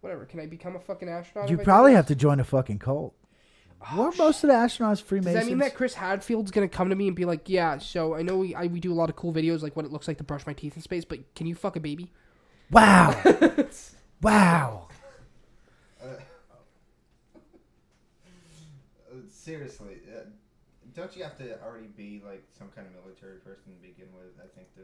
Whatever. 0.00 0.24
Can 0.24 0.40
I 0.40 0.46
become 0.46 0.76
a 0.76 0.80
fucking 0.80 1.08
astronaut? 1.08 1.50
You 1.50 1.54
if 1.56 1.60
I 1.60 1.62
do 1.62 1.66
probably 1.66 1.90
this? 1.92 1.96
have 1.96 2.06
to 2.06 2.14
join 2.14 2.40
a 2.40 2.44
fucking 2.44 2.78
cult. 2.78 3.14
Weren't 3.96 4.18
most 4.18 4.44
of 4.44 4.48
the 4.48 4.54
astronauts 4.54 5.00
Freemasons? 5.00 5.00
Does 5.00 5.04
Freemasons? 5.08 5.34
that 5.34 5.46
mean 5.46 5.58
that 5.58 5.74
Chris 5.74 5.94
Hadfield's 5.94 6.50
gonna 6.50 6.68
come 6.68 6.90
to 6.90 6.94
me 6.96 7.06
and 7.06 7.16
be 7.16 7.24
like, 7.24 7.48
"Yeah, 7.48 7.78
so 7.78 8.14
I 8.14 8.22
know 8.22 8.36
we 8.38 8.54
I, 8.54 8.66
we 8.66 8.78
do 8.78 8.92
a 8.92 8.94
lot 8.94 9.08
of 9.08 9.16
cool 9.16 9.32
videos, 9.32 9.62
like 9.62 9.74
what 9.74 9.84
it 9.86 9.90
looks 9.92 10.06
like 10.06 10.18
to 10.18 10.24
brush 10.24 10.46
my 10.46 10.52
teeth 10.52 10.76
in 10.76 10.82
space, 10.82 11.04
but 11.04 11.34
can 11.34 11.46
you 11.46 11.54
fuck 11.54 11.76
a 11.76 11.80
baby?" 11.80 12.12
Wow. 12.70 13.20
wow. 14.22 14.88
Uh, 16.02 16.06
seriously, 19.28 19.96
uh, 20.14 20.20
don't 20.94 21.16
you 21.16 21.22
have 21.22 21.36
to 21.38 21.60
already 21.62 21.86
be 21.96 22.22
like 22.24 22.44
some 22.56 22.68
kind 22.74 22.86
of 22.86 22.92
military 23.02 23.38
person 23.38 23.72
to 23.74 23.80
begin 23.82 24.06
with? 24.14 24.32
I 24.38 24.46
think 24.54 24.72
to 24.74 24.80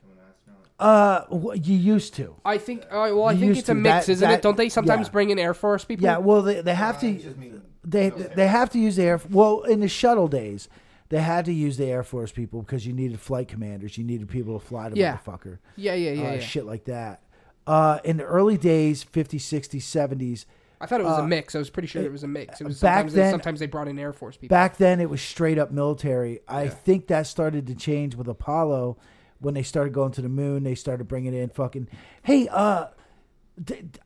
become 0.00 0.16
an 0.18 0.24
astronaut. 0.28 0.66
Uh, 0.78 1.24
wh- 1.56 1.66
you 1.68 1.76
used 1.76 2.14
to. 2.14 2.36
I 2.44 2.58
think. 2.58 2.82
Uh, 2.84 3.10
well, 3.14 3.24
I 3.24 3.32
You 3.32 3.38
think 3.38 3.48
used 3.48 3.60
it's 3.60 3.68
a 3.70 3.72
to. 3.74 3.80
mix, 3.80 4.06
That- 4.06 4.12
isn't 4.12 4.28
that- 4.28 4.38
it? 4.38 4.42
Don't 4.42 4.56
they 4.56 4.68
sometimes 4.68 5.06
yeah. 5.08 5.12
bring 5.12 5.30
in 5.30 5.38
Air 5.38 5.54
Force 5.54 5.84
people? 5.84 6.04
Yeah. 6.04 6.18
Well, 6.18 6.42
they 6.42 6.60
they 6.60 6.74
have 6.74 6.96
Uh, 7.02 7.06
I 7.08 7.12
to. 7.16 7.62
They 7.84 8.10
they 8.10 8.46
have 8.46 8.70
to 8.70 8.78
use 8.78 8.96
the 8.96 9.02
air. 9.04 9.20
Well, 9.30 9.62
in 9.62 9.80
the 9.80 9.88
shuttle 9.88 10.28
days, 10.28 10.68
they 11.10 11.20
had 11.20 11.44
to 11.44 11.52
use 11.52 11.76
the 11.76 11.86
Air 11.86 12.02
Force 12.02 12.32
people 12.32 12.62
because 12.62 12.86
you 12.86 12.92
needed 12.92 13.20
flight 13.20 13.46
commanders. 13.48 13.98
You 13.98 14.04
needed 14.04 14.28
people 14.28 14.58
to 14.58 14.64
fly 14.66 14.88
the 14.88 14.96
Yeah. 14.96 15.18
motherfucker. 15.18 15.58
Yeah, 15.76 15.94
yeah, 15.94 16.12
yeah. 16.12 16.28
uh, 16.28 16.32
yeah. 16.34 16.40
Shit 16.40 16.64
like 16.64 16.84
that. 16.84 17.22
Uh, 17.66 17.98
in 18.04 18.16
the 18.18 18.24
early 18.24 18.58
days, 18.58 19.04
50s, 19.04 19.40
60s, 19.40 19.82
70s, 19.82 20.44
I 20.80 20.86
thought 20.86 21.00
it 21.00 21.04
was 21.04 21.18
uh, 21.18 21.22
a 21.22 21.26
mix. 21.26 21.54
I 21.54 21.58
was 21.58 21.70
pretty 21.70 21.88
sure 21.88 22.02
it 22.02 22.12
was 22.12 22.24
a 22.24 22.28
mix. 22.28 22.60
It 22.60 22.64
was 22.66 22.78
back 22.80 22.96
sometimes, 22.96 23.12
then- 23.14 23.24
they, 23.26 23.30
sometimes 23.30 23.60
they 23.60 23.66
brought 23.66 23.88
in 23.88 23.98
Air 23.98 24.12
Force 24.12 24.36
people. 24.36 24.54
back 24.54 24.76
then 24.76 25.00
it 25.00 25.08
was 25.08 25.22
straight 25.22 25.58
up 25.58 25.70
military. 25.70 26.40
I 26.48 26.68
think 26.68 27.06
that 27.08 27.26
started 27.26 27.66
to 27.68 27.74
change 27.74 28.16
with 28.16 28.28
Apollo 28.28 28.98
when 29.40 29.54
they 29.54 29.62
started 29.62 29.92
going 29.94 30.12
to 30.12 30.22
the 30.22 30.28
moon. 30.28 30.62
They 30.62 30.74
started 30.74 31.04
bringing 31.08 31.32
in 31.34 31.48
fucking. 31.50 31.88
Hey, 32.22 32.48
uh, 32.48 32.88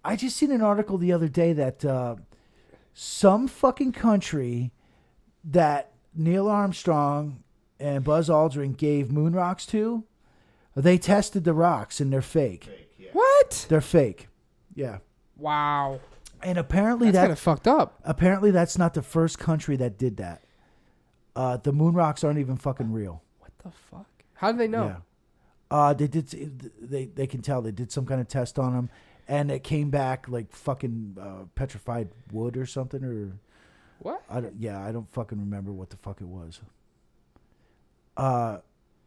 I 0.05 0.15
just 0.17 0.37
seen 0.37 0.53
an 0.53 0.61
article 0.63 0.99
the 0.99 1.13
other 1.13 1.29
day 1.29 1.53
that 1.55 1.85
uh, 1.85 2.17
some 3.01 3.47
fucking 3.47 3.93
country 3.93 4.73
that 5.45 5.93
Neil 6.16 6.49
Armstrong 6.49 7.45
and 7.79 8.03
Buzz 8.03 8.29
Aldrin 8.29 8.77
gave 8.77 9.12
moon 9.12 9.35
rocks 9.35 9.65
to, 9.66 10.03
they 10.75 10.99
tested 10.99 11.45
the 11.45 11.53
rocks 11.53 12.01
and 12.01 12.12
they're 12.12 12.20
fake. 12.20 12.65
Fake, 12.65 12.95
yeah. 12.99 13.11
what? 13.12 13.66
They're 13.69 13.81
fake. 13.81 14.27
Yeah. 14.75 14.99
Wow. 15.37 16.01
And 16.43 16.59
apparently 16.59 17.12
That's 17.12 17.16
that 17.16 17.23
kind 17.23 17.33
of 17.33 17.39
fucked 17.39 17.69
up. 17.69 18.01
apparently 18.05 18.51
that's 18.51 18.77
not 18.77 18.95
the 18.95 19.03
first 19.03 19.39
country 19.39 19.77
that 19.77 19.97
did 19.97 20.16
that. 20.16 20.43
Uh, 21.37 21.57
the 21.57 21.73
moon 21.73 21.95
rocks 21.95 22.25
aren't 22.25 22.41
even 22.41 22.57
fucking 22.57 22.91
real. 22.93 23.23
What 23.39 23.53
the 23.62 23.70
fuck? 23.70 24.09
How 24.35 24.51
do 24.51 24.59
they 24.59 24.66
know? 24.66 24.87
Yeah. 24.87 24.97
Uh, 25.70 25.93
they 25.93 26.09
did. 26.09 26.29
They 26.81 27.05
they 27.05 27.27
can 27.27 27.43
tell 27.43 27.61
they 27.62 27.70
did 27.70 27.93
some 27.93 28.07
kind 28.07 28.20
of 28.20 28.27
test 28.27 28.59
on 28.59 28.73
them, 28.73 28.91
and 29.29 29.51
it 29.51 29.63
came 29.63 29.91
back 29.91 30.29
like 30.29 30.51
fucking 30.53 31.17
uh, 31.21 31.45
petrified 31.55 32.09
wood 32.33 32.57
or 32.57 32.67
something 32.67 33.05
or 33.05 33.39
What? 34.01 34.23
I 34.31 34.41
don't. 34.41 34.55
Yeah, 34.59 34.83
I 34.85 34.91
don't 34.91 35.09
fucking 35.13 35.39
remember 35.39 35.73
what 35.73 35.91
the 35.91 35.97
fuck 35.97 36.21
it 36.21 36.27
was. 36.29 36.61
Uh, 38.17 38.59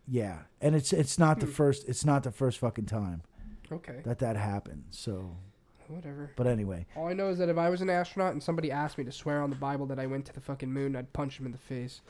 yeah, 0.07 0.39
and 0.61 0.75
it's 0.75 0.93
it's 0.93 1.17
not 1.19 1.39
the 1.39 1.47
first. 1.47 1.87
It's 1.89 2.05
not 2.05 2.23
the 2.23 2.31
first 2.31 2.59
fucking 2.59 2.85
time 2.85 3.21
Okay. 3.71 4.01
that 4.05 4.19
that 4.19 4.35
happened. 4.37 4.85
So, 4.91 5.35
Whatever. 5.87 6.31
but 6.35 6.47
anyway, 6.47 6.85
All 6.95 7.07
I 7.07 7.13
know 7.13 7.29
is 7.29 7.37
that 7.39 7.49
if 7.49 7.57
I 7.57 7.69
was 7.69 7.81
an 7.81 7.89
astronaut 7.89 8.31
and 8.33 8.41
somebody 8.41 8.71
asked 8.71 8.97
me 8.97 9.03
to 9.03 9.11
swear 9.11 9.41
on 9.41 9.49
the 9.49 9.55
Bible 9.55 9.85
that 9.87 9.99
I 9.99 10.05
went 10.07 10.25
to 10.27 10.33
the 10.33 10.41
fucking 10.41 10.71
moon, 10.71 10.95
I'd 10.95 11.11
punch 11.13 11.39
him 11.39 11.45
in 11.45 11.51
the 11.51 11.57
face. 11.57 12.01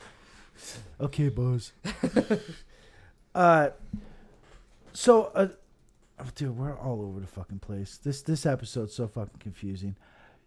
Okay, 1.00 1.28
Buzz. 1.28 1.72
uh, 3.34 3.70
so, 4.92 5.24
uh, 5.34 5.48
oh, 6.24 6.28
dude, 6.34 6.56
we're 6.56 6.78
all 6.78 7.02
over 7.02 7.20
the 7.20 7.26
fucking 7.26 7.58
place. 7.60 7.98
This 8.02 8.22
this 8.22 8.46
episode's 8.46 8.94
so 8.94 9.08
fucking 9.08 9.38
confusing. 9.40 9.96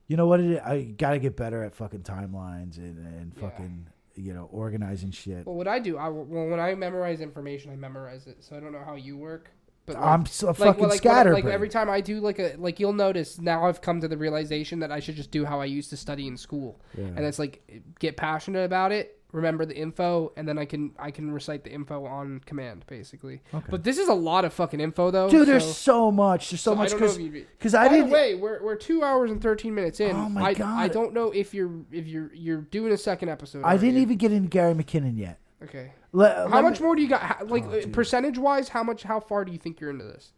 You 0.08 0.18
know 0.18 0.28
what? 0.28 0.40
It? 0.40 0.62
I 0.64 0.84
gotta 0.84 1.20
get 1.20 1.36
better 1.36 1.64
at 1.64 1.76
fucking 1.76 2.02
timelines 2.02 2.78
and 2.78 2.98
and 3.00 3.36
fucking 3.38 3.88
you 4.16 4.34
know 4.34 4.50
organizing 4.52 5.12
shit. 5.12 5.46
Well, 5.46 5.56
what 5.56 5.68
I 5.68 5.80
do, 5.80 5.98
I 5.98 6.10
well 6.10 6.48
when 6.48 6.60
I 6.60 6.76
memorize 6.76 7.22
information, 7.22 7.72
I 7.72 7.76
memorize 7.76 8.28
it. 8.28 8.44
So 8.44 8.56
I 8.56 8.60
don't 8.60 8.72
know 8.72 8.84
how 8.86 8.96
you 8.96 9.18
work, 9.18 9.50
but 9.86 9.96
like, 9.96 10.06
I'm 10.06 10.26
so 10.26 10.48
like, 10.48 10.58
fucking 10.58 10.82
well, 10.82 10.90
like, 10.90 10.98
scatterbrained. 11.00 11.46
like 11.46 11.54
every 11.54 11.70
time 11.70 11.90
I 11.90 12.02
do 12.02 12.20
like 12.20 12.40
a 12.40 12.56
like 12.58 12.80
you'll 12.80 12.94
notice 12.94 13.40
now 13.40 13.66
I've 13.66 13.82
come 13.82 14.02
to 14.02 14.08
the 14.08 14.18
realization 14.18 14.80
that 14.80 14.92
I 14.92 15.00
should 15.00 15.16
just 15.16 15.32
do 15.32 15.44
how 15.46 15.60
I 15.60 15.66
used 15.66 15.90
to 15.90 15.98
study 15.98 16.28
in 16.28 16.38
school, 16.38 16.80
Yeah. 16.98 17.06
and 17.06 17.20
it's 17.20 17.40
like 17.40 17.84
get 18.00 18.16
passionate 18.16 18.64
about 18.64 18.92
it, 18.92 19.20
remember 19.36 19.66
the 19.66 19.76
info, 19.76 20.32
and 20.38 20.48
then 20.48 20.58
I 20.58 20.66
can 20.66 20.94
I 20.98 21.12
can 21.12 21.32
recite 21.32 21.64
the 21.64 21.72
info 21.72 22.06
on 22.06 22.40
command 22.46 22.86
basically. 22.88 23.42
Okay. 23.54 23.66
But 23.70 23.84
this 23.84 23.98
is 23.98 24.08
a 24.08 24.14
lot 24.14 24.46
of 24.46 24.54
fucking 24.54 24.80
info 24.80 25.12
though, 25.12 25.30
Dude, 25.30 25.48
there's 25.48 25.66
so- 25.66 25.72
so 25.72 26.12
much. 26.12 26.50
There's 26.50 26.62
so, 26.62 26.72
so 26.72 26.76
much 26.76 26.88
I 26.88 26.98
don't 26.98 27.02
know 27.02 27.08
because 27.18 27.44
because 27.58 27.76
I 27.76 27.88
didn't. 27.90 28.08
the 28.08 28.14
way, 28.14 28.36
we're, 28.36 28.64
we're 28.64 28.76
two 28.76 29.04
hours 29.04 29.30
and 29.32 29.42
thirteen 29.42 29.76
minutes 29.76 30.00
in. 30.00 30.16
Oh 30.16 30.30
my 30.30 30.42
I, 30.42 30.54
God. 30.54 30.80
I 30.80 30.88
don't 30.88 31.14
know 31.14 31.32
if 31.32 31.54
you're 31.54 31.72
if 31.92 32.08
you're 32.08 32.32
you're 32.34 32.62
doing 32.62 32.92
a 32.94 32.98
second 32.98 33.30
episode. 33.30 33.64
I 33.64 33.74
didn't 33.74 33.90
already. 33.90 34.02
even 34.02 34.18
get 34.18 34.32
into 34.32 34.50
Gary 34.50 34.74
McKinnon 34.74 35.18
yet. 35.18 35.40
Okay. 35.64 35.92
Le- 36.12 36.50
How 36.50 36.62
much 36.62 36.80
me- 36.80 36.86
more 36.86 36.96
do 36.96 37.02
you 37.02 37.10
got? 37.10 37.22
How, 37.22 37.46
like 37.46 37.66
Oh, 37.66 37.80
uh 37.80 37.88
percentage 37.92 38.38
wise, 38.38 38.70
how 38.70 38.84
much? 38.84 39.04
How 39.04 39.20
far 39.20 39.44
do 39.46 39.52
you 39.52 39.58
think 39.58 39.80
you're 39.80 39.90
into 39.90 40.06
this? 40.06 40.32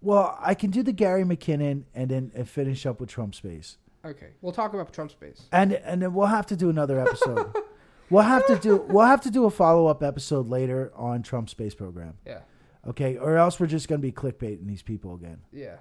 Well, 0.00 0.38
I 0.40 0.54
can 0.54 0.70
do 0.70 0.82
the 0.82 0.92
Gary 0.92 1.24
McKinnon 1.24 1.84
and 1.94 2.08
then 2.08 2.30
uh, 2.38 2.44
finish 2.44 2.86
up 2.86 3.00
with 3.00 3.08
Trump 3.08 3.34
space. 3.34 3.78
Okay, 4.04 4.28
we'll 4.40 4.52
talk 4.52 4.72
about 4.74 4.92
Trump 4.92 5.10
space. 5.10 5.46
and 5.52 5.72
and 5.72 6.00
then 6.02 6.14
we'll 6.14 6.26
have 6.26 6.46
to 6.46 6.56
do 6.56 6.70
another 6.70 7.00
episode. 7.00 7.52
we'll 8.10 8.22
have 8.22 8.46
to 8.46 8.56
do 8.58 8.76
we'll 8.88 9.06
have 9.06 9.20
to 9.22 9.30
do 9.30 9.44
a 9.44 9.50
follow 9.50 9.86
up 9.86 10.02
episode 10.02 10.48
later 10.48 10.92
on 10.94 11.22
Trump's 11.22 11.52
space 11.52 11.74
program. 11.74 12.14
Yeah, 12.26 12.40
Okay, 12.86 13.16
or 13.16 13.36
else 13.36 13.58
we're 13.58 13.66
just 13.66 13.88
gonna 13.88 13.98
be 14.00 14.12
clickbaiting 14.12 14.66
these 14.66 14.82
people 14.82 15.14
again. 15.14 15.38
yeah. 15.52 15.76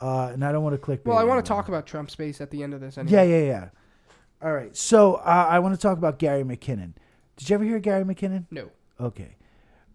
Uh, 0.00 0.30
and 0.32 0.44
I 0.44 0.52
don't 0.52 0.62
want 0.62 0.80
to 0.80 0.86
clickbait. 0.86 1.06
Well, 1.06 1.18
I 1.18 1.24
want 1.24 1.44
to 1.44 1.48
talk 1.48 1.66
about 1.66 1.84
Trump 1.84 2.08
space 2.08 2.40
at 2.40 2.52
the 2.52 2.62
end 2.62 2.72
of 2.72 2.80
this. 2.80 2.96
Yeah, 2.96 3.02
Anyway. 3.02 3.30
yeah, 3.40 3.46
yeah. 3.46 3.68
All 4.40 4.52
right, 4.52 4.76
so 4.76 5.14
uh, 5.14 5.46
I 5.50 5.58
want 5.58 5.74
to 5.74 5.80
talk 5.80 5.98
about 5.98 6.20
Gary 6.20 6.44
McKinnon. 6.44 6.92
Did 7.36 7.50
you 7.50 7.54
ever 7.54 7.64
hear 7.64 7.80
Gary 7.80 8.04
McKinnon? 8.04 8.46
No. 8.52 8.70
Okay. 9.00 9.34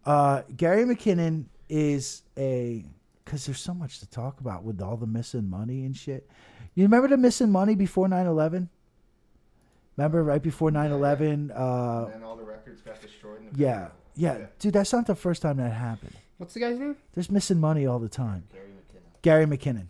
Uh, 0.05 0.41
Gary 0.57 0.83
McKinnon 0.83 1.45
is 1.69 2.23
a 2.37 2.83
because 3.23 3.45
there's 3.45 3.61
so 3.61 3.73
much 3.73 3.99
to 3.99 4.09
talk 4.09 4.41
about 4.41 4.65
with 4.65 4.81
all 4.81 4.97
the 4.97 5.07
missing 5.07 5.49
money 5.49 5.85
and 5.85 5.95
shit. 5.95 6.29
You 6.75 6.83
remember 6.83 7.07
the 7.07 7.17
missing 7.17 7.51
money 7.51 7.75
before 7.75 8.07
9-11? 8.07 8.67
Remember 9.97 10.23
right 10.23 10.41
before 10.41 10.71
9-11? 10.71 11.51
Uh, 11.51 12.09
and 12.13 12.23
all 12.23 12.35
the 12.35 12.43
records 12.43 12.81
got 12.81 12.99
destroyed. 13.01 13.39
In 13.41 13.53
the 13.53 13.59
yeah, 13.59 13.71
Pentagon. 13.73 13.91
yeah, 14.15 14.45
dude, 14.59 14.73
that's 14.73 14.91
not 14.91 15.05
the 15.05 15.15
first 15.15 15.41
time 15.43 15.57
that 15.57 15.69
happened. 15.71 16.13
What's 16.37 16.55
the 16.55 16.59
guy's 16.61 16.79
name? 16.79 16.95
There's 17.13 17.29
missing 17.29 17.59
money 17.59 17.85
all 17.85 17.99
the 17.99 18.09
time. 18.09 18.45
Gary 18.51 18.65
McKinnon. 18.69 19.21
Gary 19.21 19.45
McKinnon. 19.45 19.87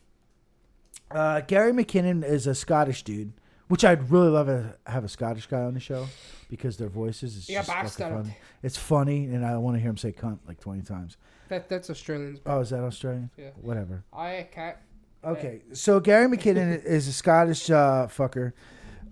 Uh, 1.09 1.41
Gary 1.41 1.71
McKinnon 1.71 2.23
is 2.25 2.47
a 2.47 2.55
Scottish 2.55 3.03
dude, 3.03 3.31
Which 3.69 3.85
I'd 3.85 4.11
really 4.11 4.29
love 4.29 4.47
to 4.47 4.75
have 4.85 5.03
a 5.05 5.09
Scottish 5.09 5.45
guy 5.45 5.61
on 5.61 5.73
the 5.73 5.79
show 5.79 6.07
because 6.49 6.75
their 6.77 6.89
voices 6.89 7.37
is 7.37 7.49
Yeah, 7.49 7.59
just 7.59 7.69
fucking 7.69 7.83
bastard. 7.83 8.11
funny. 8.11 8.37
It's 8.61 8.77
funny, 8.77 9.25
and 9.25 9.45
I 9.45 9.55
want 9.57 9.75
to 9.77 9.79
hear 9.81 9.89
him 9.89 9.97
say 9.97 10.11
"cunt" 10.11 10.39
like 10.47 10.59
twenty 10.59 10.81
times. 10.81 11.17
That 11.49 11.69
that's 11.69 11.89
Australians. 11.89 12.39
Oh, 12.45 12.59
is 12.59 12.71
that 12.71 12.81
Australian? 12.83 13.29
Yeah. 13.37 13.49
Whatever. 13.61 14.03
I 14.11 14.47
can't. 14.51 14.77
Okay, 15.23 15.61
so 15.73 15.99
Gary 15.99 16.27
McKinnon 16.27 16.83
is 16.85 17.07
a 17.07 17.13
Scottish 17.13 17.69
uh, 17.69 18.07
fucker. 18.07 18.53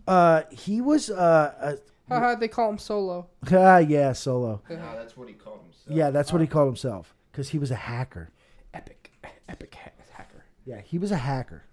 Uh, 0.07 0.43
he 0.51 0.81
was 0.81 1.09
uh, 1.09 1.77
Haha, 2.09 2.35
they 2.35 2.47
call 2.47 2.69
him 2.69 2.77
Solo. 2.77 3.29
ah, 3.51 3.77
yeah, 3.77 4.11
solo. 4.11 4.61
No, 4.69 4.75
that's 4.95 5.15
what 5.15 5.29
he 5.29 5.33
called 5.33 5.61
himself. 5.63 5.95
Yeah, 5.95 6.09
that's 6.09 6.33
what 6.33 6.41
he 6.41 6.47
called 6.47 6.67
himself 6.67 7.15
because 7.31 7.49
he 7.49 7.59
was 7.59 7.71
a 7.71 7.75
hacker. 7.75 8.31
Epic, 8.73 9.11
epic 9.47 9.75
ha- 9.75 9.91
hacker. 10.11 10.43
Yeah, 10.65 10.81
he 10.81 10.97
was 10.97 11.11
a 11.11 11.17
hacker. 11.17 11.63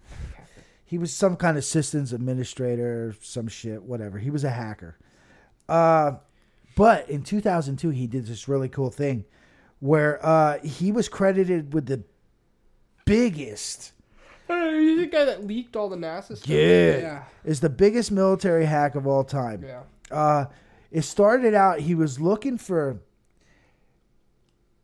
He 0.84 0.96
was 0.96 1.12
some 1.12 1.36
kind 1.36 1.58
of 1.58 1.64
systems 1.64 2.12
administrator, 2.12 3.14
some 3.20 3.48
shit, 3.48 3.82
whatever. 3.82 4.18
He 4.18 4.30
was 4.30 4.44
a 4.44 4.50
hacker. 4.50 4.96
Uh, 5.68 6.12
but 6.76 7.10
in 7.10 7.22
2002, 7.22 7.90
he 7.90 8.06
did 8.06 8.26
this 8.26 8.48
really 8.48 8.68
cool 8.70 8.90
thing 8.90 9.24
where 9.80 10.24
uh, 10.24 10.58
he 10.60 10.90
was 10.90 11.08
credited 11.08 11.74
with 11.74 11.86
the 11.86 12.04
biggest, 13.04 13.92
You 14.48 14.96
the 15.00 15.06
guy 15.06 15.24
that 15.26 15.46
leaked 15.46 15.76
all 15.76 15.88
the 15.88 15.96
NASA 15.96 16.36
stuff? 16.36 16.48
yeah, 16.48 16.96
Yeah. 16.98 17.22
is 17.44 17.60
the 17.60 17.68
biggest 17.68 18.10
military 18.10 18.64
hack 18.64 18.94
of 18.94 19.06
all 19.06 19.24
time. 19.24 19.64
Yeah. 19.64 19.82
Uh, 20.10 20.46
it 20.90 21.02
started 21.02 21.54
out 21.54 21.80
he 21.80 21.94
was 21.94 22.18
looking 22.20 22.56
for. 22.58 23.00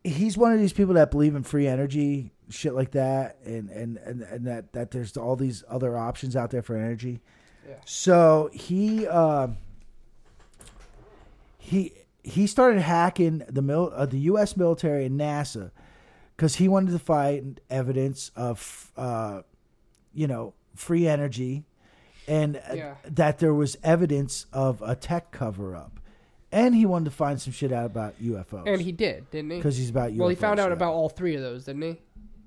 He's 0.03 0.36
one 0.36 0.53
of 0.53 0.59
these 0.59 0.74
people 0.74 0.95
that 0.95 1.11
believe 1.11 1.35
in 1.35 1.43
free 1.45 1.66
energy, 1.66 2.31
shit 2.51 2.74
like 2.74 2.91
that, 2.91 3.39
and 3.47 3.70
and 3.70 3.97
and, 3.99 4.20
and 4.23 4.47
that 4.47 4.73
that 4.74 4.91
there's 4.91 5.16
all 5.16 5.35
these 5.36 5.65
other 5.69 5.97
options 5.97 6.36
out 6.36 6.51
there 6.51 6.61
for 6.62 6.77
energy. 6.77 7.20
Yeah. 7.66 7.77
So 7.86 8.51
he 8.53 9.07
uh, 9.07 9.49
he 11.59 11.93
he 12.23 12.47
started 12.47 12.81
hacking 12.82 13.43
the 13.49 13.62
mil- 13.62 13.93
uh, 13.95 14.05
the 14.07 14.19
U.S. 14.20 14.57
military 14.59 15.07
and 15.07 15.19
NASA 15.19 15.70
because 16.36 16.57
he 16.57 16.69
wanted 16.69 16.91
to 16.93 16.99
find 16.99 17.61
evidence 17.70 18.31
of 18.36 18.93
uh, 18.99 19.41
you 20.15 20.27
know 20.27 20.55
free 20.74 21.07
energy 21.07 21.65
and 22.27 22.57
uh, 22.57 22.61
Yeah. 22.74 22.95
that 23.05 23.39
there 23.39 23.53
was 23.55 23.77
evidence 23.82 24.47
of 24.53 24.81
a 24.82 24.95
tech 24.97 25.31
cover 25.31 25.77
up, 25.77 26.01
and 26.51 26.74
he 26.74 26.86
wanted 26.86 27.07
to 27.07 27.11
find 27.11 27.41
some 27.41 27.53
shit 27.53 27.70
out 27.73 27.86
about 27.86 28.15
UFOs. 28.23 28.66
And 28.66 28.81
he 28.81 28.93
did, 28.93 29.31
didn't 29.31 29.51
he? 29.51 29.57
because 29.59 29.77
he's 29.77 29.91
about 29.91 30.12
UFOs. 30.12 30.16
well, 30.19 30.28
he 30.28 30.35
found 30.35 30.59
out 30.61 30.73
about 30.73 30.93
all 30.95 31.09
three 31.09 31.35
of 31.36 31.43
those, 31.43 31.65
didn't 31.65 31.82
he? 31.82 32.01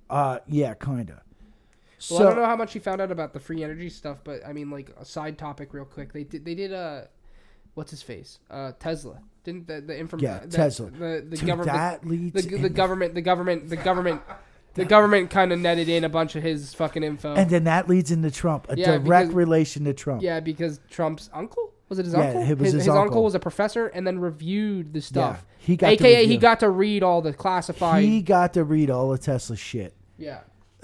uh 0.09 0.39
yeah 0.47 0.73
kinda. 0.73 1.21
Well, 2.09 2.19
so 2.19 2.19
I 2.19 2.23
don't 2.29 2.35
know 2.37 2.45
how 2.45 2.55
much 2.55 2.73
he 2.73 2.79
found 2.79 3.01
out 3.01 3.11
about 3.11 3.33
the 3.33 3.39
free 3.39 3.63
energy 3.63 3.89
stuff, 3.89 4.19
but 4.23 4.45
I 4.45 4.53
mean, 4.53 4.69
like 4.69 4.91
a 4.99 5.03
side 5.03 5.37
topic, 5.37 5.73
real 5.73 5.83
quick. 5.85 6.13
They 6.13 6.23
did. 6.23 6.45
They 6.45 6.53
did. 6.53 6.71
Uh, 6.71 7.01
what's 7.73 7.89
his 7.91 8.03
face? 8.03 8.37
Uh, 8.51 8.71
Tesla. 8.79 9.19
Didn't 9.43 9.65
the 9.67 9.81
the 9.81 9.97
information? 9.97 10.41
Yeah, 10.43 10.45
Tesla. 10.49 10.91
The 10.91 11.25
the 11.27 11.37
Dude, 11.37 11.47
government. 11.47 11.71
that 11.75 12.01
the, 12.03 12.07
leads 12.07 12.45
the, 12.45 12.55
in- 12.55 12.73
government. 12.73 13.15
The 13.15 13.21
government. 13.21 13.69
The 13.69 13.77
government. 13.77 14.21
The 14.77 14.85
government 14.85 15.29
kind 15.29 15.51
of 15.51 15.59
netted 15.59 15.89
in 15.89 16.03
a 16.03 16.09
bunch 16.09 16.35
of 16.35 16.43
his 16.43 16.73
fucking 16.73 17.03
info. 17.03 17.33
and 17.35 17.49
then 17.49 17.65
that 17.65 17.89
leads 17.89 18.11
into 18.11 18.31
Trump, 18.31 18.67
a 18.69 18.77
Yeah, 18.77 18.97
direct 18.97 19.27
because- 19.29 19.33
relation 19.35 19.83
to 19.85 19.93
Trump. 19.93 20.21
yeah, 20.21 20.39
because 20.39 20.79
Trump's 20.89 21.29
uncle 21.33 21.73
was 21.89 21.99
it 21.99 22.05
his 22.05 22.13
Yeah, 22.13 22.19
uncle? 22.21 22.41
it 22.43 22.57
was 22.59 22.71
his 22.73 22.87
uncle. 22.87 23.23
was 23.23 23.33
a 23.35 23.39
professor, 23.39 23.87
and 23.87 24.05
then 24.05 24.19
reviewed 24.19 24.93
the 24.93 25.01
stuff. 25.01 25.45
he 25.57 25.75
got 25.77 25.87
to 25.87 25.93
AKA, 25.93 26.15
he 26.15 26.21
review. 26.23 26.37
got 26.39 26.59
to 26.61 26.69
read 26.69 27.01
all 27.03 27.21
the 27.21 27.33
classified. 27.33 28.03
He 28.03 28.21
got 28.21 28.53
to 28.53 28.63
read 28.63 28.89
all 28.89 29.09
the 29.09 29.17
Tesla 29.17 29.55
shit. 29.55 29.93
yeah. 30.17 30.39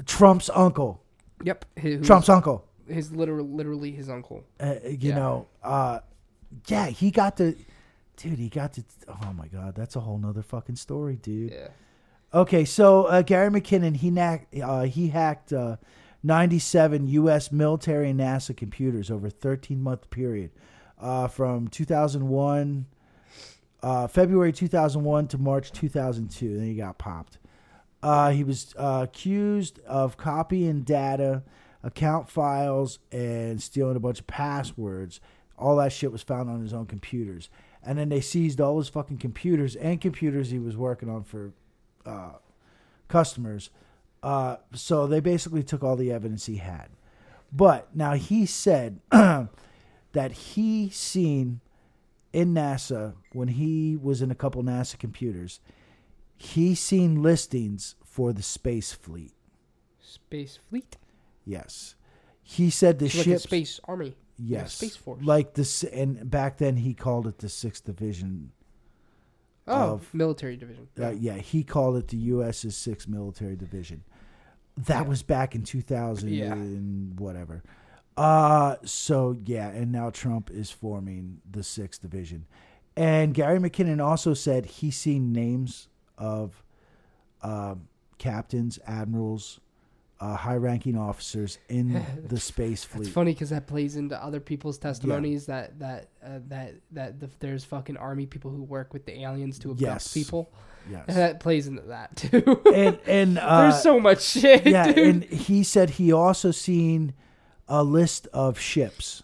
Trump's 0.05 0.49
uncle. 0.53 1.01
Yep. 1.43 1.65
His, 1.75 2.05
Trump's 2.07 2.29
uncle. 2.29 2.65
His 2.87 3.11
literal, 3.11 3.45
literally 3.47 3.91
his 3.91 4.09
uncle. 4.09 4.43
Uh, 4.59 4.75
you 4.83 5.09
Yeah. 5.09 5.15
know, 5.15 5.47
uh, 5.63 5.99
yeah, 6.67 6.87
he 6.87 7.11
got 7.11 7.37
to, 7.37 7.55
dude, 8.17 8.39
he 8.39 8.49
got 8.49 8.73
to, 8.73 8.83
oh 9.07 9.33
my 9.33 9.47
God, 9.49 9.75
that's 9.75 9.95
a 9.95 9.99
whole 9.99 10.17
nother 10.17 10.41
fucking 10.41 10.77
story, 10.77 11.17
dude. 11.17 11.51
Yeah. 11.51 11.67
Okay, 12.33 12.65
so 12.65 13.03
uh, 13.03 13.21
Gary 13.21 13.51
McKinnon, 13.51 13.95
he, 13.95 14.09
knack, 14.09 14.47
uh, 14.59 14.83
he 14.85 15.09
hacked 15.09 15.53
uh, 15.53 15.75
97 16.23 17.07
U.S. 17.07 17.51
military 17.51 18.09
and 18.09 18.19
NASA 18.19 18.57
computers 18.57 19.11
over 19.11 19.27
a 19.27 19.29
13 19.29 19.79
month 19.79 20.09
period 20.09 20.49
uh, 20.99 21.27
from 21.27 21.67
2001, 21.67 22.87
uh, 23.83 24.07
February 24.07 24.51
2001 24.51 25.27
to 25.27 25.37
March 25.37 25.71
2002. 25.73 26.57
Then 26.57 26.65
he 26.65 26.73
got 26.73 26.97
popped. 26.97 27.37
Uh, 28.01 28.31
he 28.31 28.43
was 28.43 28.73
accused 28.77 29.79
of 29.81 30.17
copying 30.17 30.81
data, 30.81 31.43
account 31.83 32.29
files, 32.29 32.97
and 33.11 33.61
stealing 33.61 33.95
a 33.95 33.99
bunch 33.99 34.21
of 34.21 34.27
passwords. 34.27 35.19
All 35.55 35.75
that 35.75 35.93
shit 35.93 36.11
was 36.11 36.23
found 36.23 36.49
on 36.49 36.61
his 36.61 36.73
own 36.73 36.87
computers. 36.87 37.51
And 37.83 37.99
then 37.99 38.09
they 38.09 38.21
seized 38.21 38.59
all 38.59 38.79
his 38.79 38.89
fucking 38.89 39.19
computers 39.19 39.75
and 39.75 40.01
computers 40.01 40.49
he 40.49 40.57
was 40.57 40.75
working 40.75 41.09
on 41.09 41.23
for 41.23 41.53
uh, 42.05 42.33
customers. 43.07 43.69
Uh, 44.21 44.57
so 44.73 45.05
they 45.07 45.19
basically 45.19 45.63
took 45.63 45.83
all 45.83 45.95
the 45.95 46.11
evidence 46.11 46.45
he 46.45 46.57
had. 46.57 46.87
But 47.51 47.95
now 47.95 48.13
he 48.13 48.45
said 48.45 48.99
that 49.11 50.31
he 50.31 50.89
seen 50.89 51.59
in 52.31 52.53
NASA 52.53 53.13
when 53.33 53.49
he 53.49 53.95
was 53.95 54.21
in 54.21 54.31
a 54.31 54.35
couple 54.35 54.63
NASA 54.63 54.97
computers, 54.97 55.59
he 56.35 56.73
seen 56.73 57.21
listings 57.21 57.95
for 58.03 58.33
the 58.33 58.41
space 58.41 58.91
fleet. 58.91 59.33
Space 60.01 60.57
fleet. 60.69 60.97
Yes, 61.45 61.95
he 62.41 62.69
said 62.69 62.99
the 62.99 63.05
It's 63.05 63.27
like 63.27 63.39
space 63.39 63.79
army. 63.85 64.15
yes, 64.37 64.73
space 64.73 64.95
force. 64.95 65.21
Like 65.23 65.53
this, 65.53 65.83
and 65.83 66.29
back 66.29 66.57
then 66.57 66.77
he 66.77 66.93
called 66.93 67.27
it 67.27 67.39
the 67.39 67.49
Sixth 67.49 67.83
Division. 67.85 68.51
Oh, 69.67 69.93
of- 69.93 70.13
military 70.13 70.57
division. 70.57 70.87
Uh, 70.99 71.09
yeah, 71.11 71.35
he 71.37 71.63
called 71.63 71.97
it 71.97 72.07
the 72.09 72.17
U.S.'s 72.17 72.75
Sixth 72.75 73.07
Military 73.07 73.55
Division. 73.55 74.03
That 74.75 75.03
Yeah. 75.03 75.07
was 75.09 75.23
back 75.23 75.55
in 75.55 75.63
2000 75.63 76.29
Yeah. 76.29 76.51
and 76.53 77.19
whatever. 77.19 77.63
Uh, 78.17 78.75
so 78.83 79.35
yeah, 79.45 79.69
and 79.69 79.91
now 79.91 80.09
Trump 80.09 80.49
is 80.51 80.69
forming 80.71 81.41
the 81.49 81.63
Sixth 81.63 82.01
Division. 82.01 82.45
And 82.95 83.33
Gary 83.33 83.57
McKinnon 83.59 84.03
also 84.03 84.33
said 84.35 84.65
he's 84.65 84.97
seen 84.97 85.31
names 85.33 85.87
of 86.17 86.63
um, 87.41 87.87
captains, 88.19 88.77
admirals, 88.85 89.59
uh, 90.23 90.35
high-ranking 90.35 90.97
officers 90.97 91.57
in 91.69 91.87
the 92.29 92.39
space 92.39 92.83
fleet. 92.83 93.05
It's 93.07 93.13
funny 93.13 93.33
because 93.33 93.49
that 93.49 93.67
plays 93.67 93.95
into 93.97 94.15
other 94.23 94.39
people's 94.39 94.77
testimonies 94.77 95.45
that 95.47 95.77
that 95.79 96.09
uh, 96.23 96.39
that 96.47 96.75
that 96.91 97.19
the, 97.19 97.29
there's 97.39 97.63
fucking 97.65 97.97
army 97.97 98.25
people 98.25 98.49
who 98.51 98.63
work 98.63 98.93
with 98.93 99.05
the 99.05 99.13
aliens 99.23 99.59
to 99.59 99.71
abduct 99.71 99.81
Yes. 99.81 100.13
people. 100.13 100.51
Yes. 100.89 101.05
That 101.21 101.39
plays 101.39 101.67
into 101.67 101.83
that 101.83 102.15
too. 102.15 102.61
and 102.73 102.99
and 103.07 103.37
uh, 103.41 103.61
there's 103.61 103.81
so 103.83 103.99
much 103.99 104.21
shit. 104.23 104.65
yeah, 104.65 104.91
dude. 104.91 104.97
and 105.07 105.23
he 105.25 105.63
said 105.63 105.89
he 106.01 106.11
also 106.13 106.51
seen 106.51 107.13
a 107.67 107.83
list 107.83 108.27
of 108.33 108.59
ships, 108.59 109.23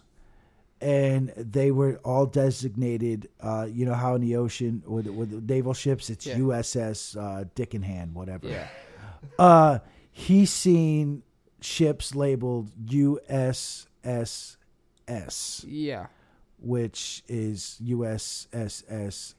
and 0.80 1.32
they 1.36 1.70
were 1.70 2.00
all 2.04 2.26
designated. 2.26 3.28
Uh, 3.40 3.66
you 3.70 3.84
know 3.86 3.94
how 3.94 4.14
in 4.16 4.20
the 4.22 4.36
ocean 4.36 4.82
with 4.86 5.06
with 5.06 5.30
naval 5.48 5.74
ships, 5.74 6.10
it's 6.10 6.26
Yeah. 6.26 6.38
USS 6.38 7.16
uh, 7.16 7.44
Dick 7.54 7.74
in 7.74 7.82
Hand, 7.82 8.14
whatever. 8.14 8.48
yeah. 8.48 9.78
Uh, 10.20 10.24
he 10.24 10.44
seen 10.46 11.22
ships 11.60 12.14
labeled 12.14 12.70
USSS, 12.86 14.56
Yeah. 15.66 16.06
which 16.58 17.22
is 17.28 17.78
USSS. 17.82 19.34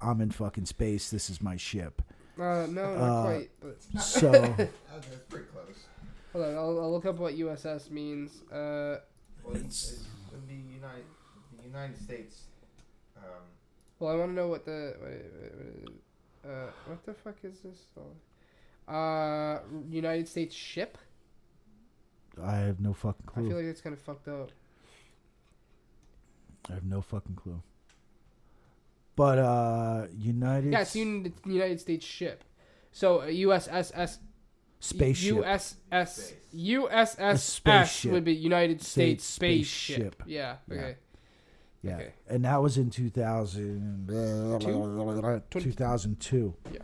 I'm 0.00 0.20
in 0.20 0.30
fucking 0.30 0.66
space. 0.66 1.10
This 1.10 1.28
is 1.30 1.42
my 1.42 1.56
ship. 1.56 2.02
Uh, 2.38 2.66
no, 2.70 2.94
not 2.96 2.98
Uh, 2.98 3.22
quite. 3.24 3.50
But 3.60 3.82
So. 4.02 4.30
That's, 4.32 5.06
that's 5.08 5.16
pretty 5.28 5.46
close. 5.46 5.76
hold 6.32 6.44
on, 6.46 6.54
I'll, 6.54 6.80
I'll 6.80 6.92
look 6.92 7.04
up 7.06 7.16
what 7.18 7.34
USS 7.34 7.90
means. 7.90 8.42
Uh, 8.50 9.00
Well, 9.44 9.56
It's- 9.56 9.92
it's, 9.92 10.04
the 10.48 10.54
United, 10.54 11.04
the 11.58 11.62
United 11.64 11.98
States. 12.00 12.44
Um, 13.16 13.24
well, 13.98 14.12
I 14.14 14.16
want 14.16 14.30
to 14.30 14.34
know 14.34 14.48
what 14.48 14.64
the 14.64 14.94
wait, 15.02 15.22
wait, 15.40 15.52
wait, 15.58 15.88
uh, 16.50 16.70
what 16.86 17.04
the 17.04 17.12
fuck 17.14 17.36
is 17.44 17.60
this? 17.60 17.86
Uh, 18.88 19.58
United 19.88 20.28
States 20.28 20.54
ship. 20.54 20.98
I 22.42 22.56
have 22.56 22.80
no 22.80 22.92
fucking 22.92 23.26
clue. 23.26 23.44
I 23.44 23.48
feel 23.48 23.56
like 23.56 23.66
it's 23.66 23.80
kind 23.80 23.94
of 23.94 24.00
fucked 24.00 24.28
up. 24.28 24.50
I 26.70 26.74
have 26.74 26.84
no 26.84 27.02
fucking 27.02 27.34
clue. 27.34 27.62
But 29.16 29.38
uh 29.38 30.06
United 30.18 30.72
Yeah, 30.72 30.80
it's 30.80 30.96
United, 30.96 31.34
United 31.44 31.80
States 31.80 32.06
ship. 32.06 32.44
So 32.92 33.20
uh, 33.20 33.26
USSS 33.26 34.18
spaceship. 34.80 35.36
USS 35.36 36.32
USSS 36.54 37.38
spaceship. 37.38 38.12
would 38.12 38.24
be 38.24 38.34
United 38.34 38.80
States, 38.80 39.24
States 39.24 39.24
spaceship. 39.24 40.14
spaceship. 40.14 40.22
Yeah. 40.26 40.56
Yeah. 40.68 40.74
Okay. 40.74 40.96
yeah. 41.82 41.94
okay. 41.96 42.12
And 42.28 42.44
that 42.44 42.62
was 42.62 42.78
in 42.78 42.90
2000 42.90 44.08
2002. 45.50 46.54
Yeah. 46.72 46.78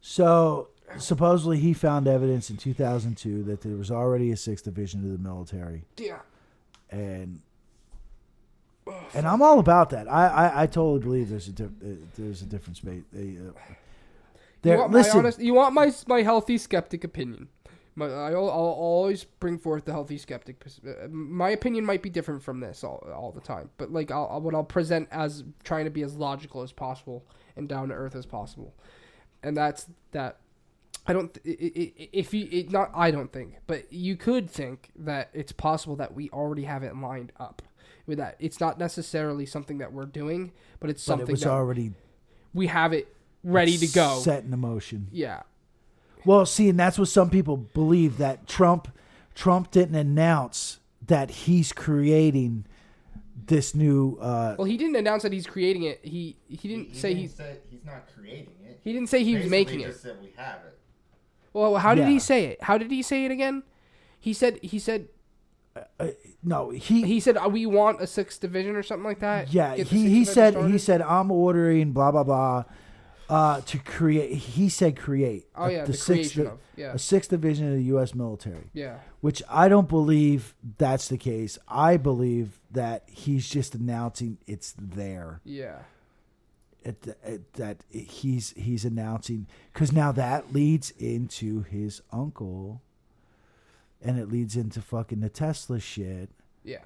So 0.00 0.68
supposedly 0.98 1.58
he 1.58 1.72
found 1.72 2.06
evidence 2.08 2.50
in 2.50 2.56
2002 2.56 3.42
that 3.44 3.60
there 3.62 3.76
was 3.76 3.90
already 3.90 4.30
a 4.32 4.34
6th 4.34 4.62
division 4.64 5.04
of 5.04 5.10
the 5.12 5.18
military 5.28 5.84
Yeah. 5.96 6.20
and 6.90 7.40
and 9.14 9.26
I'm 9.28 9.42
all 9.42 9.58
about 9.60 9.90
that. 9.90 10.10
I 10.10 10.26
I, 10.26 10.62
I 10.62 10.66
totally 10.66 11.00
believe 11.00 11.28
there's 11.28 11.46
a 11.48 11.52
diff, 11.52 11.68
uh, 11.84 11.88
there's 12.16 12.42
a 12.42 12.46
different 12.46 12.76
space. 12.78 13.02
Uh, 13.14 13.20
You 13.20 13.52
want 14.78 14.92
listen, 14.92 15.14
my 15.14 15.18
honest? 15.20 15.38
You 15.40 15.54
want 15.54 15.74
my 15.74 15.92
my 16.08 16.22
healthy 16.22 16.58
skeptic 16.58 17.04
opinion? 17.04 17.48
My, 17.94 18.06
I'll, 18.06 18.48
I'll 18.50 18.76
always 18.88 19.22
bring 19.24 19.58
forth 19.58 19.84
the 19.84 19.92
healthy 19.92 20.16
skeptic. 20.16 20.64
uh, 20.86 21.08
My 21.08 21.50
opinion 21.50 21.84
might 21.84 22.00
be 22.02 22.08
different 22.08 22.42
from 22.42 22.58
this 22.60 22.82
all, 22.82 23.06
all 23.14 23.32
the 23.32 23.40
time, 23.42 23.68
but 23.76 23.92
like 23.92 24.10
I'll, 24.10 24.26
I'll- 24.30 24.40
what 24.40 24.54
I'll 24.54 24.64
present 24.64 25.08
as 25.12 25.44
trying 25.62 25.84
to 25.84 25.90
be 25.90 26.02
as 26.02 26.16
logical 26.16 26.62
as 26.62 26.72
possible 26.72 27.24
and 27.54 27.68
down 27.68 27.88
to 27.90 27.94
earth 27.94 28.16
as 28.16 28.24
possible, 28.26 28.74
and 29.44 29.56
that's 29.56 29.86
that. 30.12 30.38
I 31.06 31.12
don't. 31.12 31.34
th- 31.34 31.90
If 32.12 32.32
you 32.32 32.48
it, 32.50 32.70
not, 32.70 32.90
I 32.94 33.10
don't 33.10 33.32
think, 33.32 33.56
but 33.66 33.92
you 33.92 34.16
could 34.16 34.48
think 34.50 34.90
that 34.96 35.30
it's 35.32 35.52
possible 35.52 35.96
that 35.96 36.14
we 36.14 36.30
already 36.30 36.62
have 36.64 36.82
it 36.82 36.96
lined 36.96 37.32
up. 37.40 37.62
With 38.06 38.18
that, 38.18 38.36
it's 38.40 38.58
not 38.60 38.78
necessarily 38.78 39.46
something 39.46 39.78
that 39.78 39.92
we're 39.92 40.06
doing, 40.06 40.52
but 40.80 40.90
it's 40.90 41.04
but 41.04 41.10
something 41.12 41.28
it 41.28 41.32
was 41.32 41.40
that 41.42 41.50
already 41.50 41.92
we 42.52 42.66
have 42.66 42.92
it 42.92 43.14
ready 43.44 43.76
to 43.78 43.86
go. 43.88 44.18
set 44.18 44.42
in 44.44 44.58
motion. 44.58 45.06
Yeah, 45.12 45.42
Well, 46.24 46.44
see, 46.46 46.68
and 46.68 46.78
that's 46.78 46.98
what 46.98 47.08
some 47.08 47.30
people 47.30 47.56
believe 47.56 48.18
that 48.18 48.46
Trump 48.48 48.88
Trump 49.36 49.70
didn't 49.70 49.94
announce 49.94 50.78
that 51.06 51.30
he's 51.30 51.72
creating 51.72 52.64
this 53.46 53.72
new. 53.74 54.18
Uh, 54.20 54.56
Well, 54.58 54.66
he 54.66 54.76
didn't 54.76 54.96
announce 54.96 55.22
that 55.22 55.32
he's 55.32 55.46
creating 55.46 55.84
it. 55.84 56.00
He 56.02 56.36
he 56.48 56.68
didn't 56.68 56.88
He 56.88 56.94
say 56.98 57.08
didn't 57.10 57.20
he's 57.22 57.34
say 57.34 57.56
he's 57.70 57.84
not 57.84 58.08
creating 58.16 58.54
it. 58.64 58.80
he 58.82 58.92
didn't 58.92 59.08
say 59.10 59.22
he 59.24 59.34
was 59.34 59.44
Basically 59.44 59.58
making 59.76 59.80
it. 59.80 59.86
just 59.92 60.02
said 60.02 60.16
we 60.20 60.32
have 60.36 60.58
it. 60.66 60.78
Well, 61.52 61.76
how 61.76 61.94
did 61.94 62.02
Yeah. 62.02 62.08
he 62.10 62.18
say 62.18 62.44
it? 62.46 62.62
How 62.62 62.78
did 62.78 62.90
he 62.90 63.02
say 63.02 63.24
it 63.24 63.30
again? 63.30 63.62
He 64.18 64.32
said 64.32 64.58
he 64.62 64.78
said 64.78 65.08
no, 66.42 66.70
he 66.70 67.02
he 67.02 67.20
said 67.20 67.36
uh, 67.36 67.48
we 67.48 67.66
want 67.66 68.00
a 68.00 68.06
sixth 68.06 68.40
division 68.40 68.76
or 68.76 68.82
something 68.82 69.04
like 69.04 69.20
that. 69.20 69.52
Yeah, 69.52 69.74
he, 69.74 70.08
he 70.08 70.24
said 70.24 70.54
started? 70.54 70.70
he 70.70 70.78
said 70.78 71.00
I'm 71.02 71.30
ordering 71.30 71.92
blah 71.92 72.10
blah 72.10 72.24
blah 72.24 72.64
uh, 73.30 73.60
to 73.62 73.78
create. 73.78 74.34
He 74.34 74.68
said 74.68 74.96
create. 74.98 75.46
Oh, 75.56 75.64
a- 75.64 75.72
yeah, 75.72 75.84
the 75.84 75.94
sixth 75.94 76.36
of, 76.36 76.58
yeah. 76.76 76.92
a 76.92 76.98
sixth 76.98 77.30
division 77.30 77.68
of 77.70 77.74
the 77.76 77.84
U.S. 77.84 78.14
military. 78.14 78.68
Yeah. 78.74 78.98
Which 79.20 79.42
I 79.48 79.68
don't 79.68 79.88
believe 79.88 80.54
that's 80.78 81.08
the 81.08 81.16
case. 81.16 81.58
I 81.68 81.96
believe 81.96 82.60
that 82.72 83.04
he's 83.06 83.48
just 83.48 83.74
announcing 83.74 84.38
it's 84.46 84.74
there. 84.78 85.40
Yeah. 85.44 85.78
It, 86.84 87.16
it, 87.24 87.52
that 87.54 87.78
he's 87.90 88.52
he's 88.56 88.84
announcing 88.84 89.46
because 89.72 89.92
now 89.92 90.10
that 90.12 90.52
leads 90.52 90.90
into 90.92 91.62
his 91.62 92.02
uncle, 92.12 92.82
and 94.02 94.18
it 94.18 94.28
leads 94.30 94.56
into 94.56 94.80
fucking 94.80 95.20
the 95.20 95.28
Tesla 95.28 95.78
shit 95.78 96.30
Yeah. 96.64 96.78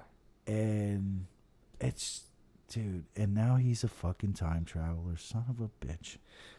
and 0.47 1.27
it's 1.81 2.25
dude 2.69 3.05
and 3.15 3.35
now 3.35 3.57
he's 3.57 3.85
a 3.85 3.89
fucking 3.89 4.33
time 4.35 4.65
traveler 4.65 5.17
son 5.17 5.45
of 5.49 5.61
a 5.61 5.71
bitch 5.87 6.17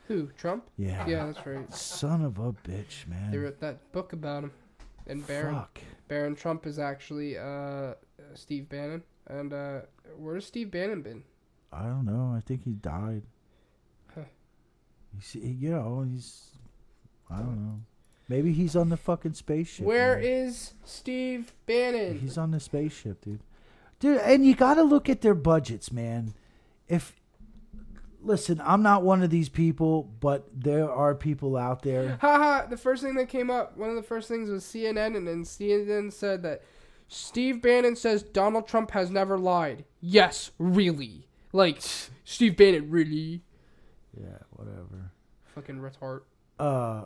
Who? 0.07 0.29
Trump? 0.37 0.63
Yeah. 0.77 1.05
Yeah, 1.07 1.25
that's 1.27 1.45
right. 1.45 1.71
son 1.73 2.23
of 2.23 2.39
a 2.39 2.53
bitch 2.53 3.07
man 3.07 3.29
They 3.31 3.37
wrote 3.37 3.59
that 3.59 3.91
book 3.91 4.13
about 4.13 4.45
him. 4.45 4.51
And 5.05 5.25
Baron 5.27 5.55
Fuck. 5.55 5.79
Baron 6.07 6.35
Trump 6.35 6.65
is 6.65 6.79
actually 6.79 7.37
uh 7.37 7.93
Steve 8.33 8.67
Bannon. 8.69 9.03
And 9.27 9.53
uh 9.53 9.81
where's 10.17 10.45
Steve 10.45 10.71
Bannon 10.71 11.01
been? 11.01 11.23
I 11.71 11.83
don't 11.83 12.05
know 12.05 12.33
i 12.35 12.39
think 12.41 12.63
he 12.63 12.71
died 12.73 13.23
Huh. 14.13 14.21
he's, 15.15 15.35
you 15.35 15.69
know 15.71 16.05
he's 16.09 16.51
i 17.29 17.37
don't 17.37 17.57
know 17.63 17.79
maybe 18.29 18.51
he's 18.53 18.75
on 18.75 18.89
the 18.89 18.97
fucking 18.97 19.33
spaceship 19.33 19.85
Where 19.85 20.15
man. 20.15 20.23
is 20.25 20.73
Steve 20.83 21.53
Bannon? 21.65 22.19
he's 22.19 22.37
on 22.37 22.51
the 22.51 22.59
spaceship 22.59 23.21
dude 23.21 23.39
dude 23.99 24.19
and 24.19 24.45
you 24.45 24.55
gotta 24.55 24.83
look 24.83 25.09
at 25.09 25.21
their 25.21 25.35
budgets 25.35 25.91
man 25.91 26.33
if 26.87 27.13
listen 28.21 28.61
i'm 28.65 28.81
not 28.81 29.03
one 29.03 29.21
of 29.23 29.29
these 29.29 29.47
people 29.49 30.03
but 30.19 30.47
there 30.53 30.91
are 30.91 31.13
people 31.15 31.55
out 31.55 31.83
there 31.83 32.17
Haha, 32.21 32.65
the 32.67 32.77
first 32.77 33.03
thing 33.03 33.15
that 33.15 33.29
came 33.29 33.49
up, 33.51 33.77
one 33.77 33.89
of 33.89 33.95
the 33.95 34.01
first 34.03 34.27
things 34.27 34.49
was 34.49 34.63
CNN, 34.63 35.15
and 35.15 35.27
then 35.27 35.43
CNN 35.43 36.11
said 36.11 36.41
that 36.43 36.63
Steve 37.07 37.61
Bannon 37.61 37.95
says 37.95 38.23
Donald 38.23 38.67
Trump 38.67 38.91
has 38.91 39.09
never 39.09 39.37
lied. 39.37 39.85
Yes, 40.01 40.51
really. 40.57 41.26
Like, 41.57 41.81
Steve 42.23 42.55
Bannon, 42.55 42.89
really? 42.91 43.41
yeah 44.19 44.37
whatever 44.51 45.11
Fucking 45.55 45.79
retard. 45.79 46.21
uh, 46.59 47.05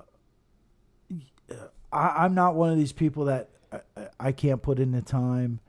I, 1.91 2.25
I'm 2.25 2.35
not 2.35 2.55
one 2.55 2.69
of 2.69 2.77
these 2.77 2.91
people 2.91 3.25
that 3.25 3.49
I, 3.71 3.79
I 4.19 4.31
can't 4.33 4.61
put 4.61 4.79
in 4.79 4.91
the 4.91 5.01
time. 5.01 5.59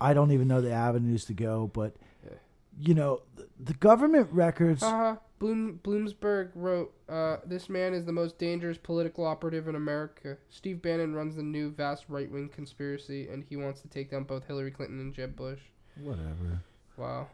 I 0.00 0.14
don't 0.14 0.30
even 0.30 0.46
know 0.48 0.60
the 0.60 0.72
avenues 0.72 1.24
to 1.26 1.34
go, 1.34 1.70
but 1.72 1.94
you 2.78 2.94
know, 2.94 3.22
the, 3.36 3.48
the 3.62 3.74
government 3.74 4.28
records. 4.32 4.82
Haha, 4.82 5.16
Bloom, 5.38 5.80
Bloomsburg 5.82 6.50
wrote, 6.54 6.92
uh, 7.08 7.38
this 7.44 7.68
man 7.68 7.92
is 7.92 8.04
the 8.06 8.12
most 8.12 8.38
dangerous 8.38 8.78
political 8.78 9.26
operative 9.26 9.68
in 9.68 9.74
America. 9.74 10.36
Steve 10.48 10.80
Bannon 10.80 11.14
runs 11.14 11.36
the 11.36 11.42
new 11.42 11.70
vast 11.70 12.04
right 12.08 12.30
wing 12.30 12.48
conspiracy, 12.48 13.28
and 13.28 13.44
he 13.48 13.56
wants 13.56 13.80
to 13.82 13.88
take 13.88 14.10
down 14.10 14.24
both 14.24 14.46
Hillary 14.46 14.70
Clinton 14.70 15.00
and 15.00 15.12
Jeb 15.12 15.36
Bush. 15.36 15.60
Whatever. 16.00 16.62
Wow. 16.96 17.28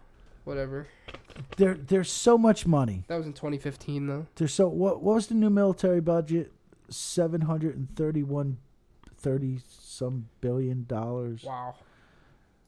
Whatever. 0.48 0.86
There, 1.58 1.74
there's 1.74 2.10
so 2.10 2.38
much 2.38 2.66
money. 2.66 3.04
That 3.08 3.18
was 3.18 3.26
in 3.26 3.34
2015, 3.34 4.06
though. 4.06 4.26
There's 4.36 4.54
so 4.54 4.66
what? 4.66 5.02
What 5.02 5.16
was 5.16 5.26
the 5.26 5.34
new 5.34 5.50
military 5.50 6.00
budget? 6.00 6.52
Seven 6.88 7.42
hundred 7.42 7.76
and 7.76 7.86
thirty-one, 7.94 8.56
thirty 9.18 9.60
some 9.68 10.30
billion 10.40 10.86
dollars, 10.88 11.44
Wow. 11.44 11.74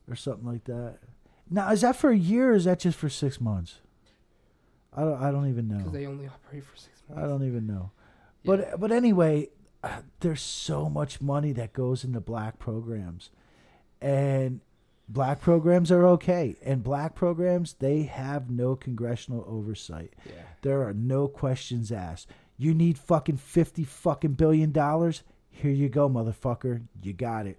or 0.07 0.15
something 0.15 0.47
like 0.47 0.65
that. 0.65 0.99
Now, 1.49 1.71
is 1.73 1.81
that 1.81 1.97
for 1.97 2.11
a 2.11 2.17
year 2.17 2.51
or 2.53 2.55
is 2.55 2.67
that 2.67 2.81
just 2.81 2.99
for 2.99 3.09
six 3.09 3.41
months? 3.41 3.79
I 4.95 5.01
don't. 5.01 5.23
I 5.23 5.31
don't 5.31 5.49
even 5.49 5.67
know. 5.67 5.79
Because 5.79 5.93
they 5.93 6.07
only 6.07 6.27
operate 6.27 6.65
for 6.65 6.77
six 6.77 7.03
months. 7.09 7.25
I 7.25 7.27
don't 7.27 7.47
even 7.47 7.67
know. 7.67 7.93
But 8.45 8.79
but 8.79 8.93
anyway, 8.93 9.49
uh, 9.83 10.03
there's 10.21 10.43
so 10.43 10.91
much 10.91 11.23
money 11.23 11.53
that 11.53 11.73
goes 11.73 12.05
into 12.05 12.21
black 12.21 12.59
programs, 12.59 13.31
and 14.03 14.61
black 15.11 15.41
programs 15.41 15.91
are 15.91 16.07
okay, 16.07 16.57
and 16.63 16.83
black 16.83 17.15
programs 17.15 17.75
they 17.75 18.03
have 18.05 18.51
no 18.51 18.77
congressional 18.77 19.45
oversight. 19.47 20.15
Yeah. 20.25 20.43
There 20.63 20.83
are 20.87 20.95
no 20.95 21.29
questions 21.29 21.91
asked. 21.93 22.29
You 22.57 22.75
need 22.75 22.99
fucking 22.99 23.39
fifty 23.39 23.85
fucking 23.85 24.35
billion 24.35 24.73
dollars. 24.73 25.23
Here 25.51 25.73
you 25.73 25.89
go, 25.89 26.09
motherfucker. 26.09 26.83
You 27.03 27.13
got 27.13 27.47
it. 27.47 27.59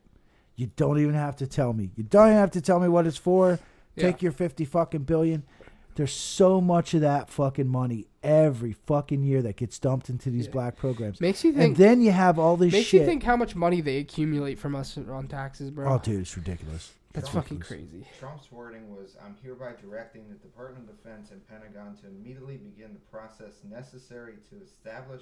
You 0.56 0.72
don't 0.76 1.00
even 1.00 1.14
have 1.16 1.36
to 1.38 1.48
tell 1.48 1.74
me. 1.74 1.92
You 1.96 2.04
don't 2.04 2.28
even 2.28 2.38
have 2.38 2.52
to 2.52 2.62
tell 2.62 2.80
me 2.80 2.88
what 2.88 3.06
it's 3.08 3.18
for. 3.18 3.60
Take 3.98 4.22
your 4.22 4.32
fifty 4.32 4.66
fucking 4.66 5.04
billion. 5.04 5.44
There's 5.96 6.14
so 6.14 6.62
much 6.62 6.94
of 6.94 7.02
that 7.02 7.30
fucking 7.30 7.68
money 7.68 8.08
every 8.24 8.72
fucking 8.72 9.24
year 9.24 9.42
that 9.42 9.58
gets 9.58 9.78
dumped 9.78 10.10
into 10.10 10.30
these 10.30 10.48
black 10.48 10.78
programs. 10.78 11.20
Makes 11.20 11.44
you 11.44 11.52
think. 11.52 11.64
and 11.64 11.76
then 11.76 12.02
you 12.02 12.12
have 12.12 12.40
all 12.40 12.56
this 12.56 12.72
Makes 12.72 12.88
shit. 12.88 13.02
Makes 13.02 13.06
you 13.08 13.12
think 13.12 13.24
how 13.24 13.36
much 13.36 13.56
money 13.56 13.82
they 13.82 13.98
accumulate 13.98 14.58
from 14.58 14.74
us 14.76 14.98
on 14.98 15.28
taxes, 15.28 15.70
bro. 15.70 15.92
oh, 15.92 15.98
dude, 16.00 16.22
it's 16.22 16.38
ridiculous. 16.38 16.94
That's 17.14 17.34
Ridiculous. 17.34 17.68
fucking 17.68 17.78
crazy. 17.90 18.08
Trump's 18.20 18.52
wording 18.52 18.90
was, 18.96 19.18
"I'm 19.26 19.36
hereby 19.44 19.74
directing 19.82 20.30
the 20.30 20.36
Department 20.36 20.90
of 20.90 20.96
Defense 20.96 21.32
and 21.32 21.46
Pentagon 21.48 21.98
to 22.02 22.08
immediately 22.08 22.58
begin 22.58 22.94
the 22.94 23.00
process 23.12 23.62
necessary 23.70 24.36
to 24.50 24.62
establish 24.64 25.22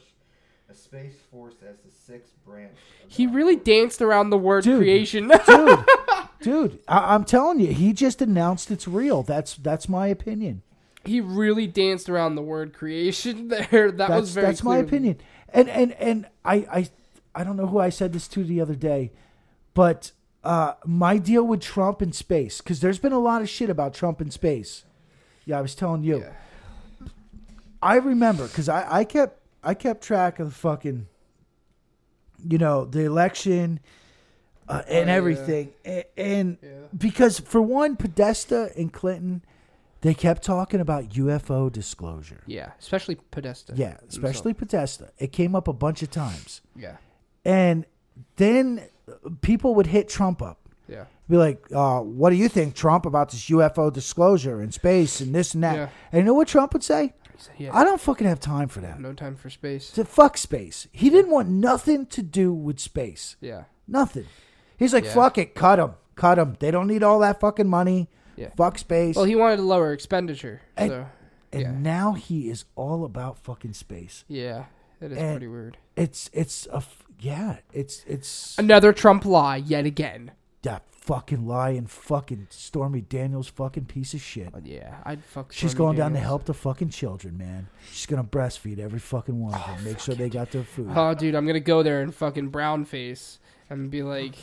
a 0.69 0.73
space 0.75 1.15
force 1.31 1.55
as 1.67 1.77
the 1.79 1.89
sixth 1.91 2.33
branch." 2.45 2.73
Of 3.05 3.11
He 3.11 3.25
the 3.25 3.31
really 3.33 3.55
danced 3.55 4.01
around 4.01 4.29
the 4.29 4.37
word 4.37 4.63
Dude. 4.63 4.79
creation. 4.79 5.31
dude, 5.47 5.79
dude, 6.41 6.79
I- 6.87 7.15
I'm 7.15 7.23
telling 7.23 7.59
you, 7.59 7.73
he 7.73 7.91
just 7.93 8.21
announced 8.21 8.69
it's 8.69 8.87
real. 8.87 9.23
That's 9.23 9.55
that's 9.55 9.89
my 9.89 10.07
opinion. 10.07 10.61
he 11.05 11.21
really 11.21 11.65
danced 11.65 12.07
around 12.09 12.35
the 12.35 12.41
word 12.43 12.73
creation 12.73 13.47
there. 13.49 13.91
That 13.91 13.97
that's 14.09 14.19
was 14.21 14.29
very 14.31 14.45
that's 14.45 14.63
my 14.63 14.77
opinion. 14.77 15.19
And 15.51 15.67
and 15.69 15.93
and 15.93 16.27
I 16.45 16.55
I 16.71 16.89
I 17.33 17.43
don't 17.43 17.57
know 17.57 17.65
who 17.67 17.79
I 17.79 17.89
said 17.89 18.13
this 18.13 18.27
to 18.27 18.43
the 18.43 18.61
other 18.61 18.75
day, 18.75 19.11
but 19.73 20.11
uh, 20.43 20.73
my 20.85 21.17
deal 21.17 21.43
with 21.45 21.61
Trump 21.61 22.01
in 22.01 22.11
space 22.13 22.59
because 22.61 22.79
there's 22.79 22.99
been 22.99 23.11
a 23.13 23.19
lot 23.19 23.41
of 23.41 23.49
shit 23.49 23.69
about 23.69 23.93
Trump 23.93 24.21
in 24.21 24.31
space. 24.31 24.85
Yeah, 25.45 25.57
I 25.59 25.61
was 25.61 25.75
telling 25.75 26.03
you. 26.03 26.23
I 27.81 27.95
remember 27.95 28.47
because 28.47 28.69
I 28.69 28.99
I 28.99 29.03
kept 29.03 29.39
I 29.63 29.73
kept 29.73 30.03
track 30.03 30.39
of 30.39 30.47
the 30.49 30.53
fucking, 30.55 31.07
you 32.47 32.57
know, 32.57 32.85
the 32.85 33.03
election. 33.05 33.79
Uh, 34.67 34.83
and 34.87 35.09
Oh, 35.09 35.11
yeah. 35.13 35.17
everything, 35.17 35.73
and, 35.83 36.03
and 36.15 36.57
Yeah. 36.61 36.69
because 36.95 37.39
for 37.39 37.59
one, 37.59 37.95
Podesta 37.95 38.71
and 38.77 38.93
Clinton, 38.93 39.43
they 40.01 40.13
kept 40.13 40.43
talking 40.43 40.79
about 40.79 41.09
UFO 41.15 41.71
disclosure. 41.71 42.43
Yeah, 42.45 42.73
especially 42.79 43.15
Podesta. 43.31 43.73
Yeah, 43.75 43.97
especially 44.07 44.53
Podesta. 44.53 45.09
It 45.17 45.31
came 45.31 45.55
up 45.55 45.67
a 45.67 45.73
bunch 45.73 46.03
of 46.03 46.11
times. 46.11 46.61
Yeah. 46.75 46.97
And 47.43 47.87
then 48.35 48.83
people 49.41 49.75
would 49.75 49.87
hit 49.87 50.09
Trump 50.09 50.41
up. 50.41 50.57
Yeah. 50.87 51.05
Be 51.29 51.37
like, 51.37 51.65
uh, 51.73 51.99
what 52.01 52.31
do 52.31 52.35
you 52.35 52.49
think, 52.49 52.73
Trump, 52.75 53.05
about 53.05 53.29
this 53.29 53.49
UFO 53.49 53.93
disclosure 53.93 54.61
in 54.61 54.71
space 54.71 55.21
and 55.21 55.33
this 55.35 55.53
and 55.53 55.63
that? 55.63 55.75
Yeah. 55.75 55.89
And 56.11 56.19
you 56.19 56.25
know 56.25 56.33
what 56.33 56.47
Trump 56.47 56.73
would 56.73 56.83
say? 56.83 57.13
Yeah. 57.57 57.69
I 57.73 57.83
don't 57.83 58.01
fucking 58.01 58.25
have 58.27 58.39
time 58.39 58.67
for 58.67 58.79
that. 58.81 58.99
No 58.99 59.13
time 59.13 59.35
for 59.35 59.49
space. 59.49 59.91
To 59.91 60.03
fuck 60.03 60.37
space. 60.37 60.87
He 60.91 61.09
didn't 61.09 61.31
want 61.31 61.47
nothing 61.49 62.05
to 62.07 62.21
do 62.23 62.51
with 62.51 62.79
space. 62.79 63.35
Yeah. 63.39 63.65
Nothing. 63.87 64.25
He's 64.77 64.93
like, 64.93 65.05
Yeah. 65.05 65.13
fuck 65.13 65.37
it, 65.37 65.53
cut 65.55 65.75
them. 65.77 65.93
Cut 66.15 66.35
them. 66.35 66.57
They 66.59 66.71
don't 66.71 66.87
need 66.87 67.03
all 67.03 67.19
that 67.19 67.39
fucking 67.39 67.67
money. 67.69 68.09
Yeah. 68.35 68.49
Fuck 68.57 68.77
space. 68.79 69.15
Well, 69.15 69.25
he 69.25 69.35
wanted 69.35 69.57
to 69.57 69.61
lower 69.63 69.93
expenditure. 69.93 70.61
And- 70.75 70.89
So 70.91 71.05
and 71.51 71.61
yeah. 71.61 71.71
now 71.71 72.13
he 72.13 72.49
is 72.49 72.65
all 72.75 73.03
about 73.05 73.37
fucking 73.39 73.73
space. 73.73 74.23
yeah, 74.27 74.65
that 74.99 75.11
is 75.11 75.17
And- 75.17 75.31
pretty 75.33 75.47
weird. 75.47 75.77
It's 75.95 76.29
it's 76.33 76.67
a 76.67 76.77
f- 76.77 77.03
yeah. 77.19 77.57
It's 77.73 78.03
it's 78.07 78.57
Another 78.57 78.93
Trump 78.93 79.25
lie 79.25 79.57
yet 79.57 79.85
again. 79.85 80.31
that 80.61 80.83
fucking 80.91 81.47
lying 81.47 81.87
fucking 81.87 82.47
Stormy 82.51 83.01
Daniels 83.01 83.47
fucking 83.47 83.85
piece 83.85 84.13
of 84.13 84.21
shit. 84.21 84.49
Yeah, 84.63 84.97
I'd 85.03 85.23
fuck. 85.23 85.51
She's 85.51 85.71
Stormy 85.71 85.97
going 85.97 85.97
down 85.97 86.13
to 86.13 86.19
help 86.19 86.45
the 86.45 86.53
fucking 86.53 86.89
children, 86.89 87.37
man. 87.37 87.67
She's 87.91 88.05
gonna 88.05 88.23
breastfeed 88.23 88.79
every 88.79 88.99
fucking 88.99 89.39
one 89.39 89.53
of 89.55 89.61
oh, 89.67 89.75
them. 89.75 89.85
Make 89.85 89.99
sure 89.99 90.15
they 90.15 90.29
got 90.29 90.51
their 90.51 90.63
food. 90.63 90.91
Oh, 90.95 91.13
dude, 91.13 91.35
I'm 91.35 91.45
gonna 91.47 91.59
go 91.59 91.81
there 91.83 92.01
and 92.01 92.13
fucking 92.13 92.49
brown 92.49 92.85
face 92.85 93.39
and 93.69 93.89
be 93.89 94.03
like, 94.03 94.35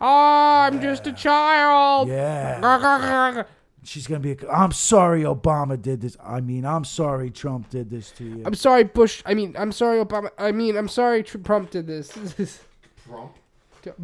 "Oh, 0.00 0.60
I'm 0.66 0.80
just 0.80 1.06
a 1.06 1.12
child." 1.12 2.08
Yeah. 2.08 3.42
She's 3.84 4.06
gonna 4.06 4.20
be. 4.20 4.36
I'm 4.52 4.72
sorry, 4.72 5.22
Obama 5.22 5.80
did 5.80 6.00
this. 6.00 6.16
I 6.22 6.40
mean, 6.40 6.66
I'm 6.66 6.84
sorry, 6.84 7.30
Trump 7.30 7.70
did 7.70 7.88
this 7.90 8.10
to 8.12 8.24
you. 8.24 8.42
I'm 8.44 8.54
sorry, 8.54 8.84
Bush. 8.84 9.22
I 9.24 9.34
mean, 9.34 9.54
I'm 9.58 9.72
sorry, 9.72 10.04
Obama. 10.04 10.30
I 10.36 10.52
mean, 10.52 10.76
I'm 10.76 10.88
sorry, 10.88 11.22
Tr- 11.22 11.38
Trump 11.38 11.70
did 11.70 11.86
this. 11.86 12.08
Trump. 13.06 13.36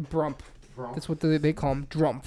Brump. 0.09 0.39
Trump. 0.73 0.93
That's 0.95 1.07
what 1.09 1.19
they, 1.19 1.37
they 1.37 1.53
call 1.53 1.73
him. 1.73 1.87
Drump. 1.89 2.25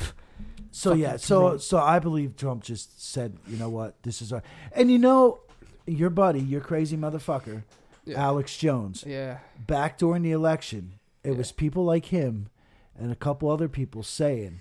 So 0.70 0.91
fucking 0.91 1.02
yeah, 1.02 1.17
so 1.17 1.41
Trump. 1.49 1.60
so 1.62 1.78
I 1.78 1.99
believe 1.99 2.36
Trump 2.36 2.62
just 2.62 3.02
said, 3.05 3.36
you 3.49 3.57
know 3.57 3.70
what, 3.70 4.01
this 4.02 4.20
is 4.23 4.33
our, 4.33 4.43
and 4.73 4.91
you 4.91 4.99
know, 4.99 5.41
your 5.86 6.10
buddy, 6.10 6.41
your 6.41 6.60
crazy 6.60 6.97
motherfucker, 6.97 7.65
Yeah. 8.05 8.23
Alex 8.23 8.57
Jones, 8.57 9.02
Yeah. 9.07 9.39
back 9.67 9.97
during 9.99 10.23
the 10.23 10.31
election, 10.33 10.94
it 11.25 11.31
Yeah. 11.33 11.39
was 11.39 11.51
people 11.52 11.85
like 11.85 12.07
him 12.07 12.49
and 12.97 13.10
a 13.10 13.17
couple 13.17 13.51
other 13.51 13.68
people 13.68 14.02
saying 14.02 14.60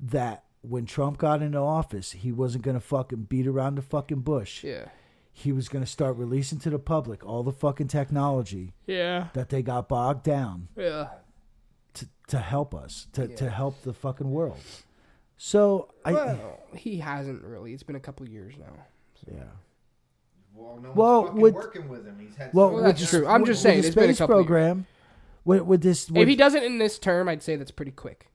that 0.00 0.44
when 0.62 0.86
Trump 0.86 1.18
got 1.18 1.42
into 1.42 1.58
office, 1.58 2.12
he 2.12 2.32
wasn't 2.32 2.64
gonna 2.64 2.80
fucking 2.80 3.24
beat 3.24 3.46
around 3.46 3.76
the 3.76 3.82
fucking 3.82 4.20
bush. 4.20 4.64
Yeah. 4.64 4.86
He 5.32 5.52
was 5.52 5.68
gonna 5.68 5.86
start 5.86 6.16
releasing 6.16 6.58
to 6.60 6.70
the 6.70 6.78
public 6.80 7.24
all 7.24 7.42
the 7.42 7.52
fucking 7.52 7.88
technology 7.88 8.74
Yeah. 8.86 9.28
that 9.34 9.50
they 9.50 9.62
got 9.62 9.88
bogged 9.88 10.24
down 10.24 10.68
Yeah. 10.76 11.10
to, 11.94 12.08
to 12.28 12.38
help 12.38 12.74
us, 12.74 13.06
to, 13.12 13.28
to 13.28 13.48
help 13.48 13.82
the 13.82 13.92
fucking 13.94 14.30
world. 14.30 14.58
So 15.36 15.88
I 16.04 16.12
well, 16.12 16.58
he 16.74 16.98
hasn't 16.98 17.44
really. 17.44 17.72
It's 17.72 17.84
been 17.84 17.94
a 17.96 18.00
couple 18.00 18.28
years 18.28 18.54
now. 18.58 18.72
yeah. 19.32 19.44
Well, 20.54 20.80
no 20.82 20.90
Well, 20.92 21.20
one's 21.22 21.28
fucking 21.28 21.40
with- 21.42 21.54
working 21.54 21.88
with 21.88 22.04
him. 22.06 22.18
He's 22.18 22.34
had 22.34 22.52
Well, 22.52 22.70
so 22.70 22.74
Well, 22.74 22.82
that's 22.82 23.08
true. 23.08 23.26
I'm 23.28 23.42
with- 23.42 23.50
just 23.50 23.58
with 23.58 23.62
saying, 23.70 23.82
the 23.82 23.86
it's 23.86 23.94
been 23.94 24.04
a 24.04 24.06
space 24.14 24.18
couple 24.18 24.36
years. 24.36 24.46
program. 24.46 24.86
With, 25.44 25.62
with 25.62 25.82
this, 25.82 26.10
if 26.12 26.26
he 26.28 26.34
doesn't 26.34 26.64
in 26.64 26.78
this 26.78 26.98
term, 26.98 27.28
I'd 27.28 27.42
say 27.44 27.54
that's 27.54 27.70
pretty 27.70 27.92
quick. 27.92 28.26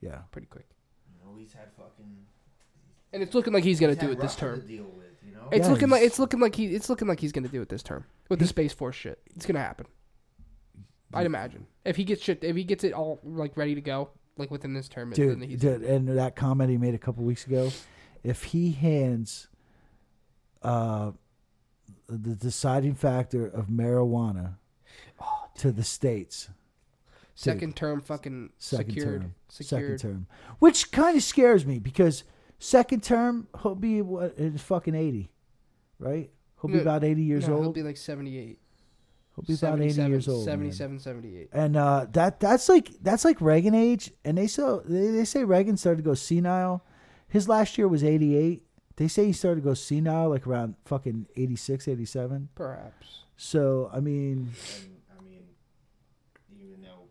yeah, 0.00 0.18
Pretty 0.30 0.46
quick. 0.46 0.66
You 1.08 1.26
know, 1.26 1.36
he's 1.38 1.52
had 1.54 1.72
fucking. 1.76 2.26
And 3.14 3.22
it's 3.22 3.34
looking 3.34 3.52
like 3.54 3.64
he's 3.64 3.80
gonna 3.80 3.94
he's 3.94 4.02
do 4.02 4.10
it 4.10 4.20
this 4.20 4.34
term. 4.36 4.60
To 4.60 4.66
deal 4.66 4.84
with, 4.84 5.06
you 5.26 5.32
know. 5.32 5.48
It's 5.52 5.66
Yeah, 5.66 5.72
looking 5.72 5.88
like 5.88 6.00
he's- 6.00 6.10
it's 6.12 6.18
looking 6.18 6.40
like 6.40 6.54
he 6.54 6.66
it's 6.74 6.88
looking 6.90 7.08
like 7.08 7.20
he's 7.20 7.32
gonna 7.32 7.48
do 7.48 7.62
it 7.62 7.68
this 7.70 7.82
term 7.82 8.04
with 8.28 8.40
the 8.40 8.46
space 8.46 8.72
force 8.72 8.96
shit. 8.96 9.20
It's 9.36 9.46
gonna 9.46 9.60
happen. 9.60 9.86
I'd 11.12 11.26
imagine 11.26 11.66
if 11.84 11.96
he 11.96 12.02
gets 12.04 12.22
shit 12.22 12.42
if 12.42 12.56
he 12.56 12.64
gets 12.64 12.82
it 12.84 12.92
all 12.92 13.20
like 13.22 13.56
ready 13.56 13.74
to 13.76 13.80
go 13.80 14.10
like 14.36 14.50
within 14.50 14.74
this 14.74 14.88
term. 14.88 15.10
dude, 15.12 15.40
then 15.40 15.48
he's 15.48 15.60
dude, 15.60 15.82
and 15.82 16.08
that 16.18 16.34
comment 16.34 16.70
he 16.70 16.76
made 16.76 16.94
a 16.94 16.98
couple 16.98 17.22
weeks 17.24 17.46
ago, 17.46 17.70
if 18.24 18.42
he 18.44 18.72
hands 18.72 19.46
uh, 20.62 21.12
the 22.08 22.34
deciding 22.34 22.94
factor 22.94 23.46
of 23.46 23.66
marijuana 23.68 24.54
Oh, 25.20 25.44
to 25.58 25.70
the 25.70 25.84
states, 25.84 26.48
second 27.36 27.76
term 27.76 28.00
fucking 28.00 28.50
second 28.58 28.90
secured 28.94 29.20
term, 29.22 29.34
secured. 29.48 30.00
second 30.00 30.12
term, 30.12 30.26
which 30.58 30.90
kind 30.90 31.16
of 31.16 31.22
scares 31.22 31.64
me 31.64 31.78
because 31.78 32.24
second 32.58 33.02
term 33.02 33.48
he'll 33.62 33.74
be 33.74 34.02
what 34.02 34.36
in 34.38 34.56
fucking 34.58 34.94
eighty, 34.94 35.30
right? 35.98 36.30
He'll 36.60 36.68
be 36.70 36.76
No, 36.76 36.82
about 36.82 37.04
eighty 37.04 37.22
years 37.22 37.46
no, 37.48 37.54
old. 37.54 37.62
He'll 37.64 37.72
be 37.72 37.82
like 37.82 37.96
78. 37.96 38.58
He'll 39.36 39.44
be 39.44 39.54
about 39.54 39.80
eighty 39.80 40.02
years 40.02 40.28
old. 40.28 40.46
man. 40.46 40.72
77, 40.72 41.00
78. 41.00 41.48
And 41.52 41.76
uh, 41.76 42.06
that 42.12 42.38
that's 42.40 42.68
like 42.68 42.90
that's 43.02 43.24
like 43.24 43.40
Reagan 43.40 43.74
age, 43.74 44.12
and 44.24 44.38
they 44.38 44.46
so 44.46 44.82
they, 44.86 45.08
they 45.08 45.24
say 45.24 45.44
Reagan 45.44 45.76
started 45.76 45.98
to 45.98 46.02
go 46.08 46.14
senile. 46.14 46.84
His 47.28 47.48
last 47.48 47.76
year 47.76 47.88
was 47.88 48.04
eighty 48.04 48.36
eight. 48.36 48.62
They 48.96 49.08
say 49.08 49.26
he 49.26 49.32
started 49.32 49.62
to 49.62 49.64
go 49.64 49.74
senile 49.74 50.28
like 50.30 50.46
around 50.46 50.76
fucking 50.84 51.26
86, 51.34 51.88
87. 51.88 52.48
Perhaps. 52.54 53.24
So 53.36 53.90
I 53.92 53.98
mean, 53.98 54.52
And, 54.76 54.96
I 55.18 55.22
mean, 55.24 55.42
even 56.56 56.80
though 56.80 57.08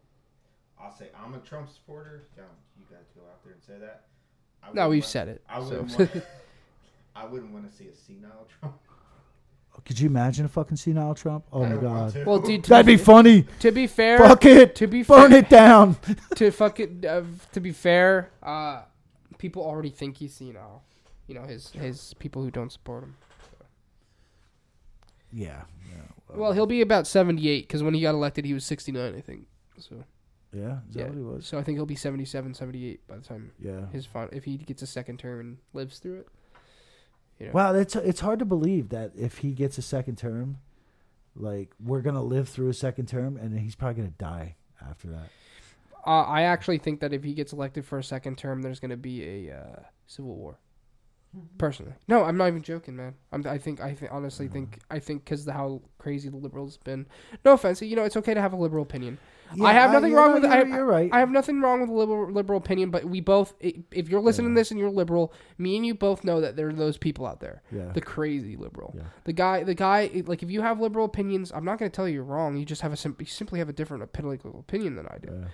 I'll 0.82 0.96
say 0.96 1.10
I'm 1.22 1.34
a 1.34 1.40
Trump 1.40 1.70
supporter, 1.70 2.28
yeah, 2.38 2.44
you 2.80 2.86
guys 2.90 3.04
go 3.14 3.22
out 3.30 3.44
there 3.44 3.52
and 3.52 3.62
say 3.62 3.78
that. 3.86 4.06
I 4.64 4.74
No, 4.74 4.90
we've 4.90 5.04
want- 5.04 5.12
said 5.12 5.28
it. 5.28 5.42
I 5.50 5.60
wouldn't, 5.60 5.98
want, 6.00 6.24
I 7.16 7.26
wouldn't 7.26 7.52
want 7.54 7.70
to 7.70 7.76
see 7.78 7.88
a 7.88 7.96
senile 7.96 8.48
Trump. 8.60 8.76
could 9.86 10.00
you 10.00 10.08
imagine 10.08 10.46
a 10.46 10.50
fucking 10.50 10.78
senile 10.78 11.14
Trump? 11.16 11.46
Oh 11.52 11.64
I 11.64 11.70
my 11.70 11.82
god, 11.82 12.26
well, 12.26 12.40
dude, 12.40 12.64
to 12.66 12.70
that'd 12.70 12.86
be 12.86 12.96
be, 12.96 13.04
funny. 13.04 13.46
to 13.60 13.72
be 13.72 13.88
fair, 13.88 14.18
Fuck 14.18 14.46
it, 14.46 14.76
to 14.76 14.88
be 14.88 15.04
burn 15.04 15.32
fair, 15.32 15.40
it 15.40 15.50
down. 15.50 15.98
to 16.36 16.52
fuck 16.52 16.80
it, 16.80 17.04
uh, 17.06 17.24
to 17.52 17.60
be 17.60 17.72
fair, 17.72 18.32
uh, 18.42 18.84
people 19.38 19.64
already 19.64 19.90
think 19.90 20.18
he's 20.18 20.34
senile. 20.34 20.84
You 21.28 21.36
know, 21.36 21.44
his 21.44 21.70
his 21.72 22.14
people 22.20 22.42
who 22.44 22.52
don't 22.52 22.72
support 22.72 23.04
him. 23.04 23.16
yeah, 25.32 25.62
yeah, 25.90 26.02
Well, 26.36 26.52
he'll 26.54 26.66
be 26.68 26.82
about 26.82 27.08
78 27.08 27.68
because 27.68 27.82
when 27.84 27.94
he 27.94 28.02
got 28.02 28.14
elected, 28.14 28.46
he 28.46 28.54
was 28.54 28.66
69, 28.66 29.16
I 29.16 29.22
think. 29.22 29.48
So 29.80 30.04
yeah. 30.54 30.78
Is 30.88 30.94
that 30.96 31.00
yeah, 31.00 31.06
what 31.08 31.16
he 31.16 31.22
was? 31.24 31.48
so 31.48 31.58
I 31.58 31.64
think 31.64 31.78
he'll 31.78 31.86
be 31.86 31.96
77, 31.96 32.54
78 32.54 33.08
by 33.08 33.16
the 33.16 33.22
time 33.22 33.52
Yeah. 33.60 33.88
his 33.92 34.06
fin- 34.06 34.30
if 34.32 34.44
he 34.44 34.58
gets 34.58 34.82
a 34.82 34.88
second 34.88 35.20
term 35.20 35.40
and 35.40 35.58
lives 35.74 36.00
through 36.00 36.20
it. 36.20 36.28
You 37.40 37.48
know? 37.48 37.54
Wow, 37.54 37.74
it's 37.74 37.96
it's 37.96 38.20
hard 38.20 38.40
to 38.40 38.46
believe 38.46 38.90
that 38.90 39.12
if 39.16 39.40
he 39.40 39.52
gets 39.54 39.78
a 39.78 39.82
second 39.82 40.18
term, 40.18 40.58
like 41.36 41.74
we're 41.84 42.02
gonna 42.02 42.24
live 42.24 42.48
through 42.48 42.70
a 42.70 42.74
second 42.74 43.08
term, 43.08 43.38
and 43.38 43.58
he's 43.60 43.76
probably 43.76 43.96
gonna 43.96 44.14
die 44.18 44.56
after 44.88 45.08
that. 45.10 45.30
Uh, 46.06 46.24
I 46.24 46.42
actually 46.44 46.80
think 46.80 47.00
that 47.00 47.14
if 47.14 47.24
he 47.24 47.34
gets 47.34 47.54
elected 47.54 47.86
for 47.86 47.98
a 47.98 48.04
second 48.04 48.38
term, 48.38 48.62
there's 48.62 48.80
going 48.82 48.92
to 48.92 48.98
be 48.98 49.48
a 49.48 49.56
uh, 49.56 49.80
civil 50.06 50.36
war. 50.36 50.60
Mm-hmm. 51.36 51.58
Personally, 51.58 51.94
no, 52.08 52.24
I'm 52.24 52.38
not 52.38 52.48
even 52.48 52.62
joking, 52.62 52.96
man. 52.96 53.16
I'm, 53.32 53.46
I 53.48 53.58
think 53.58 53.82
I 53.82 53.94
th- 53.94 54.12
honestly 54.12 54.48
think 54.48 54.72
mm-hmm. 54.80 54.96
I 54.96 55.00
think 55.00 55.26
because 55.26 55.48
of 55.48 55.54
how 55.54 55.82
crazy 55.98 56.30
the 56.30 56.38
liberals 56.38 56.78
been. 56.78 57.08
No 57.44 57.54
offense, 57.54 57.82
you 57.82 57.96
know 57.96 58.04
it's 58.04 58.18
okay 58.18 58.34
to 58.36 58.42
have 58.42 58.54
a 58.54 58.56
liberal 58.58 58.84
opinion. 58.84 59.18
Yeah, 59.56 59.66
I 59.66 59.74
have 59.74 59.92
nothing 59.92 60.12
you 60.12 60.18
wrong 60.18 60.30
know, 60.30 60.42
with 60.42 60.44
you're, 60.44 60.54
I, 60.54 60.78
You're 60.78 60.86
right. 60.86 61.10
I 61.12 61.20
have 61.20 61.30
nothing 61.30 61.62
wrong 61.62 61.82
with 61.82 61.90
a 61.90 61.94
liberal 61.94 62.32
liberal 62.32 62.58
opinion, 62.58 62.92
but 62.92 63.06
we 63.06 63.20
both, 63.20 63.54
if 63.60 64.10
you're 64.10 64.22
listening 64.22 64.54
to 64.54 64.60
this 64.60 64.72
and 64.72 64.80
you're 64.80 64.90
liberal, 64.90 65.34
me 65.58 65.76
and 65.76 65.86
you 65.86 65.96
both 65.96 66.24
know 66.24 66.42
that 66.42 66.56
there 66.56 66.70
are 66.70 66.74
those 66.74 66.98
people 66.98 67.26
out 67.26 67.40
there, 67.40 67.62
Yeah. 67.72 67.92
the 67.94 68.02
crazy 68.02 68.56
liberal, 68.56 68.94
Yeah. 68.96 69.04
the 69.26 69.34
guy, 69.34 69.64
the 69.64 69.76
guy. 69.76 70.24
Like 70.26 70.44
if 70.44 70.50
you 70.52 70.62
have 70.62 70.80
liberal 70.80 71.06
opinions, 71.06 71.52
I'm 71.52 71.66
not 71.66 71.78
going 71.80 71.90
to 71.90 71.96
tell 71.96 72.08
you 72.08 72.16
you're 72.16 72.24
wrong. 72.24 72.58
You 72.58 72.66
just 72.66 72.82
have 72.82 72.94
a 72.94 72.98
sim- 72.98 73.16
you 73.20 73.26
simply 73.26 73.60
have 73.60 73.70
a 73.70 73.74
different 73.74 74.12
political 74.14 74.60
opinion 74.60 74.96
than 74.96 75.08
I 75.08 75.18
do. 75.20 75.30
Yeah. 75.32 75.48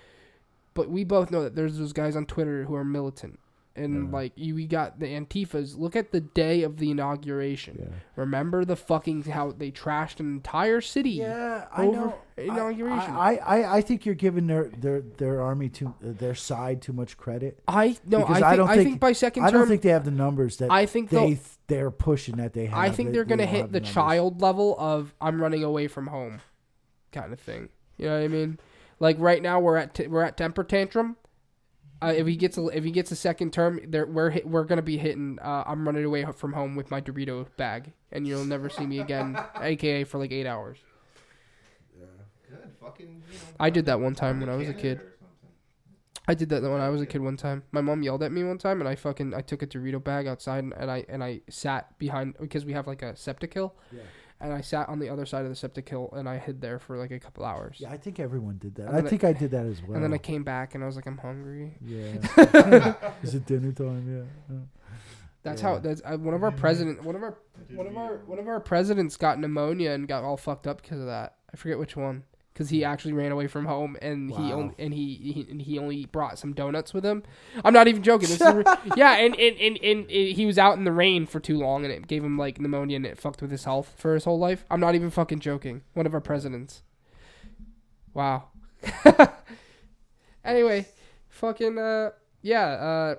But 0.74 0.88
we 0.88 1.04
both 1.04 1.30
know 1.30 1.42
that 1.42 1.54
there's 1.56 1.78
those 1.78 1.92
guys 1.92 2.16
on 2.16 2.26
Twitter 2.26 2.64
who 2.64 2.74
are 2.74 2.84
militant. 2.84 3.38
And 3.80 4.06
Yeah. 4.06 4.12
like 4.12 4.32
you, 4.36 4.54
we 4.54 4.66
got 4.66 5.00
the 5.00 5.06
Antifas. 5.06 5.78
Look 5.78 5.96
at 5.96 6.12
the 6.12 6.20
day 6.20 6.62
of 6.62 6.76
the 6.76 6.90
inauguration. 6.90 7.76
Yeah. 7.80 7.96
Remember 8.16 8.64
the 8.64 8.76
fucking 8.76 9.22
how 9.24 9.52
they 9.52 9.70
trashed 9.70 10.20
an 10.20 10.26
entire 10.32 10.80
city. 10.80 11.10
Yeah, 11.10 11.66
I 11.74 11.86
know. 11.86 12.14
inauguration. 12.36 13.14
I, 13.14 13.36
I, 13.36 13.76
I 13.76 13.80
think 13.80 14.04
you're 14.04 14.14
giving 14.14 14.46
their 14.46 14.64
their 14.64 15.00
their 15.00 15.40
army 15.42 15.68
too 15.68 15.94
uh, 16.04 16.12
their 16.12 16.34
side 16.34 16.82
too 16.82 16.92
much 16.92 17.16
credit. 17.16 17.58
I 17.66 17.96
no, 18.06 18.24
I 18.24 18.32
think, 18.34 18.44
I 18.44 18.50
I, 18.52 18.56
don't 18.56 18.68
think, 18.68 18.82
think- 18.82 19.00
by 19.00 19.12
second 19.12 19.44
I 19.44 19.50
don't 19.50 19.66
think 19.68 19.82
they 19.82 19.90
have 19.90 20.04
the 20.04 20.10
numbers 20.10 20.58
that 20.58 20.70
I 20.70 20.86
think 20.86 21.10
they 21.10 21.38
they're 21.66 21.90
pushing 21.90 22.36
that 22.36 22.52
they 22.52 22.66
have. 22.66 22.78
I 22.78 22.90
think 22.90 23.08
They- 23.10 23.12
they're 23.14 23.24
they 23.24 23.28
gonna 23.30 23.46
don't 23.46 23.54
hit 23.54 23.72
the 23.72 23.80
numbers. 23.80 23.94
child 23.94 24.40
level 24.42 24.76
of 24.78 25.14
I'm 25.20 25.40
running 25.40 25.64
away 25.64 25.88
from 25.88 26.08
home, 26.08 26.40
kind 27.12 27.32
of 27.32 27.40
thing. 27.40 27.68
You 27.96 28.06
know 28.06 28.18
what 28.18 28.24
I 28.24 28.28
mean? 28.28 28.58
Like 28.98 29.16
right 29.18 29.42
now 29.42 29.60
we're 29.60 29.76
at 29.76 29.94
t- 29.94 30.06
we're 30.06 30.22
at 30.22 30.36
temper 30.36 30.64
tantrum. 30.64 31.16
Uh, 32.02 32.14
if 32.16 32.26
he 32.26 32.34
gets 32.36 32.56
a, 32.56 32.66
if 32.68 32.82
he 32.82 32.90
gets 32.90 33.10
a 33.12 33.16
second 33.16 33.52
term, 33.52 33.78
there 33.86 34.06
we're 34.06 34.30
hit, 34.30 34.48
we're 34.48 34.64
gonna 34.64 34.80
be 34.82 34.96
hitting. 34.96 35.38
Uh, 35.42 35.64
I'm 35.66 35.84
running 35.86 36.04
away 36.04 36.24
from 36.34 36.52
home 36.54 36.74
with 36.74 36.90
my 36.90 37.00
Dorito 37.00 37.46
bag, 37.56 37.92
and 38.10 38.26
you'll 38.26 38.44
never 38.46 38.70
see 38.70 38.86
me 38.86 39.00
again, 39.00 39.38
aka 39.60 40.04
for 40.04 40.18
like 40.18 40.32
eight 40.32 40.46
hours. 40.46 40.78
Yeah, 41.98 42.06
Good, 42.48 42.70
fucking. 42.80 43.06
You 43.06 43.38
know, 43.38 43.44
I 43.60 43.68
did 43.70 43.84
that 43.86 44.00
one 44.00 44.14
time 44.14 44.40
when 44.40 44.48
I 44.48 44.56
was 44.56 44.68
a 44.68 44.74
kid. 44.74 45.00
I 46.28 46.34
did 46.34 46.48
that 46.50 46.62
when 46.62 46.80
I 46.80 46.88
was 46.90 47.00
a 47.00 47.06
kid 47.06 47.20
one 47.22 47.36
time. 47.36 47.64
My 47.72 47.80
mom 47.80 48.02
yelled 48.02 48.22
at 48.22 48.30
me 48.32 48.44
one 48.44 48.58
time, 48.58 48.80
and 48.80 48.88
I 48.88 48.94
fucking 48.94 49.34
I 49.34 49.40
took 49.42 49.62
a 49.62 49.66
Dorito 49.66 50.02
bag 50.02 50.26
outside, 50.26 50.64
and, 50.64 50.72
and 50.74 50.90
I 50.90 51.04
and 51.08 51.22
I 51.24 51.40
sat 51.50 51.98
behind 51.98 52.36
because 52.40 52.64
we 52.64 52.72
have 52.72 52.86
like 52.86 53.02
a 53.02 53.16
septic 53.16 53.52
hill, 53.52 53.74
Yeah. 53.92 54.02
And 54.40 54.52
I 54.52 54.60
sat 54.62 54.88
on 54.88 54.98
the 54.98 55.08
other 55.08 55.26
side 55.26 55.42
of 55.44 55.50
the 55.50 55.54
septic 55.56 55.88
hill, 55.88 56.08
and 56.16 56.28
I 56.28 56.38
hid 56.38 56.60
there 56.60 56.78
for 56.78 56.96
like 56.96 57.10
a 57.10 57.18
couple 57.20 57.44
hours. 57.44 57.76
Yeah, 57.78 57.90
I 57.90 57.96
think 57.96 58.18
everyone 58.18 58.58
did 58.58 58.74
that. 58.76 58.86
And 58.86 58.90
I 58.90 58.96
then 58.96 59.06
I- 59.06 59.08
think 59.10 59.24
I 59.24 59.32
did 59.32 59.50
that 59.50 59.66
as 59.66 59.82
well. 59.82 59.94
And 59.94 60.04
then 60.04 60.12
I 60.14 60.18
came 60.18 60.42
back, 60.44 60.74
and 60.74 60.82
I 60.82 60.86
was 60.86 60.96
like, 60.96 61.06
I'm 61.06 61.18
hungry. 61.18 61.76
Yeah. 61.84 62.94
Is 63.22 63.34
it 63.34 63.46
dinner 63.46 63.72
time? 63.72 64.26
Yeah. 64.50 64.56
That's 65.42 65.62
Yeah. 65.62 65.68
how. 65.68 65.78
That's 65.78 66.02
uh, 66.04 66.16
one 66.18 66.34
of 66.34 66.42
our 66.42 66.50
president. 66.52 67.02
One 67.04 67.16
of 67.16 67.22
our 67.22 67.38
one 67.74 67.86
of 67.86 67.96
our 67.96 68.16
one 68.26 68.38
of 68.38 68.46
our 68.48 68.60
presidents 68.60 69.16
got 69.16 69.38
pneumonia 69.38 69.92
and 69.92 70.06
got 70.08 70.22
all 70.24 70.36
fucked 70.36 70.66
up 70.66 70.82
because 70.82 71.00
of 71.00 71.06
that. 71.06 71.36
I 71.52 71.56
forget 71.56 71.78
which 71.78 71.96
one. 71.96 72.24
Because 72.52 72.70
he 72.70 72.84
actually 72.84 73.12
ran 73.12 73.32
away 73.32 73.46
from 73.46 73.64
home 73.64 73.96
and 74.02 74.30
he 74.30 74.52
only 74.52 74.74
and 74.78 74.92
he, 74.92 75.14
he 75.14 75.46
and 75.50 75.62
he 75.62 75.78
only 75.78 76.04
brought 76.06 76.38
some 76.38 76.52
donuts 76.52 76.92
with 76.92 77.04
him. 77.04 77.22
I'm 77.64 77.72
not 77.72 77.88
even 77.88 78.02
joking. 78.02 78.28
This 78.28 78.40
is 78.40 78.54
re- 78.54 78.64
yeah, 78.96 79.16
and 79.16 79.34
and, 79.38 79.56
and 79.58 79.78
and 79.82 80.10
and 80.10 80.10
he 80.10 80.46
was 80.46 80.58
out 80.58 80.76
in 80.76 80.84
the 80.84 80.92
rain 80.92 81.26
for 81.26 81.40
too 81.40 81.58
long 81.58 81.84
and 81.84 81.92
it 81.92 82.06
gave 82.06 82.24
him 82.24 82.36
like 82.36 82.60
pneumonia 82.60 82.96
and 82.96 83.06
it 83.06 83.18
fucked 83.18 83.40
with 83.40 83.50
his 83.50 83.64
health 83.64 83.94
for 83.96 84.14
his 84.14 84.24
whole 84.24 84.38
life. 84.38 84.64
I'm 84.70 84.80
not 84.80 84.94
even 84.94 85.10
fucking 85.10 85.40
joking. 85.40 85.82
One 85.94 86.06
of 86.06 86.14
our 86.14 86.20
presidents. 86.20 86.82
Wow. 88.12 88.48
anyway, 90.44 90.86
fucking 91.28 91.78
uh 91.78 92.10
yeah, 92.42 92.66
uh 92.66 93.14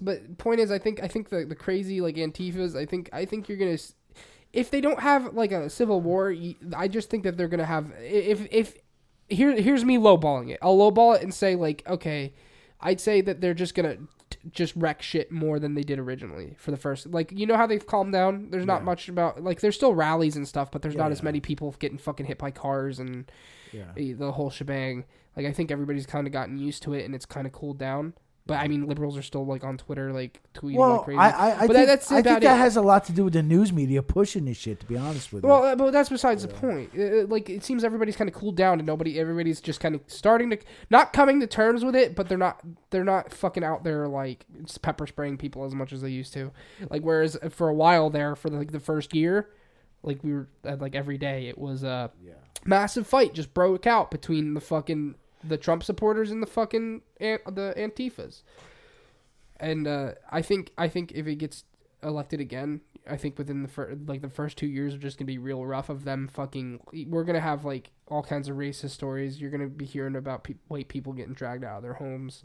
but 0.00 0.38
point 0.38 0.60
is 0.60 0.70
I 0.70 0.78
think 0.78 1.02
I 1.02 1.08
think 1.08 1.28
the 1.28 1.44
the 1.44 1.54
crazy 1.54 2.00
like 2.00 2.16
antifas, 2.16 2.76
I 2.76 2.86
think 2.86 3.08
I 3.12 3.24
think 3.24 3.48
you're 3.48 3.58
going 3.58 3.76
to 3.76 3.82
if 4.52 4.70
they 4.70 4.80
don't 4.80 5.00
have 5.00 5.34
like 5.34 5.52
a 5.52 5.70
civil 5.70 6.00
war, 6.00 6.34
I 6.76 6.88
just 6.88 7.10
think 7.10 7.24
that 7.24 7.36
they're 7.36 7.48
to 7.58 7.64
have 7.66 7.92
if 8.00 8.46
if 8.50 8.74
here 9.28 9.54
here's 9.60 9.84
me 9.84 9.96
lowballing 9.96 10.50
it. 10.50 10.58
I'll 10.62 10.76
lowball 10.76 11.16
it 11.16 11.22
and 11.22 11.32
say 11.32 11.54
like 11.56 11.82
okay, 11.86 12.34
I'd 12.80 13.00
say 13.00 13.20
that 13.22 13.40
they're 13.40 13.54
just 13.54 13.74
going 13.74 13.90
to 13.96 14.38
just 14.50 14.74
wreck 14.76 15.02
shit 15.02 15.30
more 15.30 15.58
than 15.58 15.74
they 15.74 15.82
did 15.82 15.98
originally 15.98 16.56
for 16.58 16.70
the 16.70 16.76
first 16.76 17.06
like 17.06 17.30
you 17.32 17.44
know 17.46 17.56
how 17.56 17.66
they've 17.66 17.86
calmed 17.86 18.12
down 18.14 18.48
there's 18.50 18.64
not 18.64 18.82
much 18.82 19.08
about 19.08 19.44
like 19.44 19.60
there's 19.60 19.76
still 19.76 19.94
rallies 19.94 20.36
and 20.36 20.48
stuff 20.48 20.70
but 20.70 20.80
there's 20.80 20.96
not 20.96 21.12
as 21.12 21.22
many 21.22 21.38
people 21.38 21.72
getting 21.78 21.98
fucking 21.98 22.24
hit 22.26 22.38
by 22.38 22.50
cars 22.50 22.98
and 22.98 23.30
Yeah. 23.72 23.92
the 23.94 24.32
whole 24.32 24.48
shebang. 24.50 25.04
Like 25.36 25.46
I 25.46 25.52
think 25.52 25.70
everybody's 25.70 26.06
kind 26.06 26.26
of 26.26 26.32
gotten 26.32 26.58
used 26.58 26.82
to 26.84 26.94
it 26.94 27.04
and 27.04 27.14
it's 27.14 27.26
kind 27.26 27.46
of 27.46 27.52
cooled 27.52 27.78
down. 27.78 28.14
But 28.44 28.54
I 28.54 28.66
mean, 28.66 28.86
liberals 28.88 29.16
are 29.16 29.22
still 29.22 29.46
like 29.46 29.62
on 29.62 29.78
Twitter, 29.78 30.12
like 30.12 30.40
tweeting 30.52 30.74
Well, 30.74 30.96
like 30.96 31.04
crazy. 31.04 31.18
I, 31.18 31.30
I, 31.30 31.30
I 31.30 31.52
but 31.52 31.60
think, 31.60 31.72
that, 31.74 31.86
that's 31.86 32.10
I 32.10 32.22
think 32.22 32.40
that 32.40 32.56
it. 32.56 32.58
has 32.58 32.76
a 32.76 32.82
lot 32.82 33.04
to 33.04 33.12
do 33.12 33.24
with 33.24 33.34
the 33.34 33.42
news 33.42 33.72
media 33.72 34.02
pushing 34.02 34.46
this 34.46 34.56
shit. 34.56 34.80
To 34.80 34.86
be 34.86 34.96
honest 34.96 35.32
with 35.32 35.44
you, 35.44 35.48
well, 35.48 35.62
uh, 35.62 35.76
but 35.76 35.92
that's 35.92 36.08
besides 36.08 36.42
the 36.42 36.48
point. 36.48 36.90
Uh, 36.98 37.26
like 37.26 37.48
it 37.48 37.62
seems 37.62 37.84
everybody's 37.84 38.16
kind 38.16 38.28
of 38.28 38.34
cooled 38.34 38.56
down 38.56 38.80
and 38.80 38.86
nobody, 38.86 39.20
everybody's 39.20 39.60
just 39.60 39.78
kind 39.78 39.94
of 39.94 40.00
starting 40.08 40.50
to 40.50 40.58
not 40.90 41.12
coming 41.12 41.38
to 41.38 41.46
terms 41.46 41.84
with 41.84 41.94
it, 41.94 42.16
but 42.16 42.28
they're 42.28 42.36
not 42.36 42.60
they're 42.90 43.04
not 43.04 43.32
fucking 43.32 43.62
out 43.62 43.84
there 43.84 44.08
like 44.08 44.44
pepper 44.82 45.06
spraying 45.06 45.38
people 45.38 45.64
as 45.64 45.74
much 45.74 45.92
as 45.92 46.02
they 46.02 46.10
used 46.10 46.32
to. 46.32 46.50
Like 46.90 47.02
whereas 47.02 47.36
for 47.50 47.68
a 47.68 47.74
while 47.74 48.10
there, 48.10 48.34
for 48.34 48.48
like 48.50 48.72
the 48.72 48.80
first 48.80 49.14
year, 49.14 49.50
like 50.02 50.24
we 50.24 50.32
were 50.32 50.48
uh, 50.66 50.76
like 50.80 50.96
every 50.96 51.16
day, 51.16 51.46
it 51.46 51.58
was 51.58 51.84
a 51.84 52.10
massive 52.64 53.06
fight 53.06 53.34
just 53.34 53.54
broke 53.54 53.86
out 53.86 54.10
between 54.10 54.54
the 54.54 54.60
fucking 54.60 55.14
the 55.44 55.56
Trump 55.56 55.82
supporters 55.82 56.30
and 56.30 56.42
the 56.42 56.46
fucking 56.46 57.02
the 57.18 57.74
Antifas. 57.76 58.42
And 59.58 59.86
uh, 59.86 60.12
I 60.30 60.42
think 60.42 60.72
I 60.76 60.88
think 60.88 61.12
if 61.12 61.26
he 61.26 61.34
gets 61.34 61.64
elected 62.02 62.40
again, 62.40 62.80
I 63.08 63.16
think 63.16 63.38
within 63.38 63.62
the 63.62 63.68
fir- 63.68 63.96
like 64.06 64.20
the 64.20 64.28
first 64.28 64.56
two 64.56 64.66
years 64.66 64.94
are 64.94 64.98
just 64.98 65.18
gonna 65.18 65.26
be 65.26 65.38
real 65.38 65.64
rough 65.64 65.88
of 65.88 66.04
them 66.04 66.28
fucking. 66.32 66.80
We're 67.08 67.24
gonna 67.24 67.40
have 67.40 67.64
like 67.64 67.90
all 68.08 68.22
kinds 68.22 68.48
of 68.48 68.56
racist 68.56 68.90
stories. 68.90 69.40
You're 69.40 69.50
gonna 69.50 69.68
be 69.68 69.84
hearing 69.84 70.16
about 70.16 70.44
pe- 70.44 70.54
white 70.68 70.88
people 70.88 71.12
getting 71.12 71.34
dragged 71.34 71.64
out 71.64 71.78
of 71.78 71.82
their 71.82 71.94
homes 71.94 72.42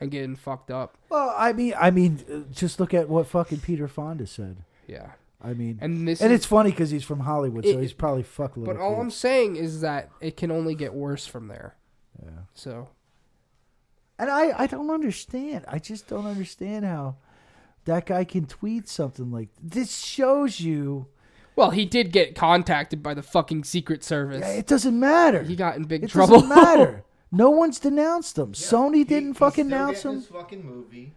and 0.00 0.10
getting 0.10 0.36
fucked 0.36 0.70
up. 0.70 0.96
well, 1.08 1.34
I 1.36 1.52
mean, 1.52 1.74
I 1.78 1.90
mean, 1.90 2.24
uh, 2.30 2.52
just 2.52 2.80
look 2.80 2.94
at 2.94 3.08
what 3.08 3.26
fucking 3.26 3.60
Peter 3.60 3.88
Fonda 3.88 4.26
said. 4.26 4.58
Yeah, 4.86 5.12
I 5.42 5.54
mean, 5.54 5.78
and 5.80 6.06
this 6.08 6.20
and 6.20 6.32
is, 6.32 6.40
it's 6.40 6.46
funny 6.46 6.70
because 6.70 6.90
he's 6.90 7.04
from 7.04 7.20
Hollywood, 7.20 7.64
so 7.64 7.78
he's 7.78 7.92
probably 7.92 8.22
fuck 8.22 8.56
little. 8.56 8.72
But 8.74 8.80
all 8.80 8.94
kid. 8.94 9.00
I'm 9.00 9.10
saying 9.10 9.56
is 9.56 9.80
that 9.82 10.10
it 10.20 10.36
can 10.36 10.50
only 10.50 10.74
get 10.74 10.94
worse 10.94 11.26
from 11.26 11.48
there. 11.48 11.76
Yeah. 12.22 12.30
So 12.54 12.88
And 14.18 14.30
I, 14.30 14.62
I 14.62 14.66
don't 14.66 14.90
understand. 14.90 15.64
I 15.68 15.78
just 15.78 16.08
don't 16.08 16.26
understand 16.26 16.84
how 16.84 17.16
that 17.84 18.06
guy 18.06 18.24
can 18.24 18.46
tweet 18.46 18.88
something 18.88 19.30
like 19.30 19.48
this. 19.62 19.96
Shows 19.98 20.60
you 20.60 21.06
well, 21.56 21.70
he 21.70 21.84
did 21.86 22.12
get 22.12 22.36
contacted 22.36 23.02
by 23.02 23.14
the 23.14 23.22
fucking 23.22 23.64
Secret 23.64 24.04
Service. 24.04 24.46
it 24.46 24.68
doesn't 24.68 24.98
matter. 24.98 25.42
he 25.42 25.56
got 25.56 25.76
in 25.76 25.84
big 25.84 26.08
trouble. 26.08 26.36
it 26.36 26.38
trouble. 26.40 26.48
doesn't 26.54 26.78
matter. 26.78 27.04
No 27.30 27.50
one's 27.50 27.78
denounced 27.78 28.38
him. 28.38 28.50
Yeah, 28.56 28.66
Sony 28.66 28.94
he- 28.94 29.04
didn't 29.04 29.28
he's 29.32 29.36
fucking 29.38 29.66
announce 29.66 30.02
him. 30.02 30.14
His 30.14 30.28
fucking 30.28 30.64
movie. 30.64 31.12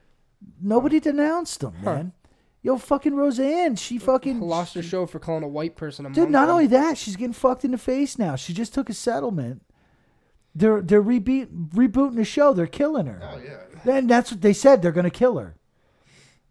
Nobody 0.62 1.00
denounced 1.00 1.64
him, 1.64 1.72
Huh. 1.84 1.94
man. 1.94 2.12
Yo, 2.62 2.78
fucking 2.78 3.16
Roseanne, 3.16 3.78
she 3.78 3.98
fucking 3.98 4.42
lost 4.42 4.76
her 4.76 4.84
show 4.84 5.06
for 5.06 5.20
calling 5.20 5.44
a 5.44 5.48
white 5.48 5.78
person 5.78 6.06
a 6.06 6.10
Dude, 6.10 6.30
not 6.30 6.50
only 6.50 6.68
that, 6.68 6.98
she's 6.98 7.16
getting 7.16 7.32
fucked 7.34 7.64
in 7.64 7.72
the 7.72 7.78
face 7.78 8.20
now. 8.20 8.36
She 8.36 8.52
just 8.54 8.74
took 8.74 8.90
a 8.90 8.94
settlement. 8.94 9.62
They're 10.54 10.82
they're 10.82 11.04
reboot, 11.04 11.48
rebooting 11.70 12.16
the 12.16 12.26
show. 12.26 12.54
They're 12.54 12.68
killing 12.68 13.06
her. 13.06 13.20
Oh 13.24 13.40
yeah. 13.44 13.58
Then 13.86 14.08
that's 14.08 14.32
what 14.32 14.42
they 14.42 14.54
said. 14.54 14.82
They're 14.82 14.92
gonna 14.92 15.10
kill 15.10 15.38
her. 15.38 15.56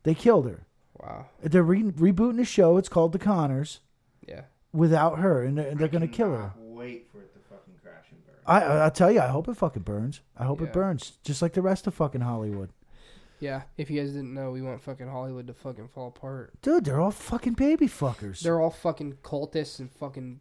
They 0.05 0.15
killed 0.15 0.47
her. 0.49 0.67
Wow. 0.99 1.27
They're 1.43 1.63
re- 1.63 1.83
rebooting 1.83 2.37
the 2.37 2.45
show. 2.45 2.77
It's 2.79 2.89
called 2.89 3.13
The 3.13 3.19
Conners 3.19 3.81
Yeah. 4.27 4.43
without 4.73 5.19
her, 5.19 5.43
and 5.45 5.59
they're, 5.59 5.75
they're 5.75 5.89
gonna 5.89 6.09
kill 6.09 6.31
her. 6.33 6.53
Wait 6.59 7.09
for 7.13 7.21
it 7.21 7.33
to 7.35 7.39
fucking 7.49 7.75
crash 7.83 8.07
and 8.11 8.25
burn. 8.27 8.35
I 8.47 8.61
I 8.63 8.77
I'll 8.85 8.91
tell 8.91 9.11
you, 9.13 9.21
I 9.21 9.29
hope 9.29 9.49
it 9.49 9.55
fucking 9.57 9.83
burns. 9.83 10.21
I 10.37 10.45
hope 10.45 10.61
Yeah. 10.61 10.67
it 10.69 10.73
burns, 10.73 11.13
just 11.23 11.43
like 11.43 11.53
the 11.53 11.63
rest 11.63 11.87
of 11.87 11.95
fucking 11.95 12.23
Hollywood. 12.23 12.71
Yeah. 13.39 13.63
If 13.79 13.91
you 13.91 14.01
guys 14.01 14.13
didn't 14.13 14.35
know, 14.35 14.51
we 14.51 14.61
want 14.63 14.83
fucking 14.83 15.09
Hollywood 15.09 15.47
to 15.47 15.55
fucking 15.55 15.89
fall 15.89 16.09
apart. 16.09 16.53
Dude, 16.63 16.85
they're 16.85 17.01
all 17.01 17.11
fucking 17.11 17.55
baby 17.55 17.87
fuckers. 17.87 18.41
They're 18.41 18.61
all 18.61 18.71
fucking 18.71 19.19
cultists 19.23 19.79
and 19.79 19.91
fucking 19.91 20.41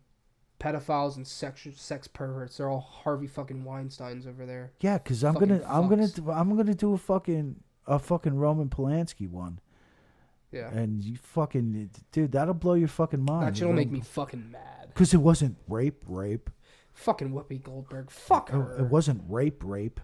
pedophiles 0.60 1.16
and 1.16 1.26
sex 1.28 1.66
sex 1.76 2.08
perverts. 2.08 2.58
They're 2.58 2.70
all 2.70 2.80
Harvey 2.82 3.28
fucking 3.28 3.64
Weinsteins 3.64 4.28
over 4.28 4.46
there. 4.46 4.72
yeah, 4.82 4.98
because 4.98 5.24
I'm 5.24 5.34
fucking 5.36 5.48
gonna 5.50 5.64
I'm 5.68 5.88
gonna 5.88 6.04
fucks. 6.04 6.16
do, 6.26 6.32
I'm 6.32 6.56
gonna 6.56 6.74
do 6.76 6.94
a 6.94 6.98
fucking 6.98 7.56
a 7.88 7.98
fucking 8.00 8.36
Roman 8.38 8.70
Polanski 8.70 9.30
one. 9.30 9.60
Yeah. 10.52 10.70
And 10.72 11.04
you 11.04 11.18
fucking 11.22 11.90
dude, 12.12 12.32
that'll 12.32 12.54
blow 12.56 12.74
your 12.74 12.88
fucking 12.88 13.24
mind. 13.24 13.48
that 13.48 13.58
shit'll 13.58 13.74
make 13.74 13.92
me 13.92 14.02
fucking 14.02 14.52
mad. 14.52 14.88
because 14.94 15.14
it 15.14 15.18
wasn't 15.22 15.58
rape, 15.68 16.04
rape. 16.08 16.50
Fucking 16.94 17.30
Whoopi 17.32 17.62
Goldberg. 17.64 18.10
Fuck 18.12 18.50
It, 18.50 18.54
her. 18.54 18.80
it 18.80 18.86
wasn't 18.90 19.22
rape, 19.30 19.64
rape. 19.64 20.00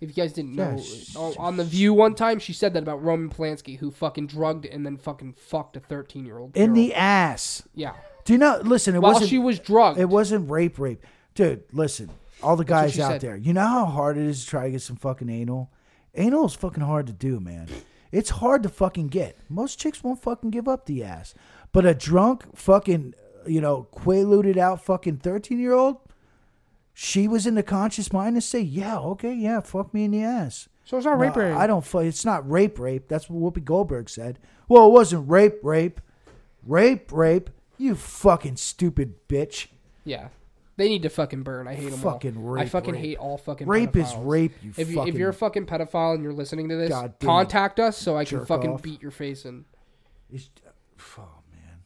If 0.00 0.10
you 0.10 0.14
guys 0.22 0.34
didn't 0.34 0.54
Yeah, 0.54 0.72
know, 0.72 0.80
sh- 0.82 1.14
oh, 1.16 1.30
on- 1.32 1.36
on 1.38 1.56
the 1.56 1.64
View 1.64 1.94
one 1.94 2.14
time 2.14 2.38
she 2.38 2.52
said 2.52 2.74
that 2.74 2.82
about 2.82 3.02
Roman 3.02 3.30
Polanski, 3.30 3.78
who 3.78 3.90
fucking 3.90 4.26
drugged 4.26 4.66
and 4.66 4.84
then 4.84 4.98
fucking 4.98 5.32
fucked 5.32 5.76
a 5.76 5.80
thirteen 5.80 6.26
year 6.26 6.38
old. 6.38 6.54
In 6.56 6.74
the 6.74 6.94
ass. 6.94 7.62
yeah, 7.74 7.94
Do 8.26 8.32
you 8.34 8.38
know? 8.38 8.60
Listen, 8.62 8.94
it 8.94 9.00
while 9.00 9.12
wasn't. 9.14 9.30
she 9.30 9.38
was 9.38 9.58
drugged. 9.58 9.98
it 9.98 10.08
wasn't 10.10 10.50
rape, 10.50 10.78
rape, 10.78 11.02
dude. 11.34 11.62
Listen, 11.72 12.10
all 12.42 12.56
the 12.56 12.64
That's 12.64 12.70
what 12.70 12.82
guys 12.82 12.92
she 12.94 13.00
out 13.02 13.10
said. 13.12 13.20
there. 13.22 13.36
You 13.36 13.54
know 13.54 13.66
how 13.66 13.86
hard 13.86 14.18
it 14.18 14.24
is 14.26 14.44
to 14.44 14.50
try 14.50 14.64
to 14.66 14.70
get 14.72 14.82
some 14.82 14.96
fucking 14.96 15.30
anal. 15.30 15.70
Anal 16.14 16.44
is 16.46 16.54
fucking 16.54 16.82
hard 16.82 17.06
to 17.06 17.12
do, 17.14 17.40
man. 17.40 17.68
It's 18.12 18.30
hard 18.30 18.62
to 18.64 18.68
fucking 18.68 19.08
get. 19.08 19.38
Most 19.48 19.78
chicks 19.78 20.02
won't 20.04 20.22
fucking 20.22 20.50
give 20.50 20.68
up 20.68 20.86
the 20.86 21.02
ass, 21.02 21.34
but 21.72 21.84
a 21.86 21.94
drunk 21.94 22.56
fucking, 22.56 23.14
you 23.46 23.60
know, 23.60 23.88
quaaluded 23.92 24.56
out 24.58 24.84
fucking 24.84 25.18
thirteen 25.18 25.58
year 25.58 25.72
old. 25.72 25.96
She 26.94 27.28
was 27.28 27.46
in 27.46 27.54
the 27.54 27.62
conscious 27.62 28.12
mind 28.12 28.36
to 28.36 28.40
say, 28.40 28.60
"Yeah, 28.60 28.98
okay, 28.98 29.34
yeah, 29.34 29.60
fuck 29.60 29.92
me 29.94 30.04
in 30.04 30.10
the 30.12 30.22
ass." 30.22 30.68
so 30.84 30.96
it's 30.96 31.04
not 31.06 31.18
rape. 31.18 31.36
No, 31.36 31.42
rape. 31.42 31.56
I 31.56 31.66
don't. 31.66 31.84
fu- 31.84 31.98
It's 31.98 32.24
not 32.24 32.48
rape. 32.50 32.78
Rape. 32.78 33.06
That's 33.08 33.28
what 33.28 33.54
Whoopi 33.54 33.62
Goldberg 33.64 34.08
said. 34.08 34.38
Well, 34.68 34.86
it 34.86 34.92
wasn't 34.92 35.28
rape. 35.28 35.58
Rape. 35.62 36.00
Rape. 36.64 37.12
Rape. 37.12 37.50
You 37.78 37.94
fucking 37.94 38.56
stupid 38.56 39.28
bitch. 39.28 39.68
Yeah, 40.04 40.28
they 40.76 40.88
need 40.88 41.02
to 41.02 41.08
fucking 41.08 41.42
burn. 41.42 41.66
I 41.66 41.74
hate 41.74 41.90
them 41.90 42.00
Fucking 42.00 42.36
all. 42.36 42.58
I 42.58 42.66
fucking 42.66 42.94
rape. 42.94 43.02
hate 43.02 43.18
all 43.18 43.38
fucking. 43.38 43.66
Rape 43.66 43.96
is 43.96 44.14
rape, 44.16 44.52
you 44.62 44.72
if 44.76 44.90
you, 44.90 44.96
fucking 44.96 45.14
if 45.14 45.18
you're 45.18 45.30
a 45.30 45.34
fucking 45.34 45.66
pedophile 45.66 46.14
and 46.14 46.22
you're 46.22 46.32
listening 46.32 46.68
to 46.68 46.76
this, 46.76 46.92
contact 47.20 47.80
us 47.80 47.96
so 47.96 48.16
I 48.16 48.24
can 48.24 48.40
jerk 48.40 48.48
fucking 48.48 48.70
off. 48.74 48.82
beat 48.82 49.00
your 49.00 49.10
face 49.10 49.44
in. 49.44 49.64
It's, 50.30 50.50
oh 51.18 51.22
man. 51.52 51.78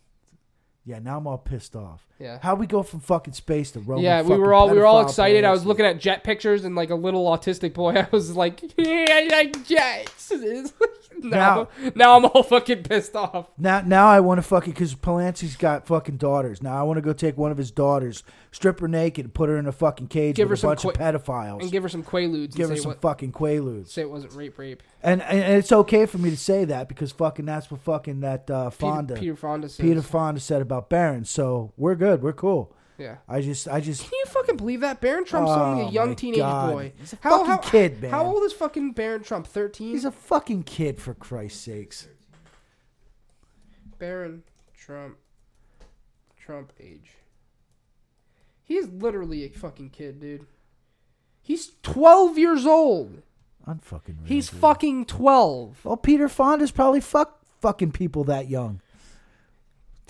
Yeah. 0.85 0.99
Now 0.99 1.19
I'm 1.19 1.27
all 1.27 1.39
pissed 1.39 1.77
off. 1.77 2.07
Yeah. 2.19 2.39
How 2.43 2.55
we 2.55 2.67
go 2.67 2.83
from 2.83 3.01
fucking 3.01 3.35
space 3.35 3.71
to 3.73 3.81
Roman? 3.81 4.05
yeah, 4.05 4.23
we 4.23 4.29
fucking 4.29 4.41
were 4.41 4.55
all 4.55 4.69
we 4.71 4.79
were 4.79 4.87
all 4.87 5.05
pedophile 5.05 5.09
excited. 5.09 5.45
I 5.45 5.53
was 5.53 5.65
looking 5.65 5.87
at 5.87 6.01
jet 6.01 6.25
pictures 6.25 6.65
and 6.65 6.75
like 6.75 6.91
a 6.91 6.95
little 6.97 7.25
autistic 7.27 7.75
boy. 7.75 7.95
I 7.97 8.09
was 8.11 8.37
like, 8.37 8.61
yeah, 8.77 9.07
I 9.09 9.29
like 9.31 9.65
jets. 9.67 10.33
now, 11.23 11.69
now 11.95 12.17
I'm 12.17 12.25
all 12.25 12.43
fucking 12.43 12.83
pissed 12.83 13.15
off. 13.15 13.49
Now, 13.59 13.81
now 13.83 14.07
I 14.07 14.21
want 14.21 14.39
to 14.39 14.43
fucking 14.43 14.73
because 14.73 14.95
Polanski's 14.95 15.57
got 15.57 15.87
fucking 15.87 16.17
daughters. 16.17 16.63
Now 16.63 16.79
I 16.79 16.83
want 16.83 16.99
to 16.99 17.03
go 17.03 17.13
take 17.13 17.37
one 17.37 17.51
of 17.51 17.59
his 17.59 17.71
daughters, 17.71 18.23
strip 18.53 18.81
her 18.81 18.89
naked, 18.89 19.27
and 19.27 19.35
put 19.35 19.49
her 19.49 19.59
in 19.59 19.67
a 19.67 19.73
fucking 19.73 20.09
cage 20.09 20.37
Give 20.37 20.49
her 20.49 20.55
a 20.55 20.59
bunch 20.59 20.85
of 20.85 20.95
pedophiles. 20.95 21.63
And 21.63 21.71
give 21.71 21.83
her 21.83 21.89
some 21.89 22.03
quaaludes. 22.03 22.55
Give 22.55 22.71
her 22.71 22.77
some 22.77 22.91
what, 22.91 23.01
fucking 23.01 23.33
quaaludes. 23.33 23.89
say 23.89 24.03
it 24.03 24.11
wasn't 24.11 24.33
rape, 24.35 24.59
rape. 24.59 24.83
And, 25.03 25.23
and 25.23 25.55
it's 25.55 25.73
okay 25.73 26.07
for 26.07 26.19
me 26.19 26.31
to 26.31 26.37
say 26.37 26.65
that 26.67 26.89
because 26.89 27.13
fucking 27.13 27.47
that's 27.47 27.71
what 27.71 27.81
fucking 27.81 28.21
that 28.21 28.51
uh, 28.51 28.71
Peter, 28.71 28.77
Fonda 28.77 29.15
Peter 29.15 29.37
Fonda 29.37 29.69
says. 29.69 29.85
Peter 29.85 30.03
Fonda 30.03 30.41
said 30.41 30.63
about 30.63 30.91
Barron. 30.91 31.25
So 31.25 31.73
we're 31.77 31.95
good. 31.95 32.23
We're 32.23 32.33
cool. 32.33 32.75
Yeah. 33.01 33.17
I 33.27 33.41
just 33.41 33.67
I 33.67 33.81
just 33.81 34.03
Can 34.03 34.11
you 34.13 34.25
fucking 34.27 34.57
believe 34.59 34.83
that? 34.83 35.01
Barron 35.01 35.25
Trump's 35.25 35.51
oh 35.51 35.55
only 35.63 35.85
Oh, 35.85 35.89
a 35.89 35.91
young 35.91 36.15
teenage 36.15 36.41
God. 36.41 36.71
boy. 36.73 36.93
He's 36.99 37.15
a 37.15 37.17
fucking 37.17 37.71
kid, 37.71 38.03
man. 38.03 38.11
How 38.11 38.27
old 38.27 38.43
is 38.45 38.53
fucking 38.53 38.93
Barron 38.93 39.23
Trump? 39.23 39.47
Thirteen. 39.47 39.93
he's 39.93 40.05
a 40.05 40.13
fucking 40.13 40.65
kid 40.65 41.01
for 41.01 41.15
Christ's 41.15 41.61
sakes. 41.61 42.09
Barron 43.99 44.43
Trump. 44.77 45.17
Trump 46.39 46.73
age. 46.79 47.13
He's 48.65 48.89
literally 48.89 49.45
a 49.45 49.49
fucking 49.49 49.91
kid, 49.91 50.21
dude. 50.21 50.47
He's 51.43 51.73
twelve 51.83 52.37
years 52.39 52.67
old. 52.67 53.23
Unfucking. 53.67 54.09
real, 54.21 54.27
He's 54.27 54.49
dude. 54.51 54.61
fucking 54.61 55.05
twelve. 55.07 55.79
Well, 55.85 55.97
Peter 55.97 56.29
Fonda's 56.29 56.71
probably 56.71 57.01
fuck 57.01 57.41
fucking 57.61 57.93
people 57.93 58.25
that 58.25 58.49
young. 58.49 58.81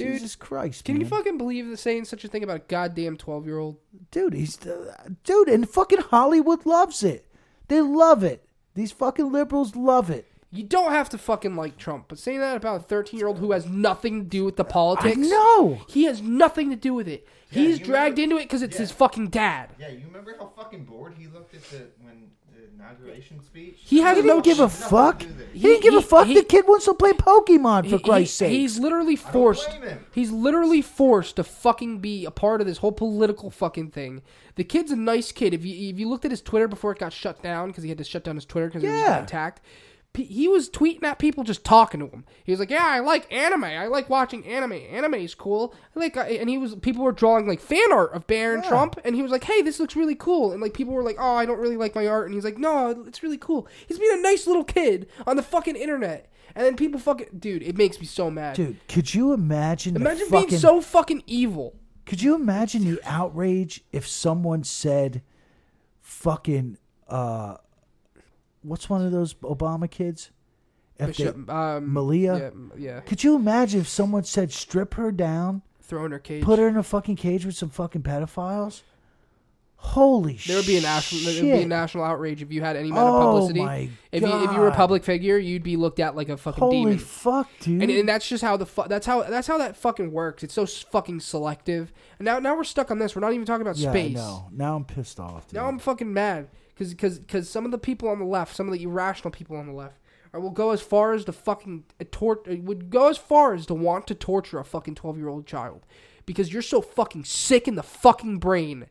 Dude, 0.04 0.12
Jesus 0.14 0.36
Christ, 0.36 0.84
Can 0.84 1.00
you 1.00 1.06
fucking 1.06 1.38
believe 1.38 1.68
the 1.68 1.76
saying 1.76 2.04
such 2.06 2.24
a 2.24 2.28
thing 2.28 2.42
about 2.42 2.56
a 2.56 2.62
goddamn 2.68 3.16
twelve 3.16 3.46
year 3.46 3.58
old? 3.58 3.76
dude? 4.10 4.34
He's 4.34 4.56
the 4.56 4.94
dude, 5.24 5.48
and 5.48 5.68
fucking 5.68 6.00
Hollywood 6.00 6.66
loves 6.66 7.02
it. 7.02 7.26
They 7.68 7.80
love 7.80 8.24
it. 8.24 8.44
These 8.74 8.92
fucking 8.92 9.30
liberals 9.32 9.76
love 9.76 10.10
it. 10.10 10.26
You 10.52 10.64
don't 10.64 10.90
have 10.90 11.08
to 11.10 11.18
fucking 11.18 11.54
like 11.54 11.76
Trump, 11.76 12.06
but 12.08 12.18
saying 12.18 12.40
that 12.40 12.56
about 12.56 12.80
a 12.80 12.82
thirteen 12.82 13.18
year 13.18 13.28
old 13.28 13.38
who 13.38 13.52
has 13.52 13.66
nothing 13.66 14.20
to 14.24 14.26
do 14.28 14.44
with 14.44 14.56
the 14.56 14.64
politics, 14.64 15.16
no, 15.16 15.80
He 15.88 16.04
has 16.04 16.20
nothing 16.20 16.70
to 16.70 16.76
do 16.76 16.92
with 16.94 17.06
it. 17.06 17.26
Yeah, 17.52 17.62
He's 17.62 17.78
dragged 17.78 18.18
remember- 18.18 18.22
into 18.22 18.36
it 18.38 18.44
because 18.46 18.62
it's 18.62 18.74
yeah. 18.74 18.80
his 18.80 18.90
fucking 18.92 19.28
dad. 19.28 19.70
Yeah, 19.78 19.88
you 19.90 20.06
remember 20.06 20.34
how 20.38 20.48
fucking 20.56 20.84
bored 20.84 21.14
he 21.18 21.26
looked 21.28 21.54
at 21.54 21.62
the 21.70 21.86
when 22.02 22.20
the 22.22 22.26
inauguration 22.74 23.42
speech? 23.42 23.76
He 23.78 24.00
has 24.00 24.16
He 24.18 24.22
no 24.22 24.34
didn't 24.40 24.44
give 24.44 24.60
a 24.60 24.68
fuck. 24.68 25.20
do. 25.20 25.26
He, 25.52 25.60
didn't 25.60 25.82
give 25.82 25.94
a 25.94 26.02
fuck. 26.02 26.26
he- 26.26 26.34
the 26.34 26.42
kid 26.44 26.66
wants 26.66 26.84
to 26.86 26.94
play 26.94 27.12
Pokemon 27.12 27.84
for 27.90 27.96
He- 27.96 28.02
Christ's 28.02 28.36
sake. 28.36 28.50
He's 28.52 28.78
literally 28.78 29.16
forced. 29.16 29.68
blame 29.70 29.82
him. 29.82 30.06
He's 30.12 30.30
literally 30.30 30.82
forced 30.82 31.36
to 31.36 31.44
fucking 31.44 31.98
be 32.00 32.24
a 32.24 32.30
part 32.30 32.60
of 32.60 32.66
this 32.66 32.78
whole 32.78 32.92
political 32.92 33.50
fucking 33.50 33.90
thing. 33.90 34.22
The 34.56 34.64
kid's 34.64 34.90
a 34.90 34.96
nice 34.96 35.32
kid. 35.32 35.54
If 35.54 35.64
you 35.64 35.90
if 35.90 35.98
you 35.98 36.08
looked 36.08 36.24
at 36.24 36.30
his 36.30 36.42
Twitter 36.42 36.68
before 36.68 36.92
it 36.92 36.98
got 36.98 37.12
shut 37.12 37.42
down 37.42 37.68
because 37.68 37.82
he 37.82 37.88
had 37.88 37.98
to 37.98 38.04
shut 38.04 38.24
down 38.24 38.34
his 38.36 38.44
Twitter 38.44 38.66
because 38.66 38.82
he 38.82 38.88
was 38.88 38.98
Yeah. 38.98 39.22
attacked. 39.22 39.60
He 40.14 40.48
was 40.48 40.68
tweeting 40.68 41.04
at 41.04 41.20
people 41.20 41.44
just 41.44 41.64
talking 41.64 42.00
to 42.00 42.08
him. 42.08 42.24
He 42.44 42.50
was 42.50 42.58
like, 42.58 42.70
"Yeah, 42.70 42.84
I 42.84 42.98
like 42.98 43.32
anime. 43.32 43.62
I 43.64 43.86
like 43.86 44.10
watching 44.10 44.44
anime. 44.44 44.72
Anime 44.72 45.14
is 45.14 45.36
cool." 45.36 45.72
I 45.94 46.00
like, 46.00 46.16
and 46.16 46.50
he 46.50 46.58
was 46.58 46.74
people 46.74 47.04
were 47.04 47.12
drawing 47.12 47.46
like 47.46 47.60
fan 47.60 47.92
art 47.92 48.12
of 48.12 48.26
Barron 48.26 48.60
Yeah. 48.62 48.68
Trump, 48.68 48.98
and 49.04 49.14
he 49.14 49.22
was 49.22 49.30
like, 49.30 49.44
"Hey, 49.44 49.62
this 49.62 49.78
looks 49.78 49.94
really 49.94 50.16
cool." 50.16 50.50
And 50.52 50.60
like 50.60 50.74
people 50.74 50.94
were 50.94 51.04
like, 51.04 51.16
"Oh, 51.18 51.34
I 51.36 51.46
don't 51.46 51.60
really 51.60 51.76
like 51.76 51.94
my 51.94 52.08
art," 52.08 52.26
and 52.26 52.34
he's 52.34 52.44
like, 52.44 52.58
"No, 52.58 53.04
it's 53.06 53.22
really 53.22 53.38
cool." 53.38 53.68
He's 53.86 53.98
being 54.00 54.18
a 54.18 54.20
nice 54.20 54.46
little 54.48 54.64
kid 54.64 55.06
on 55.28 55.36
the 55.36 55.42
fucking 55.44 55.76
internet, 55.76 56.28
and 56.56 56.66
then 56.66 56.76
people 56.76 56.98
fucking 56.98 57.28
dude, 57.38 57.62
it 57.62 57.78
makes 57.78 58.00
me 58.00 58.06
so 58.06 58.30
mad. 58.32 58.56
Dude, 58.56 58.76
could 58.88 59.14
you 59.14 59.32
imagine? 59.32 59.94
Imagine 59.94 60.26
fucking, 60.28 60.48
being 60.48 60.60
so 60.60 60.80
fucking 60.80 61.22
evil. 61.28 61.76
Could 62.04 62.20
you 62.20 62.34
imagine 62.34 62.84
the 62.84 63.00
outrage 63.04 63.84
if 63.92 64.08
someone 64.08 64.64
said, 64.64 65.22
"Fucking," 66.02 66.78
uh, 67.08 67.58
what's 68.62 68.88
one 68.90 69.04
of 69.04 69.12
those 69.12 69.34
Obama 69.34 69.90
kids? 69.90 70.30
If 70.98 71.16
they- 71.16 71.28
um, 71.28 71.92
Malia? 71.92 72.52
Yeah, 72.76 72.76
yeah. 72.76 73.00
could 73.00 73.24
you 73.24 73.34
imagine 73.34 73.80
if 73.80 73.88
someone 73.88 74.24
said, 74.24 74.52
"Strip 74.52 74.94
her 74.94 75.10
down, 75.10 75.62
Throw 75.80 76.04
in 76.04 76.12
her 76.12 76.18
cage. 76.18 76.44
put 76.44 76.58
her 76.58 76.68
in 76.68 76.76
a 76.76 76.82
fucking 76.82 77.16
cage 77.16 77.46
with 77.46 77.56
some 77.56 77.70
fucking 77.70 78.02
pedophiles"? 78.02 78.82
Holy 79.82 80.36
shit! 80.36 80.48
there 80.48 80.56
would 80.58 80.66
be 80.66 80.76
a 80.76 80.82
national. 80.82 81.22
There 81.32 81.42
would 81.42 81.52
be 81.56 81.62
a 81.62 81.66
national 81.66 82.04
outrage 82.04 82.42
if 82.42 82.52
you 82.52 82.60
had 82.60 82.76
any 82.76 82.90
amount 82.90 83.08
of 83.08 83.14
Oh 83.14 83.30
publicity. 83.32 83.60
my 83.64 83.88
if 84.12 84.20
you 84.22 84.28
if 84.44 84.52
you 84.52 84.58
were 84.58 84.68
a 84.68 84.74
public 84.74 85.02
figure, 85.04 85.38
you'd 85.38 85.62
be 85.62 85.76
looked 85.76 86.00
at 86.00 86.14
like 86.14 86.28
a 86.28 86.36
fucking 86.36 86.60
Holy 86.60 86.76
demon. 86.82 86.98
fuck, 86.98 87.48
dude! 87.60 87.80
and, 87.82 87.90
and 87.90 88.06
that's 88.06 88.28
just 88.28 88.44
how 88.44 88.58
the 88.58 88.66
fu- 88.66 88.86
that's 88.88 89.06
how 89.06 89.22
that's 89.22 89.46
how 89.46 89.56
that 89.56 89.76
fucking 89.78 90.12
works. 90.12 90.42
It's 90.42 90.52
so 90.52 90.66
fucking 90.66 91.20
selective. 91.20 91.94
And 92.18 92.26
now 92.26 92.38
now 92.40 92.54
we're 92.56 92.64
stuck 92.64 92.90
on 92.90 92.98
this. 92.98 93.16
We're 93.16 93.22
not 93.22 93.32
even 93.32 93.46
talking 93.46 93.62
about 93.62 93.78
yeah, 93.78 93.90
space. 93.90 94.16
no. 94.16 94.48
Now 94.52 94.76
I'm 94.76 94.84
pissed 94.84 95.18
off. 95.18 95.48
Dude. 95.48 95.54
Now 95.54 95.66
I'm 95.66 95.78
fucking 95.78 96.12
mad 96.12 96.48
because 96.80 96.94
because 96.94 97.18
because 97.18 97.50
some 97.50 97.66
of 97.66 97.70
the 97.70 97.78
people 97.78 98.08
on 98.08 98.18
the 98.18 98.24
left, 98.24 98.56
some 98.56 98.66
of 98.66 98.72
the 98.72 98.82
irrational 98.82 99.30
people 99.30 99.56
on 99.56 99.66
the 99.66 99.72
left, 99.72 99.98
are, 100.32 100.40
will 100.40 100.50
go 100.50 100.70
as 100.70 100.80
far 100.80 101.12
as 101.12 101.24
to 101.26 101.32
fucking 101.32 101.84
uh, 102.00 102.04
tor- 102.10 102.42
uh, 102.50 102.56
would 102.56 102.88
go 102.90 103.08
as 103.08 103.18
far 103.18 103.52
as 103.52 103.66
to 103.66 103.74
want 103.74 104.06
to 104.06 104.14
torture 104.14 104.58
a 104.58 104.64
fucking 104.64 104.94
twelve 104.94 105.18
year 105.18 105.28
old 105.28 105.46
child 105.46 105.84
because 106.24 106.52
you're 106.52 106.62
so 106.62 106.80
fucking 106.80 107.24
sick 107.24 107.68
in 107.68 107.74
the 107.74 107.82
fucking 107.82 108.38
brain. 108.38 108.86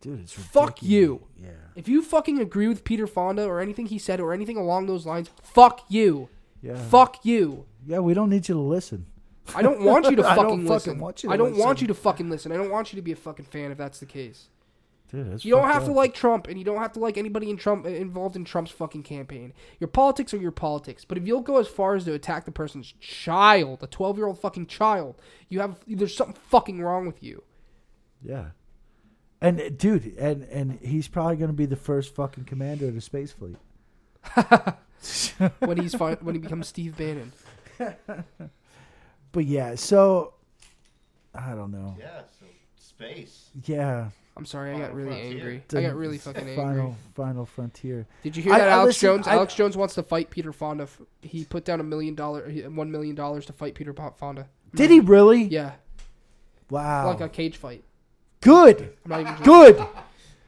dude, 0.00 0.20
it's 0.20 0.32
Fuck 0.32 0.82
you. 0.82 1.26
Yeah. 1.36 1.50
If 1.74 1.88
you 1.88 2.00
fucking 2.00 2.38
agree 2.38 2.68
with 2.68 2.84
Peter 2.84 3.06
Fonda 3.06 3.44
or 3.44 3.60
anything 3.60 3.86
he 3.86 3.98
said 3.98 4.18
or 4.18 4.32
anything 4.32 4.56
along 4.56 4.86
those 4.86 5.04
lines, 5.04 5.28
fuck 5.42 5.84
you. 5.88 6.28
Yeah. 6.62 6.76
Fuck 6.76 7.24
you. 7.24 7.66
Yeah, 7.86 7.98
we 7.98 8.14
don't 8.14 8.30
need 8.30 8.48
you 8.48 8.54
to 8.54 8.60
listen. 8.60 9.06
I 9.54 9.62
don't 9.62 9.82
want 9.82 10.06
you 10.06 10.16
to 10.16 10.22
fucking 10.22 10.38
I 10.38 10.42
don't 10.42 10.50
fucking 10.50 10.68
listen. 10.68 10.98
want 10.98 11.22
you 11.22 11.28
to 11.28 11.34
I 11.34 11.36
don't 11.36 11.56
want 11.56 11.80
you 11.82 11.86
to 11.88 11.94
fucking 11.94 12.30
listen. 12.30 12.50
I 12.50 12.56
don't 12.56 12.70
want 12.70 12.92
you 12.92 12.96
to 12.96 13.02
be 13.02 13.12
a 13.12 13.16
fucking 13.16 13.44
fan 13.44 13.70
if 13.70 13.78
that's 13.78 14.00
the 14.00 14.06
case. 14.06 14.48
Dude, 15.10 15.32
that's 15.32 15.44
You 15.44 15.52
don't 15.52 15.62
fucked 15.62 15.74
have 15.74 15.84
to 15.84 15.92
like 15.92 16.14
Trump, 16.14 16.48
and 16.48 16.58
you 16.58 16.64
don't 16.64 16.78
have 16.78 16.92
to 16.92 17.00
like 17.00 17.16
anybody 17.16 17.48
in 17.50 17.56
Trump 17.56 17.86
involved 17.86 18.34
in 18.36 18.44
Trump's 18.44 18.70
fucking 18.72 19.04
campaign. 19.04 19.52
Your 19.78 19.88
politics 19.88 20.34
are 20.34 20.38
your 20.38 20.50
politics, 20.50 21.04
but 21.04 21.16
if 21.16 21.26
you'll 21.26 21.40
go 21.42 21.58
as 21.58 21.68
far 21.68 21.94
as 21.94 22.04
to 22.04 22.12
attack 22.14 22.44
the 22.44 22.52
person's 22.52 22.92
child, 23.00 23.82
a 23.82 23.86
twelve-year-old 23.86 24.40
fucking 24.40 24.66
child, 24.66 25.20
you 25.48 25.60
have 25.60 25.78
there's 25.86 26.16
something 26.16 26.36
fucking 26.48 26.80
wrong 26.82 27.06
with 27.06 27.22
you. 27.22 27.42
Yeah. 28.22 28.46
And 29.40 29.60
uh, 29.60 29.68
dude, 29.68 30.16
and 30.18 30.42
and 30.44 30.78
he's 30.80 31.08
probably 31.08 31.36
going 31.36 31.50
to 31.50 31.56
be 31.56 31.66
the 31.66 31.76
first 31.76 32.14
fucking 32.14 32.44
commander 32.44 32.88
of 32.88 32.94
the 32.94 33.00
space 33.00 33.32
fleet. 33.32 33.56
When 35.60 35.76
he's 35.76 35.94
fi- 35.94 36.14
when 36.14 36.34
he 36.34 36.40
becomes 36.40 36.68
Steve 36.68 36.96
Bannon. 36.96 37.32
But 39.32 39.44
yeah, 39.44 39.74
so 39.74 40.32
I 41.34 41.54
don't 41.54 41.70
know. 41.70 41.94
Yeah, 41.98 42.22
so 42.40 42.46
space. 42.78 43.50
Yeah, 43.66 44.08
I'm 44.36 44.44
sorry, 44.44 44.74
I 44.74 44.78
got 44.78 44.94
really 44.94 45.10
frontier. 45.12 45.30
angry. 45.38 45.62
the 45.68 45.78
I 45.78 45.82
got 45.82 45.94
really 45.96 46.18
fucking 46.18 46.54
final 46.56 46.68
angry. 46.80 46.94
final 47.14 47.46
frontier. 47.46 48.06
Did 48.22 48.36
you 48.36 48.42
hear 48.42 48.52
I- 48.52 48.58
that 48.58 48.68
I 48.68 48.72
Alex 48.72 48.86
listen- 49.02 49.06
Jones? 49.16 49.26
I- 49.28 49.32
Alex 49.32 49.54
Jones 49.54 49.76
wants 49.76 49.94
to 49.94 50.02
fight 50.02 50.28
Peter 50.30 50.52
Fonda. 50.52 50.82
F- 50.84 51.00
He 51.22 51.44
put 51.44 51.64
down 51.64 51.80
a 51.80 51.82
million 51.84 52.14
dollar, 52.14 52.48
he- 52.48 52.60
one 52.62 52.90
million 52.90 53.14
dollars 53.14 53.46
to 53.46 53.52
fight 53.54 53.74
Peter 53.74 53.92
Po- 53.94 54.14
Fonda. 54.18 54.48
Did 54.74 54.90
he 54.90 55.00
really? 55.00 55.44
Yeah, 55.44 55.72
Wow. 56.70 57.06
like 57.06 57.20
a 57.20 57.28
cage 57.28 57.56
fight. 57.56 57.84
Good. 58.40 58.92
I'm 59.04 59.10
not 59.10 59.20
even 59.20 59.32
joking. 59.36 59.44
Good. 59.44 59.76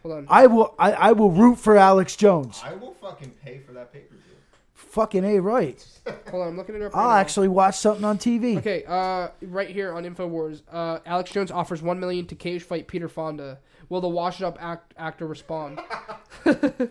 Hold 0.02 0.14
on. 0.14 0.26
I 0.28 0.46
will 0.46 0.74
I, 0.78 0.92
I 0.92 1.12
will 1.12 1.30
root 1.30 1.56
for 1.58 1.76
Alex 1.76 2.14
Jones. 2.16 2.60
I 2.64 2.74
will 2.74 2.92
fucking 2.94 3.30
pay 3.42 3.58
for 3.58 3.72
that 3.72 3.92
pay 3.92 4.00
per 4.00 4.14
view. 4.14 4.22
Fucking 4.74 5.24
A 5.24 5.38
right. 5.40 5.84
Hold 6.30 6.42
on. 6.42 6.48
I'm 6.50 6.56
looking 6.56 6.74
it 6.74 6.82
up. 6.82 6.96
I'll 6.96 7.08
now. 7.10 7.16
actually 7.16 7.48
watch 7.48 7.76
something 7.78 8.04
on 8.04 8.16
TV. 8.18 8.58
Okay, 8.58 8.84
uh, 8.86 9.28
right 9.42 9.68
here 9.68 9.92
on 9.92 10.04
Infowars, 10.04 10.62
uh, 10.70 11.00
Alex 11.04 11.30
Jones 11.30 11.50
offers 11.50 11.82
one 11.82 11.98
million 12.00 12.26
to 12.26 12.34
cage 12.34 12.62
fight 12.62 12.86
Peter 12.88 13.08
Fonda. 13.08 13.58
Will 13.88 14.00
the 14.00 14.08
washed 14.08 14.42
up 14.42 14.58
act- 14.60 14.94
actor 14.96 15.26
respond? 15.26 15.80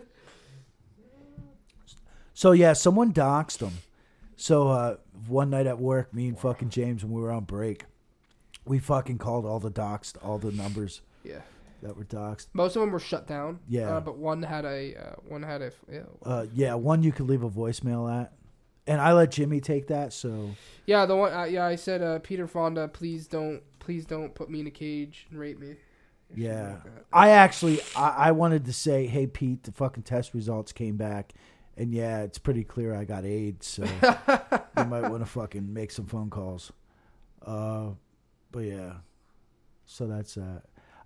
So 2.34 2.52
yeah, 2.52 2.72
someone 2.74 3.12
doxed 3.12 3.60
him. 3.60 3.78
So 4.36 4.68
uh, 4.68 4.96
one 5.26 5.50
night 5.50 5.66
at 5.66 5.80
work, 5.80 6.14
me 6.14 6.28
and 6.28 6.38
fucking 6.38 6.68
James, 6.68 7.02
when 7.04 7.12
we 7.12 7.20
were 7.20 7.32
on 7.32 7.42
break, 7.44 7.84
we 8.64 8.78
fucking 8.78 9.18
called 9.18 9.44
all 9.44 9.58
the 9.58 9.72
doxed, 9.72 10.16
all 10.24 10.38
the 10.38 10.52
numbers 10.52 11.00
Yeah, 11.24 11.40
that 11.82 11.96
were 11.96 12.04
doxed. 12.04 12.46
most 12.52 12.76
of 12.76 12.82
them 12.82 12.92
were 12.92 13.00
shut 13.00 13.26
down. 13.26 13.58
Yeah. 13.68 13.96
uh, 13.96 14.00
but 14.00 14.18
one 14.18 14.44
had 14.44 14.64
a 14.64 14.94
uh, 14.94 15.14
one 15.26 15.42
had 15.42 15.62
a 15.62 15.72
yeah. 15.90 16.02
Uh, 16.24 16.46
yeah, 16.54 16.74
one 16.74 17.02
you 17.02 17.10
could 17.10 17.26
leave 17.26 17.42
a 17.42 17.50
voicemail 17.50 18.08
at, 18.22 18.32
and 18.86 19.00
I 19.00 19.14
let 19.14 19.32
Jimmy 19.32 19.60
take 19.60 19.88
that. 19.88 20.12
So 20.12 20.50
Yeah, 20.86 21.06
the 21.06 21.16
one. 21.16 21.32
Uh, 21.32 21.42
yeah, 21.42 21.66
I 21.66 21.74
said, 21.74 22.02
uh, 22.02 22.20
Peter 22.20 22.46
Fonda, 22.46 22.86
please 22.86 23.26
don't, 23.26 23.62
please 23.80 24.06
don't 24.06 24.32
put 24.32 24.48
me 24.48 24.60
in 24.60 24.68
a 24.68 24.70
cage 24.70 25.26
and 25.30 25.40
rape 25.40 25.58
me. 25.58 25.74
Yeah. 26.34 26.76
I 27.12 27.30
actually 27.30 27.80
I, 27.96 28.08
I 28.08 28.32
wanted 28.32 28.64
to 28.66 28.72
say, 28.72 29.06
hey 29.06 29.26
Pete, 29.26 29.64
the 29.64 29.72
fucking 29.72 30.02
test 30.02 30.34
results 30.34 30.72
came 30.72 30.96
back, 30.96 31.32
and 31.76 31.92
yeah, 31.92 32.22
it's 32.22 32.38
pretty 32.38 32.64
clear 32.64 32.94
I 32.94 33.04
got 33.04 33.24
AIDS. 33.24 33.66
So 33.66 33.84
you 34.74 34.84
might 34.84 35.08
want 35.08 35.20
to 35.20 35.26
fucking 35.26 35.72
make 35.72 35.90
some 35.90 36.06
phone 36.06 36.30
calls. 36.30 36.72
Uh, 37.44 37.90
but 38.50 38.60
yeah, 38.60 38.94
so 39.86 40.06
that's 40.06 40.36
uh, 40.36 40.60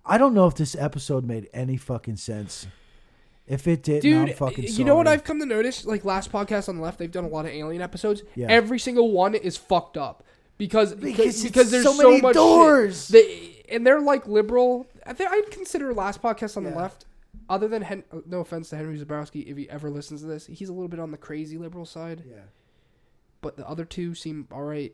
I 0.05 0.17
don't 0.17 0.33
know 0.33 0.47
if 0.47 0.55
this 0.55 0.75
episode 0.75 1.25
made 1.25 1.49
any 1.53 1.77
fucking 1.77 2.17
sense. 2.17 2.67
If 3.45 3.67
it 3.67 3.83
did, 3.83 4.01
Dude, 4.01 4.29
I'm 4.29 4.35
fucking 4.35 4.65
you 4.69 4.85
know 4.85 4.95
what. 4.95 5.07
I've 5.07 5.23
come 5.23 5.39
to 5.39 5.45
notice? 5.45 5.85
Like 5.85 6.05
last 6.05 6.31
podcast 6.31 6.69
on 6.69 6.77
the 6.77 6.81
left, 6.81 6.97
they've 6.97 7.11
done 7.11 7.25
a 7.25 7.29
lot 7.29 7.45
of 7.45 7.51
alien 7.51 7.81
episodes. 7.81 8.23
Yeah. 8.35 8.47
Every 8.49 8.79
single 8.79 9.11
one 9.11 9.35
is 9.35 9.57
fucked 9.57 9.97
up 9.97 10.23
because 10.57 10.95
because, 10.95 11.43
Because 11.43 11.69
there's 11.69 11.83
so 11.83 11.93
so, 11.93 12.09
many 12.09 12.21
much 12.21 12.35
doors. 12.35 13.09
They, 13.09 13.63
and 13.69 13.85
they're 13.85 13.99
like 13.99 14.27
liberal. 14.27 14.87
I'd 15.05 15.51
consider 15.51 15.93
last 15.93 16.21
podcast 16.21 16.57
on 16.57 16.63
the 16.63 16.69
Yeah. 16.71 16.77
left. 16.77 17.05
Other 17.49 17.67
than 17.67 17.81
Hen- 17.81 18.03
no 18.27 18.39
offense 18.41 18.69
to 18.69 18.77
Henry 18.77 18.97
Zebrowski, 18.97 19.45
if 19.47 19.57
he 19.57 19.69
ever 19.69 19.89
listens 19.89 20.21
to 20.21 20.27
this, 20.27 20.45
he's 20.45 20.69
a 20.69 20.73
little 20.73 20.87
bit 20.87 20.99
on 20.99 21.11
the 21.11 21.17
crazy 21.17 21.57
liberal 21.57 21.85
side. 21.85 22.23
Yeah. 22.27 22.35
But 23.41 23.57
the 23.57 23.67
other 23.67 23.85
two 23.85 24.13
seem 24.15 24.47
all 24.51 24.63
right. 24.63 24.93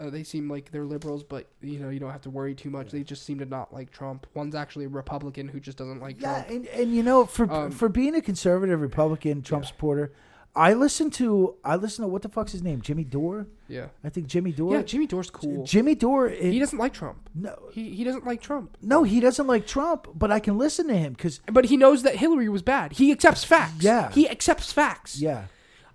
Uh, 0.00 0.10
they 0.10 0.24
seem 0.24 0.50
like 0.50 0.72
they're 0.72 0.84
liberals, 0.84 1.22
but 1.22 1.46
you 1.60 1.78
know 1.78 1.88
you 1.90 2.00
don't 2.00 2.10
have 2.10 2.22
to 2.22 2.30
worry 2.30 2.52
too 2.54 2.68
much. 2.70 2.90
They 2.90 3.04
just 3.04 3.22
seem 3.22 3.38
to 3.38 3.44
not 3.44 3.72
like 3.72 3.92
Trump. 3.92 4.26
One's 4.34 4.56
actually 4.56 4.86
a 4.86 4.88
Republican 4.88 5.46
who 5.46 5.60
just 5.60 5.78
doesn't 5.78 6.00
like 6.00 6.20
Yeah, 6.20 6.42
Trump. 6.42 6.48
and, 6.50 6.66
and 6.66 6.94
you 6.96 7.04
know, 7.04 7.26
for 7.26 7.48
Um, 7.50 7.70
for 7.70 7.88
being 7.88 8.16
a 8.16 8.20
conservative 8.20 8.80
Republican 8.80 9.42
Trump 9.42 9.66
supporter, 9.66 10.12
I 10.56 10.74
listen 10.74 11.10
to 11.12 11.56
I 11.64 11.74
listen 11.76 12.02
to 12.04 12.08
what 12.08 12.22
the 12.22 12.28
fuck's 12.28 12.52
his 12.52 12.62
name, 12.62 12.80
Jimmy 12.80 13.02
Dore. 13.04 13.46
Yeah, 13.66 13.86
I 14.04 14.08
think 14.08 14.28
Jimmy 14.28 14.52
Dore. 14.52 14.74
yeah. 14.74 14.82
Jimmy 14.82 15.06
Dore's 15.08 15.30
cool. 15.30 15.64
Jimmy 15.64 15.94
Dore. 15.96 16.28
it- 16.28 16.52
He 16.52 16.58
doesn't 16.60 16.78
like 16.78 16.92
Trump. 16.92 17.28
no, 17.34 17.56
He 17.72 17.90
he 17.90 18.04
doesn't 18.04 18.24
like 18.24 18.40
Trump. 18.40 18.76
no, 18.80 19.02
he 19.02 19.18
doesn't 19.20 19.46
like 19.48 19.66
Trump, 19.66 20.06
but 20.14 20.30
I 20.30 20.38
can 20.38 20.56
listen 20.56 20.86
to 20.88 20.94
him 20.94 21.14
because 21.14 21.40
But 21.50 21.64
he 21.66 21.76
knows 21.76 22.02
that 22.04 22.16
Hillary 22.16 22.48
was 22.48 22.62
bad. 22.62 22.92
He 22.92 23.10
accepts 23.10 23.42
facts. 23.42 23.82
Yeah. 23.82 24.10
He 24.12 24.28
accepts 24.28 24.72
facts. 24.72 25.18
yeah, 25.20 25.46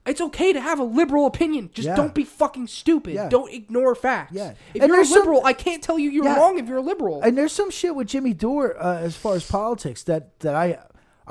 It's 0.06 0.20
okay 0.22 0.52
to 0.54 0.60
have 0.60 0.80
a 0.80 0.84
liberal 0.84 1.26
opinion. 1.26 1.70
Just 1.74 1.88
Yeah. 1.88 1.96
don't 1.96 2.16
be 2.16 2.24
fucking 2.26 2.68
stupid. 2.68 3.14
Yeah. 3.14 3.30
Don't 3.30 3.54
ignore 3.54 3.94
facts. 3.96 4.34
Yeah. 4.34 4.56
If 4.74 4.82
And 4.82 4.88
you're 4.90 4.96
a 4.96 4.98
there's 4.98 5.10
some- 5.10 5.20
liberal, 5.20 5.42
I 5.46 5.54
can't 5.54 5.82
tell 5.84 6.00
you 6.00 6.10
you're 6.10 6.26
Yeah. 6.26 6.36
wrong 6.38 6.58
if 6.60 6.68
you're 6.68 6.78
a 6.80 6.82
liberal. 6.82 7.22
and 7.22 7.38
there's 7.38 7.52
some 7.54 7.70
shit 7.70 7.96
with 7.96 8.08
Jimmy 8.08 8.34
Dore 8.34 8.76
uh, 8.82 8.98
as 8.98 9.16
far 9.16 9.36
as 9.36 9.46
politics 9.50 10.04
that 10.04 10.38
that 10.40 10.56
I 10.56 10.80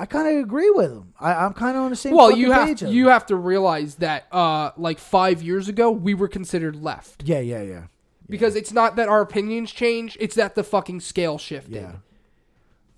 I 0.00 0.06
kind 0.06 0.28
of 0.38 0.44
agree 0.44 0.70
with 0.70 0.92
him. 0.92 1.12
I, 1.18 1.34
I'm 1.34 1.52
kind 1.54 1.76
of 1.76 1.82
on 1.82 1.90
the 1.90 1.96
same. 1.96 2.14
well, 2.14 2.30
you 2.30 2.52
have 2.52 2.80
you 2.82 3.08
have 3.08 3.26
to 3.26 3.36
realize 3.36 3.96
that 3.96 4.26
uh 4.32 4.70
like 4.76 4.98
5 5.00 5.42
years 5.42 5.68
ago 5.68 5.90
we 5.90 6.14
were 6.14 6.28
considered 6.28 6.76
left. 6.82 7.24
yeah, 7.24 7.40
yeah, 7.40 7.62
yeah, 7.62 7.82
Because 8.28 8.54
it's 8.54 8.72
not 8.72 8.94
that 8.96 9.08
our 9.08 9.20
opinions 9.20 9.72
change; 9.72 10.16
it's 10.20 10.36
that 10.36 10.54
the 10.54 10.62
fucking 10.62 11.00
scale 11.00 11.36
shifted. 11.36 11.74
Yeah. 11.74 11.92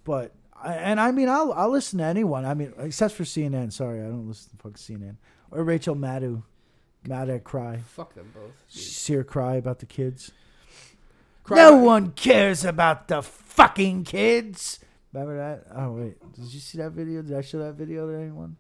But 0.05 0.33
and 0.65 1.01
I 1.01 1.11
mean, 1.11 1.29
I'll 1.31 1.53
I'll 1.55 1.71
listen 1.71 1.99
to 2.01 2.05
anyone. 2.05 2.45
I 2.45 2.53
mean, 2.55 2.75
except 2.79 3.15
for 3.15 3.25
CNN. 3.25 3.73
Sorry, 3.73 4.01
I 4.01 4.05
don't 4.05 4.29
listen 4.29 4.51
to 4.51 4.57
fucking 4.59 4.75
CNN 4.75 5.17
or 5.51 5.65
Rachel 5.65 5.97
Maddow. 5.97 6.43
Maddow 7.09 7.43
cry, 7.43 7.79
Fuck 7.79 8.13
them 8.15 8.31
both. 8.35 8.53
dude. 8.71 8.83
see 8.83 9.15
her 9.15 9.25
cry 9.25 9.55
about 9.55 9.79
the 9.79 9.87
kids. 9.87 10.33
Cry 11.45 11.57
no 11.57 11.73
about- 11.75 11.85
one 11.85 12.11
cares 12.13 12.63
about 12.63 13.09
the 13.09 13.23
fucking 13.23 14.05
kids. 14.05 14.81
Remember 15.13 15.37
that? 15.37 15.67
Oh 15.77 15.93
wait, 15.93 16.33
did 16.35 16.45
you 16.53 16.61
see 16.61 16.79
that 16.79 16.93
video? 16.93 17.23
Did 17.23 17.37
I 17.37 17.41
show 17.41 17.59
that 17.59 17.75
video 17.75 18.07
to 18.11 18.17
anyone? 18.17 18.57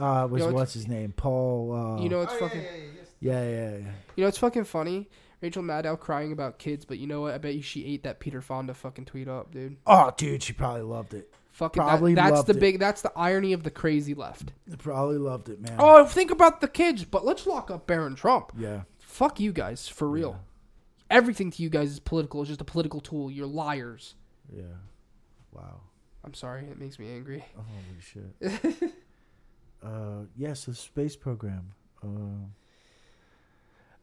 Uh, 0.00 0.24
it 0.24 0.30
was 0.30 0.42
You 0.42 0.48
know, 0.48 0.54
what's 0.54 0.74
his 0.74 0.86
name? 0.86 1.12
Paul. 1.12 1.72
Uh, 1.98 2.02
You 2.02 2.08
know 2.08 2.20
it's 2.20 2.32
Oh, 2.34 2.38
fucking. 2.38 2.60
yeah, 2.62 2.70
yeah, 2.70 2.76
yeah, 2.76 2.90
yes. 2.96 3.06
Yeah, 3.20 3.42
yeah, 3.48 3.70
yeah. 3.78 3.92
You 4.16 4.22
know 4.24 4.28
it's 4.28 4.38
fucking 4.38 4.64
funny. 4.64 5.08
Rachel 5.40 5.62
Maddow 5.62 5.98
crying 5.98 6.32
about 6.32 6.58
kids, 6.58 6.84
but 6.84 6.98
you 6.98 7.06
know 7.06 7.20
what? 7.22 7.34
I 7.34 7.38
bet 7.38 7.54
you 7.54 7.62
she 7.62 7.84
ate 7.86 8.02
that 8.04 8.18
Peter 8.20 8.40
Fonda 8.40 8.74
fucking 8.74 9.04
tweet 9.06 9.28
up, 9.28 9.52
dude. 9.52 9.76
Oh, 9.86 10.12
dude, 10.16 10.42
she 10.42 10.52
probably 10.52 10.82
loved 10.82 11.14
it. 11.14 11.32
Fucking 11.50 11.80
that- 11.82 11.88
Probably 11.88 12.14
that's 12.14 12.32
loved 12.32 12.48
the 12.48 12.56
it. 12.56 12.60
big. 12.60 12.78
That's 12.78 13.02
the 13.02 13.12
irony 13.16 13.52
of 13.52 13.62
the 13.64 13.70
crazy 13.70 14.14
left. 14.14 14.52
Probably 14.78 15.18
loved 15.18 15.48
it, 15.48 15.60
man. 15.60 15.76
Oh, 15.78 16.04
think 16.06 16.30
about 16.30 16.60
the 16.60 16.68
kids, 16.68 17.04
but 17.04 17.24
let's 17.24 17.46
lock 17.46 17.70
up 17.70 17.86
Barron 17.86 18.14
Trump. 18.14 18.52
yeah. 18.56 18.82
Fuck 18.98 19.40
you 19.40 19.52
guys 19.52 19.88
for 19.88 20.08
real. 20.08 20.38
Everything 21.10 21.50
to 21.52 21.62
you 21.62 21.70
guys 21.70 21.90
is 21.90 21.98
political. 21.98 22.40
It's 22.42 22.48
just 22.48 22.60
a 22.60 22.64
political 22.64 23.00
tool. 23.00 23.30
You're 23.30 23.46
liars. 23.46 24.14
Yeah. 24.52 24.62
Wow. 25.52 25.80
I'm 26.24 26.34
sorry. 26.34 26.64
It 26.64 26.78
makes 26.78 26.98
me 26.98 27.10
angry. 27.10 27.44
Holy 27.54 28.00
shit. 28.00 28.92
uh, 29.82 30.24
yes, 30.36 30.64
the 30.64 30.74
space 30.74 31.16
program. 31.16 31.72
Uh, 32.02 32.46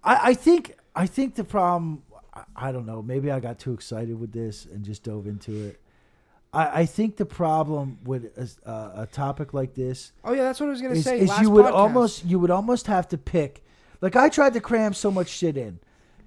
I 0.03 0.29
I 0.29 0.33
think 0.33 0.75
I 0.95 1.07
think 1.07 1.35
the 1.35 1.43
problem. 1.43 2.03
I, 2.33 2.43
I 2.55 2.71
don't 2.71 2.85
know. 2.85 3.01
Maybe 3.01 3.31
I 3.31 3.39
got 3.39 3.59
too 3.59 3.73
excited 3.73 4.19
with 4.19 4.31
this 4.31 4.65
and 4.65 4.83
just 4.83 5.03
dove 5.03 5.27
into 5.27 5.67
it. 5.67 5.81
I, 6.53 6.81
I 6.81 6.85
think 6.85 7.17
the 7.17 7.25
problem 7.25 7.99
with 8.05 8.25
a, 8.37 8.69
uh, 8.69 9.03
a 9.03 9.07
topic 9.07 9.53
like 9.53 9.75
this 9.75 10.13
Oh 10.23 10.33
yeah, 10.33 10.43
that's 10.43 10.59
what 10.59 10.67
I 10.67 10.69
was 10.69 10.81
gonna 10.81 10.95
is, 10.95 11.03
say. 11.03 11.19
is 11.19 11.39
you 11.39 11.49
would 11.51 11.65
podcast. 11.65 11.73
almost 11.73 12.25
you 12.25 12.39
would 12.39 12.51
almost 12.51 12.87
have 12.87 13.07
to 13.09 13.17
pick. 13.17 13.63
Like 14.01 14.15
I 14.15 14.29
tried 14.29 14.53
to 14.53 14.61
cram 14.61 14.93
so 14.93 15.11
much 15.11 15.27
shit 15.27 15.57
in. 15.57 15.79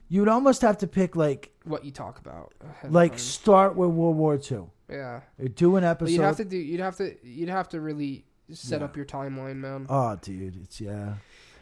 You 0.09 0.21
would 0.21 0.29
almost 0.29 0.63
have 0.63 0.79
to 0.79 0.87
pick 0.87 1.17
like 1.17 1.51
what 1.65 1.85
you 1.85 1.91
talk 1.91 2.19
about. 2.19 2.53
like 2.89 3.19
start 3.19 3.75
with 3.75 3.91
World 3.91 4.17
War 4.17 4.37
Two. 4.37 4.71
Yeah. 4.89 5.20
Do 5.55 5.76
an 5.76 5.83
But 5.83 5.89
episode. 5.91 6.12
you'd 6.12 6.23
have 6.23 6.36
to 6.39 6.44
do. 6.44 6.57
You'd 6.57 6.81
have 6.81 6.97
to. 6.97 7.15
You'd 7.26 7.49
have 7.49 7.68
to 7.70 7.81
really 7.81 8.25
set 8.52 8.81
Yeah. 8.81 8.86
up 8.86 8.97
your 8.97 9.05
timeline, 9.07 9.57
man. 9.57 9.86
Oh, 9.89 10.17
dude, 10.20 10.57
it's 10.62 10.81
yeah. 10.81 11.15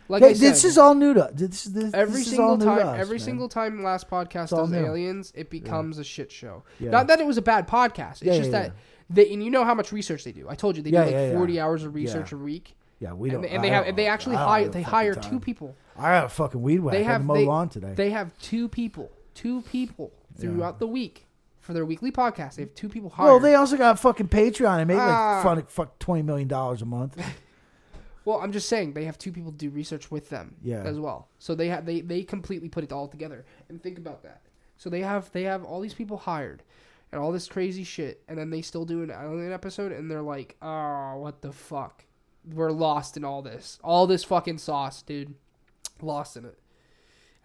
Like 0.08 0.22
Hey, 0.22 0.28
I 0.30 0.32
said, 0.34 0.52
this 0.52 0.64
is 0.64 0.78
all 0.78 0.94
new 0.94 1.14
to 1.14 1.30
this. 1.34 1.64
this 1.64 1.92
every 1.92 2.20
this 2.20 2.32
is 2.32 2.38
all 2.38 2.58
single 2.60 2.76
time. 2.76 2.86
us, 2.88 3.00
every 3.00 3.18
man. 3.18 3.24
single 3.24 3.48
time 3.48 3.82
last 3.82 4.08
podcast 4.08 4.50
does 4.50 4.72
aliens, 4.72 5.32
it 5.34 5.50
becomes 5.50 5.98
a 5.98 6.04
shit 6.04 6.30
show. 6.30 6.62
Yeah. 6.78 6.90
Not 6.90 7.08
that 7.08 7.18
it 7.18 7.26
was 7.26 7.38
a 7.38 7.42
bad 7.42 7.66
podcast. 7.66 8.12
It's 8.12 8.22
Yeah, 8.22 8.36
just 8.36 8.50
yeah, 8.52 8.62
that 8.62 8.72
they 9.10 9.32
and 9.32 9.42
you 9.42 9.50
know 9.50 9.64
how 9.64 9.74
much 9.74 9.90
research 9.90 10.22
they 10.22 10.30
do. 10.30 10.46
I 10.48 10.54
told 10.54 10.76
you 10.76 10.82
they 10.84 10.90
Yeah, 10.90 11.00
do 11.00 11.06
like 11.06 11.12
yeah, 11.14 11.26
yeah. 11.32 11.36
forty 11.36 11.58
hours 11.60 11.82
of 11.82 11.94
research 11.96 12.30
Yeah. 12.30 12.38
a 12.38 12.40
week. 12.40 12.76
Yeah, 13.00 13.12
we 13.14 13.30
don't. 13.30 13.44
and 13.44 13.58
I 13.58 13.62
they 13.62 13.68
have 13.70 13.86
and 13.88 13.98
they 13.98 14.06
actually 14.06 14.36
hire 14.36 14.68
they 14.68 14.82
hire 14.82 15.14
time. 15.16 15.28
two 15.30 15.40
people. 15.40 15.74
I 15.98 16.02
got 16.20 16.26
a 16.26 16.28
fucking 16.28 16.62
weed 16.62 16.78
whack. 16.78 16.92
They 16.92 17.02
have 17.02 17.24
mow 17.24 17.34
lawn 17.34 17.68
today. 17.68 17.94
They 17.96 18.10
have 18.10 18.32
two 18.38 18.68
people, 18.68 19.10
two 19.34 19.62
people 19.62 20.12
throughout 20.38 20.78
the 20.78 20.86
week 20.86 21.25
for 21.66 21.72
their 21.74 21.84
weekly 21.84 22.12
podcast. 22.12 22.54
They 22.54 22.62
have 22.62 22.74
two 22.74 22.88
people 22.88 23.10
hired. 23.10 23.26
well, 23.26 23.40
they 23.40 23.54
also 23.56 23.76
got 23.76 23.98
fucking 23.98 24.28
Patreon 24.28 24.78
and 24.78 24.88
make 24.88 24.96
Ah. 24.98 25.42
like 25.44 25.56
fun, 25.58 25.66
fuck 25.66 25.98
twenty 25.98 26.22
million 26.22 26.48
dollars 26.48 26.80
a 26.82 26.86
month. 26.86 27.20
Well, 28.24 28.40
I'm 28.40 28.50
just 28.50 28.68
saying 28.68 28.94
they 28.94 29.04
have 29.04 29.18
two 29.18 29.30
people 29.30 29.52
do 29.52 29.70
research 29.70 30.10
with 30.10 30.30
them 30.30 30.56
Yeah. 30.60 30.82
as 30.82 30.98
well. 30.98 31.28
So 31.38 31.54
they 31.54 31.68
have 31.68 31.86
they 31.86 32.00
they 32.00 32.24
completely 32.24 32.68
put 32.68 32.82
it 32.82 32.90
all 32.92 33.06
together. 33.06 33.44
And 33.68 33.80
think 33.80 33.98
about 33.98 34.24
that. 34.24 34.40
So 34.78 34.90
they 34.90 35.00
have 35.02 35.30
they 35.30 35.44
have 35.44 35.62
all 35.62 35.80
these 35.80 35.94
people 35.94 36.16
hired 36.16 36.64
and 37.12 37.20
all 37.20 37.30
this 37.30 37.46
crazy 37.46 37.84
shit 37.84 38.22
and 38.26 38.36
then 38.36 38.50
they 38.50 38.62
still 38.62 38.84
do 38.84 39.04
an 39.04 39.12
alien 39.12 39.52
episode 39.52 39.92
and 39.92 40.10
they're 40.10 40.22
like, 40.22 40.56
"Oh, 40.60 41.18
what 41.18 41.40
the 41.40 41.52
fuck? 41.52 42.04
We're 42.52 42.72
lost 42.72 43.16
in 43.16 43.24
all 43.24 43.42
this. 43.42 43.78
All 43.84 44.08
this 44.08 44.24
fucking 44.24 44.58
sauce, 44.58 45.02
dude. 45.02 45.34
Lost 46.02 46.36
in 46.36 46.46
it." 46.46 46.58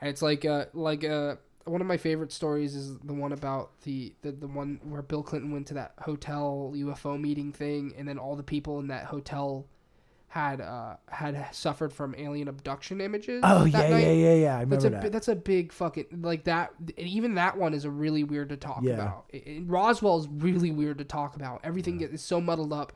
And 0.02 0.10
it's 0.10 0.24
like 0.24 0.46
uh 0.46 0.66
like 0.74 1.04
uh 1.04 1.36
one 1.66 1.82
of 1.82 1.88
my 1.88 1.98
favorite 1.98 2.32
stories 2.32 2.76
is 2.76 2.98
the 3.00 3.14
one 3.14 3.32
about 3.32 3.72
the, 3.82 4.14
the 4.22 4.32
the 4.32 4.48
one 4.48 4.80
where 4.84 5.02
Bill 5.02 5.24
Clinton 5.24 5.52
went 5.52 5.68
to 5.68 5.74
that 5.76 5.94
hotel 6.00 6.72
UFO 6.76 7.20
meeting 7.20 7.52
thing 7.52 7.94
and 7.98 8.08
then 8.08 8.18
all 8.18 8.36
the 8.36 8.44
people 8.44 8.80
in 8.80 8.88
that 8.88 9.06
hotel 9.06 9.66
had 10.28 10.62
uh 10.62 10.96
had 11.10 11.46
suffered 11.54 11.92
from 11.92 12.16
alien 12.18 12.48
abduction 12.48 13.02
images. 13.02 13.42
Oh 13.46 13.66
that 13.66 13.90
yeah, 13.90 13.90
night. 13.90 14.04
yeah, 14.06 14.12
yeah, 14.14 14.34
yeah. 14.34 14.58
I 14.60 14.66
That's 14.66 14.86
remember 14.86 15.00
a 15.08 15.10
that. 15.10 15.12
that's 15.12 15.28
a 15.28 15.36
big 15.36 15.72
fucking 15.74 16.06
like 16.22 16.46
that. 16.46 16.72
And 16.80 17.08
even 17.08 17.36
that 17.36 17.58
one 17.58 17.74
is 17.74 17.84
a 17.86 17.90
really 17.90 18.24
weird 18.24 18.50
to 18.50 18.58
talk 18.58 18.80
Yeah. 18.82 18.94
about. 18.94 19.26
Roswell 19.66 20.20
is 20.20 20.28
really 20.30 20.72
weird 20.72 20.98
to 21.00 21.04
talk 21.04 21.36
about. 21.36 21.60
Everything 21.64 21.98
get 21.98 22.12
is 22.12 22.22
so 22.24 22.40
muddled 22.40 22.72
up. 22.72 22.94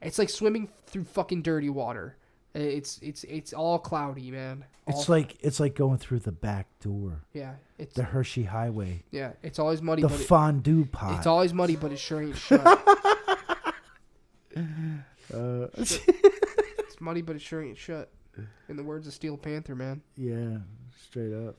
It's 0.00 0.18
like 0.18 0.30
swimming 0.30 0.70
through 0.86 1.04
fucking 1.04 1.42
dirty 1.42 1.68
water. 1.68 2.16
It's 2.54 2.98
it's 3.02 3.24
it's 3.24 3.52
all 3.54 3.78
cloudy, 3.78 4.30
man. 4.30 4.64
it's 4.86 5.08
All- 5.08 5.14
like 5.16 5.36
it's 5.40 5.58
like 5.58 5.74
going 5.74 5.96
through 5.98 6.18
the 6.20 6.32
back 6.32 6.66
door, 6.80 7.22
yeah, 7.32 7.54
it's 7.78 7.94
the 7.94 8.02
Hershey 8.02 8.42
Highway, 8.44 9.04
yeah, 9.10 9.32
it's 9.42 9.58
always 9.58 9.80
muddy, 9.80 10.02
the 10.02 10.08
but 10.08 10.20
it, 10.20 10.24
fondue 10.24 10.84
pot. 10.84 11.16
it's 11.16 11.26
always 11.26 11.54
muddy, 11.54 11.76
but 11.76 11.92
it 11.92 11.98
sure 11.98 12.22
ain't 12.22 12.36
shut. 12.36 12.60
uh, 14.56 15.66
it's 15.78 15.98
muddy, 17.00 17.22
but 17.22 17.36
it 17.36 17.42
sure 17.42 17.62
ain't 17.62 17.78
shut. 17.78 18.10
In 18.68 18.76
the 18.76 18.82
words 18.82 19.06
of 19.06 19.12
Steel 19.12 19.36
Panther, 19.36 19.74
man. 19.74 20.02
yeah, 20.16 20.58
straight 21.06 21.32
up. 21.34 21.56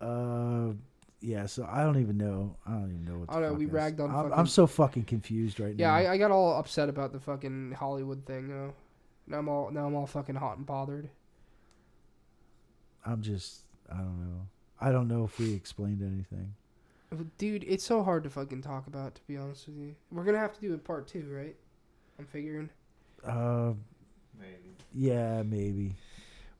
Uh, 0.00 0.72
yeah. 1.20 1.46
So 1.46 1.66
I 1.70 1.82
don't 1.82 1.98
even 2.00 2.18
know. 2.18 2.56
I 2.66 2.72
don't 2.72 2.90
even 2.90 3.04
know 3.04 3.18
what. 3.20 3.30
I 3.30 3.40
don't 3.40 3.52
know. 3.52 3.58
We 3.58 3.64
ragged 3.66 4.00
on. 4.00 4.10
I'm 4.10 4.16
fucking- 4.24 4.32
I'm 4.38 4.46
so 4.46 4.66
fucking 4.66 5.04
confused 5.04 5.58
right 5.60 5.74
Yeah, 5.76 5.88
now. 5.88 5.94
I, 5.94 6.12
I 6.12 6.18
got 6.18 6.30
all 6.30 6.58
upset 6.58 6.90
about 6.90 7.12
the 7.12 7.20
fucking 7.20 7.72
Hollywood 7.72 8.26
thing. 8.26 8.48
Know? 8.48 8.74
Now 9.26 9.38
I'm 9.38 9.48
all 9.48 9.70
now 9.70 9.86
I'm 9.86 9.94
all 9.94 10.06
fucking 10.06 10.36
hot 10.36 10.56
and 10.58 10.66
bothered. 10.66 11.08
I'm 13.04 13.22
just. 13.22 13.60
I 13.90 13.96
don't 13.98 14.20
know. 14.20 14.46
I 14.80 14.90
don't 14.92 15.08
know 15.08 15.24
if 15.24 15.38
we 15.38 15.54
explained 15.54 16.02
anything. 16.02 16.54
Dude, 17.38 17.64
it's 17.64 17.84
so 17.84 18.02
hard 18.02 18.24
to 18.24 18.30
fucking 18.30 18.62
talk 18.62 18.86
about. 18.88 19.14
To 19.14 19.20
be 19.28 19.36
honest 19.36 19.68
with 19.68 19.76
you, 19.78 19.94
we're 20.10 20.24
gonna 20.24 20.38
have 20.38 20.52
to 20.54 20.60
do 20.60 20.74
a 20.74 20.78
part 20.78 21.06
two, 21.06 21.24
right? 21.30 21.54
I'm 22.18 22.26
figuring. 22.26 22.68
Uh, 23.24 23.72
Maybe. 24.38 24.76
yeah, 24.94 25.42
maybe. 25.42 25.94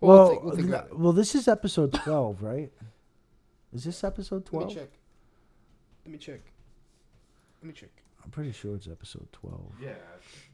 Well, 0.01 0.09
Well, 0.11 0.19
we'll 0.19 0.29
think, 0.31 0.43
we'll 0.45 0.57
think 0.57 0.71
th- 0.71 0.99
well, 0.99 1.13
this 1.13 1.35
is 1.35 1.49
episode 1.49 1.93
twelve, 1.93 2.43
right? 2.43 2.71
Is 3.73 3.85
this 3.85 4.03
episode 4.05 4.47
twelve? 4.47 4.69
Let 4.69 4.75
me 4.77 4.81
check. 4.81 4.91
Let 6.05 6.13
me 6.13 6.19
check. 6.19 6.41
Let 7.63 7.67
me 7.69 7.73
check. 7.75 7.91
I'm 8.25 8.31
pretty 8.31 8.53
sure 8.53 8.77
it's 8.77 8.87
episode 8.89 9.29
twelve. 9.33 9.73
Yeah, 9.81 9.91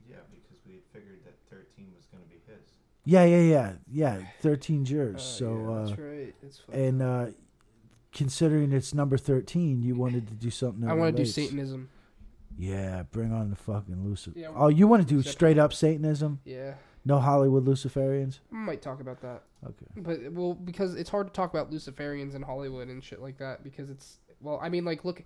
yeah, 0.08 0.16
because 0.31 0.58
we 0.66 0.74
had 0.74 0.82
figured 0.92 1.20
that 1.24 1.34
13 1.50 1.92
was 1.97 2.07
going 2.07 2.23
to 2.23 2.28
be 2.28 2.41
his. 2.47 2.65
Yeah, 3.05 3.24
yeah, 3.24 3.40
yeah, 3.40 3.72
yeah. 3.90 4.18
Thirteen 4.40 4.84
yours. 4.86 5.16
Uh, 5.16 5.18
so, 5.18 5.56
yeah, 5.56 5.70
uh, 5.72 5.84
that's 5.86 5.98
right. 5.98 6.34
It's 6.42 6.60
and 6.72 7.02
uh, 7.02 7.26
considering 8.12 8.72
it's 8.72 8.94
number 8.94 9.16
thirteen, 9.18 9.82
you 9.82 9.97
wanted 9.97 10.28
to 10.28 10.34
do 10.34 10.50
something. 10.50 10.89
I 10.89 10.94
want 10.94 11.16
to 11.16 11.24
do. 11.24 11.28
Satanism. 11.28 11.89
Yeah, 12.58 13.05
bring 13.10 13.32
on 13.32 13.50
the 13.50 13.56
fucking 13.56 14.05
Lucifer. 14.05 14.39
Yeah, 14.39 14.48
oh, 14.55 14.68
you 14.68 14.86
want 14.86 15.06
to 15.06 15.14
do 15.14 15.22
straight 15.22 15.58
up 15.58 15.72
Satanism? 15.72 16.40
Yeah, 16.44 16.74
No 17.05 17.18
Hollywood 17.18 17.64
Luciferians? 17.64 18.40
I 18.52 18.56
might 18.56 18.82
talk 18.82 19.00
about 19.00 19.22
that. 19.22 19.42
Okay. 19.64 19.86
But 19.97 20.32
well, 20.32 20.55
because 20.55 20.94
it's 20.94 21.08
hard 21.08 21.28
to 21.28 21.32
talk 21.32 21.52
about 21.52 21.70
Luciferians 21.70 22.34
in 22.34 22.42
Hollywood 22.42 22.89
and 22.89 23.02
shit 23.02 23.22
like 23.22 23.39
that 23.39 23.64
because 23.64 23.90
it's 23.90 24.18
well, 24.40 24.60
I 24.62 24.68
mean, 24.68 24.84
like 24.84 25.05
look, 25.05 25.24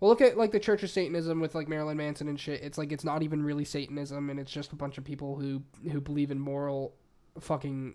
well, 0.00 0.08
look 0.10 0.20
at 0.20 0.36
like 0.36 0.52
the 0.52 0.60
Church 0.60 0.82
of 0.82 0.90
Satanism 0.90 1.40
with 1.40 1.54
like 1.54 1.68
Marilyn 1.68 1.96
Manson 1.96 2.28
and 2.28 2.38
shit. 2.38 2.62
It's 2.62 2.78
like 2.78 2.92
it's 2.92 3.04
not 3.04 3.22
even 3.22 3.42
really 3.42 3.64
Satanism, 3.64 4.30
and 4.30 4.38
it's 4.38 4.52
just 4.52 4.72
a 4.72 4.76
bunch 4.76 4.98
of 4.98 5.04
people 5.04 5.36
who 5.36 5.62
who 5.90 6.00
believe 6.00 6.30
in 6.30 6.38
moral, 6.38 6.94
fucking, 7.40 7.94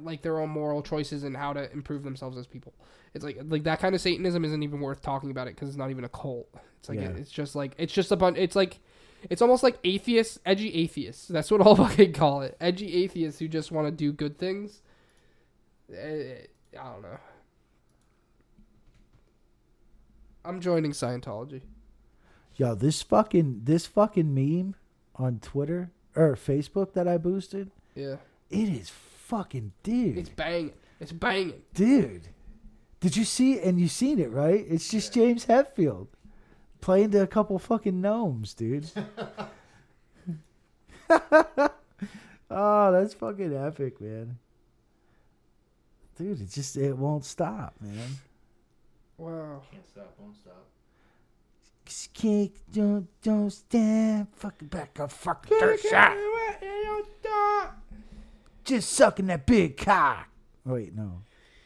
like 0.00 0.22
their 0.22 0.40
own 0.40 0.48
moral 0.50 0.82
choices 0.82 1.24
and 1.24 1.36
how 1.36 1.52
to 1.52 1.70
improve 1.72 2.02
themselves 2.02 2.36
as 2.38 2.46
people. 2.46 2.74
It's 3.14 3.24
like 3.24 3.38
like 3.46 3.64
that 3.64 3.80
kind 3.80 3.94
of 3.94 4.00
Satanism 4.00 4.44
isn't 4.44 4.62
even 4.62 4.80
worth 4.80 5.02
talking 5.02 5.30
about 5.30 5.46
it 5.48 5.54
because 5.54 5.68
it's 5.68 5.78
not 5.78 5.90
even 5.90 6.04
a 6.04 6.08
cult. 6.08 6.48
It's 6.80 6.88
like 6.88 7.00
Yeah. 7.00 7.10
it's 7.10 7.30
just 7.30 7.54
like 7.54 7.74
it's 7.78 7.92
just 7.92 8.12
a 8.12 8.16
bunch. 8.16 8.38
It's 8.38 8.56
like. 8.56 8.78
It's 9.28 9.42
almost 9.42 9.64
like 9.64 9.80
atheists, 9.82 10.38
edgy 10.46 10.72
atheists. 10.76 11.26
That's 11.26 11.50
what 11.50 11.60
I'll 11.66 11.74
fucking 11.74 12.12
call 12.12 12.42
it. 12.42 12.56
Edgy 12.60 13.02
atheists 13.02 13.40
who 13.40 13.48
just 13.48 13.72
want 13.72 13.88
to 13.88 13.90
do 13.90 14.12
good 14.12 14.38
things. 14.38 14.80
Eh, 15.92 16.42
I 16.78 16.84
don't 16.92 17.02
know. 17.02 17.18
I'm 20.44 20.60
joining 20.60 20.92
Scientology. 20.92 21.62
Yo, 22.56 22.74
this 22.74 23.02
fucking 23.02 23.62
this 23.64 23.86
fucking 23.86 24.34
meme 24.34 24.74
on 25.16 25.38
Twitter 25.40 25.90
or 26.16 26.34
Facebook 26.34 26.92
that 26.94 27.06
I 27.06 27.16
boosted, 27.18 27.70
Yeah, 27.94 28.16
it 28.50 28.68
is 28.68 28.90
fucking 28.90 29.72
dude. 29.82 30.18
it's 30.18 30.28
banging. 30.30 30.72
It's 31.00 31.12
banging. 31.12 31.62
dude. 31.74 32.28
Did 33.00 33.16
you 33.16 33.24
see 33.24 33.60
and 33.60 33.78
you 33.80 33.86
seen 33.86 34.18
it, 34.18 34.32
right? 34.32 34.64
It's 34.68 34.88
just 34.90 35.14
James 35.14 35.46
Hetfield 35.46 36.08
playing 36.80 37.12
to 37.12 37.22
a 37.22 37.26
couple 37.28 37.56
fucking 37.60 38.00
gnomes, 38.00 38.54
dude. 38.54 38.90
oh, 41.10 42.92
that's 42.92 43.14
fucking 43.14 43.54
epic, 43.56 44.00
man. 44.00 44.38
dude, 46.16 46.40
it 46.40 46.50
just 46.50 46.76
it 46.76 46.96
won't 46.96 47.24
stop, 47.24 47.74
man. 47.80 48.16
Wow. 49.18 49.62
Can't 49.70 49.86
stop, 49.88 50.14
won't 50.18 50.36
stop. 50.36 50.64
Kick, 52.14 52.52
don't, 52.72 53.08
don't 53.22 53.50
stand, 53.50 54.28
fucking 54.34 54.68
back 54.68 55.00
up, 55.00 55.10
fucking 55.10 55.58
third 55.58 55.80
shot. 55.80 56.16
Just 58.64 58.92
sucking 58.92 59.26
that 59.26 59.46
big 59.46 59.76
cock. 59.76 60.28
Wait, 60.64 60.94
no. 60.94 61.22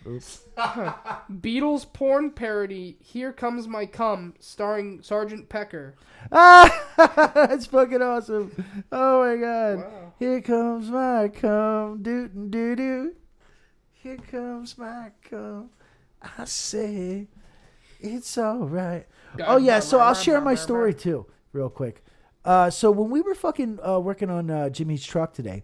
Oops. 0.07 0.43
Beatles 0.57 1.93
porn 1.93 2.31
parody. 2.31 2.97
Here 3.01 3.33
comes 3.33 3.69
my 3.69 3.87
cum, 3.87 4.35
starring 4.39 5.03
Sergeant 5.03 5.49
Pecker. 5.49 5.95
Ah, 6.31 6.71
that's 7.35 7.67
fucking 7.67 8.03
awesome. 8.03 8.65
Oh 8.91 9.25
my 9.25 9.37
god. 9.37 9.79
Wow. 9.79 10.13
Here 10.19 10.41
comes 10.41 10.91
my 10.91 11.29
cum, 11.29 12.03
doo 12.03 12.29
doo 12.29 12.77
doo. 12.77 13.13
Here 13.93 14.17
comes 14.17 14.79
my 14.79 15.11
cum. 15.29 15.71
I 16.23 16.45
say 16.45 17.29
it's 18.03 18.37
all 18.39 18.69
right. 18.69 19.07
Oh 19.47 19.57
yeah, 19.57 19.81
so 19.81 19.99
I'll 19.99 20.15
share 20.15 20.41
my 20.41 20.55
story 20.55 20.95
too, 20.95 21.27
real 21.53 21.71
quick. 21.71 22.05
Uh, 22.45 22.71
so 22.71 22.91
when 22.91 23.11
we 23.11 23.21
were 23.21 23.35
fucking 23.35 23.79
uh, 23.87 24.01
working 24.01 24.29
on 24.31 24.51
uh, 24.51 24.69
Jimmy's 24.69 25.05
truck 25.05 25.33
today, 25.33 25.63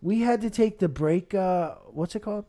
we 0.00 0.20
had 0.20 0.40
to 0.42 0.50
take 0.50 0.78
the 0.78 0.88
brake. 0.88 1.34
Uh, 1.34 1.74
what's 1.90 2.14
it 2.14 2.20
called? 2.20 2.44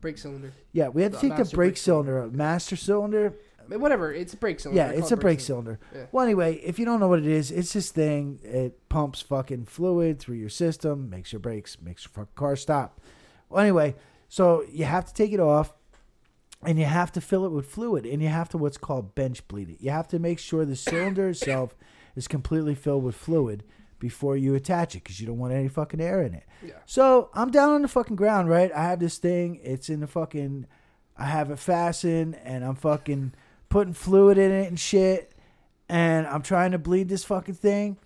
Brake 0.00 0.18
cylinder. 0.18 0.52
Yeah, 0.72 0.88
we 0.88 1.02
had 1.02 1.12
to 1.12 1.18
take 1.18 1.36
the 1.36 1.44
brake 1.44 1.52
brake 1.52 1.76
cylinder, 1.76 2.28
master 2.30 2.76
cylinder. 2.76 3.34
Whatever. 3.68 4.12
It's 4.12 4.34
a 4.34 4.36
brake 4.36 4.60
cylinder. 4.60 4.82
Yeah, 4.82 4.90
it's 4.90 5.10
a 5.10 5.16
brake 5.16 5.40
cylinder. 5.40 5.78
Yeah. 5.94 6.06
Well, 6.12 6.24
anyway, 6.24 6.56
if 6.56 6.78
you 6.78 6.84
don't 6.84 7.00
know 7.00 7.08
what 7.08 7.18
it 7.18 7.26
is, 7.26 7.50
it's 7.50 7.72
this 7.72 7.90
thing. 7.90 8.38
It 8.42 8.88
pumps 8.88 9.22
fucking 9.22 9.64
fluid 9.64 10.18
through 10.18 10.36
your 10.36 10.50
system, 10.50 11.08
makes 11.08 11.32
your 11.32 11.40
brakes, 11.40 11.78
makes 11.80 12.04
your 12.04 12.10
fucking 12.10 12.34
car 12.34 12.56
stop. 12.56 13.00
Well, 13.48 13.62
anyway, 13.62 13.94
so 14.28 14.64
you 14.70 14.84
have 14.84 15.06
to 15.06 15.14
take 15.14 15.32
it 15.32 15.40
off, 15.40 15.72
and 16.64 16.78
you 16.78 16.84
have 16.84 17.12
to 17.12 17.20
fill 17.20 17.44
it 17.44 17.52
with 17.52 17.66
fluid, 17.66 18.06
and 18.06 18.22
you 18.22 18.28
have 18.28 18.48
to 18.50 18.58
what's 18.58 18.76
called 18.76 19.14
bench 19.14 19.46
bleed 19.48 19.70
it. 19.70 19.76
You 19.80 19.90
have 19.90 20.08
to 20.08 20.18
make 20.18 20.38
sure 20.38 20.64
the 20.64 20.76
cylinder 20.76 21.28
itself 21.30 21.76
is 22.16 22.28
completely 22.28 22.74
filled 22.74 23.04
with 23.04 23.14
fluid 23.14 23.64
before 23.98 24.36
you 24.36 24.54
attach 24.54 24.94
it, 24.94 25.02
because 25.02 25.20
you 25.20 25.26
don't 25.26 25.38
want 25.38 25.52
any 25.52 25.68
fucking 25.68 26.00
air 26.00 26.22
in 26.22 26.34
it. 26.34 26.44
Yeah. 26.64 26.74
So 26.86 27.30
I'm 27.34 27.50
down 27.50 27.70
on 27.70 27.82
the 27.82 27.88
fucking 27.88 28.16
ground, 28.16 28.48
right? 28.48 28.70
I 28.72 28.84
have 28.84 29.00
this 29.00 29.18
thing. 29.18 29.60
It's 29.62 29.88
in 29.88 30.00
the 30.00 30.06
fucking. 30.06 30.66
I 31.16 31.26
have 31.26 31.50
it 31.50 31.58
fastened, 31.58 32.36
and 32.42 32.64
I'm 32.64 32.74
fucking 32.74 33.34
putting 33.68 33.94
fluid 33.94 34.36
in 34.36 34.50
it 34.50 34.68
and 34.68 34.78
shit. 34.78 35.32
And 35.88 36.26
I'm 36.26 36.42
trying 36.42 36.72
to 36.72 36.78
bleed 36.78 37.08
this 37.08 37.24
fucking 37.24 37.54
thing, 37.54 37.98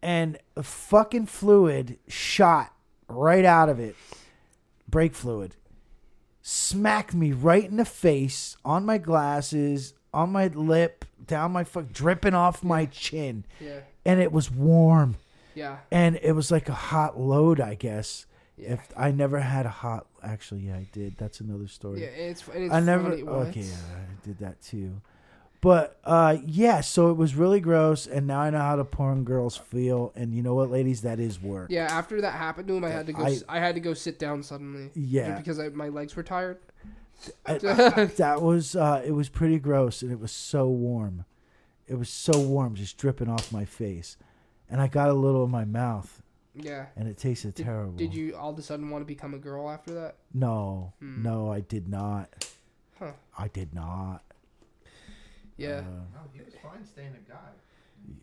and 0.00 0.38
a 0.56 0.62
fucking 0.62 1.26
fluid 1.26 1.98
shot 2.08 2.72
right 3.08 3.44
out 3.44 3.68
of 3.68 3.80
it. 3.80 3.96
Brake 4.88 5.14
fluid 5.14 5.56
smacked 6.42 7.14
me 7.14 7.32
right 7.32 7.64
in 7.64 7.76
the 7.76 7.84
face, 7.84 8.56
on 8.64 8.84
my 8.86 8.98
glasses, 8.98 9.94
on 10.12 10.30
my 10.30 10.46
lip, 10.48 11.04
down 11.26 11.52
my 11.52 11.64
fuck, 11.64 11.92
dripping 11.92 12.34
off 12.34 12.62
my 12.64 12.86
chin, 12.86 13.44
Yeah. 13.60 13.80
and 14.04 14.20
it 14.20 14.32
was 14.32 14.50
warm 14.50 15.16
Yeah. 15.54 15.78
and 15.90 16.18
it 16.22 16.32
was 16.32 16.50
like 16.50 16.68
a 16.68 16.74
hot 16.74 17.18
load, 17.20 17.60
I 17.60 17.74
guess. 17.74 18.26
Yeah. 18.56 18.74
If 18.74 18.88
I 18.96 19.10
never 19.10 19.40
had 19.40 19.66
a 19.66 19.70
hot, 19.70 20.06
actually, 20.22 20.62
yeah, 20.62 20.76
I 20.76 20.88
did. 20.92 21.16
That's 21.18 21.40
another 21.40 21.68
story. 21.68 22.02
Yeah. 22.02 22.08
It's, 22.08 22.44
it's 22.52 22.72
I 22.74 22.80
never. 22.80 23.10
funny. 23.10 23.22
Okay, 23.22 23.60
yeah, 23.60 23.74
I 23.74 24.26
did 24.26 24.38
that 24.40 24.60
too. 24.60 25.00
But 25.62 26.00
uh, 26.04 26.38
yeah, 26.46 26.80
so 26.80 27.10
it 27.10 27.14
was 27.18 27.34
really 27.34 27.60
gross, 27.60 28.06
and 28.06 28.26
now 28.26 28.40
I 28.40 28.48
know 28.50 28.58
how 28.60 28.76
the 28.76 28.84
porn 28.84 29.24
girls 29.24 29.56
feel. 29.58 30.10
And 30.16 30.34
you 30.34 30.42
know 30.42 30.54
what, 30.54 30.70
ladies, 30.70 31.02
that 31.02 31.20
is 31.20 31.40
work. 31.40 31.70
Yeah. 31.70 31.84
After 31.90 32.20
that 32.22 32.32
happened 32.32 32.66
to 32.68 32.74
him, 32.74 32.84
I 32.84 32.88
had 32.90 33.06
to 33.06 33.12
go. 33.12 33.24
I- 33.24 33.40
I 33.48 33.58
had 33.58 33.74
to 33.74 33.80
go 33.80 33.92
sit 33.92 34.18
down 34.18 34.42
suddenly. 34.42 34.90
Yeah. 34.94 35.36
Because 35.36 35.58
I, 35.60 35.68
my 35.68 35.88
legs 35.88 36.16
were 36.16 36.22
tired. 36.22 36.58
I- 37.44 37.58
that 37.58 38.38
was 38.40 38.74
uh, 38.74 39.02
it 39.04 39.10
was 39.12 39.28
pretty 39.28 39.58
gross, 39.58 40.00
and 40.00 40.10
it 40.10 40.18
was 40.18 40.32
so 40.32 40.66
warm. 40.68 41.26
It 41.86 41.98
was 41.98 42.08
so 42.08 42.38
warm, 42.40 42.74
just 42.74 42.96
dripping 42.96 43.28
off 43.28 43.52
my 43.52 43.64
face, 43.66 44.16
and 44.70 44.80
I 44.80 44.86
got 44.86 45.10
a 45.10 45.12
little 45.12 45.44
in 45.44 45.50
my 45.50 45.64
mouth, 45.64 46.22
Yeah. 46.54 46.86
and 46.96 47.08
it 47.08 47.18
tasted 47.18 47.54
Did, 47.54 47.64
terrible. 47.64 47.96
did 47.96 48.14
you 48.14 48.36
all 48.36 48.50
of 48.52 48.58
a 48.58 48.62
sudden 48.62 48.88
want 48.90 49.02
to 49.02 49.06
become 49.06 49.34
a 49.34 49.38
girl 49.38 49.68
after 49.68 49.92
that? 49.94 50.16
No, 50.32 50.92
Hmm. 51.00 51.22
no, 51.24 51.52
I 51.52 51.60
did 51.60 51.88
not. 51.88 52.48
Huh. 52.98 53.12
I 53.36 53.48
did 53.48 53.74
not. 53.74 54.22
Yeah. 55.60 55.78
Uh, 55.78 55.82
No, 56.14 56.20
he 56.32 56.40
was 56.40 56.54
fine 56.62 56.84
staying 56.86 57.14
a 57.14 57.30
guy. 57.30 57.36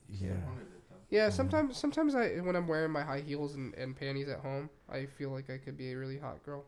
He 0.10 0.26
yeah. 0.26 0.32
wanted 0.46 0.64
it 0.64 0.90
though. 0.90 0.96
Yeah, 1.10 1.30
sometimes 1.30 1.78
sometimes 1.78 2.16
I 2.16 2.38
when 2.38 2.56
I'm 2.56 2.68
wearing 2.68 2.92
my 2.92 3.04
high 3.04 3.22
heels 3.22 3.56
and, 3.56 3.74
and 3.76 3.96
panties 3.96 4.28
at 4.28 4.40
home, 4.40 4.70
I 4.92 5.06
feel 5.06 5.30
like 5.30 5.50
I 5.50 5.58
could 5.58 5.78
be 5.78 5.92
a 5.92 5.98
really 5.98 6.18
hot 6.18 6.44
girl. 6.44 6.66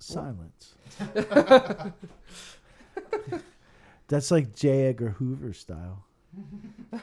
Silence. 0.00 0.74
That's 4.08 4.30
like 4.30 4.54
J. 4.54 4.86
Edgar 4.86 5.10
Hoover 5.10 5.52
style. 5.52 6.04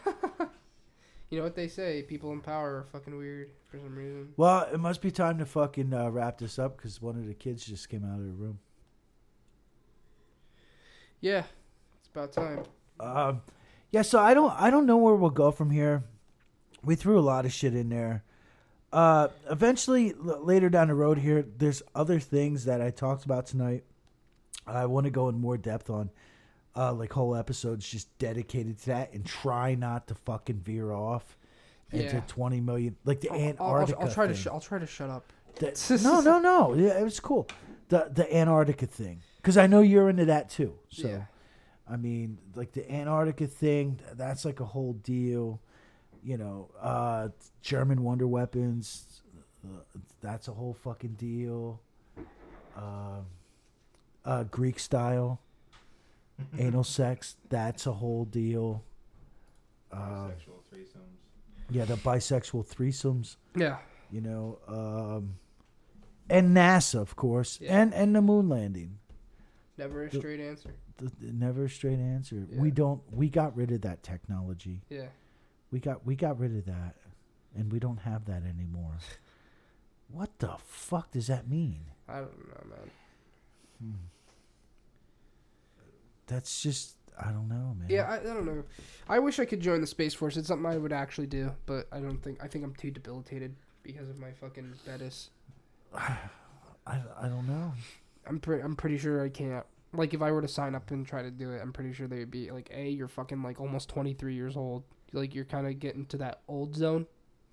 You 1.32 1.40
know 1.40 1.44
what 1.44 1.56
they 1.56 1.68
say? 1.68 2.04
People 2.04 2.32
in 2.34 2.40
power 2.40 2.78
are 2.78 2.86
fucking 2.92 3.18
weird 3.18 3.50
for 3.70 3.78
some 3.80 3.96
reason. 3.96 4.30
Well, 4.38 4.70
it 4.72 4.80
must 4.80 5.02
be 5.02 5.10
time 5.10 5.40
to 5.40 5.46
fucking 5.46 5.92
uh, 5.92 6.10
wrap 6.10 6.38
this 6.38 6.60
up 6.60 6.78
because 6.78 7.02
one 7.02 7.16
of 7.18 7.26
the 7.28 7.34
kids 7.34 7.66
just 7.66 7.90
came 7.90 8.06
out 8.06 8.20
of 8.20 8.26
the 8.26 8.32
room. 8.32 8.60
Yeah, 11.22 11.44
it's 12.00 12.10
about 12.14 12.32
time. 12.32 12.64
Um, 13.00 13.42
yeah, 13.92 14.02
so 14.04 14.20
I 14.20 14.34
don't, 14.34 14.52
I 14.60 14.70
don't 14.70 14.86
know 14.86 14.98
where 14.98 15.16
we'll 15.16 15.30
go 15.30 15.52
from 15.52 15.70
here. 15.72 16.04
We 16.84 16.96
threw 16.96 17.18
a 17.18 17.22
lot 17.22 17.46
of 17.46 17.52
shit 17.54 17.76
in 17.76 17.90
there. 17.90 18.24
Uh, 18.94 19.30
eventually, 19.50 20.12
l- 20.14 20.44
later 20.46 20.70
down 20.70 20.88
the 20.88 20.94
road 20.96 21.18
here, 21.18 21.46
there's 21.58 21.82
other 21.96 22.20
things 22.20 22.66
that 22.66 22.82
I 22.82 22.92
talked 22.92 23.26
about 23.26 23.46
tonight. 23.48 23.84
I 24.68 24.86
want 24.86 25.06
to 25.06 25.10
go 25.12 25.28
in 25.30 25.36
more 25.40 25.58
depth 25.58 25.90
on, 25.90 26.10
uh, 26.76 26.94
like 26.94 27.12
whole 27.12 27.36
episodes 27.36 27.88
just 27.90 28.16
dedicated 28.20 28.80
to 28.80 28.86
that, 28.88 29.14
and 29.14 29.26
try 29.26 29.76
not 29.76 30.08
to 30.08 30.16
fucking 30.16 30.60
veer 30.60 30.92
off 30.92 31.38
into 31.92 32.16
Yeah. 32.16 32.22
twenty 32.28 32.60
million, 32.62 32.96
like 33.06 33.22
the 33.22 33.30
I'll, 33.30 33.38
I'll, 33.38 33.44
I'll, 33.60 33.74
Antarctica. 33.82 34.00
I'll 34.02 34.12
try 34.12 34.28
to 34.28 34.34
sh- 34.36 34.48
I'll 34.48 34.60
try 34.60 34.80
to 34.80 34.88
shut 34.88 35.10
up. 35.10 35.32
The- 35.60 36.00
no, 36.04 36.22
no, 36.22 36.40
no. 36.40 36.74
Yeah, 36.74 37.00
it 37.00 37.04
was 37.04 37.20
cool. 37.20 37.48
The 37.90 38.10
the 38.12 38.34
Antarctica 38.36 38.88
thing, 38.88 39.22
because 39.46 39.58
I 39.58 39.68
know 39.68 39.82
you're 39.82 40.10
into 40.10 40.26
that 40.26 40.50
too. 40.50 40.74
So, 40.90 41.08
Yeah. 41.08 41.26
I 41.88 41.98
mean, 41.98 42.40
like 42.56 42.72
the 42.72 42.92
Antarctica 42.92 43.46
thing, 43.46 44.00
that's 44.16 44.44
like 44.44 44.60
a 44.60 44.66
whole 44.66 44.94
deal. 44.94 45.62
You 46.24 46.38
know, 46.38 46.72
uh, 46.82 47.30
German 47.62 48.02
wonder 48.04 48.26
weapons, 48.28 49.22
uh, 49.64 49.82
that's 50.20 50.48
a 50.48 50.52
whole 50.54 50.74
fucking 50.74 51.14
deal. 51.14 51.80
Um 52.76 53.28
uh, 54.26 54.44
Greek 54.46 54.80
style 54.80 55.40
anal 56.58 56.84
sex, 56.84 57.36
that's 57.50 57.86
a 57.86 57.94
whole 57.94 58.26
deal. 58.26 58.84
Bisexual 59.94 60.64
threesomes. 60.74 61.18
yeah, 61.70 61.86
the 61.86 61.96
bisexual 61.98 62.66
threesomes 62.68 63.38
Yeah. 63.56 63.78
you 64.12 64.22
know, 64.22 64.58
um, 64.68 65.36
and 66.30 66.58
NASA, 66.58 67.00
of 67.00 67.16
course, 67.16 67.60
Yeah. 67.62 67.80
and 67.80 67.94
and 67.94 68.16
the 68.16 68.22
moon 68.24 68.50
landing. 68.50 68.98
Never 69.78 70.06
a 70.06 70.10
The- 70.10 70.18
straight 70.20 70.40
answer. 70.40 70.74
The, 70.98 71.12
the 71.20 71.34
never 71.34 71.66
a 71.66 71.70
straight 71.70 72.00
answer. 72.00 72.48
Yeah. 72.50 72.60
We 72.62 72.72
don't. 72.72 73.02
We 73.12 73.30
got 73.30 73.56
rid 73.58 73.72
of 73.72 73.82
that 73.82 74.04
technology. 74.04 74.82
Yeah. 74.90 75.08
We 75.72 75.80
got 75.80 76.06
we 76.06 76.16
got 76.16 76.40
rid 76.40 76.56
of 76.56 76.66
that, 76.66 76.96
and 77.56 77.72
we 77.72 77.80
don't 77.80 77.98
have 77.98 78.26
that 78.26 78.44
anymore. 78.46 78.94
what 80.08 80.40
the 80.40 80.56
fuck 80.66 81.12
does 81.12 81.28
that 81.28 81.50
mean? 81.50 81.82
I 82.08 82.20
don't 82.20 82.48
know, 82.48 82.64
man. 82.70 82.92
Hmm. 83.82 83.96
That's 86.28 86.62
just 86.62 86.96
I 87.20 87.32
don't 87.32 87.48
know, 87.48 87.76
man. 87.78 87.88
Yeah, 87.90 88.04
I, 88.10 88.16
I 88.20 88.24
don't 88.24 88.46
know. 88.46 88.64
I 89.10 89.20
wish 89.20 89.40
I 89.40 89.46
could 89.46 89.60
join 89.62 89.82
the 89.82 89.88
space 89.88 90.14
force. 90.14 90.38
It's 90.38 90.48
something 90.48 90.66
I 90.66 90.78
would 90.78 90.94
actually 90.94 91.28
do, 91.28 91.52
but 91.66 91.88
I 91.92 92.00
don't 92.00 92.22
think. 92.24 92.44
I 92.44 92.48
think 92.48 92.64
I'm 92.64 92.74
too 92.76 92.92
debilitated 92.92 93.56
because 93.84 94.10
of 94.10 94.18
my 94.20 94.32
fucking 94.32 94.74
betis. 94.86 95.30
I 95.94 96.18
I 96.88 97.28
don't 97.28 97.48
know. 97.48 97.74
I'm 98.28 98.40
pretty. 98.40 98.64
I'm 98.64 98.76
pretty 98.76 98.98
sure 98.98 99.24
I 99.24 99.30
can't. 99.30 99.66
Like, 99.94 100.14
if 100.14 100.22
I 100.22 100.32
were 100.32 100.42
to 100.42 100.48
sign 100.48 100.76
up 100.76 100.92
and 100.92 101.06
try 101.08 101.22
to 101.22 101.32
do 101.32 101.52
it, 101.52 101.62
I'm 101.62 101.72
pretty 101.72 101.94
sure 101.94 102.08
they 102.08 102.20
would 102.20 102.32
be 102.32 102.52
like, 102.52 102.70
"A, 102.74 102.90
you're 102.90 103.08
fucking 103.08 103.42
like 103.44 103.62
almost 103.62 103.90
23 103.90 104.34
years 104.34 104.58
old. 104.58 104.84
Like, 105.14 105.34
you're 105.34 105.46
kind 105.46 105.68
of 105.68 105.80
getting 105.80 106.06
to 106.08 106.18
that 106.18 106.42
old 106.48 106.76
zone 106.76 107.06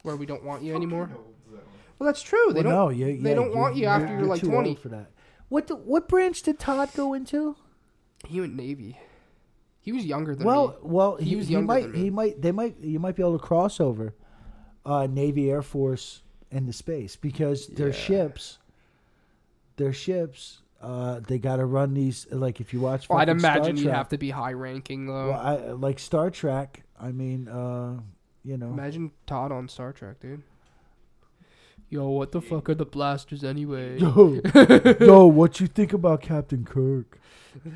where 0.02 0.16
we 0.16 0.26
don't 0.26 0.42
want 0.44 0.62
you 0.62 0.74
anymore." 0.74 1.06
Fucking 1.06 1.22
old 1.24 1.34
zone. 1.50 1.60
Well, 1.98 2.06
that's 2.06 2.22
true. 2.22 2.46
They 2.52 2.62
well, 2.62 2.88
don't. 2.88 2.98
no, 2.98 3.06
you, 3.06 3.22
they 3.22 3.34
don't 3.34 3.54
want 3.54 3.76
you 3.76 3.86
after 3.86 4.12
you're, 4.16 4.26
like, 4.26 4.40
too 4.40 4.48
20. 4.48 4.68
old 4.70 4.78
for 4.80 4.88
that. 4.88 5.10
What 5.48 5.68
the, 5.68 5.76
what 5.76 6.08
branch 6.08 6.42
did 6.42 6.58
Todd 6.58 6.90
go 6.96 7.14
into? 7.14 7.54
He 8.26 8.40
went 8.40 8.56
Navy. 8.56 8.98
He 9.80 9.92
was 9.92 10.04
younger 10.04 10.34
than 10.34 10.44
well, 10.46 10.68
me. 10.68 10.74
well, 10.82 11.16
He 11.16 11.30
he, 11.30 11.36
was 11.36 11.46
he 11.48 11.52
younger 11.54 11.66
might, 11.66 11.82
than 11.82 11.92
me. 11.92 11.98
he 11.98 12.10
might, 12.10 12.40
they 12.42 12.50
might, 12.52 12.76
you 12.80 12.98
might 12.98 13.14
be 13.14 13.22
able 13.22 13.38
to 13.38 13.44
cross 13.44 13.78
over, 13.80 14.14
uh, 14.86 15.06
Navy, 15.08 15.50
Air 15.50 15.62
Force, 15.62 16.22
into 16.50 16.72
space 16.72 17.14
because 17.16 17.66
their 17.68 17.88
Yeah. 17.88 17.92
ships, 17.94 18.58
their 19.76 19.92
ships, 19.92 20.61
uh, 20.82 21.20
they 21.20 21.38
got 21.38 21.56
to 21.56 21.64
run 21.64 21.94
these. 21.94 22.26
Like 22.30 22.60
if 22.60 22.72
you 22.74 22.80
watch, 22.80 23.08
Well, 23.08 23.18
I'd 23.18 23.28
imagine 23.28 23.76
you 23.76 23.84
Trek- 23.84 23.94
have 23.96 24.08
to 24.10 24.18
be 24.18 24.30
high 24.30 24.52
ranking 24.52 25.06
though. 25.06 25.30
Well, 25.30 25.40
I, 25.40 25.56
like 25.72 25.98
Star 25.98 26.30
Trek. 26.30 26.82
I 27.00 27.12
mean, 27.12 27.48
uh, 27.48 28.00
you 28.44 28.56
know, 28.56 28.66
Imagine 28.68 29.12
Todd 29.26 29.52
on 29.52 29.68
Star 29.68 29.92
Trek, 29.92 30.20
dude. 30.20 30.42
Yo, 31.88 32.08
what 32.08 32.32
the 32.32 32.40
fuck 32.40 32.68
are 32.70 32.74
the 32.74 32.86
blasters 32.86 33.44
anyway? 33.44 33.98
Yo, 33.98 34.40
yo, 35.00 35.26
what 35.26 35.60
you 35.60 35.66
think 35.66 35.92
about 35.92 36.22
Captain 36.22 36.64
Kirk? 36.64 37.18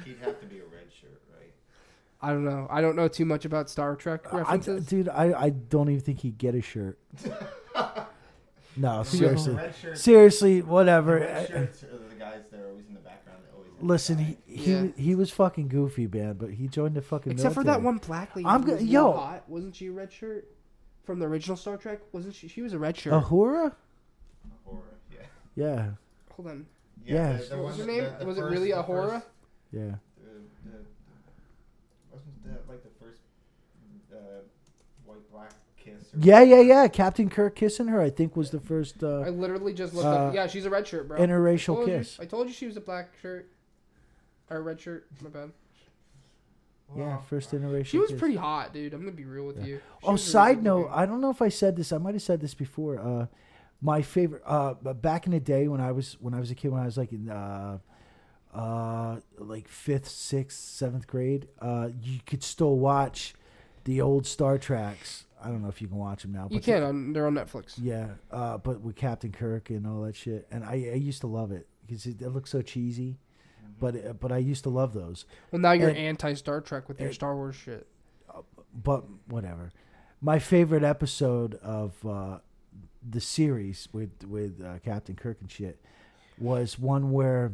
He'd 0.04 0.16
have 0.22 0.40
to 0.40 0.46
be 0.46 0.56
a 0.58 0.62
red 0.62 0.90
shirt, 0.90 1.20
right? 1.38 1.52
I 2.22 2.30
don't 2.30 2.44
know. 2.44 2.66
I 2.70 2.80
don't 2.80 2.96
know 2.96 3.08
too 3.08 3.26
much 3.26 3.44
about 3.44 3.68
Star 3.68 3.94
Trek 3.94 4.22
I, 4.32 4.38
references. 4.38 4.86
dude, 4.86 5.08
I, 5.10 5.34
I 5.38 5.50
don't 5.50 5.90
even 5.90 6.00
think 6.00 6.20
he'd 6.20 6.38
get 6.38 6.54
a 6.54 6.62
shirt. 6.62 6.98
No, 8.78 9.02
seriously, 9.04 9.54
Red 9.54 9.74
shirts. 9.74 10.02
seriously, 10.02 10.60
whatever. 10.60 11.70
Red 12.36 12.42
I- 12.42 12.42
shirts 12.42 12.52
are 12.52 12.56
the 12.56 12.56
guys 12.56 12.60
that 12.60 12.60
are 12.60 12.70
always 12.70 12.86
in 12.88 12.94
the 12.94 13.00
background. 13.00 13.38
That 13.44 13.54
always. 13.54 13.70
Listen, 13.80 14.18
he 14.18 14.36
he, 14.46 14.72
Yeah. 14.72 14.86
he 14.96 15.14
was 15.14 15.30
fucking 15.30 15.68
goofy, 15.68 16.06
man, 16.06 16.34
but 16.34 16.50
he 16.50 16.68
joined 16.68 16.94
the 16.94 17.02
fucking. 17.02 17.32
Except 17.32 17.54
for 17.54 17.64
that 17.64 17.82
military. 17.82 17.84
one 17.84 17.98
black 17.98 18.36
lady. 18.36 18.46
I'm 18.46 18.60
who 18.62 18.66
go- 18.68 18.72
was 18.74 18.82
real 18.82 18.90
yo. 18.92 19.12
hot. 19.12 19.48
wasn't 19.48 19.76
she 19.76 19.86
a 19.88 19.92
red 19.92 20.12
shirt 20.12 20.48
from 21.04 21.18
the 21.18 21.26
original 21.26 21.56
Star 21.56 21.76
Trek? 21.76 22.00
Wasn't 22.12 22.34
she? 22.34 22.48
She 22.48 22.62
was 22.62 22.72
a 22.72 22.78
red 22.78 22.96
shirt. 22.96 23.12
Uhura. 23.12 23.74
horror. 24.64 24.82
Yeah. 25.12 25.18
Yeah, 25.54 25.90
Hold 26.36 26.48
on. 26.48 26.66
Yeah. 27.04 27.36
the- 27.38 27.44
the 27.44 27.56
What 27.56 27.64
was 27.66 27.76
her 27.78 27.86
name? 27.86 28.04
the- 28.04 28.16
the 28.20 28.26
was 28.26 28.36
it 28.38 28.40
first- 28.42 28.52
really 28.52 28.70
the 28.72 28.76
Uhura? 28.82 29.10
first- 29.12 29.26
yeah. 29.72 29.80
the- 29.82 29.90
the- 30.70 30.84
Wasn't 32.12 32.44
that 32.44 32.68
like 32.68 32.82
the 32.82 32.90
first 33.04 33.20
uh, 34.12 34.16
white 35.04 35.30
black 35.30 35.52
kiss? 35.86 36.14
Or 36.14 36.18
Yeah, 36.18 36.42
yeah, 36.42 36.60
yeah. 36.60 36.88
Captain 36.88 37.28
Kirk 37.30 37.56
kissing 37.56 37.86
her, 37.88 38.00
I 38.00 38.10
think, 38.10 38.36
was 38.36 38.50
the 38.50 38.60
first 38.60 39.02
I 39.02 39.06
uh, 39.06 39.30
literally 39.30 39.72
just 39.72 39.94
looked 39.94 40.06
Uh, 40.06 40.10
up. 40.28 40.34
Yeah, 40.34 40.46
she's 40.46 40.66
a 40.66 40.70
red 40.70 40.86
shirt, 40.86 41.08
bro. 41.08 41.16
I 41.16 41.20
interracial 41.20 41.80
you- 41.80 41.86
kiss. 41.86 42.18
I 42.20 42.24
told 42.26 42.48
you 42.48 42.52
she 42.52 42.66
was 42.66 42.76
a 42.76 42.80
black 42.80 43.10
shirt. 43.22 43.48
Or 44.50 44.58
a 44.58 44.60
red 44.60 44.80
shirt. 44.80 45.06
My 45.22 45.30
bad. 45.30 45.50
Yeah, 46.96 47.18
first 47.22 47.50
interracial. 47.50 47.86
She 47.86 47.98
was 47.98 48.10
kiss. 48.10 48.18
pretty 48.20 48.36
hot, 48.36 48.72
dude. 48.72 48.94
I'm 48.94 49.00
gonna 49.00 49.10
be 49.10 49.24
real 49.24 49.44
with 49.46 49.58
you. 49.66 49.78
She 49.78 50.06
Oh, 50.06 50.12
was 50.12 50.22
really 50.22 50.32
side 50.32 50.62
note, 50.62 50.78
looking. 50.82 50.94
I 50.94 51.06
don't 51.06 51.20
know 51.20 51.30
if 51.30 51.42
I 51.42 51.48
said 51.48 51.74
this. 51.76 51.92
I 51.92 51.98
might 51.98 52.14
have 52.14 52.22
said 52.22 52.40
this 52.40 52.54
before. 52.54 52.98
Uh, 53.00 53.26
my 53.82 54.02
favorite, 54.02 54.42
uh, 54.46 54.74
but 54.80 55.02
back 55.02 55.26
in 55.26 55.32
the 55.32 55.40
day 55.40 55.66
when 55.68 55.80
I 55.80 55.90
was 55.92 56.16
when 56.20 56.32
I 56.32 56.38
was 56.38 56.50
a 56.52 56.54
kid, 56.54 56.70
when 56.70 56.80
I 56.80 56.84
was 56.86 56.96
like 56.96 57.10
in 57.12 57.28
uh, 57.28 57.78
uh, 58.54 59.16
like 59.38 59.66
fifth, 59.68 60.08
sixth, 60.08 60.58
seventh 60.60 61.06
grade, 61.08 61.48
uh, 61.60 61.88
you 62.02 62.20
could 62.24 62.42
still 62.44 62.78
watch 62.78 63.34
the 63.84 64.00
old 64.00 64.24
Star 64.26 64.56
Treks. 64.56 65.25
I 65.42 65.48
don't 65.48 65.62
know 65.62 65.68
if 65.68 65.82
you 65.82 65.88
can 65.88 65.98
watch 65.98 66.22
them 66.22 66.32
now. 66.32 66.48
You 66.50 66.58
but 66.58 66.64
can. 66.64 66.82
On, 66.82 67.12
they're 67.12 67.26
on 67.26 67.34
Netflix. 67.34 67.74
Yeah, 67.80 68.08
uh, 68.30 68.58
but 68.58 68.80
with 68.80 68.96
Captain 68.96 69.32
Kirk 69.32 69.70
and 69.70 69.86
all 69.86 70.02
that 70.02 70.16
shit, 70.16 70.46
and 70.50 70.64
I, 70.64 70.72
I 70.92 70.96
used 70.96 71.20
to 71.20 71.26
love 71.26 71.52
it 71.52 71.66
because 71.86 72.06
it, 72.06 72.22
it 72.22 72.30
looks 72.30 72.50
so 72.50 72.62
cheesy. 72.62 73.18
But 73.78 73.94
uh, 73.96 74.12
but 74.14 74.32
I 74.32 74.38
used 74.38 74.62
to 74.64 74.70
love 74.70 74.94
those. 74.94 75.26
Well, 75.50 75.60
now 75.60 75.72
you're 75.72 75.90
And- 75.90 75.98
anti 75.98 76.34
Star 76.34 76.60
Trek 76.62 76.88
with 76.88 76.98
your 76.98 77.08
and- 77.08 77.14
Star 77.14 77.34
Wars 77.36 77.56
shit. 77.56 77.86
but 78.72 79.04
whatever. 79.28 79.72
My 80.22 80.38
favorite 80.38 80.82
episode 80.82 81.56
of 81.56 81.94
uh, 82.06 82.38
the 83.08 83.20
series 83.20 83.88
with 83.92 84.24
with 84.26 84.62
uh, 84.64 84.78
Captain 84.82 85.14
Kirk 85.14 85.36
and 85.42 85.50
shit 85.50 85.78
was 86.38 86.78
one 86.78 87.12
where 87.12 87.52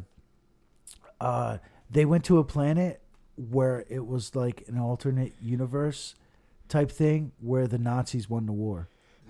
uh, 1.19 1.57
they 1.89 2.05
went 2.05 2.23
to 2.25 2.37
a 2.39 2.43
planet 2.43 3.01
where 3.35 3.85
it 3.89 4.05
was 4.05 4.35
like 4.35 4.63
an 4.67 4.77
alternate 4.77 5.33
universe 5.41 6.15
type 6.69 6.91
thing 6.91 7.31
where 7.39 7.67
the 7.67 7.77
Nazis 7.77 8.29
won 8.29 8.45
the 8.45 8.51
war. 8.53 8.87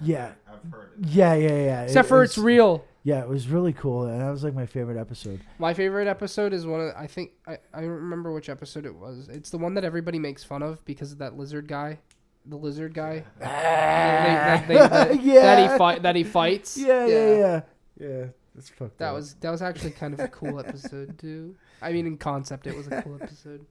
Yeah, 0.00 0.32
I've 0.48 0.72
heard 0.72 0.90
it. 1.00 1.08
yeah, 1.08 1.34
yeah, 1.34 1.48
yeah. 1.48 1.82
Except 1.82 2.06
It 2.06 2.08
for 2.08 2.20
was- 2.20 2.30
it's 2.30 2.38
real. 2.38 2.84
Yeah, 3.02 3.20
it 3.22 3.28
was 3.28 3.46
really 3.46 3.72
cool, 3.72 4.06
and 4.06 4.20
that 4.20 4.30
was 4.30 4.42
like 4.42 4.52
my 4.54 4.66
favorite 4.66 4.98
episode. 4.98 5.40
My 5.60 5.72
favorite 5.74 6.08
episode 6.08 6.52
is 6.52 6.66
one 6.66 6.80
of 6.80 6.92
I 6.96 7.06
think 7.06 7.30
I, 7.46 7.58
I 7.72 7.80
don't 7.80 7.90
remember 7.90 8.32
which 8.32 8.48
episode 8.48 8.84
it 8.84 8.94
was. 8.96 9.28
It's 9.28 9.50
the 9.50 9.58
one 9.58 9.74
that 9.74 9.84
everybody 9.84 10.18
makes 10.18 10.42
fun 10.42 10.60
of 10.62 10.84
because 10.84 11.12
of 11.12 11.18
that 11.18 11.36
lizard 11.36 11.68
guy, 11.68 12.00
the 12.46 12.56
lizard 12.56 12.94
guy. 12.94 13.22
They- 13.38 13.44
that, 13.44 14.68
they- 14.68 14.74
that- 14.74 15.22
Yeah. 15.22 15.40
that 15.42 15.70
he 15.72 15.78
fight 15.78 16.02
that 16.02 16.16
he 16.16 16.24
fights. 16.24 16.76
Yeah, 16.76 17.06
yeah, 17.06 17.36
yeah, 17.36 17.60
yeah. 18.00 18.24
That's 18.56 18.70
fucked 18.70 18.98
That 18.98 19.10
up. 19.10 19.14
was 19.14 19.34
that 19.34 19.50
was 19.50 19.62
actually 19.62 19.92
kind 19.92 20.12
of 20.14 20.18
a 20.20 20.28
cool 20.28 20.58
episode 20.58 21.16
too. 21.18 21.54
I 21.80 21.92
mean, 21.92 22.06
in 22.08 22.16
concept, 22.16 22.66
it 22.66 22.76
was 22.76 22.88
a 22.88 23.02
cool 23.02 23.18
episode. 23.22 23.64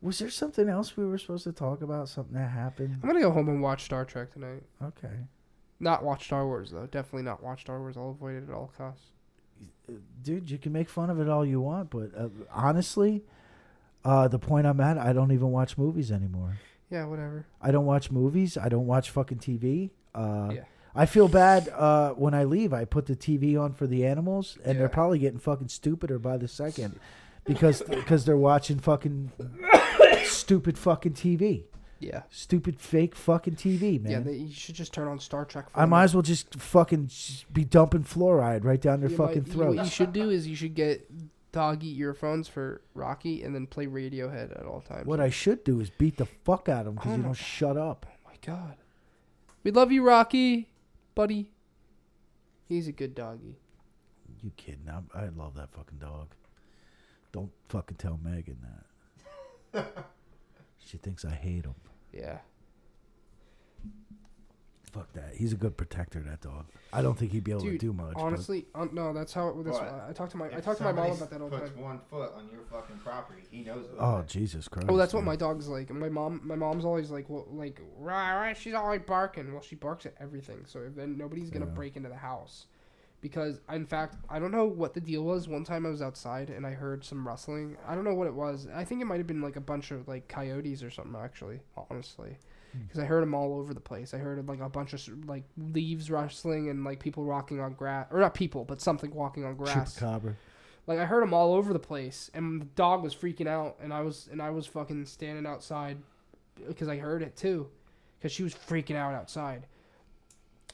Was 0.00 0.18
there 0.20 0.30
something 0.30 0.68
else 0.68 0.96
we 0.96 1.04
were 1.06 1.18
supposed 1.18 1.44
to 1.44 1.52
talk 1.52 1.82
about? 1.82 2.08
Something 2.08 2.34
that 2.34 2.50
happened? 2.50 2.98
I'm 3.02 3.08
gonna 3.08 3.20
go 3.20 3.30
home 3.32 3.48
and 3.48 3.60
watch 3.62 3.84
Star 3.84 4.04
Trek 4.04 4.32
tonight. 4.32 4.62
Okay. 4.82 5.14
Not 5.80 6.04
watch 6.04 6.24
Star 6.26 6.46
Wars 6.46 6.70
though. 6.70 6.86
Definitely 6.86 7.22
not 7.24 7.42
watch 7.42 7.62
Star 7.62 7.80
Wars. 7.80 7.96
I'll 7.96 8.10
avoid 8.10 8.36
it 8.36 8.48
at 8.48 8.54
all 8.54 8.72
costs. 8.76 9.06
dude, 10.22 10.50
you 10.50 10.58
can 10.58 10.72
make 10.72 10.88
fun 10.88 11.10
of 11.10 11.20
it 11.20 11.28
all 11.28 11.44
you 11.44 11.60
want, 11.60 11.90
but 11.90 12.10
uh, 12.16 12.28
honestly, 12.52 13.24
uh, 14.04 14.28
the 14.28 14.38
point 14.38 14.66
I'm 14.66 14.80
at, 14.80 14.98
I 14.98 15.12
don't 15.12 15.32
even 15.32 15.50
watch 15.50 15.76
movies 15.78 16.12
anymore. 16.12 16.58
Yeah, 16.90 17.04
whatever. 17.06 17.46
I 17.60 17.70
don't 17.70 17.86
watch 17.86 18.10
movies. 18.10 18.56
I 18.56 18.68
don't 18.68 18.86
watch 18.86 19.10
fucking 19.10 19.38
TV. 19.38 19.90
Uh, 20.14 20.50
Yeah. 20.52 20.64
I 20.94 21.06
feel 21.06 21.28
bad 21.28 21.68
uh, 21.68 22.10
when 22.12 22.34
I 22.34 22.42
leave. 22.44 22.72
I 22.72 22.84
put 22.84 23.06
the 23.06 23.14
TV 23.14 23.60
on 23.60 23.72
for 23.72 23.86
the 23.86 24.04
animals, 24.06 24.56
and 24.64 24.74
Yeah. 24.74 24.78
they're 24.80 24.88
probably 24.88 25.18
getting 25.20 25.38
fucking 25.38 25.68
stupider 25.68 26.18
by 26.18 26.36
the 26.38 26.48
second 26.48 26.98
because 27.44 27.82
because 27.82 28.24
they're 28.24 28.36
watching 28.38 28.78
fucking 28.78 29.30
stupid 30.28 30.78
fucking 30.78 31.12
TV, 31.14 31.64
Yeah. 32.00 32.22
stupid 32.30 32.78
fake 32.80 33.14
fucking 33.14 33.56
TV, 33.56 34.00
man. 34.00 34.12
Yeah, 34.12 34.20
they, 34.20 34.34
you 34.34 34.52
should 34.52 34.74
just 34.74 34.92
turn 34.92 35.08
on 35.08 35.18
Star 35.18 35.44
Trek. 35.44 35.70
For 35.70 35.80
I 35.80 35.84
might 35.86 36.04
as 36.04 36.14
well 36.14 36.22
just 36.22 36.54
fucking 36.54 37.10
be 37.52 37.64
dumping 37.64 38.04
fluoride 38.04 38.64
right 38.64 38.80
down 38.80 39.00
their 39.00 39.10
You 39.10 39.16
fucking 39.16 39.42
might- 39.48 39.52
you- 39.54 39.64
What 39.76 39.76
you 39.84 39.90
should 39.90 40.12
do 40.12 40.30
is 40.30 40.46
you 40.46 40.56
should 40.56 40.74
get 40.74 41.10
doggy 41.52 41.98
earphones 41.98 42.46
for 42.46 42.82
Rocky 42.94 43.42
and 43.42 43.54
then 43.54 43.66
play 43.66 43.86
Radiohead 43.86 44.58
at 44.58 44.66
all 44.66 44.80
times. 44.82 45.06
What 45.06 45.18
I 45.20 45.30
should 45.30 45.64
do 45.64 45.80
is 45.80 45.90
beat 45.90 46.16
the 46.18 46.26
fuck 46.26 46.68
out 46.68 46.82
of 46.82 46.88
him 46.88 46.94
because 46.96 47.12
Oh 47.12 47.16
you 47.16 47.22
don't 47.22 47.34
shut 47.34 47.76
up. 47.76 48.06
Oh 48.08 48.28
my 48.30 48.36
god. 48.44 48.76
We 49.64 49.70
love 49.70 49.90
you, 49.90 50.02
Rocky, 50.06 50.68
buddy. 51.14 51.50
He's 52.68 52.86
a 52.86 52.92
good 52.92 53.14
doggy. 53.14 53.56
You 54.42 54.52
kidding? 54.56 54.88
I'm, 54.88 55.08
I 55.14 55.28
love 55.28 55.54
that 55.56 55.72
fucking 55.72 55.98
dog. 55.98 56.28
Don't 57.32 57.50
fucking 57.70 57.96
tell 57.96 58.20
Megan 58.22 58.58
that. 59.72 59.94
she 60.88 60.96
thinks 60.98 61.24
I 61.24 61.30
hate 61.30 61.64
him. 61.66 61.74
Yeah. 62.12 62.38
Fuck 64.90 65.12
that. 65.12 65.34
He's 65.36 65.52
a 65.52 65.56
good 65.56 65.76
protector. 65.76 66.20
That 66.20 66.40
dog. 66.40 66.64
I 66.94 67.02
don't 67.02 67.16
think 67.16 67.32
he'd 67.32 67.44
be 67.44 67.50
able 67.50 67.60
Dude, 67.60 67.78
to 67.78 67.86
do 67.88 67.92
much. 67.92 68.14
honestly, 68.16 68.64
um, 68.74 68.88
no, 68.94 69.12
that's 69.12 69.34
how. 69.34 69.48
It, 69.50 69.62
that's, 69.62 69.78
What? 69.78 70.06
I 70.08 70.12
talked 70.14 70.30
to 70.30 70.38
my 70.38 70.46
I 70.46 70.56
If 70.56 70.64
talk 70.64 70.78
to 70.78 70.82
my 70.84 70.92
mom 70.92 71.14
somebody 71.14 71.18
about 71.18 71.30
that 71.30 71.40
all 71.42 71.50
the 71.50 71.58
puts 71.58 71.72
time. 71.72 71.82
one 71.82 72.00
foot 72.10 72.32
on 72.34 72.48
your 72.50 72.62
fucking 72.72 72.96
property, 73.04 73.42
he 73.50 73.62
knows. 73.64 73.84
About 73.92 74.16
oh 74.16 74.20
it. 74.20 74.28
Jesus 74.28 74.66
Christ! 74.66 74.86
Oh, 74.88 74.96
that's 74.96 75.12
what 75.12 75.20
man. 75.20 75.26
my 75.26 75.36
dog's 75.36 75.68
like. 75.68 75.90
And 75.90 76.00
my 76.00 76.08
mom, 76.08 76.40
my 76.42 76.54
mom's 76.54 76.86
always 76.86 77.10
like, 77.10 77.28
well, 77.28 77.46
like, 77.50 77.82
rah, 77.98 78.30
rah, 78.40 78.54
she's 78.54 78.72
always 78.72 79.02
barking. 79.06 79.52
Well, 79.52 79.60
she 79.60 79.74
barks 79.76 80.06
at 80.06 80.14
everything. 80.18 80.64
So 80.64 80.88
then 80.88 81.18
nobody's 81.18 81.50
gonna 81.50 81.66
Yeah. 81.66 81.72
break 81.72 81.96
into 81.96 82.08
the 82.08 82.16
house, 82.16 82.66
because 83.20 83.60
in 83.72 83.84
fact, 83.86 84.16
I 84.28 84.38
don't 84.38 84.52
know 84.52 84.66
what 84.66 84.94
the 84.94 85.00
deal 85.00 85.22
was. 85.22 85.48
One 85.48 85.64
time 85.64 85.84
I 85.86 85.90
was 85.90 86.02
outside 86.02 86.50
and 86.50 86.66
I 86.66 86.70
heard 86.70 87.04
some 87.04 87.26
rustling. 87.26 87.76
I 87.86 87.94
don't 87.94 88.04
know 88.04 88.14
what 88.14 88.26
it 88.26 88.34
was. 88.34 88.68
I 88.74 88.84
think 88.84 89.00
it 89.02 89.06
might 89.06 89.18
have 89.18 89.26
been 89.26 89.42
like 89.42 89.56
a 89.56 89.60
bunch 89.60 89.90
of 89.90 90.06
like 90.08 90.28
coyotes 90.28 90.82
or 90.82 90.90
something. 90.90 91.16
Actually, 91.20 91.60
honestly, 91.90 92.36
Hmm. 92.72 92.82
because 92.82 93.00
I 93.00 93.04
heard 93.06 93.22
them 93.22 93.34
all 93.34 93.58
over 93.58 93.72
the 93.72 93.80
place. 93.80 94.12
I 94.12 94.18
heard 94.18 94.46
like 94.46 94.60
a 94.60 94.68
bunch 94.68 94.92
of 94.92 95.00
like 95.28 95.44
leaves 95.56 96.10
rustling 96.10 96.68
and 96.68 96.84
like 96.84 97.00
people 97.00 97.24
walking 97.24 97.60
on 97.60 97.72
grass, 97.72 98.06
or 98.10 98.20
not 98.20 98.34
people, 98.34 98.64
but 98.64 98.80
something 98.80 99.12
walking 99.14 99.44
on 99.44 99.56
grass. 99.56 99.98
Chupacabra. 99.98 100.34
Like 100.86 100.98
I 100.98 101.04
heard 101.06 101.22
them 101.22 101.34
all 101.34 101.54
over 101.54 101.72
the 101.72 101.78
place, 101.78 102.30
and 102.34 102.60
the 102.60 102.66
dog 102.66 103.02
was 103.02 103.14
freaking 103.14 103.46
out, 103.46 103.76
and 103.82 103.92
I 103.92 104.00
was 104.02 104.28
and 104.30 104.40
I 104.40 104.50
was 104.50 104.66
fucking 104.66 105.06
standing 105.06 105.46
outside 105.46 105.98
because 106.66 106.88
I 106.88 106.96
heard 106.96 107.22
it 107.22 107.36
too, 107.36 107.68
because 108.18 108.32
she 108.32 108.42
was 108.42 108.54
freaking 108.54 108.96
out 108.96 109.14
outside. 109.14 109.66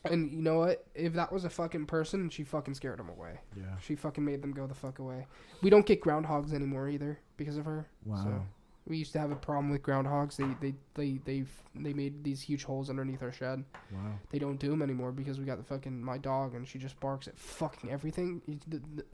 And 0.05 0.31
you 0.33 0.43
know 0.43 0.59
what? 0.59 0.85
If 0.95 1.15
that 1.15 1.33
was 1.33 1.45
a 1.45 1.51
fucking 1.51 1.87
person, 1.87 2.29
she 2.31 2.45
fucking 2.45 2.75
scared 2.75 2.99
them 2.99 3.09
away. 3.09 3.41
Yeah. 3.57 3.77
She 3.83 3.95
fucking 3.97 4.25
made 4.25 4.43
them 4.43 4.53
go 4.53 4.67
the 4.67 4.75
fuck 4.75 4.99
away. 4.99 5.27
We 5.63 5.71
don't 5.71 5.87
get 5.87 6.01
groundhogs 6.03 6.53
anymore 6.53 6.89
either 6.89 7.19
because 7.37 7.57
of 7.57 7.65
her. 7.65 7.87
Wow. 8.05 8.23
So 8.25 8.43
we 8.87 8.99
used 8.99 9.13
to 9.15 9.19
have 9.19 9.31
a 9.31 9.37
problem 9.37 9.71
with 9.71 9.83
groundhogs. 9.83 10.37
They 10.37 10.47
they 10.61 10.75
they 10.95 11.19
they 11.25 11.45
they 11.75 11.93
made 11.95 12.23
these 12.23 12.43
huge 12.43 12.65
holes 12.65 12.91
underneath 12.91 13.23
our 13.23 13.33
shed. 13.33 13.65
Wow. 13.93 14.13
They 14.31 14.39
don't 14.39 14.59
do 14.59 14.69
them 14.69 14.83
anymore 14.83 15.11
because 15.13 15.39
we 15.41 15.47
got 15.47 15.57
the 15.57 15.65
fucking 15.65 16.03
my 16.05 16.19
dog 16.19 16.55
and 16.55 16.69
she 16.69 16.79
just 16.79 17.01
barks 17.01 17.27
at 17.27 17.39
fucking 17.39 17.91
everything. 17.91 18.43
You- 18.47 18.61
the- 18.69 18.83
the- 18.97 19.05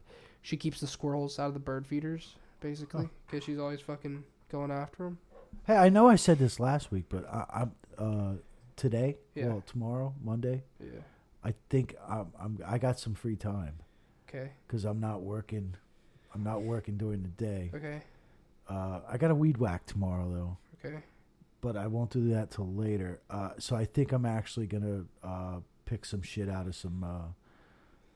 She 0.43 0.57
keeps 0.57 0.81
the 0.81 0.87
squirrels 0.87 1.39
out 1.39 1.49
of 1.49 1.55
the 1.55 1.61
bird 1.61 1.87
feeders 1.87 2.35
basically 2.61 3.09
because 3.27 3.45
she's 3.45 3.59
always 3.59 3.81
fucking 3.81 4.25
going 4.51 4.71
after 4.71 5.05
them. 5.05 5.19
Hey, 5.67 5.77
I 5.77 5.89
know 5.89 6.09
I 6.09 6.17
said 6.17 6.39
this 6.39 6.59
last 6.59 6.91
week, 6.91 7.05
but 7.09 7.27
I, 7.33 7.45
I'm 7.53 7.73
uh, 7.99 8.33
today. 8.81 9.19
Yeah. 9.35 9.47
Well, 9.49 9.63
tomorrow, 9.67 10.15
Monday. 10.23 10.65
Yeah. 10.81 11.01
I 11.45 11.55
think 11.69 11.95
I'm, 12.09 12.33
I'm. 12.39 12.59
I 12.67 12.79
got 12.79 12.99
some 12.99 13.15
free 13.15 13.37
time 13.37 13.75
Okay. 14.29 14.51
because 14.67 14.85
I'm 14.85 15.01
not 15.01 15.23
working. 15.23 15.75
I'm 16.35 16.43
not 16.43 16.63
working 16.63 16.97
during 16.97 17.23
the 17.23 17.29
day. 17.29 17.71
Okay. 17.75 18.03
Uh, 18.69 19.01
I 19.09 19.17
got 19.19 19.31
a 19.31 19.35
weed 19.35 19.57
whack 19.59 19.87
tomorrow 19.87 20.29
though. 20.33 20.57
Okay. 20.85 20.99
but 21.61 21.77
I 21.77 21.87
won't 21.89 22.11
do 22.11 22.31
that 22.31 22.51
till 22.51 22.73
later. 22.73 23.21
Uh, 23.29 23.51
so 23.59 23.77
I 23.77 23.85
think 23.85 24.13
I'm 24.13 24.25
actually 24.25 24.67
gonna 24.67 25.05
uh, 25.23 25.61
pick 25.85 26.05
some 26.05 26.23
shit 26.23 26.49
out 26.49 26.67
of 26.67 26.75
some 26.75 27.03
uh, 27.05 27.29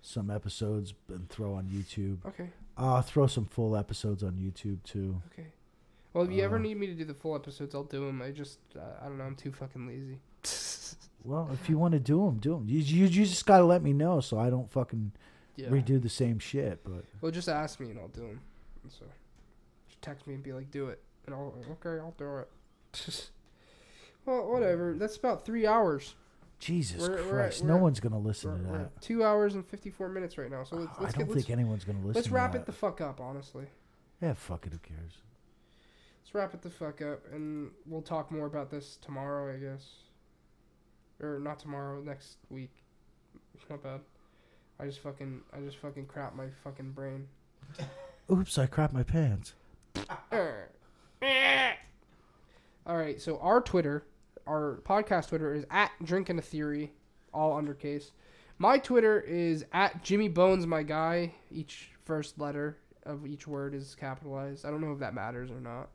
some 0.02 0.30
episodes 0.30 0.94
and 1.08 1.28
throw 1.28 1.54
on 1.54 1.64
YouTube. 1.66 2.18
Okay. 2.26 2.48
I'll 2.76 3.02
throw 3.02 3.26
some 3.26 3.44
full 3.46 3.76
episodes 3.76 4.22
on 4.22 4.32
YouTube 4.34 4.82
too. 4.84 5.20
Okay. 5.32 5.48
Well, 6.12 6.24
if 6.24 6.30
you 6.30 6.42
ever 6.42 6.56
Uh, 6.56 6.60
need 6.60 6.76
me 6.78 6.86
to 6.88 6.94
do 6.94 7.04
the 7.04 7.14
full 7.14 7.34
episodes, 7.34 7.74
I'll 7.74 7.84
do 7.84 8.06
them. 8.06 8.20
I 8.22 8.30
just 8.30 8.58
uh, 8.76 8.80
I 9.02 9.06
don't 9.08 9.18
know. 9.18 9.24
I'm 9.24 9.34
too 9.36 9.50
fucking 9.52 9.86
lazy. 9.86 10.18
Well, 11.26 11.48
if 11.54 11.70
you 11.70 11.78
want 11.78 11.92
to 11.92 11.98
do 12.00 12.26
them, 12.26 12.36
do 12.38 12.50
them. 12.52 12.64
You, 12.68 12.80
you, 12.80 13.06
you 13.06 13.24
just 13.24 13.46
got 13.46 13.56
to 13.60 13.64
let 13.64 13.82
me 13.82 13.94
know 13.94 14.20
so 14.20 14.38
I 14.38 14.50
don't 14.50 14.70
fucking 14.70 15.12
Yeah. 15.56 15.68
redo 15.68 16.00
the 16.02 16.10
same 16.10 16.38
shit. 16.38 16.84
But 16.84 17.04
Well, 17.22 17.32
just 17.32 17.48
ask 17.48 17.80
me 17.80 17.88
and 17.90 17.98
I'll 17.98 18.08
do 18.08 18.20
them. 18.26 18.40
So, 18.90 19.06
just 19.88 20.02
text 20.02 20.26
me 20.26 20.34
and 20.34 20.42
be 20.42 20.52
like, 20.52 20.70
"Do 20.70 20.88
it," 20.88 21.00
and 21.24 21.34
I'll 21.34 21.54
okay, 21.82 21.98
I'll 21.98 22.14
do 22.18 22.36
it. 22.40 22.50
well, 24.26 24.50
whatever. 24.52 24.92
That's 24.98 25.16
about 25.16 25.46
three 25.46 25.66
hours. 25.66 26.14
Jesus 26.58 27.00
We're- 27.00 27.22
we're 27.22 27.38
at- 27.40 27.46
Christ, 27.52 27.64
no 27.64 27.78
one's 27.78 28.00
gonna 28.00 28.18
listen 28.18 28.58
to 28.58 28.72
that. 28.72 28.80
at 28.82 29.00
two 29.00 29.24
hours 29.24 29.54
and 29.54 29.66
fifty-four 29.66 30.10
minutes 30.10 30.36
right 30.36 30.50
now. 30.50 30.62
So 30.64 30.76
let's, 30.76 30.98
I 30.98 31.02
let's 31.04 31.14
don't 31.14 31.26
get 31.26 31.34
let's, 31.34 31.46
think 31.46 31.58
anyone's 31.58 31.84
gonna 31.84 31.98
listen. 32.00 32.14
let's 32.14 32.28
wrap 32.28 32.52
that. 32.52 32.58
it 32.60 32.66
the 32.66 32.72
fuck 32.72 33.00
up. 33.00 33.18
Honestly, 33.20 33.64
Yeah, 34.20 34.34
fuck 34.34 34.66
it. 34.66 34.72
Who 34.74 34.78
cares? 34.78 35.12
let's 36.22 36.34
wrap 36.34 36.52
it 36.52 36.60
the 36.60 36.68
fuck 36.70 37.00
up, 37.00 37.22
and 37.32 37.70
we'll 37.86 38.02
talk 38.02 38.30
more 38.30 38.44
about 38.46 38.70
this 38.70 38.98
tomorrow, 39.00 39.52
I 39.52 39.56
guess, 39.56 39.86
or 41.20 41.38
not 41.38 41.58
tomorrow, 41.58 42.00
next 42.02 42.36
week. 42.50 42.70
Not 43.70 43.82
bad. 43.82 44.00
I 44.78 44.86
just 44.86 45.00
fucking 45.00 45.40
I 45.56 45.60
just 45.60 45.78
fucking 45.78 46.06
crap 46.06 46.34
my 46.34 46.46
fucking 46.62 46.92
brain. 46.92 47.28
Oops, 48.30 48.58
I 48.58 48.66
crap 48.66 48.92
my 48.92 49.02
pants. 49.02 49.54
All 52.86 52.98
right, 52.98 53.18
so 53.18 53.38
our 53.38 53.62
Twitter, 53.62 54.04
our 54.46 54.82
podcast 54.84 55.28
Twitter 55.28 55.54
is 55.54 55.64
at 55.70 55.90
Drinking 56.02 56.38
a 56.38 56.42
Theory, 56.42 56.92
all 57.32 57.58
undercase. 57.58 58.10
My 58.58 58.76
Twitter 58.78 59.20
is 59.20 59.64
at 59.72 60.02
Jimmy 60.04 60.28
Bones, 60.28 60.66
my 60.66 60.82
guy. 60.82 61.32
Each 61.50 61.88
first 62.04 62.38
letter 62.38 62.76
of 63.04 63.26
each 63.26 63.46
word 63.46 63.74
is 63.74 63.94
capitalized. 63.94 64.66
I 64.66 64.70
don't 64.70 64.82
know 64.82 64.92
if 64.92 64.98
that 64.98 65.14
matters 65.14 65.50
or 65.50 65.60
not. 65.60 65.88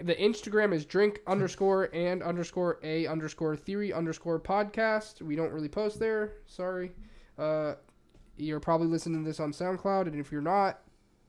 The 0.00 0.14
Instagram 0.16 0.74
is 0.74 0.84
drink 0.84 1.20
underscore 1.26 1.88
and 1.94 2.22
underscore 2.22 2.80
a 2.82 3.06
underscore 3.06 3.56
theory 3.56 3.92
underscore 3.92 4.40
podcast. 4.40 5.22
We 5.22 5.36
don't 5.36 5.52
really 5.52 5.68
post 5.68 6.00
there. 6.00 6.34
Sorry. 6.46 6.92
Uh, 7.38 7.74
you're 8.36 8.60
probably 8.60 8.88
listening 8.88 9.22
to 9.22 9.28
this 9.28 9.38
on 9.38 9.52
SoundCloud, 9.52 10.08
and 10.08 10.18
if 10.18 10.32
you're 10.32 10.42
not, 10.42 10.80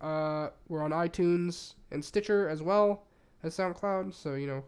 uh, 0.02 0.50
we're 0.68 0.82
on 0.82 0.92
iTunes 0.92 1.76
and 1.92 2.04
Stitcher 2.04 2.50
as 2.50 2.64
well 2.64 3.06
as 3.44 3.56
SoundCloud. 3.56 4.14
So, 4.14 4.34
you 4.34 4.48
know, 4.48 4.64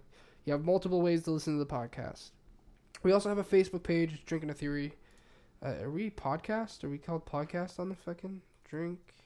you 0.45 0.53
have 0.53 0.63
multiple 0.63 1.01
ways 1.01 1.23
to 1.23 1.31
listen 1.31 1.57
to 1.57 1.63
the 1.63 1.65
podcast. 1.65 2.31
We 3.01 3.11
also 3.11 3.29
have 3.29 3.39
a 3.39 3.43
Facebook 3.43 3.83
page, 3.83 4.23
Drinking 4.25 4.51
a 4.51 4.53
Theory. 4.53 4.93
Uh, 5.65 5.73
are 5.81 5.89
we 5.89 6.11
podcast? 6.11 6.83
Are 6.83 6.89
we 6.89 6.99
called 6.99 7.25
podcast 7.25 7.79
on 7.79 7.89
the 7.89 7.95
fucking 7.95 8.41
drink? 8.63 9.16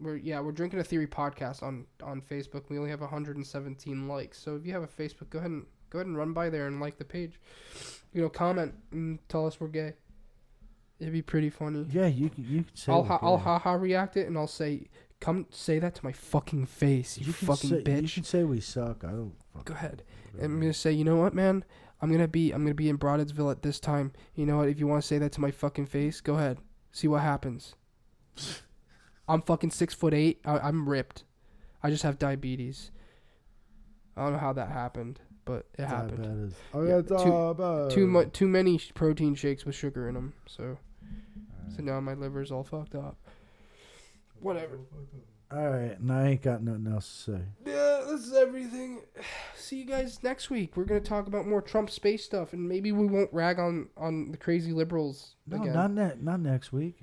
We're 0.00 0.16
yeah, 0.16 0.40
we're 0.40 0.52
drinking 0.52 0.80
a 0.80 0.84
theory 0.84 1.06
podcast 1.06 1.62
on 1.62 1.86
on 2.02 2.20
Facebook. 2.20 2.68
We 2.68 2.78
only 2.78 2.90
have 2.90 3.00
117 3.00 4.08
likes. 4.08 4.38
So 4.38 4.56
if 4.56 4.66
you 4.66 4.72
have 4.72 4.82
a 4.82 4.88
Facebook, 4.88 5.30
go 5.30 5.38
ahead 5.38 5.50
and 5.50 5.66
go 5.90 5.98
ahead 5.98 6.06
and 6.06 6.16
run 6.16 6.32
by 6.32 6.50
there 6.50 6.66
and 6.66 6.80
like 6.80 6.98
the 6.98 7.04
page. 7.04 7.38
You 8.12 8.22
know, 8.22 8.28
comment 8.28 8.74
and 8.92 9.18
tell 9.28 9.46
us 9.46 9.60
we're 9.60 9.68
gay. 9.68 9.94
It'd 11.00 11.12
be 11.12 11.22
pretty 11.22 11.50
funny. 11.50 11.86
Yeah, 11.90 12.06
you 12.06 12.30
can, 12.30 12.44
you 12.44 12.64
say. 12.74 12.92
I'll 12.92 13.04
ha- 13.04 13.18
I'll 13.22 13.38
ha 13.38 13.58
ha 13.58 13.72
react 13.72 14.16
it 14.16 14.26
and 14.28 14.36
I'll 14.38 14.46
say, 14.46 14.88
"Come 15.20 15.46
say 15.50 15.78
that 15.80 15.94
to 15.96 16.04
my 16.04 16.12
fucking 16.12 16.66
face, 16.66 17.18
you, 17.18 17.32
can 17.32 17.46
fucking 17.48 17.70
say, 17.84 18.00
You 18.00 18.06
should 18.06 18.26
say 18.26 18.44
we 18.44 18.60
suck. 18.60 19.04
I 19.04 19.08
don't. 19.10 19.34
fuck- 19.52 19.64
Go 19.64 19.74
ahead. 19.74 20.02
I'm 20.40 20.60
gonna 20.60 20.72
say, 20.72 20.92
you 20.92 21.04
know 21.04 21.16
what, 21.16 21.34
man? 21.34 21.64
I'm 22.00 22.10
gonna 22.10 22.28
be 22.28 22.52
I'm 22.52 22.62
gonna 22.62 22.74
be 22.74 22.88
in 22.88 22.96
Broadsville 22.96 23.50
at 23.50 23.62
this 23.62 23.80
time. 23.80 24.12
You 24.34 24.46
know 24.46 24.58
what? 24.58 24.68
If 24.68 24.78
you 24.78 24.86
want 24.86 25.02
to 25.02 25.06
say 25.06 25.18
that 25.18 25.32
to 25.32 25.40
my 25.40 25.50
fucking 25.50 25.86
face, 25.86 26.20
go 26.20 26.34
ahead. 26.34 26.58
See 26.92 27.08
what 27.08 27.22
happens. 27.22 27.74
I'm 29.28 29.42
fucking 29.42 29.70
six 29.70 29.94
foot 29.94 30.14
eight. 30.14 30.40
I, 30.44 30.58
I'm 30.58 30.88
ripped. 30.88 31.24
I 31.82 31.90
just 31.90 32.02
have 32.02 32.18
diabetes. 32.18 32.90
I 34.16 34.22
don't 34.22 34.32
know 34.32 34.38
how 34.38 34.52
that 34.52 34.68
happened, 34.70 35.20
but 35.44 35.66
it 35.78 35.84
happened. 35.86 36.54
Oh, 36.72 36.82
Yeah, 36.84 37.02
too- 37.02 37.54
diabetes. 37.56 37.94
Too 37.94 38.06
much, 38.06 38.32
too 38.32 38.48
many 38.48 38.80
protein 38.94 39.34
shakes 39.34 39.64
with 39.64 39.74
sugar 39.74 40.08
in 40.08 40.14
them. 40.14 40.34
So, 40.46 40.78
so 41.74 41.82
now 41.82 42.00
my 42.00 42.14
liver's 42.14 42.52
all 42.52 42.64
fucked 42.64 42.94
up. 42.94 43.16
Whatever. 44.40 44.78
All 45.50 45.68
right, 45.70 45.98
and 45.98 46.10
I 46.12 46.28
ain't 46.28 46.42
got 46.42 46.62
nothing 46.62 46.86
else 46.92 47.24
to 47.26 47.32
say. 47.32 47.40
Yeah, 47.66 48.02
this 48.08 48.22
is 48.26 48.34
everything. 48.34 49.00
See 49.56 49.78
you 49.78 49.84
guys 49.84 50.22
next 50.22 50.50
week. 50.50 50.76
We're 50.76 50.84
gonna 50.84 51.00
talk 51.00 51.26
about 51.26 51.46
more 51.46 51.62
Trump 51.62 51.90
space 51.90 52.24
stuff, 52.24 52.52
and 52.52 52.68
maybe 52.68 52.92
we 52.92 53.06
won't 53.06 53.32
rag 53.32 53.58
on 53.58 53.88
on 53.96 54.30
the 54.32 54.36
crazy 54.36 54.72
liberals 54.72 55.36
No, 55.46 55.60
again. 55.62 55.72
not 55.74 55.90
ne- 55.92 56.16
not 56.20 56.40
next 56.40 56.72
week. 56.72 56.96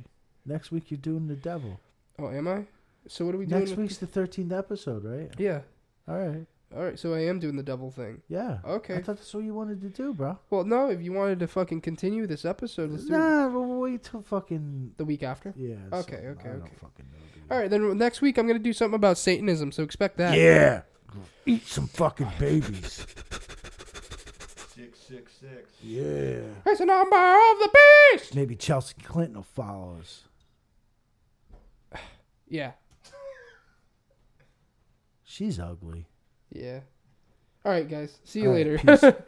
Next 0.46 0.72
week 0.72 0.92
you're 0.92 0.98
doing 1.00 1.28
the 1.28 1.36
devil. 1.36 1.80
Oh, 2.20 2.30
am 2.30 2.48
I? 2.48 2.66
So 3.08 3.26
what 3.26 3.36
are 3.36 3.38
we 3.38 3.46
doing? 3.46 3.60
Next 3.62 3.72
with 3.72 3.80
week's 3.80 3.98
the 3.98 4.08
thirteenth 4.08 4.52
episode, 4.52 5.04
right? 5.04 5.32
yeah. 5.38 5.62
All 6.08 6.18
right. 6.18 6.46
All 6.76 6.84
right. 6.84 6.98
So 6.98 7.14
I 7.14 7.22
am 7.26 7.40
doing 7.40 7.56
the 7.56 7.64
devil 7.64 7.92
thing. 7.92 8.22
Yeah. 8.30 8.60
Okay. 8.66 8.96
I 8.96 9.02
thought 9.02 9.18
that's 9.18 9.34
what 9.34 9.44
you 9.44 9.54
wanted 9.54 9.82
to 9.82 9.90
do, 9.90 10.14
bro. 10.14 10.38
Well, 10.50 10.64
no. 10.64 10.90
If 10.90 11.02
you 11.02 11.12
wanted 11.14 11.40
to 11.40 11.48
fucking 11.48 11.82
continue 11.82 12.28
this 12.28 12.46
episode, 12.46 12.92
let's 12.92 13.06
do 13.06 13.14
it 13.14 13.18
Nah, 13.18 13.48
we'll 13.50 13.80
wait 13.80 14.04
till 14.04 14.22
fucking 14.22 14.94
the 14.98 15.06
week 15.06 15.24
after. 15.24 15.54
yeah. 15.58 15.76
Okay, 15.92 16.12
something. 16.12 16.28
okay, 16.28 16.50
I 16.50 16.52
don't 16.54 16.62
okay. 16.64 16.72
fucking 16.80 17.06
know, 17.12 17.20
dude. 17.34 17.52
All 17.52 17.58
right. 17.58 17.70
Then 17.70 17.98
next 17.98 18.22
week 18.22 18.38
I'm 18.38 18.48
gonna 18.48 18.60
do 18.60 18.74
something 18.74 18.96
about 18.96 19.18
Satanism. 19.18 19.72
So 19.72 19.84
expect 19.84 20.18
that. 20.18 20.38
Yeah. 20.38 20.82
Eat 21.46 21.68
some 21.68 21.88
fucking 21.88 22.30
babies. 22.40 23.06
Six 24.76 25.00
six 25.00 25.34
six. 25.34 25.72
Yeah. 25.84 26.40
It's 26.66 26.80
a 26.80 26.86
number 26.86 27.16
of 27.16 27.60
the 27.60 27.70
beast. 28.14 28.34
Maybe 28.36 28.56
Chelsea 28.56 28.96
Clinton 29.04 29.36
will 29.36 29.44
follow 29.44 29.98
us. 30.00 30.24
Yeah. 32.52 32.72
She's 35.24 35.58
ugly. 35.58 36.06
Yeah. 36.52 36.82
All 37.64 37.72
right, 37.72 37.88
guys. 37.90 38.20
See 38.26 38.42
you 38.42 38.50
All 38.50 38.54
right, 38.56 38.68
later. 38.68 38.78
peace. 38.78 39.04